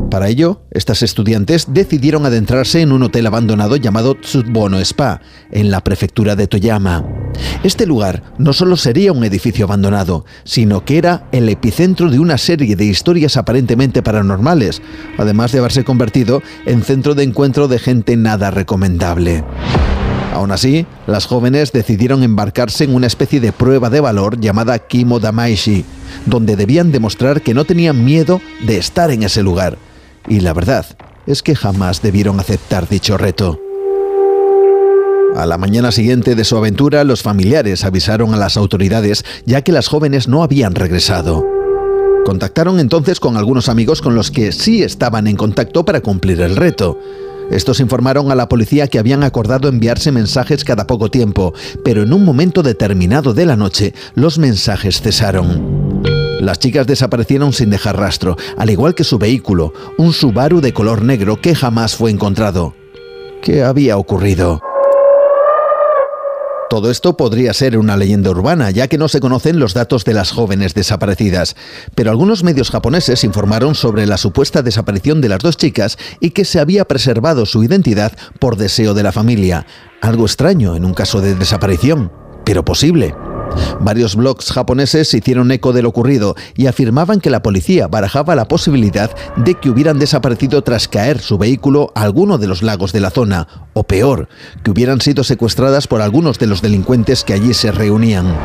Para 0.09 0.27
ello, 0.27 0.63
estas 0.71 1.03
estudiantes 1.03 1.67
decidieron 1.71 2.25
adentrarse 2.25 2.81
en 2.81 2.91
un 2.91 3.03
hotel 3.03 3.27
abandonado 3.27 3.75
llamado 3.75 4.15
Tsubono 4.15 4.79
Spa, 4.79 5.21
en 5.51 5.69
la 5.69 5.83
prefectura 5.83 6.35
de 6.35 6.47
Toyama. 6.47 7.05
Este 7.63 7.85
lugar 7.85 8.23
no 8.39 8.53
solo 8.53 8.75
sería 8.75 9.11
un 9.11 9.23
edificio 9.23 9.65
abandonado, 9.65 10.25
sino 10.45 10.83
que 10.83 10.97
era 10.97 11.27
el 11.31 11.47
epicentro 11.47 12.09
de 12.09 12.17
una 12.17 12.39
serie 12.39 12.75
de 12.75 12.85
historias 12.85 13.37
aparentemente 13.37 14.01
paranormales, 14.01 14.81
además 15.19 15.51
de 15.51 15.59
haberse 15.59 15.83
convertido 15.83 16.41
en 16.65 16.81
centro 16.81 17.13
de 17.13 17.23
encuentro 17.23 17.67
de 17.67 17.77
gente 17.77 18.17
nada 18.17 18.49
recomendable. 18.49 19.43
Aún 20.33 20.51
así, 20.51 20.87
las 21.05 21.27
jóvenes 21.27 21.71
decidieron 21.71 22.23
embarcarse 22.23 22.83
en 22.83 22.95
una 22.95 23.07
especie 23.07 23.39
de 23.39 23.51
prueba 23.51 23.91
de 23.91 23.99
valor 23.99 24.39
llamada 24.39 24.79
Kimo 24.79 25.19
Damaishi, 25.19 25.85
donde 26.25 26.55
debían 26.55 26.91
demostrar 26.91 27.41
que 27.41 27.53
no 27.53 27.65
tenían 27.65 28.03
miedo 28.03 28.41
de 28.65 28.77
estar 28.77 29.11
en 29.11 29.21
ese 29.23 29.43
lugar 29.43 29.77
y 30.29 30.39
la 30.39 30.53
verdad 30.53 30.85
es 31.27 31.43
que 31.43 31.55
jamás 31.55 32.01
debieron 32.01 32.39
aceptar 32.39 32.87
dicho 32.87 33.17
reto. 33.17 33.59
A 35.35 35.45
la 35.45 35.57
mañana 35.57 35.91
siguiente 35.91 36.35
de 36.35 36.43
su 36.43 36.57
aventura, 36.57 37.03
los 37.03 37.21
familiares 37.21 37.83
avisaron 37.85 38.33
a 38.33 38.37
las 38.37 38.57
autoridades 38.57 39.25
ya 39.45 39.61
que 39.61 39.71
las 39.71 39.87
jóvenes 39.87 40.27
no 40.27 40.43
habían 40.43 40.75
regresado. 40.75 41.45
Contactaron 42.25 42.79
entonces 42.79 43.19
con 43.19 43.37
algunos 43.37 43.69
amigos 43.69 44.01
con 44.01 44.15
los 44.15 44.31
que 44.31 44.51
sí 44.51 44.83
estaban 44.83 45.27
en 45.27 45.35
contacto 45.35 45.85
para 45.85 46.01
cumplir 46.01 46.41
el 46.41 46.55
reto. 46.55 46.99
Estos 47.51 47.79
informaron 47.79 48.31
a 48.31 48.35
la 48.35 48.49
policía 48.49 48.87
que 48.87 48.99
habían 48.99 49.23
acordado 49.23 49.69
enviarse 49.69 50.11
mensajes 50.11 50.63
cada 50.63 50.85
poco 50.85 51.09
tiempo, 51.09 51.53
pero 51.83 52.03
en 52.03 52.13
un 52.13 52.23
momento 52.23 52.61
determinado 52.61 53.33
de 53.33 53.45
la 53.45 53.55
noche 53.55 53.93
los 54.15 54.37
mensajes 54.37 55.01
cesaron. 55.01 55.88
Las 56.39 56.57
chicas 56.57 56.87
desaparecieron 56.87 57.51
sin 57.51 57.69
dejar 57.69 57.97
rastro, 57.97 58.37
al 58.57 58.69
igual 58.69 58.95
que 58.95 59.03
su 59.03 59.19
vehículo, 59.19 59.73
un 59.97 60.13
Subaru 60.13 60.61
de 60.61 60.73
color 60.73 61.03
negro 61.03 61.41
que 61.41 61.53
jamás 61.53 61.97
fue 61.97 62.11
encontrado. 62.11 62.73
¿Qué 63.41 63.61
había 63.61 63.97
ocurrido? 63.97 64.61
Todo 66.69 66.91
esto 66.91 67.17
podría 67.17 67.51
ser 67.53 67.77
una 67.77 67.97
leyenda 67.97 68.29
urbana, 68.29 68.71
ya 68.71 68.87
que 68.87 68.97
no 68.97 69.09
se 69.09 69.19
conocen 69.19 69.59
los 69.59 69.73
datos 69.73 70.05
de 70.05 70.13
las 70.13 70.31
jóvenes 70.31 70.73
desaparecidas, 70.75 71.57
pero 71.93 72.11
algunos 72.11 72.43
medios 72.43 72.69
japoneses 72.69 73.23
informaron 73.25 73.75
sobre 73.75 74.05
la 74.05 74.17
supuesta 74.17 74.61
desaparición 74.61 75.19
de 75.19 75.29
las 75.29 75.39
dos 75.39 75.57
chicas 75.57 75.97
y 76.21 76.29
que 76.29 76.45
se 76.45 76.59
había 76.59 76.85
preservado 76.85 77.45
su 77.47 77.63
identidad 77.63 78.13
por 78.39 78.55
deseo 78.55 78.93
de 78.93 79.03
la 79.03 79.11
familia, 79.11 79.65
algo 79.99 80.25
extraño 80.25 80.75
en 80.75 80.85
un 80.85 80.93
caso 80.93 81.19
de 81.21 81.35
desaparición, 81.35 82.11
pero 82.45 82.63
posible. 82.63 83.13
Varios 83.79 84.15
blogs 84.15 84.51
japoneses 84.51 85.13
hicieron 85.13 85.51
eco 85.51 85.73
de 85.73 85.81
lo 85.81 85.89
ocurrido 85.89 86.35
y 86.55 86.67
afirmaban 86.67 87.19
que 87.19 87.29
la 87.29 87.41
policía 87.41 87.87
barajaba 87.87 88.35
la 88.35 88.47
posibilidad 88.47 89.11
de 89.37 89.55
que 89.55 89.69
hubieran 89.69 89.99
desaparecido 89.99 90.61
tras 90.63 90.87
caer 90.87 91.19
su 91.19 91.37
vehículo 91.37 91.91
a 91.95 92.03
alguno 92.03 92.37
de 92.37 92.47
los 92.47 92.63
lagos 92.63 92.93
de 92.93 92.99
la 92.99 93.09
zona, 93.09 93.47
o 93.73 93.83
peor, 93.83 94.27
que 94.63 94.71
hubieran 94.71 95.01
sido 95.01 95.23
secuestradas 95.23 95.87
por 95.87 96.01
algunos 96.01 96.39
de 96.39 96.47
los 96.47 96.61
delincuentes 96.61 97.23
que 97.23 97.33
allí 97.33 97.53
se 97.53 97.71
reunían. 97.71 98.35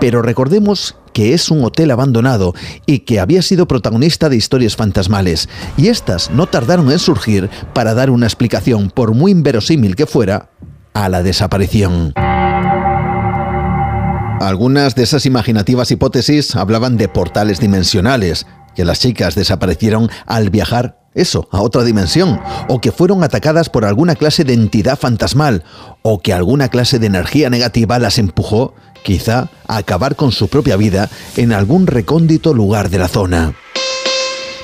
Pero 0.00 0.22
recordemos 0.22 0.96
que 1.12 1.32
es 1.32 1.50
un 1.50 1.64
hotel 1.64 1.90
abandonado 1.90 2.54
y 2.84 3.00
que 3.00 3.20
había 3.20 3.42
sido 3.42 3.66
protagonista 3.66 4.28
de 4.28 4.36
historias 4.36 4.76
fantasmales, 4.76 5.48
y 5.76 5.88
estas 5.88 6.30
no 6.30 6.46
tardaron 6.46 6.90
en 6.92 6.98
surgir 6.98 7.48
para 7.72 7.94
dar 7.94 8.10
una 8.10 8.26
explicación, 8.26 8.90
por 8.90 9.14
muy 9.14 9.32
inverosímil 9.32 9.96
que 9.96 10.06
fuera, 10.06 10.50
a 10.92 11.08
la 11.08 11.22
desaparición. 11.22 12.12
Algunas 14.40 14.94
de 14.94 15.02
esas 15.02 15.24
imaginativas 15.24 15.90
hipótesis 15.90 16.56
hablaban 16.56 16.96
de 16.96 17.08
portales 17.08 17.58
dimensionales, 17.58 18.46
que 18.74 18.84
las 18.84 19.00
chicas 19.00 19.34
desaparecieron 19.34 20.10
al 20.26 20.50
viajar 20.50 21.00
eso, 21.14 21.48
a 21.50 21.62
otra 21.62 21.82
dimensión, 21.82 22.38
o 22.68 22.80
que 22.80 22.92
fueron 22.92 23.24
atacadas 23.24 23.70
por 23.70 23.86
alguna 23.86 24.14
clase 24.14 24.44
de 24.44 24.52
entidad 24.52 24.98
fantasmal, 24.98 25.64
o 26.02 26.20
que 26.20 26.34
alguna 26.34 26.68
clase 26.68 26.98
de 26.98 27.06
energía 27.06 27.48
negativa 27.48 27.98
las 27.98 28.18
empujó, 28.18 28.74
quizá, 29.02 29.48
a 29.66 29.78
acabar 29.78 30.14
con 30.14 30.30
su 30.30 30.48
propia 30.48 30.76
vida 30.76 31.08
en 31.36 31.52
algún 31.52 31.86
recóndito 31.86 32.52
lugar 32.52 32.90
de 32.90 32.98
la 32.98 33.08
zona. 33.08 33.54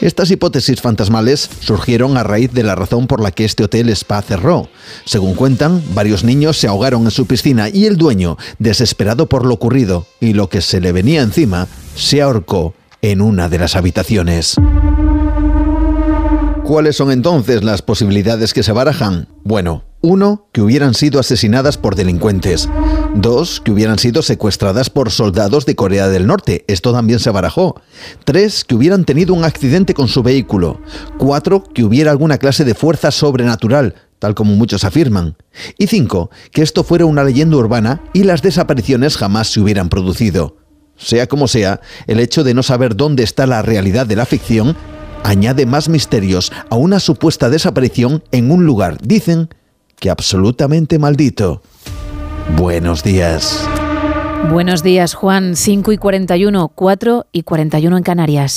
Estas 0.03 0.33
hipótesis 0.33 0.81
fantasmales 0.81 1.49
surgieron 1.61 2.17
a 2.17 2.25
raíz 2.25 2.53
de 2.53 2.65
la 2.65 2.75
razón 2.75 3.07
por 3.07 3.21
la 3.21 3.31
que 3.31 3.45
este 3.45 3.63
hotel 3.63 3.89
spa 3.91 4.21
cerró. 4.21 4.69
Según 5.05 5.35
cuentan, 5.35 5.81
varios 5.95 6.25
niños 6.25 6.59
se 6.59 6.67
ahogaron 6.67 7.05
en 7.05 7.13
su 7.13 7.27
piscina 7.27 7.69
y 7.69 7.87
el 7.87 7.97
dueño, 7.97 8.37
desesperado 8.59 9.29
por 9.29 9.47
lo 9.47 9.55
ocurrido 9.55 10.05
y 10.19 10.33
lo 10.33 10.49
que 10.49 10.61
se 10.61 10.81
le 10.81 10.91
venía 10.91 11.23
encima, 11.23 11.69
se 11.95 12.21
ahorcó 12.21 12.75
en 13.01 13.21
una 13.21 13.49
de 13.49 13.61
las 13.61 13.77
habitaciones. 13.77 14.57
¿Cuáles 16.65 16.97
son 16.97 17.13
entonces 17.13 17.63
las 17.63 17.83
posibilidades 17.83 18.55
que 18.55 18.65
se 18.65 18.73
barajan? 18.73 19.29
Bueno, 19.45 19.85
uno, 20.01 20.49
que 20.51 20.63
hubieran 20.63 20.95
sido 20.95 21.21
asesinadas 21.21 21.79
por 21.79 21.95
delincuentes. 21.95 22.69
Dos, 23.15 23.61
que 23.61 23.71
hubieran 23.71 23.99
sido 23.99 24.23
secuestradas 24.23 24.89
por 24.89 25.11
soldados 25.11 25.67
de 25.67 25.77
Corea 25.77 26.09
del 26.09 26.27
Norte. 26.27 26.65
Esto 26.67 26.93
también 26.93 27.19
se 27.19 27.31
barajó. 27.31 27.81
Tres, 28.25 28.65
que 28.65 28.75
hubieran 28.75 29.05
tenido 29.05 29.35
un 29.35 29.45
accidente 29.45 29.93
con 29.93 30.09
su 30.09 30.23
vehículo. 30.23 30.81
Cuatro, 31.19 31.63
que 31.63 31.85
hubiera 31.85 32.11
alguna 32.11 32.39
clase 32.39 32.65
de 32.65 32.75
fuerza 32.75 33.11
sobrenatural, 33.11 33.95
tal 34.19 34.35
como 34.35 34.55
muchos 34.55 34.85
afirman. 34.85 35.37
Y 35.77 35.89
cinco, 35.89 36.31
que 36.53 36.63
esto 36.63 36.85
fuera 36.85 37.05
una 37.05 37.23
leyenda 37.23 37.59
urbana 37.59 38.03
y 38.15 38.25
las 38.25 38.41
desapariciones 38.41 39.19
jamás 39.19 39.49
se 39.49 39.61
hubieran 39.61 39.91
producido. 39.91 40.57
Sea 40.97 41.27
como 41.27 41.49
sea, 41.49 41.81
el 42.07 42.19
hecho 42.19 42.45
de 42.45 42.55
no 42.55 42.63
saber 42.63 42.97
dónde 42.97 43.25
está 43.25 43.47
la 43.47 43.61
realidad 43.61 44.07
de 44.07 44.17
la 44.17 44.25
ficción 44.25 44.75
añade 45.23 45.67
más 45.67 45.89
misterios 45.89 46.51
a 46.71 46.77
una 46.77 46.99
supuesta 46.99 47.51
desaparición 47.51 48.25
en 48.33 48.51
un 48.51 48.65
lugar, 48.65 48.99
dicen, 49.03 49.51
que 50.01 50.11
absolutamente 50.11 50.99
maldito. 50.99 51.63
Buenos 52.51 53.03
días. 53.03 53.69
Buenos 54.51 54.83
días, 54.83 55.15
Juan. 55.15 55.57
5 55.57 55.93
y 55.93 55.99
41, 55.99 56.69
4 56.75 57.27
y 57.33 57.43
41 57.43 57.97
en 57.97 58.03
Canarias. 58.03 58.57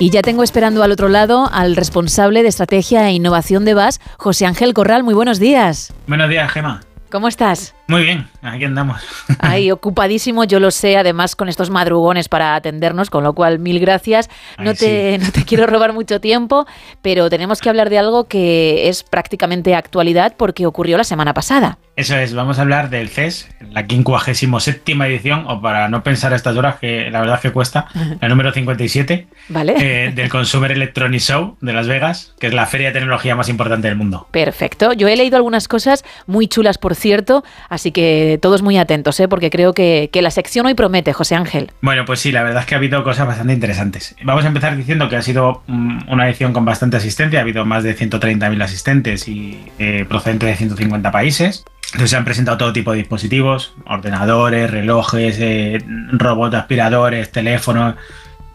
Y 0.00 0.10
ya 0.10 0.22
tengo 0.22 0.44
esperando 0.44 0.84
al 0.84 0.92
otro 0.92 1.08
lado 1.08 1.48
al 1.50 1.74
responsable 1.74 2.42
de 2.42 2.48
estrategia 2.48 3.08
e 3.08 3.14
innovación 3.14 3.64
de 3.64 3.74
VAS, 3.74 4.00
José 4.16 4.46
Ángel 4.46 4.72
Corral. 4.72 5.02
Muy 5.02 5.14
buenos 5.14 5.40
días. 5.40 5.92
Buenos 6.06 6.28
días, 6.30 6.52
Gema. 6.52 6.82
¿Cómo 7.10 7.26
estás? 7.26 7.74
Muy 7.88 8.02
bien, 8.02 8.28
aquí 8.42 8.64
andamos. 8.64 9.00
Ay, 9.38 9.70
ocupadísimo, 9.70 10.44
yo 10.44 10.60
lo 10.60 10.70
sé, 10.70 10.98
además 10.98 11.34
con 11.34 11.48
estos 11.48 11.70
madrugones 11.70 12.28
para 12.28 12.54
atendernos, 12.54 13.08
con 13.08 13.24
lo 13.24 13.32
cual 13.32 13.58
mil 13.58 13.80
gracias. 13.80 14.28
No, 14.58 14.70
Ay, 14.70 14.76
te, 14.76 15.18
no 15.22 15.32
te 15.32 15.44
quiero 15.46 15.66
robar 15.66 15.94
mucho 15.94 16.20
tiempo, 16.20 16.66
pero 17.00 17.30
tenemos 17.30 17.60
que 17.62 17.70
hablar 17.70 17.88
de 17.88 17.98
algo 17.98 18.28
que 18.28 18.90
es 18.90 19.04
prácticamente 19.04 19.74
actualidad 19.74 20.34
porque 20.36 20.66
ocurrió 20.66 20.98
la 20.98 21.04
semana 21.04 21.32
pasada. 21.32 21.78
Eso 21.96 22.14
es, 22.14 22.32
vamos 22.32 22.58
a 22.58 22.62
hablar 22.62 22.90
del 22.90 23.08
CES, 23.08 23.48
la 23.72 23.84
57 23.84 24.92
edición, 24.92 25.46
o 25.48 25.60
para 25.60 25.88
no 25.88 26.04
pensar 26.04 26.32
a 26.32 26.36
estas 26.36 26.56
horas, 26.56 26.76
que 26.76 27.10
la 27.10 27.20
verdad 27.20 27.36
es 27.36 27.40
que 27.40 27.50
cuesta, 27.50 27.88
la 28.20 28.28
número 28.28 28.52
57, 28.52 29.26
¿Vale? 29.48 29.74
eh, 29.78 30.12
del 30.14 30.28
Consumer 30.28 30.70
Electronics 30.70 31.24
Show 31.24 31.56
de 31.60 31.72
Las 31.72 31.88
Vegas, 31.88 32.34
que 32.38 32.46
es 32.46 32.54
la 32.54 32.66
feria 32.66 32.88
de 32.88 32.92
tecnología 32.92 33.34
más 33.34 33.48
importante 33.48 33.88
del 33.88 33.96
mundo. 33.96 34.28
Perfecto. 34.30 34.92
Yo 34.92 35.08
he 35.08 35.16
leído 35.16 35.36
algunas 35.36 35.66
cosas 35.66 36.04
muy 36.26 36.46
chulas, 36.46 36.78
por 36.78 36.94
cierto, 36.94 37.42
así 37.78 37.92
que 37.92 38.38
todos 38.42 38.60
muy 38.62 38.76
atentos, 38.76 39.18
¿eh? 39.20 39.28
porque 39.28 39.50
creo 39.50 39.72
que, 39.72 40.10
la 40.18 40.30
sección 40.32 40.66
hoy 40.66 40.74
promete, 40.74 41.12
José 41.12 41.36
Ángel. 41.36 41.70
Bueno, 41.80 42.04
pues 42.04 42.18
sí, 42.18 42.32
la 42.32 42.42
verdad 42.42 42.62
es 42.62 42.66
que 42.66 42.74
ha 42.74 42.78
habido 42.78 43.04
cosas 43.04 43.26
bastante 43.26 43.52
interesantes. 43.52 44.16
Vamos 44.24 44.44
a 44.44 44.48
empezar 44.48 44.76
diciendo 44.76 45.08
que 45.08 45.14
ha 45.14 45.22
sido 45.22 45.62
mm, 45.68 46.10
una 46.10 46.26
edición 46.28 46.52
con 46.52 46.64
bastante 46.64 46.96
asistencia, 46.96 47.38
ha 47.38 47.42
habido 47.42 47.64
más 47.64 47.84
de 47.84 47.96
130.000 47.96 48.62
asistentes 48.62 49.28
y 49.28 49.60
eh, 49.78 50.04
procedentes 50.08 50.48
de 50.48 50.56
150 50.56 51.12
países. 51.12 51.64
Entonces 51.86 52.10
se 52.10 52.16
han 52.16 52.24
presentado 52.24 52.58
todo 52.58 52.72
tipo 52.72 52.90
de 52.90 52.98
dispositivos, 52.98 53.74
ordenadores, 53.86 54.70
relojes, 54.70 55.38
eh, 55.38 55.78
robots 56.12 56.56
aspiradores, 56.56 57.30
teléfonos, 57.30 57.94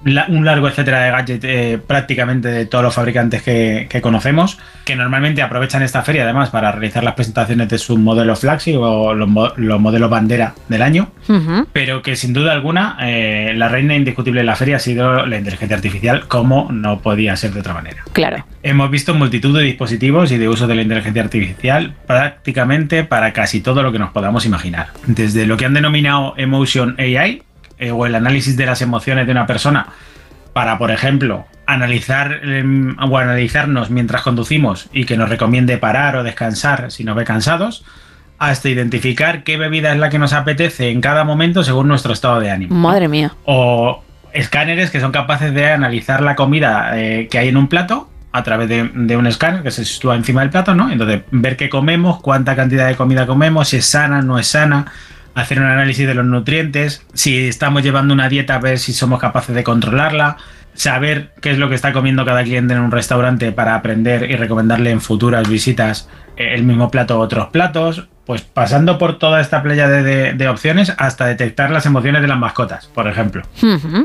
la- 0.06 0.26
un 0.30 0.46
largo 0.46 0.68
etcétera 0.68 1.02
de 1.04 1.12
gadgets 1.12 1.46
eh, 1.46 1.80
prácticamente 1.86 2.48
de 2.50 2.66
todos 2.66 2.84
los 2.84 2.94
fabricantes 2.94 3.42
que, 3.42 3.88
que 3.90 4.02
conocemos, 4.02 4.58
que 4.86 4.96
normalmente 4.96 5.42
aprovechan 5.42 5.82
esta 5.84 6.02
feria 6.02 6.24
además 6.24 6.50
para 6.50 6.72
realizar 6.72 7.04
las 7.04 7.14
presentaciones 7.16 7.70
de 7.70 7.78
sus 7.78 7.98
modelos 8.00 8.40
flagship 8.40 8.78
o 8.78 9.14
los 9.14 9.30
modelos 9.80 10.10
bandera 10.10 10.54
del 10.68 10.82
año 10.82 11.10
pero 11.72 12.02
que 12.02 12.16
sin 12.16 12.34
duda 12.34 12.52
alguna 12.52 12.98
eh, 13.02 13.54
la 13.56 13.70
reina 13.70 13.96
indiscutible 13.96 14.42
de 14.42 14.46
la 14.46 14.56
feria 14.56 14.76
ha 14.76 14.80
sido 14.80 15.26
la 15.26 15.38
inteligencia 15.38 15.76
artificial, 15.78 16.28
como 16.28 16.70
no 16.72 17.00
podía 17.00 17.36
ser 17.36 17.52
de 17.54 17.60
otra 17.62 17.74
manera. 17.74 18.04
Claro. 18.14 18.46
Hemos 18.62 18.90
visto 18.92 19.14
multitud 19.14 19.58
de 19.58 19.64
dispositivos 19.64 20.32
y 20.32 20.38
de 20.38 20.48
uso 20.50 20.68
de 20.68 20.76
la 20.76 20.82
inteligencia 20.82 21.22
artificial 21.24 21.94
prácticamente 22.06 23.04
para 23.04 23.34
casi 23.34 23.62
todo 23.62 23.84
lo 23.84 23.92
que 23.92 24.00
nos 24.00 24.12
podamos 24.12 24.46
imaginar. 24.46 24.88
Desde 25.08 25.46
lo 25.46 25.58
que 25.58 25.66
han 25.66 25.74
denominado 25.74 26.34
Emotion 26.38 26.96
AI, 27.00 27.42
eh, 27.84 27.92
o 27.92 28.06
el 28.06 28.16
análisis 28.16 28.56
de 28.56 28.66
las 28.66 28.82
emociones 28.82 29.26
de 29.26 29.32
una 29.34 29.45
persona, 29.45 29.88
para, 30.53 30.78
por 30.78 30.92
ejemplo, 30.92 31.45
analizar 31.66 32.40
em, 32.44 32.95
o 33.00 33.18
analizarnos 33.18 33.90
mientras 33.90 34.22
conducimos 34.22 34.90
y 34.94 35.06
que 35.06 35.18
nos 35.18 35.30
recomiende 35.30 35.78
parar 35.78 36.16
o 36.16 36.24
descansar 36.24 36.92
si 36.92 37.03
nos 37.03 37.16
ve 37.16 37.26
cansados, 37.26 37.84
hasta 38.40 38.70
identificar 38.70 39.44
qué 39.44 39.58
bebida 39.58 39.92
es 39.92 40.00
la 40.00 40.10
que 40.10 40.20
nos 40.20 40.34
apetece 40.34 40.90
en 40.90 41.02
cada 41.02 41.24
momento 41.24 41.64
según 41.64 41.88
nuestro 41.88 42.14
estado 42.14 42.40
de 42.40 42.52
ánimo. 42.52 42.76
Madre 42.76 43.08
mía. 43.08 43.34
O 43.45 44.03
escáneres 44.32 44.90
que 44.90 45.00
son 45.00 45.12
capaces 45.12 45.53
de 45.53 45.72
analizar 45.72 46.22
la 46.22 46.36
comida 46.36 46.92
eh, 46.95 47.28
que 47.30 47.38
hay 47.38 47.50
en 47.50 47.58
un 47.58 47.68
plato 47.68 48.10
a 48.32 48.44
través 48.44 48.68
de, 48.68 48.90
de 48.94 49.18
un 49.18 49.28
escáner 49.28 49.62
que 49.62 49.72
se 49.72 49.86
sitúa 49.86 50.16
encima 50.16 50.42
del 50.42 50.50
plato, 50.50 50.74
¿no? 50.74 50.90
Entonces, 50.90 51.22
ver 51.32 51.56
qué 51.56 51.70
comemos, 51.70 52.20
cuánta 52.22 52.56
cantidad 52.56 52.88
de 52.88 52.95
comida 52.95 53.28
comemos, 53.28 53.70
si 53.70 53.78
es 53.78 53.86
sana, 53.86 54.22
no 54.22 54.40
es 54.40 54.48
sana, 54.48 54.88
hacer 55.36 55.60
un 55.60 55.66
análisis 55.66 56.08
de 56.08 56.14
los 56.14 56.26
nutrientes, 56.26 57.06
si 57.14 57.48
estamos 57.48 57.84
llevando 57.84 58.14
una 58.14 58.30
dieta, 58.30 58.60
ver 58.60 58.80
si 58.80 58.94
somos 58.94 59.20
capaces 59.20 59.56
de 59.56 59.64
controlarla, 59.64 60.38
saber 60.74 61.32
qué 61.42 61.52
es 61.52 61.58
lo 61.58 61.70
que 61.70 61.76
está 61.76 61.94
comiendo 61.94 62.26
cada 62.26 62.44
cliente 62.44 62.74
en 62.74 62.80
un 62.82 62.92
restaurante 62.92 63.52
para 63.52 63.76
aprender 63.76 64.30
y 64.30 64.36
recomendarle 64.36 64.92
en 64.92 65.02
futuras 65.02 65.48
visitas 65.48 66.10
eh, 66.38 66.53
el 66.56 66.64
mismo 66.64 66.90
plato 66.90 67.18
o 67.20 67.22
otros 67.22 67.48
platos, 67.50 68.08
pues 68.26 68.42
pasando 68.42 68.98
por 68.98 69.20
toda 69.20 69.42
esta 69.42 69.62
playa 69.62 69.88
de, 69.88 70.02
de- 70.03 70.34
de 70.34 70.48
opciones 70.48 70.94
hasta 70.98 71.26
detectar 71.26 71.70
las 71.72 71.86
emociones 71.86 72.22
de 72.22 72.28
las 72.28 72.40
mascotas, 72.40 72.88
por 72.88 73.08
ejemplo. 73.08 73.44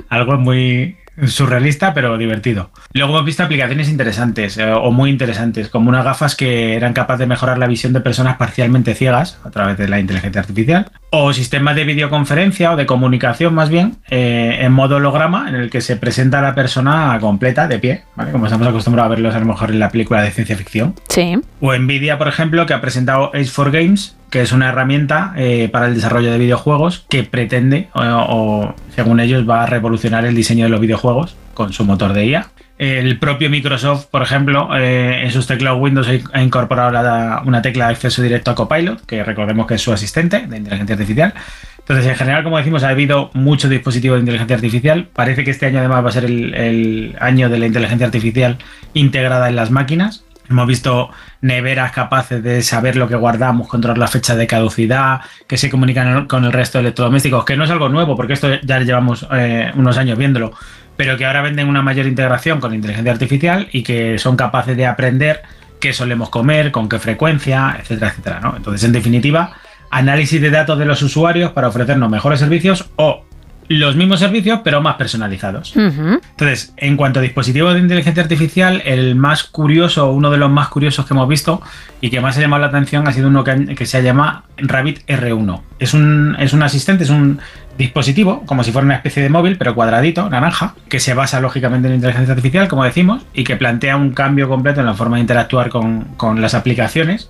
Algo 0.09 0.37
muy 0.39 0.97
surrealista 1.27 1.95
pero 1.95 2.17
divertido. 2.19 2.71
Luego 2.93 3.15
hemos 3.15 3.25
visto 3.25 3.43
aplicaciones 3.43 3.89
interesantes 3.89 4.59
eh, 4.59 4.71
o 4.73 4.91
muy 4.91 5.11
interesantes, 5.11 5.69
como 5.69 5.89
unas 5.89 6.05
gafas 6.05 6.37
que 6.37 6.75
eran 6.77 6.93
capaces 6.93 7.21
de 7.21 7.27
mejorar 7.27 7.59
la 7.59 7.67
visión 7.67 7.93
de 7.93 8.01
personas 8.01 8.37
parcialmente 8.37 8.95
ciegas 8.95 9.39
a 9.45 9.51
través 9.51 9.79
de 9.79 9.89
la 9.89 9.99
inteligencia 9.99 10.41
artificial, 10.41 10.91
o 11.11 11.33
sistemas 11.33 11.75
de 11.75 11.85
videoconferencia 11.85 12.73
o 12.73 12.77
de 12.77 12.87
comunicación 12.87 13.55
más 13.55 13.71
bien 13.71 13.97
eh, 14.11 14.59
en 14.61 14.73
modo 14.73 14.97
holograma 14.97 15.49
en 15.49 15.55
el 15.55 15.71
que 15.71 15.81
se 15.81 15.97
presenta 15.97 16.39
a 16.39 16.43
la 16.43 16.55
persona 16.55 17.17
completa 17.21 17.67
de 17.67 17.79
pie, 17.79 18.05
¿vale? 18.15 18.31
como 18.31 18.47
estamos 18.47 18.69
acostumbrados 18.69 19.07
a 19.07 19.15
verlos 19.15 19.35
a 19.35 19.41
lo 19.41 19.47
mejor 19.47 19.71
en 19.71 19.79
la 19.79 19.91
película 19.91 20.23
de 20.23 20.31
ciencia 20.31 20.57
ficción. 20.57 20.95
Sí. 21.09 21.39
O 21.61 21.75
Nvidia, 21.75 22.19
por 22.19 22.29
ejemplo, 22.29 22.67
que 22.67 22.75
ha 22.75 22.81
presentado 22.81 23.31
Age 23.35 23.47
for 23.47 23.71
Games, 23.71 24.18
que 24.31 24.43
es 24.43 24.53
una 24.53 24.69
herramienta 24.69 25.33
eh, 25.37 25.69
para 25.71 25.87
el 25.87 25.95
desarrollo 25.95 26.31
de 26.31 26.39
videojuegos 26.39 27.07
que 27.09 27.25
pretende, 27.25 27.89
o, 27.95 28.75
según 28.95 29.21
ellos, 29.21 29.49
va 29.49 29.63
a 29.63 29.67
revolucionar 29.67 30.25
el 30.25 30.35
diseño 30.35 30.65
de 30.65 30.71
los 30.71 30.81
videojuegos 30.81 31.37
con 31.55 31.73
su 31.73 31.85
motor 31.85 32.13
de 32.13 32.27
IA. 32.27 32.49
El 32.79 33.19
propio 33.19 33.51
Microsoft, 33.51 34.07
por 34.07 34.23
ejemplo, 34.23 34.69
eh, 34.77 35.23
en 35.25 35.33
sus 35.33 35.49
teclados 35.49 35.81
Windows 35.81 36.09
ha 36.33 36.43
incorporado 36.43 37.43
una 37.45 37.61
tecla 37.61 37.87
de 37.87 37.93
acceso 37.93 38.23
directo 38.23 38.53
a 38.53 38.55
Copilot, 38.55 39.05
que 39.05 39.25
recordemos 39.25 39.67
que 39.67 39.75
es 39.75 39.83
su 39.83 39.93
asistente 39.93 40.47
de 40.47 40.57
inteligencia 40.59 40.95
artificial. 40.95 41.35
Entonces, 41.79 42.07
en 42.07 42.15
general, 42.15 42.45
como 42.45 42.59
decimos, 42.59 42.85
ha 42.85 42.91
habido 42.91 43.31
muchos 43.33 43.71
dispositivos 43.71 44.17
de 44.17 44.21
inteligencia 44.21 44.55
artificial. 44.55 45.09
Parece 45.13 45.43
que 45.43 45.51
este 45.51 45.67
año 45.67 45.79
además 45.81 46.05
va 46.05 46.11
a 46.11 46.13
ser 46.13 46.27
el 46.27 47.17
año 47.19 47.49
de 47.49 47.59
la 47.59 47.67
inteligencia 47.67 48.07
artificial 48.07 48.59
integrada 48.95 49.49
en 49.49 49.57
las 49.57 49.71
máquinas. 49.71 50.23
Hemos 50.51 50.67
visto 50.67 51.11
neveras 51.41 51.93
capaces 51.93 52.43
de 52.43 52.63
saber 52.63 52.97
lo 52.97 53.09
que 53.09 53.17
guardamos, 53.17 53.69
controlar 53.69 53.99
la 53.99 54.09
fecha 54.09 54.35
de 54.35 54.47
caducidad, 54.47 55.21
que 55.47 55.57
se 55.57 55.71
comunican 55.71 56.27
con 56.27 56.45
el 56.45 56.53
resto 56.53 56.79
de 56.79 56.83
electrodomésticos, 56.83 57.45
que 57.45 57.57
no 57.57 57.65
es 57.65 57.71
algo 57.71 57.89
nuevo, 57.89 58.17
porque 58.17 58.33
esto 58.33 58.49
ya 58.63 58.81
llevamos 58.81 59.27
eh, 59.33 59.71
unos 59.75 59.99
años 59.99 60.19
viéndolo, 60.19 60.53
pero 60.97 61.17
que 61.17 61.27
ahora 61.27 61.43
venden 61.43 61.69
una 61.69 61.83
mayor 61.83 62.07
integración 62.07 62.61
con 62.61 62.75
inteligencia 62.75 63.13
artificial 63.13 63.69
y 63.73 63.83
que 63.83 64.19
son 64.19 64.37
capaces 64.37 64.77
de 64.77 64.87
aprender 64.87 65.43
qué 65.81 65.93
solemos 65.93 66.31
comer, 66.31 66.73
con 66.73 66.89
qué 66.89 66.99
frecuencia, 66.99 67.77
etcétera, 67.79 68.11
etcétera. 68.11 68.53
Entonces, 68.57 68.85
en 68.85 68.93
definitiva, 68.93 69.53
análisis 69.91 70.41
de 70.41 70.51
datos 70.51 70.79
de 70.79 70.87
los 70.87 71.03
usuarios 71.03 71.53
para 71.53 71.69
ofrecernos 71.69 72.11
mejores 72.11 72.41
servicios 72.41 72.91
o 72.97 73.25
los 73.69 73.97
mismos 73.97 74.21
servicios, 74.21 74.61
pero 74.65 74.81
más 74.81 74.97
personalizados. 74.97 75.75
Entonces, 75.77 76.73
en 76.77 76.97
cuanto 76.97 77.21
a 77.21 77.23
dispositivos 77.23 77.75
de 77.75 77.81
inteligencia 77.81 78.23
artificial, 78.23 78.83
el 78.85 79.15
más 79.15 79.45
curioso, 79.45 80.11
uno 80.11 80.31
de 80.31 80.39
los 80.39 80.51
más 80.51 80.69
curiosos 80.69 81.07
que 81.07 81.15
hemos 81.15 81.29
visto 81.29 81.61
y 82.01 82.11
que 82.11 82.21
más 82.21 82.37
ha 82.39 82.41
llamado 82.41 82.63
la 82.63 82.69
atención 82.69 83.07
ha 83.07 83.13
sido 83.13 83.29
uno 83.29 83.45
que, 83.45 83.75
que 83.75 83.87
se 83.87 84.03
llama 84.03 84.45
Rabbit 84.57 85.07
R1. 85.07 85.61
Es 85.79 85.93
un, 85.93 86.37
es 86.39 86.53
un 86.53 86.63
asistente, 86.63 87.05
es 87.05 87.11
un 87.11 87.41
dispositivo, 87.77 88.45
como 88.47 88.65
si 88.65 88.73
fuera 88.73 88.87
una 88.87 88.97
especie 88.97 89.23
de 89.23 89.29
móvil, 89.29 89.59
pero 89.59 89.75
cuadradito, 89.75 90.29
naranja, 90.31 90.75
que 90.89 90.99
se 90.99 91.15
basa 91.15 91.41
lógicamente 91.41 91.89
en 91.89 91.95
inteligencia 91.95 92.33
artificial, 92.33 92.69
como 92.69 92.85
decimos, 92.85 93.27
y 93.35 93.45
que 93.45 93.57
plantea 93.57 93.97
un 93.97 94.13
cambio 94.13 94.49
completo 94.49 94.81
en 94.81 94.87
la 94.87 94.95
forma 94.95 95.17
de 95.17 95.23
interactuar 95.23 95.69
con, 95.69 96.05
con 96.17 96.41
las 96.41 96.55
aplicaciones 96.55 97.29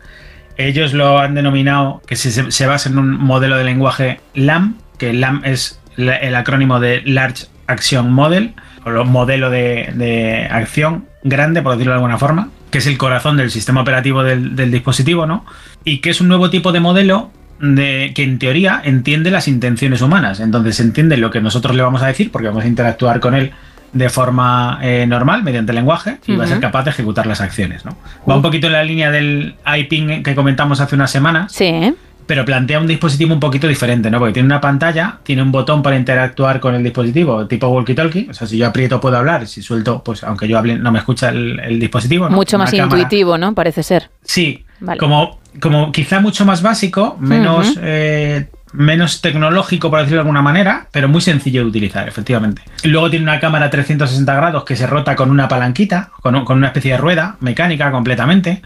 ellos 0.58 0.92
lo 0.92 1.20
han 1.20 1.34
denominado 1.34 2.02
que 2.04 2.16
se, 2.16 2.50
se 2.50 2.66
basa 2.66 2.88
en 2.88 2.98
un 2.98 3.12
modelo 3.12 3.56
de 3.56 3.62
lenguaje 3.62 4.20
LAM, 4.34 4.76
que 4.98 5.12
LAM 5.12 5.42
es 5.44 5.80
la- 5.98 6.16
el 6.16 6.34
acrónimo 6.34 6.80
de 6.80 7.02
Large 7.04 7.46
Action 7.66 8.10
Model, 8.10 8.54
o 8.86 8.90
lo- 8.90 9.04
modelo 9.04 9.50
de, 9.50 9.90
de 9.94 10.48
acción 10.50 11.04
grande, 11.22 11.60
por 11.60 11.72
decirlo 11.72 11.92
de 11.92 11.96
alguna 11.96 12.16
forma, 12.18 12.48
que 12.70 12.78
es 12.78 12.86
el 12.86 12.96
corazón 12.96 13.36
del 13.36 13.50
sistema 13.50 13.80
operativo 13.82 14.22
del, 14.22 14.56
del 14.56 14.70
dispositivo, 14.70 15.26
¿no? 15.26 15.44
Y 15.84 15.98
que 15.98 16.10
es 16.10 16.20
un 16.20 16.28
nuevo 16.28 16.48
tipo 16.50 16.72
de 16.72 16.80
modelo 16.80 17.30
de, 17.60 18.12
que 18.14 18.22
en 18.22 18.38
teoría 18.38 18.80
entiende 18.84 19.30
las 19.30 19.48
intenciones 19.48 20.00
humanas. 20.00 20.40
Entonces 20.40 20.78
entiende 20.80 21.16
lo 21.16 21.30
que 21.30 21.40
nosotros 21.40 21.74
le 21.76 21.82
vamos 21.82 22.02
a 22.02 22.06
decir, 22.06 22.30
porque 22.30 22.48
vamos 22.48 22.64
a 22.64 22.68
interactuar 22.68 23.20
con 23.20 23.34
él 23.34 23.52
de 23.92 24.10
forma 24.10 24.78
eh, 24.82 25.06
normal, 25.08 25.42
mediante 25.42 25.72
lenguaje, 25.72 26.18
y 26.26 26.36
va 26.36 26.44
a 26.44 26.46
ser 26.46 26.60
capaz 26.60 26.84
de 26.84 26.90
ejecutar 26.90 27.26
las 27.26 27.40
acciones, 27.40 27.84
¿no? 27.86 27.96
Va 28.28 28.36
un 28.36 28.42
poquito 28.42 28.66
en 28.66 28.74
la 28.74 28.84
línea 28.84 29.10
del 29.10 29.54
iPing 29.66 30.22
que 30.22 30.34
comentamos 30.34 30.80
hace 30.80 30.94
unas 30.94 31.10
semanas. 31.10 31.52
Sí. 31.52 31.94
Pero 32.28 32.44
plantea 32.44 32.78
un 32.78 32.86
dispositivo 32.86 33.32
un 33.34 33.40
poquito 33.40 33.66
diferente, 33.66 34.10
¿no? 34.10 34.18
Porque 34.18 34.34
tiene 34.34 34.46
una 34.46 34.60
pantalla, 34.60 35.18
tiene 35.24 35.42
un 35.42 35.50
botón 35.50 35.82
para 35.82 35.96
interactuar 35.96 36.60
con 36.60 36.74
el 36.76 36.84
dispositivo, 36.84 37.46
tipo 37.48 37.66
walkie-talkie. 37.68 38.30
O 38.30 38.34
sea, 38.34 38.46
si 38.46 38.58
yo 38.58 38.66
aprieto 38.68 39.00
puedo 39.00 39.16
hablar, 39.16 39.46
si 39.48 39.62
suelto, 39.62 40.04
pues 40.04 40.22
aunque 40.22 40.46
yo 40.46 40.58
hable, 40.58 40.78
no 40.78 40.92
me 40.92 40.98
escucha 41.00 41.30
el, 41.30 41.58
el 41.58 41.80
dispositivo. 41.80 42.28
¿no? 42.28 42.36
Mucho 42.36 42.58
más 42.58 42.70
cámara. 42.70 42.84
intuitivo, 43.00 43.36
¿no? 43.38 43.54
Parece 43.54 43.82
ser. 43.82 44.10
Sí, 44.22 44.64
Vale. 44.80 44.98
como, 45.00 45.40
como 45.60 45.90
quizá 45.90 46.20
mucho 46.20 46.44
más 46.44 46.60
básico, 46.62 47.16
menos, 47.18 47.78
eh, 47.82 48.48
menos 48.74 49.22
tecnológico, 49.22 49.88
por 49.88 50.00
decirlo 50.00 50.16
de 50.18 50.20
alguna 50.20 50.42
manera, 50.42 50.86
pero 50.92 51.08
muy 51.08 51.22
sencillo 51.22 51.62
de 51.62 51.68
utilizar, 51.68 52.06
efectivamente. 52.06 52.60
Luego 52.84 53.08
tiene 53.08 53.22
una 53.24 53.40
cámara 53.40 53.70
360 53.70 54.34
grados 54.34 54.64
que 54.64 54.76
se 54.76 54.86
rota 54.86 55.16
con 55.16 55.30
una 55.30 55.48
palanquita, 55.48 56.10
con, 56.20 56.34
un- 56.36 56.44
con 56.44 56.58
una 56.58 56.66
especie 56.66 56.92
de 56.92 56.98
rueda 56.98 57.36
mecánica 57.40 57.90
completamente. 57.90 58.60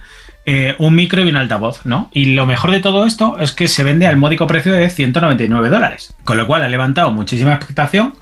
Eh, 0.45 0.75
un 0.79 0.95
micro 0.95 1.25
y 1.25 1.29
un 1.29 1.37
altavoz, 1.37 1.87
¿no? 1.87 2.11
Y 2.13 2.35
lo 2.35 2.47
mejor 2.47 2.73
de 2.73 2.81
todo 2.81 3.07
esto 3.07 3.39
es 3.39 3.53
que 3.53 3.69
se 3.69 3.85
vende 3.85 4.07
al 4.07 4.17
módico 4.17 4.47
precio 4.47 4.73
de 4.73 4.91
199 4.91 5.69
dólares. 5.69 6.15
Con 6.25 6.37
lo 6.37 6.47
cual 6.47 6.63
ha 6.63 6.69
levantado 6.69 7.13
muchísima 7.13 7.55
expectación 7.55 8.15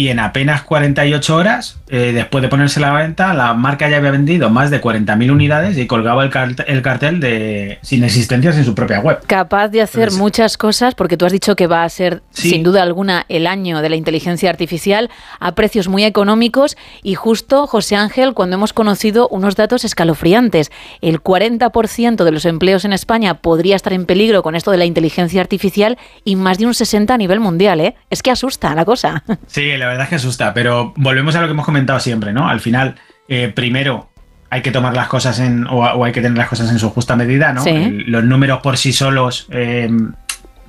y 0.00 0.08
en 0.08 0.18
apenas 0.18 0.62
48 0.62 1.34
horas, 1.36 1.78
eh, 1.88 2.12
después 2.14 2.40
de 2.42 2.48
ponerse 2.48 2.80
la 2.80 2.92
venta, 2.92 3.34
la 3.34 3.54
marca 3.54 3.88
ya 3.90 3.96
había 3.98 4.10
vendido 4.10 4.48
más 4.50 4.70
de 4.70 4.80
40.000 4.80 5.30
unidades 5.30 5.76
y 5.76 5.86
colgaba 5.86 6.22
el, 6.24 6.30
cart- 6.30 6.64
el 6.66 6.80
cartel 6.82 7.20
de 7.20 7.78
sin 7.82 8.04
existencias 8.04 8.56
en 8.56 8.64
su 8.64 8.74
propia 8.74 9.00
web. 9.00 9.18
Capaz 9.26 9.68
de 9.68 9.82
hacer 9.82 10.12
muchas 10.12 10.56
cosas, 10.56 10.94
porque 10.94 11.16
tú 11.16 11.26
has 11.26 11.32
dicho 11.32 11.56
que 11.56 11.66
va 11.66 11.84
a 11.84 11.88
ser, 11.88 12.22
Sí. 12.30 12.50
sin 12.50 12.62
duda 12.62 12.82
alguna, 12.82 13.26
el 13.28 13.46
año 13.46 13.82
de 13.82 13.88
la 13.88 13.96
inteligencia 13.96 14.48
artificial 14.50 15.10
a 15.40 15.54
precios 15.54 15.88
muy 15.88 16.04
económicos. 16.04 16.76
Y 17.02 17.14
justo, 17.14 17.66
José 17.66 17.96
Ángel, 17.96 18.34
cuando 18.34 18.54
hemos 18.56 18.72
conocido 18.72 19.28
unos 19.28 19.56
datos 19.56 19.84
escalofriantes, 19.84 20.70
el 21.02 21.20
40% 21.22 22.24
de 22.24 22.30
los 22.32 22.44
empleos 22.44 22.84
en 22.84 22.92
España 22.92 23.34
podría 23.34 23.76
estar 23.76 23.92
en 23.92 24.06
peligro 24.06 24.42
con 24.42 24.54
esto 24.54 24.70
de 24.70 24.78
la 24.78 24.84
inteligencia 24.84 25.40
artificial 25.40 25.98
y 26.24 26.36
más 26.36 26.58
de 26.58 26.66
un 26.66 26.72
60% 26.72 27.10
a 27.10 27.16
nivel 27.18 27.40
mundial, 27.40 27.80
¿eh? 27.80 27.96
Es 28.10 28.22
que 28.22 28.30
asusta 28.30 28.74
la 28.74 28.84
cosa. 28.84 29.24
Sí, 29.46 29.76
la 29.76 29.88
verdad 29.90 30.04
es 30.04 30.08
que 30.10 30.16
asusta, 30.16 30.54
pero 30.54 30.92
volvemos 30.96 31.34
a 31.36 31.40
lo 31.40 31.46
que 31.46 31.52
hemos 31.52 31.64
comentado 31.66 32.00
siempre, 32.00 32.32
¿no? 32.32 32.48
Al 32.48 32.60
final, 32.60 32.96
eh, 33.28 33.52
primero 33.54 34.08
hay 34.48 34.62
que 34.62 34.72
tomar 34.72 34.94
las 34.96 35.06
cosas 35.08 35.38
en, 35.38 35.66
o, 35.66 35.78
o 35.84 36.04
hay 36.04 36.12
que 36.12 36.20
tener 36.20 36.36
las 36.36 36.48
cosas 36.48 36.70
en 36.70 36.78
su 36.78 36.90
justa 36.90 37.14
medida, 37.16 37.52
¿no? 37.52 37.62
Sí. 37.62 37.70
El- 37.70 38.10
los 38.10 38.24
números 38.24 38.60
por 38.62 38.76
sí 38.78 38.92
solos, 38.92 39.46
eh, 39.50 39.90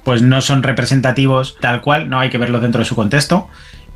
pues 0.03 0.21
no 0.21 0.41
son 0.41 0.61
representativos 0.63 1.57
tal 1.59 1.81
cual, 1.81 2.09
¿no? 2.09 2.19
Hay 2.19 2.29
que 2.29 2.37
verlos 2.37 2.61
dentro 2.61 2.79
de 2.79 2.85
su 2.85 2.95
contexto. 2.95 3.47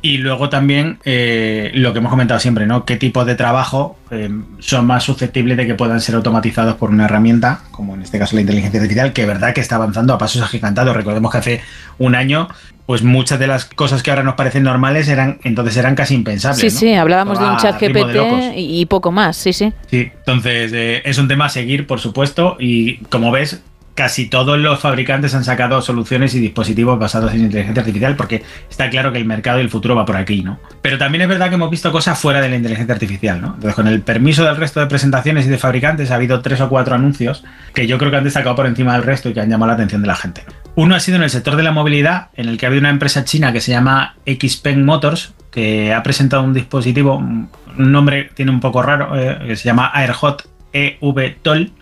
Y 0.02 0.18
luego 0.18 0.50
también 0.50 0.98
eh, 1.04 1.72
lo 1.74 1.92
que 1.92 1.98
hemos 2.00 2.10
comentado 2.10 2.38
siempre, 2.38 2.66
¿no? 2.66 2.84
¿Qué 2.84 2.96
tipo 2.96 3.24
de 3.24 3.34
trabajo 3.34 3.98
eh, 4.10 4.28
son 4.60 4.86
más 4.86 5.02
susceptibles 5.04 5.56
de 5.56 5.66
que 5.66 5.74
puedan 5.74 6.00
ser 6.00 6.14
automatizados 6.14 6.74
por 6.76 6.90
una 6.90 7.06
herramienta, 7.06 7.60
como 7.72 7.94
en 7.94 8.02
este 8.02 8.18
caso 8.18 8.36
la 8.36 8.42
inteligencia 8.42 8.78
artificial, 8.78 9.12
que 9.12 9.24
verdad 9.26 9.52
que 9.54 9.62
está 9.62 9.76
avanzando 9.76 10.12
a 10.14 10.18
pasos 10.18 10.42
agigantados. 10.42 10.94
Recordemos 10.94 11.32
que 11.32 11.38
hace 11.38 11.60
un 11.98 12.14
año, 12.14 12.46
pues 12.86 13.02
muchas 13.02 13.38
de 13.38 13.48
las 13.48 13.64
cosas 13.64 14.02
que 14.02 14.10
ahora 14.10 14.22
nos 14.22 14.34
parecen 14.34 14.62
normales 14.62 15.08
eran 15.08 15.38
entonces 15.42 15.76
eran 15.76 15.94
casi 15.94 16.14
impensables. 16.14 16.60
Sí, 16.60 16.66
¿no? 16.66 16.80
sí, 16.80 16.94
hablábamos 16.94 17.38
de 17.38 17.44
un 17.44 17.56
chat. 17.56 17.80
GPT 17.80 18.56
y, 18.56 18.80
y 18.80 18.86
poco 18.86 19.10
más, 19.12 19.36
sí, 19.36 19.52
sí. 19.52 19.72
Sí, 19.90 20.10
entonces 20.18 20.72
eh, 20.72 21.02
es 21.04 21.18
un 21.18 21.28
tema 21.28 21.46
a 21.46 21.48
seguir, 21.48 21.86
por 21.86 22.00
supuesto, 22.00 22.56
y 22.60 22.98
como 23.06 23.32
ves, 23.32 23.60
casi 23.96 24.26
todos 24.26 24.58
los 24.58 24.78
fabricantes 24.78 25.34
han 25.34 25.42
sacado 25.42 25.80
soluciones 25.80 26.34
y 26.34 26.38
dispositivos 26.38 26.98
basados 26.98 27.32
en 27.32 27.40
inteligencia 27.40 27.80
artificial 27.80 28.14
porque 28.14 28.44
está 28.70 28.90
claro 28.90 29.10
que 29.10 29.18
el 29.18 29.24
mercado 29.24 29.58
y 29.58 29.62
el 29.62 29.70
futuro 29.70 29.96
va 29.96 30.04
por 30.04 30.16
aquí, 30.16 30.42
¿no? 30.42 30.60
Pero 30.82 30.98
también 30.98 31.22
es 31.22 31.28
verdad 31.28 31.48
que 31.48 31.54
hemos 31.54 31.70
visto 31.70 31.90
cosas 31.90 32.18
fuera 32.18 32.42
de 32.42 32.50
la 32.50 32.56
inteligencia 32.56 32.94
artificial, 32.94 33.40
¿no? 33.40 33.48
Entonces, 33.54 33.74
con 33.74 33.88
el 33.88 34.02
permiso 34.02 34.44
del 34.44 34.56
resto 34.56 34.80
de 34.80 34.86
presentaciones 34.86 35.46
y 35.46 35.48
de 35.48 35.56
fabricantes, 35.56 36.10
ha 36.10 36.16
habido 36.16 36.42
tres 36.42 36.60
o 36.60 36.68
cuatro 36.68 36.94
anuncios 36.94 37.42
que 37.74 37.86
yo 37.86 37.96
creo 37.96 38.10
que 38.10 38.18
han 38.18 38.24
destacado 38.24 38.54
por 38.54 38.66
encima 38.66 38.92
del 38.92 39.02
resto 39.02 39.30
y 39.30 39.34
que 39.34 39.40
han 39.40 39.48
llamado 39.48 39.68
la 39.68 39.74
atención 39.74 40.02
de 40.02 40.08
la 40.08 40.14
gente. 40.14 40.44
Uno 40.74 40.94
ha 40.94 41.00
sido 41.00 41.16
en 41.16 41.22
el 41.22 41.30
sector 41.30 41.56
de 41.56 41.62
la 41.62 41.72
movilidad, 41.72 42.28
en 42.34 42.50
el 42.50 42.58
que 42.58 42.66
ha 42.66 42.68
habido 42.68 42.80
una 42.80 42.90
empresa 42.90 43.24
china 43.24 43.52
que 43.54 43.62
se 43.62 43.72
llama 43.72 44.16
Xpeng 44.26 44.84
Motors, 44.84 45.32
que 45.50 45.94
ha 45.94 46.02
presentado 46.02 46.42
un 46.42 46.52
dispositivo, 46.52 47.16
un 47.16 47.48
nombre 47.78 48.30
tiene 48.34 48.50
un 48.50 48.60
poco 48.60 48.82
raro, 48.82 49.18
eh, 49.18 49.38
que 49.46 49.56
se 49.56 49.64
llama 49.64 49.90
AirHot 49.94 50.46
EV-TOL, 50.74 51.72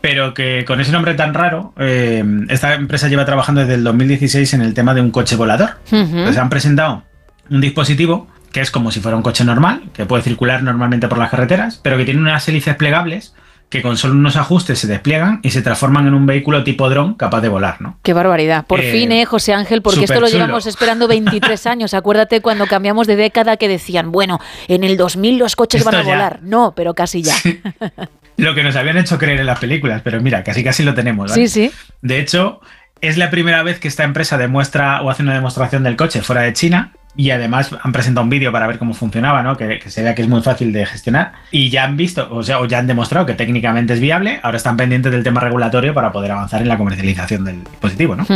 pero 0.00 0.34
que 0.34 0.64
con 0.64 0.80
ese 0.80 0.92
nombre 0.92 1.14
tan 1.14 1.34
raro, 1.34 1.72
eh, 1.78 2.24
esta 2.48 2.74
empresa 2.74 3.08
lleva 3.08 3.24
trabajando 3.24 3.60
desde 3.62 3.74
el 3.74 3.84
2016 3.84 4.54
en 4.54 4.62
el 4.62 4.74
tema 4.74 4.94
de 4.94 5.00
un 5.00 5.10
coche 5.10 5.36
volador. 5.36 5.78
Entonces 5.90 6.38
han 6.38 6.48
presentado 6.50 7.02
un 7.50 7.60
dispositivo 7.60 8.28
que 8.52 8.60
es 8.60 8.70
como 8.70 8.90
si 8.90 9.00
fuera 9.00 9.16
un 9.16 9.22
coche 9.22 9.44
normal, 9.44 9.82
que 9.92 10.06
puede 10.06 10.22
circular 10.22 10.62
normalmente 10.62 11.08
por 11.08 11.18
las 11.18 11.30
carreteras, 11.30 11.78
pero 11.82 11.96
que 11.98 12.04
tiene 12.04 12.20
unas 12.20 12.48
hélices 12.48 12.74
plegables 12.76 13.34
que 13.68 13.82
con 13.82 13.96
solo 13.96 14.14
unos 14.14 14.36
ajustes 14.36 14.78
se 14.78 14.86
despliegan 14.86 15.40
y 15.42 15.50
se 15.50 15.60
transforman 15.60 16.06
en 16.06 16.14
un 16.14 16.24
vehículo 16.24 16.62
tipo 16.62 16.88
dron 16.88 17.14
capaz 17.14 17.40
de 17.40 17.48
volar, 17.48 17.80
¿no? 17.82 17.98
Qué 18.02 18.12
barbaridad. 18.12 18.64
Por 18.64 18.78
Eh, 18.80 18.92
fin, 18.92 19.10
¿eh, 19.10 19.24
José 19.26 19.52
Ángel? 19.54 19.82
Porque 19.82 20.04
esto 20.04 20.20
lo 20.20 20.28
llevamos 20.28 20.66
esperando 20.66 21.08
23 21.08 21.66
años. 21.66 21.92
Acuérdate 21.92 22.40
cuando 22.40 22.66
cambiamos 22.68 23.08
de 23.08 23.16
década 23.16 23.56
que 23.56 23.66
decían, 23.66 24.12
bueno, 24.12 24.38
en 24.68 24.84
el 24.84 24.96
2000 24.96 25.38
los 25.38 25.56
coches 25.56 25.82
van 25.84 25.96
a 25.96 25.98
Esto 25.98 26.08
ya. 26.08 26.14
volar. 26.14 26.38
No, 26.42 26.72
pero 26.76 26.94
casi 26.94 27.22
ya. 27.22 27.34
Lo 28.36 28.54
que 28.54 28.62
nos 28.62 28.76
habían 28.76 28.98
hecho 28.98 29.18
creer 29.18 29.40
en 29.40 29.46
las 29.46 29.58
películas, 29.58 30.02
pero 30.04 30.20
mira, 30.20 30.44
casi 30.44 30.62
casi 30.62 30.82
lo 30.82 30.94
tenemos, 30.94 31.30
¿vale? 31.30 31.48
Sí, 31.48 31.70
sí. 31.70 31.74
De 32.02 32.20
hecho, 32.20 32.60
es 33.00 33.16
la 33.16 33.30
primera 33.30 33.62
vez 33.62 33.78
que 33.78 33.88
esta 33.88 34.04
empresa 34.04 34.38
demuestra 34.38 35.02
o 35.02 35.10
hace 35.10 35.22
una 35.22 35.34
demostración 35.34 35.82
del 35.82 35.96
coche 35.96 36.22
fuera 36.22 36.42
de 36.42 36.52
China. 36.52 36.92
Y 37.18 37.30
además 37.30 37.74
han 37.82 37.92
presentado 37.92 38.24
un 38.24 38.28
vídeo 38.28 38.52
para 38.52 38.66
ver 38.66 38.78
cómo 38.78 38.92
funcionaba, 38.92 39.42
¿no? 39.42 39.56
Que, 39.56 39.78
que 39.78 39.88
se 39.88 40.02
vea 40.02 40.14
que 40.14 40.20
es 40.20 40.28
muy 40.28 40.42
fácil 40.42 40.70
de 40.70 40.84
gestionar. 40.84 41.32
Y 41.50 41.70
ya 41.70 41.84
han 41.84 41.96
visto, 41.96 42.28
o 42.30 42.42
sea, 42.42 42.60
o 42.60 42.66
ya 42.66 42.78
han 42.78 42.86
demostrado 42.86 43.24
que 43.24 43.32
técnicamente 43.32 43.94
es 43.94 44.00
viable. 44.00 44.38
Ahora 44.42 44.58
están 44.58 44.76
pendientes 44.76 45.10
del 45.10 45.24
tema 45.24 45.40
regulatorio 45.40 45.94
para 45.94 46.12
poder 46.12 46.32
avanzar 46.32 46.60
en 46.60 46.68
la 46.68 46.76
comercialización 46.76 47.44
del 47.46 47.64
dispositivo, 47.64 48.16
¿no? 48.16 48.26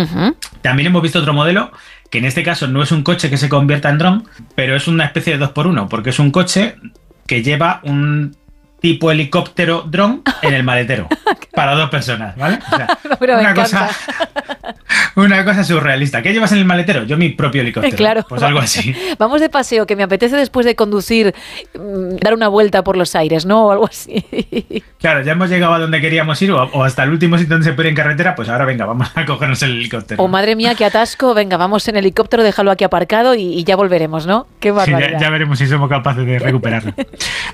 También 0.62 0.86
hemos 0.86 1.02
visto 1.02 1.18
otro 1.18 1.34
modelo 1.34 1.72
que 2.10 2.18
en 2.18 2.24
este 2.24 2.42
caso 2.42 2.68
no 2.68 2.82
es 2.82 2.90
un 2.90 3.02
coche 3.02 3.28
que 3.28 3.36
se 3.36 3.50
convierta 3.50 3.90
en 3.90 3.98
dron, 3.98 4.24
pero 4.54 4.74
es 4.74 4.88
una 4.88 5.04
especie 5.04 5.36
de 5.36 5.44
2x1, 5.44 5.88
porque 5.88 6.08
es 6.10 6.18
un 6.18 6.30
coche 6.30 6.76
que 7.26 7.42
lleva 7.42 7.80
un 7.84 8.34
tipo 8.80 9.10
helicóptero 9.10 9.82
dron 9.86 10.22
en 10.42 10.54
el 10.54 10.62
maletero 10.62 11.06
para 11.54 11.74
dos 11.74 11.90
personas, 11.90 12.36
¿vale? 12.36 12.58
O 12.72 12.76
sea, 12.76 12.98
una, 13.38 13.54
cosa, 13.54 13.88
una 15.16 15.44
cosa 15.44 15.64
surrealista. 15.64 16.22
¿Qué 16.22 16.32
llevas 16.32 16.52
en 16.52 16.58
el 16.58 16.64
maletero? 16.64 17.04
Yo 17.04 17.16
mi 17.16 17.30
propio 17.30 17.62
helicóptero. 17.62 17.96
Claro. 17.96 18.26
Pues 18.28 18.42
algo 18.42 18.58
así. 18.60 18.94
Vamos 19.18 19.40
de 19.40 19.48
paseo, 19.48 19.86
que 19.86 19.96
me 19.96 20.02
apetece 20.02 20.36
después 20.36 20.64
de 20.66 20.74
conducir 20.76 21.34
mm, 21.74 22.16
dar 22.16 22.34
una 22.34 22.48
vuelta 22.48 22.82
por 22.82 22.96
los 22.96 23.14
aires, 23.14 23.46
¿no? 23.46 23.66
O 23.66 23.72
algo 23.72 23.86
así. 23.86 24.24
Claro, 24.98 25.22
ya 25.22 25.32
hemos 25.32 25.48
llegado 25.50 25.74
a 25.74 25.78
donde 25.78 26.00
queríamos 26.00 26.40
ir 26.42 26.52
o, 26.52 26.62
o 26.62 26.84
hasta 26.84 27.04
el 27.04 27.10
último 27.10 27.36
sitio 27.38 27.54
donde 27.54 27.64
se 27.68 27.72
puede 27.74 27.88
ir 27.88 27.90
en 27.92 27.96
carretera, 27.96 28.34
pues 28.34 28.48
ahora 28.48 28.64
venga, 28.64 28.86
vamos 28.86 29.10
a 29.14 29.24
cogernos 29.24 29.62
el 29.62 29.72
helicóptero. 29.72 30.22
O 30.22 30.28
madre 30.28 30.56
mía, 30.56 30.74
qué 30.74 30.84
atasco. 30.84 31.34
Venga, 31.34 31.56
vamos 31.56 31.86
en 31.88 31.96
helicóptero, 31.96 32.42
déjalo 32.42 32.70
aquí 32.70 32.84
aparcado 32.84 33.34
y, 33.34 33.42
y 33.58 33.64
ya 33.64 33.76
volveremos, 33.76 34.26
¿no? 34.26 34.46
Qué 34.60 34.68
Sí, 34.70 34.74
barbaridad. 34.74 35.12
ya, 35.12 35.18
ya 35.20 35.30
veremos 35.30 35.58
si 35.58 35.66
somos 35.66 35.88
capaces 35.88 36.24
de 36.26 36.38
recuperarlo. 36.38 36.94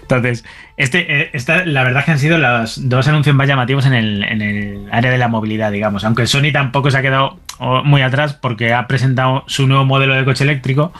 Entonces, 0.02 0.44
este, 0.76 1.16
esta, 1.33 1.65
la 1.65 1.85
verdad 1.85 2.05
que 2.05 2.12
han 2.12 2.19
sido 2.19 2.39
los 2.39 2.89
dos 2.89 3.07
anuncios 3.09 3.35
más 3.35 3.49
llamativos 3.49 3.86
en 3.86 3.95
el, 3.95 4.23
en 4.25 4.43
el 4.43 4.89
área 4.91 5.11
de 5.11 5.19
la 5.19 5.28
movilidad, 5.28 5.73
digamos. 5.73 6.05
Aunque 6.05 6.27
Sony 6.27 6.53
tampoco 6.53 6.91
se 6.91 6.99
ha 6.99 7.03
quedado 7.03 7.39
muy 7.85 8.03
atrás 8.03 8.35
porque 8.35 8.73
ha 8.73 8.86
presentado 8.86 9.45
su 9.47 9.67
nuevo 9.67 9.85
modelo 9.85 10.15
de 10.15 10.25
coche 10.25 10.45
eléctrico 10.45 10.93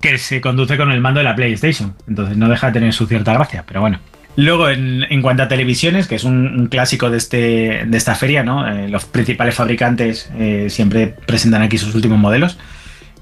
que 0.00 0.18
se 0.18 0.40
conduce 0.40 0.76
con 0.76 0.92
el 0.92 1.00
mando 1.00 1.18
de 1.18 1.24
la 1.24 1.34
PlayStation. 1.34 1.94
Entonces 2.08 2.36
no 2.36 2.48
deja 2.48 2.68
de 2.68 2.72
tener 2.74 2.92
su 2.92 3.06
cierta 3.06 3.32
gracia, 3.32 3.64
pero 3.66 3.80
bueno. 3.80 3.98
Luego, 4.36 4.68
en, 4.68 5.06
en 5.08 5.22
cuanto 5.22 5.42
a 5.42 5.48
televisiones, 5.48 6.06
que 6.06 6.16
es 6.16 6.24
un, 6.24 6.68
clásico 6.70 7.08
de, 7.08 7.16
este, 7.16 7.84
de 7.86 7.96
esta 7.96 8.14
feria, 8.14 8.42
¿no? 8.42 8.68
Eh, 8.68 8.88
los 8.88 9.06
principales 9.06 9.54
fabricantes 9.54 10.30
eh, 10.38 10.66
siempre 10.68 11.06
presentan 11.06 11.62
aquí 11.62 11.78
sus 11.78 11.94
últimos 11.94 12.18
modelos. 12.18 12.58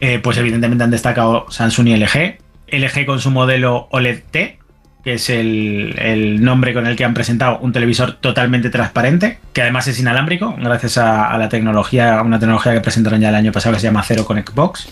Eh, 0.01 0.19
pues 0.19 0.37
evidentemente 0.39 0.83
han 0.83 0.91
destacado 0.91 1.47
Samsung 1.51 1.89
y 1.89 1.97
LG. 1.97 2.39
LG 2.69 3.07
con 3.07 3.21
su 3.21 3.31
modelo 3.31 3.87
OLED-T, 3.93 4.59
que 5.05 5.15
es 5.15 5.29
el, 5.29 5.95
el 5.99 6.43
nombre 6.43 6.73
con 6.73 6.87
el 6.87 6.97
que 6.97 7.05
han 7.05 7.13
presentado 7.13 7.59
un 7.59 7.73
televisor 7.73 8.15
totalmente 8.15 8.71
transparente, 8.71 9.39
que 9.53 9.61
además 9.63 9.87
es 9.87 10.01
inalámbrico, 10.01 10.57
gracias 10.59 10.97
a, 10.99 11.27
a 11.31 11.37
la 11.37 11.49
tecnología, 11.51 12.19
a 12.19 12.23
una 12.23 12.39
tecnología 12.39 12.73
que 12.73 12.81
presentaron 12.81 13.21
ya 13.21 13.29
el 13.29 13.35
año 13.35 13.53
pasado 13.53 13.75
que 13.75 13.81
se 13.81 13.87
llama 13.87 14.03
Zero 14.03 14.25
Connect 14.25 14.55
Box 14.55 14.89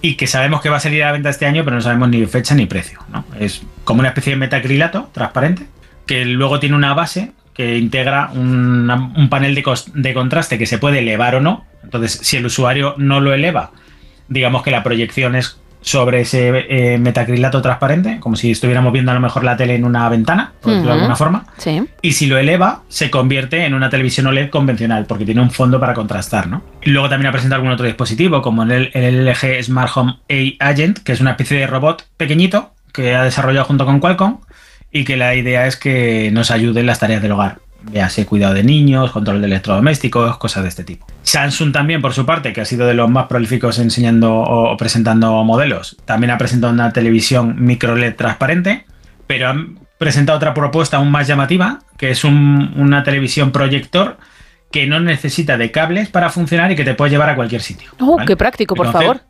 y 0.00 0.14
que 0.14 0.26
sabemos 0.28 0.60
que 0.60 0.68
va 0.70 0.76
a 0.76 0.80
salir 0.80 1.02
a 1.02 1.06
la 1.06 1.12
venta 1.12 1.28
este 1.30 1.46
año, 1.46 1.64
pero 1.64 1.74
no 1.76 1.82
sabemos 1.82 2.08
ni 2.08 2.24
fecha 2.26 2.54
ni 2.54 2.66
precio. 2.66 3.00
¿no? 3.12 3.24
Es 3.40 3.62
como 3.84 4.00
una 4.00 4.10
especie 4.10 4.32
de 4.34 4.36
metacrilato 4.36 5.10
transparente, 5.12 5.66
que 6.06 6.24
luego 6.24 6.60
tiene 6.60 6.76
una 6.76 6.94
base 6.94 7.32
que 7.52 7.76
integra 7.78 8.30
una- 8.34 8.94
un 9.16 9.28
panel 9.28 9.56
de, 9.56 9.64
de 9.94 10.14
contraste 10.14 10.56
que 10.58 10.66
se 10.66 10.78
puede 10.78 11.00
elevar 11.00 11.34
o 11.34 11.40
no. 11.40 11.66
Entonces, 11.82 12.20
si 12.22 12.36
el 12.36 12.46
usuario 12.46 12.94
no 12.96 13.20
lo 13.20 13.34
eleva, 13.34 13.72
digamos 14.28 14.62
que 14.62 14.70
la 14.70 14.84
proyección 14.84 15.34
es 15.34 15.58
sobre 15.80 16.20
ese 16.20 16.66
eh, 16.68 16.98
metacrilato 16.98 17.62
transparente, 17.62 18.18
como 18.20 18.36
si 18.36 18.50
estuviéramos 18.50 18.92
viendo 18.92 19.10
a 19.10 19.14
lo 19.14 19.20
mejor 19.20 19.44
la 19.44 19.56
tele 19.56 19.74
en 19.74 19.84
una 19.84 20.08
ventana, 20.08 20.52
por 20.60 20.72
decirlo 20.72 20.92
de 20.92 20.96
alguna 20.98 21.16
forma. 21.16 21.46
Sí. 21.56 21.82
Y 22.02 22.12
si 22.12 22.26
lo 22.26 22.38
eleva, 22.38 22.82
se 22.88 23.10
convierte 23.10 23.64
en 23.64 23.74
una 23.74 23.90
televisión 23.90 24.26
OLED 24.26 24.50
convencional, 24.50 25.06
porque 25.06 25.24
tiene 25.24 25.40
un 25.40 25.50
fondo 25.50 25.80
para 25.80 25.94
contrastar, 25.94 26.48
¿no? 26.48 26.62
Y 26.82 26.90
luego 26.90 27.08
también 27.08 27.28
ha 27.28 27.32
presentado 27.32 27.60
algún 27.60 27.72
otro 27.72 27.86
dispositivo, 27.86 28.42
como 28.42 28.62
el, 28.62 28.90
el 28.92 29.26
LG 29.26 29.62
Smart 29.62 29.90
Home 29.94 30.16
A 30.60 30.68
Agent, 30.68 30.98
que 30.98 31.12
es 31.12 31.20
una 31.20 31.32
especie 31.32 31.58
de 31.58 31.66
robot 31.66 32.06
pequeñito 32.16 32.72
que 32.92 33.14
ha 33.14 33.22
desarrollado 33.22 33.66
junto 33.66 33.86
con 33.86 34.00
Qualcomm 34.00 34.38
y 34.90 35.04
que 35.04 35.16
la 35.16 35.34
idea 35.34 35.66
es 35.66 35.76
que 35.76 36.30
nos 36.32 36.50
ayude 36.50 36.80
en 36.80 36.86
las 36.86 36.98
tareas 36.98 37.22
del 37.22 37.32
hogar. 37.32 37.58
Véase 37.80 38.26
cuidado 38.26 38.54
de 38.54 38.64
niños, 38.64 39.12
control 39.12 39.40
de 39.40 39.46
electrodomésticos, 39.46 40.36
cosas 40.38 40.64
de 40.64 40.68
este 40.68 40.84
tipo. 40.84 41.06
Samsung 41.22 41.72
también, 41.72 42.02
por 42.02 42.12
su 42.12 42.26
parte, 42.26 42.52
que 42.52 42.60
ha 42.60 42.64
sido 42.64 42.86
de 42.86 42.94
los 42.94 43.08
más 43.08 43.26
prolíficos 43.26 43.78
enseñando 43.78 44.34
o 44.34 44.76
presentando 44.76 45.44
modelos, 45.44 45.96
también 46.04 46.32
ha 46.32 46.38
presentado 46.38 46.72
una 46.72 46.92
televisión 46.92 47.54
micro 47.64 47.94
LED 47.94 48.16
transparente, 48.16 48.84
pero 49.26 49.48
han 49.48 49.78
presentado 49.98 50.36
otra 50.36 50.54
propuesta 50.54 50.96
aún 50.96 51.10
más 51.10 51.26
llamativa, 51.28 51.80
que 51.96 52.10
es 52.10 52.24
un- 52.24 52.72
una 52.76 53.02
televisión 53.04 53.52
proyector 53.52 54.18
que 54.72 54.86
no 54.86 55.00
necesita 55.00 55.56
de 55.56 55.70
cables 55.70 56.08
para 56.08 56.30
funcionar 56.30 56.70
y 56.72 56.76
que 56.76 56.84
te 56.84 56.94
puede 56.94 57.10
llevar 57.12 57.30
a 57.30 57.36
cualquier 57.36 57.62
sitio. 57.62 57.90
Oh, 58.00 58.16
¿vale? 58.16 58.26
qué 58.26 58.36
práctico, 58.36 58.74
por 58.74 58.92
favor. 58.92 59.20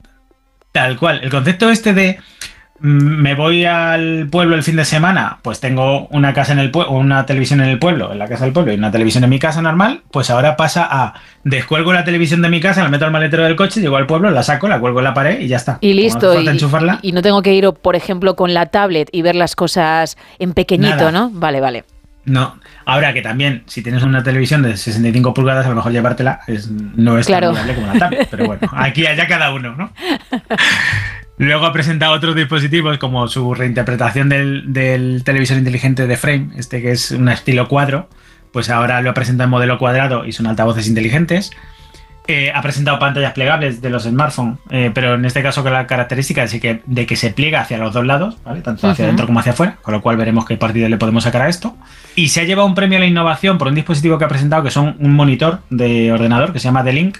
Tal 0.73 0.99
cual. 0.99 1.20
El 1.23 1.31
concepto 1.31 1.70
este 1.70 1.94
de 1.94 2.18
me 2.81 3.34
voy 3.34 3.65
al 3.65 4.28
pueblo 4.31 4.55
el 4.55 4.62
fin 4.62 4.76
de 4.76 4.84
semana, 4.84 5.39
pues 5.42 5.58
tengo 5.60 6.07
una 6.08 6.32
casa 6.32 6.52
en 6.52 6.60
el 6.60 6.70
pueblo, 6.70 6.92
una 6.92 7.26
televisión 7.26 7.60
en 7.60 7.68
el 7.68 7.78
pueblo, 7.78 8.12
en 8.12 8.18
la 8.18 8.28
casa 8.28 8.44
del 8.44 8.52
pueblo, 8.52 8.73
y 8.73 8.76
una 8.76 8.90
televisión 8.92 9.24
en 9.24 9.31
mi 9.31 9.39
casa 9.39 9.60
normal, 9.62 10.02
pues 10.12 10.31
ahora 10.31 10.57
pasa 10.57 10.86
a 10.90 11.15
descuelgo 11.44 11.92
la 11.92 12.05
televisión 12.05 12.40
de 12.42 12.48
mi 12.48 12.60
casa, 12.60 12.82
la 12.82 12.89
meto 12.89 13.05
al 13.05 13.10
maletero 13.10 13.42
del 13.44 13.57
coche, 13.57 13.81
llego 13.81 13.97
al 13.97 14.07
pueblo, 14.07 14.31
la 14.31 14.42
saco, 14.42 14.68
la 14.68 14.78
cuelgo 14.78 15.00
en 15.00 15.05
la 15.05 15.15
pared 15.15 15.40
y 15.40 15.48
ya 15.48 15.57
está. 15.57 15.78
Y 15.81 15.94
no 15.94 16.00
listo. 16.00 16.34
y, 17.02 17.12
no 17.12 17.23
tengo 17.23 17.42
que 17.42 17.55
ir, 17.55 17.68
por 17.73 17.97
ejemplo, 17.97 18.36
con 18.36 18.55
la 18.55 18.66
tablet 18.66 19.08
y 19.12 19.23
ver 19.23 19.34
las 19.34 19.57
cosas 19.57 20.16
en 20.39 20.52
pequeñito, 20.52 20.97
Nada. 20.97 21.10
¿no? 21.12 21.31
Vale, 21.31 21.60
vale. 21.60 21.84
No, 22.24 22.60
ahora 22.84 23.15
que 23.15 23.23
también, 23.23 23.62
si 23.66 23.82
tienes 23.82 24.02
una 24.02 24.23
televisión 24.23 24.60
de 24.62 24.76
65 24.76 25.32
pulgadas, 25.32 25.65
a 25.65 25.70
lo 25.70 25.76
mejor 25.76 25.92
llevártela 25.92 26.40
es- 26.47 26.70
no 26.70 27.18
es 27.18 27.26
Claro. 27.26 27.55
tan 27.55 27.55
viable 27.66 27.74
como 27.74 27.86
la 27.92 27.98
tablet, 27.98 28.28
pero 28.31 28.47
bueno, 28.47 28.68
aquí 28.76 29.07
allá 29.07 29.26
cada 29.26 29.52
uno, 29.55 29.74
¿no? 29.74 29.90
Luego 31.39 31.67
ha 31.67 31.73
presentado 31.73 32.12
otros 32.12 32.34
dispositivos 32.34 32.99
como 32.99 33.28
su 33.28 33.55
reinterpretación 33.55 34.28
del, 34.28 34.73
del 34.73 35.23
televisor 35.25 35.57
inteligente 35.57 36.07
de 36.07 36.17
Frame, 36.17 36.50
este 36.57 36.83
que 36.83 36.91
es 36.91 37.12
un 37.12 37.28
estilo 37.28 37.68
cuadro, 37.68 38.08
pues 38.52 38.70
ahora 38.70 39.00
lo 39.02 39.10
ha 39.10 39.15
presentado 39.15 39.44
en 39.44 39.50
modelo 39.50 39.78
cuadrado 39.78 40.25
y 40.25 40.33
son 40.33 40.47
altavoces 40.49 40.89
inteligentes. 40.89 41.50
Eh, 42.31 42.52
ha 42.55 42.60
presentado 42.60 42.99
pantallas 42.99 43.33
plegables 43.33 43.81
de 43.81 43.89
los 43.89 44.02
smartphones, 44.02 44.58
eh, 44.68 44.91
pero 44.92 45.15
en 45.15 45.25
este 45.25 45.42
caso 45.42 45.62
con 45.62 45.73
la 45.73 45.86
característica 45.86 46.44
de 46.44 46.60
que, 46.60 46.83
de 46.84 47.07
que 47.07 47.17
se 47.17 47.31
pliega 47.31 47.62
hacia 47.62 47.78
los 47.78 47.94
dos 47.94 48.05
lados, 48.05 48.36
¿vale? 48.44 48.60
tanto 48.60 48.86
hacia 48.86 49.07
adentro 49.07 49.25
como 49.25 49.41
hacia 49.41 49.52
afuera, 49.52 49.78
con 49.81 49.94
lo 49.94 50.02
cual 50.02 50.18
veremos 50.18 50.44
qué 50.44 50.58
partido 50.58 50.91
le 50.91 50.99
podemos 50.99 51.25
sacar 51.25 51.41
a 51.41 51.49
esto. 51.49 51.75
Y 52.17 52.28
se 52.28 52.42
ha 52.42 52.44
llevado 52.44 52.67
un 52.67 52.75
premio 52.75 52.99
a 52.99 53.00
la 53.00 53.07
innovación 53.07 53.57
por 53.57 53.68
un 53.68 53.75
dispositivo 53.76 54.18
que 54.18 54.26
ha 54.26 54.28
presentado 54.28 54.62
que 54.62 54.70
son 54.70 54.97
un 54.99 55.15
monitor 55.15 55.60
de 55.70 56.12
ordenador 56.12 56.52
que 56.52 56.58
se 56.58 56.65
llama 56.65 56.84
The-Link, 56.84 57.17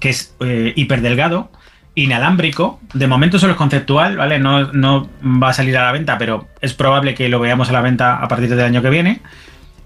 que 0.00 0.08
es 0.08 0.34
eh, 0.40 0.72
hiperdelgado, 0.74 1.50
inalámbrico. 1.96 2.78
De 2.94 3.08
momento 3.08 3.40
solo 3.40 3.54
es 3.54 3.58
conceptual, 3.58 4.16
¿vale? 4.16 4.38
No, 4.38 4.72
no 4.72 5.08
va 5.22 5.48
a 5.48 5.52
salir 5.52 5.76
a 5.76 5.86
la 5.86 5.92
venta, 5.92 6.16
pero 6.18 6.46
es 6.60 6.74
probable 6.74 7.14
que 7.14 7.28
lo 7.28 7.40
veamos 7.40 7.70
a 7.70 7.72
la 7.72 7.80
venta 7.80 8.16
a 8.16 8.28
partir 8.28 8.50
del 8.50 8.60
año 8.60 8.82
que 8.82 8.90
viene. 8.90 9.20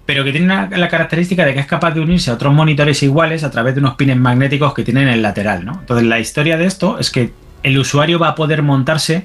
Pero 0.05 0.25
que 0.25 0.33
tiene 0.33 0.69
la 0.77 0.89
característica 0.89 1.47
de 1.47 1.55
que 1.55 1.61
es 1.61 1.67
capaz 1.67 1.93
de 1.93 2.01
unirse 2.01 2.31
a 2.31 2.35
otros 2.35 2.53
monitores 2.53 3.03
iguales 3.05 3.45
a 3.45 3.51
través 3.51 3.75
de 3.77 3.81
unos 3.81 3.95
pines 3.95 4.17
magnéticos 4.17 4.75
que 4.75 4.83
tienen 4.83 5.07
en 5.07 5.15
el 5.15 5.23
lateral, 5.23 5.65
¿no? 5.65 5.73
Entonces 5.81 6.05
la 6.05 6.19
historia 6.19 6.59
de 6.59 6.67
esto 6.67 6.99
es 6.99 7.11
que 7.11 7.33
el 7.63 7.79
usuario 7.79 8.19
va 8.19 8.29
a 8.29 8.35
poder 8.35 8.63
montarse 8.63 9.25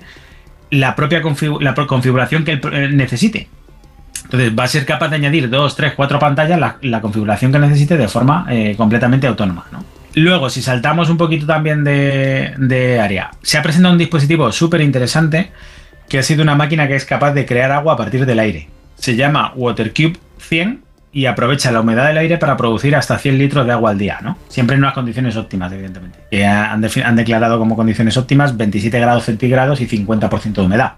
la 0.69 0.95
propia 0.95 1.23
configuración 1.23 2.45
que 2.45 2.59
eh, 2.71 2.89
necesite. 2.91 3.49
Entonces 4.25 4.51
va 4.57 4.65
a 4.65 4.67
ser 4.67 4.85
capaz 4.85 5.09
de 5.09 5.15
añadir 5.15 5.49
dos, 5.49 5.75
tres, 5.75 5.93
cuatro 5.95 6.19
pantallas, 6.19 6.59
la, 6.59 6.77
la 6.81 7.01
configuración 7.01 7.51
que 7.51 7.57
necesite 7.57 7.97
de 7.97 8.07
forma 8.07 8.45
eh, 8.49 8.75
completamente 8.77 9.25
autónoma. 9.25 9.65
¿no? 9.71 9.94
Luego, 10.15 10.49
si 10.49 10.61
saltamos 10.61 11.09
un 11.09 11.17
poquito 11.17 11.45
también 11.45 11.83
de, 11.83 12.99
área, 13.01 13.31
se 13.41 13.57
ha 13.57 13.61
presentado 13.61 13.91
un 13.91 13.99
dispositivo 13.99 14.49
súper 14.53 14.79
interesante 14.79 15.51
que 16.07 16.19
ha 16.19 16.23
sido 16.23 16.41
una 16.41 16.55
máquina 16.55 16.87
que 16.87 16.95
es 16.95 17.03
capaz 17.03 17.33
de 17.33 17.45
crear 17.45 17.71
agua 17.71 17.93
a 17.93 17.97
partir 17.97 18.25
del 18.25 18.39
aire. 18.39 18.69
Se 18.95 19.17
llama 19.17 19.51
WaterCube 19.55 20.17
100 20.37 20.83
y 21.11 21.25
aprovecha 21.25 21.69
la 21.71 21.81
humedad 21.81 22.07
del 22.07 22.17
aire 22.17 22.37
para 22.37 22.55
producir 22.55 22.95
hasta 22.95 23.17
100 23.17 23.37
litros 23.37 23.65
de 23.65 23.73
agua 23.73 23.91
al 23.91 23.97
día, 23.97 24.19
¿no? 24.21 24.37
Siempre 24.47 24.75
en 24.75 24.83
unas 24.83 24.93
condiciones 24.93 25.35
óptimas, 25.35 25.71
evidentemente. 25.73 26.19
Que 26.31 26.45
han, 26.45 26.81
han 26.83 27.15
declarado 27.17 27.59
como 27.59 27.75
condiciones 27.75 28.15
óptimas 28.15 28.55
27 28.55 28.97
grados 28.97 29.25
centígrados 29.25 29.81
y 29.81 29.87
50% 29.87 30.53
de 30.53 30.61
humedad. 30.61 30.93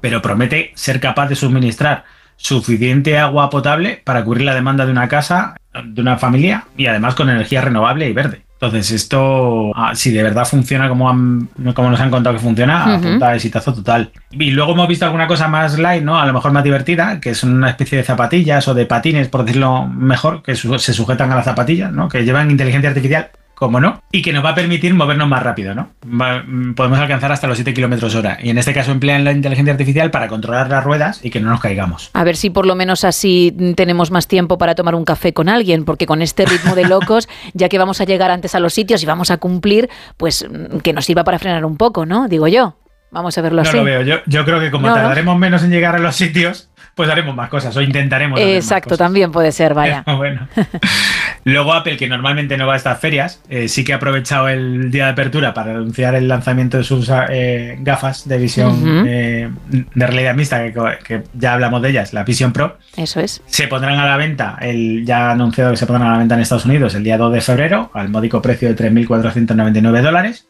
Pero 0.00 0.22
promete 0.22 0.72
ser 0.76 0.98
capaz 0.98 1.28
de 1.28 1.36
suministrar 1.36 2.04
suficiente 2.36 3.18
agua 3.18 3.50
potable 3.50 4.00
para 4.02 4.24
cubrir 4.24 4.46
la 4.46 4.54
demanda 4.54 4.86
de 4.86 4.92
una 4.92 5.08
casa, 5.08 5.56
de 5.84 6.00
una 6.00 6.16
familia 6.16 6.64
y 6.76 6.86
además 6.86 7.14
con 7.14 7.28
energía 7.28 7.60
renovable 7.60 8.08
y 8.08 8.12
verde. 8.14 8.42
Entonces 8.62 8.92
esto, 8.92 9.72
ah, 9.74 9.92
si 9.92 10.12
de 10.12 10.22
verdad 10.22 10.44
funciona 10.44 10.88
como, 10.88 11.10
han- 11.10 11.48
como 11.74 11.90
nos 11.90 11.98
han 12.00 12.10
contado 12.12 12.36
que 12.36 12.42
funciona, 12.42 12.84
Ujú. 12.96 13.08
apunta 13.08 13.30
a 13.30 13.34
exitazo 13.34 13.74
total. 13.74 14.12
Y 14.30 14.52
luego 14.52 14.70
hemos 14.74 14.86
visto 14.86 15.04
alguna 15.04 15.26
cosa 15.26 15.48
más 15.48 15.80
light, 15.80 16.04
¿no? 16.04 16.16
A 16.20 16.24
lo 16.26 16.32
mejor 16.32 16.52
más 16.52 16.62
divertida, 16.62 17.18
que 17.18 17.34
son 17.34 17.54
una 17.54 17.70
especie 17.70 17.98
de 17.98 18.04
zapatillas 18.04 18.68
o 18.68 18.74
de 18.74 18.86
patines, 18.86 19.26
por 19.26 19.44
decirlo 19.44 19.88
mejor, 19.88 20.44
que 20.44 20.54
su- 20.54 20.78
se 20.78 20.92
sujetan 20.92 21.32
a 21.32 21.34
las 21.34 21.44
zapatillas, 21.44 21.90
¿no? 21.90 22.08
Que 22.08 22.24
llevan 22.24 22.52
inteligencia 22.52 22.90
artificial, 22.90 23.30
como 23.62 23.80
no, 23.80 24.02
y 24.12 24.22
que 24.22 24.32
nos 24.32 24.44
va 24.44 24.50
a 24.50 24.54
permitir 24.54 24.92
movernos 24.94 25.28
más 25.28 25.42
rápido, 25.42 25.74
¿no? 25.74 25.90
Va- 26.04 26.42
mm, 26.46 26.74
podemos 26.74 26.98
alcanzar 26.98 27.32
hasta 27.32 27.46
los 27.46 27.56
7 27.56 27.72
kilómetros 27.74 28.14
hora. 28.14 28.38
Y 28.42 28.50
en 28.50 28.58
este 28.58 28.72
caso 28.74 28.90
emplean 28.92 29.24
la 29.24 29.32
inteligencia 29.32 29.72
artificial 29.72 30.10
para 30.10 30.28
controlar 30.28 30.68
las 30.68 30.82
ruedas 30.84 31.20
y 31.24 31.30
que 31.30 31.40
no 31.40 31.48
nos 31.50 31.60
caigamos. 31.60 32.10
A 32.14 32.24
ver 32.24 32.36
si 32.36 32.50
por 32.50 32.66
lo 32.66 32.74
menos 32.74 33.04
así 33.04 33.56
tenemos 33.76 34.10
más 34.10 34.26
tiempo 34.28 34.58
para 34.58 34.74
tomar 34.74 34.94
un 34.94 35.04
café 35.04 35.32
con 35.32 35.48
alguien, 35.48 35.84
porque 35.84 36.06
con 36.06 36.22
este 36.22 36.44
ritmo 36.44 36.74
de 36.74 36.86
locos, 36.86 37.28
ya 37.54 37.68
que 37.68 37.78
vamos 37.78 38.00
a 38.00 38.04
llegar 38.04 38.30
antes 38.30 38.54
a 38.54 38.60
los 38.60 38.74
sitios 38.74 39.02
y 39.02 39.06
vamos 39.06 39.30
a 39.30 39.38
cumplir, 39.38 39.88
pues 40.16 40.46
mm, 40.48 40.78
que 40.80 40.92
nos 40.92 41.04
sirva 41.04 41.24
para 41.24 41.38
frenar 41.38 41.64
un 41.64 41.76
poco, 41.76 42.04
¿no? 42.06 42.28
Digo 42.28 42.48
yo. 42.48 42.76
Vamos 43.10 43.36
a 43.36 43.42
verlo 43.42 43.62
No 43.62 43.68
así. 43.68 43.76
lo 43.76 43.84
veo. 43.84 44.00
Yo, 44.00 44.16
yo 44.26 44.44
creo 44.46 44.58
que 44.58 44.70
como 44.70 44.86
No, 44.88 44.94
¿no? 44.94 45.00
tardaremos 45.02 45.38
menos 45.38 45.62
en 45.62 45.70
llegar 45.70 45.94
a 45.94 45.98
los 45.98 46.16
sitios, 46.16 46.70
pues 46.94 47.10
haremos 47.10 47.36
más 47.36 47.50
cosas 47.50 47.76
o 47.76 47.82
intentaremos. 47.82 48.38
hacer 48.40 48.54
más 48.54 48.64
Exacto, 48.64 48.96
también 48.96 49.30
puede 49.30 49.52
ser, 49.52 49.74
vaya. 49.74 50.02
bueno. 50.16 50.48
Luego 51.44 51.72
Apple, 51.72 51.96
que 51.96 52.08
normalmente 52.08 52.56
no 52.56 52.66
va 52.66 52.74
a 52.74 52.76
estas 52.76 53.00
ferias, 53.00 53.40
eh, 53.48 53.66
sí 53.66 53.82
que 53.82 53.92
ha 53.92 53.96
aprovechado 53.96 54.48
el 54.48 54.90
día 54.92 55.06
de 55.06 55.10
apertura 55.12 55.52
para 55.52 55.72
anunciar 55.72 56.14
el 56.14 56.28
lanzamiento 56.28 56.76
de 56.76 56.84
sus 56.84 57.10
eh, 57.30 57.76
gafas 57.80 58.28
de 58.28 58.38
visión 58.38 59.04
eh, 59.06 59.50
de 59.68 60.06
realidad 60.06 60.34
mixta, 60.36 60.62
que, 60.64 60.72
que 61.04 61.22
ya 61.34 61.54
hablamos 61.54 61.82
de 61.82 61.90
ellas, 61.90 62.12
la 62.12 62.22
Vision 62.22 62.52
Pro. 62.52 62.78
Eso 62.96 63.20
es. 63.20 63.42
Se 63.46 63.66
pondrán 63.66 63.98
a 63.98 64.06
la 64.06 64.16
venta, 64.16 64.56
el, 64.60 65.04
ya 65.04 65.28
ha 65.28 65.32
anunciado 65.32 65.72
que 65.72 65.76
se 65.76 65.86
pondrán 65.86 66.10
a 66.10 66.12
la 66.12 66.18
venta 66.18 66.36
en 66.36 66.42
Estados 66.42 66.64
Unidos 66.64 66.94
el 66.94 67.02
día 67.02 67.18
2 67.18 67.32
de 67.32 67.40
febrero, 67.40 67.90
al 67.92 68.08
módico 68.08 68.40
precio 68.40 68.72
de 68.72 68.76
3.499 68.76 70.00
dólares. 70.00 70.46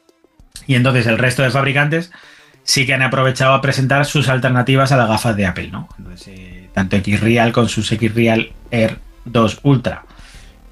Y 0.66 0.74
entonces 0.74 1.06
el 1.06 1.18
resto 1.18 1.42
de 1.42 1.50
fabricantes 1.50 2.12
sí 2.64 2.86
que 2.86 2.94
han 2.94 3.02
aprovechado 3.02 3.54
a 3.54 3.60
presentar 3.60 4.04
sus 4.04 4.28
alternativas 4.28 4.92
a 4.92 4.96
las 4.96 5.08
gafas 5.08 5.36
de 5.36 5.46
Apple, 5.46 5.68
¿no? 5.72 5.88
Entonces, 5.98 6.70
tanto 6.72 6.96
Xreal 6.98 7.52
con 7.52 7.68
sus 7.68 7.88
Xreal 7.88 8.52
Air 8.70 8.98
2 9.24 9.60
Ultra, 9.62 10.04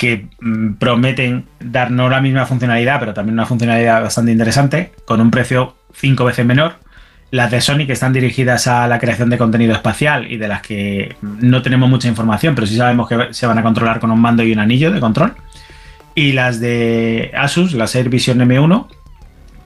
que 0.01 0.29
mm, 0.41 0.77
prometen 0.79 1.45
dar 1.61 1.91
no 1.91 2.09
la 2.09 2.23
misma 2.23 2.47
funcionalidad, 2.47 2.99
pero 2.99 3.13
también 3.13 3.35
una 3.35 3.45
funcionalidad 3.45 4.01
bastante 4.01 4.33
interesante, 4.33 4.93
con 5.05 5.21
un 5.21 5.31
precio 5.31 5.77
cinco 5.93 6.25
veces 6.25 6.47
menor. 6.47 6.77
Las 7.31 7.51
de 7.51 7.61
Sony, 7.61 7.85
que 7.87 7.93
están 7.93 8.15
dirigidas 8.15 8.67
a 8.67 8.89
la 8.89 8.99
creación 8.99 9.29
de 9.29 9.37
contenido 9.37 9.75
espacial 9.75 10.33
y 10.33 10.39
de 10.39 10.49
las 10.49 10.63
que 10.63 11.17
no 11.21 11.61
tenemos 11.61 11.91
mucha 11.91 12.09
información, 12.09 12.55
pero 12.55 12.67
sí 12.67 12.79
sabemos 12.79 13.11
que 13.11 13.35
se 13.35 13.47
van 13.47 13.59
a 13.59 13.63
controlar 13.63 14.01
con 14.01 14.11
un 14.11 14.19
mando 14.19 14.43
y 14.43 14.53
un 14.53 14.61
anillo 14.61 14.91
de 14.91 15.01
control. 15.01 15.35
Y 16.15 16.33
las 16.33 16.61
de 16.61 17.31
Asus, 17.37 17.75
las 17.75 17.95
Air 17.95 18.09
Vision 18.09 18.39
M1, 18.39 18.87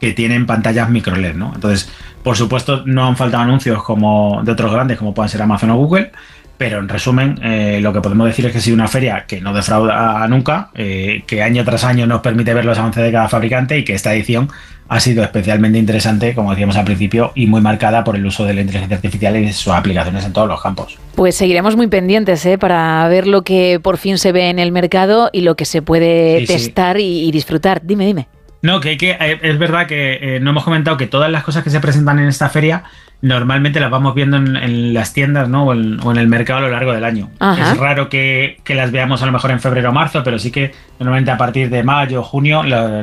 que 0.01 0.15
tienen 0.15 0.47
pantallas 0.47 0.91
micro 0.91 1.15
LED, 1.15 1.37
¿no? 1.37 1.53
Entonces, 1.55 1.89
por 2.25 2.37
supuesto, 2.37 2.83
no 2.87 3.07
han 3.07 3.17
faltado 3.17 3.45
anuncios 3.45 3.85
como 3.85 4.43
de 4.43 4.51
otros 4.51 4.73
grandes, 4.73 4.99
como 4.99 5.15
pueden 5.15 5.29
ser 5.29 5.43
Amazon 5.43 5.71
o 5.71 5.77
Google, 5.77 6.11
pero 6.57 6.79
en 6.79 6.89
resumen, 6.89 7.39
eh, 7.43 7.79
lo 7.83 7.93
que 7.93 8.01
podemos 8.01 8.27
decir 8.27 8.47
es 8.47 8.53
que 8.53 8.59
ha 8.59 8.61
sido 8.61 8.75
una 8.75 8.89
feria 8.89 9.25
que 9.27 9.41
no 9.41 9.53
defrauda 9.53 10.27
nunca, 10.29 10.71
eh, 10.75 11.23
que 11.27 11.43
año 11.43 11.65
tras 11.65 11.85
año 11.85 12.07
nos 12.07 12.21
permite 12.21 12.55
ver 12.55 12.65
los 12.65 12.79
avances 12.79 13.03
de 13.03 13.13
cada 13.13 13.29
fabricante 13.29 13.79
y 13.79 13.85
que 13.85 13.95
esta 13.95 14.15
edición 14.15 14.49
ha 14.89 15.01
sido 15.01 15.25
especialmente 15.25 15.79
interesante, 15.79 16.35
como 16.35 16.51
decíamos 16.51 16.77
al 16.77 16.85
principio, 16.85 17.33
y 17.35 17.47
muy 17.47 17.61
marcada 17.63 18.05
por 18.05 18.17
el 18.17 18.27
uso 18.27 18.45
de 18.45 18.53
la 18.55 18.61
inteligencia 18.61 18.97
artificial 18.97 19.35
y 19.37 19.53
sus 19.53 19.73
aplicaciones 19.73 20.25
en 20.25 20.33
todos 20.33 20.47
los 20.47 20.61
campos. 20.63 20.99
Pues 21.15 21.35
seguiremos 21.35 21.75
muy 21.75 21.87
pendientes 21.87 22.45
¿eh? 22.45 22.59
para 22.59 23.09
ver 23.09 23.27
lo 23.27 23.43
que 23.43 23.81
por 23.83 23.97
fin 23.97 24.19
se 24.19 24.31
ve 24.33 24.51
en 24.51 24.59
el 24.59 24.73
mercado 24.73 25.31
y 25.33 25.41
lo 25.41 25.57
que 25.57 25.65
se 25.65 25.81
puede 25.83 26.41
Sí, 26.41 26.47
sí. 26.47 26.53
testar 26.53 27.01
Y, 27.01 27.27
y 27.27 27.33
disfrutar. 27.33 27.81
Dime, 27.83 28.05
dime. 28.07 28.29
No, 28.65 28.81
que, 28.81 28.89
hay 28.89 28.97
que 28.97 29.11
eh, 29.21 29.39
es 29.43 29.59
verdad 29.59 29.87
que 29.87 30.19
eh, 30.37 30.41
no 30.41 30.51
hemos 30.51 30.65
comentado 30.65 30.97
que 30.97 31.07
todas 31.07 31.31
las 31.31 31.45
cosas 31.45 31.63
que 31.63 31.69
se 31.69 31.81
presentan 31.81 32.19
en 32.19 32.29
esta 32.29 32.49
feria 32.49 32.83
normalmente 33.21 33.79
las 33.79 33.91
vamos 33.91 34.15
viendo 34.15 34.39
en, 34.39 34.57
en 34.57 34.95
las 34.95 35.13
tiendas 35.13 35.49
¿no? 35.51 35.65
o, 35.67 35.73
en, 35.75 36.01
o 36.03 36.11
en 36.11 36.17
el 36.17 36.29
mercado 36.29 36.61
a 36.61 36.63
lo 36.63 36.71
largo 36.71 36.93
del 36.95 37.05
año. 37.05 37.31
Ajá. 37.41 37.73
Es 37.73 37.79
raro 37.79 38.09
que, 38.09 38.57
que 38.65 38.75
las 38.75 38.91
veamos 38.91 39.23
a 39.23 39.27
lo 39.27 39.33
mejor 39.33 39.51
en 39.51 39.61
febrero 39.61 39.91
o 39.91 39.93
marzo, 39.93 40.25
pero 40.25 40.39
sí 40.39 40.51
que 40.51 40.73
normalmente 40.99 41.31
a 41.31 41.37
partir 41.37 41.69
de 41.69 41.83
mayo 41.83 42.21
o 42.21 42.23
junio 42.25 42.63
lo- 42.63 43.03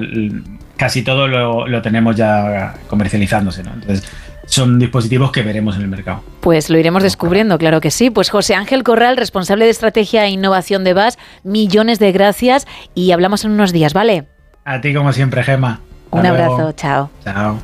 casi 0.77 1.03
todo 1.03 1.27
lo, 1.27 1.67
lo 1.67 1.81
tenemos 1.83 2.15
ya 2.15 2.73
comercializándose. 2.88 3.64
¿no? 3.64 3.72
Entonces 3.73 4.03
son 4.48 4.80
dispositivos 4.80 5.31
que 5.31 5.43
veremos 5.43 5.75
en 5.75 5.83
el 5.83 5.88
mercado. 5.90 6.23
Pues 6.41 6.72
lo 6.72 6.80
iremos 6.80 7.03
descubriendo, 7.03 7.59
claro 7.59 7.81
que 7.81 7.91
sí. 7.91 8.09
Pues 8.09 8.31
José 8.31 8.56
Ángel 8.56 8.81
Corral, 8.83 9.15
responsable 9.15 9.65
de 9.65 9.72
estrategia 9.72 10.25
e 10.25 10.30
innovación 10.31 10.83
de 10.83 10.93
VAS, 10.93 11.19
millones 11.43 11.99
de 11.99 12.11
gracias 12.11 12.65
y 12.95 13.11
hablamos 13.11 13.45
en 13.45 13.51
unos 13.51 13.72
días, 13.73 13.93
¿vale? 13.93 14.25
A 14.65 14.80
ti 14.80 14.93
como 14.93 15.11
siempre, 15.11 15.43
Gema. 15.43 15.80
Un 16.11 16.22
luego. 16.22 16.35
abrazo, 16.56 16.72
chao. 16.73 17.09
Chao. 17.23 17.59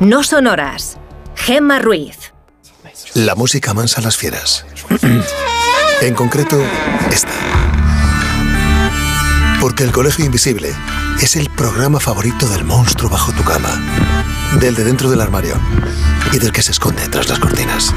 No 0.00 0.22
son 0.22 0.46
horas. 0.46 0.98
Gemma 1.34 1.78
Ruiz. 1.78 2.32
La 3.14 3.34
música 3.34 3.72
mansa 3.72 4.00
a 4.00 4.04
las 4.04 4.16
fieras. 4.16 4.66
en 6.02 6.14
concreto, 6.14 6.60
esta. 7.10 7.30
Porque 9.60 9.84
el 9.84 9.92
Colegio 9.92 10.24
Invisible 10.24 10.72
es 11.22 11.36
el 11.36 11.48
programa 11.50 11.98
favorito 11.98 12.46
del 12.48 12.64
monstruo 12.64 13.08
bajo 13.08 13.32
tu 13.32 13.42
cama, 13.42 13.70
del 14.60 14.74
de 14.74 14.84
dentro 14.84 15.08
del 15.08 15.22
armario 15.22 15.58
y 16.32 16.38
del 16.38 16.52
que 16.52 16.62
se 16.62 16.72
esconde 16.72 17.08
tras 17.08 17.28
las 17.28 17.38
cortinas. 17.38 17.94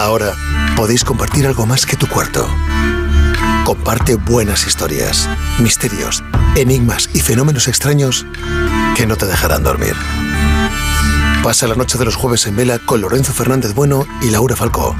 Ahora 0.00 0.32
podéis 0.76 1.04
compartir 1.04 1.46
algo 1.46 1.66
más 1.66 1.86
que 1.86 1.96
tu 1.96 2.08
cuarto. 2.08 2.48
Comparte 3.64 4.16
buenas 4.16 4.66
historias, 4.66 5.28
misterios, 5.60 6.24
enigmas 6.56 7.08
y 7.14 7.20
fenómenos 7.20 7.68
extraños 7.68 8.26
que 8.96 9.06
no 9.06 9.16
te 9.16 9.26
dejarán 9.26 9.62
dormir. 9.62 9.94
Pasa 11.44 11.68
la 11.68 11.76
noche 11.76 11.96
de 11.96 12.04
los 12.04 12.16
jueves 12.16 12.46
en 12.46 12.56
vela 12.56 12.80
con 12.80 13.00
Lorenzo 13.00 13.32
Fernández 13.32 13.72
Bueno 13.74 14.04
y 14.20 14.30
Laura 14.30 14.56
Falcó. 14.56 14.96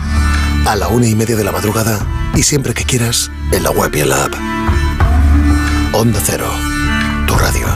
A 0.64 0.76
la 0.76 0.86
una 0.88 1.08
y 1.08 1.14
media 1.16 1.34
de 1.34 1.42
la 1.42 1.50
madrugada 1.50 2.06
y 2.36 2.44
siempre 2.44 2.72
que 2.72 2.84
quieras 2.84 3.30
en 3.50 3.64
la 3.64 3.70
web 3.70 3.90
y 3.96 4.00
en 4.00 4.08
la 4.08 4.24
app. 4.24 4.34
Onda 5.92 6.20
Cero, 6.24 6.48
tu 7.26 7.34
radio. 7.34 7.66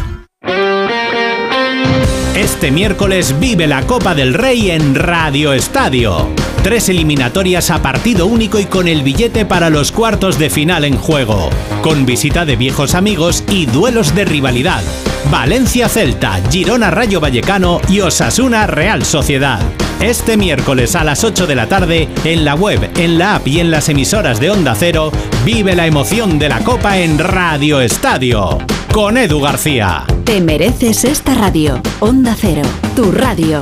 Este 2.36 2.70
miércoles 2.70 3.38
vive 3.40 3.66
la 3.66 3.82
Copa 3.86 4.14
del 4.14 4.34
Rey 4.34 4.70
en 4.70 4.94
Radio 4.94 5.52
Estadio. 5.52 6.45
Tres 6.66 6.88
eliminatorias 6.88 7.70
a 7.70 7.80
partido 7.80 8.26
único 8.26 8.58
y 8.58 8.64
con 8.64 8.88
el 8.88 9.04
billete 9.04 9.46
para 9.46 9.70
los 9.70 9.92
cuartos 9.92 10.36
de 10.36 10.50
final 10.50 10.84
en 10.84 10.96
juego. 10.96 11.48
Con 11.80 12.04
visita 12.04 12.44
de 12.44 12.56
viejos 12.56 12.96
amigos 12.96 13.44
y 13.48 13.66
duelos 13.66 14.16
de 14.16 14.24
rivalidad. 14.24 14.82
Valencia 15.30 15.88
Celta, 15.88 16.40
Girona 16.50 16.90
Rayo 16.90 17.20
Vallecano 17.20 17.80
y 17.88 18.00
Osasuna 18.00 18.66
Real 18.66 19.04
Sociedad. 19.04 19.60
Este 20.00 20.36
miércoles 20.36 20.96
a 20.96 21.04
las 21.04 21.22
8 21.22 21.46
de 21.46 21.54
la 21.54 21.68
tarde, 21.68 22.08
en 22.24 22.44
la 22.44 22.56
web, 22.56 22.90
en 22.96 23.16
la 23.16 23.36
app 23.36 23.46
y 23.46 23.60
en 23.60 23.70
las 23.70 23.88
emisoras 23.88 24.40
de 24.40 24.50
Onda 24.50 24.74
Cero, 24.74 25.12
vive 25.44 25.76
la 25.76 25.86
emoción 25.86 26.36
de 26.40 26.48
la 26.48 26.64
Copa 26.64 26.98
en 26.98 27.20
Radio 27.20 27.80
Estadio. 27.80 28.58
Con 28.92 29.16
Edu 29.18 29.40
García. 29.40 30.04
Te 30.24 30.40
mereces 30.40 31.04
esta 31.04 31.32
radio. 31.34 31.80
Onda 32.00 32.34
Cero, 32.36 32.62
tu 32.96 33.12
radio. 33.12 33.60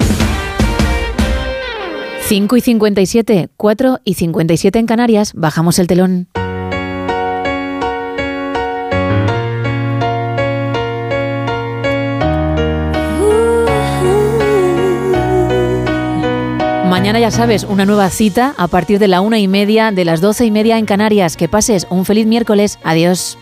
5 2.27 2.57
y 2.57 2.61
57, 2.63 3.51
4 3.55 4.01
y 4.03 4.15
57 4.15 4.79
en 4.79 4.87
Canarias, 4.87 5.35
bajamos 5.35 5.79
el 5.79 5.87
telón. 5.87 6.29
Mañana 16.89 17.21
ya 17.21 17.31
sabes, 17.31 17.65
una 17.65 17.85
nueva 17.85 18.09
cita 18.09 18.55
a 18.57 18.69
partir 18.69 18.99
de 18.99 19.09
la 19.09 19.21
una 19.21 19.39
y 19.39 19.47
media, 19.47 19.93
de 19.93 20.07
las 20.07 20.23
doce 20.23 20.47
y 20.47 20.51
media 20.51 20.79
en 20.79 20.87
Canarias. 20.87 21.37
Que 21.37 21.51
pases 21.51 21.87
un 21.91 22.07
feliz 22.07 22.27
miércoles. 22.27 22.79
Adiós. 22.85 23.37